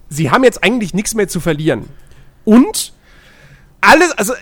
sie 0.08 0.30
haben 0.30 0.44
jetzt 0.44 0.62
eigentlich 0.62 0.94
nichts 0.94 1.14
mehr 1.14 1.28
zu 1.28 1.40
verlieren. 1.40 1.88
Und 2.44 2.92
alles, 3.80 4.12
also 4.12 4.34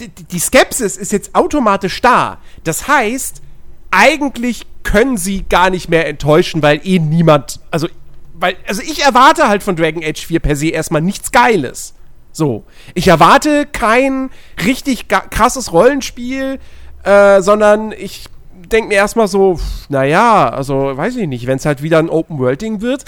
die, 0.00 0.08
die, 0.08 0.24
die 0.24 0.38
Skepsis 0.38 0.96
ist 0.96 1.12
jetzt 1.12 1.34
automatisch 1.34 2.00
da. 2.00 2.38
Das 2.64 2.88
heißt, 2.88 3.42
eigentlich 3.90 4.66
können 4.82 5.16
sie 5.16 5.42
gar 5.42 5.70
nicht 5.70 5.88
mehr 5.88 6.06
enttäuschen, 6.06 6.62
weil 6.62 6.80
eh 6.84 6.98
niemand, 6.98 7.60
also, 7.70 7.88
weil, 8.38 8.56
also 8.66 8.82
ich 8.82 9.02
erwarte 9.02 9.48
halt 9.48 9.62
von 9.62 9.76
Dragon 9.76 10.02
Age 10.04 10.26
4 10.26 10.40
per 10.40 10.56
se 10.56 10.68
erstmal 10.68 11.02
nichts 11.02 11.32
Geiles. 11.32 11.94
So. 12.32 12.64
Ich 12.94 13.08
erwarte 13.08 13.66
kein 13.66 14.30
richtig 14.64 15.08
krasses 15.08 15.72
Rollenspiel, 15.72 16.58
äh, 17.04 17.40
sondern 17.40 17.92
ich 17.92 18.26
denke 18.54 18.88
mir 18.88 18.94
erstmal 18.94 19.28
so, 19.28 19.58
naja, 19.88 20.48
also 20.50 20.96
weiß 20.96 21.16
ich 21.16 21.28
nicht, 21.28 21.46
wenn 21.46 21.56
es 21.56 21.64
halt 21.64 21.82
wieder 21.82 21.98
ein 21.98 22.10
Open-World-Ding 22.10 22.80
wird, 22.80 23.04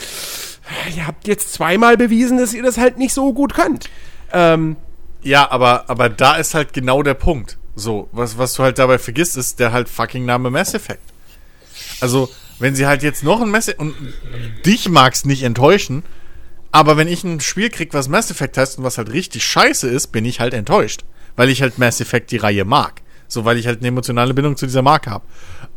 ihr 0.97 1.07
habt 1.07 1.27
jetzt 1.27 1.53
zweimal 1.53 1.97
bewiesen, 1.97 2.39
dass 2.39 2.55
ihr 2.55 2.63
das 2.63 2.79
halt 2.79 2.99
nicht 2.99 3.13
so 3.13 3.33
gut 3.33 3.55
könnt. 3.55 3.91
Ähm, 4.33 4.77
Ja, 5.23 5.51
aber, 5.51 5.85
aber 5.89 6.09
da 6.09 6.37
ist 6.37 6.55
halt 6.55 6.73
genau 6.73 7.03
der 7.03 7.15
Punkt. 7.15 7.59
So, 7.75 8.09
was, 8.13 8.39
was 8.39 8.55
du 8.55 8.63
halt 8.63 8.79
dabei 8.79 8.99
vergisst, 8.99 9.37
ist 9.37 9.61
der 9.61 9.73
halt 9.73 9.89
fucking 9.89 10.25
Name 10.25 10.51
Mass 10.51 10.75
Effect. 10.75 11.03
Also, 12.01 12.29
wenn 12.59 12.75
sie 12.75 12.87
halt 12.87 13.03
jetzt 13.03 13.23
noch 13.23 13.41
ein 13.41 13.51
Mass 13.51 13.69
Effect, 13.69 13.81
und 13.81 13.95
dich 14.65 14.89
mag's 14.89 15.25
nicht 15.25 15.43
enttäuschen, 15.43 16.03
aber 16.73 16.97
wenn 16.97 17.09
ich 17.09 17.25
ein 17.25 17.41
Spiel 17.41 17.71
krieg, 17.71 17.95
was 17.95 18.09
Mass 18.09 18.31
Effect 18.31 18.59
heißt 18.59 18.79
und 18.79 18.85
was 18.85 18.99
halt 18.99 19.13
richtig 19.13 19.45
scheiße 19.45 19.89
ist, 19.89 20.09
bin 20.09 20.25
ich 20.25 20.41
halt 20.41 20.55
enttäuscht. 20.55 21.05
Weil 21.37 21.49
ich 21.49 21.63
halt 21.63 21.79
Mass 21.79 22.01
Effect 22.01 22.31
die 22.31 22.37
Reihe 22.37 22.65
mag. 22.65 23.01
So, 23.27 23.45
weil 23.45 23.59
ich 23.59 23.67
halt 23.67 23.79
eine 23.79 23.89
emotionale 23.89 24.35
Bindung 24.35 24.57
zu 24.57 24.67
dieser 24.67 24.83
Marke 24.83 25.11
habe. 25.11 25.25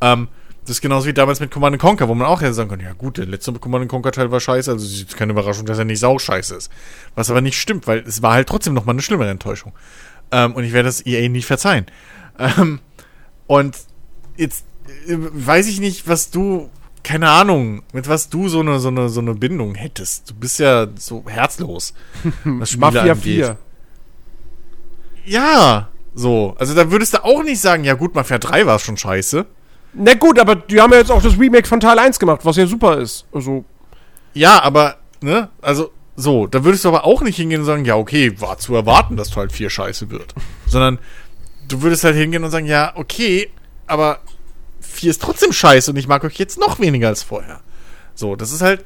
Ähm, 0.01 0.27
das 0.61 0.72
ist 0.72 0.81
genauso 0.81 1.07
wie 1.07 1.14
damals 1.14 1.39
mit 1.39 1.49
Command 1.49 1.80
Conquer, 1.80 2.07
wo 2.07 2.14
man 2.14 2.27
auch 2.27 2.41
hätte 2.41 2.53
sagen 2.53 2.69
können, 2.69 2.83
ja 2.83 2.93
gut, 2.93 3.17
der 3.17 3.25
letzte 3.25 3.51
Command 3.53 3.88
Conquer 3.89 4.11
Teil 4.11 4.31
war 4.31 4.39
scheiße, 4.39 4.72
also 4.72 4.85
es 4.85 4.93
ist 4.93 5.17
keine 5.17 5.31
Überraschung, 5.31 5.65
dass 5.65 5.80
er 5.80 5.85
nicht 5.85 5.99
sau 5.99 6.19
scheiße 6.19 6.56
ist. 6.56 6.72
Was 7.15 7.31
aber 7.31 7.41
nicht 7.41 7.59
stimmt, 7.59 7.88
weil 7.88 7.99
es 7.99 8.22
war 8.22 8.33
halt 8.33 8.47
trotzdem 8.47 8.73
noch 8.73 8.85
mal 8.85 8.93
eine 8.93 9.01
schlimmere 9.01 9.30
Enttäuschung. 9.30 9.73
Ähm, 10.31 10.53
und 10.53 10.64
ich 10.64 10.72
werde 10.72 10.88
das 10.88 11.06
EA 11.06 11.27
nicht 11.30 11.45
verzeihen. 11.45 11.88
Ähm, 12.38 12.80
und 13.47 13.75
jetzt 14.38 14.65
weiß 15.07 15.67
ich 15.67 15.80
nicht, 15.80 16.07
was 16.07 16.30
du, 16.31 16.69
keine 17.03 17.30
Ahnung, 17.30 17.83
mit 17.93 18.07
was 18.07 18.30
du 18.30 18.49
so 18.49 18.59
eine, 18.59 18.80
so 18.80 18.89
eine, 18.89 19.09
so 19.09 19.21
eine 19.21 19.33
Bindung 19.33 19.75
hättest. 19.75 20.30
Du 20.30 20.35
bist 20.35 20.59
ja 20.59 20.88
so 20.97 21.23
herzlos. 21.27 21.93
was 22.43 22.69
Spiele 22.69 22.85
Mafia 22.85 23.01
angeht. 23.13 23.23
4. 23.23 23.57
Ja, 25.25 25.89
so. 26.13 26.55
Also 26.59 26.73
da 26.75 26.91
würdest 26.91 27.13
du 27.13 27.23
auch 27.23 27.43
nicht 27.43 27.61
sagen, 27.61 27.83
ja 27.83 27.93
gut, 27.93 28.15
Mafia 28.15 28.38
3 28.38 28.65
war 28.65 28.80
schon 28.80 28.97
scheiße. 28.97 29.45
Na 29.93 30.13
gut, 30.13 30.39
aber 30.39 30.55
die 30.55 30.80
haben 30.80 30.91
ja 30.91 30.99
jetzt 30.99 31.11
auch 31.11 31.21
das 31.21 31.38
Remake 31.38 31.67
von 31.67 31.80
Teil 31.80 31.99
1 31.99 32.17
gemacht, 32.19 32.41
was 32.43 32.55
ja 32.55 32.65
super 32.65 32.97
ist. 32.97 33.25
Also, 33.31 33.65
Ja, 34.33 34.61
aber, 34.61 34.97
ne, 35.21 35.49
also, 35.61 35.91
so, 36.15 36.47
da 36.47 36.63
würdest 36.63 36.85
du 36.85 36.89
aber 36.89 37.05
auch 37.05 37.21
nicht 37.21 37.35
hingehen 37.35 37.61
und 37.61 37.65
sagen, 37.65 37.83
ja, 37.83 37.95
okay, 37.95 38.39
war 38.39 38.57
zu 38.57 38.75
erwarten, 38.75 39.17
dass 39.17 39.31
Teil 39.31 39.49
4 39.49 39.69
scheiße 39.69 40.09
wird. 40.09 40.33
Sondern 40.65 40.99
du 41.67 41.81
würdest 41.81 42.03
halt 42.03 42.15
hingehen 42.15 42.43
und 42.43 42.51
sagen, 42.51 42.67
ja, 42.67 42.93
okay, 42.95 43.49
aber 43.88 44.19
4 44.82 45.11
ist 45.11 45.22
trotzdem 45.22 45.51
scheiße 45.53 45.92
und 45.92 45.98
ich 45.98 46.08
mag 46.08 46.24
euch 46.24 46.35
jetzt 46.38 46.60
noch 46.60 46.80
weniger 46.80 47.08
als 47.08 47.24
vorher. 47.24 47.61
So, 48.16 48.35
das 48.35 48.51
ist 48.51 48.61
halt, 48.61 48.84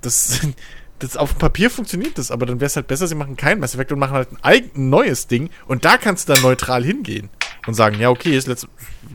das, 0.00 0.40
das 0.98 1.16
auf 1.16 1.32
dem 1.34 1.38
Papier 1.38 1.70
funktioniert 1.70 2.18
das, 2.18 2.30
aber 2.30 2.46
dann 2.46 2.60
wäre 2.60 2.66
es 2.66 2.76
halt 2.76 2.86
besser, 2.86 3.06
sie 3.08 3.14
machen 3.14 3.36
kein 3.36 3.58
Mass 3.60 3.74
Effect 3.74 3.92
und 3.92 3.98
machen 3.98 4.14
halt 4.14 4.30
ein 4.32 4.38
eigen 4.42 4.88
neues 4.90 5.26
Ding 5.26 5.50
und 5.66 5.84
da 5.84 5.96
kannst 5.96 6.28
du 6.28 6.34
dann 6.34 6.42
neutral 6.42 6.84
hingehen 6.84 7.30
und 7.66 7.74
sagen, 7.74 7.98
ja, 7.98 8.10
okay, 8.10 8.38
letzte 8.38 8.68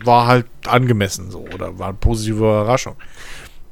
war 0.03 0.27
halt 0.27 0.45
angemessen 0.67 1.31
so 1.31 1.39
oder 1.53 1.79
war 1.79 1.87
eine 1.89 1.97
positive 1.97 2.37
Überraschung. 2.37 2.95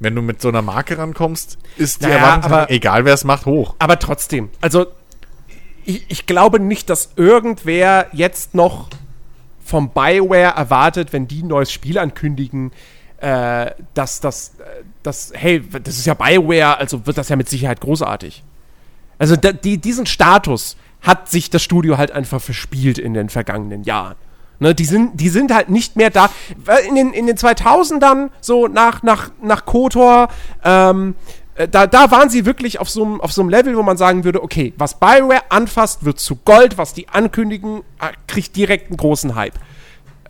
Wenn 0.00 0.14
du 0.16 0.22
mit 0.22 0.40
so 0.42 0.48
einer 0.48 0.62
Marke 0.62 0.98
rankommst, 0.98 1.56
ist 1.76 2.00
die 2.00 2.06
Naja, 2.06 2.16
Erwartungshaltung, 2.16 2.58
aber- 2.58 2.70
egal 2.70 3.04
wer 3.04 3.14
es 3.14 3.24
macht, 3.24 3.46
hoch. 3.46 3.76
aber 3.78 3.98
trotzdem. 3.98 4.50
Also, 4.60 4.86
ich, 5.84 6.04
ich 6.08 6.26
glaube 6.26 6.60
nicht, 6.60 6.90
dass 6.90 7.10
irgendwer 7.16 8.08
jetzt 8.12 8.54
noch 8.54 8.88
vom 9.64 9.90
BioWare 9.90 10.54
erwartet, 10.56 11.12
wenn 11.12 11.26
die 11.26 11.42
ein 11.42 11.48
neues 11.48 11.72
Spiel 11.72 11.98
ankündigen, 11.98 12.70
äh, 13.18 13.70
dass 13.94 14.20
das, 14.20 14.54
äh, 14.58 14.84
das, 15.02 15.32
hey, 15.34 15.62
das 15.82 15.96
ist 15.96 16.06
ja 16.06 16.14
BioWare, 16.14 16.78
also 16.78 17.06
wird 17.06 17.16
das 17.16 17.28
ja 17.28 17.36
mit 17.36 17.48
Sicherheit 17.48 17.80
großartig. 17.80 18.44
Also 19.18 19.36
da, 19.36 19.52
die, 19.52 19.78
diesen 19.78 20.06
Status 20.06 20.76
hat 21.00 21.30
sich 21.30 21.50
das 21.50 21.62
Studio 21.62 21.98
halt 21.98 22.12
einfach 22.12 22.40
verspielt 22.40 22.98
in 22.98 23.14
den 23.14 23.28
vergangenen 23.28 23.84
Jahren. 23.84 24.16
Ne, 24.60 24.74
die, 24.74 24.84
sind, 24.84 25.20
die 25.20 25.28
sind 25.28 25.52
halt 25.52 25.68
nicht 25.68 25.96
mehr 25.96 26.10
da. 26.10 26.30
In 26.88 26.94
den, 26.94 27.12
in 27.12 27.26
den 27.26 27.36
2000ern, 27.36 28.30
so 28.40 28.68
nach, 28.68 29.02
nach, 29.02 29.30
nach 29.42 29.64
KOTOR, 29.64 30.28
ähm, 30.64 31.14
äh, 31.16 31.43
da, 31.70 31.86
da 31.86 32.10
waren 32.10 32.30
sie 32.30 32.46
wirklich 32.46 32.80
auf 32.80 32.90
so 32.90 33.04
einem 33.04 33.20
auf 33.20 33.32
so 33.32 33.42
einem 33.42 33.50
Level, 33.50 33.76
wo 33.76 33.82
man 33.82 33.96
sagen 33.96 34.24
würde, 34.24 34.42
okay, 34.42 34.72
was 34.76 34.98
Bioware 34.98 35.42
anfasst, 35.50 36.04
wird 36.04 36.18
zu 36.18 36.36
Gold, 36.36 36.78
was 36.78 36.94
die 36.94 37.08
ankündigen, 37.08 37.82
äh, 38.00 38.12
kriegt 38.26 38.56
direkt 38.56 38.88
einen 38.88 38.96
großen 38.96 39.34
Hype. 39.34 39.54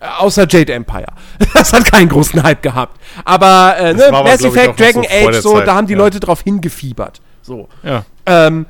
Äh, 0.00 0.06
Außer 0.18 0.46
Jade 0.48 0.72
Empire. 0.72 1.06
Das 1.54 1.72
hat 1.72 1.84
keinen 1.90 2.08
großen 2.08 2.42
Hype 2.42 2.62
gehabt. 2.62 3.00
Aber 3.24 3.76
äh, 3.78 3.94
ne, 3.94 4.06
aber, 4.08 4.24
Mass 4.24 4.44
Effect, 4.44 4.78
Dragon 4.78 5.04
so 5.04 5.08
Age, 5.08 5.34
so, 5.40 5.54
Zeit, 5.54 5.66
da 5.66 5.74
haben 5.74 5.86
die 5.86 5.94
ja. 5.94 5.98
Leute 5.98 6.20
drauf 6.20 6.42
hingefiebert. 6.42 7.20
So. 7.42 7.68
Ja. 7.82 8.04
Ähm, 8.26 8.66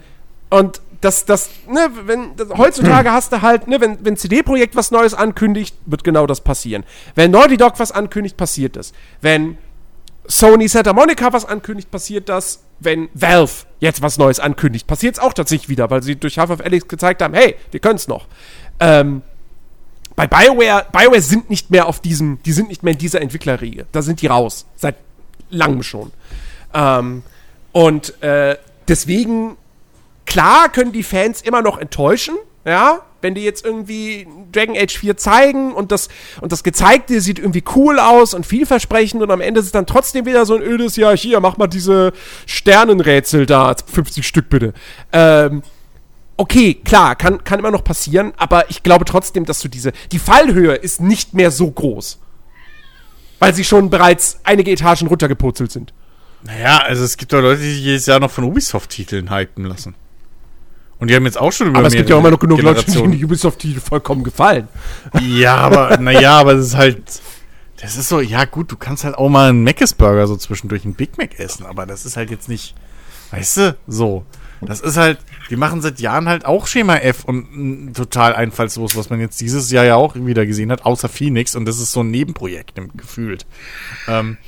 und 0.51 0.81
das, 1.01 1.25
das, 1.25 1.51
ne, 1.69 1.91
wenn, 2.07 2.37
das, 2.37 2.49
heutzutage 2.57 3.11
hast 3.11 3.33
du 3.33 3.43
halt, 3.43 3.69
ne, 3.69 3.81
wenn, 3.81 4.05
wenn 4.05 4.17
CD-Projekt 4.17 4.77
was 4.77 4.91
Neues 4.91 5.13
ankündigt, 5.13 5.77
wird 5.87 6.05
genau 6.05 6.27
das 6.27 6.41
passieren. 6.41 6.85
Wenn 7.15 7.31
Naughty 7.31 7.57
Dog 7.57 7.75
was 7.79 7.93
ankündigt, 7.93 8.37
passiert 8.37 8.77
das. 8.77 8.93
Wenn 9.21 9.59
Sony 10.27 10.69
Santa 10.69 10.93
Monica 10.93 11.33
was 11.33 11.45
ankündigt, 11.45 11.91
passiert 11.91 12.29
das. 12.29 12.63
Wenn 12.81 13.09
Valve 13.15 13.53
jetzt 13.81 14.03
was 14.03 14.19
Neues 14.19 14.41
ankündigt, 14.41 14.87
passiert 14.87 15.17
es 15.17 15.23
auch 15.23 15.33
tatsächlich 15.33 15.69
wieder, 15.69 15.91
weil 15.91 16.03
sie 16.03 16.17
durch 16.17 16.39
Half-Life 16.39 16.65
Alex 16.65 16.89
gezeigt 16.89 17.23
haben, 17.23 17.35
hey, 17.35 17.57
wir 17.71 17.81
können 17.81 17.97
es 17.97 18.09
noch. 18.09 18.27
Ähm, 18.81 19.23
bei 20.17 20.27
BioWare, 20.27 20.87
BioWare 20.93 21.21
sind 21.21 21.51
nicht 21.51 21.71
mehr 21.71 21.87
auf 21.87 22.01
diesem, 22.01 22.43
die 22.45 22.53
sind 22.53 22.69
nicht 22.69 22.83
mehr 22.83 22.93
in 22.93 22.99
dieser 22.99 23.21
Entwicklerriege. 23.21 23.87
Da 23.93 24.03
sind 24.03 24.23
die 24.23 24.27
raus. 24.27 24.67
Seit 24.77 24.97
langem 25.51 25.83
schon. 25.83 26.13
Ähm, 26.73 27.23
und 27.73 28.23
äh, 28.23 28.57
deswegen, 28.89 29.57
klar 30.27 30.69
können 30.69 30.93
die 30.93 31.03
Fans 31.03 31.43
immer 31.43 31.63
noch 31.63 31.79
enttäuschen, 31.79 32.37
ja, 32.65 33.03
wenn 33.25 33.35
die 33.35 33.43
jetzt 33.43 33.65
irgendwie 33.65 34.29
Dragon 34.53 34.77
Age 34.77 34.97
4 34.97 35.17
zeigen 35.17 35.73
und 35.73 35.91
das, 35.91 36.09
und 36.43 36.53
das 36.53 36.63
Gezeigte 36.63 37.21
sieht 37.21 37.39
irgendwie 37.39 37.65
cool 37.75 37.99
aus 37.99 38.35
und 38.35 38.45
vielversprechend 38.47 39.23
und 39.23 39.31
am 39.31 39.41
Ende 39.41 39.61
ist 39.61 39.67
es 39.67 39.73
dann 39.73 39.87
trotzdem 39.87 40.27
wieder 40.27 40.47
so 40.47 40.55
ein 40.55 40.63
ödes, 40.63 40.95
ja, 40.97 41.11
hier, 41.13 41.41
mach 41.41 41.57
mal 41.57 41.67
diese 41.67 42.13
Sternenrätsel 42.47 43.47
da, 43.47 43.75
50 43.75 44.27
Stück 44.27 44.51
bitte. 44.51 44.75
Ähm, 45.13 45.63
okay, 46.37 46.75
klar, 46.75 47.17
kann, 47.17 47.43
kann 47.43 47.59
immer 47.59 47.71
noch 47.71 47.83
passieren, 47.83 48.35
aber 48.37 48.69
ich 48.71 48.83
glaube 48.83 49.07
trotzdem, 49.07 49.47
dass 49.47 49.61
du 49.61 49.69
diese, 49.69 49.93
die 50.13 50.19
Fallhöhe 50.19 50.75
ist 50.75 51.01
nicht 51.01 51.33
mehr 51.33 51.51
so 51.51 51.71
groß. 51.71 52.21
Weil 53.39 53.55
sie 53.55 53.65
schon 53.65 53.89
bereits 53.89 54.39
einige 54.45 54.71
Etagen 54.71 55.09
runtergepurzelt 55.09 55.73
sind. 55.73 55.95
Naja, 56.45 56.79
also 56.79 57.05
es 57.05 57.17
gibt 57.17 57.33
doch 57.33 57.41
Leute, 57.41 57.63
die 57.63 57.81
jedes 57.81 58.05
Jahr 58.05 58.21
noch 58.21 58.31
von 58.31 58.45
Ubisoft-Titeln 58.45 59.31
hypen 59.31 59.65
lassen. 59.65 59.95
Und 60.99 61.11
die 61.11 61.15
haben 61.15 61.25
jetzt 61.25 61.39
auch 61.39 61.53
schon 61.53 61.69
über 61.69 61.79
Aber 61.79 61.89
es 61.89 61.95
gibt 61.95 62.09
ja 62.09 62.17
auch 62.17 62.21
immer 62.21 62.31
noch 62.31 62.39
genug 62.39 62.63
Leute, 62.63 62.85
die 62.85 63.17
die 63.17 63.25
Ubisoft-Titel 63.25 63.81
vollkommen 63.81 64.25
gefallen. 64.25 64.69
Ja, 65.21 65.57
aber, 65.57 65.97
naja, 66.01 66.39
aber 66.39 66.55
das 66.55 66.69
ist 66.69 66.77
halt. 66.77 67.03
Das 67.81 67.97
ist 67.97 68.09
so, 68.09 68.21
ja 68.21 68.45
gut, 68.45 68.71
du 68.71 68.77
kannst 68.77 69.05
halt 69.05 69.17
auch 69.17 69.29
mal 69.29 69.51
einen 69.51 69.65
Mc's-Burger 69.65 70.27
so 70.27 70.37
zwischendurch 70.37 70.85
einen 70.85 70.95
Big 70.95 71.19
Mac 71.19 71.39
essen, 71.39 71.67
aber 71.67 71.85
das 71.85 72.07
ist 72.07 72.17
halt 72.17 72.31
jetzt 72.31 72.49
nicht, 72.49 72.75
weißt 73.33 73.57
du, 73.59 73.77
so. 73.87 74.25
Das 74.61 74.81
ist 74.81 74.97
halt, 74.97 75.19
die 75.51 75.57
machen 75.57 75.83
seit 75.83 76.01
Jahren 76.01 76.29
halt 76.29 76.47
auch 76.47 76.67
Schema 76.67 76.97
F 76.97 77.25
und 77.25 77.93
total 77.95 78.35
einfallslos, 78.35 78.97
was 78.97 79.11
man 79.11 79.21
jetzt 79.21 79.41
dieses 79.41 79.71
Jahr 79.71 79.85
ja 79.85 79.97
auch 79.97 80.15
wieder 80.15 80.47
gesehen 80.47 80.71
hat, 80.71 80.87
außer 80.87 81.09
Phoenix 81.09 81.55
und 81.55 81.67
das 81.67 81.79
ist 81.79 81.93
so 81.93 82.01
ein 82.01 82.11
Nebenprojekt 82.11 82.81
gefühlt. 82.95 83.45
Ähm, 84.09 84.39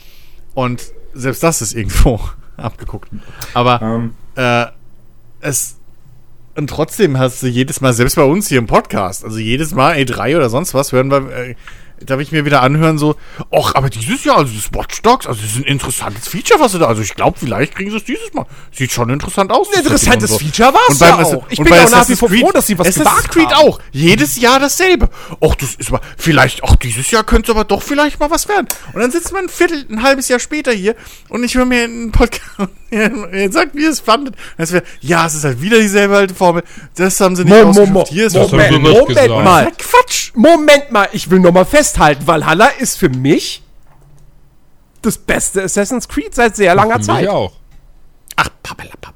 und 0.55 0.83
selbst 1.12 1.42
das 1.42 1.60
ist 1.60 1.75
irgendwo 1.75 2.20
abgeguckt. 2.57 3.10
Aber 3.52 3.83
Ähm, 3.83 4.15
äh, 4.36 4.66
es 5.41 5.76
und 6.57 6.68
trotzdem 6.68 7.18
hast 7.18 7.43
du 7.43 7.47
jedes 7.47 7.81
Mal, 7.81 7.93
selbst 7.93 8.17
bei 8.17 8.25
uns 8.25 8.49
hier 8.49 8.59
im 8.59 8.67
Podcast, 8.67 9.25
also 9.25 9.39
jedes 9.39 9.75
Mal 9.75 9.97
E3 9.97 10.36
oder 10.36 10.49
sonst 10.49 10.75
was, 10.75 10.93
hören 10.93 11.10
wir, 11.10 11.31
äh, 11.31 11.55
darf 12.00 12.20
ich 12.20 12.33
mir 12.33 12.44
wieder 12.44 12.62
anhören, 12.62 12.99
so, 12.99 13.16
ach, 13.50 13.75
aber 13.75 13.89
dieses 13.91 14.25
Jahr, 14.25 14.39
also 14.39 14.52
das 14.55 14.73
Watch 14.73 15.02
Dogs, 15.02 15.26
also 15.26 15.41
das 15.41 15.50
ist 15.52 15.57
ein 15.58 15.65
interessantes 15.65 16.28
Feature, 16.28 16.60
was 16.60 16.73
sie 16.73 16.78
da, 16.78 16.86
also 16.86 17.02
ich 17.02 17.15
glaube, 17.15 17.39
vielleicht 17.39 17.75
kriegen 17.75 17.91
sie 17.91 17.97
es 17.97 18.05
dieses 18.05 18.33
Mal. 18.34 18.47
Sieht 18.73 18.92
schon 18.92 19.10
interessant 19.10 19.50
aus. 19.50 19.68
Ein 19.73 19.81
interessantes 19.83 20.31
und 20.33 20.41
Feature 20.42 20.73
Und 20.89 20.99
beim 20.99 21.08
ja 21.08 21.25
auch. 21.25 21.47
Ich 21.49 21.58
bin 21.58 21.73
auch 21.73 21.91
nach 21.91 22.08
wie 22.08 22.16
vor 22.16 22.28
froh, 22.28 22.50
dass 22.52 22.66
sie 22.66 22.78
was 22.78 22.89
Assassin's 22.89 23.08
gewagt 23.10 23.31
Creed 23.33 23.47
haben. 23.57 23.68
auch. 23.68 23.81
Jedes 23.92 24.36
Jahr 24.41 24.60
dasselbe. 24.60 25.08
Ach, 25.41 25.55
das 25.55 25.75
ist 25.76 25.89
aber, 25.89 26.00
vielleicht, 26.16 26.62
ach, 26.65 26.76
dieses 26.76 27.10
Jahr 27.10 27.25
könnte 27.25 27.50
es 27.52 27.57
aber 27.57 27.65
doch 27.65 27.83
vielleicht 27.83 28.20
mal 28.20 28.31
was 28.31 28.49
werden. 28.49 28.66
Und 28.92 29.00
dann 29.00 29.10
sitzt 29.10 29.33
man 29.33 29.44
ein 29.44 29.49
Viertel, 29.49 29.86
ein 29.91 30.02
halbes 30.02 30.28
Jahr 30.28 30.39
später 30.41 30.73
hier 30.73 30.94
und 31.28 31.42
ich 31.44 31.55
höre 31.55 31.65
mir 31.65 31.84
einen 31.84 32.12
Podcast, 32.12 32.42
er 32.91 33.50
sagt, 33.52 33.75
wie 33.75 33.83
ihr 33.84 33.91
es 33.91 34.00
fandet. 34.00 34.34
Es 34.57 34.73
wäre, 34.73 34.84
ja, 35.00 35.26
es 35.26 35.34
ist 35.34 35.44
halt 35.44 35.60
wieder 35.60 35.78
dieselbe 35.78 36.16
alte 36.16 36.34
Formel. 36.34 36.62
Das 36.94 37.18
haben 37.20 37.34
sie 37.36 37.44
nicht 37.44 37.52
Mo- 37.52 37.62
mo- 37.65 37.68
ausgeschöpft. 37.70 37.92
mo- 37.92 38.07
Hier 38.08 38.26
ist 38.26 38.34
Moment, 38.36 38.70
Moment 38.73 39.08
gesagt. 39.08 39.28
mal. 39.28 39.73
Quatsch. 39.78 40.31
Moment 40.34 40.91
mal, 40.92 41.08
ich 41.12 41.31
will 41.31 41.41
noch 41.41 41.52
mal 41.52 41.65
festhalten, 41.86 42.26
Valhalla 42.26 42.66
ist 42.66 42.98
für 42.98 43.08
mich 43.08 43.62
das 45.02 45.18
beste 45.18 45.62
Assassin's 45.62 46.08
Creed 46.08 46.34
seit 46.34 46.56
sehr 46.56 46.74
langer 46.74 46.94
Für 46.94 46.98
mich 46.98 47.06
Zeit. 47.06 47.28
auch. 47.28 47.52
Ach, 48.34 48.48
pappelapapp. 48.62 49.15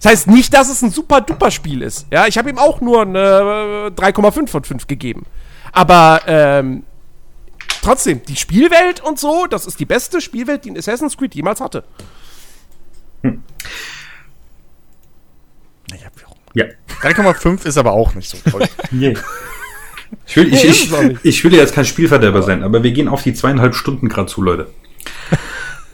Das 0.00 0.12
heißt 0.12 0.26
nicht, 0.28 0.54
dass 0.54 0.68
es 0.68 0.82
ein 0.82 0.90
super 0.90 1.20
duper 1.20 1.50
Spiel 1.50 1.82
ist. 1.82 2.06
Ja, 2.10 2.26
ich 2.26 2.38
habe 2.38 2.50
ihm 2.50 2.58
auch 2.58 2.80
nur 2.80 3.02
eine 3.02 3.92
äh, 3.96 4.00
3,5 4.00 4.48
von 4.48 4.64
5 4.64 4.86
gegeben. 4.86 5.26
Aber 5.72 6.22
ähm, 6.26 6.84
trotzdem, 7.82 8.22
die 8.24 8.36
Spielwelt 8.36 9.00
und 9.00 9.18
so, 9.18 9.46
das 9.46 9.66
ist 9.66 9.80
die 9.80 9.84
beste 9.86 10.20
Spielwelt, 10.20 10.64
die 10.64 10.70
ein 10.70 10.78
Assassin's 10.78 11.16
Creed 11.16 11.34
jemals 11.34 11.60
hatte. 11.60 11.84
Naja, 13.22 13.40
warum? 16.20 16.38
ja. 16.54 16.64
3,5 17.02 17.66
ist 17.66 17.76
aber 17.76 17.92
auch 17.92 18.14
nicht 18.14 18.28
so 18.30 18.38
toll. 18.50 18.68
Yeah. 18.92 19.18
Ich 20.26 20.36
will, 20.36 20.52
ich, 20.52 20.64
ich, 20.64 20.90
ich 21.22 21.44
will 21.44 21.54
jetzt 21.54 21.74
kein 21.74 21.84
Spielverderber 21.84 22.42
sein, 22.42 22.62
aber 22.62 22.82
wir 22.82 22.92
gehen 22.92 23.08
auf 23.08 23.22
die 23.22 23.34
zweieinhalb 23.34 23.74
Stunden 23.74 24.08
gerade 24.08 24.26
zu, 24.26 24.42
Leute. 24.42 24.68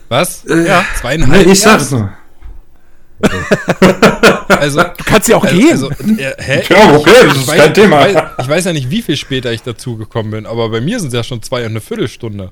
Was? 0.09 0.43
ja. 0.47 0.83
Zweieinhalb? 0.99 1.45
Nee, 1.45 1.51
ich 1.53 1.59
sag's 1.61 1.91
nur. 1.91 2.11
Also, 4.47 4.81
Kannst 5.05 5.27
ja 5.29 5.37
auch 5.37 5.47
gehen. 5.47 5.71
Also, 5.71 5.89
äh, 5.91 6.33
hä? 6.37 6.63
Ja, 6.69 6.95
okay, 6.95 7.11
das 7.25 7.35
Ich 7.35 7.41
ist 7.43 7.49
weiß- 7.49 7.57
kein 7.57 7.73
Thema. 7.73 8.07
Ich 8.07 8.15
weiß, 8.15 8.23
ich 8.39 8.49
weiß 8.49 8.65
ja 8.65 8.73
nicht, 8.73 8.89
wie 8.89 9.01
viel 9.01 9.17
später 9.17 9.51
ich 9.51 9.61
dazu 9.61 9.97
gekommen 9.97 10.31
bin, 10.31 10.45
aber 10.45 10.69
bei 10.69 10.81
mir 10.81 10.99
sind 10.99 11.09
es 11.09 11.13
ja 11.13 11.23
schon 11.23 11.41
zwei 11.41 11.61
und 11.61 11.71
eine 11.71 11.81
Viertelstunde. 11.81 12.51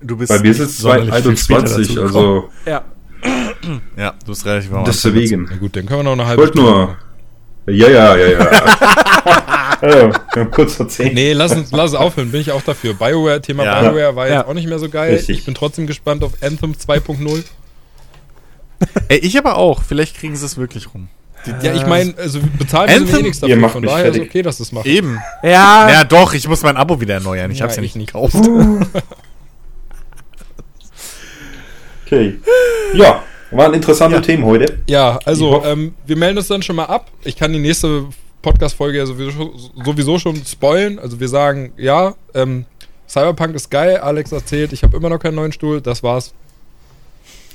Du 0.00 0.16
bist 0.16 0.28
Bei 0.30 0.38
mir 0.40 0.50
ist 0.50 0.58
es 0.60 0.78
sonderlich 0.78 1.14
viel 1.14 1.36
später 1.36 1.64
2,21, 1.64 1.78
dazu 1.94 2.02
also 2.02 2.50
ja. 2.66 2.84
Ja, 3.96 4.14
du 4.26 4.32
hast 4.32 4.44
relativ 4.44 4.70
Anfang 4.70 4.84
deswegen. 4.84 5.48
Na 5.50 5.56
gut, 5.56 5.74
dann 5.76 5.86
können 5.86 6.00
wir 6.00 6.04
noch 6.04 6.12
eine 6.12 6.22
Ich 6.22 6.28
halbe 6.28 6.42
wollte 6.42 6.58
nur. 6.58 6.96
Ja, 7.66 7.88
ja, 7.88 8.16
ja, 8.16 8.28
ja. 8.28 10.12
haben 10.36 10.50
kurz 10.50 10.74
vor 10.74 10.88
zehn. 10.88 11.14
Nee, 11.14 11.32
lass 11.32 11.52
uns, 11.52 11.70
lass 11.72 11.90
es 11.92 11.96
aufhören, 11.96 12.30
bin 12.30 12.40
ich 12.40 12.52
auch 12.52 12.62
dafür. 12.62 12.94
Bioware, 12.94 13.40
Thema 13.40 13.64
Ja. 13.64 13.80
Bioware 13.80 14.14
war 14.16 14.28
Ja. 14.28 14.38
jetzt 14.40 14.48
auch 14.48 14.54
nicht 14.54 14.68
mehr 14.68 14.78
so 14.78 14.88
geil. 14.88 15.14
Richtig. 15.14 15.38
Ich 15.40 15.44
bin 15.44 15.54
trotzdem 15.54 15.86
gespannt 15.86 16.22
auf 16.24 16.32
Anthem 16.42 16.72
2.0. 16.72 17.42
Ey, 19.08 19.18
ich 19.18 19.38
aber 19.38 19.56
auch. 19.56 19.82
Vielleicht 19.82 20.16
kriegen 20.16 20.36
sie 20.36 20.44
es 20.44 20.56
wirklich 20.58 20.92
rum. 20.94 21.08
Ja, 21.62 21.74
ich 21.74 21.86
meine, 21.86 22.14
also 22.16 22.40
bezahlen 22.58 22.88
müssen 22.90 23.06
wir 23.06 23.12
Anthem? 23.14 23.18
eh 23.18 23.22
nichts 23.22 23.38
Ihr 23.38 23.48
dafür, 23.48 23.56
macht 23.56 23.72
von 23.72 23.82
mich 23.82 23.90
daher 23.90 24.06
ist 24.06 24.12
fertig. 24.14 24.30
okay, 24.30 24.42
dass 24.42 24.58
das 24.58 24.72
macht. 24.72 24.86
Eben. 24.86 25.18
Ja, 25.42 25.90
Ja, 25.90 26.04
doch, 26.04 26.32
ich 26.32 26.48
muss 26.48 26.62
mein 26.62 26.76
Abo 26.78 27.00
wieder 27.02 27.14
erneuern. 27.14 27.50
Ich 27.50 27.58
Ja, 27.58 27.64
hab's 27.64 27.76
ja 27.76 27.82
ich 27.82 27.94
nicht 27.94 27.96
nicht. 27.96 28.12
gekauft. 28.12 28.34
Okay. 32.06 32.38
Ja, 32.94 33.22
waren 33.56 33.74
interessante 33.74 34.16
Ja. 34.16 34.22
Themen 34.22 34.44
heute. 34.44 34.78
Ja, 34.88 35.18
also 35.24 35.62
ähm, 35.64 35.94
wir 36.06 36.16
melden 36.16 36.38
uns 36.38 36.48
dann 36.48 36.62
schon 36.62 36.76
mal 36.76 36.84
ab. 36.86 37.10
Ich 37.24 37.36
kann 37.36 37.52
die 37.52 37.58
nächste 37.58 38.06
Podcast-Folge 38.42 38.98
ja 38.98 39.06
sowieso, 39.06 39.54
sowieso 39.84 40.18
schon 40.18 40.36
spoilen. 40.44 40.98
Also 40.98 41.18
wir 41.20 41.28
sagen, 41.28 41.72
ja, 41.76 42.14
ähm, 42.34 42.66
Cyberpunk 43.08 43.54
ist 43.54 43.70
geil. 43.70 43.98
Alex 43.98 44.32
erzählt, 44.32 44.72
ich 44.72 44.82
habe 44.82 44.96
immer 44.96 45.08
noch 45.08 45.18
keinen 45.18 45.36
neuen 45.36 45.52
Stuhl. 45.52 45.80
Das 45.80 46.02
war's. 46.02 46.34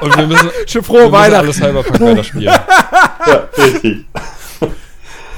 Und 0.00 0.16
wir 0.16 0.26
müssen, 0.26 0.50
schon 0.66 0.80
wir 0.80 0.82
frohe 0.82 1.10
müssen 1.10 1.34
alle. 1.34 1.52
Cyberpunk 1.52 2.00
weiterspielen. 2.00 2.52
Ja, 3.26 3.48
richtig. 3.58 4.06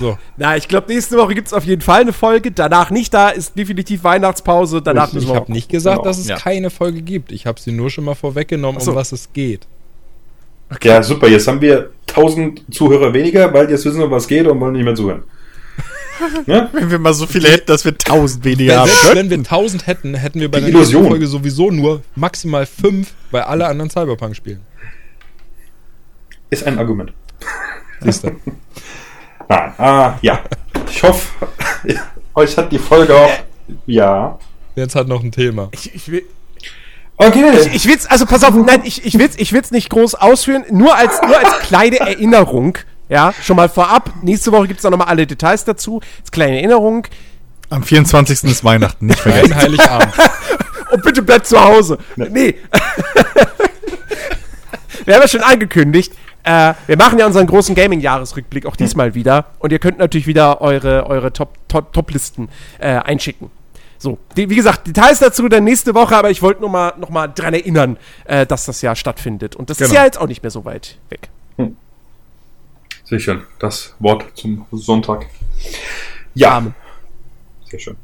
So. 0.00 0.18
Na, 0.36 0.56
ich 0.56 0.68
glaube, 0.68 0.92
nächste 0.92 1.16
Woche 1.16 1.34
gibt 1.34 1.48
es 1.48 1.52
auf 1.52 1.64
jeden 1.64 1.82
Fall 1.82 2.00
eine 2.02 2.12
Folge. 2.12 2.50
Danach 2.50 2.90
nicht, 2.90 3.12
da 3.14 3.28
ist 3.28 3.56
definitiv 3.58 4.04
Weihnachtspause. 4.04 4.82
Danach 4.82 5.12
Ich 5.12 5.26
wir 5.28 5.34
habe 5.34 5.52
nicht 5.52 5.68
gesagt, 5.68 5.96
Genau. 5.98 6.04
dass 6.08 6.18
es 6.18 6.28
Ja. 6.28 6.36
keine 6.36 6.70
Folge 6.70 7.02
gibt. 7.02 7.30
Ich 7.32 7.46
habe 7.46 7.60
sie 7.60 7.72
nur 7.72 7.90
schon 7.90 8.04
mal 8.04 8.14
vorweggenommen, 8.14 8.80
so. 8.80 8.90
um 8.92 8.96
was 8.96 9.12
es 9.12 9.32
geht. 9.32 9.66
Ja, 10.82 11.02
super. 11.02 11.28
Jetzt 11.28 11.46
haben 11.48 11.60
wir 11.60 11.90
1000 12.06 12.62
Zuhörer 12.74 13.12
weniger, 13.12 13.52
weil 13.52 13.70
jetzt 13.70 13.84
wissen 13.84 13.98
wir, 14.00 14.10
was 14.10 14.26
geht 14.26 14.46
und 14.46 14.58
wollen 14.60 14.72
nicht 14.72 14.84
mehr 14.84 14.94
zuhören. 14.94 15.22
Ne? 16.46 16.68
Wenn 16.72 16.88
wir 16.90 16.98
mal 17.00 17.14
so 17.14 17.26
viele 17.26 17.48
hätten, 17.48 17.66
dass 17.66 17.84
wir 17.84 17.98
tausend 17.98 18.44
weniger 18.44 18.72
Wenn, 18.74 18.78
haben 18.80 18.88
selbst 18.90 19.14
wenn 19.16 19.30
wir 19.30 19.38
1000 19.38 19.86
hätten, 19.88 20.14
hätten 20.14 20.40
wir 20.40 20.50
bei 20.50 20.60
Die 20.60 20.66
der 20.66 20.74
nächsten 20.74 20.92
Illusion. 20.94 21.10
Folge 21.10 21.26
sowieso 21.26 21.70
nur 21.72 22.02
maximal 22.14 22.64
5, 22.64 23.12
weil 23.32 23.42
alle 23.42 23.66
anderen 23.66 23.90
Cyberpunk 23.90 24.36
spielen. 24.36 24.60
Ist 26.50 26.64
ein 26.64 26.78
Argument. 26.78 27.12
Siehst 28.00 28.24
du? 28.24 28.30
Nein. 29.48 29.72
Ah, 29.78 30.14
ja. 30.22 30.40
Ich 30.88 31.02
hoffe, 31.02 31.28
euch 32.34 32.56
hat 32.56 32.72
die 32.72 32.78
Folge 32.78 33.14
auch. 33.14 33.30
Ja. 33.86 34.38
Jetzt 34.74 34.94
hat 34.94 35.08
noch 35.08 35.22
ein 35.22 35.32
Thema. 35.32 35.68
Ich, 35.72 35.94
ich 35.94 36.10
will, 36.10 36.24
Okay. 37.16 37.68
ich 37.72 37.86
will's, 37.86 38.06
also 38.06 38.26
pass 38.26 38.42
auf, 38.42 38.54
nein, 38.54 38.80
ich, 38.84 39.04
ich 39.04 39.18
will's, 39.18 39.34
ich 39.36 39.52
will's 39.52 39.70
nicht 39.70 39.90
groß 39.90 40.14
ausführen, 40.16 40.64
nur 40.70 40.96
als, 40.96 41.20
nur 41.22 41.38
als 41.38 41.58
kleine 41.60 42.00
Erinnerung. 42.00 42.78
Ja, 43.08 43.34
schon 43.42 43.56
mal 43.56 43.68
vorab. 43.68 44.10
Nächste 44.22 44.52
Woche 44.52 44.68
gibt's 44.68 44.82
dann 44.82 44.92
nochmal 44.92 45.08
alle 45.08 45.26
Details 45.26 45.64
dazu. 45.64 46.00
Als 46.20 46.30
kleine 46.30 46.56
Erinnerung. 46.56 47.06
Am 47.68 47.82
24. 47.82 48.44
ist 48.44 48.64
Weihnachten, 48.64 49.06
nicht 49.06 49.24
Ein 49.26 49.32
vergessen. 49.32 49.56
Heiligabend. 49.56 50.14
Und 50.92 51.02
bitte 51.02 51.22
bleibt 51.22 51.46
zu 51.46 51.62
Hause. 51.62 51.98
Nee. 52.16 52.56
wir 55.04 55.14
haben 55.14 55.22
ja 55.22 55.28
schon 55.28 55.42
angekündigt, 55.42 56.12
äh, 56.44 56.74
wir 56.86 56.96
machen 56.96 57.18
ja 57.18 57.26
unseren 57.26 57.46
großen 57.46 57.74
Gaming-Jahresrückblick 57.74 58.66
auch 58.66 58.76
diesmal 58.76 59.14
wieder. 59.14 59.46
Und 59.58 59.72
ihr 59.72 59.78
könnt 59.78 59.98
natürlich 59.98 60.26
wieder 60.26 60.60
eure, 60.60 61.06
eure 61.06 61.32
Top- 61.32 61.56
Top- 61.68 61.92
Top-Listen 61.92 62.48
äh, 62.78 62.88
einschicken. 62.98 63.50
So, 63.98 64.18
die, 64.36 64.50
wie 64.50 64.56
gesagt, 64.56 64.86
Details 64.88 65.20
dazu 65.20 65.48
dann 65.48 65.62
nächste 65.62 65.94
Woche, 65.94 66.16
aber 66.16 66.30
ich 66.30 66.42
wollte 66.42 66.60
nur 66.60 66.70
mal, 66.70 66.92
noch 66.98 67.10
mal 67.10 67.28
dran 67.28 67.54
erinnern, 67.54 67.96
äh, 68.24 68.44
dass 68.46 68.64
das 68.66 68.82
ja 68.82 68.96
stattfindet. 68.96 69.54
Und 69.54 69.70
das 69.70 69.80
ist 69.80 69.88
Genau. 69.90 70.00
ja 70.00 70.04
jetzt 70.06 70.20
auch 70.20 70.26
nicht 70.26 70.42
mehr 70.42 70.50
so 70.50 70.64
weit 70.64 70.98
weg. 71.08 71.28
Sehr 73.04 73.20
schön. 73.20 73.42
Das 73.58 73.94
Wort 73.98 74.24
zum 74.34 74.64
Sonntag. 74.72 75.26
Ja. 76.34 76.56
Amen. 76.56 76.74
Sehr 77.70 77.78
schön. 77.78 77.96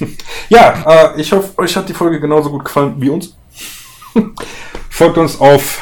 Ja, 0.48 1.12
äh, 1.14 1.20
ich 1.20 1.30
hoffe, 1.32 1.56
euch 1.58 1.76
hat 1.76 1.88
die 1.88 1.94
Folge 1.94 2.18
genauso 2.20 2.50
gut 2.50 2.64
gefallen 2.64 2.94
wie 2.98 3.08
uns. 3.10 3.36
Folgt 4.90 5.16
uns 5.18 5.40
auf 5.40 5.80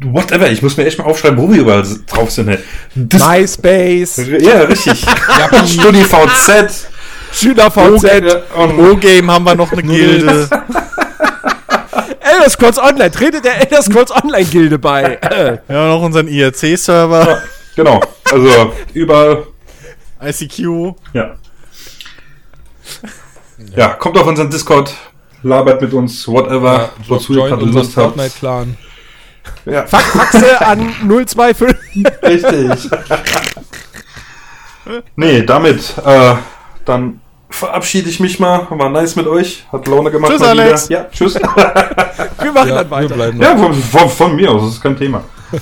whatever. 0.00 0.50
Ich 0.50 0.62
muss 0.62 0.76
mir 0.76 0.86
echt 0.86 0.98
mal 0.98 1.04
aufschreiben, 1.04 1.38
wo 1.38 1.50
wir 1.52 1.60
überall 1.60 1.84
drauf 2.06 2.30
sind. 2.30 2.48
Ey. 2.48 2.58
Dis- 2.94 3.26
MySpace, 3.26 4.16
ja, 4.40 4.60
richtig. 4.62 5.00
StudiVZ. 5.66 6.88
SchülerVZ, 7.32 8.04
und 8.56 8.78
O-Game 8.78 9.30
haben 9.30 9.44
wir 9.44 9.54
noch 9.54 9.70
eine 9.72 9.82
Gilde. 9.84 10.48
Elder 12.20 12.50
Scrolls 12.50 12.78
Online. 12.78 13.10
Tretet 13.10 13.44
der 13.44 13.60
Elder 13.60 13.82
Scrolls 13.82 14.10
Online 14.10 14.44
Gilde 14.44 14.78
bei. 14.78 15.18
Wir 15.66 15.76
haben 15.76 15.88
noch 15.88 16.02
unseren 16.02 16.28
IRC-Server, 16.28 17.42
Genau. 17.74 18.00
Also 18.32 18.72
überall. 18.94 19.46
ICQ. 20.22 20.94
Ja. 21.12 21.36
Ja, 23.76 23.88
kommt 23.94 24.16
auf 24.18 24.26
unseren 24.26 24.48
Discord, 24.50 24.94
labert 25.42 25.80
mit 25.82 25.92
uns, 25.92 26.26
whatever, 26.26 26.90
wozu 27.06 27.34
ihr 27.34 27.48
gerade 27.48 27.64
Lust 27.66 27.96
habt. 27.96 28.14
Fortnite-Clan. 28.16 28.76
Ja, 29.64 29.84
Faxe 29.86 30.60
an 30.64 30.94
025. 31.08 31.76
richtig. 32.22 32.90
nee, 35.16 35.42
damit, 35.42 35.94
äh, 36.04 36.34
dann 36.84 37.20
verabschiede 37.50 38.08
ich 38.08 38.20
mich 38.20 38.38
mal. 38.38 38.66
War 38.70 38.90
nice 38.90 39.16
mit 39.16 39.26
euch. 39.26 39.64
Hat 39.72 39.86
Laune 39.88 40.10
gemacht. 40.10 40.30
Tschüss, 40.30 40.40
wieder. 40.40 40.50
Alex. 40.50 40.88
Ja, 40.88 41.06
tschüss. 41.10 41.34
Wir 42.38 42.52
machen 42.52 42.68
Ja, 42.68 42.84
dann 42.84 42.90
weiter. 42.90 43.34
ja, 43.34 43.56
von, 43.56 43.74
von, 43.74 44.08
von 44.10 44.36
mir 44.36 44.50
aus, 44.50 44.62
das 44.62 44.72
ist 44.74 44.82
kein 44.82 44.96
Thema. 44.96 45.24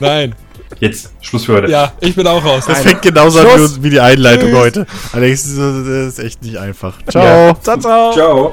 Nein. 0.00 0.34
Jetzt, 0.80 1.12
Schluss 1.22 1.44
für 1.46 1.54
heute. 1.54 1.70
Ja, 1.70 1.92
ich 2.00 2.14
bin 2.14 2.26
auch 2.26 2.44
raus. 2.44 2.64
Das 2.66 2.80
fängt 2.80 3.00
genauso 3.00 3.38
an 3.40 3.46
Schluss. 3.48 3.76
wie, 3.78 3.84
wie 3.84 3.90
die 3.90 4.00
Einleitung 4.00 4.50
Tschüss. 4.50 4.58
heute. 4.58 4.86
Alex, 5.12 5.56
das 5.56 5.86
ist 5.86 6.18
echt 6.18 6.42
nicht 6.42 6.58
einfach. 6.58 6.94
Ciao. 7.08 7.24
Ja. 7.24 7.54
Ciao, 7.62 7.78
ciao. 7.78 8.12
Ciao. 8.12 8.52